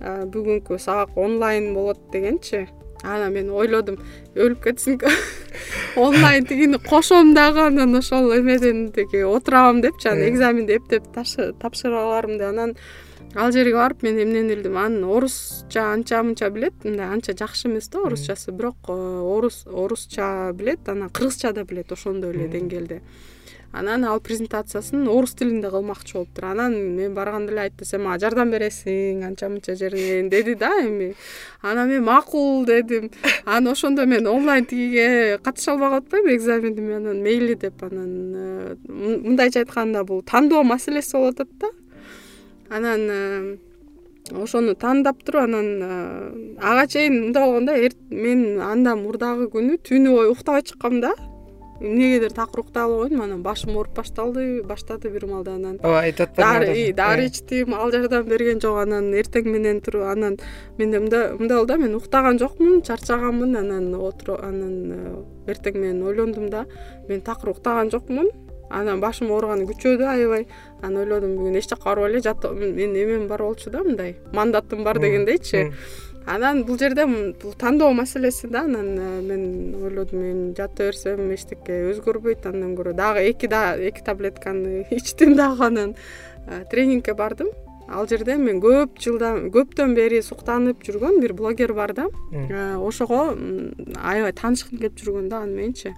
Э, 0.01 0.25
бүгүнкү 0.27 0.79
сабак 0.79 1.17
онлайн 1.17 1.75
болот 1.75 2.01
дегенчи. 2.13 2.67
Анан 3.05 3.35
мен 3.35 3.51
ойлодум 3.53 3.99
өлүп 4.35 4.63
кетсинкү 4.65 5.11
онлайн 6.07 6.47
тигини 6.49 6.79
кошом 6.89 7.35
дагы 7.35 7.67
анан 7.67 7.95
ошол 8.01 8.33
эмеден 8.39 8.91
тиги 8.93 9.23
отурабам 9.23 9.83
депчи 9.85 10.09
анан 10.09 10.29
экзаменди 10.31 10.79
эптеп 10.79 11.11
тапшырып 11.15 11.99
алармын 12.01 12.39
деп. 12.39 12.49
Анан 12.49 12.75
ал 13.35 13.53
жерге 13.53 13.77
барып 13.77 14.03
мен 14.03 14.19
эмнени 14.25 14.57
билдим? 14.57 14.79
Анын 14.79 15.05
орусча 15.05 15.93
анча 15.93 16.23
мынча 16.23 16.51
билет. 16.51 16.75
Мындай 16.83 17.07
анча 17.07 17.37
жакшы 17.37 17.69
эмес 17.69 17.89
да 17.89 18.01
орусчасы. 18.07 18.53
Бирок 18.53 18.77
э, 18.89 18.93
орус 19.21 19.67
орусча 19.67 20.51
билет 20.55 20.89
анан 20.89 21.11
кыргызча 21.11 21.53
да 21.53 21.65
билет 21.65 21.93
ошондой 21.93 22.33
эле 22.33 22.49
деңгээлде 22.49 23.03
анан 23.75 24.05
ал 24.07 24.21
презентациясын 24.21 25.09
орус 25.11 25.35
тилинде 25.35 25.69
кылмакчы 25.71 26.15
болуптур 26.15 26.45
анан 26.47 26.75
мен 26.95 27.15
барганда 27.15 27.53
эле 27.53 27.63
айтты 27.65 27.85
сен 27.85 28.05
мага 28.05 28.21
жардам 28.23 28.53
бересиң 28.55 29.25
анча 29.27 29.49
мынча 29.51 29.75
жеринен 29.75 30.29
деди 30.31 30.55
да 30.55 30.71
эми. 30.81 31.15
Анан 31.61 31.89
мен 31.91 32.05
макул 32.05 32.65
дедим. 32.65 33.11
Анан 33.45 33.73
ошондо 33.73 34.07
мен 34.07 34.27
онлайн 34.27 34.65
тигиге 34.65 35.39
катыша 35.43 35.73
албаган 35.73 36.05
атпайбы 36.05 36.37
экзамениме 36.37 36.97
анан 36.97 37.23
мейли 37.23 37.55
деп 37.55 37.83
анан 37.83 38.35
э, 38.37 38.77
мындайча 38.89 39.65
айтканда 39.65 40.05
бул 40.05 40.23
тандоо 40.23 40.63
маселеси 40.63 41.17
болуп 41.17 41.41
атат 41.41 41.59
да. 41.59 41.67
Анан 42.71 43.09
э, 43.11 43.57
ошону 44.31 44.77
тандап 44.77 45.25
туруп 45.25 45.49
анан 45.49 45.67
э, 45.83 46.57
ага 46.63 46.87
чейин 46.87 47.25
мындай 47.25 47.43
болгон 47.43 47.67
да 47.67 47.75
мен 48.11 48.61
андан 48.61 49.03
мурдагы 49.03 49.51
күнү 49.51 49.83
түнү 49.83 50.15
бою 50.15 50.33
уктабай 50.33 50.63
чыккам 50.63 51.01
да 51.01 51.17
эмнегедир 51.85 52.33
такыр 52.33 52.65
албай 52.75 53.09
койдум 53.09 53.23
анан 53.23 53.43
башым 53.43 53.77
ооруп 53.77 53.95
башталды 53.97 54.63
баштады 54.63 55.11
бир 55.11 55.27
маалда 55.27 55.55
анан 55.55 55.79
ооба 55.83 56.01
айтып 56.01 56.31
атпадыңарбы 56.31 56.93
дары 56.97 57.27
ичтим 57.29 57.75
ал 57.75 57.93
жардам 57.93 58.27
берген 58.29 58.61
жок 58.61 58.81
анан 58.83 59.13
эртең 59.15 59.51
менен 59.51 59.81
туруп 59.85 60.09
анан 60.13 60.39
менде 60.79 61.01
мындай 61.01 61.37
болду 61.39 61.67
да 61.67 61.77
мен 61.77 61.95
уктаган 61.95 62.39
жокмун 62.39 62.83
чарчаганмын 62.83 63.57
анан 63.57 63.95
отуруп 63.95 64.41
анан 64.43 64.93
э, 64.93 65.53
эртең 65.53 65.79
менен 65.79 66.03
ойлондум 66.07 66.49
да 66.51 66.65
мен 67.09 67.21
такыр 67.21 67.51
уктаган 67.51 67.91
жокмун. 67.91 68.31
Анан 68.71 68.99
башым 68.99 69.29
ооруганы 69.31 69.67
күчөдү 69.69 70.07
аябай. 70.09 70.47
Анан 70.81 71.03
ойлодум 71.05 71.37
бүгүн 71.37 71.59
эч 71.61 71.69
жака 71.69 71.91
барбай 71.91 72.15
эле 72.15 72.23
жатып 72.25 72.57
менин 72.57 72.97
эмем 72.97 73.27
бар 73.29 73.43
болчу 73.45 73.71
да 73.71 73.85
мындай 73.85 74.17
мандатым 74.33 74.83
бар 74.85 74.99
дегендейчи 74.99 75.71
анан 76.27 76.65
бул 76.65 76.79
жерде 76.79 77.07
бул 77.07 77.55
тандоо 77.59 77.93
маселеси 77.93 78.49
да 78.49 78.65
анан 78.65 78.99
э, 78.99 79.21
мен 79.21 79.75
ойлодум 79.83 80.21
эми 80.21 80.55
жата 80.57 80.89
берсем 80.89 81.31
эчтеке 81.35 81.91
өзгөрбөйт 81.91 82.47
андан 82.47 82.75
көрө 82.77 82.95
дагы 82.95 83.29
эки 83.31 83.47
эки 83.47 84.05
таблетканы 84.05 84.87
ичтим 84.91 85.37
дагы 85.37 85.65
анан 85.65 85.95
э, 86.47 86.65
тренингке 86.71 87.15
бардым. 87.15 87.49
Ал 87.87 88.07
жерде 88.09 88.39
мен 88.41 88.63
көп 88.65 88.97
жылдан 88.97 89.51
көптөн 89.53 89.93
бери 89.95 90.23
суктанып 90.25 90.81
жүргөн 90.87 91.21
бир 91.21 91.35
блогер 91.35 91.75
бар 91.75 91.93
да. 91.93 92.07
Э, 92.33 92.77
ошого 92.77 93.37
аябай 94.01 94.33
таанышкым 94.33 94.79
келип 94.79 94.97
жүргөн 94.97 95.29
да 95.29 95.43
аны 95.45 95.59
мененчи 95.59 95.93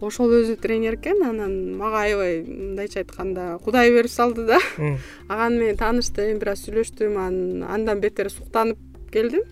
ошол 0.00 0.32
өзү 0.34 0.56
тренер 0.58 0.96
экен 0.98 1.22
анан 1.22 1.76
мага 1.78 2.02
аябай 2.02 2.42
мындайча 2.42 3.04
айтканда 3.04 3.60
кудай 3.62 3.92
берип 3.94 4.10
салды 4.10 4.46
да. 4.46 4.58
Аны 5.28 5.62
менен 5.62 5.78
тааныштым 5.78 6.38
бир 6.42 6.54
аз 6.56 6.66
сүйлөштүм 6.66 7.14
анан 7.14 7.64
андан 7.70 8.02
бетер 8.02 8.30
суктанып 8.34 8.78
келдим. 9.10 9.42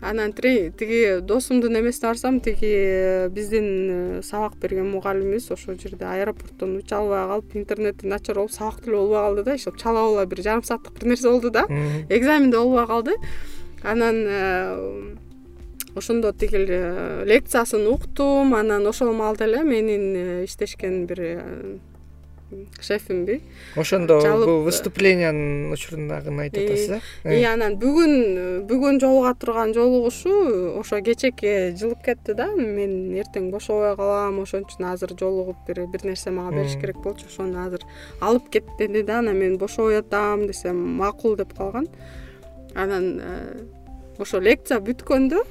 Анан 0.00 0.32
тиги 0.32 1.20
досумдун 1.20 1.78
эмесине 1.78 2.08
барсам 2.08 2.40
тиги 2.40 2.72
э, 2.72 3.28
биздин 3.28 3.66
э, 3.90 4.22
сабак 4.22 4.56
берген 4.56 4.90
мугалимибиз 4.90 5.50
ошол 5.50 5.74
жерде 5.74 6.06
аэропорттон 6.06 6.78
уча 6.78 6.96
албай 6.96 7.26
калып 7.28 7.56
интернети 7.56 8.06
начар 8.06 8.36
болуп 8.36 8.50
сабак 8.50 8.80
деле 8.82 8.96
болбой 8.96 9.18
калды 9.18 9.42
да 9.44 9.56
иши 9.56 9.70
чала 9.76 10.08
була 10.08 10.24
бир 10.24 10.42
жарым 10.42 10.64
сааттык 10.64 10.94
бир 10.94 11.08
нерсе 11.08 11.28
болду 11.28 11.50
да. 11.50 11.66
Экзамен 12.08 12.50
да 12.50 12.60
болбой 12.60 12.86
калды. 12.86 13.12
Анан 13.82 14.24
э, 14.26 15.16
ошондо 15.94 16.32
тиги 16.32 16.56
лекциясын 17.26 17.86
уктум. 17.86 18.54
Анан 18.54 18.86
ошол 18.86 19.12
маалда 19.12 19.44
эле 19.44 19.62
менин 19.62 20.44
иштешкен 20.46 21.04
бир 21.04 21.80
шефимби. 22.80 23.40
Ошондо 23.76 24.20
бул 24.44 24.62
выступлениянын 24.66 25.72
учурундагыны 25.74 26.46
айтып 26.46 26.66
атасыз 26.66 27.02
э 27.24 27.36
ии 27.38 27.44
анан 27.46 27.76
бүгүн 27.80 28.66
бүгүн 28.70 29.00
жолуга 29.02 29.34
турган 29.34 29.74
жолугушуу 29.76 30.80
ошо 30.80 31.00
кечээкке 31.04 31.74
жылып 31.78 32.02
кетти 32.04 32.34
да. 32.34 32.48
Мен 32.56 33.14
эртең 33.20 33.50
бошобой 33.50 33.94
калам 33.96 34.40
ошон 34.42 34.66
үчүн 34.66 34.90
азыр 34.92 35.14
жолугуп 35.18 35.62
бир 35.68 35.86
бир 35.86 36.04
нерсе 36.04 36.30
мага 36.30 36.56
бериш 36.56 36.74
керек 36.80 36.98
болчу. 37.04 37.26
Ошону 37.30 37.66
азыр 37.66 37.86
алып 38.20 38.50
кет 38.50 38.64
деди 38.78 39.02
да 39.02 39.18
анан 39.18 39.38
мен 39.38 39.58
бошобой 39.58 39.98
атам 39.98 40.46
десем 40.46 40.76
макул 40.98 41.36
деп 41.36 41.54
калган. 41.56 41.88
Анан 42.74 43.20
э, 43.22 43.64
ошо 44.18 44.40
лекция 44.40 44.80
бүткөндө 44.80 45.44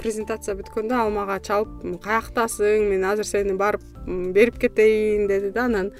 презентация 0.00 0.56
бүткөндө 0.58 0.96
ал 0.98 1.10
мага 1.14 1.38
чалып 1.40 2.00
каяктасың 2.04 2.88
мен 2.90 3.04
азыр 3.08 3.28
сени 3.28 3.56
барып 3.56 3.82
берип 4.06 4.58
кетейин 4.60 5.26
деди 5.30 5.50
да 5.54 5.66
анан 5.70 5.90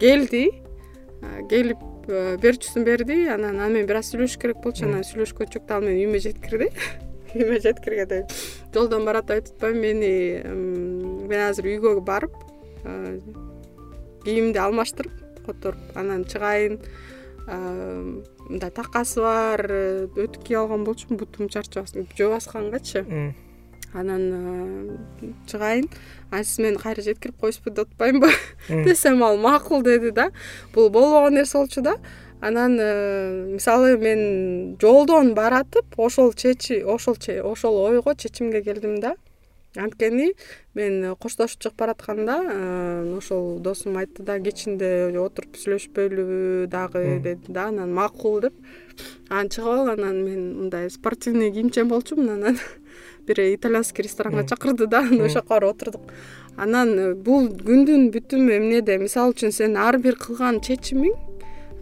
келди. 0.00 0.48
Келип 1.50 1.82
берчүсүн 2.40 2.84
берди. 2.84 3.26
Анан 3.28 3.60
аны 3.60 3.74
менен 3.74 3.88
бир 3.90 4.00
аз 4.00 4.10
сүйлөшүш 4.12 4.40
керек 4.40 4.62
болчу 4.64 4.86
анан 4.88 5.04
сүйлөшкөнчөктө 5.06 5.76
ал 5.76 5.84
мени 5.84 6.06
үйүмө 6.06 6.22
жеткирди 6.24 6.70
үйүмө 7.34 7.60
жеткиргенде 7.62 8.24
жолдон 8.74 9.04
баратып 9.06 9.36
айтып 9.36 9.54
атпаймынбы 9.54 9.82
мени 9.84 11.28
мен 11.30 11.44
азыр 11.46 11.68
үйгө 11.74 11.98
барып 12.06 12.34
кийимимди 14.24 14.58
алмаштырып 14.62 15.44
которуп 15.46 15.98
анан 16.00 16.24
чыгайын 16.24 16.80
мындай 18.50 18.72
такасы 18.74 19.22
бар 19.22 19.62
өтүк 19.70 20.42
кийип 20.44 20.64
алган 20.64 20.84
болчумун 20.84 21.22
бутум 21.22 21.48
чарчабасын. 21.52 22.08
Жөө 22.18 22.34
баскангачы 22.34 23.04
анан 23.92 24.98
чыгайын. 25.50 25.88
Анан 26.30 26.46
мени 26.58 26.78
кайра 26.78 27.02
жеткирип 27.02 27.40
коесузбу 27.40 27.70
деп 27.70 27.88
атпаймынбы? 27.90 28.30
Десем 28.86 29.22
ал 29.24 29.36
макул 29.36 29.82
деди 29.82 30.10
да. 30.10 30.30
Бул 30.74 30.90
болбогон 30.90 31.34
нерсе 31.34 31.58
болчу 31.58 31.82
да. 31.82 31.96
Анан 32.40 32.76
мисалы 33.54 33.96
мен 33.98 34.76
жолдон 34.80 35.34
баратып 35.34 35.98
ошол 35.98 36.32
ошол 36.32 37.16
ошол 37.44 37.76
ойго 37.76 38.14
чечимге 38.14 38.62
келдим 38.62 39.00
да 39.00 39.16
анткени 39.78 40.32
мен 40.74 41.14
коштошуп 41.20 41.62
чыгып 41.62 41.76
баратканда 41.78 42.36
ошол 43.16 43.60
досум 43.62 43.98
айтты 44.00 44.24
да 44.26 44.38
кечинде 44.42 45.12
отуруп 45.14 45.54
сүйлөшпөйлүбү 45.60 46.66
дагы 46.70 47.20
деди 47.22 47.52
да 47.52 47.68
анан 47.70 47.92
макул 47.94 48.40
деп. 48.40 48.54
Анан 49.28 49.48
чыгып 49.48 49.70
алып 49.70 49.92
анан 49.94 50.24
мен 50.24 50.40
мындай 50.58 50.90
спортивный 50.90 51.52
кийимчен 51.52 51.88
болчумун 51.88 52.30
анан 52.30 52.58
бир 53.26 53.38
итальянский 53.54 54.02
ресторанга 54.02 54.42
чакырды 54.42 54.86
да 54.86 55.04
анан 55.04 55.20
ошол 55.20 55.42
жака 55.42 55.54
барып 55.54 55.76
отурдук. 55.76 56.10
Анан 56.56 57.14
бул 57.22 57.46
күндүн 57.48 58.10
бүтүмү 58.10 58.56
эмнеде 58.58 58.98
мисалы 58.98 59.36
үчүн 59.36 59.54
сен 59.54 59.76
ар 59.78 59.98
бир 59.98 60.18
кылган 60.18 60.58
чечимиң 60.60 61.14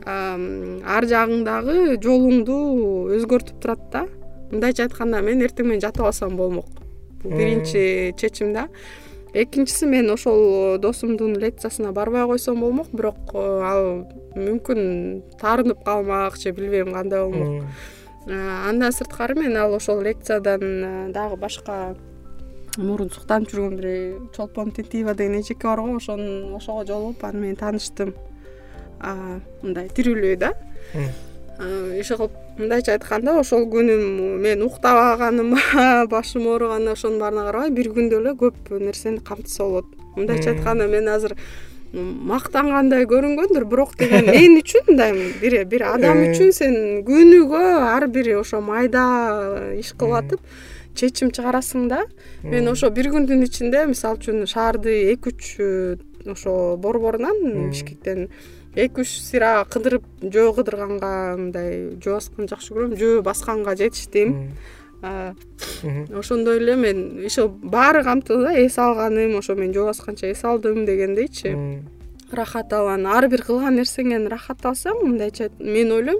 ар 0.05 1.08
жагыңдагы 1.08 1.97
жолуңду 2.05 2.58
өзгөртүп 3.17 3.65
турат 3.65 3.89
да. 3.92 4.05
Мындайча 4.52 4.84
айтканда 4.84 5.23
мен 5.25 5.41
эртең 5.44 5.73
менен 5.73 5.83
жатып 5.89 6.05
алсам 6.08 6.36
болмок 6.36 6.88
бул 7.23 7.33
биринчи 7.33 8.15
чечим 8.17 8.53
да. 8.53 8.69
Экинчиси 9.35 9.85
мен 9.87 10.11
ошол 10.11 10.79
досумдун 10.79 11.37
лекциясына 11.37 11.93
барбай 11.93 12.27
койсом 12.27 12.61
болмок 12.61 12.89
бирок 12.93 13.35
э, 13.35 13.39
ал 13.39 14.07
мүмкүн 14.35 15.23
таарынып 15.41 15.85
калмак 15.85 16.37
же 16.37 16.53
билбейм 16.53 16.95
кандай 16.95 17.25
болмок. 17.25 17.65
Э, 18.27 18.69
андан 18.69 18.93
сырткары 18.93 19.35
мен 19.37 19.57
ал 19.57 19.75
ошол 19.75 20.01
лекциядан 20.01 20.63
э, 20.63 21.13
дагы 21.13 21.37
башка 21.37 21.95
мурун 22.79 23.11
суктанып 23.11 23.53
жүргөн 23.53 23.77
бир 23.77 24.33
чолпон 24.33 24.73
тентиева 24.73 25.15
деген 25.15 25.41
эжеке 25.41 25.67
бар 25.67 25.81
го 25.81 25.97
ошонун 25.97 26.55
ошого 26.55 26.87
жолугуп 26.87 27.25
аны 27.25 27.41
менен 27.41 27.57
тааныштым 27.57 28.15
мындай 29.63 29.89
тирүүлөй 29.95 30.37
да 30.37 30.55
иши 31.59 32.17
кылып 32.17 32.35
мындайча 32.59 32.95
айтканда 32.95 33.39
ошол 33.41 33.65
күнүм 33.73 34.39
мен 34.43 34.62
уктабаганыма 34.62 35.59
башым 36.12 36.47
ооруганына 36.47 36.95
ошонун 36.95 37.19
баарына 37.23 37.49
карабай 37.49 37.73
бир 37.75 37.91
күндө 37.97 38.20
эле 38.20 38.35
көп 38.39 38.70
нерсени 38.78 39.19
камтыса 39.19 39.65
болот. 39.65 39.91
Мындайча 40.17 40.53
айтканда 40.55 40.87
мен 40.87 41.09
азыр 41.09 41.35
мактангандай 41.93 43.07
көрүнгөндүр 43.09 43.65
бирок 43.69 43.95
деген 43.99 44.28
мен 44.28 44.59
үчүн 44.61 44.91
мындай 44.91 45.15
бир 45.41 45.62
бир 45.70 45.87
адам 45.95 46.20
үчүн 46.27 46.53
сен 46.53 46.75
күнүгө 47.07 47.62
ар 47.89 48.07
бир 48.12 48.35
ошо 48.43 48.61
майда 48.61 49.05
иш 49.78 49.95
кылып 49.97 50.19
атып 50.20 50.41
чечим 50.99 51.31
чыгарасың 51.33 51.89
да. 51.89 52.03
Мен 52.43 52.69
ошо 52.69 52.91
бир 52.91 53.09
күндүн 53.15 53.47
ичинде 53.47 53.87
мисалы 53.89 54.20
үчүн 54.20 54.45
шаарды 54.51 54.95
эки 55.15 55.33
үч 55.33 55.51
ошо 56.28 56.77
борборунан 56.77 57.70
бишкектен 57.70 58.28
эки 58.75 59.01
үч 59.01 59.15
сыйра 59.23 59.65
кыдырып 59.71 60.05
жөө 60.23 60.55
кыдырганга 60.59 61.13
мындай 61.39 61.97
жөө 62.03 62.19
басканды 62.19 62.49
жакшы 62.53 62.75
көрөм 62.75 62.97
жөө 62.99 63.23
басканга 63.23 63.77
жетиштим. 63.77 64.53
Ошондой 66.19 66.59
эле 66.59 66.75
мен 66.77 67.25
иши 67.27 67.47
баары 67.49 68.03
камтылды 68.05 68.45
да 68.49 68.53
эс 68.59 68.79
алганым 68.79 69.39
ошо 69.39 69.55
мен 69.55 69.73
жөө 69.73 69.87
басканча 69.93 70.27
эс 70.33 70.45
алдым 70.45 70.85
дегендейчи. 70.87 71.55
Рахат 72.33 72.73
алып 72.73 73.07
ар 73.07 73.29
бир 73.29 73.43
кылган 73.47 73.79
нерсеңен 73.79 74.29
рахат 74.29 74.67
алсаң 74.67 75.01
мындайча 75.05 75.49
мен 75.59 75.93
ойлойм 75.93 76.19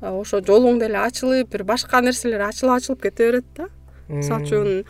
ошо 0.00 0.40
жолуң 0.40 0.78
деле 0.78 0.98
ачылып 1.00 1.50
бир 1.50 1.64
башка 1.64 2.00
нерселер 2.00 2.44
ачылып 2.46 2.76
ачылып 2.76 3.02
кете 3.02 3.30
берет 3.30 3.44
да. 3.56 3.68
Мисалы 4.08 4.44
үчүн 4.44 4.84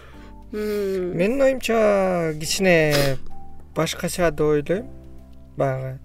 менин 0.53 1.41
оюмча 1.41 2.35
кичине 2.41 3.17
башкача 3.77 4.31
деп 4.31 4.41
ойлойм 4.41 4.87
баягы 5.57 5.99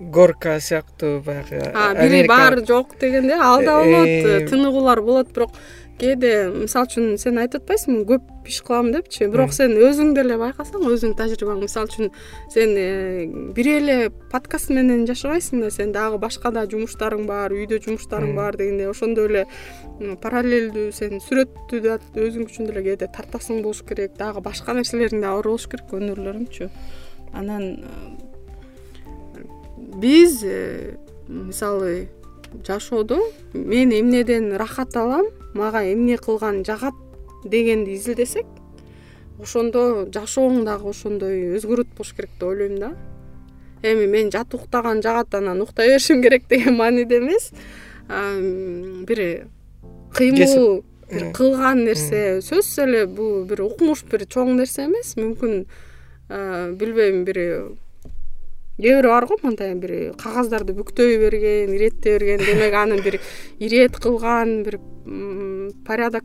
горка 0.00 0.60
сыяктуу 0.60 1.20
баягы 1.20 1.60
бири 2.00 2.26
бар 2.28 2.64
жок 2.66 2.96
дегенде 3.00 3.34
ал 3.34 3.60
да 3.62 3.82
болот 3.82 4.08
э, 4.08 4.46
тыныгуулар 4.48 5.02
болот 5.02 5.32
бирок 5.34 5.50
кээде 6.00 6.48
мисалы 6.54 6.88
үчүн 6.88 7.18
сен 7.20 7.38
айтып 7.42 7.66
атпайсыңбы 7.66 8.06
көп 8.08 8.48
иш 8.48 8.60
кылам 8.64 8.88
депчи. 8.94 9.26
Бирок 9.28 9.52
сен 9.52 9.74
өзүң 9.76 10.14
деле 10.16 10.38
байкасаң 10.40 10.86
өзүңдүн 10.88 11.16
тажрыйбаң. 11.18 11.60
Мисалы 11.60 11.90
үчүн 11.90 12.08
сен 12.54 12.72
э, 12.80 13.26
бир 13.56 13.68
эле 13.74 13.96
подкаст 14.32 14.72
менен 14.72 15.04
жашабайсың 15.10 15.60
да 15.60 15.68
сен 15.74 15.92
дагы 15.92 16.16
башка 16.22 16.52
да 16.54 16.64
жумуштарың 16.70 17.26
бар 17.28 17.52
үйдө 17.52 17.82
жумуштарың 17.84 18.32
бар 18.38 18.56
дегендей 18.56 18.88
ошондой 18.88 19.28
эле 19.28 19.44
параллелдүү 20.24 20.88
сен 20.96 21.20
сүрөттү 21.26 21.82
да 21.84 21.98
өзүң 22.16 22.48
үчүн 22.48 22.72
деле 22.72 22.86
кээде 22.88 23.10
тартасың 23.12 23.60
болуш 23.60 23.84
керек. 23.84 24.16
Дагы 24.16 24.40
башка 24.40 24.72
нерселериң 24.72 25.20
да 25.20 25.36
бар 25.36 25.52
болуш 25.52 25.68
керек 25.68 25.92
өнөрлөрүңчү 26.00 26.72
анан 27.36 27.74
биз 29.96 30.42
э, 30.44 30.96
мисалы 31.28 32.08
жашоодо 32.66 33.18
мен 33.54 33.92
эмнеден 33.92 34.56
рахат 34.56 34.96
алам 34.96 35.26
мага 35.54 35.84
эмне 35.92 36.16
кылган 36.16 36.64
жагат 36.64 36.94
дегенди 37.44 37.94
изилдесек 37.94 38.46
ошондо 39.42 40.06
жашооң 40.12 40.64
дагы 40.66 40.90
ошондой 40.90 41.56
өзгөрөт 41.56 41.94
болуш 41.96 42.12
керек 42.16 42.30
деп 42.38 42.48
ойлойм 42.48 42.78
да. 42.78 42.90
Эми 43.82 44.06
мен 44.06 44.30
жат 44.30 44.54
уктаган 44.54 45.02
жагат 45.02 45.34
анан 45.34 45.62
уктай 45.62 45.88
беришим 45.88 46.22
керек 46.22 46.46
деген 46.48 46.76
мааниде 46.76 47.18
эмес. 47.18 47.50
Бир 48.08 49.48
кыймыл 50.14 50.82
бир 51.10 51.30
кылган 51.32 51.84
нерсе 51.84 52.40
сөзсүз 52.44 52.82
эле 52.84 53.06
бул 53.06 53.44
бир 53.44 53.64
укмуш 53.64 54.04
бир 54.10 54.26
чоң 54.26 54.56
нерсе 54.58 54.84
эмес. 54.84 55.14
Мүмкүн 55.16 55.64
билбейм 56.76 57.24
бир 57.24 57.40
кээ 58.80 59.00
бирөө 59.00 59.12
бар 59.12 59.26
го 59.26 59.36
мындай 59.42 59.74
бир 59.74 59.92
кагаздарды 60.20 60.74
бүктөй 60.76 61.18
берген 61.20 61.74
иреттей 61.76 62.18
берген 62.18 62.44
демек 62.44 62.74
аны 62.74 63.00
бир 63.02 63.20
ирет 63.58 63.96
кылган 64.00 64.62
бир 64.64 64.78
порядок 65.86 66.24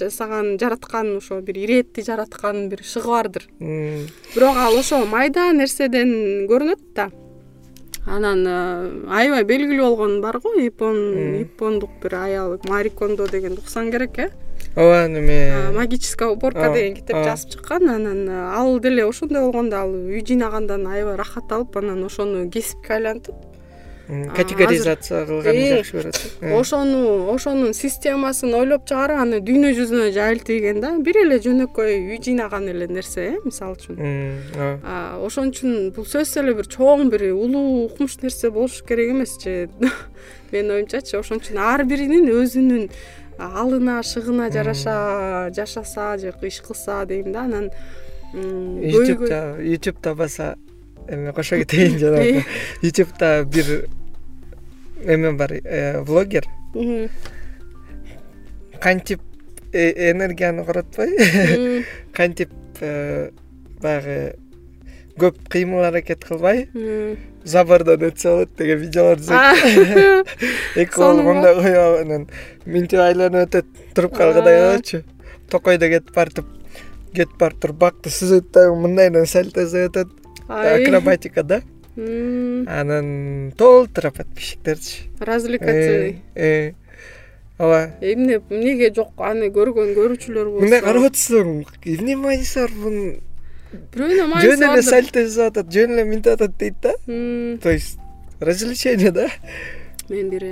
жасаган 0.00 0.56
жараткан 0.58 1.16
ошо 1.16 1.40
бир 1.40 1.58
иретти 1.58 2.02
жараткан 2.02 2.68
бир 2.68 2.82
шыгы 2.82 3.08
бардыр. 3.08 3.46
Бирок 3.58 4.56
ал 4.56 4.78
ошо 4.78 5.04
майда 5.06 5.52
нерседен 5.52 6.46
көрүнөт 6.50 6.82
да. 6.94 7.10
Анан 8.06 8.46
аябай 9.10 9.44
белгилүү 9.44 9.86
болгон 9.88 10.20
бар 10.22 10.38
го 10.38 10.54
япон 10.60 10.96
япондук 11.40 11.90
бир 12.02 12.14
аял 12.22 12.58
марикондо 12.68 13.26
дегенди 13.26 13.62
уксаң 13.64 13.90
керек 13.90 14.18
э 14.18 14.30
ооба 14.74 15.08
неме 15.08 15.70
магическая 15.74 16.28
уборка 16.28 16.72
деген 16.72 16.96
китеп 16.96 17.16
жазып 17.24 17.56
чыккан. 17.56 17.88
Анан 17.88 18.28
ал 18.28 18.78
деле 18.80 19.06
ошондой 19.06 19.42
болгон 19.42 19.70
да 19.70 19.82
ал 19.82 19.92
үй 19.92 20.24
жыйнагандан 20.24 20.86
аябай 20.86 21.16
рахат 21.16 21.52
алып 21.52 21.76
анан 21.76 22.04
ошону 22.04 22.50
кесипке 22.50 22.98
айлантып 22.98 23.36
категоризация 24.06 25.24
кылганы 25.26 25.64
жакшы 25.72 25.96
көрөт 25.96 26.54
ошону 26.54 27.00
ошонун 27.32 27.74
системасын 27.74 28.54
ойлоп 28.54 28.84
чыгарып 28.86 29.18
аны 29.18 29.40
дүйнө 29.42 29.72
жүзүнө 29.74 30.12
жайылтып 30.14 30.78
да. 30.80 30.92
Бир 31.02 31.18
эле 31.24 31.40
жөнөкөй 31.42 31.96
үй 32.14 32.20
жыйнаган 32.22 32.68
эле 32.70 32.86
нерсе 32.86 33.32
э 33.32 33.40
мисалы 33.44 33.74
үчүн. 33.74 33.98
Ооба. 34.54 35.18
Ошон 35.26 35.50
үчүн 35.50 35.90
бул 35.96 36.06
сөзсүз 36.06 36.42
эле 36.44 36.54
бир 36.54 36.70
чоң 36.70 37.10
бир 37.10 37.32
улуу 37.32 37.86
укмуш 37.88 38.20
нерсе 38.22 38.50
болуш 38.50 38.82
керек 38.86 39.10
эмес 39.10 39.38
же 39.42 39.68
менин 40.52 40.76
оюмчачы. 40.78 41.18
Ошон 41.18 41.42
үчүн 41.42 41.58
ар 41.58 41.82
биринин 41.84 42.30
өзүнүн 42.30 42.88
алына 43.38 44.02
шыгына 44.02 44.50
жараша 44.50 45.50
жашаса 45.54 46.18
же 46.18 46.34
иш 46.42 46.60
кылса 46.60 47.04
дейм 47.06 47.32
да 47.32 47.44
анан 47.44 47.70
ютубта 48.32 49.56
ютубта 49.60 50.14
баса 50.14 50.56
эме 51.08 51.32
кошо 51.32 51.58
кетейин 51.58 51.98
жанагы. 52.02 52.44
Ютубта 52.82 53.44
бир 53.44 53.88
эме 55.04 55.32
бар 55.32 55.52
э, 55.52 56.00
влогер. 56.02 56.44
Кантип 58.80 59.20
э, 59.72 60.10
энергияны 60.10 60.64
коротпой. 60.64 61.84
Кантип 62.12 62.50
э, 62.80 63.30
баягы 63.80 64.36
көп 65.16 65.38
кыймыл 65.48 65.84
аракет 65.84 66.24
кылбай 66.24 66.68
забордон 67.46 68.08
өтсө 68.10 68.32
болот 68.34 68.56
деген 68.58 68.78
видеолорду 68.82 69.32
эки 70.76 70.90
колун 70.90 71.24
моундай 71.24 71.54
коюп 71.54 72.00
анан 72.02 72.26
мынтип 72.66 73.00
айланып 73.00 73.46
өтөт 73.46 73.68
туруп 73.94 74.16
калгандай 74.18 74.58
кылычу 74.64 75.02
токойдо 75.50 75.88
кетип 75.92 76.14
баратып 76.14 76.48
кетип 77.14 77.38
барып 77.38 77.62
туруп 77.62 77.78
бакты 77.84 78.10
сүзөт 78.10 78.50
дагы 78.54 78.74
мындайынан 78.82 79.30
сальто 79.30 79.66
жасап 79.66 79.90
атат 79.94 80.08
акробатика 80.48 81.42
да. 81.42 81.62
Анан 81.96 83.52
толтура 83.56 84.10
подписчиктерчи 84.10 85.08
развлекательный. 85.20 86.22
Э, 86.34 86.68
э. 86.68 86.72
ооба. 87.58 87.94
Эмне 88.00 88.42
эмнеге 88.50 88.92
жок? 88.94 89.14
Аны 89.16 89.48
көргөн 89.48 89.94
көрүүчүлөр 89.96 90.50
болсо. 90.50 90.64
Мындай 90.66 90.82
карап 90.84 91.08
атсаң 91.08 91.64
эмне 91.84 92.18
мааниси 92.20 92.60
бар 92.60 92.74
бунун 92.82 93.16
бирөөнө 93.72 94.26
мааниси 94.30 94.50
жөн 94.52 94.66
эле 94.70 94.82
сальто 94.82 95.24
жасап 95.26 95.56
атат 95.56 95.72
жөн 95.72 95.96
эле 95.96 96.04
мынтип 96.04 96.32
атат 96.34 96.56
дейт 96.58 96.80
да. 96.82 96.92
То 97.06 97.70
есть 97.70 97.98
развлечение 98.40 99.10
да? 99.10 99.28
Мен 100.08 100.30
бир 100.30 100.44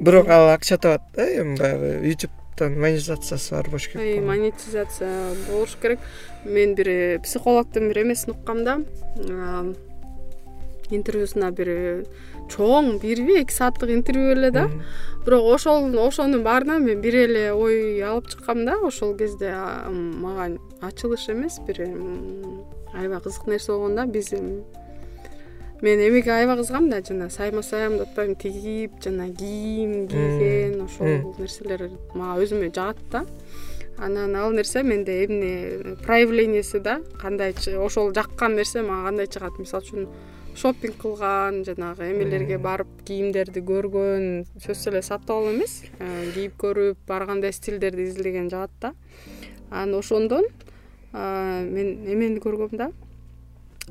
бирок 0.00 0.28
ал 0.28 0.48
акча 0.54 0.78
табат 0.78 1.02
да 1.14 1.26
эми 1.26 1.56
баягы 1.58 2.08
ютубтан 2.08 2.78
монетизациясы 2.80 3.54
бар 3.54 3.68
болуш 3.68 3.88
керек 3.92 4.24
монетизация 4.24 5.34
болуш 5.50 5.76
керек. 5.80 5.98
Мен 6.44 6.74
бир 6.74 7.20
психологдун 7.20 7.88
бир 7.88 8.02
эмесин 8.02 8.32
уккам 8.32 8.64
да. 8.64 8.80
Интервьюсуна 10.90 11.50
бир 11.50 12.06
чоң 12.52 12.98
бирби 13.00 13.40
эки 13.40 13.54
сааттык 13.54 13.90
интервью 13.90 14.32
эле 14.36 14.50
да. 14.50 14.68
Бирок 15.24 15.54
ошол 15.54 15.88
ошонун 16.04 16.42
баарынан 16.42 16.84
мен 16.84 17.00
бир 17.00 17.14
эле 17.24 17.52
ой 17.52 18.02
алып 18.02 18.28
чыккам 18.28 18.64
да. 18.66 18.76
Ошол 18.82 19.16
кезде 19.16 19.54
мага 19.54 20.58
ачылыш 20.80 21.28
эмес 21.30 21.58
бир 21.66 21.80
аябай 22.92 23.20
кызык 23.20 23.46
нерсе 23.46 23.72
болгон 23.72 23.96
да. 23.96 24.06
Биз 24.06 24.32
мен 24.32 24.62
эмеге 25.82 26.32
аябай 26.32 26.56
кызыгам 26.56 26.90
да. 26.90 27.00
Жана 27.02 27.30
сайма 27.30 27.62
саям 27.62 27.98
деп 27.98 28.08
атпаймынбы 28.08 28.40
тигип 28.42 29.02
жана 29.02 29.30
кийим 29.30 30.08
кийген 30.08 30.82
ошол 30.84 31.34
нерселер 31.38 31.90
мага 32.14 32.42
өзүмө 32.42 32.74
жагат 32.74 32.98
да. 33.10 33.24
Анан 33.98 34.34
ал 34.36 34.50
нерсе 34.50 34.82
менде 34.82 35.24
эмне 35.24 35.96
проявлениеси 36.02 36.80
да. 36.80 37.00
Кандай 37.20 37.54
ошол 37.78 38.12
жаккан 38.12 38.56
нерсе 38.56 38.82
мага 38.82 39.08
кандай 39.08 39.26
чыгат. 39.26 39.58
Мисалы 39.58 39.82
үчүн 39.84 40.08
шоппинг 40.54 40.98
кылган 41.00 41.62
жанагы 41.64 42.10
эмелерге 42.12 42.58
барып 42.60 42.90
кийимдерди 43.08 43.62
көргөн 43.64 44.26
сөзсүз 44.60 44.90
эле 44.90 45.02
сатып 45.02 45.30
алып 45.32 45.54
эмес 45.54 45.78
кийип 46.34 46.58
көрүп 46.60 47.12
ар 47.16 47.24
кандай 47.30 47.54
стилдерди 47.56 48.04
изилдеген 48.10 48.50
жагат 48.52 48.74
да. 48.80 48.92
Анан 49.70 49.98
ошондон 49.98 50.44
мен 51.12 52.04
эмени 52.04 52.40
көргөм 52.44 52.76
да. 52.76 52.90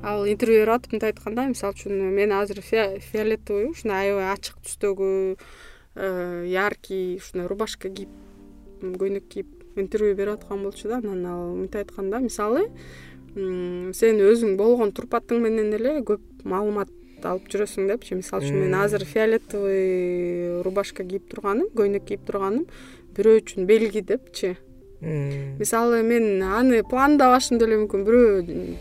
Ал 0.03 0.25
интервью 0.29 0.61
берип 0.61 0.75
атып 0.75 0.93
мынтип 0.93 1.09
айткан 1.09 1.35
да 1.35 1.47
мисалы 1.49 1.75
үчүн 1.75 2.13
мен 2.15 2.31
азыр 2.31 2.61
фиолетовый 2.61 3.71
ушундай 3.71 4.11
аябай 4.11 4.29
ачык 4.31 4.61
түстөгү 4.63 5.09
э, 5.95 6.45
яркий 6.47 7.17
ушундай 7.17 7.49
рубашка 7.49 7.89
кийип 7.89 8.13
көйнөк 8.81 9.27
кийип 9.33 9.49
интервью 9.75 10.15
берип 10.15 10.39
аткан 10.39 10.63
болчу 10.63 10.87
да. 10.87 11.01
Анан 11.01 11.25
ал 11.25 11.55
мынтип 11.55 11.81
айткан 11.83 12.09
да 12.09 12.19
мисалы 12.19 12.69
сен 13.35 14.23
өзүң 14.25 14.57
болгон 14.59 14.91
турпатың 14.95 15.43
менен 15.43 15.71
эле 15.77 15.99
көп 16.07 16.43
маалымат 16.43 16.89
алып 17.25 17.47
жүрөсүң 17.53 17.87
депчи 17.91 18.17
мисалы 18.17 18.47
үчүн 18.47 18.65
мен 18.65 18.75
азыр 18.75 19.05
фиолетовый 19.05 20.61
рубашка 20.65 21.05
кийип 21.05 21.29
турганым 21.31 21.69
көйнөк 21.77 22.07
кийип 22.09 22.25
турганым 22.27 22.65
бирөө 23.15 23.41
үчүн 23.41 23.67
белги 23.69 24.01
депчи. 24.01 24.55
Мисалы 25.01 26.03
мен 26.05 26.43
аны 26.45 26.83
пландабашым 26.85 27.57
деле 27.57 27.79
мүмкүн 27.81 28.03
бирөө 28.05 28.25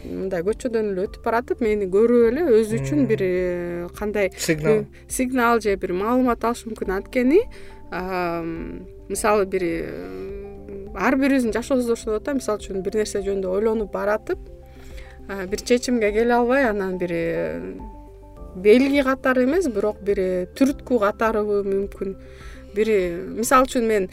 мындай 0.05 0.45
көчөдөн 0.45 0.91
эле 0.93 1.07
өтүп 1.07 1.25
баратып 1.25 1.62
мени 1.65 1.89
көрүп 1.89 2.27
эле 2.29 2.45
өзү 2.59 2.81
үчүн 2.83 3.07
бир 3.09 3.25
э, 3.25 3.87
кандай 3.97 4.29
сигнал. 4.37 4.85
сигнал 5.09 5.61
же 5.65 5.77
бир 5.77 5.95
маалымат 5.97 6.45
алышы 6.45 6.69
мүмкүн. 6.69 6.93
Анткени 6.99 7.41
мисалы 9.09 9.47
бир 9.47 9.65
э, 9.65 10.40
ар 10.94 11.17
бирибиздин 11.17 11.52
жашообузда 11.52 11.93
ошондой 11.93 12.12
болот 12.19 12.25
да. 12.25 12.35
Мисалы 12.35 12.59
үчүн 12.59 12.83
бир 12.83 12.97
нерсе 13.01 13.23
жөнүндө 13.23 13.49
ойлонуп 13.49 13.93
баратып 13.93 14.39
бир 15.51 15.62
чечимге 15.62 16.12
келе 16.12 16.35
албай 16.35 16.65
анан 16.69 16.99
бир 16.99 17.12
э, 17.12 17.60
белги 18.57 19.02
катары 19.02 19.44
эмес 19.44 19.69
бирок 19.69 20.01
бир 20.02 20.49
түрткү 20.59 20.99
катарыбы 20.99 21.62
мүмкүн. 21.67 22.17
Бир 22.75 22.91
мисалы 23.36 23.69
үчүн 23.69 23.86
мен 23.86 24.09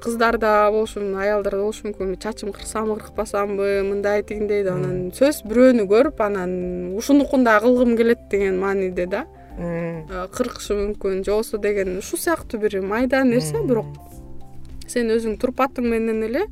кыздарда 0.00 0.70
болушу 0.72 1.00
аялдарда 1.00 1.62
болушу 1.62 1.88
мүмкүн 1.88 2.16
чачым 2.22 2.52
кырсамбы 2.52 2.98
кыркпасамбы 3.00 3.82
мындай 3.88 4.22
тигиндей 4.22 4.62
деп 4.64 4.76
анан 4.76 5.10
сөзсүз 5.16 5.48
бирөөнү 5.48 5.88
көрүп 5.90 6.22
анан 6.24 6.52
ушунукун 6.96 7.44
да 7.44 7.58
кылгым 7.64 7.96
келет 7.96 8.28
деген 8.30 8.60
мааниде 8.60 9.06
да. 9.06 9.26
Кыркышы 9.58 10.76
мүмкүн 10.78 11.24
же 11.24 11.32
болбосо 11.32 11.58
деген 11.58 11.98
ушул 11.98 12.20
сыяктуу 12.20 12.60
бир 12.60 12.80
майда 12.82 13.24
нерсе 13.24 13.60
бирок 13.64 13.86
сен 14.92 15.10
өзүң 15.14 15.38
турпатың 15.42 15.88
менен 15.90 16.22
эле 16.28 16.46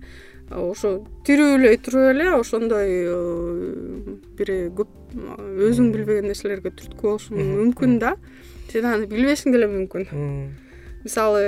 ошо 0.51 1.01
тирүүлөй 1.27 1.81
туруп 1.83 2.13
эле 2.13 2.29
ошондой 2.37 2.93
э, 3.11 4.17
бир 4.39 4.53
көп 4.79 4.93
өзүң 5.17 5.91
билбеген 5.95 6.31
нерселерге 6.31 6.71
түрткү 6.77 7.09
болушуң 7.09 7.41
мүмкүн 7.41 7.99
да. 8.03 8.15
Сен 8.71 8.87
аны 8.87 9.09
билбешиң 9.11 9.55
деле 9.55 9.69
мүмкүн. 9.71 10.07
Мисалы 11.07 11.43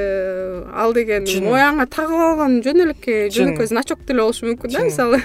ал 0.70 0.92
деген 0.94 1.26
мояңа 1.42 1.88
тагып 1.90 2.20
алган 2.28 2.60
жөн 2.62 2.84
элекке 2.84 3.16
жөнөкөй 3.34 3.70
значок 3.70 4.04
деле 4.06 4.22
болушу 4.22 4.46
мүмкүн 4.46 4.74
да 4.74 4.84
мисалы. 4.86 5.22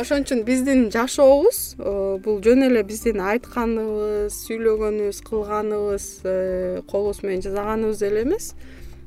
Ошон 0.00 0.24
үчүн 0.24 0.44
биздин 0.48 0.88
жашообуз 0.92 1.76
бул 2.24 2.40
жөн 2.44 2.66
эле 2.68 2.84
биздин 2.86 3.20
айтканыбыз 3.24 4.36
сүйлөгөнүбүз 4.46 5.22
кылганыбыз 5.28 6.10
э, 6.24 6.82
колубуз 6.90 7.24
менен 7.24 7.44
жасаганыбыз 7.48 8.04
эле 8.08 8.26
эмес 8.28 8.52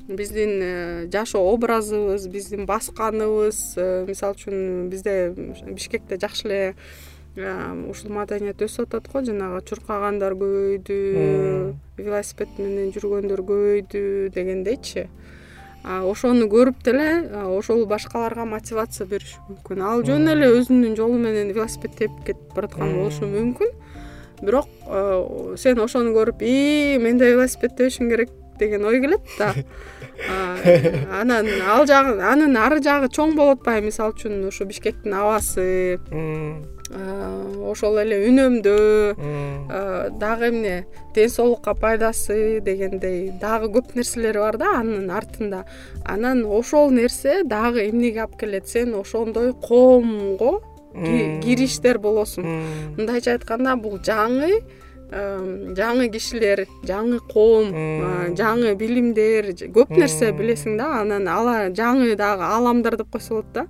биздин 0.07 0.59
э, 0.61 1.07
жашоо 1.11 1.53
образыбыз 1.53 2.27
биздин 2.27 2.65
басканыбыз 2.65 3.73
э, 3.77 4.05
мисалы 4.07 4.35
үчүн 4.35 4.89
бизде 4.91 5.33
бишкекте 5.35 6.19
жакшы 6.19 6.47
эле 6.47 6.75
ушул 7.89 8.11
маданият 8.13 8.61
өсүп 8.61 8.91
атат 8.91 9.07
го. 9.09 9.23
Жанагы 9.25 9.63
чуркагандар 9.65 10.35
көбөйдү 10.37 10.97
велосипед 11.97 12.59
менен 12.59 12.91
жүргөндөр 12.93 13.41
көбөйдү 13.41 14.29
дегендейчи. 14.35 15.07
Ошону 15.83 16.45
көрүп 16.51 16.83
деле 16.85 17.07
ошол 17.47 17.87
башкаларга 17.89 18.45
мотивация 18.45 19.07
бериши 19.07 19.41
мүмкүн. 19.47 19.81
Ал 19.81 20.05
жөн 20.05 20.29
эле 20.35 20.51
өзүнүн 20.59 20.93
жолу 20.99 21.17
менен 21.17 21.49
велосипед 21.55 21.97
теп 21.97 22.21
кетип 22.27 22.53
бараткан 22.53 22.93
болушу 22.99 23.25
мүмкүн. 23.25 23.73
Бирок 24.43 24.69
сен 25.57 25.81
ошону 25.81 26.13
көрүп 26.13 26.45
ии 26.45 27.01
мен 27.01 27.17
да 27.17 27.25
велосипед 27.33 27.75
тебишим 27.79 28.13
керек 28.13 28.29
деген 28.63 28.85
ой 28.85 29.01
келет 29.03 29.21
да. 29.37 29.53
Анан 31.19 31.47
ал 31.67 31.85
жагы 31.87 32.21
анын 32.21 32.57
ары 32.57 32.81
жагы 32.83 33.09
чоң 33.11 33.35
болуп 33.35 33.61
атпайбы 33.61 33.89
мисалы 33.91 34.13
үчүн 34.15 34.47
ушу 34.47 34.65
бишкектин 34.69 35.13
абасы 35.19 35.97
ошол 36.93 37.97
эле 38.03 38.19
үнөмдөө 38.27 40.11
дагы 40.21 40.49
эмне 40.51 40.75
ден 41.15 41.29
соолукка 41.29 41.73
пайдасы 41.73 42.59
дегендей 42.61 43.31
дагы 43.41 43.71
көп 43.73 43.95
нерселери 43.97 44.37
бар 44.37 44.57
да 44.61 44.75
анын 44.79 45.09
артында. 45.09 45.63
Анан 46.05 46.45
ошол 46.45 46.91
нерсе 46.91 47.43
дагы 47.43 47.87
эмнеге 47.89 48.21
алып 48.27 48.37
келет? 48.39 48.67
Сен 48.69 48.93
ошондой 48.99 49.53
коомго 49.53 50.61
кириштер 50.93 51.97
болосуң. 51.97 52.45
Мындайча 52.99 53.39
айтканда 53.39 53.75
бул 53.75 53.97
жаңы 53.97 54.61
жаңы 55.77 56.09
кишилер 56.13 56.65
жаңы 56.87 57.19
коом 57.29 57.71
жаңы 58.37 58.73
билимдер 58.79 59.51
көп 59.75 59.93
нерсе 59.93 60.31
билесиң 60.33 60.77
да 60.79 60.87
анан 61.01 61.27
ала 61.27 61.69
жаңы 61.69 62.15
дагы 62.17 62.47
ааламдар 62.47 62.97
деп 62.97 63.11
койсо 63.13 63.35
болот 63.35 63.53
да 63.53 63.67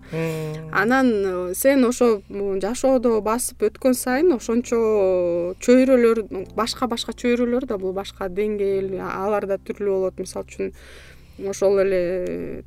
анан 0.71 1.09
э, 1.11 1.53
сен 1.55 1.85
ошо 1.85 2.21
жашоодо 2.61 3.19
басып 3.21 3.63
өткөн 3.67 3.93
сайын 3.97 4.33
ошончо 4.37 5.55
чөйрөлөр 5.59 6.23
башка 6.55 6.87
башка 6.87 7.13
чөйрөлөр 7.13 7.67
да 7.67 7.77
бул 7.77 7.93
башка 7.93 8.29
деңгээл 8.29 8.99
алар 9.01 9.47
да 9.47 9.57
түрлүү 9.57 9.97
болот. 9.99 10.19
Мисалы 10.19 10.45
үчүн 10.47 11.49
ошол 11.49 11.79
эле 11.83 12.01
э, 12.27 12.61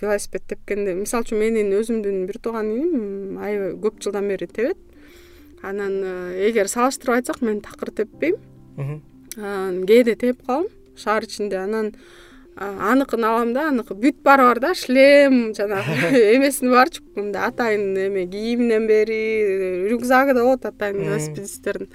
велосипед 0.00 0.46
тепкенде 0.48 0.94
мисалы 0.98 1.26
үчүн 1.26 1.40
менин 1.40 1.72
өзүмдүн 1.78 2.26
бир 2.26 2.40
тууган 2.42 2.72
иним 2.74 3.38
аябай 3.38 3.76
көп 3.80 4.02
жылдан 4.02 4.28
бери 4.32 4.48
тебет 4.50 4.78
анан 5.62 6.00
э, 6.02 6.48
эгер 6.50 6.68
салыштырып 6.68 7.20
айтсак 7.20 7.42
мен 7.42 7.60
такыр 7.60 7.90
теппейм. 7.90 8.36
Кээде 9.36 10.14
тепип 10.14 10.46
калам. 10.46 10.66
Шаар 10.96 11.24
ичинде 11.24 11.56
анан 11.56 11.94
аныкын 12.56 13.24
алам 13.24 13.52
да 13.52 13.68
аныкы 13.68 13.94
бүт 13.94 14.22
баары 14.24 14.46
бар 14.48 14.60
да 14.60 14.74
шлем 14.74 15.52
жанагы 15.54 16.08
эмесин 16.36 16.70
барчы 16.72 17.02
мындай 17.14 17.50
атайын 17.50 17.92
эме 18.06 18.24
кийиминен 18.26 18.86
бери 18.88 19.90
рюкзагы 19.90 20.32
да 20.32 20.42
болот 20.42 20.64
атайын 20.64 21.02
велосипедисттердин 21.04 21.90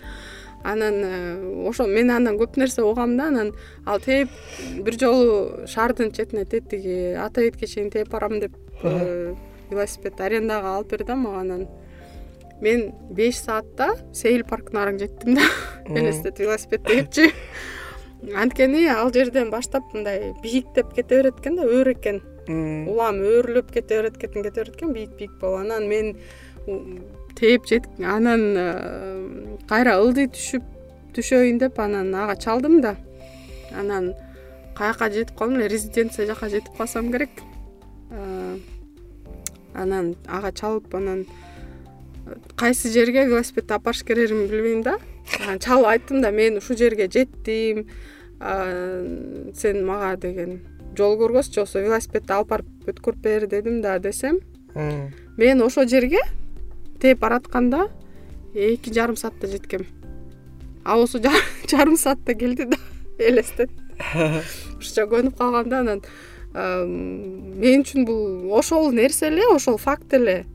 анан 0.64 1.02
э, 1.04 1.68
ошо 1.68 1.88
мен 1.88 2.12
андан 2.12 2.38
көп 2.38 2.60
нерсе 2.62 2.84
угам 2.84 3.18
да 3.18 3.32
анан 3.34 3.54
ал 3.86 4.00
тээп 4.00 4.30
бир 4.86 5.00
жолу 5.00 5.66
шаардын 5.68 6.12
четине 6.12 6.46
тетиги 6.46 7.16
ата 7.18 7.42
бетке 7.42 7.66
чейин 7.66 7.90
тээп 7.90 8.10
барам 8.10 8.40
деп 8.40 8.54
э, 8.84 9.34
велосипед 9.72 10.22
арендага 10.22 10.76
алып 10.76 10.92
берди 10.92 11.08
да 11.08 11.16
мага 11.16 11.42
анан 11.42 11.68
мен 12.62 12.92
беш 13.10 13.42
саатта 13.42 13.92
сейил 14.14 14.46
паркына 14.48 14.86
бараң 14.86 15.00
жеттим 15.02 15.36
да. 15.36 15.46
Элестет 15.90 16.40
велосипед 16.40 16.84
тегипчи 16.86 17.32
анткени 18.38 18.86
ал 18.88 19.12
жерден 19.14 19.50
баштап 19.50 19.94
мындай 19.94 20.34
бийиктеп 20.44 20.94
кете 20.94 21.18
берет 21.22 21.40
экен 21.40 21.58
да 21.58 21.66
өөр 21.66 21.94
экен. 21.96 22.22
Улам 22.90 23.22
өөрлөп 23.22 23.72
кете 23.74 23.98
берет 24.02 24.18
экен 24.18 24.44
кете 24.44 24.62
берет 24.62 24.76
экен 24.76 24.94
бийик 24.94 25.16
бийик 25.18 25.32
болуп 25.42 25.62
анан 25.62 25.88
мен 25.90 26.16
тээп 27.36 27.66
жетип 27.66 27.88
анан 28.00 28.44
э, 28.58 29.58
кайра 29.70 29.98
ылдый 30.02 30.30
түшүп 30.30 30.64
түшөйүн 31.16 31.58
деп 31.60 31.80
анан 31.80 32.14
ага 32.16 32.36
чалдым 32.36 32.82
да. 32.82 32.96
Анан 33.74 34.14
каяка 34.78 35.10
жетип 35.10 35.38
калдым 35.38 35.60
эле 35.60 35.70
резиденция 35.70 36.28
жака 36.28 36.50
жетип 36.50 36.78
калсам 36.78 37.12
керек. 37.12 37.30
Э, 38.12 38.58
анан 39.74 40.16
ага 40.28 40.52
чалып 40.52 40.94
анан 40.96 41.26
кайсы 42.56 42.92
жерге 42.92 43.26
велосипедти 43.28 43.74
алып 43.74 43.86
барыш 43.90 44.04
керегин 44.04 44.48
билбейм 44.48 44.84
да. 44.84 44.98
Анан 45.40 45.60
чалып 45.60 45.88
айттым 45.88 46.22
да 46.22 46.32
мен 46.32 46.58
ушул 46.58 46.78
жерге 46.78 47.10
жеттим. 47.12 47.88
Сен 48.40 49.86
мага 49.86 50.16
деген 50.18 50.62
жол 50.98 51.18
көргөзчү 51.20 51.54
же 51.54 51.62
болбосо 51.62 51.82
велосипедти 51.86 52.34
алып 52.34 52.50
барып 52.50 52.92
өткөрүп 52.94 53.22
бер 53.22 53.48
дедим 53.48 53.82
да 53.82 54.00
десем. 54.00 54.40
Мен 55.38 55.62
ошол 55.62 55.88
жерге 55.88 56.22
тээп 57.00 57.20
баратканда 57.20 57.90
эки 58.54 58.94
жарым 58.94 59.16
саатта 59.18 59.48
жеткем. 59.48 59.86
А 60.84 60.96
болсо 60.96 61.20
жарым 61.70 61.98
саатта 61.98 62.34
келди 62.34 62.66
да 62.66 62.78
элестет 63.20 63.70
ушунча 64.80 65.06
көнүп 65.10 65.38
калгам 65.38 65.70
да 65.70 65.82
анан 65.84 66.02
мен 66.54 67.84
үчүн 67.86 68.06
бул 68.06 68.52
ошол 68.58 68.92
нерсе 68.92 69.30
эле 69.30 69.46
ошол 69.54 69.78
факт 69.78 70.14
эле 70.14 70.46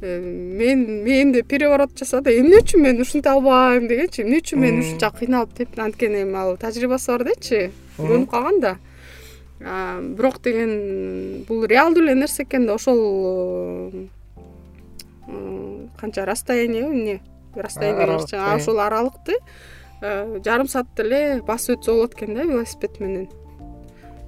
мен 0.00 0.82
мээмде 1.04 1.42
переворот 1.42 1.94
жасады 1.96 2.34
эмне 2.38 2.60
үчүн 2.60 2.82
мен 2.84 3.00
ушинте 3.00 3.30
албайм 3.32 3.86
дегенчи 3.88 4.22
эмне 4.22 4.42
үчүн 4.42 4.60
мен 4.60 4.80
ушунча 4.82 5.10
кыйналып 5.10 5.54
теп 5.56 5.78
анткени 5.80 6.20
эми 6.26 6.36
ал 6.36 6.56
тажрыйбасы 6.60 7.12
бар 7.14 7.24
дечи 7.30 7.70
көнүп 7.96 8.28
калган 8.30 8.60
да. 8.60 8.74
Бирок 9.58 10.42
деген 10.44 11.44
бул 11.48 11.64
реалдуу 11.64 12.04
эле 12.04 12.14
нерсе 12.14 12.44
экен 12.44 12.66
да 12.66 12.74
ошол 12.74 14.10
канча 15.96 16.26
расстояние 16.26 16.82
эмне? 16.82 17.20
Расстояние 17.54 18.52
ошол 18.52 18.80
аралыкты 18.80 19.38
э, 20.02 20.40
жарым 20.44 20.68
саатта 20.68 21.02
эле 21.02 21.40
басып 21.40 21.78
өтсө 21.78 21.94
болот 21.94 22.14
экен 22.14 22.34
да 22.34 22.44
велосипед 22.44 23.00
менен 23.00 23.28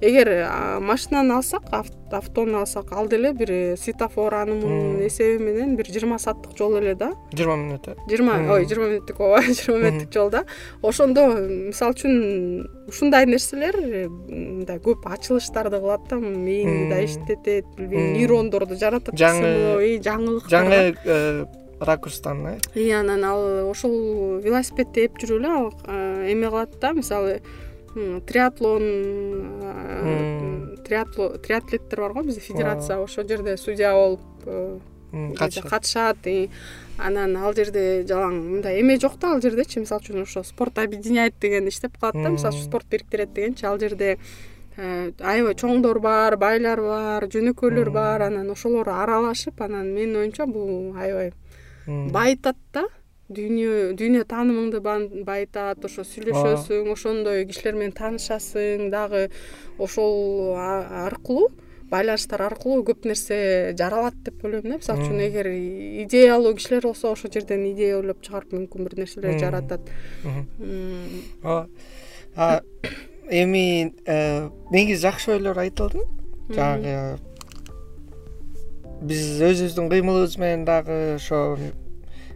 эгер 0.01 0.79
машинаны 0.79 1.33
алсак 1.33 1.63
автону 2.11 2.59
алсак 2.59 2.91
ал 2.91 3.07
деле 3.07 3.33
бир 3.33 3.77
светофор 3.77 4.33
анын 4.33 5.05
эсеби 5.07 5.43
менен 5.43 5.75
бир 5.75 5.85
жыйырма 5.85 6.19
сааттык 6.19 6.57
жол 6.57 6.77
эле 6.79 6.95
да. 6.95 7.11
Жыйырма 7.33 7.57
мүнөт 7.59 7.89
э 7.91 7.95
жыйырма 8.07 8.37
ой 8.53 8.65
жыйырма 8.65 8.87
мүнөттүк 8.93 9.19
ооба 9.19 9.41
жыйырма 9.57 9.77
мүнөттүк 9.83 10.13
жол 10.13 10.31
да. 10.31 10.43
Ошондо 10.81 11.27
мисалы 11.35 11.97
үчүн 11.97 12.87
ушундай 12.87 13.27
нерселер 13.27 13.77
мындай 14.07 14.79
көп 14.79 15.05
ачылыштарды 15.05 15.79
кылат 15.83 16.07
да 16.09 16.17
мээни 16.17 16.89
да 16.89 17.03
иштетет 17.03 17.67
билбейм 17.77 18.13
нейрондорду 18.17 18.79
жаратат 18.79 19.19
жаңы 19.19 19.99
жаңылык 19.99 20.49
жаңы 20.49 20.83
э, 21.05 21.45
ракурстан 21.79 22.45
э? 22.47 22.57
Ый 22.75 22.91
анан 22.95 23.23
ал 23.23 23.69
ошол 23.69 24.39
велосипедти 24.43 25.07
ээп 25.07 25.19
жүрүп 25.21 25.39
эле 25.39 25.49
ал 25.49 25.73
э, 25.85 26.31
эме 26.31 26.49
кылат 26.49 26.79
да 26.79 26.93
мисалы 26.93 27.41
триатлон 27.93 28.83
триатлеттер 30.85 31.99
бар 31.99 32.13
го 32.13 32.23
бизде 32.23 32.41
федерация. 32.41 32.99
Ошол 32.99 33.27
жерде 33.27 33.57
судья 33.57 33.93
болуп 33.93 34.21
э, 34.45 34.79
катышат. 35.37 36.27
анан 36.99 37.35
ал 37.39 37.53
жерде 37.55 38.03
жалаң 38.07 38.35
мындай 38.43 38.79
эме 38.81 38.97
жок 38.99 39.17
да 39.21 39.33
ал 39.33 39.41
жердечи 39.41 39.79
мисалы 39.79 40.03
үчүн 40.03 40.23
ошо 40.23 40.43
спорт 40.43 40.79
объединяет 40.79 41.39
деген 41.39 41.67
иштеп 41.71 41.97
калат 41.99 42.17
да 42.19 42.29
мисалы 42.29 42.57
үчүн 42.57 42.67
спорт 42.67 42.89
бириктирет 42.91 43.33
дегенчи 43.33 43.65
ал 43.65 43.79
жерде 43.79 44.17
э, 44.75 45.11
аябай 45.19 45.55
чоңдор 45.55 45.99
бар 46.03 46.37
байлар 46.37 46.81
бар 46.81 47.27
жөнөкөйлөр 47.31 47.91
бар 47.95 48.27
анан 48.27 48.51
ошолор 48.51 48.89
аралашып 48.89 49.61
анан 49.61 49.93
менин 49.93 50.19
оюмча 50.23 50.45
бул 50.45 50.95
аябай 50.97 51.31
байытат 51.87 52.57
да 52.73 52.85
дүйнө 53.29 53.93
дүйнө 53.99 54.25
таанымыңды 54.29 54.81
байытат 55.27 55.85
ошо 55.85 56.05
сүйлөшөсүң 56.07 56.91
ошондой 56.93 57.45
кишилер 57.49 57.77
менен 57.77 57.95
таанышасың. 57.97 58.89
Дагы 58.93 59.27
ошол 59.77 60.55
аркылуу 60.57 61.49
байланыштар 61.89 62.43
аркылуу 62.45 62.83
көп 62.85 63.07
нерсе 63.09 63.73
жаралат 63.77 64.17
деп 64.25 64.43
ойлойм 64.45 64.67
да. 64.67 64.77
Мисалы 64.77 65.05
үчүн 65.05 65.23
эгер 65.25 65.49
идеялуу 66.05 66.53
кишилер 66.57 66.85
болсо 66.89 67.13
ошол 67.13 67.33
жерден 67.33 67.65
идея 67.71 67.97
ойлоп 67.99 68.21
чыгарып 68.25 68.53
мүмкүн 68.57 68.89
бир 68.89 68.97
нерселер 69.03 69.39
жаратат. 69.41 69.89
Ооба 71.43 72.61
эми 73.29 73.93
э, 74.05 74.49
негизи 74.71 75.01
жакшы 75.01 75.35
ойлор 75.37 75.57
айтылды? 75.61 76.05
Жанагы 76.49 77.19
биз 79.01 79.39
өзүбүздүн 79.39 79.89
кыймылыбыз 79.91 80.37
менен 80.41 80.65
дагы 80.67 80.97
ошо 81.15 81.57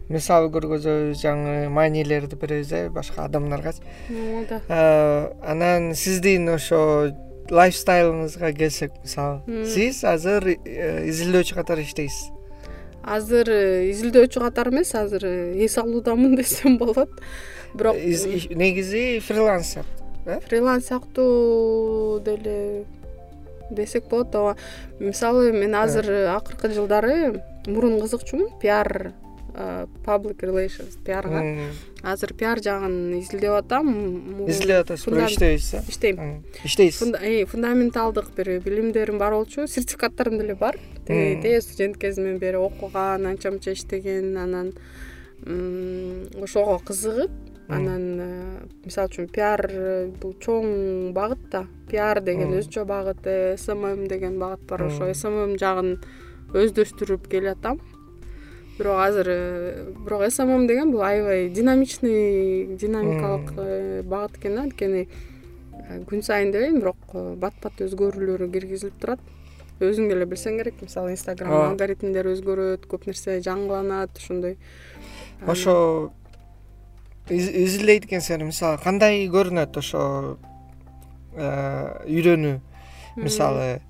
мисал 0.08 0.50
көргөзөбүз 0.52 1.20
жаңы 1.20 1.68
маанилерди 1.72 2.36
беребиз 2.36 2.72
э 2.72 2.88
башка 2.92 3.24
адамдаргачы 3.24 3.82
ооба 4.10 4.60
э, 4.68 5.32
анан 5.42 5.94
сиздин 5.94 6.48
ошо 6.48 7.12
лайфстайлыңызга 7.50 8.52
келсек 8.56 8.92
мисалы 9.02 9.64
сиз 9.68 10.02
азыр 10.04 10.54
э, 10.54 11.08
изилдөөчү 11.08 11.56
катары 11.56 11.84
иштейсиз? 11.84 12.30
Азыр 13.04 13.50
э, 13.52 13.90
изилдөөчү 13.90 14.40
катары 14.40 14.72
эмес 14.72 14.94
азыр 14.96 15.26
эс 15.64 15.76
алуудамын 15.78 16.36
десем 16.40 16.78
болот. 16.78 17.10
Бирок 17.74 17.96
негизи 17.96 19.20
фриланс 19.20 19.74
сыяктуу 19.74 20.06
э? 20.26 20.40
фриланс 20.48 20.86
сыяктуу 20.88 22.20
деле 22.20 22.84
десек 23.70 24.08
болот 24.08 24.34
ооба. 24.34 24.56
Мисалы 24.98 25.52
мен 25.52 25.74
азыр 25.74 26.10
акыркы 26.32 26.72
жылдары 26.72 27.42
мурун 27.66 28.00
кызыкчумун 28.00 28.58
пиар 28.60 29.12
public 30.04 30.42
relations 30.42 30.98
пиарга. 31.04 31.70
Азыр 32.02 32.34
пиар 32.34 32.60
жагын 32.60 33.14
изилдеп 33.20 33.54
атам 33.54 33.92
изилдеп 34.48 34.84
атасыз 34.84 35.06
бирок 35.06 35.30
иштебейсиз 35.30 35.74
э? 35.74 35.82
иштейм. 35.88 36.42
Иштейсиз? 36.64 37.14
Фундаменталдык 37.48 38.34
бир 38.36 38.60
билимдерим 38.60 39.18
бар 39.18 39.32
болчу. 39.32 39.66
Сертификаттарым 39.66 40.38
деле 40.38 40.54
бар. 40.54 40.78
Тиги 41.06 41.60
студент 41.60 41.98
кезимден 41.98 42.38
бери 42.38 42.56
окуган 42.56 43.26
анча 43.26 43.50
мынча 43.50 43.72
иштеген 43.72 44.36
анан 44.36 44.72
ошого 46.42 46.78
кызыгып 46.78 47.30
анан 47.68 48.04
э, 48.20 48.28
мисалы 48.84 49.08
үчүн 49.08 49.28
пиар 49.32 49.60
э, 49.70 50.10
бул 50.20 50.34
чоң 50.40 51.12
багыт 51.16 51.48
да. 51.52 51.64
Пиар 51.88 52.20
деген 52.20 52.52
өзүнчө 52.58 52.84
багыт 52.88 53.24
смм 53.60 54.06
деген 54.08 54.38
багыт 54.38 54.66
бар. 54.68 54.86
Ошо 54.90 55.08
смм 55.14 55.56
жагын 55.60 55.98
өздөштүрүп 56.52 57.28
келатам 57.32 57.80
бирок 58.78 58.98
азыр 58.98 59.26
э, 59.28 59.92
бирок 60.04 60.30
смм 60.30 60.66
деген 60.66 60.90
бул 60.90 61.02
аябай 61.02 61.48
динамичный 61.48 62.76
динамикалык 62.76 63.52
э, 63.56 64.02
багыт 64.02 64.38
экен 64.38 64.56
да. 64.56 64.62
Анткени 64.62 65.08
э, 65.72 66.00
күн 66.08 66.22
сайын 66.22 66.52
дебейм 66.52 66.80
бирок 66.80 66.96
бат 67.38 67.54
бат 67.62 67.80
өзгөрүүлөр 67.80 68.50
киргизилип 68.50 68.98
турат. 69.00 69.20
Өзүң 69.80 70.08
деле 70.08 70.26
билсең 70.26 70.58
керек. 70.58 70.80
Мисалы 70.82 71.14
инстаграм 71.14 71.52
алгоритмдер 71.70 72.28
өзгөрөт 72.32 72.86
көп 72.90 73.06
нерсе 73.06 73.40
жаңыланат 73.42 74.18
ошондой 74.18 74.56
ошо 75.46 76.12
изилдейт 77.28 78.06
экенсиңер 78.06 78.46
мисалы 78.48 78.78
кандай 78.82 79.26
көрүнөт 79.32 79.78
ошо 79.78 80.04
үйрөнүү? 81.34 82.58
Мисалы 83.16 83.80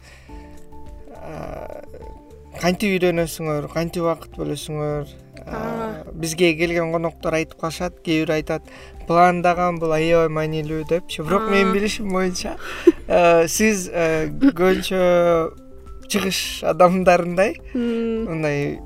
кантип 2.60 2.94
үйрөнөсүңөр 2.94 3.68
кантип 3.73 4.05
убакыт 4.05 4.39
бөлөсүңөр? 4.39 5.12
Бизге 6.15 6.55
келген 6.57 6.92
коноктор 6.94 7.36
айтып 7.41 7.60
калышат 7.60 7.99
кээ 8.05 8.23
бири 8.24 8.39
айтат 8.39 8.70
пландаган 9.08 9.81
бул 9.83 9.92
аябай 9.92 10.31
маанилүү 10.33 10.84
депчи. 10.89 11.23
Бирок 11.23 11.50
менин 11.50 11.74
билишим 11.74 12.08
боюнча 12.15 12.57
сиз 13.57 13.89
көбүнчө 13.91 15.02
чыгыш 16.08 16.41
адамдарындай 16.70 17.58
мындай 17.74 18.78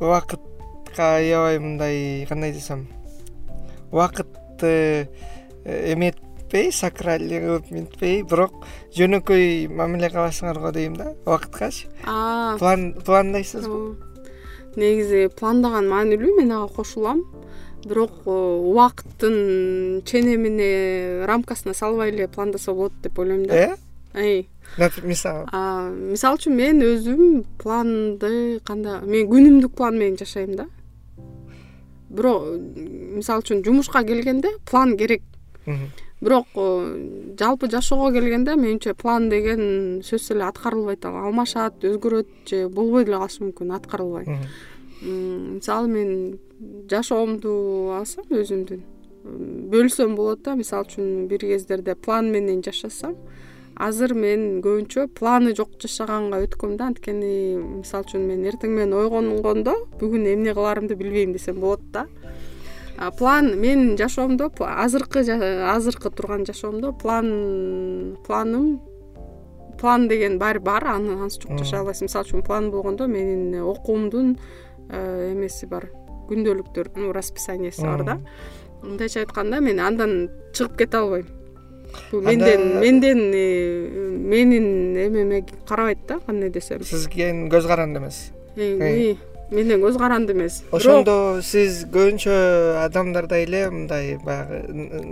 убакытка 0.00 1.16
аябай 1.20 1.58
мындай 1.62 2.26
кандай 2.28 2.52
десем 2.52 2.86
убакытты 3.92 5.08
эметип 5.64 6.24
сакральный 6.72 7.40
кылып 7.40 7.70
минтпей 7.70 8.22
бирок 8.22 8.64
жөнөкөй 8.96 9.68
мамиле 9.68 10.08
кыласыңар 10.08 10.58
го 10.60 10.70
дейм 10.72 10.96
да 10.96 11.10
убакыткачы. 11.26 11.88
Пландайсызбы? 13.04 13.96
Негизи 14.76 15.28
пландаган 15.36 15.88
маанилүү 15.90 16.36
мен 16.38 16.52
ага 16.56 16.68
кошулам. 16.72 17.24
Бирок 17.86 18.24
э, 18.24 18.30
убакыттын 18.30 20.02
ченемине 20.08 21.26
рамкасына 21.28 21.74
салбай 21.74 22.10
эле 22.10 22.28
пландаса 22.28 22.72
болот 22.72 22.92
деп 23.02 23.18
ойлойм 23.18 23.44
да. 23.46 23.76
Э? 24.14 24.44
Мисалы? 25.04 25.44
Мисалы 26.12 26.40
үчүн 26.40 26.56
мен 26.56 26.80
өзүм 26.82 27.44
планды 27.60 28.60
кандай 28.64 29.04
мен 29.04 29.28
күнүмдүк 29.30 29.76
план 29.76 30.00
менен 30.00 30.16
жашайм 30.18 30.56
да. 30.56 30.66
Бирок 32.08 32.48
мисалы 33.20 33.44
үчүн 33.44 33.62
жумушка 33.64 34.02
келгенде 34.08 34.56
план 34.64 34.96
керек 34.96 35.22
бирок 36.26 36.46
э, 36.54 37.34
жалпы 37.38 37.70
жашоого 37.70 38.10
келгенде 38.12 38.56
менимче 38.58 38.94
план 38.94 39.28
деген 39.30 40.02
сөзсүз 40.02 40.34
эле 40.34 40.48
аткарылбайт 40.48 41.06
ал 41.06 41.20
алмашат 41.22 41.86
өзгөрөт 41.86 42.50
же 42.50 42.66
болбой 42.68 43.06
деле 43.06 43.20
калышы 43.20 43.44
мүмкүн 43.44 43.72
аткарылбай. 43.78 44.42
Мисалы 45.02 45.88
мен 45.88 46.10
жашоомду 46.90 47.94
алсам 47.94 48.26
өзүмдүн 48.30 48.82
бөлсөм 49.70 50.14
болот 50.18 50.42
да 50.46 50.54
мисалы 50.58 50.86
үчүн 50.86 51.26
бир 51.30 51.46
кездерде 51.46 51.94
план 51.94 52.30
менен 52.32 52.62
жашасам 52.64 53.16
азыр 53.76 54.14
мен 54.14 54.62
көбүнчө 54.64 55.08
планы 55.18 55.54
жок 55.54 55.76
жашаганга 55.82 56.40
өткөм 56.46 56.76
да. 56.76 56.90
Анткени 56.90 57.58
мисалы 57.80 58.06
үчүн 58.06 58.26
мен 58.26 58.46
эртең 58.50 58.72
менен 58.72 58.96
ойгонгондо 58.96 59.76
бүгүн 60.00 60.26
эмне 60.32 60.54
кылаарымды 60.56 60.96
билбейм 60.98 61.34
десем 61.36 61.60
болот 61.60 61.84
да 61.92 62.06
план 63.18 63.54
менин 63.60 63.96
жашоомдо 63.98 64.50
азыркы 64.58 65.20
азыркы 65.20 66.10
турган 66.10 66.46
жашоомдо 66.46 66.92
план 66.92 68.16
планым 68.26 68.80
план 69.78 70.08
деген 70.08 70.38
баары 70.38 70.60
бар 70.60 70.84
аны 70.88 71.16
ансыз 71.22 71.42
жок 71.42 71.58
жашай 71.58 71.80
албайсың 71.80 72.08
мисалы 72.08 72.26
үчүн 72.26 72.44
план 72.46 72.70
болгондо 72.70 73.06
менин 73.06 73.60
окуумдун 73.62 74.36
э, 74.88 75.32
эмеси 75.32 75.66
бар 75.66 75.90
күндөлүктөр 76.30 76.92
ну 76.96 77.12
расписанияси 77.12 77.84
бар 77.84 78.04
да. 78.04 78.18
Мындайча 78.82 79.20
айтканда 79.24 79.60
мен 79.60 79.80
андан 79.80 80.30
чыгып 80.54 80.78
кете 80.80 81.00
албайм. 81.02 81.28
Бул 82.10 82.22
менден 82.26 82.80
менден 82.80 83.22
э, 83.34 84.08
менин 84.16 84.96
эмеме 85.06 85.44
карабайт 85.68 86.06
да 86.08 86.18
кандай 86.20 86.50
десем. 86.50 86.82
сизге 86.82 87.30
көз 87.52 87.66
каранды 87.66 88.00
эмес 88.00 88.30
менден 89.50 89.80
көз 89.82 89.98
каранды 89.98 90.34
эмес. 90.34 90.60
Ошондо 90.74 91.40
сиз 91.44 91.84
көбүнчө 91.92 92.34
адамдардай 92.82 93.44
эле 93.46 93.62
мындай 93.70 94.16
баягы 94.22 94.62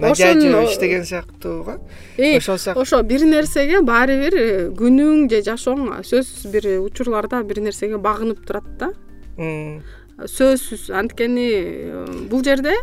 надяжу 0.01 0.65
иштеген 0.67 1.05
сыяктуу 1.07 1.61
ошол 1.65 2.59
сыяктуу 2.59 2.83
ошо 2.83 3.03
бир 3.03 3.25
нерсеге 3.29 3.83
баары 3.83 4.19
бир 4.25 4.39
э, 4.39 4.71
күнүң 4.75 5.29
же 5.31 5.43
жашооң 5.47 6.03
сөзсүз 6.03 6.51
бир 6.51 6.71
учурларда 6.83 7.43
бир 7.47 7.63
нерсеге 7.63 7.99
багынып 7.99 8.43
турат 8.47 8.67
да. 8.81 8.91
Сөзсүз 9.39 10.91
анткени 10.91 11.51
э, 11.55 12.07
бул 12.31 12.43
жерде 12.43 12.75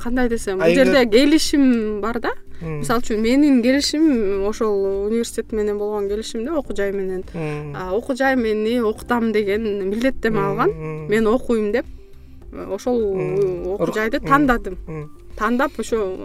кандай 0.00 0.28
десем 0.32 0.58
бул 0.58 0.72
жерде 0.74 1.04
келишим 1.06 2.00
бар 2.00 2.20
да 2.20 2.32
мисалы 2.60 3.00
үчүн 3.00 3.20
менин 3.20 3.62
келишим 3.62 4.44
ошол 4.48 5.06
университет 5.06 5.52
менен 5.52 5.78
болгон 5.78 6.08
келишим 6.08 6.44
да 6.44 6.58
окуу 6.58 6.76
жай 6.76 6.92
менен. 6.92 7.24
Окуу 7.92 8.16
жай 8.16 8.36
мени 8.36 8.80
окутам 8.80 9.32
деген 9.32 9.88
милдеттеме 9.90 10.40
алган. 10.40 10.70
мен 11.08 11.26
окуйм 11.26 11.72
деп 11.72 11.86
ошол 12.52 13.00
окуу 13.74 13.92
жайды 13.94 14.20
тандадым. 14.20 14.78
Тандап 15.36 15.72
ошо 15.78 16.16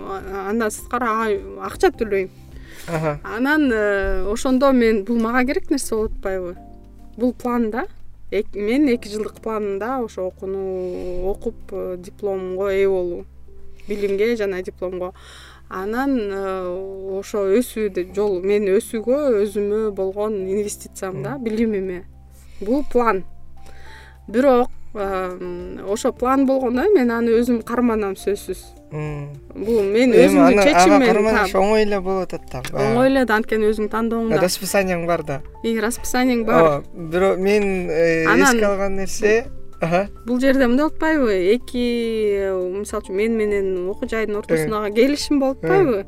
андан 0.50 0.72
сырткары 0.72 1.08
ага 1.08 1.68
акча 1.68 1.92
төлөйм 1.92 2.30
анан 3.24 3.72
э, 3.72 4.28
ошондо 4.32 4.72
мен 4.72 5.04
бул 5.06 5.20
мага 5.20 5.46
керек 5.46 5.72
нерсе 5.72 5.96
болуп 5.96 6.12
атпайбы? 6.18 6.56
Бул 7.18 7.34
план 7.34 7.72
да 7.72 7.88
мен 8.32 8.88
эки 8.90 9.08
жылдык 9.08 9.40
планымда 9.42 10.04
ошо 10.04 10.28
окууну 10.28 11.30
окуп 11.30 11.56
э, 11.72 11.96
дипломго 11.98 12.70
ээ 12.70 12.88
болуу 12.90 13.26
билимге 13.88 14.36
жана 14.36 14.62
дипломго 14.62 15.14
анан 15.70 16.18
э, 16.20 17.18
ошо 17.20 17.46
өсүүдө 17.58 18.08
жол 18.16 18.42
мен 18.42 18.68
өсүүгө 18.76 19.20
өзүмө 19.44 19.92
болгон 19.96 20.38
инвестициям 20.48 21.24
да 21.24 21.38
билимиме. 21.42 22.04
Бул 22.62 22.86
план. 22.92 23.24
Бирок 24.28 24.70
ошо 24.96 26.14
план 26.14 26.46
болгондо 26.46 26.86
мен 26.96 27.12
аны 27.12 27.34
өзүм 27.42 27.64
карманам 27.64 28.16
сөзсүз. 28.16 28.62
Бул 28.92 29.82
мен 29.84 30.14
өзүмдүн 30.16 30.62
чечимим 30.62 31.02
ага 31.02 31.10
карманыш 31.10 31.56
оңой 31.60 31.84
эле 31.84 32.00
болуп 32.00 32.30
атат 32.30 32.46
да 32.52 32.62
оңой 32.86 33.10
эле 33.10 33.26
да 33.26 33.36
анткени 33.36 33.68
өзүңдүн 33.74 33.92
тандооң 33.92 34.30
да 34.32 34.40
расписанияң 34.46 35.04
бар 35.10 35.26
да. 35.28 35.42
Расписанияң 35.66 36.46
бар. 36.48 36.62
Ооба 36.62 37.10
бирок 37.12 37.42
мен 37.44 37.90
э, 37.90 38.24
эске 38.24 38.66
алган 38.70 38.96
нерсе 39.02 39.36
бул 40.26 40.40
жерде 40.40 40.68
мындай 40.68 40.86
болуп 40.86 40.96
атпайбы? 40.96 41.36
Эки 41.56 41.86
мисалы 42.80 43.04
үчүн 43.04 43.16
мен 43.16 43.38
менен 43.38 43.90
окуу 43.90 44.08
жайдын 44.10 44.40
ортосундагы 44.40 44.94
келишим 44.96 45.40
болуп 45.40 45.64
атпайбы? 45.64 46.06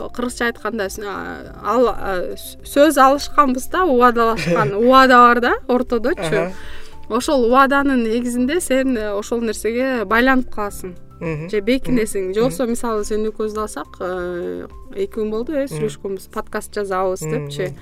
Кыргызча 0.00 0.48
айтканда 0.48 0.88
ал 1.62 1.90
сөз 2.64 2.96
алышканбыз 2.96 3.68
да 3.72 3.84
убадалашкан 3.84 4.74
убада 4.82 5.16
бар 5.26 5.40
да 5.40 5.52
ортодочу. 5.68 6.52
Ошол 7.10 7.48
убаданын 7.48 8.04
негизинде 8.04 8.60
сен 8.60 8.96
э, 8.96 9.10
ошол 9.10 9.40
нерсеге 9.42 10.04
байланып 10.06 10.52
каласың. 10.54 10.94
Же 11.50 11.60
бекинесиң. 11.60 12.30
Же 12.32 12.44
болбосо 12.44 12.68
мисалы 12.70 13.04
сен 13.04 13.26
экөөбүздү 13.26 13.60
алсак 13.60 13.98
э, 13.98 14.68
эки 14.94 15.18
күн 15.18 15.32
болду 15.34 15.58
э 15.58 15.66
сүйлөшкөнбүз 15.66 16.30
подкаст 16.30 16.70
жазабыз 16.78 17.26
депчи. 17.26 17.72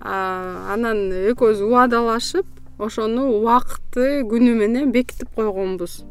Анан 0.00 1.12
экөөбүз 1.12 1.60
убадалашып 1.68 2.55
ошону 2.78 3.28
убакыты 3.38 4.22
күнү 4.28 4.54
менен 4.60 4.92
бекитип 4.92 5.32
койгонбуз. 5.34 6.04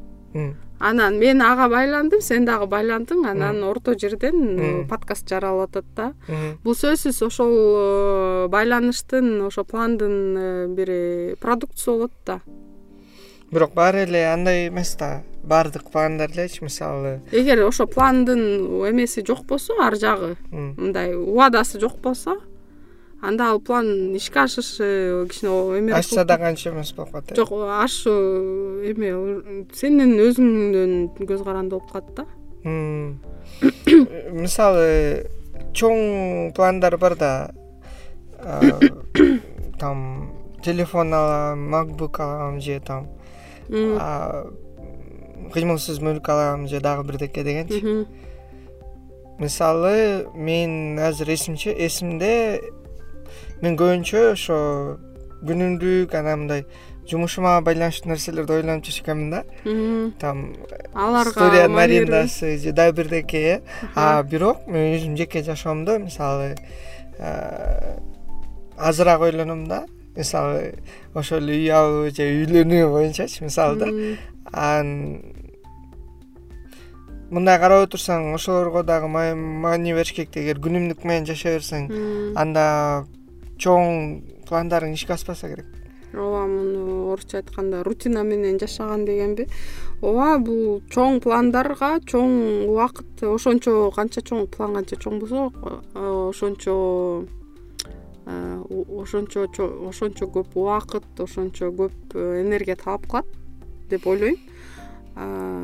Анан 0.79 1.17
мен 1.19 1.41
ага 1.41 1.69
байландым 1.71 2.21
сен 2.21 2.45
дагы 2.45 2.67
байландың. 2.67 3.23
Анан 3.29 3.63
орто 3.63 3.95
жерден 3.97 4.85
подкаст 4.89 5.29
жаралып 5.29 5.69
атат 5.69 5.85
да 5.95 6.11
бул 6.63 6.75
сөзсүз 6.75 7.21
ошол 7.25 7.53
э, 7.55 8.47
байланыштын 8.51 9.45
ошо 9.47 9.63
пландын 9.63 10.17
э, 10.37 10.67
бир 10.67 11.37
продуктусу 11.39 11.91
болот 11.91 12.11
да. 12.25 12.41
Бирок 13.51 13.73
баары 13.73 14.03
эле 14.03 14.25
андай 14.27 14.67
эмес 14.67 14.95
да. 14.99 15.23
Баардык 15.43 15.89
пландар 15.91 16.31
элечи 16.31 16.63
мисалы. 16.63 17.21
Эгер 17.31 17.63
ошо 17.67 17.87
пландын 17.87 18.41
эмеси 18.89 19.23
жок 19.25 19.45
болсо 19.45 19.77
ар 19.79 19.95
жагы 19.95 20.35
мындай 20.51 21.15
убадасы 21.15 21.79
жок 21.79 22.01
болсо 22.01 22.41
анда 23.27 23.49
ал 23.51 23.59
план 23.59 24.15
ишке 24.15 24.39
ашышы 24.45 25.27
кичине 25.29 25.51
эме 25.79 25.93
ашса 25.93 26.25
дагы 26.25 26.45
анча 26.45 26.69
эмес 26.69 26.93
болуп 26.93 27.11
калат 27.11 27.31
э? 27.31 27.35
Жок 27.35 27.51
ашу 27.81 28.11
эме 28.85 29.11
сенин 29.73 30.15
өзүңдөн 30.19 30.93
көз 31.25 31.43
каранды 31.43 31.75
болуп 31.75 31.91
калат 31.91 32.13
да. 32.15 32.25
Мисалы 34.41 35.27
чоң 35.73 36.53
пландар 36.55 36.97
бар 36.97 37.15
да. 37.15 37.51
Там 39.79 40.31
телефон 40.63 41.13
алам 41.13 41.69
макбук 41.69 42.19
алам 42.19 42.61
же 42.61 42.79
там 42.79 43.09
кыймылсыз 45.53 45.99
мүлк 46.01 46.29
алам 46.29 46.67
же 46.67 46.79
дагы 46.79 47.03
бирдеке 47.07 47.43
дегенчи. 47.43 48.07
Мисалы 49.37 50.27
мен 50.33 50.97
азыр 50.99 51.29
эсимде 51.33 52.61
мен 53.65 53.77
көбүнчө 53.79 54.21
ошо 54.33 54.57
күнүмдүк 55.45 56.13
анан 56.17 56.43
мындай 56.43 56.65
жумушума 57.09 57.57
байланыштуу 57.65 58.11
нерселерди 58.11 58.53
ойлонуп 58.59 58.85
жашагамын 58.85 59.31
да. 59.31 59.41
Там 60.21 60.53
аларга 60.93 61.33
сториянын 61.33 61.81
арендасы 61.81 62.57
же 62.57 62.73
дагы 62.73 62.97
бирдеке 63.01 63.41
э. 63.41 63.61
А 63.95 64.23
бирок 64.23 64.67
мен 64.67 64.93
өзүмдүн 64.95 65.17
жеке 65.17 65.43
жашоомдо 65.43 65.97
мисалы 65.99 66.55
азыраак 68.77 69.21
ойлоном 69.21 69.67
да. 69.67 69.85
Мисалы 70.15 70.75
ошол 71.13 71.43
эле 71.43 71.57
үй 71.65 71.71
алуу 71.73 72.09
же 72.09 72.29
үйлөнүү 72.29 72.91
боюнчачы 72.91 73.43
мисалы 73.43 73.81
да. 73.81 73.89
Анан 74.53 75.21
мындай 77.29 77.59
карап 77.59 77.87
отурсаң 77.87 78.33
ошолорго 78.35 78.83
дагы 78.85 79.09
маани 79.09 79.93
бериш 79.93 80.13
керек 80.13 80.33
да 80.33 80.41
эгер 80.41 80.61
күнүмдүк 80.61 81.03
менен 81.03 81.25
жашай 81.27 81.57
берсең 81.57 81.89
анда 82.37 83.05
чоң 83.61 84.21
пландарың 84.49 84.93
ишке 84.95 85.13
аспаса 85.15 85.49
керек. 85.49 85.65
Ооба 86.15 86.45
муну 86.47 87.11
орусча 87.11 87.41
айтканда 87.41 87.83
рутина 87.83 88.23
менен 88.23 88.59
жашаган 88.59 89.05
дегенби. 89.05 89.47
Ооба 90.01 90.37
бул 90.39 90.81
чоң 90.91 91.19
пландарга 91.23 91.99
чоң 92.07 92.67
убакыт 92.69 93.23
ошончо 93.27 93.91
канча 93.95 94.21
чоң 94.21 94.47
план 94.47 94.77
канча 94.79 94.95
чоң 94.95 95.19
болсо 95.19 95.49
ошончо 95.95 96.75
ошончо 98.25 99.47
ошончо 99.89 100.29
көп 100.37 100.55
убакыт 100.55 101.19
ошончо 101.19 101.71
көп 101.75 102.15
энергия 102.15 102.75
талап 102.75 103.07
кылат 103.07 103.25
деп 103.89 104.07
ойлойм. 104.07 104.37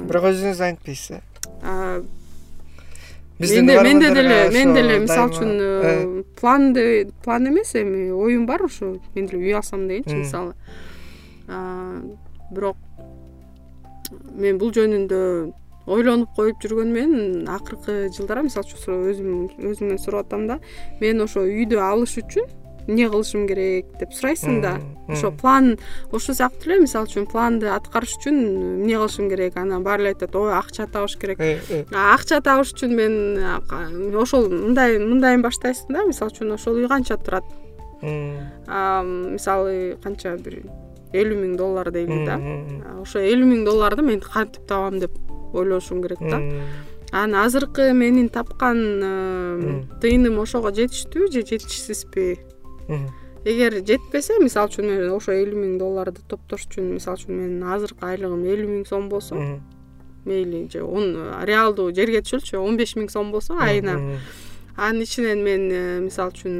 Бирок 0.08 0.32
өзүңүз 0.32 0.66
антпейсиз 0.68 1.22
э 1.62 2.02
менде 3.42 4.14
деле 4.14 4.50
мен 4.54 4.74
деле 4.74 5.00
мисалы 5.00 5.32
үчүн 5.32 5.52
э, 5.60 6.24
план 6.40 6.76
план 7.24 7.48
эмес 7.48 7.76
эми. 7.76 8.12
Оюм 8.12 8.46
бар 8.46 8.64
ушу 8.66 9.00
мен 9.16 9.26
деле 9.28 9.42
үй 9.42 9.56
алсам 9.56 9.88
дегенчи 9.88 10.16
мисалы. 10.16 10.54
Бирок 12.52 12.78
мен 14.36 14.58
бул 14.58 14.72
жөнүндө 14.76 15.20
ойлонуп 15.92 16.36
коюп 16.36 16.62
жүргөнү 16.62 16.94
менен 16.94 17.50
акыркы 17.50 18.10
жылдары 18.14 18.46
мисалы 18.46 18.68
үчүн 18.70 19.06
өзүм 19.12 19.70
өзүмөн 19.72 20.02
сурап 20.02 20.30
атам 20.30 20.48
да 20.48 20.60
мен 21.02 21.24
ошо 21.26 21.44
үйдү 21.48 21.80
алыш 21.82 22.18
үчүн 22.22 22.61
эмне 22.88 23.10
кылышым 23.10 23.48
керек 23.48 23.86
деп 24.00 24.14
сурайсың 24.14 24.62
да. 24.64 24.74
Ошо 25.08 25.32
план 25.32 25.78
ошол 26.12 26.36
сыяктуу 26.36 26.72
эле 26.72 26.82
мисалы 26.86 27.10
үчүн 27.10 27.28
планды 27.32 27.70
аткарыш 27.72 28.16
үчүн 28.20 28.38
эмне 28.82 28.96
кылышым 28.98 29.30
керек? 29.30 29.58
Анан 29.58 29.84
баары 29.84 30.06
эле 30.06 30.14
айтат 30.14 30.36
ой 30.36 30.54
акча 30.56 30.88
табыш 30.88 31.18
керек 31.22 31.40
э, 31.40 31.60
э. 31.70 31.84
акча 31.92 32.42
табыш 32.42 32.74
үчүн 32.76 32.96
мен 32.96 34.16
ошол 34.18 34.48
мындай 34.50 34.98
мындайын 35.00 35.44
баштайсың 35.46 35.94
да 35.94 36.06
мисалы 36.08 36.34
үчүн 36.34 36.56
ошол 36.56 36.80
үй 36.82 36.88
канча 36.92 37.18
турат? 37.18 37.46
Мисалы 38.02 39.98
канча 40.04 40.38
бир 40.42 40.62
элүү 41.14 41.42
миң 41.44 41.58
доллар 41.60 41.92
дейли 41.92 42.24
да. 42.26 42.40
Ошо 43.02 43.20
элүү 43.20 43.50
миң 43.52 43.66
долларды 43.68 44.06
мен 44.06 44.24
кантип 44.24 44.66
табам 44.68 45.00
деп 45.00 45.18
ойлошум 45.54 46.02
керек 46.02 46.24
да. 46.24 46.40
Анан 47.12 47.42
азыркы 47.44 47.92
менин 47.92 48.30
тапкан 48.32 48.78
э, 49.04 49.84
тыйыным 50.00 50.40
ошого 50.40 50.72
жетиштүүбү 50.72 51.28
же 51.34 51.42
жетишсизби 51.44 52.38
эгер 53.46 53.80
жетпесе 53.88 54.38
мисалы 54.42 54.70
үчүн 54.70 54.90
мен 54.90 55.04
ошо 55.16 55.34
элүү 55.34 55.58
миң 55.64 55.78
долларды 55.82 56.22
топтош 56.30 56.68
үчүн 56.68 56.94
мисалы 56.96 57.18
үчүн 57.18 57.38
менин 57.40 57.68
азыркы 57.76 58.06
айлыгым 58.06 58.46
элүү 58.46 58.70
миң 58.76 58.88
сом 58.90 59.10
болсо 59.10 59.38
мейли 60.26 60.68
же 60.70 60.84
он 60.84 61.16
реалдуу 61.50 61.92
жерге 61.98 62.22
түшөлүчү 62.22 62.62
он 62.62 62.78
беш 62.78 62.96
миң 62.96 63.10
сом 63.10 63.32
болсо 63.34 63.58
айына. 63.58 63.98
Анын 64.78 65.02
ичинен 65.04 65.42
мен 65.44 65.72
э, 65.72 66.00
мисалы 66.00 66.32
үчүн 66.32 66.58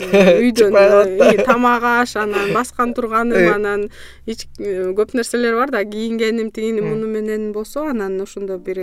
үйдөн 0.00 0.76
э, 0.76 1.44
тамак 1.44 1.84
аш 1.84 2.16
анан 2.16 2.54
баскан 2.56 2.94
турганым 2.96 3.50
анан 3.52 3.86
көп 4.26 5.14
нерселер 5.16 5.58
бар 5.58 5.72
да 5.74 5.84
кийингеним 5.84 6.50
тигини 6.50 6.80
муну 6.80 7.06
менен 7.06 7.52
болсо 7.52 7.84
анан 7.90 8.20
ошондо 8.20 8.58
бир 8.58 8.80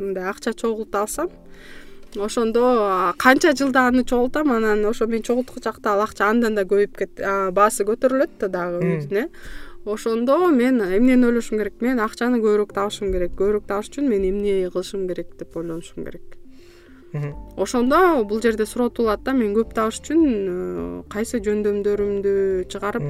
мындай 0.00 0.24
акча 0.30 0.54
чогулта 0.54 1.02
алсам 1.04 1.28
ошондо 2.16 3.14
канча 3.18 3.54
жылда 3.56 3.88
аны 3.88 4.04
чогултам 4.04 4.52
анан 4.52 4.84
ошо 4.84 5.06
мен 5.06 5.22
чогулткучакта 5.22 5.94
ал 5.94 6.02
акча 6.02 6.28
андан 6.28 6.54
да 6.54 6.62
көбөйүп 6.62 6.96
кет 6.98 7.20
баасы 7.52 7.84
көтөрүлөт 7.84 8.38
да 8.40 8.48
дагы 8.48 9.08
э 9.10 9.28
ошондо 9.84 10.50
мен 10.50 10.80
эмнени 10.80 11.26
ойлошум 11.26 11.58
керек? 11.58 11.80
Мен 11.80 11.98
акчаны 12.00 12.38
көбүрөөк 12.38 12.72
табышым 12.72 13.12
керек. 13.12 13.34
Көбүрөөк 13.34 13.66
табыш 13.66 13.90
үчүн 13.90 14.08
мен 14.08 14.22
эмне 14.28 14.70
кылышым 14.70 15.08
керек 15.08 15.34
деп 15.38 15.56
ойлонушум 15.56 16.04
керек. 16.04 16.38
Ошондо 17.56 18.24
бул 18.24 18.40
жерде 18.40 18.64
суроо 18.64 18.88
туулат 18.88 19.24
да 19.24 19.32
мен 19.32 19.52
көп 19.56 19.74
табыш 19.74 19.98
үчүн 20.00 20.22
э, 20.24 21.02
кайсы 21.12 21.42
жөндөмдөрүмдү 21.44 22.70
чыгарып 22.72 23.04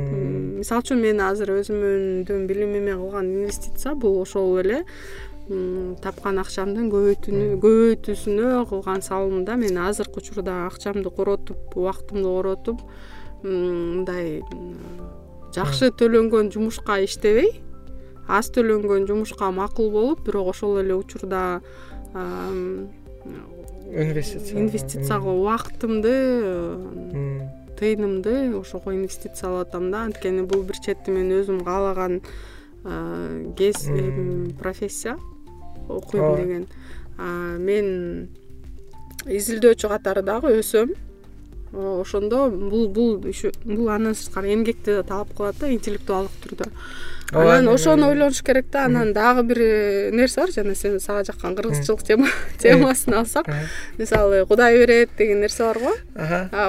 мисалы 0.58 0.82
үчүн 0.82 1.02
мен 1.04 1.20
азыр 1.22 1.52
өзүмдүн 1.60 2.48
билимиме 2.48 2.96
кылган 2.96 3.30
инвестиция 3.30 3.94
бул 3.94 4.18
ошол 4.24 4.58
эле 4.64 4.82
тапкан 5.48 6.38
акчамдын 6.38 6.90
көбөйтүүсүнө 6.92 8.64
кылган 8.70 9.02
салым 9.02 9.44
да. 9.44 9.56
Мен 9.56 9.78
азыркы 9.78 10.22
учурда 10.22 10.66
акчамды 10.66 11.10
коротуп 11.10 11.76
убактымды 11.76 12.28
коротуп 12.28 12.80
мындай 13.42 14.42
жакшы 15.54 15.90
төлөнгөн 15.90 16.52
жумушка 16.54 17.02
иштебей 17.04 17.60
аз 18.28 18.52
төлөнгөн 18.54 19.08
жумушка 19.08 19.50
макул 19.50 19.90
болуп 19.90 20.22
бирок 20.26 20.54
ошол 20.54 20.78
эле 20.80 20.94
учурда 20.94 21.60
инвестиция. 23.90 24.60
инвестицияга 24.60 25.28
убактымды 25.28 26.14
тыйынымды 27.78 28.54
ошого 28.56 28.94
инвестициялап 28.94 29.68
атам 29.68 29.90
да. 29.90 30.04
Анткени 30.04 30.42
бул 30.46 30.62
бир 30.62 30.78
чети 30.78 31.10
мен 31.10 31.32
өзүм 31.34 31.64
каалаган 31.64 32.20
профессия 34.58 35.16
окуйм 35.88 36.36
деген 36.36 36.66
мен 37.62 37.86
изилдөөчү 39.26 39.88
катары 39.92 40.22
дагы 40.26 40.56
өсөм 40.58 40.94
ошондо 41.72 42.50
бул 42.50 42.88
бул 42.88 43.16
бул 43.18 43.88
андан 43.88 44.14
сырткары 44.14 44.52
эмгекти 44.52 44.98
да 44.98 45.02
талап 45.02 45.32
кылат 45.36 45.56
да 45.60 45.72
интеллектуалдык 45.72 46.32
түрдө. 46.44 46.70
Анан 47.32 47.68
ошону 47.72 48.10
ойлонуш 48.10 48.42
керек 48.44 48.66
да 48.70 48.84
анан 48.84 49.12
дагы 49.12 49.42
бир 49.42 49.58
э, 49.58 50.10
нерсе 50.12 50.40
бар 50.40 50.50
жана 50.52 50.74
сен 50.74 51.00
сага 51.00 51.24
жаккан 51.24 51.56
кыргызчылык 51.56 52.02
темасын 52.60 53.14
алсак 53.14 53.46
мисалы 53.96 54.44
кудай 54.46 54.76
берет 54.76 55.10
деген 55.16 55.40
нерсе 55.40 55.64
бар 55.64 55.78
го. 55.78 55.92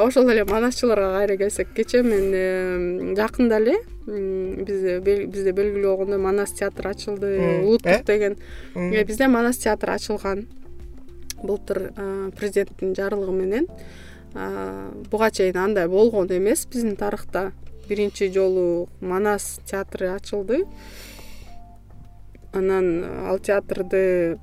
Ошол 0.06 0.30
эле 0.30 0.45
манасчыларга 0.45 1.17
кайра 1.17 1.38
келсек 1.38 1.73
кечээ 1.75 2.03
мен 2.03 3.15
жакында 3.17 3.59
эле 3.59 3.75
бизде 4.07 5.51
белгилүү 5.51 5.90
болгондой 5.90 6.17
манас 6.17 6.51
театры 6.51 6.91
ачылды 6.91 7.59
улуттук 7.64 7.91
э? 7.91 8.03
деген. 8.07 8.38
Э, 8.75 9.03
бизде 9.03 9.27
манас 9.27 9.57
театры 9.57 9.91
ачылган. 9.91 10.48
Былтыр 11.43 11.91
президенттин 12.40 12.95
жарлыгы 12.95 13.33
менен 13.35 13.67
буга 14.34 15.32
чейин 15.32 15.58
андай 15.58 15.88
болгон 15.88 16.28
эмес. 16.28 16.66
Биздин 16.66 16.95
тарыхта 16.95 17.52
биринчи 17.88 18.32
жолу 18.32 18.90
манас 19.02 19.60
театры 19.66 20.08
ачылды. 20.08 20.66
Анан 22.53 23.03
ал 23.28 23.40
театрды 23.40 24.38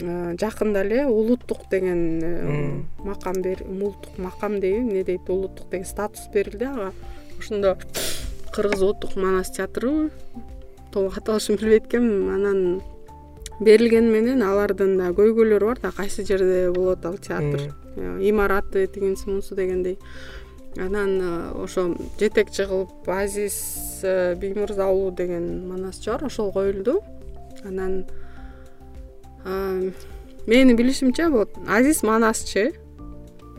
жакында 0.00 0.84
эле 0.84 1.06
улуттук 1.06 1.68
деген 1.70 2.86
макам 2.98 3.42
улуттук 3.42 4.18
макам 4.18 4.60
дейби 4.60 4.78
эмне 4.78 5.04
дейт 5.04 5.28
улуттук 5.28 5.68
деген 5.70 5.86
статус 5.86 6.28
берилди. 6.32 6.64
Ага 6.64 6.92
ошондо 7.38 7.76
кыргыз 8.54 8.82
улуттук 8.82 9.16
манас 9.16 9.50
театрыбы 9.50 10.10
толук 10.92 11.18
аталышын 11.18 11.56
билбейт 11.56 11.86
экенмин 11.86 12.30
анан 12.34 12.82
берилгени 13.60 14.10
менен 14.10 14.42
алардын 14.46 14.96
да 14.98 15.10
көйгөйлөрү 15.16 15.66
бар 15.72 15.80
да 15.82 15.92
кайсы 15.94 16.24
жерде 16.26 16.70
болот 16.70 17.04
ал 17.06 17.18
театр. 17.18 17.72
Имараты 17.96 18.86
тигинси 18.86 19.28
мунусу 19.28 19.54
дегендей. 19.56 19.98
Анан 20.76 21.20
э, 21.20 21.62
ошо 21.62 21.96
жетекчи 22.20 22.66
кылып 22.68 23.08
азиз 23.08 24.00
э, 24.02 24.36
биймырза 24.38 24.86
уулу 24.86 25.10
деген 25.10 25.66
манасчы 25.66 26.12
бар 26.12 26.26
ошол 26.26 26.52
коюлду. 26.52 27.00
Анан 27.64 28.04
менин 30.46 30.76
билишимче 30.76 31.28
вот 31.28 31.50
азиз 31.66 32.02
манасчы 32.02 32.74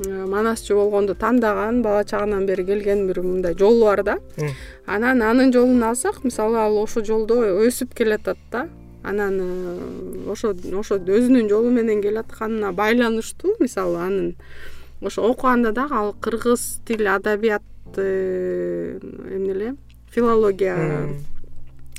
э, 0.06 0.26
манасчы 0.26 0.76
болгонду 0.76 1.16
тандаган 1.16 1.82
бала 1.82 2.06
чагынан 2.06 2.46
бери 2.46 2.64
келген 2.64 3.08
бир 3.08 3.22
мындай 3.22 3.58
жолу 3.58 3.86
бар 3.86 4.04
да. 4.04 4.18
Анан 4.86 5.22
анын 5.22 5.52
жолун 5.52 5.84
алсак 5.84 6.24
мисалы 6.24 6.58
ал 6.58 6.78
ошол 6.78 7.04
жолдо 7.04 7.42
өсүп 7.68 7.96
келатат 7.96 8.38
да 8.52 8.70
анан 9.04 9.40
ошо 10.28 10.54
ошо 10.54 10.96
өзүнүн 11.00 11.50
жолу 11.50 11.72
менен 11.72 12.02
келатканына 12.02 12.72
байланыштуу 12.74 13.56
мисалы 13.60 14.00
анын 14.00 14.36
ошо 15.02 15.24
окуганда 15.32 15.72
дагы 15.72 15.96
ал 15.96 16.14
кыргыз 16.14 16.82
тил 16.86 17.08
адабият 17.08 17.64
эмне 17.96 19.52
эле 19.54 19.76
филология 20.12 21.10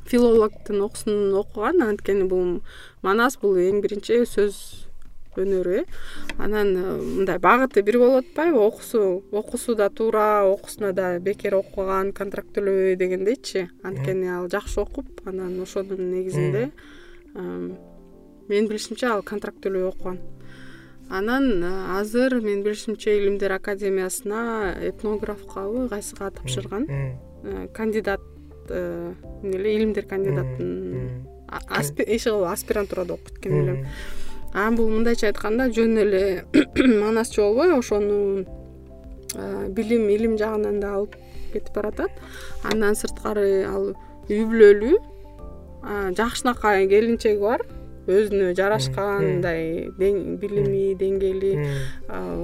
филологдун 0.07 0.83
окуусун 0.83 1.35
окуган 1.35 1.83
анткени 1.83 2.25
бул 2.29 2.61
манас 3.03 3.39
бул 3.41 3.57
эң 3.57 3.81
биринчи 3.81 4.25
сөз 4.27 4.90
өнөрү. 5.37 5.83
Э 5.83 5.85
анан 6.39 6.73
мындай 6.75 7.39
багыты 7.39 7.83
бир 7.83 7.99
болуп 7.99 8.25
атпайбы. 8.25 8.59
Окуусу 8.59 9.23
окуусу 9.31 9.75
да 9.75 9.91
туура 9.91 10.45
окуусуна 10.45 10.93
да 10.93 11.19
бекер 11.19 11.55
окуган 11.55 12.13
контракт 12.13 12.55
төлөбөй 12.57 12.97
дегендейчи. 12.97 13.69
Анткени 13.83 14.29
ал 14.29 14.49
жакшы 14.49 14.81
окуп 14.81 15.07
анан 15.25 15.61
ошонун 15.63 16.11
негизинде 16.11 16.71
менин 17.35 18.69
билишимче 18.69 19.07
ал 19.07 19.23
контракт 19.23 19.61
төлөбөй 19.63 19.89
окуган. 19.89 20.19
Анан 21.11 21.65
азыр 21.99 22.41
менин 22.41 22.63
билишимче 22.63 23.19
илимдер 23.19 23.53
академиясына 23.53 24.77
этнографкабы 24.81 25.89
кайсыга 25.89 26.31
тапшырган? 26.31 26.87
э, 27.43 27.69
кандидат 27.75 28.21
э, 28.69 29.15
эмне 29.43 29.59
эле 29.59 29.77
илимдер 29.77 30.07
кандидатын 30.07 31.27
иши 32.07 32.31
кылып 32.31 32.53
аспирантурада 32.53 33.15
окуйт 33.15 33.39
экен 33.39 33.63
элем 33.63 33.87
анан 34.53 34.77
бул 34.77 34.91
мындайча 34.91 35.31
айтканда 35.31 35.71
жөн 35.75 35.99
эле 36.05 36.23
манасчы 37.05 37.41
болбой 37.43 37.75
ошону 37.79 38.45
билим 39.77 40.09
илим 40.09 40.37
жагынан 40.39 40.81
да 40.81 40.95
алып 40.99 41.15
кетип 41.53 41.75
баратат. 41.75 42.11
Андан 42.65 42.97
сырткары 42.99 43.65
ал 43.67 43.93
үй 44.29 44.45
бүлөлүү 44.47 44.99
жакшынакай 46.19 46.89
келинчеги 46.91 47.41
бар 47.41 47.65
өзүнө 48.19 48.51
жарашкан 48.59 49.25
мындай 49.27 49.91
билими 49.97 50.95
деңгээли 51.01 51.53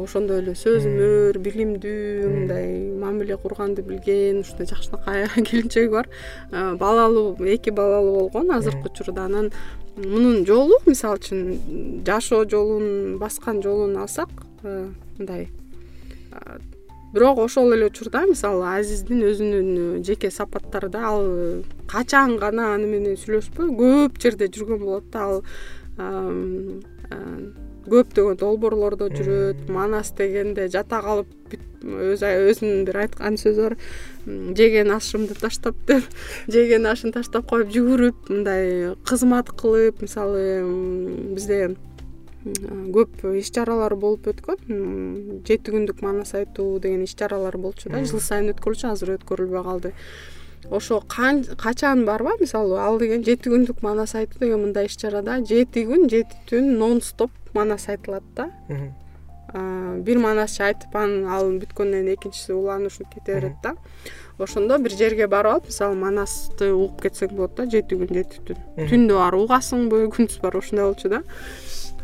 ошондой 0.03 0.43
эле 0.43 0.55
сөзүмөр 0.59 1.41
билимдүү 1.43 2.31
мындай 2.35 2.71
мамиле 3.03 3.39
курганды 3.43 3.85
билген 3.87 4.43
ушундай 4.45 4.71
жакшынакай 4.71 5.27
келинчеги 5.49 5.93
бар. 5.93 6.09
Балалуу 6.53 7.37
эки 7.45 7.71
балалуу 7.71 8.29
болгон 8.29 8.55
азыркы 8.57 8.91
учурда 8.93 9.27
анан 9.27 9.53
мунун 9.97 10.45
жолу 10.47 10.81
мисалы 10.87 11.21
үчүн 11.21 12.03
жашоо 12.07 12.45
жолун 12.45 13.17
баскан 13.19 13.63
жолун 13.65 13.97
алсак 13.97 14.29
мындай 14.63 15.49
бирок 17.17 17.39
ошол 17.41 17.73
эле 17.73 17.89
учурда 17.89 18.27
мисалы 18.29 18.67
азиздин 18.77 19.23
өзүнүн 19.25 20.03
жеке 20.05 20.31
сапаттары 20.31 20.91
да 20.93 21.07
ал 21.11 21.25
качан 21.89 22.37
гана 22.43 22.75
аны 22.75 22.91
менен 22.91 23.17
сүйлөшпөй 23.17 23.73
көп 23.81 24.21
жерде 24.21 24.51
жүргөн 24.53 24.83
болот 24.85 25.09
да. 25.13 25.25
Ал 25.31 25.43
көптөгөн 27.87 28.39
долбоорлордо 28.41 29.09
жүрөт 29.15 29.69
манас 29.73 30.13
дегенде 30.19 30.67
жата 30.73 31.01
калып 31.05 31.57
өзү 31.87 32.31
өзүнүн 32.51 32.85
бир 32.89 32.99
айткан 33.05 33.39
сөзү 33.41 33.69
бар 33.69 33.77
жеген 34.59 34.91
ашымды 34.97 35.37
таштап 35.39 35.79
деп 35.89 36.07
жеген 36.55 36.89
ашын 36.91 37.15
таштап 37.15 37.47
коюп 37.51 37.71
жүгүрүп 37.75 38.31
мындай 38.33 38.95
кызмат 39.09 39.53
кылып 39.61 40.03
мисалы 40.03 40.43
бизде 41.37 41.77
көп 42.95 43.25
иш 43.39 43.51
чаралар 43.51 43.97
болуп 43.97 44.29
өткөн. 44.31 45.43
Жети 45.47 45.75
күндүк 45.75 46.03
манас 46.03 46.35
айтуу 46.35 46.79
деген 46.79 47.03
иш 47.05 47.15
чаралар 47.15 47.57
болчу 47.59 47.91
да. 47.91 48.05
Жыл 48.05 48.21
сайын 48.21 48.53
өткөрүлчү 48.55 48.91
азыр 48.93 49.17
өткөрүлбөй 49.19 49.63
калды 49.67 49.93
ошо 50.71 51.01
качан 51.07 52.05
барба 52.05 52.33
мисалы 52.41 52.79
ал 52.81 52.99
деген 52.99 53.23
жети 53.25 53.51
күндүк 53.53 53.83
манас 53.83 54.15
айтуу 54.15 54.41
деген 54.41 54.61
мындай 54.65 54.87
иш 54.87 54.97
чара 54.97 55.23
да. 55.23 55.39
Жети 55.45 55.85
күн 55.87 56.09
жети 56.11 56.39
түн 56.51 56.77
нон 56.79 57.01
стоп 57.01 57.31
манас 57.55 57.89
айтылат 57.89 58.25
да. 58.35 58.51
Бир 60.03 60.19
манасчы 60.19 60.65
айтып 60.67 60.95
анан 60.99 61.29
ал 61.31 61.53
бүткөндөн 61.61 62.03
кийин 62.03 62.15
экинчиси 62.17 62.53
уланып 62.53 62.91
ушинтип 62.91 63.15
кете 63.15 63.35
берет 63.35 63.63
да. 63.63 63.77
Ошондо 64.39 64.79
бир 64.83 64.91
жерге 64.91 65.29
барып 65.31 65.53
алып 65.53 65.71
мисалы 65.71 65.97
манасты 65.97 66.73
угуп 66.75 67.01
кетсең 67.05 67.37
болот 67.37 67.55
да 67.57 67.65
жети 67.71 67.97
күн 67.97 68.11
жети 68.13 68.43
түн. 68.49 68.59
Түндү 68.91 69.15
барып 69.17 69.47
угасыңбы 69.47 70.03
күндүз 70.19 70.43
барып 70.43 70.65
ушундай 70.65 70.85
болчу 70.91 71.09
да 71.09 71.23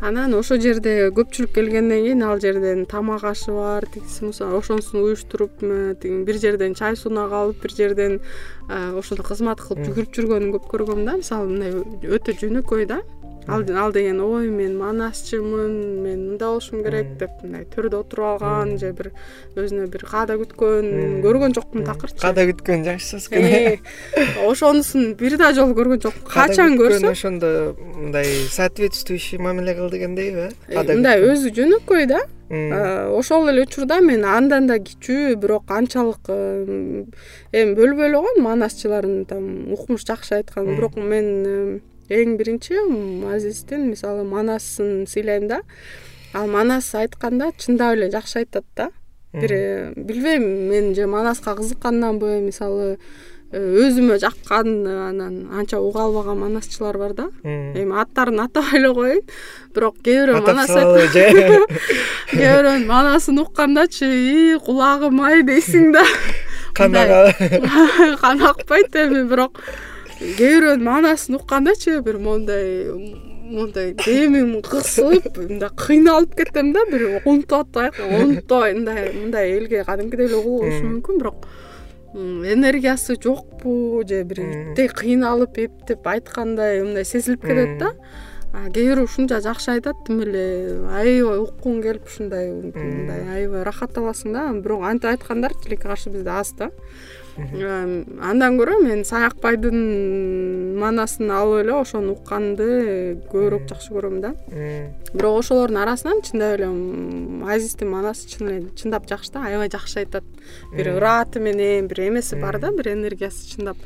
анан 0.01 0.33
ошол 0.33 0.59
жерде 0.59 1.09
көпчүлүк 1.15 1.53
келгенден 1.55 2.03
кийин 2.03 2.23
ал 2.23 2.39
жерден 2.39 2.85
тамак 2.89 3.23
ашы 3.23 3.51
бар 3.51 3.85
тигиси 3.85 4.25
ошонусун 4.43 5.03
уюштуруп 5.03 5.59
тиги 6.01 6.23
бир 6.25 6.39
жерден 6.41 6.75
чай 6.75 6.95
сунак 6.95 7.31
алып 7.31 7.61
бир 7.61 7.75
жерден 7.77 8.19
ошондо 8.69 9.23
кызмат 9.23 9.61
кылып 9.61 9.85
жүгүрүп 9.85 10.15
жүргөнүн 10.17 10.55
көп 10.57 10.69
көргөм 10.73 11.05
да. 11.05 11.17
Мисалы 11.17 11.47
мындай 11.49 12.09
өтө 12.17 12.35
жөнөкөй 12.41 12.87
да 12.89 13.01
ал 13.47 13.91
деген 13.91 14.19
ой 14.21 14.49
мен 14.49 14.77
манасчымын 14.77 16.03
мен 16.03 16.19
мындай 16.29 16.47
болушум 16.47 16.83
керек 16.83 17.17
деп 17.19 17.31
мындай 17.43 17.65
төрдө 17.65 18.03
отуруп 18.03 18.43
алган 18.43 18.77
же 18.79 18.91
бир 18.95 19.11
өзүнө 19.55 19.87
бир 19.91 20.05
каада 20.07 20.37
күткөн 20.39 21.21
көргөн 21.25 21.55
жокмун 21.55 21.85
такырчы. 21.87 22.21
Каада 22.21 22.45
күткөн 22.51 22.85
жакшы 22.87 23.15
сөз 23.15 23.27
экен 23.29 23.43
э, 23.43 23.79
ошонусун 24.47 25.13
бир 25.19 25.37
да 25.37 25.51
жолу 25.53 25.75
көргөн 25.75 26.03
жокмун 26.07 26.29
качан 26.29 26.77
көрсөм 26.79 27.11
ошондо 27.11 27.75
мындай 27.79 28.25
соответствующий 28.49 29.39
мамиле 29.39 29.75
кыл 29.75 29.89
дегендейби 29.91 30.51
э 30.69 30.83
мындай 30.87 31.21
өзү 31.21 31.53
жөнөкөй 31.53 32.07
да. 32.07 32.23
Ошол 32.53 33.47
эле 33.49 33.63
учурда 33.63 33.99
мен 34.01 34.25
андан 34.25 34.67
да 34.67 34.77
кичүү 34.77 35.35
бирок 35.41 35.71
анчалык 35.71 36.29
э, 36.29 37.05
эми 37.51 37.73
бөлбөй 37.73 38.11
эле 38.11 38.19
коеюн 38.21 38.43
манасчылардын 38.43 39.25
там 39.25 39.73
укмуш 39.73 40.05
жакшы 40.05 40.35
айткан 40.35 40.75
бирок 40.75 40.95
мен 40.95 41.81
эң 42.09 42.37
биринчи 42.37 42.75
азиздин 43.31 43.89
мисалы 43.91 44.23
манасын 44.27 45.05
сыйлайм 45.07 45.47
да. 45.47 45.61
Ал 46.33 46.47
манас 46.47 46.93
айтканда 46.95 47.51
чындап 47.57 47.95
эле 47.95 48.09
жакшы 48.11 48.39
айтат 48.43 48.65
да. 48.75 48.89
Бир 49.33 49.93
билбейм 49.95 50.43
мен 50.69 50.95
же 50.95 51.07
манаска 51.07 51.55
кызыкканданбы 51.55 52.41
мисалы 52.41 52.97
э, 53.51 53.59
өзүмө 53.59 54.19
жаккан 54.21 54.85
анан 54.87 55.47
анча 55.53 55.79
уга 55.79 56.03
албаган 56.03 56.37
манасчылар 56.39 56.97
бар 56.97 57.13
да. 57.13 57.29
Эми 57.43 57.95
аттарын 58.01 58.43
атабай 58.43 58.81
эле 58.81 58.93
коеюн. 58.93 59.23
Бирок 59.73 59.97
кээ 60.03 60.25
бирөө 60.25 60.41
манас 60.45 60.67
салалы 60.67 61.07
же? 61.07 61.25
кээ 62.29 62.51
бирөөнүн 62.59 62.85
манасын 62.89 63.39
уккандачы 63.41 64.05
ии 64.05 64.59
кулагым 64.59 65.21
ай 65.21 65.41
дейсиң 65.41 65.93
да. 65.93 66.05
Кан 66.73 66.93
кан 68.21 68.45
акпайт 68.51 68.95
эми 68.95 69.23
бирок 69.29 69.57
кээ 70.23 70.55
бирөөнүн 70.57 70.85
маанасын 70.87 71.35
уккандачы 71.35 71.99
бир 72.05 72.17
моундай 72.23 72.87
моундай 73.43 73.91
демим 74.05 74.61
кысылып 74.63 75.35
мындай 75.35 75.69
кыйналып 75.75 76.35
кетем 76.39 76.71
да 76.75 76.85
бир 76.87 77.05
унутуп 77.25 77.59
атпайбы 77.59 78.07
унутпай 78.21 78.73
мындай 78.77 79.11
мындай 79.13 79.51
элге 79.57 79.83
кадимкидей 79.83 80.31
эле 80.31 80.39
угулуп 80.39 80.69
алышым 80.69 80.91
мүмкүн 80.95 81.19
бирок 81.19 81.47
энергиясы 82.13 83.17
жокпу 83.21 84.03
же 84.07 84.23
бир 84.23 84.43
иттей 84.45 84.87
кыйналып 84.87 85.57
эптеп 85.65 86.07
айткандай 86.07 86.83
мындай 86.83 87.05
сезилип 87.05 87.41
кетет 87.41 87.77
да. 87.81 87.91
Кээ 88.53 88.93
бирөө 88.93 89.07
ушунча 89.09 89.39
жакшы 89.41 89.71
айтат 89.73 90.05
тим 90.05 90.21
эле 90.21 90.77
аябай 90.93 91.41
уккуң 91.41 91.81
келип 91.81 92.05
ушундай 92.05 92.51
мындай 92.53 93.25
аябай 93.25 93.63
рахат 93.65 93.97
аласың 93.97 94.37
да. 94.37 94.45
Бирок 94.53 94.85
антип 94.85 95.09
айткандар 95.09 95.57
тилекке 95.57 95.89
каршы 95.89 96.13
бизде 96.13 96.29
аз 96.29 96.53
да 96.53 96.69
андан 97.37 98.57
көрө 98.59 98.77
мен 98.83 99.01
саякбайдын 99.07 99.77
манасын 100.77 101.31
алып 101.33 101.63
эле 101.63 101.73
ошону 101.79 102.13
укканды 102.13 102.67
көбүрөөк 103.31 103.65
жакшы 103.71 103.93
көрөм 103.95 104.19
да. 104.21 104.33
Бирок 105.13 105.39
ошолордун 105.41 105.81
арасынан 105.81 106.21
чындап 106.25 106.59
эле 106.59 106.69
азиздин 107.55 107.89
манасы 107.89 108.29
чын 108.29 108.51
эле 108.51 108.69
чындап 108.77 109.09
жакшы 109.09 109.33
да 109.33 109.47
аябай 109.47 109.71
жакшы 109.73 110.03
айтат. 110.03 110.23
Бир 110.75 110.93
ырааты 110.97 111.39
менен 111.39 111.87
бир 111.87 112.07
эмеси 112.07 112.37
бар 112.39 112.59
да 112.59 112.71
бир 112.71 112.93
энергиясы 112.93 113.49
чындап. 113.49 113.77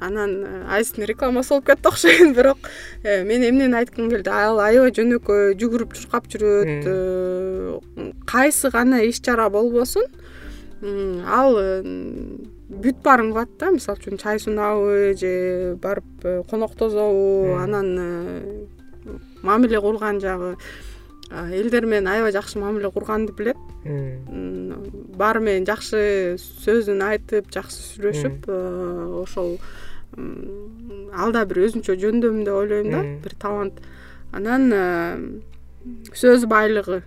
Анан 0.00 0.30
э, 0.44 0.64
азиздин 0.70 1.04
рекламасы 1.04 1.50
болуп 1.50 1.66
кетти 1.66 1.88
окшойт 1.88 2.34
бирок 2.36 2.58
э, 3.02 3.22
мен 3.24 3.42
эмнени 3.44 3.76
айткым 3.76 4.08
келди? 4.08 4.30
Ал 4.32 4.62
аябай 4.62 4.94
жөнөкөй 4.96 5.58
жүгүрүп 5.60 5.92
чуркап 5.98 6.30
жүрөт 6.32 6.86
э, 6.88 7.80
кайсы 8.30 8.70
гана 8.70 9.02
иш 9.04 9.20
чара 9.20 9.50
болбосун? 9.50 10.06
Ал 11.28 11.58
бүт 12.70 13.02
баарын 13.02 13.32
кылат 13.32 13.50
да 13.58 13.72
мисалы 13.74 13.98
үчүн 13.98 14.18
чай 14.22 14.38
сунабы 14.38 15.16
же 15.18 15.76
барып 15.82 16.22
э, 16.22 16.42
коноктошобу 16.48 17.56
анан 17.58 17.96
э, 17.98 18.66
мамиле 19.42 19.80
курган 19.80 20.20
жагы 20.22 20.56
элдер 21.30 21.86
менен 21.86 22.06
аябай 22.06 22.32
жакшы 22.32 22.58
мамиле 22.62 22.90
курганды 22.90 23.32
билет 23.32 23.58
баары 23.82 25.42
менен 25.42 25.66
жакшы 25.66 26.38
сөзүн 26.38 27.02
айтып 27.08 27.50
жакшы 27.50 27.82
сүйлөшүп 27.90 28.46
э, 28.46 28.60
ошол 29.18 29.58
ал 31.10 31.34
да 31.34 31.44
бир 31.50 31.64
өзүнчө 31.66 31.98
жөндөм 31.98 32.44
деп 32.46 32.54
ойлойм 32.54 32.90
да 32.90 33.02
бир 33.22 33.34
талант. 33.38 33.78
Анан 34.32 34.70
сөз 36.14 36.46
байлыгы 36.50 37.02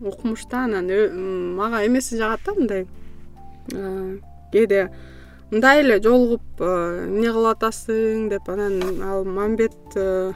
укмуш 0.00 0.46
да 0.50 0.64
анан 0.70 0.90
мага 1.56 1.86
эмеси 1.86 2.18
жагат 2.18 2.46
да 2.46 2.54
мындай 2.54 2.86
кээде 4.52 4.88
мындай 5.50 5.80
эле 5.80 6.00
жолугуп 6.02 6.60
э, 6.60 7.06
эмне 7.06 7.32
кылып 7.32 7.56
атасың 7.56 8.28
деп 8.32 8.48
анан 8.52 9.02
ал 9.02 9.24
мамбет 9.24 9.96
э, 9.96 10.32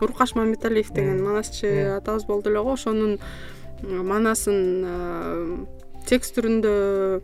урукаш 0.00 0.34
мамбеталиев 0.34 0.92
деген 0.92 1.22
манасчы 1.24 1.96
атабыз 1.98 2.24
болду 2.24 2.50
эле 2.50 2.62
го. 2.62 2.72
Ошонун 2.72 3.18
э, 3.18 3.86
манасын 3.86 5.66
текст 6.08 6.38
түрүндө 6.38 7.20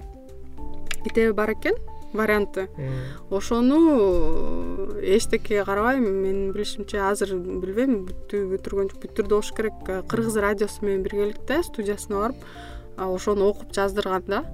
китеби 1.05 1.33
бар 1.33 1.55
экен 1.55 1.81
варианты. 2.13 2.69
Ошону 3.31 4.99
эчтекеге 5.01 5.65
карабай 5.65 6.01
менин 6.01 6.53
билишимче 6.53 7.01
азыр 7.07 7.37
билбейм 7.39 8.05
бүттүбү 8.09 8.57
бүтүргөн 8.57 8.93
жок 8.93 9.05
бүттүрдү 9.05 9.31
болуш 9.31 9.53
керек. 9.57 9.81
Кыргыз 10.11 10.37
радиосу 10.37 10.85
менен 10.85 11.05
биргеликте 11.07 11.63
студиясына 11.65 12.25
барып 12.27 12.49
ошону 13.01 13.49
окуп 13.49 13.73
жаздырган 13.73 14.27
да 14.27 14.45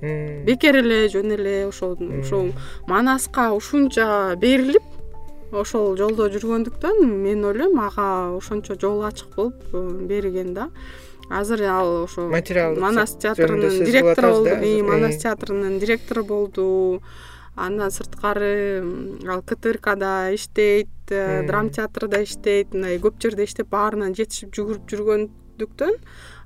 бекер 0.00 0.80
эле 0.80 1.08
жөн 1.12 1.36
эле 1.36 1.66
ошол 1.68 1.98
ошол 2.20 2.52
манаска 2.88 3.50
ушунча 3.52 4.36
берилип 4.40 4.82
ошол 5.52 5.96
жолдо 5.98 6.28
жүргөндүктөн 6.30 7.02
мен 7.04 7.44
ойлойм 7.44 7.78
ага 7.82 8.36
ошончо 8.36 8.76
жол 8.80 9.02
ачык 9.06 9.34
болуп 9.36 9.74
э, 9.74 9.80
берилген 10.06 10.54
да. 10.54 10.70
Азыр 11.28 11.62
ал 11.62 12.04
ошо 12.04 12.28
материал 12.28 12.76
манас 12.76 13.16
театрынын 13.16 13.84
директору 13.84 14.30
болду 14.30 14.84
манас 14.84 15.16
театрынын 15.22 15.78
директору 15.78 16.24
болду. 16.24 17.02
Андан 17.56 17.90
сырткары 17.90 18.82
ал 19.28 19.42
ктркда 19.42 20.34
иштейт 20.34 20.88
э, 21.10 21.46
драма 21.46 21.70
театрда 21.70 22.22
иштейт 22.22 22.72
мындай 22.72 22.98
көп 23.02 23.18
жерде 23.20 23.44
иштеп 23.44 23.68
баарынан 23.74 24.14
жетишип 24.14 24.54
жүгүрүп 24.54 24.86
жүргөндүктөн 24.88 25.98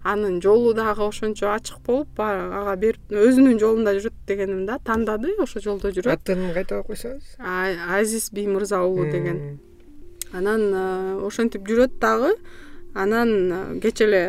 анын 0.04 0.40
жолу 0.44 0.74
дагы 0.76 1.02
ошончо 1.08 1.48
ачык 1.54 1.80
болуп 1.86 2.20
ага 2.20 2.76
берип 2.76 3.12
өзүнүн 3.12 3.56
жолунда 3.60 3.94
жүрөт 3.96 4.16
дегеним 4.28 4.66
да 4.68 4.76
тандады 4.84 5.32
ошол 5.40 5.62
жолдо 5.64 5.92
жүрөт. 5.96 6.20
Атын 6.20 6.50
кайталап 6.52 6.90
койсоңуз 6.90 7.38
азиз 7.40 8.28
биймырза 8.36 8.82
уулу 8.84 9.08
деген. 9.10 9.58
Анан 10.32 10.68
э, 10.68 11.24
ошентип 11.24 11.64
жүрөт 11.64 11.96
дагы. 12.02 12.34
Анан 12.92 13.30
э, 13.48 13.60
кечээ 13.80 14.08
эле 14.08 14.22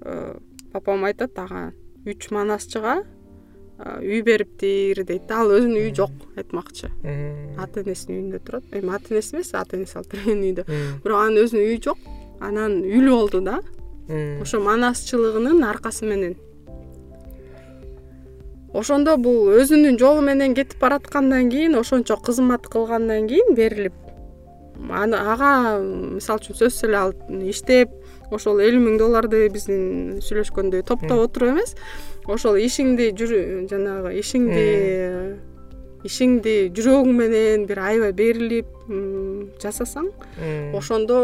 э, 0.00 0.38
папам 0.72 1.04
айтат 1.04 1.36
ага 1.38 1.72
үч 2.06 2.30
манасчыга 2.32 3.02
үй 4.00 4.22
бериптир 4.24 5.02
дейт 5.04 5.26
да 5.28 5.42
ал 5.42 5.52
өзүнүн 5.52 5.82
үйү 5.82 5.92
жок 5.96 6.16
айтмакчы. 6.40 6.88
Ата 7.60 7.84
энесинин 7.84 8.24
үйүндө 8.24 8.40
турат. 8.44 8.64
Эми 8.72 8.92
ата 8.96 9.12
энеси 9.12 9.36
эмес 9.36 9.52
ата 9.52 9.76
энеси 9.76 9.98
алып 10.00 10.16
берген 10.16 10.42
үйдө. 10.48 10.64
Бирок 11.04 11.22
анын 11.26 11.44
өзүнүн 11.44 11.68
үйү 11.68 11.82
жок. 11.88 12.08
Анан 12.40 12.80
үйлүү 12.84 13.16
болду 13.16 13.40
да 13.44 13.58
ошо 14.42 14.60
манасчылыгынын 14.60 15.64
аркасы 15.64 16.04
менен. 16.06 16.36
Ошондо 18.72 19.16
бул 19.18 19.50
өзүнүн 19.58 19.98
жолу 19.98 20.22
менен 20.22 20.54
кетип 20.54 20.78
бараткандан 20.82 21.50
кийин 21.50 21.74
ошончо 21.78 22.16
кызмат 22.16 22.68
кылгандан 22.70 23.26
кийин 23.26 23.54
берилип 23.58 23.94
ага 24.88 25.78
мисалы 25.80 26.40
үчүн 26.40 26.56
сөзсүз 26.56 26.84
эле 26.88 26.96
ал 26.96 27.12
иштеп 27.50 27.90
ошол 28.32 28.60
элүү 28.64 28.80
миң 28.80 28.98
долларды 28.98 29.48
биздин 29.52 30.20
сүйлөшкөндөй 30.24 30.82
топтоп 30.86 31.26
отуруп 31.26 31.52
эмес 31.52 31.74
ошол 32.26 32.56
ишиңди 32.56 33.10
жанагы 33.70 34.14
ишиңди 34.20 34.66
ишиңди 36.06 36.70
жүрөгүң 36.76 37.16
менен 37.16 37.66
бир 37.68 37.80
аябай 37.84 38.12
берилип 38.16 38.68
жасасаң 39.60 40.08
ошондо 40.76 41.18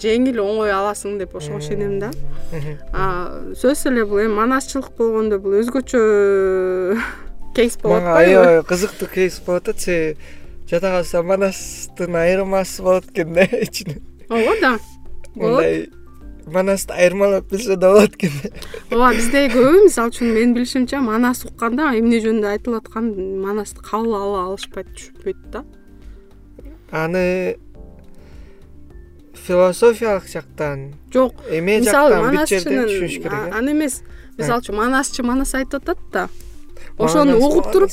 жеңил 0.00 0.40
оңой 0.44 0.72
аласың 0.74 1.18
деп 1.20 1.34
ошого 1.36 1.60
ишенем 1.60 1.98
да. 2.00 2.10
Сөзсүз 2.50 3.90
эле 3.92 4.06
бул 4.08 4.22
эми 4.24 4.34
манасчылык 4.40 4.92
болгондо 4.98 5.38
бул 5.42 5.58
өзгөчө 5.60 6.02
кейс 7.56 7.76
болуп 7.82 8.00
атпайбы 8.00 8.06
мага 8.06 8.18
аябай 8.20 8.62
кызыктуу 8.72 9.08
кейс 9.12 9.40
болуп 9.46 9.68
атат 9.68 9.84
себеби 9.84 10.16
жада 10.70 10.94
калса 10.96 11.22
манастын 11.22 12.16
айырмасы 12.16 12.82
болот 12.82 13.10
экен 13.10 13.34
да 13.34 13.44
ичинен 13.66 14.02
ооба 14.28 14.54
да 14.60 14.78
болот. 15.34 15.60
мындай 15.60 15.88
манасты 16.46 16.94
айырмалап 16.94 17.50
билсе 17.50 17.76
да 17.76 17.92
болот 17.92 18.14
экен. 18.14 18.32
Ооба 18.90 19.12
бизде 19.14 19.46
көбү 19.52 19.84
мисалы 19.84 20.12
үчүн 20.12 20.32
менин 20.34 20.54
билишимче 20.54 21.00
манас 21.04 21.44
укканда 21.44 21.90
эмне 21.98 22.20
жөнүндө 22.24 22.50
айтылып 22.54 22.86
атканын 22.86 23.40
манасты 23.42 23.82
кабыл 23.84 24.14
ала 24.18 24.44
алышпайт 24.48 24.90
түшүнбөйт 24.96 25.42
да. 25.52 25.64
Аны 26.90 27.56
философиялык 29.34 30.28
жактан 30.28 30.94
жок. 31.12 31.34
эме 31.50 31.80
жактан 31.82 32.34
бүт 32.34 32.48
жерден 32.48 32.84
түшүнүш 32.88 33.16
керек 33.22 33.40
э? 33.40 33.56
аны 33.58 33.72
эмес 33.72 34.02
мисалы 34.38 34.60
үчүн 34.60 34.76
манасчы 34.76 35.22
манас 35.22 35.54
айтып 35.54 35.82
атат 35.82 35.98
да. 36.12 36.28
Ошону 36.98 37.38
угуп 37.38 37.72
туруп 37.72 37.90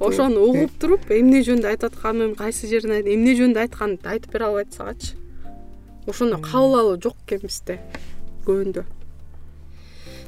ошону 0.00 0.46
угуп 0.50 0.78
туруп 0.78 1.10
эмне 1.10 1.42
жөнүндө 1.42 1.74
айтып 1.74 1.92
атканын 1.92 2.34
кайсы 2.38 2.70
жерин 2.70 2.94
эмне 3.00 3.34
жөнүндө 3.34 3.66
айтканын 3.66 3.98
айтып 4.04 4.32
бере 4.32 4.50
албай 4.50 4.68
атсагачы 4.68 5.23
ошону 6.06 6.40
кабыл 6.42 6.78
алуу 6.80 7.00
жок 7.00 7.16
экен 7.26 7.44
бизде 7.46 7.78
көбүндө 8.46 8.84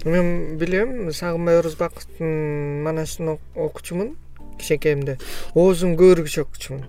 мен 0.04 0.58
билем 0.58 1.12
сагынбай 1.12 1.58
орозбаковдун 1.58 2.82
манасчын 2.86 3.36
окучумун 3.54 4.14
кичинекейимде 4.58 5.18
оозун 5.54 5.96
көбүргүчө 5.98 6.46
окучумун 6.46 6.86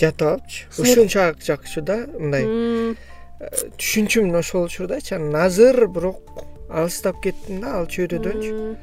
жатып 0.00 0.26
алыпчы 0.28 0.66
ушунчалык 0.82 1.42
жакчу 1.44 1.82
да 1.82 2.00
мындай. 2.18 2.96
Түшүнчүм 3.78 4.32
ошол 4.38 4.66
учурдачы 4.68 5.16
анан 5.16 5.36
азыр 5.44 5.86
бирок 5.86 6.44
алыстап 6.70 7.20
кеттим 7.22 7.60
да 7.62 7.78
ал 7.80 7.86
чөйрөдөнчү. 7.86 8.76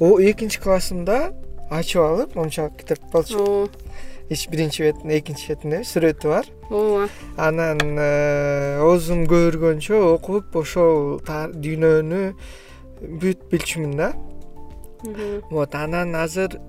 Экинчи 0.00 0.60
классымда 0.60 1.32
ачып 1.70 2.02
алып 2.02 2.36
мончалык 2.36 2.76
китеп 2.80 3.04
болчу 3.12 3.70
биринчи 4.30 4.84
бетинде 4.86 5.18
экинчи 5.18 5.48
бетинде 5.50 5.82
сүрөтү 5.82 6.30
бар. 6.30 6.46
Ооба. 6.70 7.08
Анан 7.36 7.80
э, 7.98 8.78
оозум 8.78 9.24
көбүргөнчө 9.30 9.98
окуп 10.14 10.54
ошол 10.62 11.18
дүйнөнү 11.26 12.20
бүт 13.22 13.42
билчүмүн 13.50 13.96
да. 13.98 14.12
Вот 15.50 15.74
анан 15.74 16.14
азыр 16.14 16.60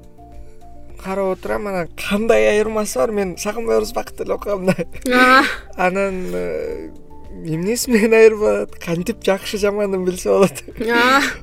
карап 1.04 1.38
отурам 1.38 1.68
анан 1.68 1.90
кандай 1.98 2.50
айырмасы 2.50 2.98
бар? 3.00 3.12
Мен 3.12 3.38
сагынбай 3.38 3.78
орозбаковду 3.78 4.24
эле 4.24 4.34
окугам 4.34 4.66
да. 4.66 5.46
Анан 5.78 6.32
э, 6.34 6.90
эмнеси 7.32 7.92
менен 7.92 8.14
айырмаланат 8.14 8.76
кантип 8.82 9.24
жакшы 9.26 9.58
жаманын 9.58 10.04
билсе 10.06 10.30
болот. 10.30 10.62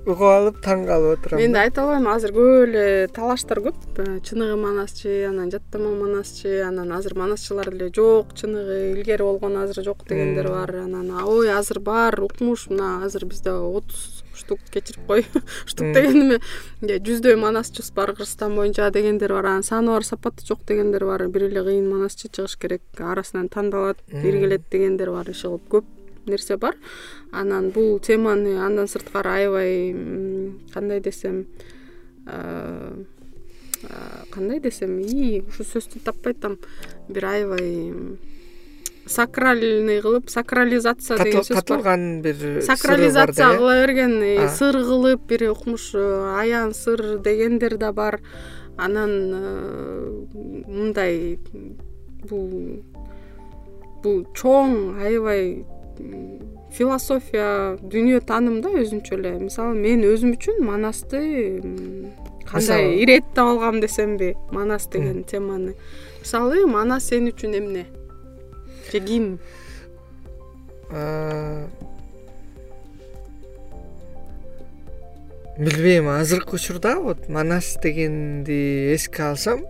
угуп 0.05 0.25
алып 0.29 0.61
таң 0.65 0.85
калып 0.89 1.19
отурам 1.19 1.41
мен 1.41 1.57
да. 1.57 1.65
айта 1.65 1.83
албайм 1.83 2.09
азыр 2.13 2.35
көп 2.37 2.67
эле 2.69 2.85
талаштар 3.15 3.63
көп. 3.65 3.79
Э, 3.99 4.21
чыныгы 4.27 4.57
манасчы 4.61 5.25
анан 5.29 5.51
жаттама 5.51 5.95
манасчы 5.97 6.61
анан 6.67 6.93
азыр 6.93 7.17
манасчылар 7.19 7.73
деле 7.73 7.91
жок 7.95 8.35
чыныгы 8.39 8.93
илгери 8.93 9.23
болгон 9.23 9.57
азыр 9.65 9.85
жок 9.85 10.07
дегендер 10.09 10.49
бар. 10.49 10.77
Анан 10.85 11.11
ой 11.25 11.51
азыр 11.51 11.81
бар 11.81 12.21
укмуш 12.21 12.69
мына 12.69 13.05
азыр 13.05 13.27
бизде 13.27 13.51
отуз 13.51 14.14
штук 14.37 14.61
кечирип 14.71 15.07
кой. 15.07 15.27
Штук 15.67 15.93
деген 15.95 16.23
эме. 16.23 16.39
Жүздөй 16.83 17.37
манасчыбыз 17.41 17.91
бар 17.95 18.13
кыргызстан 18.13 18.55
боюнча 18.57 18.91
дегендер 18.91 19.33
бар 19.33 19.47
анан 19.47 19.63
саны 19.63 19.93
бар 19.93 20.05
сапаты 20.05 20.47
жок 20.47 20.65
дегендер 20.67 21.05
бар. 21.05 21.29
Бир 21.29 21.49
эле 21.49 21.63
кыйын 21.63 21.89
манасчы 21.91 22.29
чыгыш 22.29 22.57
керек 22.59 22.83
арасынан 22.99 23.49
тандалат 23.49 23.99
иргилет 24.11 24.69
дегендер 24.71 25.11
бар 25.11 25.31
иши 25.31 25.49
кылып 25.49 25.69
көп 25.71 25.85
нерсе 26.27 26.57
бар. 26.57 26.77
Анан 27.33 27.71
бул 27.71 27.99
теманы 27.99 28.59
андан 28.59 28.89
сырткары 28.89 29.31
аябай 29.31 29.95
кандай 30.73 31.01
десем 31.01 31.47
кандай 34.31 34.61
десем 34.61 34.99
ии 34.99 35.43
ушу 35.49 35.65
сөздү 35.65 36.01
таппай 36.05 36.33
атам 36.33 36.59
бир 37.09 37.27
аябай 37.27 37.93
сакральный 39.07 40.01
кылып 40.01 40.31
сакрализация 40.31 41.19
деген 41.19 41.43
сөз 41.45 41.55
бар. 41.55 41.63
катылган 41.63 42.23
бир 42.23 42.63
сакрализация 42.63 43.57
кыла 43.57 43.75
берген 43.83 44.23
э, 44.23 44.49
сыр 44.49 44.79
кылып 44.81 45.27
бир 45.29 45.51
укмуш 45.51 45.91
э, 45.95 46.39
аян 46.41 46.73
сыр 46.75 47.19
дегендер 47.19 47.77
да 47.77 47.93
бар. 47.93 48.21
Анан 48.77 49.11
э, 49.35 50.11
мындай 50.67 51.39
бул 52.29 52.83
бул 54.03 54.25
чоң 54.35 54.97
аябай 55.01 55.65
философия 56.73 57.77
дүйнө 57.83 58.21
тааным 58.25 58.63
да 58.65 58.73
өзүнчө 58.73 59.19
эле. 59.19 59.35
Мисалы 59.39 59.77
мен 59.77 60.01
өзүм 60.03 60.35
үчүн 60.39 60.65
манасты 60.65 61.61
кандай 62.49 62.97
иреттеп 63.05 63.39
алгам 63.39 63.81
десемби 63.81 64.35
манас 64.51 64.89
деген 64.89 65.23
теманы. 65.25 65.77
Мисалы 66.21 66.67
манас 66.67 67.13
сен 67.13 67.29
үчүн 67.29 67.61
эмне 67.61 67.87
ким? 68.91 69.39
Билбейм 75.59 76.09
азыркы 76.09 76.57
учурда 76.57 76.97
вот 76.99 77.29
манас 77.29 77.77
дегенди 77.83 78.95
эске 78.95 79.23
алсам 79.23 79.65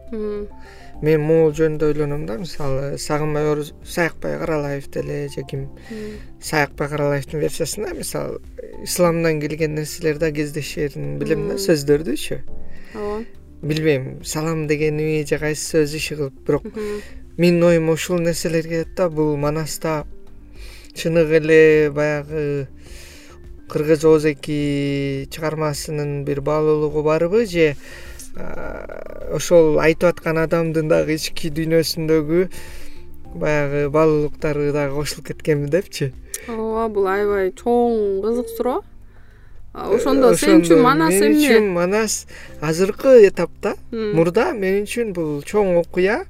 мен 1.02 1.20
могул 1.20 1.52
жөнүндө 1.52 1.90
ойлоном 1.90 2.24
да 2.26 2.38
мисалы 2.40 2.96
сагынбай 2.98 3.66
саякбай 3.84 4.38
каралаев 4.38 4.88
деле 4.90 5.28
же 5.28 5.42
ким 5.42 5.68
саякбай 6.40 6.88
каралаевдин 6.88 7.38
версиясында 7.40 7.92
мисалы 7.94 8.40
исламдан 8.82 9.40
келген 9.40 9.74
нерселер 9.74 10.18
да 10.18 10.32
кездешерин 10.32 11.18
билем 11.18 11.48
да 11.48 11.58
сөздөрдүчү 11.60 12.40
ооба. 12.94 13.24
Билбейм 13.62 14.24
салам 14.24 14.66
дегениби 14.66 15.26
же 15.28 15.38
кайсы 15.38 15.76
сөз 15.76 15.96
иши 15.96 16.16
кылып 16.16 16.40
бирок 16.46 16.64
менин 17.36 17.62
оюма 17.64 17.92
ушул 17.92 18.20
нерселер 18.20 18.62
келет 18.62 18.94
да 18.94 19.08
бул 19.10 19.36
манаста 19.36 20.04
чыныгы 20.94 21.40
эле 21.40 21.90
баягы 21.90 22.68
кыргыз 23.68 24.04
оозеки 24.04 25.26
чыгармасынын 25.34 26.24
бир 26.24 26.40
баалуулугу 26.40 27.02
барбы 27.02 27.46
же 27.46 27.74
ошол 29.34 29.80
айтып 29.82 30.12
аткан 30.12 30.38
адамдын 30.44 30.88
дагы 30.88 31.18
ички 31.18 31.50
дүйнөсүндөгү 31.50 32.46
баягы 33.34 33.88
баалуулуктары 33.90 34.70
дагы 34.72 34.94
кошулуп 34.94 35.26
кеткенби 35.32 35.70
депчи? 35.74 36.12
Ооба 36.46 36.88
бул 36.88 37.10
аябай 37.10 37.50
чоң 37.50 38.22
кызык 38.22 38.54
суроо. 38.54 38.82
Ошондо 39.74 40.36
сен 40.38 40.62
үчүн 40.62 40.82
манас 40.86 41.18
эмне? 41.18 41.26
мен 41.26 41.38
үчүн 41.42 41.70
манас 41.74 42.26
азыркы 42.60 43.26
этапта. 43.26 43.74
Мурда 43.90 44.52
мен 44.54 44.84
үчүн 44.84 45.10
бул 45.16 45.40
чоң 45.42 45.74
окуя 45.82 46.22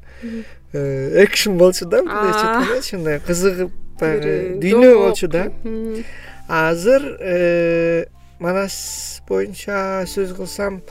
экшн 0.74 1.56
болчу 1.58 1.86
да 1.86 2.02
мындайча 2.02 2.44
айткандачы 2.50 2.96
мындай 2.98 3.20
кызыгып 3.22 3.72
баягы 4.00 4.34
дүйнө 4.62 4.94
болчу 4.98 5.28
да. 5.28 5.48
Азыр 6.48 7.04
э, 7.20 8.06
манас 8.40 9.22
боюнча 9.28 10.04
сөз 10.10 10.34
кылсам 10.36 10.82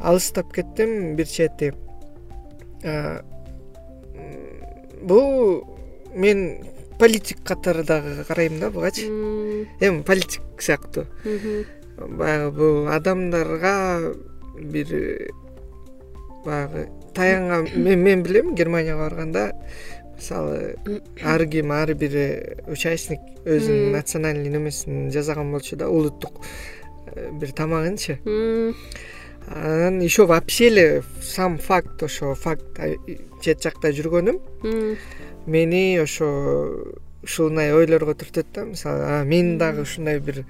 алыстап 0.00 0.52
кеттим 0.52 1.14
бир 1.16 1.26
чети. 1.26 1.72
Бул 5.02 5.64
мен 6.14 6.64
политик 6.98 7.44
катары 7.44 7.84
дагы 7.84 8.24
карайм 8.26 8.58
да 8.60 8.70
бугачы 8.70 9.06
эми 9.80 10.02
политик 10.02 10.42
сыяктуу. 10.58 11.06
Баягы 11.96 12.50
бул 12.50 12.88
адамдарга 12.88 14.14
бир 14.58 15.30
баягы 16.48 16.88
таянган 17.14 17.68
мен 17.76 18.22
билем 18.22 18.54
германияга 18.54 19.04
барганда 19.04 19.52
мисалы 20.16 20.76
ар 21.22 21.46
ким 21.46 21.72
ар 21.72 21.94
бир 21.94 22.16
участник 22.66 23.20
өзүнүн 23.44 23.92
национальный 23.92 24.50
немесин 24.50 25.10
жасаган 25.14 25.52
болчу 25.52 25.76
да 25.76 25.88
улуттук 25.88 26.40
э, 27.14 27.30
бир 27.32 27.52
тамагынчы. 27.52 28.18
Анан 29.48 30.00
еще 30.00 30.26
вообще 30.26 30.66
эле 30.68 31.02
сам 31.22 31.58
факт 31.58 32.02
ошо 32.02 32.34
факт 32.34 32.80
чет 33.42 33.62
жакта 33.62 33.92
жүргөнүм. 33.92 34.40
Мени 35.46 35.96
ошо 36.02 36.28
ушундай 37.22 37.72
ойлорго 37.72 38.14
түртөт 38.18 38.52
да 38.54 38.64
мисалы 38.68 39.24
менин 39.24 39.56
дагы 39.58 39.86
ушундай 39.86 40.18
бир 40.18 40.44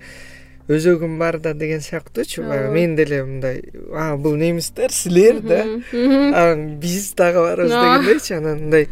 өзөгүм 0.69 1.19
бар 1.19 1.39
да 1.41 1.55
деген 1.55 1.81
сыяктуучу 1.81 2.43
баягы. 2.45 2.73
Мен 2.75 2.97
деле 2.97 3.23
мындай 3.25 3.63
а 3.93 4.17
бул 4.17 4.37
немистер 4.37 4.93
силер 4.93 5.41
да. 5.41 5.63
Анан 5.93 6.77
биз 6.81 7.13
дагы 7.17 7.41
барбыз 7.41 7.71
дегендейчи 7.73 8.33
анан 8.35 8.59
мындай 8.67 8.89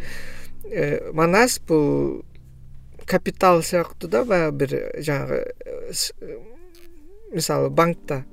э, 0.65 1.13
манас 1.13 1.59
бул 1.61 2.25
капитал 3.05 3.63
сыяктуу 3.63 4.11
да 4.11 4.25
баягы 4.25 4.57
бир 4.57 4.93
жанагы 4.99 5.53
мисалы 7.33 7.71
банкта. 7.71 8.25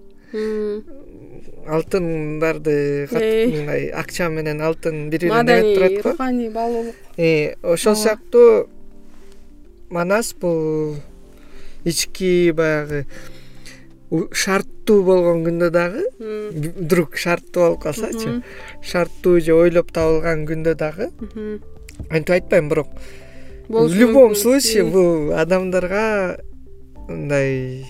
Алтындарды 1.67 3.07
мындай 3.11 3.89
акча 3.91 4.29
менен 4.29 4.61
алтын 4.61 5.09
бири 5.09 5.29
бирине 5.29 5.43
неметип 5.43 5.75
турат 5.75 5.91
го. 6.01 6.09
руханий 6.09 6.49
баалуулук 6.49 6.95
э, 7.17 7.55
ошол 7.61 7.95
сыяктуу 7.95 8.67
манас 9.89 10.33
бул 10.33 10.95
ички 11.85 12.51
баягы 12.51 13.05
шарттуу 14.13 15.01
болгон 15.03 15.43
күндө 15.47 15.69
дагы 15.73 16.03
вдруг 16.19 17.17
шарттуу 17.17 17.63
болуп 17.63 17.83
калсачы 17.87 18.41
шарттуу 18.85 19.39
же 19.41 19.55
ойлоп 19.57 19.91
табылган 19.91 20.45
күндө 20.49 20.75
дагы 20.77 21.09
антип 22.09 22.35
айтпайм 22.37 22.69
бирок 22.69 22.87
в 23.67 23.93
любом 23.93 24.35
случае 24.35 24.83
бул 24.85 25.33
адамдарга 25.33 26.39
мындай 27.07 27.85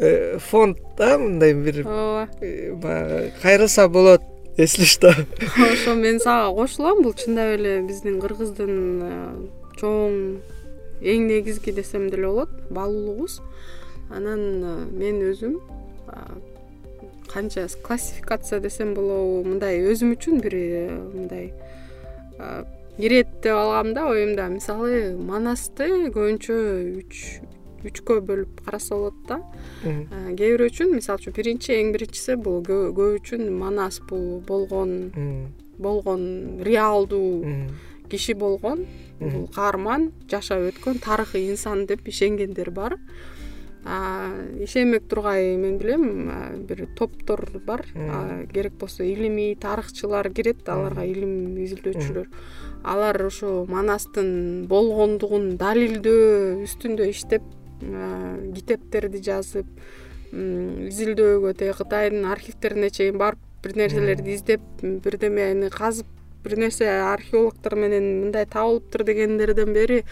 э, 0.00 0.38
фонд 0.38 0.78
да 0.96 1.18
мындай 1.18 1.52
бир 1.54 1.86
ооба. 1.86 2.28
э, 2.40 2.72
баягы 2.72 3.32
кайрылса 3.42 3.88
болот 3.88 4.22
если 4.56 4.84
что. 4.84 5.14
Ошо 5.72 5.94
мен 5.94 6.20
сага 6.20 6.54
кошулам 6.54 7.02
бул 7.02 7.14
чындап 7.14 7.56
эле 7.56 7.80
биздин 7.82 8.20
кыргыздын 8.20 9.02
э, 9.02 9.12
чоң 9.80 10.40
эң 11.00 11.26
негизги 11.28 11.72
десем 11.72 12.08
деле 12.10 12.26
болот 12.28 12.50
баалуулугубуз 12.70 13.40
анан 14.10 14.90
мен 14.96 15.22
өзүм 15.30 15.60
канча 17.30 17.68
классификация 17.82 18.60
десем 18.60 18.94
болобу 18.94 19.44
мындай 19.48 19.80
өзүм 19.86 20.16
үчүн 20.16 20.40
бир 20.44 20.56
мындай 21.14 21.52
иреттеп 22.98 23.54
алгам 23.54 23.94
да 23.94 24.08
оюмда. 24.10 24.48
Мисалы 24.52 25.16
манасты 25.16 26.10
көбүнчө 26.12 26.56
үч 27.00 27.40
үчкө 27.86 28.18
бөлүп 28.28 28.60
караса 28.66 28.94
болот 28.98 29.20
да. 29.28 29.38
Кээ 29.84 30.56
бирөө 30.56 30.68
үчүн? 30.68 30.92
Мисалы 30.98 31.22
үчүн 31.22 31.36
биринчи 31.38 31.76
эң 31.78 31.94
биринчиси 31.94 32.36
бул 32.36 32.60
көп 32.66 33.20
үчүн 33.20 33.46
манас 33.56 34.02
бул 34.10 34.42
болгон 34.46 35.14
болгон 35.80 36.60
реалдуу 36.66 37.46
киши 38.10 38.34
болгон 38.34 38.86
бул 39.20 39.46
каарман 39.54 40.10
жашап 40.30 40.70
өткөн 40.70 41.00
тарыхый 41.04 41.50
инсан 41.50 41.86
деп 41.86 42.08
ишенгендер 42.08 42.70
бар. 42.70 42.98
Ишенбей 44.60 45.00
тургай 45.00 45.56
мен 45.56 45.78
билем 45.78 46.66
бир 46.68 46.86
топтор 46.98 47.46
бар. 47.66 47.86
Керек 48.52 48.74
болсо 48.74 49.04
илимий 49.04 49.54
тарыхчылар 49.54 50.30
кирет 50.32 50.68
аларга 50.68 51.04
илим 51.04 51.56
изилдөөчүлөр 51.64 52.28
алар 52.84 53.22
ошо 53.26 53.64
манастын 53.68 54.66
болгондугун 54.68 55.56
далилдөө 55.60 56.62
үстүндө 56.66 57.08
иштеп 57.12 57.44
китептерди 57.80 59.20
жазып 59.24 59.68
изилдөөгө 60.32 61.52
тиги 61.58 61.76
кытайдын 61.80 62.28
архивтерине 62.32 62.90
чейин 62.94 63.18
барып 63.20 63.40
бир 63.64 63.76
нерселерди 63.76 64.36
издеп 64.36 64.62
бирдемени 64.82 65.70
казып 65.74 66.08
бир 66.44 66.58
нерсе 66.58 66.88
археологдор 66.88 67.76
менен 67.76 68.06
мындай 68.26 68.46
табылыптыр 68.46 69.04
дегендерден 69.04 69.72
бери 69.72 70.04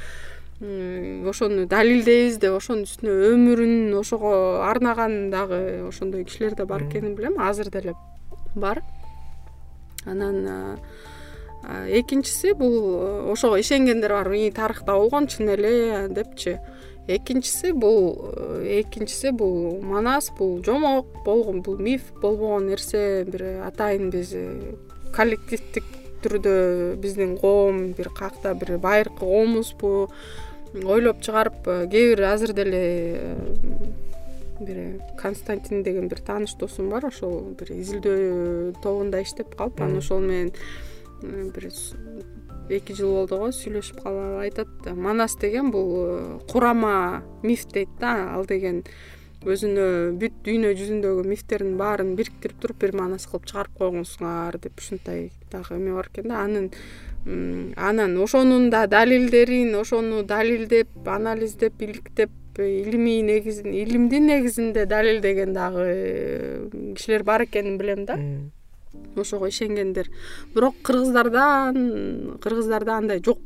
ошону 0.60 1.66
далилдейбиз 1.70 2.38
деп 2.42 2.56
ошонун 2.58 2.82
үстүнө 2.82 3.12
өмүрүн 3.30 3.94
ошого 4.00 4.64
арнаган 4.66 5.30
дагы 5.30 5.86
ошондой 5.86 6.24
кишилер 6.24 6.56
да 6.56 6.66
бар 6.66 6.82
экенин 6.82 7.14
билем. 7.14 7.38
Азыр 7.38 7.70
деле 7.70 7.94
бар. 8.56 8.82
Анан 10.04 10.80
экинчиси 11.62 12.54
бул 12.54 13.30
ошого 13.30 13.60
ишенгендер 13.60 14.10
бар 14.10 14.32
ии 14.32 14.50
тарыхта 14.50 14.92
болгон 14.92 15.28
чын 15.28 15.48
эле 15.54 16.08
депчи. 16.08 16.58
Экинчиси 17.06 17.70
бул 17.70 18.34
экинчиси 18.64 19.30
бул 19.30 19.80
манас 19.80 20.30
бул 20.38 20.62
жомок 20.64 21.06
болгон 21.24 21.62
бул 21.62 21.78
миф 21.78 22.02
болбогон 22.20 22.66
нерсе 22.66 23.24
бир 23.24 23.62
атайын 23.64 24.10
биз 24.10 24.34
коллективдик 25.14 25.84
түрдө 26.22 26.96
биздин 27.02 27.36
коом 27.38 27.92
бир 27.98 28.10
каякта 28.14 28.54
бир 28.58 28.78
байыркы 28.82 29.20
коомузбу 29.20 30.08
ойлоп 30.74 31.22
чыгарып 31.22 31.66
э, 31.66 31.86
кээ 31.90 32.14
бир 32.14 32.24
азыр 32.28 32.52
деле 32.52 32.82
э, 33.16 33.36
бир 34.60 35.00
константин 35.16 35.82
деген 35.82 36.08
бир 36.08 36.20
тааныш 36.20 36.54
досум 36.58 36.90
бар. 36.90 37.06
Ошол 37.06 37.54
бир 37.58 37.72
изилдөө 37.72 38.80
тобунда 38.82 39.22
иштеп 39.22 39.54
калып 39.56 39.80
анан 39.80 39.98
ошол 40.02 40.20
менен 40.20 40.52
э, 41.22 41.50
бир 41.54 41.70
эки 42.68 42.92
жыл 42.92 43.14
болду 43.14 43.38
го 43.38 43.48
сүйлөшүп 43.48 44.02
калып 44.02 44.42
айтат. 44.44 44.92
Манас 44.94 45.36
деген 45.40 45.70
бул 45.70 46.42
курама 46.50 47.22
миф 47.42 47.66
дейт 47.72 47.88
да 48.00 48.34
ал 48.34 48.44
деген 48.44 48.84
өзүнө 49.46 50.18
бүт 50.18 50.40
дүйнө 50.46 50.72
жүзүндөгү 50.78 51.22
мифтердин 51.28 51.76
баарын 51.78 52.16
бириктирип 52.18 52.58
туруп 52.62 52.80
бир 52.82 52.96
манас 52.98 53.28
кылып 53.30 53.46
чыгарып 53.46 53.78
койгонсуңар 53.78 54.58
деп 54.58 54.80
ушундай 54.82 55.30
дагы 55.52 55.76
эме 55.76 55.94
бар 55.94 56.10
экен 56.10 56.28
да. 56.28 56.42
Анын 56.42 56.70
анан 57.76 58.16
ошонун 58.18 58.70
да 58.70 58.86
далилдерин 58.86 59.74
ошону 59.76 60.24
далилдеп 60.24 60.88
анализдеп 61.06 61.80
иликтеп 61.82 62.30
илимий 62.58 63.22
негизин 63.22 63.72
илимдин 63.72 64.26
негизинде 64.26 64.86
далилдеген 64.86 65.52
дагы 65.54 66.94
кишилер 66.96 67.22
бар 67.22 67.44
экенин 67.44 67.78
билем 67.78 68.06
да. 68.06 68.18
Ошого 69.16 69.48
ишенгендер. 69.48 70.10
Бирок 70.54 70.74
кыргыздардан 70.82 72.38
кыргыздарда 72.40 72.96
андай 72.96 73.22
жок. 73.24 73.38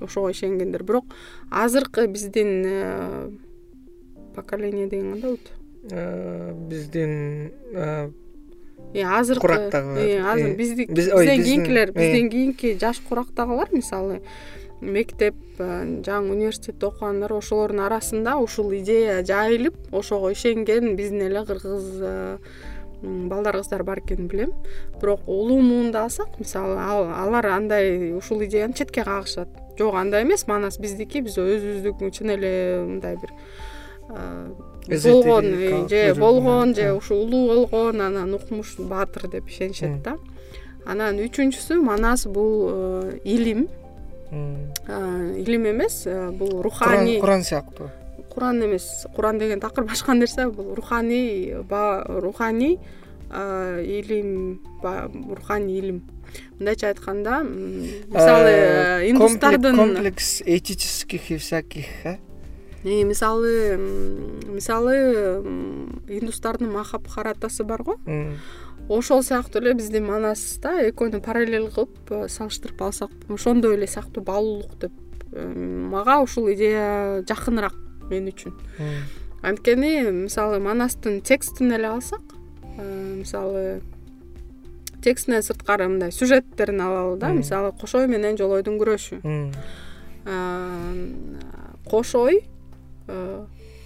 Ошого 0.00 0.32
ишенгендер. 0.32 0.82
Бирок 0.82 1.04
азыркы 1.50 2.06
биздин 2.06 2.62
э, 2.66 3.30
поколение 4.42 4.86
деген 4.86 5.12
кандай 5.12 5.20
болот? 5.20 5.40
Э, 5.90 6.52
биздин 6.52 7.50
азыркы 8.94 9.40
курактагылар 9.40 10.32
азыр 10.32 10.56
бизден 10.56 11.42
кийинкилер 11.44 11.92
бизден 11.92 12.30
кийинки 12.30 12.78
жаш 12.80 13.00
курактагылар 13.08 13.68
мисалы 13.72 14.22
мектеп 14.80 15.34
жаңы 15.58 16.32
университетте 16.32 16.86
окугандар 16.86 17.32
ошолордун 17.34 17.82
арасында 17.86 18.36
ушул 18.38 18.72
идея 18.78 19.24
жайылып 19.26 19.92
ошого 19.92 20.32
ишенген 20.32 20.94
биздин 20.96 21.26
эле 21.26 21.44
кыргыз 21.44 22.02
балдар 23.02 23.58
кыздар 23.58 23.82
бар 23.84 24.00
экенин 24.00 24.26
билем. 24.28 24.52
Бирок 25.00 25.20
улуу 25.26 25.60
алсак 25.94 26.38
мисалы 26.38 26.78
алар 26.78 27.46
андай 27.46 28.12
ушул 28.16 28.42
идеяны 28.44 28.74
четке 28.74 29.04
кагышат 29.04 29.48
жок 29.78 29.94
андай 29.94 30.24
эмес 30.24 30.46
манас 30.46 30.78
биздики 30.78 31.20
биз 31.20 31.38
өзүбүздү 31.38 32.10
чын 32.10 32.34
эле 32.34 32.52
мындай 32.86 33.16
бир 33.16 33.30
болгон 34.08 35.88
же 35.88 36.14
болгон 36.14 36.74
же 36.74 36.92
ушу 36.92 37.14
улуу 37.14 37.66
болгон 37.66 38.00
анан 38.00 38.34
укмуш 38.34 38.76
баатыр 38.78 39.28
деп 39.28 39.48
ишенишет 39.48 40.02
да. 40.02 40.16
Анан 40.86 41.18
үчүнчүсү 41.20 41.82
манас 41.84 42.24
бул 42.26 42.70
э, 42.70 43.18
илим. 43.24 43.68
Илим 44.30 45.66
эмес 45.68 46.06
э, 46.06 46.30
бул 46.30 46.62
руханий 46.62 47.20
куран 47.20 47.44
сыяктуу. 47.44 47.90
Куран 48.30 48.64
эмес 48.64 49.06
куран 49.14 49.38
деген 49.38 49.60
такыр 49.60 49.84
башка 49.84 50.14
нерсе 50.14 50.48
бул 50.48 50.74
руханий 50.74 51.54
руханий 51.54 52.78
илим 53.30 54.62
руханий 55.28 55.78
илим. 55.78 56.02
Мындайча 56.58 56.88
айтканда 56.88 57.42
мисалы 57.42 58.50
э, 58.50 59.10
индустардын 59.10 59.76
комплекс 59.76 60.42
этических 60.44 61.30
и 61.30 61.36
всяких 61.36 61.86
э 62.04 62.16
мисалы 62.84 63.76
мисалы 64.48 65.42
индустардын 66.08 66.70
махабхаратасы 66.72 67.64
бар 67.64 67.82
го. 67.82 67.98
Ошол 68.88 69.22
сыяктуу 69.22 69.60
эле 69.60 69.74
биздин 69.74 70.06
манаста 70.06 70.78
экөөнү 70.88 71.20
параллель 71.20 71.68
кылып 71.68 72.08
э, 72.08 72.28
салыштырып 72.32 72.80
алсак 72.80 73.10
ошондой 73.28 73.76
эле 73.76 73.86
сыяктуу 73.86 74.22
баалуулук 74.24 74.78
деп 74.80 74.92
мага 75.34 76.22
ушул 76.22 76.48
идея 76.54 77.22
жакыныраак 77.28 77.74
мен 78.08 78.30
үчүн. 78.30 78.54
Анткени 79.42 80.08
мисалы 80.24 80.58
манастын 80.58 81.20
текстин 81.20 81.74
эле 81.76 81.90
алсак 81.90 82.22
э, 82.78 83.14
мисалы 83.18 83.82
текстинен 85.02 85.42
сырткары 85.42 85.88
мындай 85.88 86.10
сюжеттерин 86.10 86.80
алалы 86.80 87.18
да 87.18 87.28
мисалы 87.28 87.72
кошой 87.72 88.08
менен 88.08 88.38
жолойдун 88.38 88.80
күрөшү. 88.80 89.20
Кошой 91.84 92.40
Э, 92.40 92.57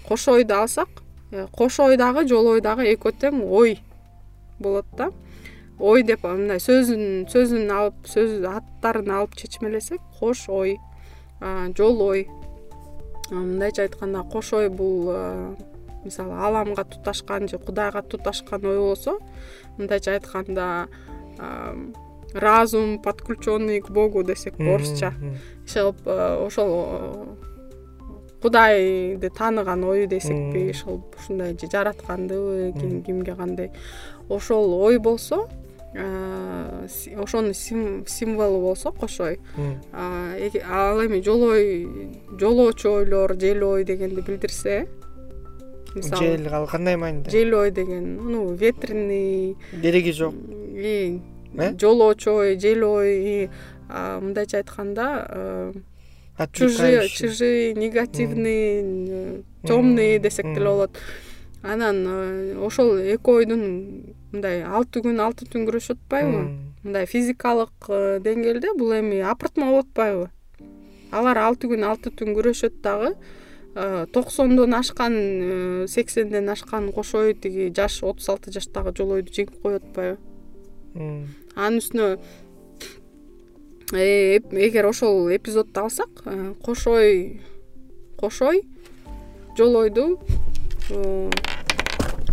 кош 0.09 0.29
ойду 0.29 0.55
алсак 0.55 0.89
э, 1.31 1.47
кош 1.53 1.81
ой 1.81 1.97
дагы 1.97 2.27
жолой 2.29 2.61
дагы 2.61 2.87
экөө 2.95 3.13
тең 3.21 3.43
ой 3.43 3.81
болот 4.59 4.87
да. 4.97 5.11
Ой 5.79 6.03
деп 6.03 6.23
мындай 6.23 6.61
сөзүн 6.63 7.27
сөзүн 7.33 7.71
алып 7.73 8.07
сөз 8.07 8.43
аттарын 8.47 9.11
алып 9.11 9.35
чечмелесек 9.39 10.01
кош 10.19 10.49
ой 10.49 10.79
жол 11.77 12.03
ой. 12.03 12.29
Мындайча 13.31 13.83
айтканда 13.87 14.23
кошой 14.23 14.69
бул 14.69 15.09
мисалы 16.05 16.35
ааламга 16.35 16.85
туташкан 16.85 17.49
же 17.49 17.59
кудайга 17.59 18.03
туташкан 18.03 18.65
ой 18.67 18.79
болсо 18.79 19.19
мындайча 19.79 20.13
айтканда 20.13 20.89
разум 22.35 22.99
подключенный 22.99 23.81
к 23.81 23.91
богу 23.91 24.23
десек 24.23 24.61
орусча. 24.61 25.15
иши 25.67 25.81
кылып 25.81 26.07
ошол 26.47 27.39
кудайды 28.43 29.31
тааныган 29.31 29.85
ой 29.85 30.07
десекпи 30.07 30.71
иши 30.71 30.87
ушундай 30.91 31.57
же 31.59 31.71
жараткандыбы 31.71 32.75
кимге 33.07 33.35
кандай. 33.35 33.71
Ошол 34.29 34.75
ой 34.75 34.99
болсо 34.99 35.49
ошонун 35.95 37.55
символу 37.55 38.61
болсо 38.61 38.93
кошой 38.93 39.41
ал 39.93 41.07
эми 41.07 41.21
жолой 41.21 41.89
жолоочу 42.39 42.93
ойлор 42.93 43.39
жел 43.39 43.69
ой 43.69 43.85
дегенди 43.85 44.21
билдирсе 44.21 44.89
мисалы 45.95 46.39
жел 46.39 46.55
ал 46.55 46.67
кандай 46.67 46.97
мааниде 46.97 47.31
жел 47.31 47.59
ой 47.59 47.71
деген 47.71 48.17
ну 48.17 48.55
ветреный 48.55 49.57
кереги 49.83 50.13
жок. 50.13 50.35
э? 50.75 51.19
жолоочу 51.79 52.31
ой 52.33 52.59
жел 52.59 52.89
ой 52.89 53.51
мындайча 53.91 54.59
айтканда 54.59 55.75
чужий 56.53 57.09
чужий 57.09 57.75
негативный 57.75 59.45
темный 59.63 60.19
десек 60.19 60.47
деле 60.55 60.67
болот. 60.67 60.91
Анан 61.63 62.59
ошол 62.59 62.97
эки 62.99 63.31
ойдун 63.31 64.15
мындай 64.33 64.63
алты 64.65 65.03
күн 65.05 65.21
алты 65.21 65.47
түн 65.47 65.67
күрөшүп 65.69 66.01
атпайбы 66.01 66.41
мындай 66.83 67.07
физикалык 67.07 67.89
э, 67.89 68.19
деңгээлде 68.25 68.73
бул 68.79 68.95
эми 68.97 69.21
апыртма 69.21 69.69
болуп 69.71 69.91
атпайбы 69.91 70.31
алар 71.13 71.39
алты 71.45 71.69
күн 71.71 71.85
алты 71.87 72.11
түн 72.11 72.33
күрөшөт 72.39 72.81
дагы 72.83 73.13
э, 73.75 74.07
токсондон 74.13 74.75
ашкан 74.75 75.15
э, 75.15 75.87
сексенден 75.87 76.49
ашкан 76.49 76.91
кошой 76.93 77.35
тиги 77.35 77.69
жаш 77.77 78.01
отуз 78.03 78.29
алты 78.33 78.53
жаштагы 78.57 78.95
жолойду 78.97 79.33
жеңип 79.37 79.61
коюп 79.63 79.85
атпайбы? 79.85 80.19
Анын 81.55 81.79
үстүнө 81.79 82.09
эгер 83.93 84.87
ошол 84.87 85.29
эпизодду 85.37 85.81
алсак 85.81 86.09
кошой 86.65 87.43
кошой 88.17 88.63
жолойду 89.59 90.19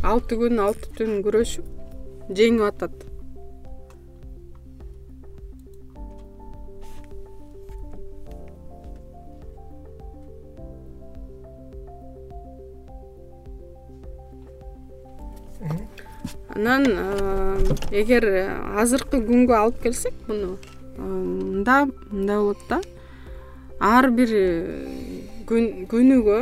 алты 0.04 0.38
күн 0.40 0.60
алты 0.64 0.88
түн 0.96 1.20
күрөшүп 1.26 1.68
жеңип 2.32 2.64
атат. 2.64 2.96
Анан 16.56 16.88
эгер 17.92 18.26
азыркы 18.80 19.20
күнгө 19.28 19.56
алып 19.60 19.84
келсек 19.84 20.16
муну 20.28 20.58
мында 21.00 21.86
мындай 22.12 22.38
болот 22.38 22.64
да. 22.70 22.82
Ар 23.80 24.10
бир 24.12 24.34
күнүгө 25.48 26.40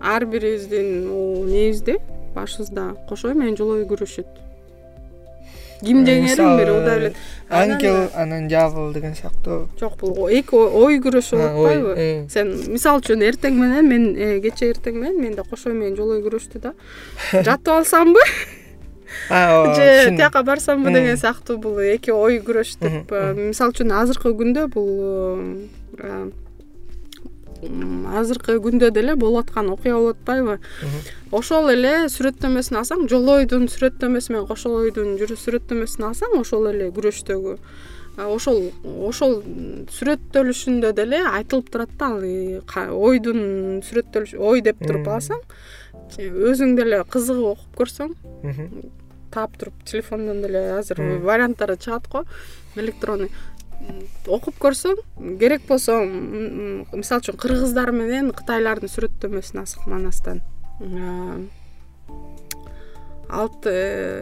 ар 0.00 0.26
бирибиздин 0.26 1.06
небизде 1.48 1.98
башыбызда 2.34 2.94
кошой 3.08 3.34
менен 3.34 3.56
жолой 3.56 3.84
күрөшөт 3.88 4.40
ким 5.84 6.02
жеңерин 6.06 6.58
бир 6.58 6.72
кудай 6.72 6.98
билет 6.98 7.16
ангел 7.48 7.96
анан 8.14 8.48
дьявол 8.48 8.92
деген 8.92 9.14
сыяктуу 9.14 9.68
жок 9.80 9.96
бул 10.00 10.28
эки 10.28 10.54
ой 10.54 10.98
күрөшү 11.04 11.38
болуп 11.40 11.64
атпайбы? 11.64 11.94
э. 11.96 12.26
сен 12.32 12.52
мисалы 12.72 13.02
үчүн 13.02 13.24
эртең 13.30 13.58
менен 13.60 13.88
мен 13.88 14.06
э, 14.16 14.40
кечээ 14.44 14.74
эртең 14.74 15.00
менен 15.00 15.20
мен 15.22 15.38
да 15.38 15.46
кошой 15.48 15.72
менен 15.72 15.96
жолой 15.96 16.22
күрөштү 16.24 16.60
да. 16.60 16.74
Жатып 17.32 17.72
алсамбы 17.78 18.20
же 19.28 20.16
тияка 20.16 20.42
барсамбы 20.42 20.92
деген 20.92 21.16
сыяктуу 21.16 21.58
бул 21.58 21.78
эки 21.78 22.10
ой 22.10 22.40
күрөш 22.44 22.76
деп 22.80 23.12
мисалы 23.38 23.74
үчүн 23.74 23.92
азыркы 23.92 24.34
күндө 24.36 24.66
бул 24.74 24.90
азыркы 27.64 28.58
күндө 28.60 28.90
деле 28.94 29.14
болуп 29.16 29.48
аткан 29.48 29.70
окуя 29.72 29.94
болуп 29.96 30.18
атпайбы. 30.18 30.58
Ошол 31.32 31.70
эле 31.72 31.94
сүрөттөмөсүн 32.12 32.78
алсаң 32.80 33.06
жолойдун 33.10 33.66
сүрөттөмөсү 33.72 34.34
менен 34.34 34.46
кошойдун 34.50 35.16
сүрөттөмөсүн 35.18 36.08
алсаң 36.10 36.38
ошол 36.40 36.68
эле 36.72 36.90
күрөштөгү. 36.94 37.56
Ошол 38.24 38.68
ошол 39.08 39.40
сүрөттөлүшүндө 39.90 40.92
деле 40.94 41.22
айтылып 41.32 41.72
турат 41.72 41.96
да 41.98 42.12
ал 42.12 42.92
ойдун 42.94 43.80
сүрөттөлүш 43.86 44.36
ой 44.38 44.62
деп 44.62 44.84
туруп 44.84 45.08
алсаң 45.16 45.40
өзүң 46.20 46.76
деле 46.78 47.02
кызыгып 47.10 47.56
окуп 47.56 47.80
көрсөң 47.80 48.14
таап 49.34 49.58
туруп 49.58 49.82
телефондон 49.84 50.42
деле 50.42 50.62
азыр 50.78 51.02
варианттары 51.24 51.76
чыгат 51.76 52.08
го. 52.12 52.24
Электронный 52.76 53.30
окуп 54.26 54.56
көрсөң 54.62 55.36
керек 55.40 55.66
болсо 55.68 55.98
мисалы 56.04 57.20
үчүн 57.20 57.38
кыргыздар 57.42 57.92
менен 57.92 58.30
кытайлардын 58.36 58.90
сүрөттөмөсүн 58.92 59.60
алсак 59.64 59.86
манастан 59.90 60.40
алты 63.28 63.74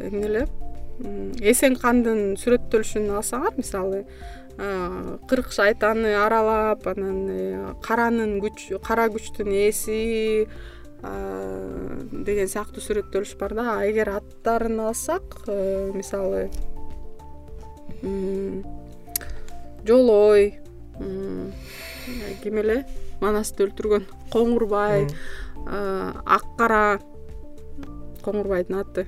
эмне 0.08 0.26
эле 0.31 0.44
эсенкандын 1.52 2.34
сүрөттөлүшүн 2.42 3.10
алсаңар 3.18 3.58
мисалы 3.58 4.05
кырк 5.31 5.52
шайтаны 5.55 6.12
аралап 6.18 6.86
анан 6.91 7.20
э, 7.31 7.73
каранын 7.82 8.36
күч 8.42 8.68
кара 8.84 9.08
күчтүн 9.15 9.49
ээси 9.49 10.47
деген 11.02 12.48
сыяктуу 12.48 12.82
сүрөттөлүш 12.84 13.36
бар 13.40 13.55
да 13.58 13.76
эгер 13.89 14.12
аттарын 14.16 14.81
алсак 14.86 15.22
э, 15.47 15.90
мисалы 15.94 16.48
жолой 19.86 20.58
ким 22.42 22.58
эле 22.62 22.82
манасты 23.20 23.66
өлтүргөн 23.66 24.06
коңурбай 24.31 25.08
ак 25.66 26.47
кара 26.58 26.84
коңурбайдын 28.22 28.78
аты. 28.81 29.06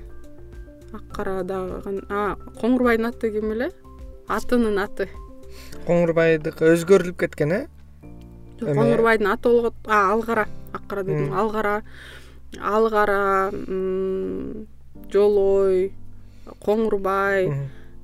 Ак 0.93 1.05
кара 1.15 1.43
дагы 1.43 1.79
коңурбайдын 2.59 3.09
аты 3.09 3.31
ким 3.31 3.51
эле? 3.55 3.71
Атынын 4.31 4.79
аты. 4.83 5.07
Коңурбайдыкы 5.87 6.73
өзгөрүлүп 6.73 7.19
кеткен 7.23 7.55
э 7.55 7.61
жок 8.59 8.75
коңурбайдын 8.75 9.31
аты 9.33 9.49
болгот 9.49 9.73
ал 9.87 10.23
кара 10.23 10.47
ак 10.73 10.83
кара 10.87 11.03
дедим. 11.03 11.33
Ал 11.33 11.51
кара 11.51 11.83
ал 12.59 12.89
кара 12.89 13.51
жолой 15.11 15.93
коңурбай 16.63 17.49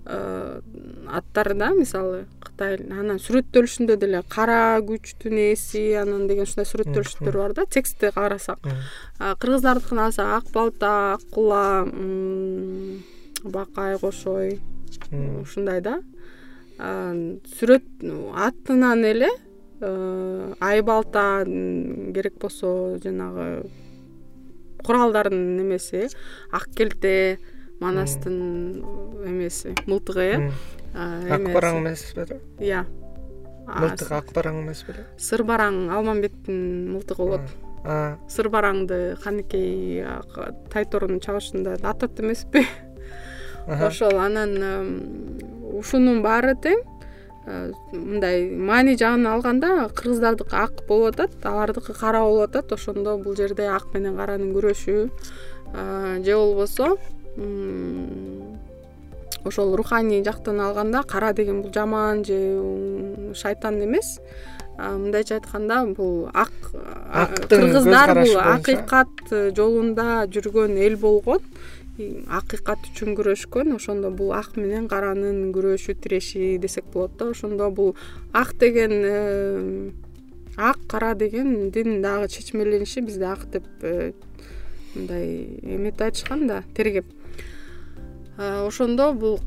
аттары 0.05 1.53
да 1.55 1.69
мисалы 1.77 2.25
кытай 2.41 2.75
анан 2.89 3.19
сүрөттөлүшүндө 3.21 3.95
деле 4.01 4.23
кара 4.27 4.79
күчтүн 4.81 5.37
ээси 5.51 5.83
анан 6.01 6.25
деген 6.27 6.47
ушундай 6.47 6.67
сүрөттөлүштөр 6.67 7.37
бар 7.37 7.53
да 7.53 7.65
текстти 7.69 8.09
карасак. 8.11 8.59
Кыргыздардыкын 9.19 10.01
алсак 10.07 10.27
ак 10.39 10.49
балта 10.53 11.13
ак 11.13 11.23
кула 11.31 11.85
бакай 13.43 13.97
кошой 14.01 14.59
ушундай 15.41 15.81
да. 15.85 16.01
Сүрөт 16.79 17.85
атынан 18.33 19.05
эле 19.05 19.29
ай 19.81 20.81
балта 20.81 21.43
керек 21.45 22.37
болсо 22.39 22.99
жанагы 23.03 23.65
куралдардын 24.85 25.61
эмеси 25.61 26.07
ак 26.51 26.67
келте 26.75 27.39
манастын 27.79 28.83
эмеси 29.25 29.75
мылтыгы 29.87 30.27
э 30.37 30.51
ак 30.93 31.41
бараң 31.53 31.81
эмес 31.81 32.13
беле 32.15 32.39
иә. 32.59 32.85
Мылтыгы 33.65 34.15
ак 34.17 34.31
бараң 34.35 34.61
эмес 34.61 34.83
беле 34.87 35.07
сыр 35.17 35.43
бараң 35.43 35.89
алмамбеттин 35.89 36.93
мылтыгы 36.93 37.25
болот 37.25 38.25
сыр 38.29 38.49
бараңды 38.53 39.17
каныкей 39.23 40.05
тайторунун 40.69 41.19
чабышында 41.19 41.79
атат 41.81 42.19
эмеспи. 42.19 42.67
Ошол 43.67 44.17
анан 44.17 44.57
ушунун 45.73 46.21
баары 46.21 46.55
тең 46.61 46.81
мындай 47.45 48.49
маани 48.49 48.95
жагын 48.97 49.25
алганда 49.27 49.89
кыргыздардыкы 49.95 50.55
ак 50.55 50.85
болуп 50.87 51.15
атат 51.15 51.45
алардыкы 51.45 51.93
кара 51.93 52.21
болуп 52.21 52.49
атат. 52.49 52.71
Ошондо 52.71 53.17
бул 53.17 53.35
жерде 53.35 53.67
ак 53.67 53.93
менен 53.93 54.15
каранын 54.17 54.53
күрөшү 54.53 55.09
же 56.23 56.35
болбосо 56.35 56.97
ошол 59.43 59.75
руханий 59.75 60.23
жактан 60.23 60.59
алганда 60.61 61.03
кара 61.03 61.33
деген 61.33 61.61
бул 61.61 61.73
жаман 61.73 62.23
же 62.23 63.33
шайтан 63.35 63.83
эмес. 63.83 64.19
Мындайча 64.77 65.35
айтканда 65.35 65.85
бул 65.85 66.29
ак 66.33 66.51
кыргыздар 67.49 68.13
бул 68.21 68.37
акыйкат 68.37 69.33
жолунда 69.55 70.25
жүргөн 70.31 70.77
эл 70.77 70.95
болгон 70.97 71.41
акыйкат 72.27 72.91
үчүн 72.91 73.15
күрөшкөн. 73.17 73.75
Ошондо 73.75 74.11
бул 74.11 74.33
ак 74.37 74.55
менен 74.57 74.87
каранын 74.91 75.51
күрөшү 75.55 75.97
тиреши 76.03 76.57
десек 76.61 76.85
болот 76.93 77.17
да. 77.17 77.31
Ошондо 77.31 77.69
бул 77.71 77.95
ак 78.33 78.55
деген 78.59 79.93
ак 80.57 80.77
кара 80.87 81.15
дегендин 81.15 82.01
дагы 82.01 82.27
чечмелениши 82.27 83.01
бизде 83.01 83.25
ак 83.25 83.49
деп 83.49 83.63
э, 83.81 84.11
мындай 84.95 85.59
эметип 85.61 86.01
айтышкан 86.01 86.47
да 86.47 86.63
тергеп. 86.75 87.05
Ошондо 88.37 89.13
бул 89.13 89.39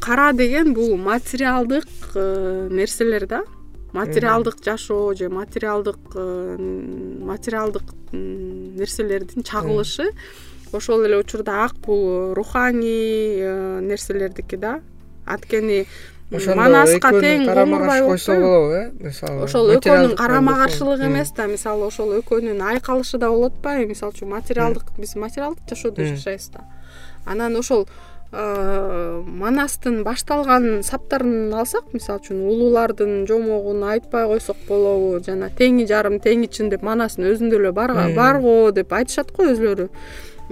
кара 0.00 0.32
деген 0.32 0.74
бул 0.74 0.96
материалдык 0.96 1.86
э, 2.14 2.68
нерселер 2.70 3.26
да. 3.26 3.44
Материалдык 3.92 4.56
жашоо 4.64 5.14
же 5.14 5.28
материалдык 5.28 5.98
э, 6.14 6.56
материалдык 7.20 7.82
нерселердин 8.12 9.42
чагылышы 9.42 10.12
ошол 10.74 11.04
эле 11.04 11.18
учурда 11.18 11.64
ак 11.64 11.74
бул 11.84 12.34
руханий 12.34 13.38
э, 13.40 13.80
нерселердики 13.82 14.56
да. 14.56 14.80
Анткени 15.26 15.86
манаска 16.30 17.12
тең 17.12 17.46
карама 17.46 17.78
каршы 17.84 18.06
койсо 18.06 18.36
болобу 18.40 18.72
э? 18.72 18.84
Мисалы 19.00 19.44
ошол 19.44 19.74
экөөнүн 19.76 20.16
карама 20.16 20.56
каршылыгы 20.62 21.06
эмес 21.10 21.32
да 21.36 21.46
мисалы 21.46 21.86
ошол 21.86 22.16
экөөнүн 22.20 22.62
айкалышы 22.72 23.18
да 23.18 23.28
болот 23.30 23.58
атпайбы 23.58 23.92
мисалы 23.92 24.16
үчүн 24.16 24.32
материалдык 24.32 24.94
биз 24.98 25.14
материалдык 25.16 25.68
жашоодо 25.68 26.08
жашайбыз 26.14 26.48
да. 26.56 26.64
Анан 27.24 27.56
ошол 27.56 27.86
Э, 28.32 29.20
манастын 29.26 29.98
башталган 30.06 30.80
саптарын 30.80 31.52
алсак 31.52 31.90
мисалы 31.92 32.22
үчүн 32.22 32.38
улуулардын 32.48 33.26
жомогун 33.28 33.82
айтпай 33.84 34.24
койсок 34.30 34.56
болобу 34.70 35.18
жана 35.26 35.50
теңи 35.58 35.84
жарым 35.90 36.16
теңи 36.16 36.48
чын 36.48 36.70
деп 36.72 36.80
манасын 36.80 37.28
өзүндө 37.28 37.58
эле 37.60 37.72
бар 37.76 38.40
го 38.40 38.54
деп 38.72 38.94
айтышат 38.96 39.34
го 39.36 39.50
өзүлөрү 39.52 39.90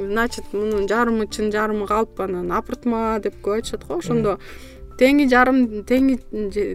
значит 0.07 0.53
мунун 0.53 0.89
жарымы 0.89 1.27
чын 1.27 1.53
жарымы 1.53 1.87
калп 1.87 2.21
анан 2.21 2.53
апыртма 2.53 3.19
деп 3.23 3.41
көп 3.43 3.61
айтышат 3.61 3.87
го. 3.87 3.99
Ошондо 3.99 4.39
теңи 5.01 5.27
жарым 5.31 5.85
теңи 5.89 6.19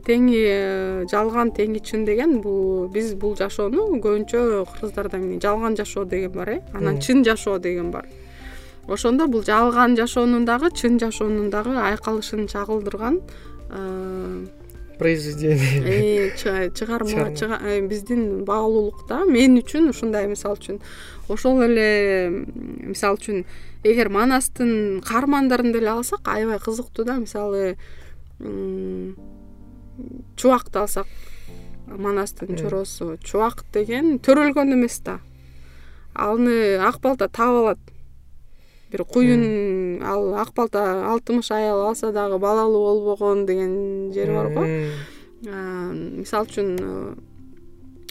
теңи 0.05 0.39
э, 0.41 1.05
жалган 1.11 1.51
теңи 1.53 1.81
чын 1.85 2.05
деген 2.07 2.39
бул 2.41 2.87
биз 2.93 3.13
бул 3.13 3.35
жашоону 3.37 3.87
көбүнчө 4.01 4.65
кыргыздарда 4.71 5.19
эмне 5.21 5.39
жалган 5.41 5.77
жашоо 5.77 6.05
деген 6.05 6.31
бар 6.31 6.49
э. 6.49 6.59
Анан 6.73 6.99
чын 6.99 7.23
жашоо 7.25 7.59
деген 7.59 7.91
бар. 7.91 8.09
Ошондо 8.87 9.27
бул 9.27 9.43
жалган 9.43 9.95
жашоонун 9.97 10.45
дагы 10.45 10.71
чын 10.73 10.99
жашоонун 10.99 11.49
дагы 11.49 11.77
айкалышын 11.77 12.47
чагылдырган 12.47 13.21
э, 13.69 14.45
произведение. 14.97 16.31
э, 16.31 16.69
чыгарма 16.69 17.29
биздин 17.87 18.45
баалуулукта 18.45 19.25
мен 19.25 19.59
үчүн 19.59 19.89
ушундай 19.89 20.27
мисалы 20.27 20.57
үчүн 20.57 20.79
ошол 21.29 21.61
эле 21.65 22.45
мисалы 22.85 23.17
үчүн 23.17 23.45
эгер 23.83 24.09
манастын 24.09 25.01
каармандарын 25.05 25.71
деле 25.73 25.89
алсак 25.93 26.27
аябай 26.27 26.59
кызыктуу 26.59 27.05
да. 27.05 27.17
Мисалы 27.17 27.77
чубакты 30.35 30.79
алсак 30.79 31.07
манастын 31.87 32.57
чоросу. 32.57 33.17
Чубак 33.23 33.65
деген 33.73 34.19
төрөлгөн 34.19 34.73
эмес 34.73 34.99
да. 35.05 35.19
Аны 36.13 36.77
ак 36.77 36.99
балта 37.01 37.27
таап 37.27 37.61
алат. 37.61 37.79
Бир 38.91 39.03
куюн 39.03 40.01
ал 40.03 40.33
ак 40.35 40.53
балта 40.53 41.09
алтымыш 41.11 41.51
аял 41.51 41.87
алса 41.87 42.11
дагы 42.11 42.39
балалуу 42.39 42.83
болбогон 42.85 43.45
деген 43.45 44.11
жери 44.13 44.31
бар 44.31 44.49
го. 44.53 44.65
Мисалы 45.45 46.47
үчүн 46.47 46.69
э, 46.79 47.15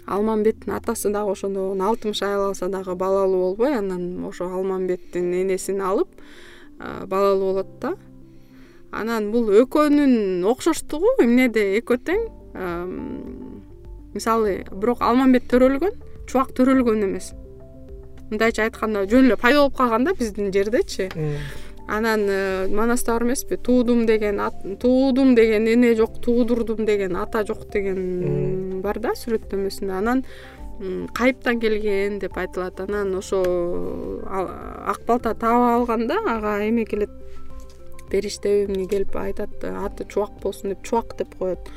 алмамбеттин 0.07 0.73
атасы 0.77 1.11
дагы 1.11 1.33
ошондо 1.33 1.73
алтымыш 1.73 2.23
аял 2.23 2.49
алса 2.49 2.69
дагы 2.69 2.95
балалуу 2.95 3.41
болбой 3.51 3.79
анан 3.79 4.25
ошо 4.25 4.49
алмамбеттин 4.49 5.33
энесин 5.43 5.81
алып 5.81 6.09
э, 6.79 7.07
балалуу 7.07 7.53
болот 7.53 7.79
да. 7.81 7.95
Анан 8.91 9.31
бул 9.33 9.51
экөөнүн 9.51 10.45
окшоштугу 10.47 11.17
эмнеде 11.25 11.79
экөө 11.81 11.99
тең 12.07 12.21
мисалы 14.15 14.61
бирок 14.71 15.03
алмамбет 15.03 15.49
төрөлгөн 15.51 15.97
чубак 16.29 16.53
төрөлгөн 16.55 17.03
эмес. 17.09 17.33
Мындайча 18.31 18.69
айтканда 18.69 19.05
жөн 19.11 19.27
эле 19.29 19.37
пайда 19.37 19.65
болуп 19.65 19.77
калган 19.77 20.07
да 20.07 20.15
биздин 20.15 20.53
жердечи 20.53 21.11
анан 21.89 22.21
э, 22.29 22.69
манаста 22.69 23.13
бар 23.13 23.25
эмеспи 23.25 23.57
туудум 23.57 24.07
деген 24.07 24.41
туудум 24.81 25.35
деген 25.35 25.67
эне 25.67 25.95
жок 25.95 26.21
туудурдум 26.21 26.87
деген 26.87 27.17
ата 27.17 27.45
жок 27.47 27.69
деген 27.71 28.81
бар 28.83 28.99
да 28.99 29.13
сүрөттөмөсүндө 29.13 29.93
анан 29.93 30.25
кайыптан 31.15 31.61
келген 31.61 32.19
деп 32.19 32.37
айтылат. 32.39 32.81
Анан 32.81 33.15
ошо 33.15 33.43
ак 34.27 35.05
балта 35.07 35.35
таап 35.35 35.63
алганда 35.79 36.17
ага 36.27 36.59
эме 36.67 36.85
келет 36.85 37.11
периштеби 38.11 38.65
эмне 38.67 38.89
келип 38.89 39.15
айтат 39.17 39.65
аты 39.65 40.05
чубак 40.09 40.33
болсун 40.43 40.71
деп 40.71 40.83
чубак 40.83 41.17
деп 41.17 41.35
коет. 41.39 41.71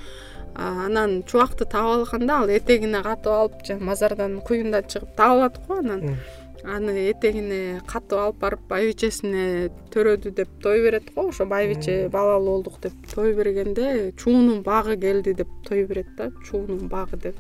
Анан 0.56 1.24
чубакты 1.24 1.66
таап 1.66 1.86
алганда 1.86 2.42
ал 2.42 2.50
этегине 2.50 3.04
катып 3.04 3.34
алып 3.34 3.66
жанаг 3.66 3.84
мазардан 3.84 4.42
куюндан 4.42 4.84
чыгып 4.84 5.16
таап 5.16 5.32
алат 5.32 5.60
го 5.68 5.78
анан 5.78 6.18
аны 6.68 6.94
этегине 7.12 7.80
катып 7.88 8.20
алып 8.20 8.40
барып 8.42 8.64
байбичесине 8.70 9.70
төрөдү 9.94 10.34
деп 10.36 10.50
той 10.64 10.82
берет 10.84 11.10
го 11.16 11.28
ошо 11.30 11.46
байбиче 11.48 12.10
балалуу 12.12 12.58
болдук 12.58 12.82
деп 12.84 12.94
той 13.14 13.34
бергенде 13.38 14.12
чуунун 14.18 14.64
багы 14.64 14.98
келди 15.00 15.34
деп 15.34 15.48
той 15.68 15.86
берет 15.86 16.10
да 16.18 16.32
чуунун 16.44 16.88
багы 16.92 17.18
деп. 17.18 17.36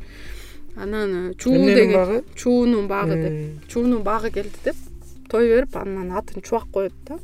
Анан 0.75 1.33
чуу 1.37 1.53
деген 1.53 1.93
багы 1.93 2.23
чуунун 2.35 2.87
багы 2.87 3.15
деп. 3.21 3.67
Чуунун 3.67 4.03
багы 4.03 4.31
келди 4.31 4.63
деп 4.63 4.75
той 5.29 5.49
берип 5.49 5.75
анан 5.75 6.11
атын 6.11 6.41
чубак 6.41 6.67
коет 6.71 6.93
да. 7.07 7.19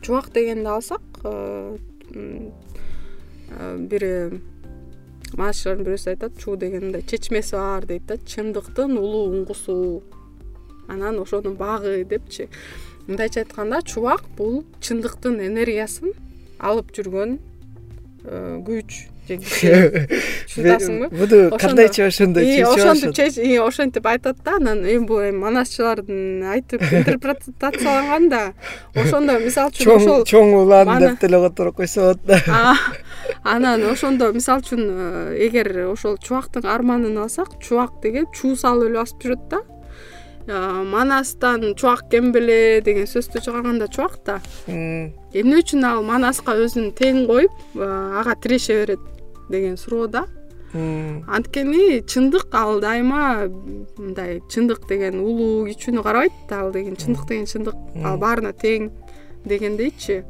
Чубак 0.00 0.32
дегенди 0.32 0.66
алсак 0.66 1.02
э, 1.24 1.76
бир 3.76 4.40
манасчылардын 5.36 5.84
бирөөсү 5.84 6.12
айтат 6.14 6.38
чуу 6.40 6.56
деген 6.56 6.88
мындай 6.88 7.02
чечмеси 7.02 7.56
бар 7.56 7.84
дейт 7.84 8.06
да. 8.06 8.16
Чындыктын 8.16 8.96
улуу 8.96 9.26
уңгусу 9.34 10.02
анан 10.88 11.20
ошонун 11.22 11.56
багы 11.56 12.04
депчи. 12.04 12.48
Мындайча 13.06 13.44
айтканда 13.44 13.82
чубак 13.82 14.24
бул 14.36 14.64
чындыктын 14.80 15.40
энергиясын 15.46 16.14
алып 16.58 16.90
жүргөн 16.96 17.38
э, 18.24 18.58
күч 18.66 19.06
же 19.26 19.80
түшүнүп 20.46 20.70
атасыңбы 20.70 21.08
буну 21.10 21.58
кандайча 21.58 22.06
ошондой 22.06 22.62
ошентип 22.62 23.60
ошентип 23.64 24.06
айтат 24.06 24.38
да 24.44 24.56
анан 24.56 24.84
эми 24.84 25.06
бул 25.06 25.20
эми 25.24 25.38
манасчылардын 25.42 26.44
айтып 26.52 26.82
интерпретацияланган 27.00 28.28
да. 28.30 28.42
Ошондо 28.94 29.38
мисалы 29.42 29.74
үчүн 29.74 29.94
ошол 29.96 30.24
чоң 30.28 30.54
улан 30.62 30.92
деп 31.02 31.20
деле 31.20 31.42
которуп 31.48 31.76
койсо 31.82 32.00
болот 32.00 32.26
да 32.26 32.74
анан 33.42 33.82
ошондо 33.90 34.32
мисалы 34.32 34.62
үчүн 34.62 34.84
э, 34.86 35.46
эгер 35.48 35.72
ошол 35.90 36.18
чубактын 36.18 36.66
арманын 36.66 37.18
алсак 37.18 37.58
чубак 37.60 37.98
деген 38.02 38.30
чуу 38.32 38.54
салып 38.56 38.90
эле 38.90 39.02
басып 39.02 39.26
жүрөт 39.26 39.48
да 39.50 39.62
манастан 40.46 41.74
чубак 41.74 42.08
кем 42.10 42.30
беле 42.32 42.80
деген 42.80 43.06
сөздү 43.06 43.42
чыгарганда 43.42 43.88
чубак 43.88 44.20
да. 44.24 44.40
Эмне 44.68 45.58
үчүн 45.58 45.84
ал 45.84 46.04
манаска 46.06 46.54
өзүн 46.54 46.92
тең 46.94 47.26
коюп 47.26 47.50
ага 47.74 48.34
тиреше 48.38 48.84
берет 48.84 49.00
деген 49.50 49.76
суроо 49.76 50.06
да. 50.06 50.26
Анткени 50.72 52.02
чындык 52.06 52.54
ал 52.54 52.80
дайыма 52.80 53.50
мындай 53.98 54.40
чындык 54.48 54.86
деген 54.88 55.18
улуу 55.20 55.66
кичүүнү 55.66 56.02
карабайт 56.02 56.32
да 56.48 56.60
ал 56.60 56.72
деген 56.72 56.94
чындык 56.94 57.26
деген 57.26 57.46
чындык. 57.46 57.74
Ал 58.04 58.18
баарына 58.18 58.52
тең 58.54 58.92
дегендейчи. 59.44 60.22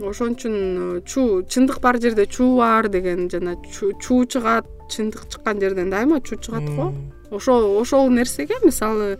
Ошон 0.00 0.36
үчүн 0.36 1.02
чуу 1.08 1.42
чындык 1.48 1.80
бар 1.80 2.00
жерде 2.00 2.26
чуу 2.26 2.58
бар 2.58 2.88
деген 2.88 3.30
жана 3.30 3.56
чуу 3.72 4.24
чыгат 4.26 4.68
чындык 4.90 5.28
чыккан 5.28 5.60
жерден 5.60 5.90
дайыма 5.90 6.20
чуу 6.20 6.36
чыгат 6.36 6.68
го 6.76 6.92
ошо 7.32 7.80
ошол 7.80 8.10
нерсеге 8.10 8.54
мисалы 8.64 9.18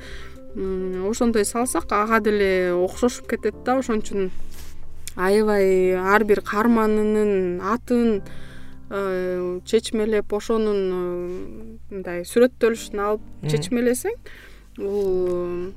ошондой 1.11 1.45
салсак 1.45 1.93
ага 1.93 2.21
деле 2.21 2.73
окшошуп 2.73 3.29
кетет 3.29 3.65
да. 3.65 3.79
Ошон 3.79 4.01
үчүн 4.01 4.31
аябай 5.17 5.95
ар 5.97 6.25
бир 6.25 6.43
каарманынын 6.45 7.61
атын 7.61 8.23
э, 8.91 9.61
чечмелеп 9.65 10.33
ошонун 10.33 10.81
э, 10.93 10.99
мындай 11.91 12.25
сүрөттөлүшүн 12.29 13.01
алып 13.01 13.25
чечмелесең 13.49 14.17
бул 14.77 15.73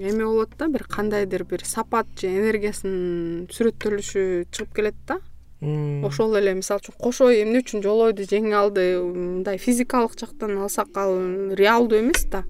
эме 0.00 0.24
болот 0.24 0.56
да 0.58 0.68
бир 0.68 0.84
кандайдыр 0.88 1.44
бир 1.48 1.64
сапат 1.64 2.08
же 2.20 2.28
энергиясынын 2.28 3.48
сүрөттөлүшү 3.52 4.24
чыгып 4.52 4.76
келет 4.76 5.00
да 5.08 5.20
ошол 5.60 6.36
эле 6.36 6.54
мисалы 6.54 6.82
үчүн 6.82 6.96
кошой 6.98 7.42
эмне 7.42 7.62
үчүн 7.62 7.82
жолойду 7.84 8.26
жеңе 8.28 8.54
алды 8.58 8.84
мындай 9.00 9.58
физикалык 9.58 10.18
жактан 10.18 10.58
алсак 10.58 10.96
ал 10.96 11.14
реалдуу 11.54 12.00
эмес 12.00 12.24
да. 12.30 12.44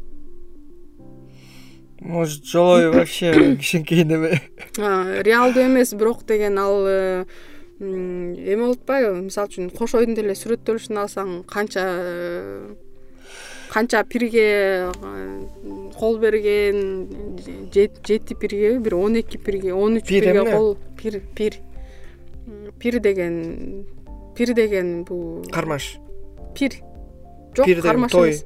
Может 2.00 2.44
жолой 2.44 2.91
вообще 2.91 3.57
кичинекей 3.60 4.05
неме? 4.05 4.42
Реалдуу 4.76 5.62
эмес 5.62 5.94
бирок 5.94 6.24
деген 6.26 6.58
ал 6.58 6.84
э, 6.86 7.24
эме 7.81 8.57
болуп 8.57 8.83
атпайбы? 8.83 9.23
Мисалы 9.23 9.49
үчүн 9.49 9.70
кошойдун 9.70 10.16
деле 10.18 10.34
сүрөттөлүшүн 10.34 11.00
алсаң 11.05 11.44
канча 11.47 11.86
канча 13.74 14.05
пирге 14.05 14.91
э, 14.91 14.92
кол 15.99 16.18
берген 16.18 17.39
жети 17.74 18.34
пиргеби 18.34 18.78
бир 18.78 18.94
он 18.97 19.16
эки 19.16 19.36
пирге 19.36 19.73
он 19.74 19.99
үч 19.99 20.07
пирге 20.08 20.44
кол 20.50 20.76
пир 21.00 21.23
пир 21.34 21.58
пир 22.78 23.00
деген 23.00 23.86
пир 24.36 24.55
деген 24.55 25.05
бул 25.05 25.44
кармаш. 25.52 25.97
Пир. 26.55 26.81
Жок 27.56 27.66
деген 27.66 27.82
кармаш 27.82 28.12
той. 28.12 28.31
Эмес 28.31 28.44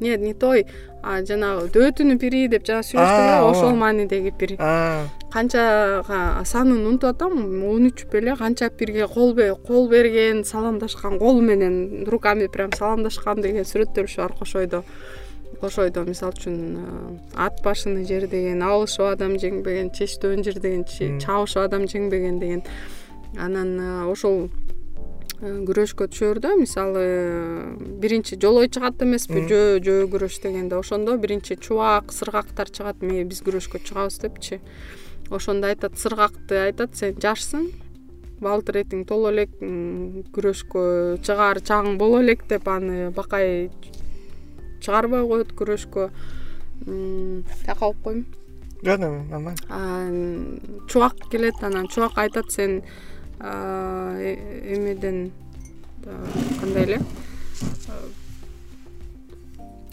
нет 0.00 0.20
не 0.20 0.34
той. 0.34 0.66
А 1.04 1.20
жанагы 1.20 1.68
дөөтүнүн 1.68 2.18
пири 2.20 2.46
деп 2.48 2.64
жана 2.64 2.80
сүйлөштүк 2.80 3.24
эле 3.26 3.40
ошол 3.44 3.74
маанидеги 3.76 4.32
пир. 4.38 4.54
Канчага 5.32 6.44
санын 6.48 6.80
унутуп 6.80 7.12
атам 7.12 7.36
он 7.68 7.90
үч 7.90 8.06
беле 8.12 8.36
канча 8.36 8.70
пирге 8.70 9.06
кол 9.06 9.34
берген 9.88 10.44
саламдашкан 10.44 11.18
колу 11.18 11.42
менен 11.42 12.06
руками 12.08 12.46
прям 12.46 12.72
саламдашкан 12.72 13.42
деген 13.42 13.68
сүрөттөрүбүз 13.68 14.16
бар 14.16 14.32
кошойдо. 14.38 14.82
Кошойдо 15.60 16.02
мисалы 16.04 16.34
үчүн 16.34 16.56
э, 16.76 17.18
ат 17.36 17.60
башыны 17.64 18.02
жердеген 18.08 18.60
алышып 18.64 19.06
адам 19.12 19.36
жеңбеген 19.38 19.92
чечтөөн 19.94 20.42
жердеген 20.44 20.82
чабышып 21.22 21.62
адам 21.62 21.86
жеңбеген 21.88 22.40
деген 22.40 22.64
анан 23.36 23.80
э, 23.80 24.04
ошол 24.10 24.48
э, 25.40 25.50
күрөшкө 25.66 26.08
түшөөрдө 26.12 26.54
мисалы 26.60 27.04
биринчи 28.00 28.38
жолой 28.40 28.68
чыгат 28.72 29.02
эмеспи 29.04 29.44
жөө 29.48 29.80
жөө 29.84 30.08
күрөш 30.12 30.38
дегенде. 30.42 30.76
Ошондо 30.78 31.16
биринчи 31.18 31.56
чубак 31.56 32.12
сыргактар 32.12 32.70
чыгат 32.70 33.02
эмеге 33.02 33.24
биз 33.30 33.42
күрөшкө 33.46 33.82
чыгабыз 33.84 34.20
депчи. 34.22 34.60
Ошондо 35.30 35.72
айтат 35.72 35.98
сыргакты 35.98 36.60
айтат 36.68 36.96
сен 36.96 37.18
жашсың 37.18 37.70
баалтыр 38.44 38.82
эртең 38.82 39.04
толо 39.08 39.32
элек 39.32 39.52
күрөшкө 40.34 40.84
чыгаар 41.24 41.62
чагың 41.64 41.98
боло 41.98 42.22
элек 42.22 42.46
деп 42.50 42.68
аны 42.68 43.10
бакай 43.16 43.70
чыгарбай 44.80 45.26
коет 45.26 45.52
күрөшкө. 45.56 46.08
Тияка 46.84 47.86
окуп 47.86 48.02
коеюнбу 48.04 48.44
жок 48.84 49.00
нормально. 49.30 50.60
Чубак 50.88 51.14
келет 51.30 51.62
анан. 51.62 51.88
Чубак 51.88 52.18
айтат 52.18 52.50
сен 52.52 52.78
э, 52.78 52.82
эмеден 53.44 55.32
кандай 56.60 56.86
эле? 56.86 56.98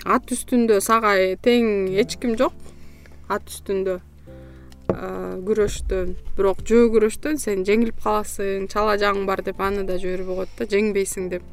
Ат 0.05 0.31
үстүндө 0.33 0.79
сага 0.81 1.13
тең 1.45 1.91
эч 2.01 2.17
ким 2.21 2.37
жок. 2.39 2.55
Ат 3.29 3.47
үстүндө 3.51 3.99
күрөштөн. 5.47 6.15
Бирок 6.37 6.63
жөө 6.67 6.91
күрөштөн 6.95 7.39
сен 7.41 7.65
жеңилип 7.67 8.01
каласың 8.03 8.67
чала 8.71 8.97
жагың 9.01 9.27
бар 9.29 9.43
деп 9.45 9.61
аны 9.61 9.85
да 9.87 9.99
жибербей 10.01 10.41
коет 10.41 10.55
да 10.59 10.67
жеңбейсиң 10.71 11.29
деп. 11.31 11.43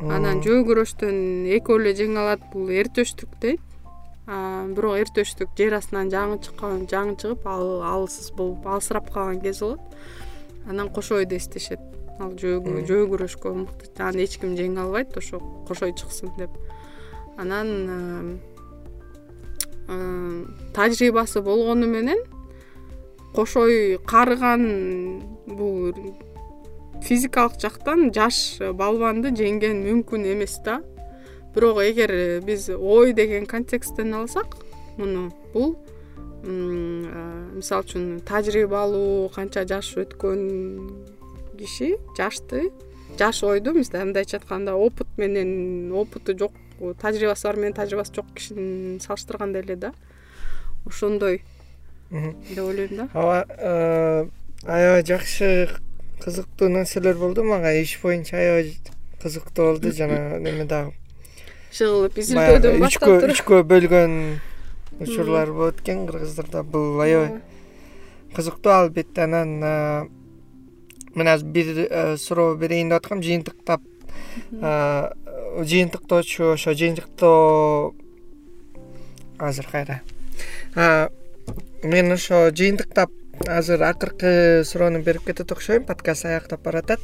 Анан 0.00 0.42
жөө 0.44 0.64
күрөштөн 0.68 1.48
экөө 1.58 1.80
эле 1.80 1.96
жеңе 1.96 2.20
алат 2.20 2.42
бул 2.52 2.68
эртөштүк 2.68 3.40
дейт 3.40 3.62
бирок 4.26 4.98
эртөштүк 4.98 5.52
жер 5.56 5.76
астынан 5.78 6.08
жаңы 6.10 6.40
чыккан 6.42 6.86
жаңы 6.90 7.14
чыгып 7.22 7.44
ал 7.46 7.82
алсыз 7.86 8.32
болуп 8.34 8.66
алсырап 8.66 9.12
калган 9.14 9.38
кези 9.40 9.62
болот 9.62 9.80
анан 10.66 10.90
кошойду 10.90 11.36
эстешет 11.36 11.80
ал 12.18 12.32
жөө 12.32 13.06
күрөшкө 13.12 13.52
мыкты 13.54 14.02
аны 14.02 14.24
эч 14.24 14.38
ким 14.40 14.56
жеңе 14.56 14.80
албайт 14.82 15.16
ошо 15.16 15.40
кошой 15.68 15.92
чыксын 15.92 16.32
деп. 16.38 16.50
Анан 17.36 18.40
тажрыйбасы 20.74 21.42
болгону 21.42 21.86
менен 21.86 22.18
кошой 23.34 23.98
карыган 23.98 25.22
бул 25.46 25.92
физикалык 27.02 27.60
жактан 27.60 28.10
жаш 28.12 28.58
балбанды 28.72 29.30
жеңген 29.36 29.84
мүмкүн 29.84 30.24
эмес 30.32 30.58
да. 30.64 30.80
Бирок 31.54 31.82
эгер 31.84 32.40
биз 32.44 32.70
ой 32.70 33.12
деген 33.12 33.46
контексттен 33.46 34.14
алсак 34.14 34.56
муну 34.96 35.30
бул 35.52 35.76
мисалы 36.46 37.84
үчүн 37.84 38.04
тажрыйбалуу 38.26 39.28
канча 39.34 39.66
жаш 39.66 39.94
өткөн 40.02 40.42
киши 41.58 41.96
жашты. 42.16 42.70
Жаш 43.18 43.42
ойду 43.42 43.72
мындайча 43.74 44.38
айтканда 44.38 44.74
опыт 44.74 45.08
менен 45.16 45.92
опыту 45.92 46.36
жок 46.38 46.52
тажрыйбасы 47.00 47.48
бар 47.48 47.56
менен 47.56 47.74
тажрыйбасы 47.74 48.14
жок 48.14 48.26
кишини 48.34 48.98
салыштырганда 49.00 49.60
эле 49.60 49.76
да. 49.76 49.92
Ошондой. 50.86 51.42
Деп 52.10 52.64
ойлойм 52.64 52.96
да. 52.96 53.08
Ооба 53.14 54.30
аябай 54.64 55.04
жакшы 55.04 55.70
кызыктуу 56.22 56.68
нерселер 56.68 57.16
болду 57.16 57.44
мага. 57.44 57.72
Иш 57.80 57.98
боюнча 58.02 58.36
аябай 58.36 58.76
кызыктуу 59.22 59.72
болду 59.72 59.92
жана 59.92 60.38
неме 60.44 60.64
дагы. 60.64 60.92
Иши 61.72 61.84
кылып 61.84 62.18
изилдөөдөн 62.18 62.78
баштап 62.80 63.08
туруп. 63.08 63.32
үчкө 63.34 63.62
бөлгөн 63.64 64.14
учурлар 65.00 65.52
болот 65.52 65.80
экен 65.80 66.06
кыргыздарда 66.06 66.62
бул 66.62 67.00
аябай 67.00 67.40
кызыктуу 68.34 68.72
албетте 68.72 69.22
анан 69.22 70.10
мен 71.14 71.28
азыр 71.28 71.48
бир 71.48 72.18
суроо 72.18 72.54
берейин 72.54 72.88
деп 72.88 73.02
аткам 73.02 73.22
жыйынтыктап 73.22 73.82
жыйынтыктоочу 74.52 76.52
ошо 76.52 76.72
жыйынтыктоо 76.72 77.94
азыр 79.38 79.66
кайра? 79.70 80.02
Мен 81.82 82.12
ошо 82.12 82.50
жыйынтыктап 82.50 83.10
азыр 83.46 83.82
акыркы 83.82 84.62
суроону 84.64 85.02
берип 85.02 85.26
кетет 85.26 85.52
окшойм 85.52 85.84
подкаст 85.84 86.26
аяктап 86.26 86.62
баратат 86.62 87.00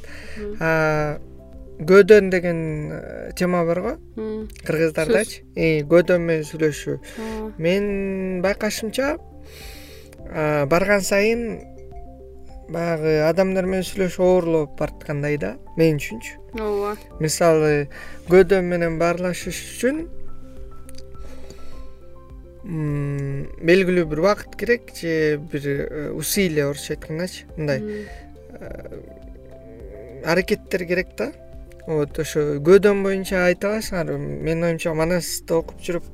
көөдөн 1.89 2.31
деген 2.33 2.59
э, 2.93 3.33
тема 3.39 3.65
барго 3.69 3.97
кыргыздардачы 4.67 5.43
көөдөн 5.91 6.25
менен 6.28 6.47
сүйлөшүү. 6.49 6.97
Менин 7.59 8.41
байкашымча 8.44 9.17
барган 10.70 11.05
сайын 11.05 11.44
баягы 12.73 13.19
адамдар 13.27 13.69
менен 13.69 13.86
сүйлөшүү 13.86 14.27
оорлоп 14.27 14.75
бараткандай 14.78 15.39
да 15.41 15.57
мен 15.77 16.01
үчүнчү. 16.01 16.39
Ооба. 16.57 16.97
Мисалы 17.20 17.89
көөдөн 18.31 18.69
менен 18.69 18.99
баарлашыш 19.01 19.61
үчүн 19.77 20.05
белгилүү 22.62 24.07
бир 24.07 24.20
убакыт 24.23 24.55
керек 24.57 24.93
же 24.94 25.39
бир 25.51 25.65
э, 25.67 26.11
усилия 26.15 26.69
орусча 26.69 26.94
айткандачы 26.94 27.49
мындай 27.57 27.83
э, 27.83 29.01
аракеттер 30.25 30.86
керек 30.86 31.09
да 31.19 31.33
вот 31.86 32.19
ошо 32.19 32.44
көөдөн 32.62 33.02
боюнча 33.02 33.47
айта 33.47 33.73
аласыңарбы 33.73 34.19
менин 34.19 34.69
оюмча 34.70 34.94
манасты 34.94 35.57
окуп 35.59 35.81
жүрүп 35.83 36.05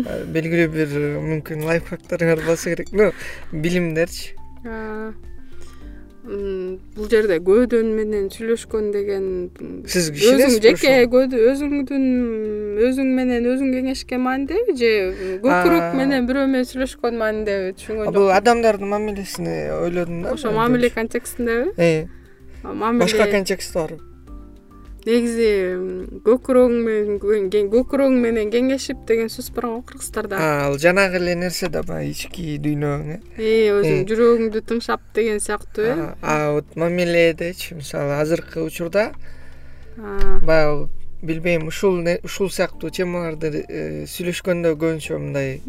э, 0.00 0.24
белгилүү 0.34 0.70
бир 0.74 0.96
мүмкүн 1.28 1.62
лайфхактарыңар 1.68 2.42
болсо 2.46 2.72
керек 2.72 2.90
ну 2.92 3.12
билимдерчи 3.52 4.34
бул 6.24 7.08
жерде 7.12 7.36
көөдөн 7.44 7.90
менен 7.98 8.30
сүйлөшкөн 8.32 8.86
деген 8.94 9.26
сиз 9.84 10.08
кишинесизби 10.14 10.72
өзүң 10.72 11.04
жеке 11.04 11.42
өзүңдүн 11.50 12.06
өзүң 12.88 13.10
менен 13.18 13.48
өзүң 13.52 13.74
кеңешкен 13.76 14.24
маанидеби 14.24 14.74
же 14.80 14.92
көпүрөк 15.44 15.98
менен 16.00 16.30
бирөө 16.30 16.46
менен 16.48 16.70
сүйлөшкөн 16.70 17.20
маанидеби 17.20 17.76
түшүнгөн 17.76 18.08
жокмун 18.08 18.16
бул 18.16 18.32
адамдардын 18.38 18.92
мамилесине 18.94 19.58
ойлодум 19.76 20.24
да 20.24 20.32
ошо 20.32 20.54
мамиле 20.56 20.90
контекстиндеби? 20.96 22.08
Башка 22.64 23.28
контекст 23.28 23.76
барбы 23.76 24.00
негизи 25.04 25.48
көкүрөгүң 26.24 26.74
менен 26.84 27.68
көкүрөгүң 27.72 28.16
менен 28.24 28.50
кеңешип 28.52 29.04
деген 29.08 29.30
сөз 29.32 29.50
бар 29.54 29.68
го 29.68 29.82
кыргыздарда 29.90 30.40
ал 30.40 30.78
жанагы 30.80 31.20
эле 31.20 31.36
нерсе 31.38 31.68
да 31.72 31.84
баягы 31.84 32.14
ички 32.14 32.56
дүйнөң 32.64 33.06
э? 33.16 33.20
Өзүң 33.76 34.04
жүрөгүңдү 34.10 34.64
тыңшап 34.70 35.04
деген 35.16 35.40
сыяктуу 35.44 35.84
э? 35.84 36.10
А 36.22 36.52
вот 36.56 36.76
мамиледечи 36.76 37.74
мисалы 37.74 38.16
азыркы 38.20 38.64
учурда 38.64 39.12
баягы 39.96 40.88
билбейм 41.22 41.68
ушул 41.68 42.00
ушул 42.22 42.50
сыяктуу 42.50 42.90
темаларды 42.90 43.64
э, 43.68 44.04
сүйлөшкөндө 44.08 44.74
көбүнчө 44.76 45.20
мындай 45.20 45.60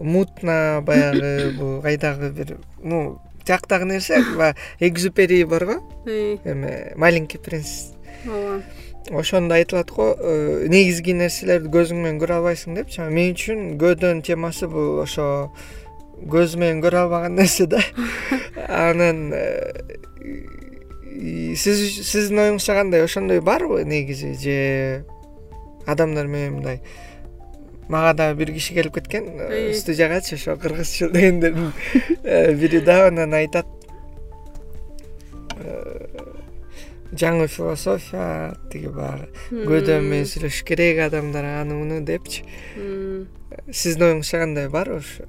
мутно 0.00 0.82
баягы 0.86 1.52
бул 1.58 1.80
кайдагы 1.82 2.30
бир 2.30 2.56
ну 2.82 3.20
тияктагы 3.44 3.84
нерсе 3.84 4.20
баягы 4.36 4.58
экзупери 4.80 5.44
барго 5.44 5.80
эме 6.06 6.92
маленький 6.96 7.38
принц 7.38 7.92
ооба. 8.26 8.62
Ошондо 9.10 9.54
айтылат 9.54 9.90
го 9.90 10.14
э, 10.14 10.66
негизги 10.68 11.14
нерселерди 11.16 11.70
көзүң 11.72 12.02
менен 12.04 12.18
көрө 12.20 12.40
албайсың 12.40 12.76
депчи. 12.76 13.02
Мен 13.08 13.32
үчүн 13.34 13.62
көөдөн 13.80 14.20
темасы 14.26 14.68
бул 14.70 15.00
ошо 15.02 15.50
көз 16.20 16.58
менен 16.60 16.82
көрө 16.84 17.06
албаган 17.06 17.38
нерсе 17.40 17.66
да. 17.66 17.80
Анан 18.68 19.32
э, 19.34 19.72
сиз 21.56 21.80
сиздин 22.04 22.44
оюңузча 22.44 22.76
кандай 22.76 23.04
ошондой 23.04 23.40
барбы 23.40 23.84
негизи? 23.84 24.34
Же 24.36 25.04
адамдар 25.86 26.26
менен 26.26 26.60
мындай 26.60 26.82
мага 27.88 28.14
дагы 28.14 28.38
бир 28.38 28.52
киши 28.54 28.74
келип 28.74 28.94
кеткен 28.94 29.26
э, 29.48 29.72
студиягачы 29.74 30.36
ошо 30.36 30.56
кыргызчыл 30.56 31.10
дегендердин 31.10 31.72
бири 32.60 32.80
да 32.80 33.06
анан 33.08 33.34
айтат 33.34 33.66
жаңы 37.12 37.48
философия 37.50 38.54
тиги 38.70 38.92
баягы 38.94 39.28
көөдөн 39.50 40.06
менен 40.06 40.30
сүйлөшүш 40.30 40.64
керек 40.68 41.02
адамдар 41.08 41.44
аны 41.60 41.74
муну 41.74 42.00
депчи 42.06 42.44
сиздин 43.70 44.10
оюңузча 44.10 44.42
кандай 44.44 44.70
барбы 44.70 45.00
ушу 45.02 45.28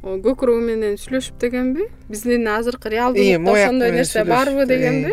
көкүрөгү 0.00 0.60
менен 0.64 0.94
сүйлөшүп 0.96 1.40
дегенби? 1.42 1.90
Биздин 2.08 2.46
азыркы 2.48 2.88
реалдуулукта 2.88 3.52
ошондой 3.52 3.90
нерсе 3.92 4.24
барбы 4.24 4.64
дегенби? 4.66 5.12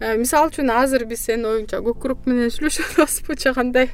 Э, 0.00 0.16
мисалы 0.20 0.50
үчүн 0.50 0.68
азыр 0.68 1.06
биз 1.08 1.22
сенин 1.24 1.48
оюңча 1.48 1.80
көк 1.80 2.02
күрөк 2.02 2.26
менен 2.28 2.52
сүйлөшүп 2.52 2.90
атабызбы 2.92 3.38
же 3.40 3.54
кандай 3.56 3.88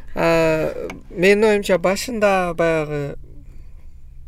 менин 1.15 1.47
оюмча 1.47 1.79
башында 1.79 2.51
баягы 2.59 3.15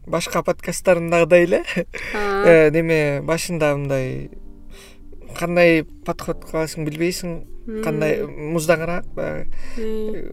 башка 0.06 0.44
подкасттарымдагыдай 0.46 1.48
эле. 1.48 1.62
Э, 2.14 2.70
неме 2.70 3.20
башында 3.26 3.74
мындай 3.74 4.30
кандай 5.38 5.84
подход 6.06 6.44
кыласың 6.48 6.86
билбейсиң? 6.88 7.42
Кандай 7.84 8.18
муздаңыраак 8.28 9.06
баягы. 9.16 9.46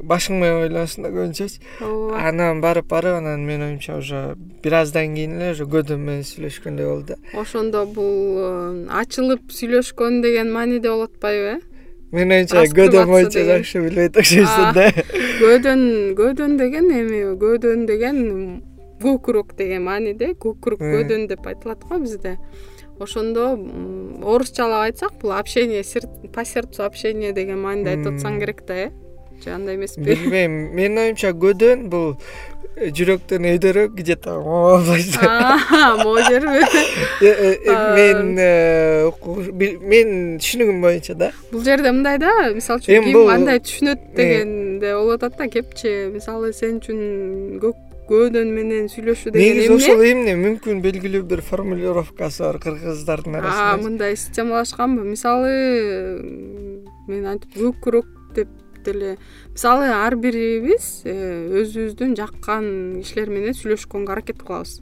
Башың 0.03 0.41
менен 0.41 0.65
ойлоносуң 0.65 1.05
да 1.05 1.11
көбүнчөчү 1.13 1.85
ооба. 1.87 2.17
Анан 2.27 2.59
барып 2.63 2.89
барып 2.91 3.21
анан 3.21 3.45
менин 3.47 3.69
оюмча 3.69 3.95
уже 4.01 4.35
бир 4.63 4.75
аздан 4.81 5.15
кийин 5.15 5.37
эле 5.37 5.53
уже 5.53 5.63
көөдөм 5.63 6.03
менен 6.09 6.25
сүйлөшкөндөй 6.27 6.89
болду. 6.89 7.15
Да 7.15 7.39
ошондо 7.39 7.85
бул 7.85 8.35
э, 8.35 8.87
ачылып 8.99 9.47
сүйлөшкөн 9.47 10.19
деген 10.25 10.51
мааниде 10.51 10.91
болуп 10.91 11.15
атпайбы 11.15 11.53
э? 11.53 11.59
Менин 12.11 12.35
оюмча 12.41 12.65
көөдөм 12.67 13.13
боюнча 13.13 13.45
жакшы 13.47 13.85
билбейт 13.85 14.19
окшойсуң 14.19 14.75
да. 14.75 14.89
Көөдөн 15.39 15.85
көөдөн 16.19 16.59
деген 16.59 16.91
эми 16.99 17.23
көөдөн 17.39 17.87
деген 17.87 18.19
көк 19.01 19.23
күрөк 19.25 19.55
деген 19.57 19.87
мааниде 19.87 20.33
көк 20.35 20.59
күрөк 20.65 20.83
көөдөн 20.83 21.29
деп 21.31 21.47
айтылат 21.47 21.87
го 21.87 22.03
бизде 22.03 22.37
ошондо 23.01 23.51
орусчалап 24.23 24.87
айтсак 24.87 25.13
бул 25.21 25.33
общение 25.33 25.83
по 26.33 26.45
сердцу 26.45 26.83
общение 26.85 27.33
деген 27.33 27.59
мааниде 27.61 27.95
айтып 27.95 28.15
атсаң 28.15 28.39
керек 28.39 28.65
да 28.67 28.85
э? 28.87 28.89
Же 29.43 29.49
андай 29.51 29.75
эмеспи 29.75 30.03
билбейм 30.05 30.51
менин 30.77 30.99
оюмча 31.01 31.31
көөдөн 31.33 31.87
бул 31.89 32.15
жүрөктөн 32.77 33.45
өйдөрөөк 33.51 33.95
где 33.97 34.15
то 34.15 34.37
могу 34.41 36.17
жерби 36.27 36.61
э, 37.21 37.57
э, 37.57 37.75
мен 37.97 38.35
менин 39.81 40.39
түшүнүгүм 40.39 40.81
боюнча 40.81 41.15
да. 41.17 41.31
Бул 41.51 41.65
жерде 41.65 41.91
мындай 41.91 42.17
да 42.21 42.31
мисалы 42.55 42.81
үчүн 42.81 43.09
ким 43.09 43.31
андай 43.33 43.59
түшүнөт 43.65 44.11
дегенде 44.15 44.95
болуп 44.95 45.19
атат 45.19 45.37
да 45.41 45.49
кепчи 45.51 46.11
мисалы 46.13 46.53
сен 46.53 46.79
үчүн 46.79 47.01
көк 47.65 47.90
көөдөн 48.11 48.49
менен 48.51 48.89
сүйлөшүү 48.91 49.31
деген 49.33 49.57
негизи 49.57 49.73
ошол 49.75 50.03
эмне? 50.03 50.35
Мүмкүн 50.39 50.81
белгилүү 50.83 51.23
бир 51.31 51.41
формулировкасы 51.47 52.43
бар 52.43 52.59
кыргыздардын 52.63 53.37
арасында. 53.39 53.77
мындай 53.83 54.17
системалашканбы 54.19 55.05
мисалы 55.07 55.53
мен 57.07 57.25
антип 57.33 57.55
көк 57.55 57.79
күрөк 57.85 58.09
деп 58.35 58.49
деле. 58.83 59.17
Мисалы 59.53 59.91
ар 59.95 60.15
бирибиз 60.19 61.03
э, 61.05 61.15
өзүбүздүн 61.61 62.15
жаккан 62.19 62.65
кишилер 63.01 63.31
менен 63.31 63.55
сүйлөшкөнгө 63.55 64.15
аракет 64.15 64.43
кылабыз. 64.43 64.81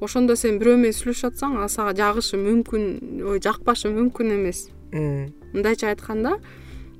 Ошондо 0.00 0.36
сен 0.36 0.58
бирөө 0.58 0.80
менен 0.80 0.96
сүйлөшүп 0.96 1.34
атсаң 1.34 1.58
ал 1.60 1.70
сага 1.70 1.94
жагышы 1.98 2.40
мүмкүн 2.40 3.22
ой 3.30 3.42
жакпашы 3.44 3.92
мүмкүн 3.92 4.34
эмес. 4.38 4.66
Мындайча 4.90 5.92
айтканда 5.92 6.38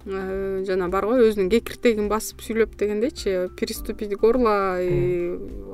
жана 0.07 0.89
бар 0.89 1.07
го 1.07 1.19
өзүнүн 1.21 1.51
кекиртегин 1.53 2.09
басып 2.09 2.41
сүйлөп 2.45 2.77
дегендейчи 2.81 3.51
переступить 3.59 4.17
горло 4.17 4.79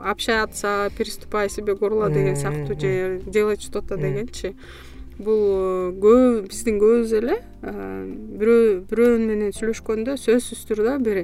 общаться 0.03 0.91
переступая 0.99 1.49
себе 1.49 1.75
горло 1.75 2.11
деген 2.11 2.37
сыяктуу 2.37 2.79
же 2.79 3.21
делать 3.27 3.63
что 3.63 3.83
то 3.83 3.97
дегенчи. 3.97 4.55
Бул 5.19 5.95
көбү 5.97 6.43
биздин 6.45 6.77
көбүбүз 6.77 7.13
эле 7.17 7.39
э, 7.65 7.71
бирөө 8.37 9.15
менен 9.23 9.55
сүйлөшкөндө 9.57 10.19
сөзсүз 10.21 10.67
түрдө 10.69 10.99
бир 11.01 11.23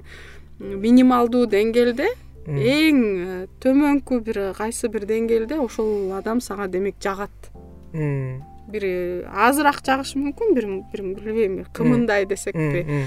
минималдуу 0.58 1.44
деңгээлде 1.52 2.06
эң 2.48 3.02
э, 3.02 3.36
төмөнкү 3.60 4.22
бир 4.24 4.40
кайсы 4.56 4.88
бир 4.88 5.04
деңгээлде 5.10 5.60
ошол 5.60 6.14
адам 6.16 6.40
сага 6.40 6.70
демек 6.72 6.96
жагат 7.04 7.52
бир 8.70 8.84
азыраак 9.28 9.80
жагышы 9.84 10.18
мүмкүн 10.20 10.54
бир 10.54 10.68
билбейм 10.92 11.64
кымындай 11.74 12.26
десекпи 12.26 13.06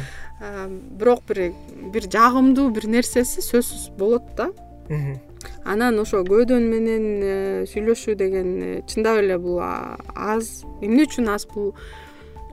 бирок 1.00 1.24
бир 1.28 1.54
бир 1.94 2.10
жагымдуу 2.12 2.70
бир 2.76 2.88
нерсеси 2.88 3.42
сөзсүз 3.42 3.92
болот 3.98 4.36
да. 4.36 4.52
Анан 5.66 6.00
ошо 6.00 6.22
көөдөн 6.26 6.66
менен 6.70 7.06
э, 7.22 7.66
сүйлөшүү 7.70 8.16
деген 8.18 8.50
э, 8.62 8.70
чындап 8.90 9.18
эле 9.22 9.38
бул 9.42 9.60
аз 9.62 10.62
эмне 10.82 11.06
үчүн 11.08 11.30
аз 11.34 11.48
бул? 11.50 11.74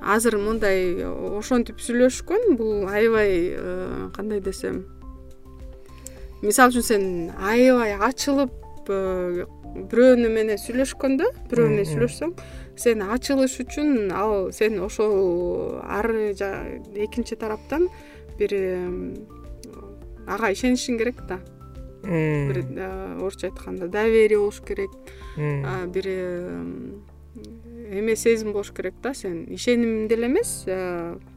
Азыр 0.00 0.38
мондай 0.40 1.04
ошентип 1.04 1.80
сүйлөшкөн 1.80 2.56
бул 2.56 2.88
аябай 2.88 3.52
э, 3.52 4.08
кандай 4.16 4.40
десем 4.40 4.82
мисалы 6.42 6.72
үчүн 6.72 6.88
сен 6.88 7.04
аябай 7.36 7.94
ачылып 8.00 8.88
бирөөнү 8.88 10.32
менен 10.32 10.58
сүйлөшкөндө 10.60 11.28
бирөө 11.52 11.68
менен 11.68 11.88
сүйлөшсөң 11.92 12.34
сен 12.76 13.02
ачылыш 13.02 13.58
үчүн 13.64 14.12
ал 14.12 14.52
сен 14.52 14.78
ошол 14.80 15.80
ары 15.82 16.32
экинчи 16.32 17.36
тараптан 17.36 17.88
бир 18.38 18.54
ага 20.26 20.52
ишенишиң 20.54 20.98
керек 20.98 21.20
да. 21.28 21.40
Бир 22.02 22.64
орусча 23.20 23.46
айтканда 23.50 23.88
доверие 23.88 24.38
болуш 24.38 24.60
керек. 24.66 24.90
Бир 25.36 26.06
эме 27.92 28.16
сезим 28.16 28.52
болуш 28.52 28.72
керек 28.72 28.94
да 29.02 29.14
сен. 29.14 29.46
Ишеним 29.48 30.08
деле 30.08 30.26
эмес 30.26 30.64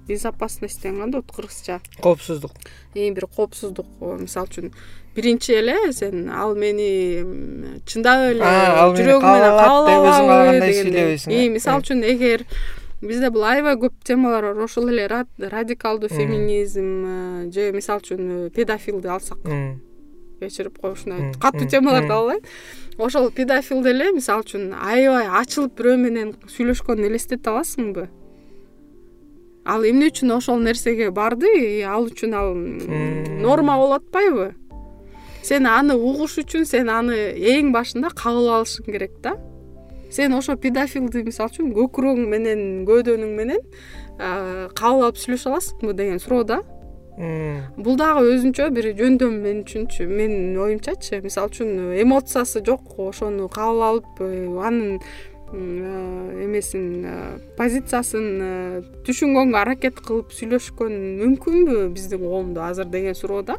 безопасность 0.08 0.82
деген 0.82 1.00
кандай 1.00 1.22
болот 1.22 1.36
кыргызча. 1.36 1.82
Коопсуздук. 2.02 2.52
Бир 2.94 3.28
коопсуздук 3.28 3.88
мисалы 4.00 4.48
үчүн. 4.48 4.72
Биринчи 5.16 5.54
эле 5.56 5.94
сен 5.94 6.30
ал 6.30 6.56
мени 6.60 7.24
чындап 7.88 8.34
эле 8.34 8.44
ал 8.44 8.92
жүрөгүм 8.98 9.24
менен 9.24 9.54
кабыл 9.56 9.88
өзүң 9.92 10.10
каалагандай 10.10 10.74
сүйлөбөйсүң 10.80 11.32
э? 11.32 11.46
мисалы 11.54 11.86
үчүн 11.86 12.04
эгер 12.04 12.44
бизде 13.00 13.30
бул 13.32 13.46
аябай 13.48 13.78
көп 13.80 13.96
темалар 14.04 14.50
бар 14.50 14.66
ошол 14.68 14.92
эле 14.92 15.08
радикалдуу 15.08 16.10
феминизм 16.12 16.90
э, 17.08 17.52
же 17.56 17.72
мисалы 17.72 18.04
үчүн 18.04 18.24
э, 18.28 18.50
педофилди 18.52 19.08
алсак 19.08 19.40
кечирип 20.40 20.78
кой 20.82 20.94
ушундай 20.94 21.32
катуу 21.42 21.68
темаларды 21.68 22.12
ала 22.12 22.36
алайын 22.36 22.44
ошол 22.98 23.32
педофил 23.32 23.84
деле 23.84 24.12
мисалы 24.12 24.46
үчүн 24.46 24.74
аябай 24.74 25.28
ачылып 25.42 25.76
бирөө 25.80 25.98
менен 26.02 26.36
сүйлөшкөнүн 26.48 27.10
элестете 27.10 27.52
аласыңбы? 27.52 28.08
Ал 29.66 29.88
эмне 29.88 30.12
үчүн 30.12 30.36
ошол 30.36 30.62
нерсеге 30.62 31.10
барды? 31.12 31.50
Ал 31.88 32.08
үчүн 32.08 32.36
ал 32.38 32.54
норма 33.42 33.78
болуп 33.82 34.04
атпайбы 34.04 34.54
сен 35.46 35.68
аны 35.70 35.94
угуш 35.94 36.40
үчүн 36.42 36.66
сен 36.66 36.90
аны 36.90 37.18
эң 37.38 37.70
башында 37.76 38.10
кабыл 38.18 38.50
алышың 38.56 38.88
керек 38.90 39.20
да. 39.22 39.36
Сен 40.10 40.34
ошо 40.34 40.56
педофилди 40.58 41.26
мисалы 41.28 41.52
үчүн 41.52 41.74
көкүрөгүң 41.76 42.30
менен 42.32 42.62
көөдөнүң 42.88 43.36
менен 43.38 43.62
кабыл 44.18 45.06
алып 45.06 45.20
сүйлөшө 45.22 45.52
аласыңбы 45.52 45.94
деген 45.98 46.22
суроо 46.24 46.46
да 46.48 46.62
бул 47.18 47.96
дагы 47.96 48.26
өзүнчө 48.34 48.70
бир 48.76 48.90
жөндөм 48.98 49.38
мен 49.44 49.62
үчүнчү 49.64 50.08
менин 50.10 50.58
оюмчачы. 50.60 51.22
Мисалы 51.24 51.54
үчүн 51.54 51.94
эмоциясы 52.02 52.64
жок 52.66 52.98
ошону 53.00 53.48
кабыл 53.48 53.86
алып 53.90 54.20
э, 54.20 54.34
анын 54.60 55.00
эмесин 55.54 57.06
позициясын 57.56 58.26
түшүнгөнгө 59.06 59.60
аракет 59.62 60.02
кылып 60.04 60.34
сүйлөшкөн 60.36 60.96
мүмкүнбү 61.22 61.88
биздин 61.94 62.26
коомдо 62.26 62.66
азыр 62.66 62.90
деген 62.92 63.16
суроо 63.16 63.44
да 63.44 63.56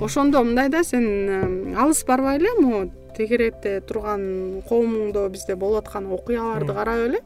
ошондо 0.00 0.42
мындай 0.44 0.68
да 0.68 0.82
сен 0.84 1.76
алыс 1.78 2.04
барбай 2.04 2.36
эле 2.40 2.50
могу 2.60 2.90
тегеректе 3.16 3.80
турган 3.86 4.62
коомуңдо 4.68 5.28
бизде 5.30 5.56
болуп 5.56 5.86
аткан 5.86 6.10
окуяларды 6.12 6.74
карап 6.74 7.06
эле 7.08 7.22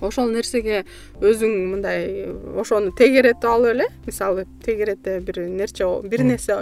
ошол 0.00 0.30
нерсеге 0.32 0.84
өзүң 1.20 1.54
мындай 1.72 2.26
ошону 2.58 2.92
тегеретип 2.96 3.44
алып 3.48 3.74
эле 3.74 3.88
мисалы 4.06 4.46
тегерете 4.64 5.20
бир 5.20 5.40
нерче 5.46 5.88
бир 6.02 6.24
нерсе 6.24 6.58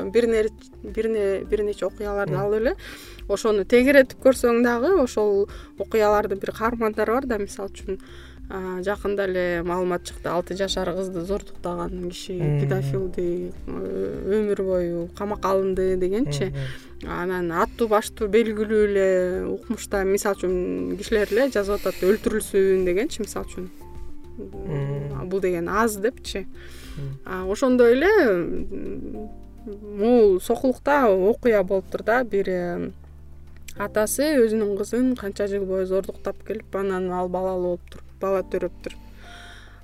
бир 0.85 1.65
нече 1.65 1.87
окуяларды 1.87 2.37
алып 2.37 2.61
эле 2.61 2.77
ошону 3.29 3.65
тегеретип 3.65 4.21
көрсөң 4.25 4.63
дагы 4.65 4.95
ошол 5.03 5.49
окуялардын 5.79 6.41
бир 6.41 6.55
каармандары 6.57 7.19
бар 7.19 7.27
да 7.27 7.39
мисалы 7.39 7.73
үчүн 7.73 8.01
жакында 8.51 9.25
эле 9.25 9.63
маалымат 9.65 10.05
чыкты. 10.05 10.29
Алты 10.29 10.57
жашар 10.57 10.91
кызды 10.95 11.23
зордуктаган 11.25 12.11
киши 12.11 12.37
педофилди 12.61 13.53
өмүр 13.67 14.63
бою 14.63 15.09
камакка 15.17 15.55
алынды 15.55 15.97
дегенчи. 15.97 16.53
Анан 17.09 17.51
аттуу 17.53 17.89
баштуу 17.89 18.29
белгилүү 18.29 18.83
эле 18.89 19.09
укмушта 19.49 20.05
мисалы 20.05 20.37
үчүн 20.37 20.97
кишилер 21.01 21.33
эле 21.33 21.49
жазып 21.51 21.81
атат 21.81 22.05
өлтүрүлсүн 22.05 22.85
дегенчи 22.85 23.25
мисалы 23.25 23.49
үчүн. 23.49 23.71
Бул 25.25 25.41
деген 25.41 25.69
аз 25.69 25.97
депчи. 25.97 26.47
Ошондой 27.25 27.97
эле 27.97 28.13
могул 29.65 30.41
сокулукта 30.41 31.09
окуя 31.09 31.63
болуптур 31.65 32.03
да. 32.05 32.23
Бир 32.25 32.93
атасы 33.81 34.37
өзүнүн 34.39 34.77
кызын 34.79 35.15
канча 35.17 35.49
жыл 35.51 35.65
бою 35.67 35.87
зордуктап 35.87 36.45
келип 36.47 36.77
анан 36.77 37.11
ал 37.11 37.29
балалуу 37.29 37.79
болуптур 37.79 38.03
бала 38.25 38.43
төрөптүр. 38.55 38.97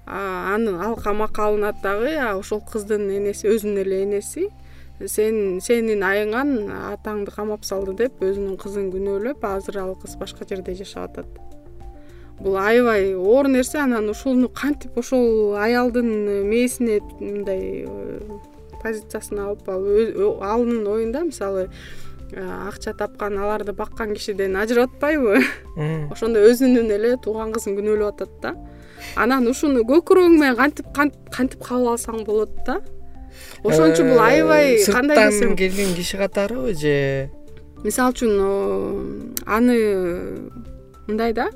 Анын 0.07 0.81
ал 0.83 0.97
камакка 0.97 1.47
алынат 1.47 1.83
дагы 1.85 2.17
ошол 2.33 2.65
кыздын 2.73 3.07
энеси 3.21 3.47
өзүнүн 3.53 3.85
эле 3.85 4.03
энеси 4.07 4.49
сен 5.09 5.61
сенин 5.65 6.03
айыңан 6.05 6.51
атаңды 6.93 7.33
камап 7.33 7.65
салды 7.65 7.95
деп 8.03 8.21
өзүнүн 8.25 8.59
кызын 8.61 8.91
күнөөлөп 8.93 9.45
азыр 9.47 9.81
ал 9.85 9.95
кыз 10.01 10.17
башка 10.21 10.49
жерде 10.49 10.75
жашап 10.75 11.11
атат. 11.11 11.27
Бул 12.41 12.57
аябай 12.57 13.15
оор 13.15 13.49
нерсе 13.49 13.79
анан 13.79 14.09
ушуну 14.11 14.49
кантип 14.49 14.97
ошол 14.99 15.57
аялдын 15.61 16.09
мээсине 16.49 17.01
мындай 17.21 17.85
э, 17.87 18.39
позициясына 18.83 19.51
алып 19.51 19.69
алып 19.69 20.43
анын 20.43 20.87
оюнда 20.89 21.25
мисалы 21.25 21.67
э, 21.67 21.71
акча 22.37 22.93
тапкан 22.95 23.39
аларды 23.39 23.73
баккан 23.73 24.15
кишиден 24.15 24.57
ажырап 24.57 24.95
атпайбы 24.95 25.41
ошондо 26.11 26.43
өзүнүн 26.51 26.91
эле 26.95 27.17
тууган 27.25 27.53
кызын 27.55 27.77
күнөөлөп 27.79 28.15
атат 28.15 28.37
да. 28.43 28.55
Анан 29.17 29.49
ушуну 29.51 29.83
көкүрөгүң 29.89 30.39
менен 30.39 30.57
кантип 30.59 30.91
кантип 30.95 31.63
кабыл 31.65 31.95
алсаң 31.95 32.25
болот 32.25 32.55
да? 32.67 32.81
Ошон 33.65 33.93
үчүн 33.93 34.13
бул 34.13 34.23
аябай 34.23 34.79
кандай 34.87 35.17
десем 35.27 35.39
сырттан 35.41 35.57
келген 35.57 35.95
киши 35.97 36.21
катарыбы 36.21 36.75
же? 36.75 37.31
Мисалы 37.85 38.15
үчүн 38.15 39.45
аны 39.47 39.77
мындай 41.09 41.35
да 41.37 41.51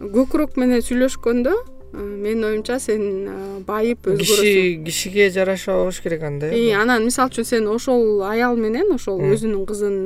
көкүрөк 0.00 0.58
менен 0.60 0.82
сүйлөшкөндө 0.84 1.54
э, 1.54 1.73
менин 1.94 2.44
оюмча 2.44 2.78
сен 2.80 3.02
э, 3.28 3.36
байып 3.66 4.08
өзгөрөсүң. 4.10 4.84
киши 4.84 4.84
кишиге 4.84 5.30
жараша 5.30 5.76
болуш 5.78 6.00
керек 6.02 6.22
анда 6.22 6.50
э 6.50 6.72
анан 6.74 7.04
мисалы 7.04 7.30
үчүн 7.30 7.44
сен 7.44 7.68
ошол 7.68 8.22
аял 8.26 8.56
менен 8.56 8.92
ошол 8.94 9.20
өзүнүн 9.22 9.66
кызын 9.66 9.98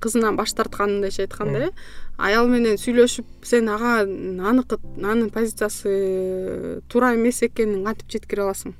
кызынан 0.00 0.36
баш 0.36 0.54
тартканындайча 0.54 1.26
айтканда 1.26 1.68
э 1.68 1.70
аял 2.18 2.48
менен 2.48 2.78
сүйлөшүп 2.80 3.44
сен 3.44 3.68
ага 3.68 4.02
аныкы 4.04 4.78
анын 5.02 5.30
позициясы 5.30 6.82
туура 6.88 7.14
эмес 7.14 7.42
экенин 7.42 7.84
кантип 7.84 8.10
жеткире 8.10 8.46
аласың 8.46 8.74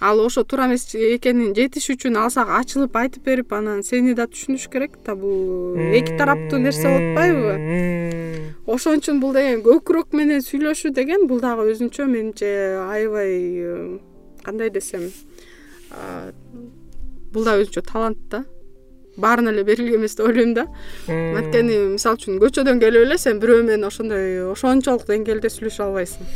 ал 0.00 0.20
ошо 0.20 0.44
туура 0.44 0.66
эмес 0.66 0.84
экенин 0.94 1.54
жетиш 1.56 1.88
үчүн 1.94 2.16
ал 2.20 2.30
сага 2.30 2.58
ачылып 2.60 2.96
айтып 3.00 3.24
берип 3.24 3.52
анан 3.56 3.82
сени 3.82 4.14
да 4.14 4.26
түшүнүш 4.28 4.68
керек 4.72 4.98
да 5.06 5.14
бул 5.16 5.76
эки 5.76 6.16
тараптуу 6.18 6.60
нерсе 6.60 6.88
болуп 6.88 7.06
атпайбы 7.16 8.56
ошон 8.66 9.00
үчүн 9.00 9.20
бул 9.20 9.32
деген 9.32 9.62
көкүрөк 9.64 10.12
менен 10.12 10.44
сүйлөшүү 10.44 10.92
деген 10.96 11.26
бул 11.30 11.40
дагы 11.40 11.70
өзүнчө 11.72 12.08
менимче 12.10 12.50
аябай 12.82 13.32
э, 13.56 13.98
кандай 14.44 14.70
десем 14.70 15.08
бул 17.32 17.48
да 17.48 17.56
өзүнчө 17.56 17.86
талант 17.88 18.20
да 18.30 18.44
баарына 19.16 19.52
эле 19.54 19.64
берилген 19.64 20.00
эмес 20.00 20.16
деп 20.16 20.28
ойлойм 20.28 20.54
да. 20.56 20.66
Анткени 21.08 21.78
мисалы 21.94 22.20
үчүн 22.20 22.40
көчөдөн 22.42 22.82
келип 22.82 23.06
эле 23.06 23.18
сен 23.18 23.40
бирөө 23.42 23.64
менен 23.64 23.88
ошондой 23.88 24.42
ошончолук 24.52 25.06
деңгээлде 25.08 25.50
сүйлөшө 25.52 25.88
албайсың. 25.88 26.30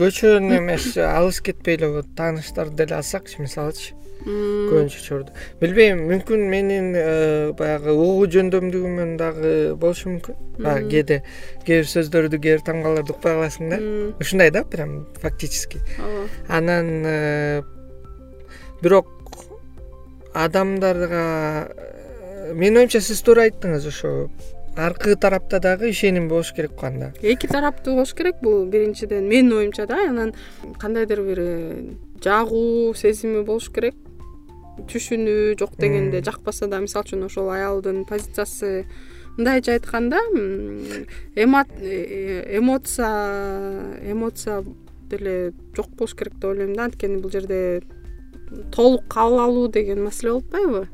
Көчөнүн 0.00 0.58
эмес 0.60 0.90
алыс 1.18 1.42
кетпей 1.44 1.78
эле 1.80 2.02
тааныштарды 2.16 2.84
деле 2.84 3.00
алсакчы 3.00 3.42
мисалычы. 3.44 3.94
Көбүнчө 4.26 4.98
учурда. 4.98 5.34
Билбейм 5.60 6.00
мүмкүн 6.08 6.40
менин 6.50 6.88
э, 6.98 7.52
баягы 7.54 7.92
угуу 7.94 8.24
жөндөмдүгүмөн 8.32 9.12
дагы 9.20 9.52
болушу 9.78 10.08
мүмкүн. 10.14 10.40
Баягы 10.58 10.88
кээде 10.90 11.18
кээ 11.66 11.84
бир 11.84 11.90
сөздөрдү 11.92 12.40
кээ 12.40 12.56
бир 12.56 12.64
тамгаларды 12.66 13.14
укпай 13.14 13.36
каласың 13.36 13.70
да. 13.70 13.78
Ушундай 14.18 14.50
да 14.50 14.64
прям 14.64 15.04
фактически. 15.22 15.78
Ооба. 16.00 16.26
Анан 16.48 16.90
э, 17.06 17.62
бирок 18.82 19.12
адамдарга 20.36 21.72
э, 21.72 22.52
менин 22.54 22.82
оюмча 22.82 23.00
сиз 23.00 23.22
туура 23.24 23.46
айттыңыз 23.48 23.86
ошо 23.88 24.28
аркы 24.76 25.16
тарапта 25.16 25.60
дагы 25.60 25.90
ишеним 25.90 26.28
болуш 26.28 26.52
керек 26.52 26.74
го 26.76 26.86
анда 26.86 27.12
эки 27.22 27.46
тараптуу 27.48 27.94
болуш 27.94 28.12
керек 28.14 28.36
бул. 28.42 28.66
Биринчиден 28.66 29.28
менин 29.28 29.52
оюмча 29.52 29.86
да 29.86 30.08
анан 30.08 30.34
кандайдыр 30.78 31.22
бир 31.22 31.38
э, 31.40 31.94
жагуу 32.22 32.94
сезими 32.94 33.42
болуш 33.42 33.70
керек. 33.72 33.94
Түшүнүү 34.76 35.56
жок 35.58 35.76
дегенде 35.80 36.20
жакпаса 36.20 36.66
да 36.68 36.82
мисалы 36.84 37.08
үчүн 37.08 37.24
ошол 37.30 37.48
аялдын 37.48 38.04
позициясы 38.04 38.84
мындайча 39.38 39.72
айтканда 39.72 40.20
э, 41.34 41.46
эмоция 42.58 43.12
эмоция 44.04 44.64
деле 45.08 45.52
жок 45.74 45.88
болуш 45.96 46.14
керек 46.14 46.34
деп 46.34 46.50
ойлойм 46.50 46.74
да. 46.74 46.84
Анткени 46.84 47.16
бул 47.22 47.30
жерде 47.30 47.82
толук 48.74 49.06
кабыл 49.12 49.40
алуу 49.40 49.68
деген 49.68 50.04
маселе 50.04 50.32
болуп 50.32 50.54
атпайбы? 50.54 50.86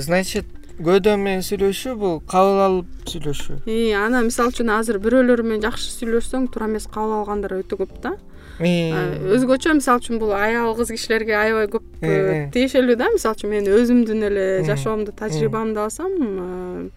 Значит 0.00 0.46
көөдөн 0.80 1.20
менен 1.20 1.44
сүйлөшүү 1.44 1.94
бул 2.00 2.18
кабыл 2.28 2.60
алып 2.64 3.10
сүйлөшүү. 3.10 3.60
Анан 4.00 4.30
мисалы 4.30 4.54
үчүн 4.54 4.72
азыр 4.72 4.98
бирөөлөр 5.02 5.42
менен 5.44 5.64
жакшы 5.66 5.90
сүйлөшсөң 5.98 6.48
туура 6.52 6.70
эмес 6.70 6.88
кабыл 6.90 7.20
алгандар 7.20 7.58
өтө 7.60 7.80
көп 7.82 7.98
да. 8.04 8.14
Өзгөчө 8.60 9.74
мисалы 9.76 10.02
үчүн 10.02 10.20
бул 10.20 10.32
аял 10.36 10.74
кыз 10.76 10.92
кишилерге 10.92 11.36
аябай 11.36 11.68
көп 11.72 11.84
э, 12.04 12.48
тиешелүү 12.54 12.96
да. 13.00 13.10
Мисалы 13.12 13.36
үчүн 13.38 13.52
мен 13.54 13.68
өзүмдүн 13.68 14.26
эле 14.30 14.46
жашоомду 14.68 15.14
тажрыйбамды 15.16 15.80
алсам 15.84 16.90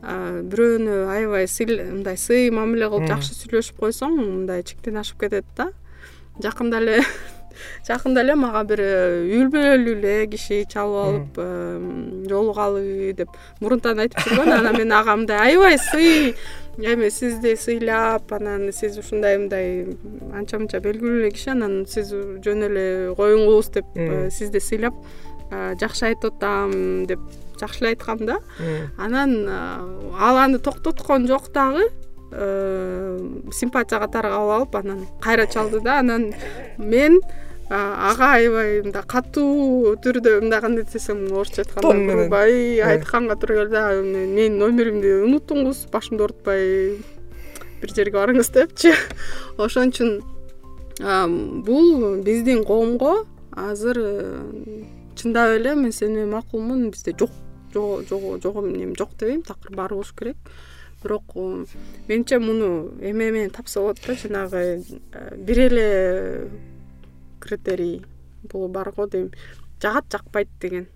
бирөөнү 0.00 0.94
аябай 1.12 1.46
мындай 1.90 2.16
сый 2.16 2.50
мамиле 2.50 2.88
кылып 2.88 3.10
жакшы 3.10 3.36
сүйлөшүп 3.36 3.82
койсоң 3.82 4.16
мындай 4.16 4.64
чектен 4.64 4.96
ашып 4.96 5.20
кетет 5.26 5.44
да. 5.56 5.70
Жакында 6.42 6.80
эле 6.80 7.02
жакында 7.88 8.24
эле 8.24 8.34
мага 8.38 8.64
бир 8.68 8.80
э, 8.84 8.94
үй 9.26 9.46
бүлөлүү 9.52 9.96
эле 9.98 10.14
киши 10.32 10.64
чалып 10.70 11.04
алып 11.04 11.38
э, 11.42 12.26
жолугалы 12.30 13.12
деп 13.18 13.36
мурунтан 13.60 14.02
айтып 14.04 14.24
жүргөн. 14.26 14.52
Анан 14.60 14.76
мен 14.78 14.92
ага 14.92 15.16
мындай 15.16 15.50
аябай 15.50 15.78
сый! 15.78 16.34
Эми 16.78 17.10
сизди 17.10 17.56
сыйлап 17.60 18.32
анан 18.32 18.70
сиз 18.72 18.96
ушундай 18.98 19.36
мындай 19.36 19.96
анча 20.32 20.56
мынча 20.56 20.80
белгилүү 20.80 21.18
эле 21.20 21.30
киши 21.34 21.50
анан 21.52 21.82
сиз 21.90 22.12
жөн 22.14 22.64
эле 22.70 22.86
коюңуз 23.18 23.72
деп 23.74 23.90
э, 23.96 24.30
сизди 24.32 24.62
сыйлап 24.64 24.96
жакшы 25.50 26.06
айтып 26.06 26.38
атам 26.38 26.72
деп 27.10 27.20
жакшы 27.60 27.82
эле 27.82 27.92
айткам 27.92 28.24
да. 28.24 28.38
Анан 28.96 29.34
ал 29.48 30.38
аны 30.38 30.58
токтоткон 30.58 31.26
жок 31.28 31.50
дагы 31.52 31.90
симпатия 33.52 33.98
катары 33.98 34.30
кабыл 34.30 34.54
алып 34.60 34.76
анан 34.76 35.06
кайра 35.20 35.46
чалды 35.46 35.80
да. 35.80 35.98
Анан 35.98 36.32
мен 36.78 37.20
ага 37.70 38.32
аябай 38.34 38.80
мындай 38.82 39.04
катуу 39.06 39.94
түрдө 40.02 40.40
мындай 40.42 40.60
кандай 40.60 40.84
десем 40.90 41.22
орусча 41.30 41.62
айтканда 41.62 42.14
грубый 42.14 42.80
айтканга 42.82 43.36
туура 43.38 43.62
келди 43.62 43.82
менин 44.10 44.58
номеримди 44.58 45.12
унуттуңуз 45.22 45.84
башымды 45.92 46.24
оорутпай 46.26 46.98
бир 47.80 47.94
жерге 47.94 48.18
барыңыз 48.18 48.50
депчи. 48.54 48.90
Ошон 49.56 49.92
үчүн 49.94 50.18
бул 51.64 52.18
биздин 52.24 52.64
коомго 52.66 53.24
азыр 53.54 54.00
э, 54.02 54.82
чындап 55.16 55.54
эле 55.54 55.74
мен 55.74 55.92
сени 55.92 56.26
макулмун 56.26 56.90
бизде 56.90 57.14
жок 57.18 57.30
жок 57.72 58.56
эмнем 58.64 58.96
жок 58.98 59.14
дебейм 59.18 59.42
такыр 59.42 59.76
бар 59.76 59.94
болуш 59.94 60.12
керек. 60.18 60.36
Бирок 61.02 61.22
э, 61.36 61.64
менимче 62.08 62.38
муну 62.38 62.90
эме 63.00 63.30
менен 63.30 63.50
тапса 63.50 63.80
болот 63.80 63.98
да 64.06 64.14
жанагы 64.14 64.82
э, 65.12 65.36
бир 65.36 65.58
эле 65.68 66.50
критерий 67.40 68.02
бул 68.42 68.68
бар 68.68 68.92
го 68.96 69.06
дейм. 69.06 69.30
Жагат 69.82 70.04
жакпайт 70.12 70.48
деген. 70.60 70.88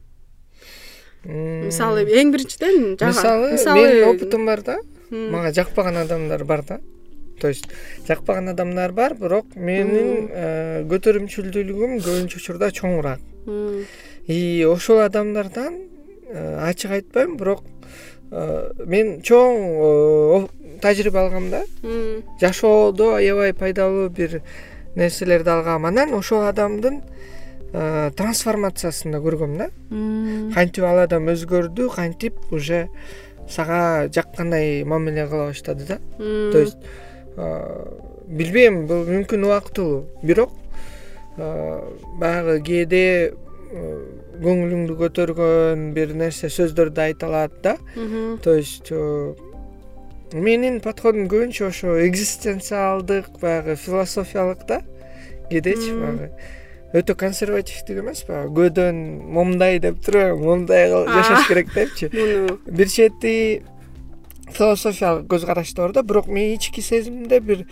Мисалы 1.24 2.04
эң 2.04 2.32
биринчиден 2.34 2.96
мисалы 3.00 3.54
менин 3.56 4.10
опытым 4.10 4.44
бар 4.46 4.62
да. 4.62 4.78
Мага 5.10 5.52
жакпаган 5.52 5.96
адамдар 5.96 6.44
бар 6.44 6.64
да. 6.68 6.80
То 7.40 7.48
есть 7.48 7.66
жакпаган 8.06 8.48
адамдар 8.48 8.92
бар 8.92 9.14
бирок 9.14 9.56
менин 9.56 10.28
э, 10.30 10.84
көтөрүмчүлдүүлүгүм 10.90 11.98
көбүнчө 12.04 12.40
учурда 12.40 12.70
чоңураак. 12.70 13.20
И 14.26 14.64
ошол 14.68 15.00
адамдардан 15.04 15.80
э, 16.28 16.58
ачык 16.68 16.92
айтпайм 16.98 17.36
бирок 17.36 17.64
э, 18.30 18.70
мен 18.86 19.20
чоң 19.22 20.48
тажрыйба 20.82 21.24
алгам 21.24 21.50
да. 21.50 21.64
Жашоодо 22.40 23.14
аябай 23.16 23.54
пайдалуу 23.54 24.08
бир 24.10 24.42
нерселерди 24.96 25.50
алгам. 25.50 25.86
Анан 25.86 26.14
ошол 26.14 26.46
адамдын 26.48 27.02
э, 27.72 28.10
трансформациясын 28.16 29.12
да 29.12 29.20
көргөм 29.22 29.56
да. 29.58 29.68
Кантип 30.54 30.84
ал 30.84 31.02
адам 31.04 31.28
өзгөрдү 31.32 31.90
кантип 31.94 32.38
уже 32.52 32.88
сага 33.48 34.08
жаккандай 34.08 34.84
мамиле 34.84 35.26
кыла 35.26 35.48
баштады 35.48 35.86
да. 35.86 35.98
То 36.18 36.58
есть 36.58 36.78
э, 37.36 37.86
билбейм 38.26 38.86
бул 38.86 39.06
мүмкүн 39.08 39.44
убактылуу 39.44 40.04
бирок 40.22 40.52
э, 41.36 41.80
баягы 42.20 42.60
кээде 42.62 43.06
көңүлүңдү 43.74 44.94
көтөргөн 45.00 45.88
бир 45.96 46.14
нерсе 46.14 46.46
сөздөрдү 46.46 47.00
айта 47.08 47.26
алат 47.26 47.58
да. 47.62 47.76
То 48.42 48.54
есть 48.54 48.92
менин 50.34 50.80
подходум 50.82 51.28
көбүнчө 51.30 51.68
ошо 51.68 51.94
экзистенциалдык 52.08 53.38
баягы 53.40 53.76
философиялык 53.78 54.66
да 54.66 54.80
кээдечи 55.50 55.94
баягы. 55.94 56.30
Өтө 56.94 57.16
консервативдүү 57.18 58.00
эмес 58.02 58.24
баягы 58.26 58.50
көөдөн 58.58 58.98
момундай 59.34 59.78
деп 59.82 60.00
туруп 60.04 60.40
момундай 60.40 60.88
жашаш 60.90 61.46
керек 61.48 61.70
депчи. 61.74 62.10
Бир 62.78 62.90
чети 62.90 63.62
философиялык 64.50 65.28
көз 65.30 65.46
карашта 65.46 65.86
бар 65.86 65.94
да 65.94 66.02
бирок 66.02 66.26
менин 66.26 66.58
ички 66.58 66.82
сезимимде 66.82 67.40
бир 67.40 67.66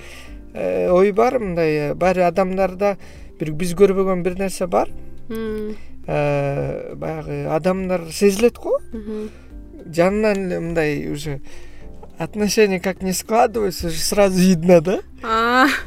ой 0.54 1.12
бар 1.12 1.38
мындай 1.38 1.94
баары 1.94 2.26
адамдарда 2.28 2.96
бир 3.40 3.52
биз 3.52 3.74
көрбөгөн 3.74 4.22
бир 4.22 4.38
нерсе 4.38 4.66
бар. 4.66 4.90
Э, 6.06 6.94
баягы 6.94 7.46
адамдар 7.46 8.10
сезилет 8.10 8.58
го. 8.58 8.78
Жанынан 9.86 10.46
эле 10.46 10.60
мындай 10.60 11.08
уже 11.10 11.40
отношения 12.22 12.80
как 12.80 13.02
не 13.02 13.12
складываются 13.12 13.88
уже 13.88 13.98
сразу 13.98 14.38
видно 14.38 14.80
да? 14.80 15.00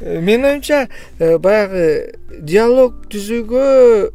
Э, 0.01 0.19
менин 0.19 0.45
оюмча 0.45 0.89
э, 1.19 1.37
баягы 1.37 2.19
диалог 2.39 3.07
түзүүгө 3.09 4.11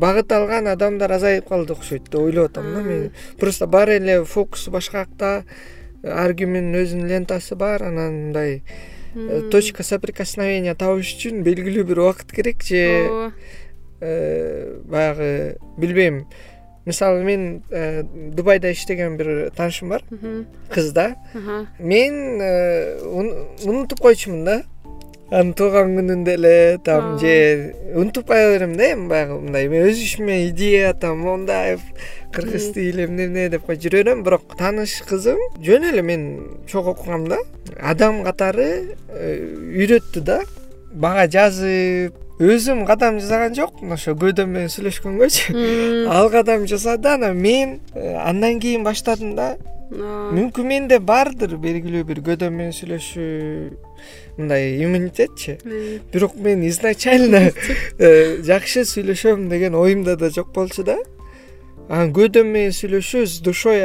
багыт 0.00 0.32
алган 0.32 0.68
адамдар 0.72 1.12
азайып 1.12 1.48
калды 1.48 1.74
окшойт 1.74 2.06
деп 2.08 2.22
ойлоп 2.22 2.50
атам 2.50 2.72
да 2.72 2.80
мен. 2.80 3.10
Просто 3.38 3.66
баары 3.66 3.98
эле 3.98 4.24
фокусу 4.24 4.70
башка 4.70 5.04
жакта 5.04 5.44
ар 6.02 6.32
кимдин 6.32 6.72
өзүнүн 6.72 7.10
лентасы 7.10 7.54
бар 7.54 7.82
анан 7.84 8.32
мындай 8.32 8.62
точка 9.50 9.84
соприкосновения 9.84 10.74
табыш 10.74 11.12
үчүн 11.18 11.44
белгилүү 11.44 11.84
бир 11.84 12.00
убакыт 12.00 12.32
керек 12.32 12.64
же 12.64 13.32
баягы 14.00 15.58
билбейм 15.76 16.24
мисалы 16.86 17.24
мен 17.24 17.62
э, 17.70 18.02
дубайда 18.04 18.72
иштеген 18.72 19.16
бир 19.16 19.50
таанышым 19.56 19.88
бар. 19.88 20.02
Кыз 20.70 20.92
да. 20.92 21.16
Мен 21.78 22.40
э, 22.40 23.00
унутуп 23.64 24.00
койчумун 24.00 24.44
да. 24.44 24.62
Анын 25.32 25.54
туулган 25.56 25.94
күнүндө 25.96 26.32
эле 26.36 26.78
там 26.84 27.18
же 27.18 27.74
унутуп 27.96 28.28
кое 28.28 28.52
берем 28.52 28.76
да 28.76 28.92
эми 28.92 29.08
баягы 29.08 29.38
мындай. 29.40 29.68
Мен 29.68 29.88
өз 29.88 29.98
ишиме 29.98 30.48
идея 30.50 30.92
там 30.94 31.20
мондай 31.24 31.78
кыргыз 32.32 32.72
тили 32.74 33.06
эмне 33.06 33.26
эмне 33.26 33.48
деп 33.48 33.64
коюп 33.64 33.80
жүрө 33.80 34.04
берем 34.04 34.22
бирок 34.22 34.54
тааныш 34.58 35.00
кызым 35.08 35.40
жөн 35.64 35.88
эле 35.90 36.02
мен 36.02 36.26
чогуу 36.68 36.92
окугам 36.92 37.26
да. 37.28 37.38
Адам 37.80 38.22
катары 38.22 38.96
э, 39.08 39.38
үйрөттү 39.72 40.20
да. 40.20 40.42
Мага 40.92 41.26
жазып 41.26 42.23
өзүм 42.38 42.82
кадам 42.86 43.20
жасаган 43.20 43.54
жокмун 43.54 43.94
ошо 43.94 44.14
көөдөм 44.18 44.50
менен 44.50 44.72
сүйлөшкөнгөчү 44.72 45.54
ал 46.10 46.30
кадам 46.32 46.66
жасады 46.66 47.12
анан 47.14 47.38
мен 47.38 47.78
э, 47.94 48.16
андан 48.18 48.58
кийин 48.60 48.82
баштадым 48.82 49.36
да. 49.36 49.54
Мүмкүн 49.94 50.66
менде 50.66 50.98
бардыр 50.98 51.54
белгилүү 51.62 52.02
бир 52.08 52.20
көөдөм 52.26 52.56
менен 52.58 52.74
сүйлөшүү 52.74 54.38
мындай 54.38 54.80
иммунитетчи. 54.82 55.58
Бирок 56.12 56.34
мен 56.34 56.66
изначально 56.66 57.52
э, 57.98 58.42
жакшы 58.42 58.82
сүйлөшөм 58.82 59.48
деген 59.48 59.78
оюмда 59.78 60.16
да 60.16 60.30
жок 60.34 60.50
болчу 60.54 60.82
да. 60.82 60.98
Анан 61.88 62.10
көөдөм 62.16 62.50
менен 62.50 62.74
сүйлөшүү 62.74 63.26
с 63.30 63.38
душой 63.44 63.78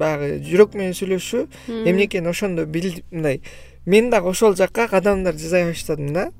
баягы 0.00 0.38
жүрөк 0.46 0.76
менен 0.78 0.94
сүйлөшүү 0.96 1.42
эмне 1.84 2.06
экенин 2.06 2.30
ошондо 2.30 2.64
мындай 2.64 3.42
мен 3.86 4.10
дагы 4.10 4.30
ошол 4.30 4.56
жакка 4.56 4.88
кадамдар 4.88 5.34
жасай 5.34 5.68
баштадым 5.70 6.12
да. 6.12 6.30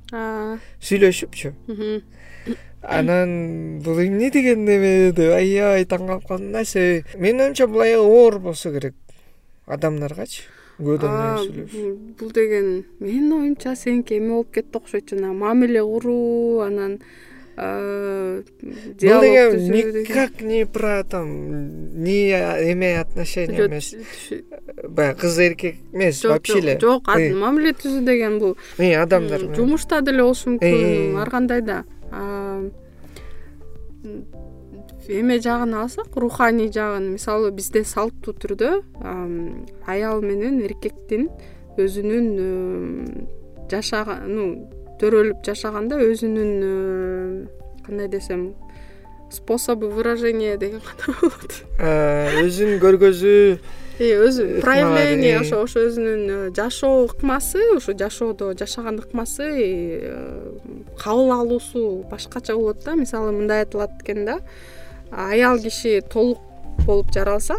Сүйлөшүпчү. 0.81 1.53
Анан 2.83 3.81
бул 3.85 4.01
эмне 4.01 4.31
деген 4.31 4.65
неме 4.65 5.13
деп 5.13 5.35
аябай 5.37 5.85
таң 5.85 6.07
калып 6.09 6.29
калдым 6.29 6.53
да 6.53 6.65
себеби 6.65 7.05
менин 7.19 7.45
оюмча 7.49 7.67
бул 7.69 7.85
аябай 7.85 8.07
оор 8.07 8.39
болсо 8.41 8.73
керек 8.73 8.95
адамдаргачы 9.67 10.47
сүйлөшүү 10.81 11.91
бул 12.21 12.31
деген 12.33 12.71
менин 13.01 13.33
оюмча 13.37 13.75
сеники 13.77 14.17
эме 14.17 14.33
болуп 14.33 14.55
кетти 14.55 14.81
окшойт 14.81 15.13
жанагы 15.13 15.37
мамиле 15.43 15.83
куруу 15.85 16.61
анан 16.65 17.01
бул 17.61 19.21
деген 19.21 19.73
никак 19.73 20.41
не 20.41 20.65
про 20.67 21.05
там 21.05 22.03
не 22.03 22.31
эме 22.31 23.01
отношения 23.01 23.67
эмес. 23.67 23.95
баягы 24.89 25.21
кыз 25.21 25.39
эркек 25.39 25.77
эмес 25.93 26.25
вообще 26.25 26.59
эле. 26.59 26.79
жок 26.81 27.07
мамиле 27.07 27.73
түзүү 27.73 28.05
деген 28.05 28.39
бул. 28.39 28.57
Адамдар 28.79 29.55
жумушта 29.55 30.01
деле 30.01 30.23
болушу 30.23 30.51
мүмкүн 30.57 31.21
ар 31.21 31.31
кандай 31.31 31.61
да. 31.61 31.85
Эме 35.09 35.41
жагын 35.41 35.75
алсак 35.75 36.17
руханий 36.17 36.71
жагын 36.73 37.13
мисалы 37.13 37.51
бизде 37.51 37.85
салттуу 37.85 38.35
түрдө 38.35 38.83
аял 39.87 40.23
менен 40.23 40.61
эркектин 40.65 41.29
өзүнүн 41.77 43.27
жашаган 43.71 44.29
ну 44.29 44.45
төрөлүп 45.01 45.45
жашаганда 45.47 45.99
өзүнүн 46.05 46.51
э, 46.63 47.47
кандай 47.87 48.09
десем 48.09 48.55
способы 49.31 49.89
выражения 49.89 50.57
деген 50.57 50.81
кандай 50.81 51.17
болот. 51.21 51.55
Э, 51.79 52.43
өзүн 52.45 52.81
көргөзүү 52.83 53.45
өзү 54.01 54.45
проявление 54.65 55.39
ошо 55.41 55.63
ошо 55.65 55.85
өзүнүн 55.89 56.23
э, 56.29 56.39
жашоо 56.57 57.07
ыкмасы 57.07 57.63
ошо 57.77 57.97
жашоодо 57.97 58.53
жашаган 58.59 59.01
ыкмасы 59.01 59.49
кабыл 61.01 61.33
алуусу 61.33 62.05
башкача 62.11 62.57
болот 62.57 62.85
да. 62.85 62.95
Мисалы 62.95 63.33
мындай 63.33 63.65
айтылат 63.65 64.03
экен 64.03 64.25
да. 64.27 64.41
Аял 65.11 65.59
киши 65.59 66.01
толук 66.03 66.41
болуп 66.87 67.13
жаралса 67.13 67.57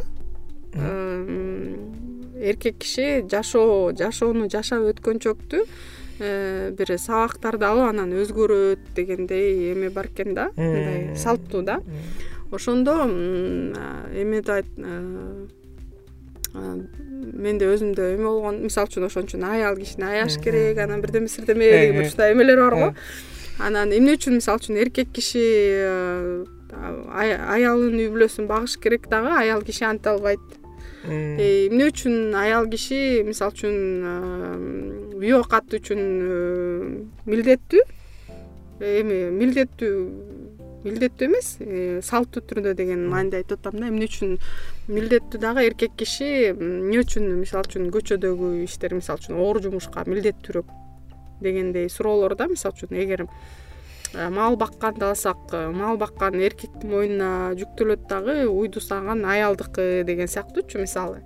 эркек 2.42 2.78
киши 2.80 3.26
жашоо 3.30 3.92
жашоону 3.98 4.50
жашап 4.50 4.86
өткөнчөктү 4.94 5.66
Э, 5.66 6.01
бир 6.22 6.94
сабактарды 7.02 7.66
алып 7.66 7.90
анан 7.90 8.14
өзгөрөт 8.14 8.92
дегендей 8.96 9.72
эме 9.72 9.90
бар 9.90 10.12
экен 10.12 10.36
да. 10.38 10.52
Мындай 10.58 11.16
салттуу 11.18 11.64
да. 11.66 11.82
Ошондо 12.52 12.94
эмеди 14.14 14.52
айт 14.52 14.70
менде 16.54 17.68
өзүмдө 17.72 18.14
эме 18.16 18.28
болгон 18.28 18.62
мисалы 18.66 18.90
үчүн 18.90 19.08
ошон 19.08 19.28
үчүн 19.28 19.46
аял 19.48 19.78
кишини 19.80 20.08
аяш 20.10 20.38
керек 20.44 20.80
анан 20.84 21.02
бирдеме 21.02 21.30
сирдеме 21.32 21.70
деген 21.72 21.96
бир 21.96 22.08
ушундай 22.08 22.34
эмелер 22.34 22.60
бар 22.60 22.76
го. 22.76 22.90
Анан 23.60 23.94
эмне 23.96 24.18
үчүн 24.18 24.40
мисалы 24.40 24.60
үчүн 24.60 24.80
эркек 24.84 25.14
киши 25.16 25.42
э, 25.42 26.44
аялынын 26.76 28.02
үй 28.04 28.10
бүлөсүн 28.12 28.50
багыш 28.50 28.78
керек 28.82 29.08
дагы 29.12 29.32
аял 29.38 29.62
киши 29.64 29.86
анте 29.88 30.12
албайт. 30.12 30.44
Э, 31.06 31.68
эмне 31.70 31.88
үчүн 31.92 32.36
аял 32.36 32.68
киши 32.72 33.24
мисалы 33.28 33.56
үчүн 33.56 33.78
үй 35.22 35.34
оокат 35.38 35.74
үчүн 35.78 36.02
э, 36.02 36.36
милдеттүү. 37.30 37.84
Эми 38.82 39.18
милдеттүү 39.38 39.96
милдеттүү 40.82 41.28
эмес 41.30 41.50
э, 41.62 42.02
салттуу 42.04 42.44
түрдө 42.50 42.74
деген 42.78 43.08
мааниде 43.12 43.42
айтып 43.42 43.62
атам 43.62 43.80
да. 43.80 43.90
Эмне 43.92 44.10
үчүн 44.10 44.38
милдеттүү 44.90 45.42
дагы 45.42 45.66
эркек 45.70 45.96
киши 46.00 46.52
эмне 46.52 47.04
үчүн 47.04 47.30
мисалы 47.40 47.70
үчүн 47.70 47.92
көчөдөгү 47.94 48.54
иштер 48.66 48.98
мисалы 48.98 49.22
үчүн 49.22 49.42
оор 49.42 49.62
жумушка 49.62 50.08
милдеттүүрөөк 50.10 50.78
дегендей 51.46 51.90
суроолор 51.90 52.36
да 52.36 52.50
мисалы 52.50 52.80
үчүн 52.80 52.98
эгер 53.06 53.28
Э, 54.14 54.30
мал 54.30 54.58
бакканды 54.58 55.06
алсак 55.06 55.38
э, 55.54 55.70
мал 55.72 55.96
баккан 55.96 56.36
эркектин 56.36 56.90
мойнуна 56.92 57.56
жүктөлөт 57.56 58.10
дагы 58.10 58.44
уйду 58.52 58.82
саган 58.84 59.24
аялдыкы 59.24 60.04
деген 60.04 60.28
сыяктуучу 60.28 60.80
мисалы. 60.80 61.22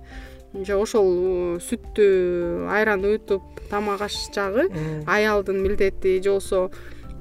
Же 0.54 0.76
ошол 0.78 1.08
э, 1.10 1.58
сүттү 1.66 2.70
айран 2.70 3.02
уютуп 3.02 3.55
тамак 3.70 4.00
аш 4.08 4.16
жагы 4.34 4.68
аялдын 5.06 5.62
милдети 5.62 6.22
же 6.22 6.30
болбосо 6.30 6.70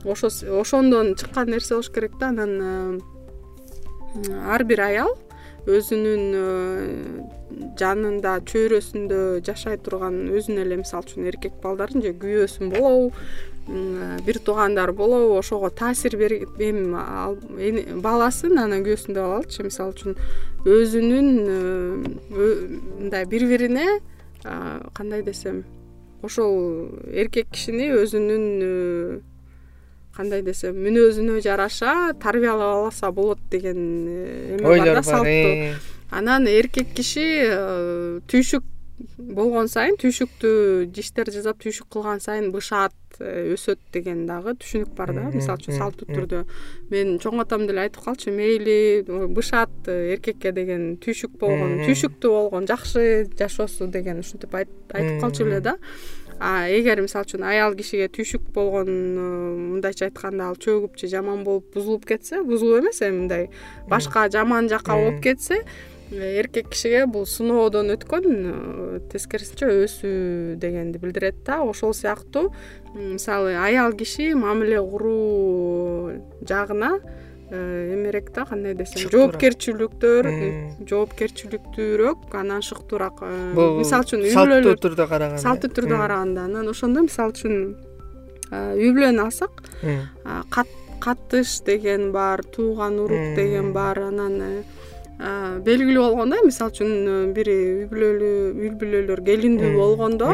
ошо 0.06 0.28
ошондон 0.62 1.16
чыккан 1.16 1.50
нерсе 1.50 1.74
болуш 1.76 1.90
керек 1.90 2.18
да. 2.20 2.30
Анан 2.30 3.02
ар 4.48 4.64
бир 4.64 4.82
аял 4.82 5.18
өзүнүн 5.66 6.24
жанында 7.80 8.38
чөйрөсүндө 8.46 9.42
жашай 9.46 9.80
турган 9.82 10.28
өзүнүн 10.30 10.62
эле 10.62 10.78
мисалы 10.82 11.08
үчүн 11.08 11.28
эркек 11.32 11.58
балдарын 11.64 12.04
же 12.06 12.14
күйөөсүн 12.22 12.70
болобу 12.74 13.14
бир 14.28 14.40
туугандары 14.46 14.94
болобу 14.94 15.40
ошого 15.40 15.72
таасир 15.74 16.18
берип 16.22 16.62
эми 16.62 18.02
баласын 18.02 18.60
анан 18.62 18.86
күйөөсүн 18.86 19.18
деп 19.18 19.26
алалычы 19.26 19.66
мисалы 19.66 19.96
үчүн 19.96 20.20
өзүнүн 20.66 21.32
э, 21.50 21.58
мындай 22.30 23.26
бири 23.26 23.50
бирине 23.50 23.88
кандай 24.94 25.24
десем 25.26 25.64
ошол 26.26 26.90
эркек 27.14 27.48
кишини 27.54 27.90
өзүнүн 27.94 28.46
э, 28.62 29.20
кандай 30.16 30.42
десем 30.46 30.78
мүнөзүнө 30.80 31.42
жараша 31.46 32.14
тарбиялап 32.22 32.86
алса 32.88 33.12
болот 33.12 33.40
деген 33.52 33.80
э, 34.08 34.58
эме 34.58 34.64
бар 34.64 34.94
да 34.96 35.04
салттуу. 35.04 35.76
анан 36.12 36.48
эркек 36.48 36.94
киши 36.96 37.26
түйшүк 38.32 38.64
болгон 39.18 39.68
сайын 39.68 39.98
түйшүктү 40.00 40.50
диштер 40.96 41.30
жасап 41.34 41.60
түйшүк 41.64 41.90
кылган 41.92 42.22
сайын 42.24 42.52
бышаат 42.54 42.96
э, 43.20 43.52
өсөт 43.56 43.80
деген 43.92 44.24
дагы 44.30 44.56
түшүнүк 44.62 44.94
бар 44.96 45.12
да. 45.16 45.26
Мисалы 45.34 45.60
үчүн 45.60 45.78
салттуу 45.80 46.08
түрдө 46.12 46.44
мен 46.94 47.18
чоң 47.24 47.42
атам 47.44 47.66
деле 47.68 47.86
айтып 47.86 48.06
калчу 48.08 48.32
мейли 48.36 49.04
бышаат 49.36 49.90
э, 49.92 50.16
эркекке 50.16 50.54
деген 50.56 50.94
түйшүк 51.04 51.36
болгон 51.42 51.82
түйшүктүү 51.84 52.36
болгон 52.38 52.70
жакшы 52.72 53.26
жашоосу 53.40 53.90
деген 53.92 54.22
ушинтип 54.24 54.56
айтып 54.56 55.20
калчу 55.24 55.48
эле 55.48 55.60
да. 55.66 55.76
А 56.40 56.68
эгер 56.68 57.00
мисалы 57.04 57.28
үчүн 57.28 57.44
аял 57.48 57.76
кишиге 57.76 58.08
түйшүк 58.16 58.48
болгон 58.56 58.88
э, 58.92 59.28
мындайча 59.76 60.08
айтканда 60.08 60.52
ал 60.52 60.56
чөгүп 60.56 60.96
же 61.00 61.12
жаман 61.12 61.44
болуп 61.44 61.68
бузулуп 61.76 62.08
кетсе 62.08 62.44
бузулуп 62.44 62.84
эмес 62.84 63.02
эми 63.04 63.26
мындай 63.26 63.50
башка 63.92 64.28
жаман 64.32 64.72
жака 64.72 64.96
болуп 65.00 65.22
кетсе 65.24 65.62
эркек 66.12 66.70
кишиге 66.70 67.06
бул 67.10 67.26
сыноодон 67.26 67.90
өткөн 67.96 68.26
э, 68.30 69.00
тескерисинче 69.12 69.70
өсүү 69.86 70.56
дегенди 70.62 71.02
билдирет 71.02 71.44
да. 71.46 71.62
Ошол 71.64 71.94
сыяктуу 71.94 72.54
мисалы 72.94 73.56
аял 73.58 73.94
киши 73.94 74.34
мамиле 74.36 74.82
куруу 74.82 76.12
жагына 76.42 77.00
эмерээк 77.50 78.32
да 78.34 78.46
кандай 78.50 78.74
десем 78.74 79.10
жоопкерчиликтөр 79.14 80.30
жоопкерчиликтүүрөөк 80.90 82.34
анан 82.34 82.64
шыктуураак 82.66 83.22
бул 83.54 83.78
мисалы 83.82 84.08
үчүн 84.08 84.26
салттуу 84.34 84.78
түрдө 84.82 85.06
караганда. 85.10 85.42
салттуу 85.44 85.70
түрдө 85.70 86.00
караганда. 86.00 86.48
Анан 86.50 86.72
ошондо 86.74 87.06
мисалы 87.06 87.36
үчүн 87.36 87.60
үй 88.50 88.90
бүлөнү 88.96 89.28
алсак 89.28 89.62
катыш 91.06 91.60
деген 91.66 92.10
бар 92.16 92.42
тууган 92.56 92.98
урук 93.04 93.36
деген 93.38 93.74
бар 93.74 94.08
анан 94.10 94.64
белгилүү 95.16 96.02
болгондой 96.04 96.42
мисалы 96.44 96.74
үчүн 96.74 96.90
э, 97.08 97.14
бир 97.32 97.48
үй 97.48 97.86
бүлөлүү 97.88 98.40
үй 98.60 98.72
бүлөлөр 98.82 99.22
келиндүү 99.24 99.72
болгондо 99.78 100.34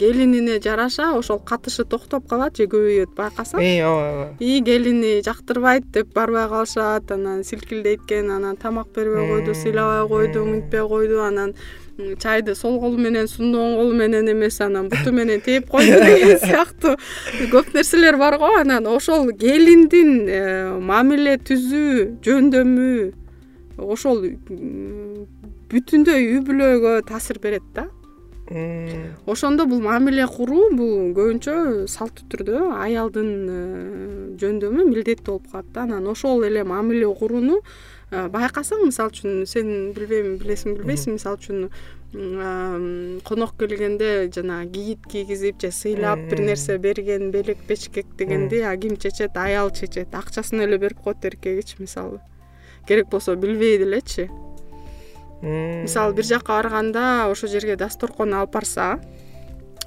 келинине 0.00 0.58
жараша 0.64 1.12
ошол 1.14 1.38
катышы 1.38 1.86
токтоп 1.86 2.26
калат 2.28 2.58
же 2.58 2.66
көбөйөт 2.66 3.14
байкасаң 3.14 3.62
ооба 3.62 3.92
ооба. 4.08 4.26
И 4.40 4.58
келини 4.66 5.22
жактырбайт 5.22 5.86
деп 5.94 6.10
барбай 6.14 6.48
калышат 6.48 7.14
анан 7.14 7.44
силкилдейт 7.44 8.02
экен 8.02 8.34
анан 8.34 8.56
тамак 8.56 8.90
бербей 8.96 9.28
койду 9.30 9.54
сыйлабай 9.54 10.08
койду 10.08 10.44
мынтпей 10.44 10.82
койду 10.88 11.22
анан 11.22 11.54
чайды 12.18 12.56
сол 12.56 12.80
колу 12.80 12.98
менен 12.98 13.28
сунду 13.28 13.58
колу 13.78 13.94
менен 13.94 14.26
эмес 14.28 14.60
анан 14.60 14.88
буту 14.88 15.12
менен 15.12 15.40
тээп 15.40 15.70
койду 15.70 16.02
деген 16.02 16.38
сыяктуу. 16.42 16.96
Көп 17.52 17.74
нерселер 17.74 18.18
бар 18.18 18.38
го 18.38 18.56
анан 18.58 18.86
ошол 18.90 19.30
келиндин 19.30 20.26
э, 20.26 20.78
мамиле 20.80 21.38
түзүү 21.38 22.24
жөндөмү 22.26 23.23
ошол 23.78 24.22
бүтүндөй 25.72 26.30
үй 26.30 26.40
бүлөгө 26.46 27.00
таасир 27.08 27.40
берет 27.42 27.66
да. 27.74 27.88
Ошондо 29.26 29.64
бул 29.64 29.80
мамиле 29.80 30.26
куруу 30.28 30.68
бул 30.76 31.14
көбүнчө 31.16 31.86
салттуу 31.88 32.28
түрдө 32.28 32.58
аялдын 32.76 33.30
э, 33.48 33.58
жөндөмү 34.36 34.84
милдети 34.90 35.24
болуп 35.24 35.48
калат 35.50 35.70
да. 35.72 35.86
Анан 35.88 36.06
ошол 36.12 36.44
эле 36.44 36.62
мамиле 36.62 37.08
курууну 37.08 37.62
э, 38.10 38.28
байкасаң 38.28 38.84
мисалы 38.84 39.14
үчүн 39.14 39.46
сен 39.48 39.70
билбейм 39.96 40.36
билесиңби 40.42 40.82
билбейсиңби 40.82 41.16
мисалы 41.16 41.40
үчүн 41.40 41.70
конок 43.24 43.56
келгенде 43.58 44.28
жанагы 44.30 44.70
кийит 44.76 45.08
кийгизип 45.10 45.64
же 45.64 45.72
сыйлап 45.72 46.20
бир 46.28 46.44
нерсе 46.44 46.76
берген 46.78 47.32
белек 47.32 47.64
бечкек 47.66 48.06
дегенди 48.18 48.60
ким 48.82 48.96
чечет 48.98 49.36
аял 49.36 49.70
чечет. 49.70 50.14
Акчасын 50.14 50.60
эле 50.60 50.78
берип 50.78 51.00
коет 51.00 51.24
эркегичи 51.24 51.80
мисалы 51.80 52.20
керек 52.86 53.08
болсо 53.08 53.36
билбей 53.36 53.78
делечи 53.78 54.30
мисалы 55.42 56.14
бир 56.14 56.24
жака 56.24 56.56
барганда 56.62 57.26
ошол 57.30 57.48
жерге 57.48 57.76
дасторкон 57.76 58.34
алып 58.34 58.52
барса 58.52 59.00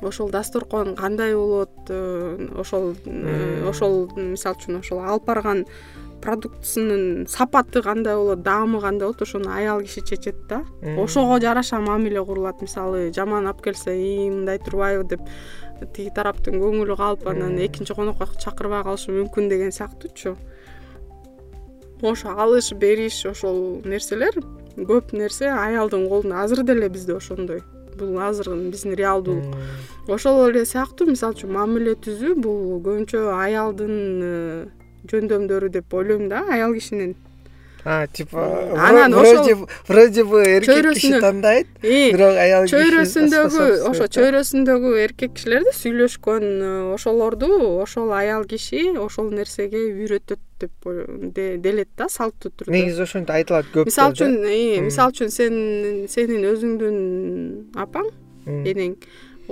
ошол 0.01 0.29
дасторкон 0.29 0.95
кандай 0.95 1.33
болот 1.35 1.71
э, 1.89 2.49
ошол 2.57 2.95
э, 3.05 3.63
ошол 3.69 4.09
мисалы 4.15 4.55
үчүн 4.57 4.79
ошол 4.79 5.01
алып 5.01 5.25
барган 5.25 5.65
продуктысынын 6.21 7.27
сапаты 7.29 7.81
кандай 7.81 8.15
болот 8.15 8.43
даамы 8.43 8.81
кандай 8.81 9.07
болот 9.07 9.21
ошону 9.21 9.49
аял 9.53 9.81
киши 9.81 10.01
чечет 10.01 10.35
да. 10.47 10.63
Ошого 10.97 11.39
жараша 11.41 11.79
мамиле 11.79 12.23
курулат 12.23 12.61
мисалы 12.61 13.11
жаман 13.13 13.47
алып 13.47 13.63
келсе 13.63 13.95
ии 13.97 14.29
мындай 14.29 14.59
турбайбы 14.59 15.07
деп 15.15 15.21
тиги 15.93 16.09
тараптын 16.13 16.57
көңүлү 16.61 16.97
калып 16.97 17.27
анан 17.27 17.57
экинчи 17.61 17.93
конокко 17.93 18.27
чакырбай 18.41 18.83
калышы 18.83 19.13
мүмкүн 19.13 19.49
деген 19.49 19.71
сыяктуучу 19.71 20.35
ошо 22.01 22.35
алыш 22.37 22.71
бериш 22.73 23.25
ошол 23.25 23.81
нерселер 23.85 24.37
көп 24.77 25.13
нерсе 25.17 25.49
аялдын 25.49 26.07
колунда 26.09 26.43
азыр 26.43 26.63
деле 26.63 26.89
бизде 26.89 27.15
ошондой. 27.15 27.63
Бул 27.97 28.19
азыр 28.21 28.53
биздин 28.69 28.93
реалдуулук 28.93 29.55
ошол 30.07 30.49
эле 30.49 30.65
сыяктуу 30.65 31.07
мисалы 31.09 31.33
үчүн 31.33 31.51
мамиле 31.51 31.95
түзүү 31.97 32.35
бул 32.37 32.77
көбүнчө 32.85 33.23
аялдын 33.33 33.95
э, 34.23 34.65
жөндөмдөрү 35.09 35.71
деп 35.73 35.93
ойлойм 35.93 36.27
да 36.29 36.43
аял 36.53 36.75
кишинин 36.77 37.15
типа 38.13 38.43
анан 38.75 39.13
ошол 39.13 39.67
вроде 39.87 40.23
бы 40.23 40.41
эркек 40.43 40.93
киши 40.93 41.19
тандайт 41.21 41.67
бирок 41.81 42.35
аял 42.35 42.65
киши 42.65 42.75
чөйрөсүндөгү 42.75 43.67
ошо 43.89 44.07
чөйрөсүндөгү 44.17 44.91
эркек 45.03 45.37
кишилерди 45.37 45.73
сүйлөшкөн 45.77 46.43
э, 46.43 46.71
ошолорду 46.95 47.49
ошол 47.81 48.11
аял 48.11 48.43
киши 48.45 48.89
ошол 48.97 49.31
нерсеге 49.31 49.83
үйрөтөт 49.93 50.41
деп 50.59 50.89
делет 51.63 51.89
да 51.97 52.09
салттуу 52.09 52.51
түрдө 52.51 52.73
негизи 52.73 53.03
ошентип 53.05 53.35
айтылат 53.37 53.71
көп 53.73 53.91
мисалы 53.91 54.17
үчүн 54.17 54.35
мисалы 54.87 55.15
үчүн 55.15 55.33
сен 55.33 55.55
сенин 56.09 56.47
өзүңдүн 56.51 56.99
апаң 57.85 58.11
энең 58.47 58.97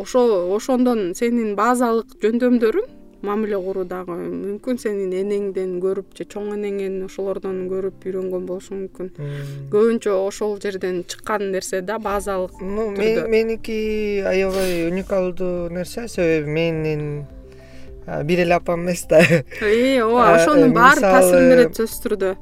ошо 0.01 0.25
ошондон 0.55 1.13
сенин 1.15 1.55
базалык 1.55 2.17
жөндөмдөрүң 2.23 2.94
мамиле 3.25 3.59
куруу 3.61 3.85
дагы 3.89 4.15
мүмкүн. 4.15 4.79
Сенин 4.81 5.13
энеңден 5.17 5.77
көрүп 5.83 6.15
же 6.17 6.27
чоң 6.29 6.53
энеңден 6.55 7.03
ошолордон 7.07 7.65
көрүп 7.71 8.07
үйрөнгөн 8.07 8.47
болушу 8.49 8.77
мүмкүн. 8.77 9.11
Көбүнчө 9.73 10.15
ошол 10.15 10.57
жерден 10.63 11.03
чыккан 11.09 11.49
нерсе 11.51 11.81
да 11.81 11.99
базалык 11.99 12.59
меники 12.61 14.23
аябай 14.25 14.87
уникалдуу 14.89 15.69
нерсе. 15.69 16.07
Себеби 16.07 16.51
менин 16.51 17.25
бир 18.23 18.39
эле 18.45 18.55
апам 18.55 18.85
эмес 18.85 19.05
да. 19.09 19.19
Ооба 19.61 20.35
ошонун 20.35 20.73
баары 20.73 21.01
таасирин 21.01 21.49
берет 21.49 21.79
сөзсүз 21.79 22.03
түрдө. 22.05 22.35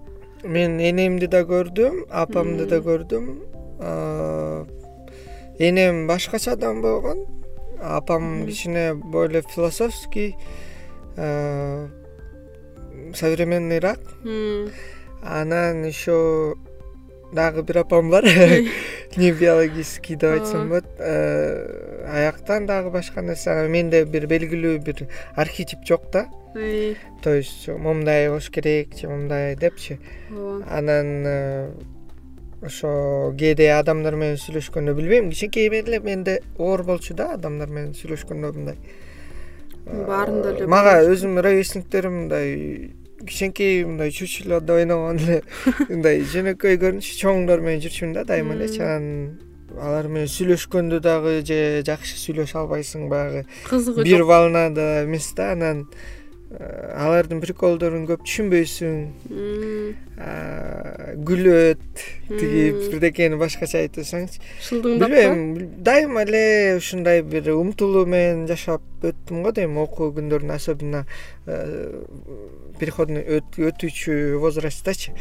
мен 0.44 0.80
энемди 0.80 1.28
да 1.28 1.44
көрдүм 1.48 2.04
апамды 2.12 2.66
да 2.68 2.82
көрдүм. 2.84 3.30
Энем 5.60 6.08
башкача 6.08 6.54
адам 6.54 6.82
болгон. 6.82 7.26
Апам 7.82 8.46
кичине 8.46 8.94
более 8.94 9.42
философский 9.42 10.36
современныйраак 13.16 14.00
анан 15.24 15.86
еще 15.86 16.56
дагы 17.34 17.64
бир 17.64 17.80
апам 17.80 18.10
бар. 18.10 18.24
Не 19.16 19.32
биологический 19.32 20.16
деп 20.16 20.40
айтсам 20.40 20.70
болот 20.70 20.86
аяктан 21.00 22.66
дагы 22.66 22.90
башка 22.90 23.22
нерсе. 23.22 23.52
Анан 23.52 23.72
менде 23.72 24.06
бир 24.06 24.28
белгилүү 24.28 24.80
бир 24.84 25.08
архетип 25.36 25.86
жок 25.88 26.10
да. 26.12 26.28
То 27.24 27.34
есть 27.34 27.68
момундай 27.68 28.30
болуш 28.30 28.50
керек 28.50 28.96
же 28.98 29.08
момундай 29.08 29.56
депчи. 29.56 30.00
Анан 30.70 31.24
э, 31.26 31.72
ошо 32.62 33.34
кээде 33.38 33.72
адамдар 33.74 34.16
менен 34.16 34.38
сүйлөшкөндө 34.38 34.94
билбейм. 34.94 35.32
Кичинекейимде 35.32 35.82
эле 35.82 36.00
менде 36.00 36.42
оор 36.58 36.84
болчу 36.84 37.14
да 37.14 37.34
адамдар 37.34 37.70
менен 37.70 37.94
сүйлөшкөндө 37.98 38.54
мындай 38.54 38.78
баарында 39.86 40.54
эле 40.56 40.68
мага 40.72 40.98
өзүмдүн 41.08 41.44
ровесниктерим 41.46 42.20
мындай 42.24 42.92
кичинекей 43.28 43.84
мындай 43.86 44.12
чучелоодо 44.12 44.80
ойногон 44.80 45.20
эле 45.24 45.42
мындай 45.92 46.22
жөнөкөй 46.34 46.80
көрүнчү 46.82 47.18
чоңдор 47.22 47.64
менен 47.64 47.84
жүрчүмүн 47.86 48.16
да 48.20 48.28
дайыма 48.34 48.58
элечи 48.58 48.82
анан 48.84 49.40
алар 49.80 50.08
менен 50.08 50.30
сүйлөшкөндө 50.30 51.00
дагы 51.04 51.38
же 51.48 51.60
жакшы 51.88 52.18
сүйлөшө 52.22 52.60
албайсың 52.64 53.08
баягы. 53.10 53.46
Кызыгы 53.70 54.06
бир 54.06 54.24
волнада 54.30 55.04
эмес 55.06 55.32
да 55.38 55.52
анан 55.56 55.88
алардын 56.54 57.40
приколдорун 57.42 58.04
көп 58.10 58.22
түшүнбөйсүң 58.28 58.98
күлөт 61.26 62.04
тиги 62.30 62.66
бирдекени 62.92 63.40
башкача 63.42 63.82
айтып 63.82 64.04
атсаңчы 64.04 64.42
шылдыңдап 64.68 65.14
билбейм 65.16 65.42
дайыма 65.86 66.24
эле 66.28 66.44
ушундай 66.78 67.24
бир 67.26 67.50
умтулуу 67.56 68.06
менен 68.06 68.46
жашап 68.50 68.84
өттүм 69.04 69.42
го 69.44 69.52
дейм. 69.52 69.78
Окуу 69.82 70.14
күндөрүн 70.16 70.54
особенно 70.56 71.04
переходный 72.80 73.26
өтүүчү 73.42 74.38
возрасттачы 74.44 75.12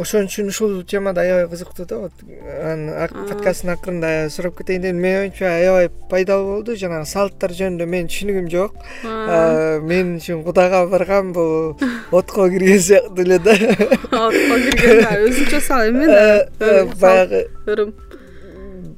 ошон 0.00 0.24
үчүн 0.24 0.48
ушул 0.48 0.82
тема 0.88 1.12
да 1.12 1.20
аябай 1.20 1.48
кызыктуу 1.50 1.84
да 1.86 1.98
вот 2.04 2.12
анан 2.64 3.10
подкасттын 3.28 3.74
акырында 3.74 4.30
сурап 4.30 4.56
кетейин 4.58 4.82
дедим. 4.82 5.02
Менин 5.02 5.20
оюмча 5.20 5.50
аябай 5.52 5.90
пайдалуу 6.10 6.56
болду 6.56 6.76
жанагы 6.80 7.06
салттар 7.06 7.52
жөнүндө 7.52 7.86
менин 7.86 8.08
түшүнүгүм 8.08 8.48
жок. 8.52 8.78
Мен 9.84 10.16
үчүн 10.18 10.42
кудайга 10.46 10.86
барган 10.88 11.32
бул 11.36 11.76
отко 12.10 12.48
кирген 12.48 12.80
сыяктуу 12.80 13.24
эле 13.26 13.38
да. 13.38 13.54
Отко 13.54 14.60
кирген 14.64 15.04
да 15.04 15.14
өзүнчө 15.20 15.60
сал 15.60 15.88
эме 15.90 16.08
да? 16.08 16.84
Баягы 17.00 17.46
ырым 17.66 17.94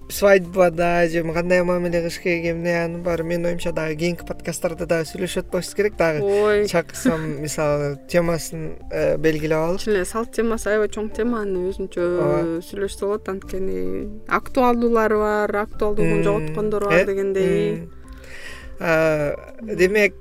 свадьбада 0.09 1.09
же 1.09 1.23
кандай 1.33 1.63
мамиле 1.63 2.01
кылыш 2.01 2.19
керек 2.21 2.45
эмне 2.53 2.85
анын 2.85 3.03
баары 3.03 3.25
менин 3.25 3.47
оюмча 3.47 3.73
дагы 3.73 3.97
кийинки 3.97 4.25
подкасттарда 4.27 4.87
дагы 4.87 5.09
сүйлөшүп 5.11 5.47
атпашыбыз 5.47 5.75
керек. 5.75 5.97
Дагы 5.97 6.23
ой. 6.23 6.69
чакырсам 6.69 7.43
мисалы 7.43 7.99
темасын 8.09 8.77
э, 8.91 9.17
белгилеп 9.19 9.59
алып. 9.59 9.81
Чын 9.83 9.97
эле 9.97 10.05
салт 10.05 10.33
темасы 10.37 10.71
аябай 10.71 10.89
чоң 10.95 11.11
тема 11.17 11.43
аны 11.43 11.67
өзүнчө 11.73 12.07
сүйлөшсө 12.69 13.07
болот. 13.07 13.29
Анткени 13.29 14.07
актуалдуулары 14.29 15.19
бар 15.19 15.57
актуалдуулугун 15.67 16.23
жоготкондору 16.23 16.91
бар 16.91 17.03
э? 17.03 17.07
дегендей. 17.11 17.89
демек 18.79 20.15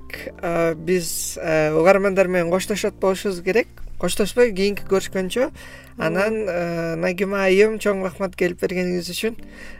биз 0.76 1.38
э, 1.40 1.72
угармандар 1.76 2.28
менен 2.28 2.50
коштошот 2.50 2.94
болушубуз 2.94 3.42
керек 3.42 3.68
коштошпой 3.98 4.52
кийинки 4.52 4.84
көрүшкөнчө. 4.88 5.50
Анан 5.96 6.34
э, 6.44 6.94
нагима 7.00 7.44
айым 7.46 7.78
чоң 7.80 8.02
рахмат 8.04 8.36
келип 8.36 8.60
бергениңиз 8.60 9.08
үчүн. 9.14 9.38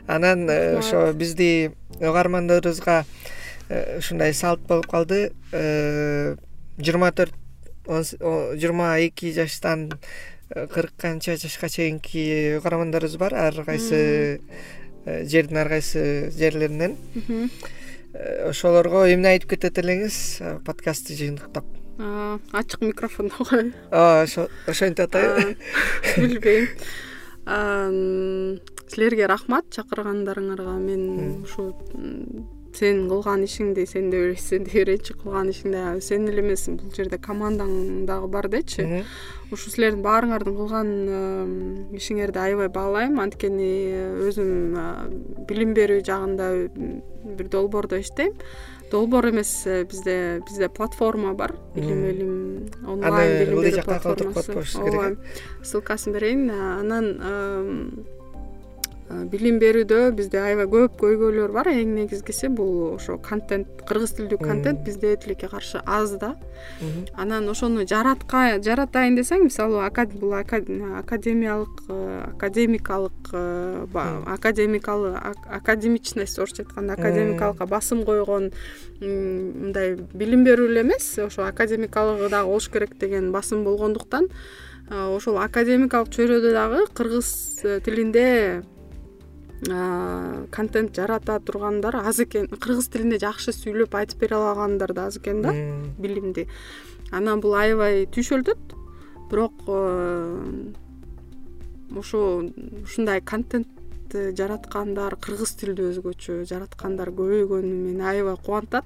Анан 0.09 0.47
э, 0.49 0.77
ошо 0.79 1.11
бизди 1.13 1.71
угармандарыбызга 1.99 3.03
ушундай 3.97 4.33
салт 4.33 4.61
болуп 4.67 4.87
калды. 4.89 5.33
Жыйырма 5.51 7.11
төрт 7.11 7.35
жыйырма 7.85 8.95
эки 9.05 9.33
жаштан 9.35 9.91
кырк 10.49 10.95
канча 10.97 11.35
жашка 11.37 11.69
чейинки 11.69 12.57
угармандарыбыз 12.57 13.17
бар. 13.17 13.35
Ар 13.35 13.63
кайсы 13.65 14.41
жердин 15.05 15.57
ар 15.57 15.69
кайсы 15.69 16.31
жерлеринен. 16.31 16.95
Ошолорго 18.47 19.05
эмне 19.11 19.35
айтып 19.35 19.57
кетет 19.57 19.77
элеңиз? 19.83 20.39
Подкастты 20.65 21.13
жыйынтыктап 21.19 21.76
ачык 21.97 22.81
микрофондо 22.81 23.43
коебу 23.43 23.73
ооба 23.91 24.49
ошентип 24.67 25.05
атайбы 25.05 25.57
билбейм. 26.17 26.67
Силерге 28.87 29.25
рахмат 29.27 29.65
чакыргандарыңарга. 29.71 30.77
Мен 30.79 31.41
ушу 31.43 31.73
сен 32.77 33.07
кылган 33.09 33.41
ишиңди 33.47 33.87
сен 33.89 34.11
деп 34.11 34.21
эле 34.27 34.35
сенди 34.37 34.77
ыренчи 34.83 35.15
кылган 35.17 35.49
ишиңди 35.49 36.01
сен 36.05 36.27
эле 36.29 36.43
эмессиң 36.43 36.77
бул 36.77 36.93
жерде 36.93 37.17
командаң 37.17 38.05
дагы 38.05 38.29
бар 38.29 38.47
дечи. 38.53 38.85
Ушу 39.51 39.71
силердин 39.73 40.03
баарыңардын 40.05 40.57
кылган 40.59 40.91
ишиңерди 41.97 42.43
аябай 42.43 42.69
баалайм. 42.69 43.17
Анткени 43.23 43.71
өзүм 44.29 44.51
билим 45.49 45.73
берүү 45.73 46.03
жагында 46.05 46.51
бир 47.37 47.49
долбоордо 47.51 47.99
иштейм 48.03 48.37
долбоор 48.91 49.29
эмес 49.29 49.65
бизде 49.89 50.41
бизде 50.47 50.69
платформа 50.69 51.33
бар. 51.33 51.55
Билим 51.75 52.05
элим 52.05 52.33
онлайн 52.85 53.31
билим 53.39 53.57
берүү 53.57 53.61
керек. 53.65 53.87
Ооба 53.87 55.15
ссылкасын 55.63 56.13
берейин. 56.13 56.49
Анан 56.51 57.05
билим 59.07 59.55
берүүдө 59.59 60.11
бизде 60.17 60.39
аябай 60.41 60.67
көп 60.67 60.97
көйгөйлөр 60.99 61.51
бар. 61.55 61.69
Эң 61.71 61.93
негизгиси 61.95 62.49
бул 62.51 62.95
ошо 62.95 63.17
контент 63.23 63.67
кыргыз 63.87 64.17
тилдүү 64.17 64.39
контент 64.41 64.83
бизде 64.83 65.15
тилекке 65.15 65.47
каршы 65.47 65.79
аз 65.85 66.17
да. 66.19 66.35
Анан 67.15 67.47
ошону 67.49 67.85
жаратайын 67.87 69.15
десең 69.15 69.47
мисалы 69.47 69.79
бул 70.19 70.33
академиялык 70.35 71.81
академикалык 72.35 73.33
академикалык 74.35 75.35
академичность 75.47 76.39
орусча 76.39 76.63
айтканда 76.63 76.93
академикалыкка 76.93 77.65
басым 77.65 78.03
койгон 78.03 78.51
мындай 79.01 79.95
билим 80.13 80.43
берүү 80.43 80.67
эле 80.67 80.81
эмес. 80.81 81.17
Ошо 81.19 81.47
академикалыгы 81.47 82.29
дагы 82.29 82.47
болуш 82.47 82.69
керек 82.69 82.97
деген 82.99 83.31
басым 83.31 83.63
болгондуктан 83.63 84.27
ошол 84.91 85.37
академикалык 85.39 86.09
чөйрөдө 86.11 86.51
дагы 86.51 86.87
кыргыз 86.93 87.61
тилинде 87.85 88.63
контент 90.51 90.95
жарата 90.95 91.39
тургандар 91.39 91.95
аз 91.95 92.19
экен 92.19 92.47
кыргыз 92.47 92.89
тилинде 92.93 93.17
жакшы 93.17 93.51
сүйлөп 93.55 93.95
айтып 93.97 94.19
бере 94.21 94.35
алагандар 94.35 94.93
да 94.93 95.07
аз 95.07 95.17
экен 95.17 95.41
да 95.41 95.53
билимди. 95.97 96.47
Анан 97.11 97.41
бул 97.41 97.55
аябай 97.57 98.05
түйшөлтөт 98.05 98.75
бирок 99.31 99.53
ошо 101.97 102.21
ушундай 102.83 103.21
контент 103.21 103.67
жараткандар 104.13 105.17
кыргыз 105.17 105.57
тилдүү 105.59 105.91
өзгөчө 105.95 106.45
жараткандар 106.45 107.09
көбөйгөнү 107.09 107.73
мени 107.89 108.03
аябай 108.03 108.37
кубантат. 108.37 108.85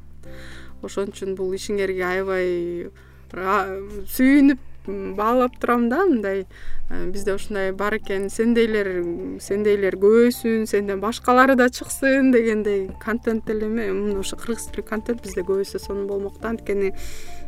Ошон 0.81 1.11
үчүн 1.11 1.35
бул 1.35 1.51
ишиңерге 1.53 2.03
аябай 2.07 2.89
сүйүнүп 3.31 4.70
баалап 4.87 5.57
турам 5.59 5.89
да 5.89 6.05
мындай 6.05 6.45
э, 6.89 7.05
бизде 7.11 7.33
ушундай 7.35 7.71
бар 7.71 7.97
экен 7.97 8.29
сендейлер 8.29 9.39
сендейлер 9.39 9.95
көбөйсүн 10.01 10.65
сенден 10.65 10.99
башкалары 10.99 11.55
да 11.55 11.69
чыксын 11.69 12.31
дегендей 12.33 12.89
контент 12.99 13.49
эле 13.49 13.67
эме 13.67 14.17
ошо 14.19 14.37
кыргыз 14.37 14.71
тилдүү 14.71 14.87
контент 14.89 15.21
бизде 15.21 15.45
көбөйсө 15.45 15.79
сонун 15.79 16.07
болмок 16.07 16.39
да 16.41 16.49
анткени 16.49 16.93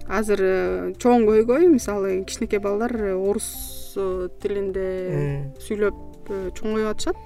азыр 0.08 0.42
э, 0.42 0.94
чоң 1.00 1.26
көйгөй 1.30 1.68
мисалы 1.74 2.24
кичинекей 2.24 2.60
балдар 2.60 2.94
э, 2.94 3.14
орус 3.16 3.50
тилинде 4.42 5.54
сүйлөп 5.62 6.30
чоңоюп 6.58 6.88
атышат. 6.96 7.20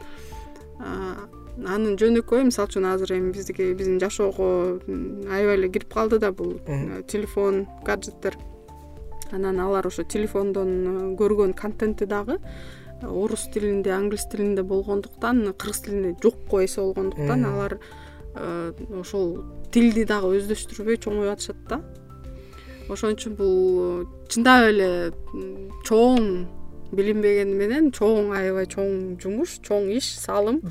Анын 0.78 1.96
жөнөкөйү 1.96 2.50
мисалы 2.50 2.68
үчүн 2.68 2.90
азыр 2.92 3.16
эми 3.16 3.32
биздики 3.32 3.72
биздин 3.72 4.02
жашоого 4.04 4.82
аябай 5.32 5.56
эле 5.56 5.72
кирип 5.72 5.94
калды 5.94 6.20
да 6.20 6.34
бул 6.36 6.60
телефон 7.08 7.66
гаджеттер 7.88 8.36
анан 9.32 9.60
алар 9.60 9.88
ошо 9.88 10.04
телефондон 10.04 10.70
э, 10.88 11.16
көргөн 11.20 11.54
контенти 11.54 12.06
дагы 12.06 12.40
э, 13.02 13.08
орус 13.08 13.48
тилинде 13.54 13.92
англис 13.92 14.28
тилинде 14.32 14.64
болгондуктан 14.64 15.54
кыргыз 15.54 15.82
тилинде 15.82 16.16
жокко 16.24 16.64
эсе 16.66 16.82
болгондуктан 16.82 17.46
алар 17.46 17.80
э, 18.36 18.74
ошол 19.00 19.44
тилди 19.72 20.06
дагы 20.06 20.38
өздөштүрбөй 20.40 21.00
чоңоюп 21.04 21.34
атышат 21.34 21.64
да. 21.70 21.82
Ошон 22.90 23.18
үчүн 23.18 23.36
бул 23.36 24.06
чындап 24.32 24.70
эле 24.70 25.12
чоң 25.88 26.48
билинбегени 26.96 27.56
менен 27.58 27.90
чоң 27.96 28.32
аябай 28.38 28.68
чоң 28.72 29.18
жумуш 29.22 29.58
чоң 29.66 29.90
иш 29.92 30.08
салым. 30.22 30.62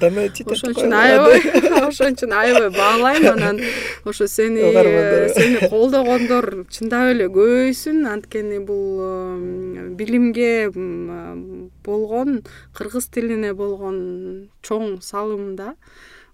Ошон 0.56 0.72
үчүн 0.72 0.94
аябай 0.96 1.42
ошон 1.88 2.16
үчүн 2.16 2.32
аябай 2.32 2.70
баалайм 2.72 3.26
анан. 3.34 3.60
Ошо 4.08 4.28
сени 4.30 4.64
сени 5.36 5.68
колдогондор 5.68 6.64
чындап 6.72 7.12
эле 7.12 7.28
көбөйсүн 7.36 8.06
анткени 8.14 8.62
бул 8.64 9.04
билимге 9.98 10.70
болгон 11.84 12.42
кыргыз 12.76 13.10
тилине 13.12 13.52
болгон 13.54 14.48
чоң 14.64 14.98
салым 15.04 15.54
да. 15.60 15.74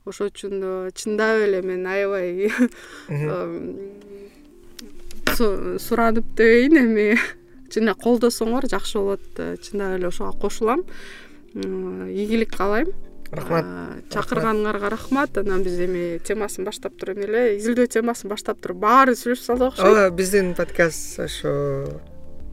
Ошон 0.07 0.31
үчүн 0.31 0.93
чындап 0.95 1.43
эле 1.43 1.63
мен 1.67 1.87
аябай 1.87 2.51
суранып 5.33 6.27
дебейин 6.37 6.77
эми 6.77 7.07
чын 7.73 7.89
эле 7.89 7.97
колдосоңор 7.97 8.69
жакшы 8.71 9.01
болот 9.01 9.41
э, 9.41 9.57
чындап 9.65 9.97
эле 9.99 10.13
ошого 10.13 10.33
кошулам. 10.33 10.85
Ийгилик 11.55 12.55
каалайм 12.57 12.93
рахмат. 13.33 13.67
Чакырганыңарга 14.13 14.93
рахмат. 14.93 15.37
Анан 15.41 15.65
биз 15.65 15.81
эми 15.81 16.21
темасын 16.25 16.69
баштап 16.69 16.97
туруп 17.01 17.19
эме 17.19 17.29
эле. 17.29 17.43
Изилдөө 17.59 17.89
темасын 17.97 18.33
баштап 18.33 18.61
туруп 18.63 18.83
баарыбыз 18.85 19.25
сүйлөшүп 19.25 19.47
салдык 19.47 19.73
окшойт. 19.73 19.89
Ооба 19.89 20.17
биздин 20.17 20.53
подкаст 20.59 21.21
ошо 21.25 21.53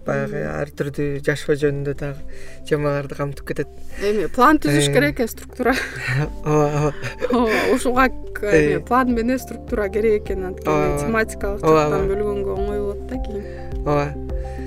баягы 0.08 0.44
ар 0.48 0.72
түрдүү 0.74 1.20
жашоо 1.26 1.56
жөнүндө 1.60 1.96
дагы 2.00 2.40
темаларды 2.70 3.18
камтып 3.20 3.52
кетет. 3.52 3.76
Эми 4.02 4.30
план 4.34 4.62
түзүш 4.64 4.90
э. 4.90 4.94
керек 4.96 5.18
экен 5.18 5.32
структура. 5.32 5.76
Ооба 6.46 6.94
ооба. 7.34 7.52
Ушуга 7.76 8.08
э. 8.42 8.80
план 8.80 9.14
менен 9.14 9.40
структура 9.40 9.90
керек 9.90 10.24
экен 10.24 10.48
анткени. 10.50 10.98
Тематикалык 11.04 11.66
жактан 11.66 12.10
бөлгөнгө 12.10 12.56
оңой 12.56 12.82
болот 12.88 13.06
да 13.12 13.22
кийин. 13.28 13.46
Ооба. 13.84 14.08
Э, 14.16 14.59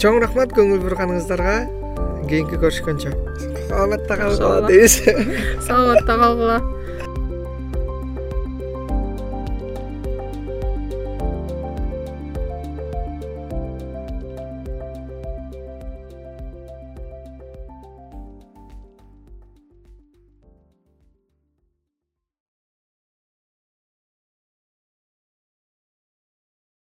чоң 0.00 0.20
рахмат 0.24 0.54
көңүл 0.56 0.82
бурганыңыздарга. 0.84 1.56
Кийинки 2.30 2.58
көрүшкөнчө. 2.60 3.14
Саламатта 3.70 4.16
калгыла 4.18 4.66
дейбиз 4.68 5.00
саламатта 5.66 6.16
калгыла 6.18 6.58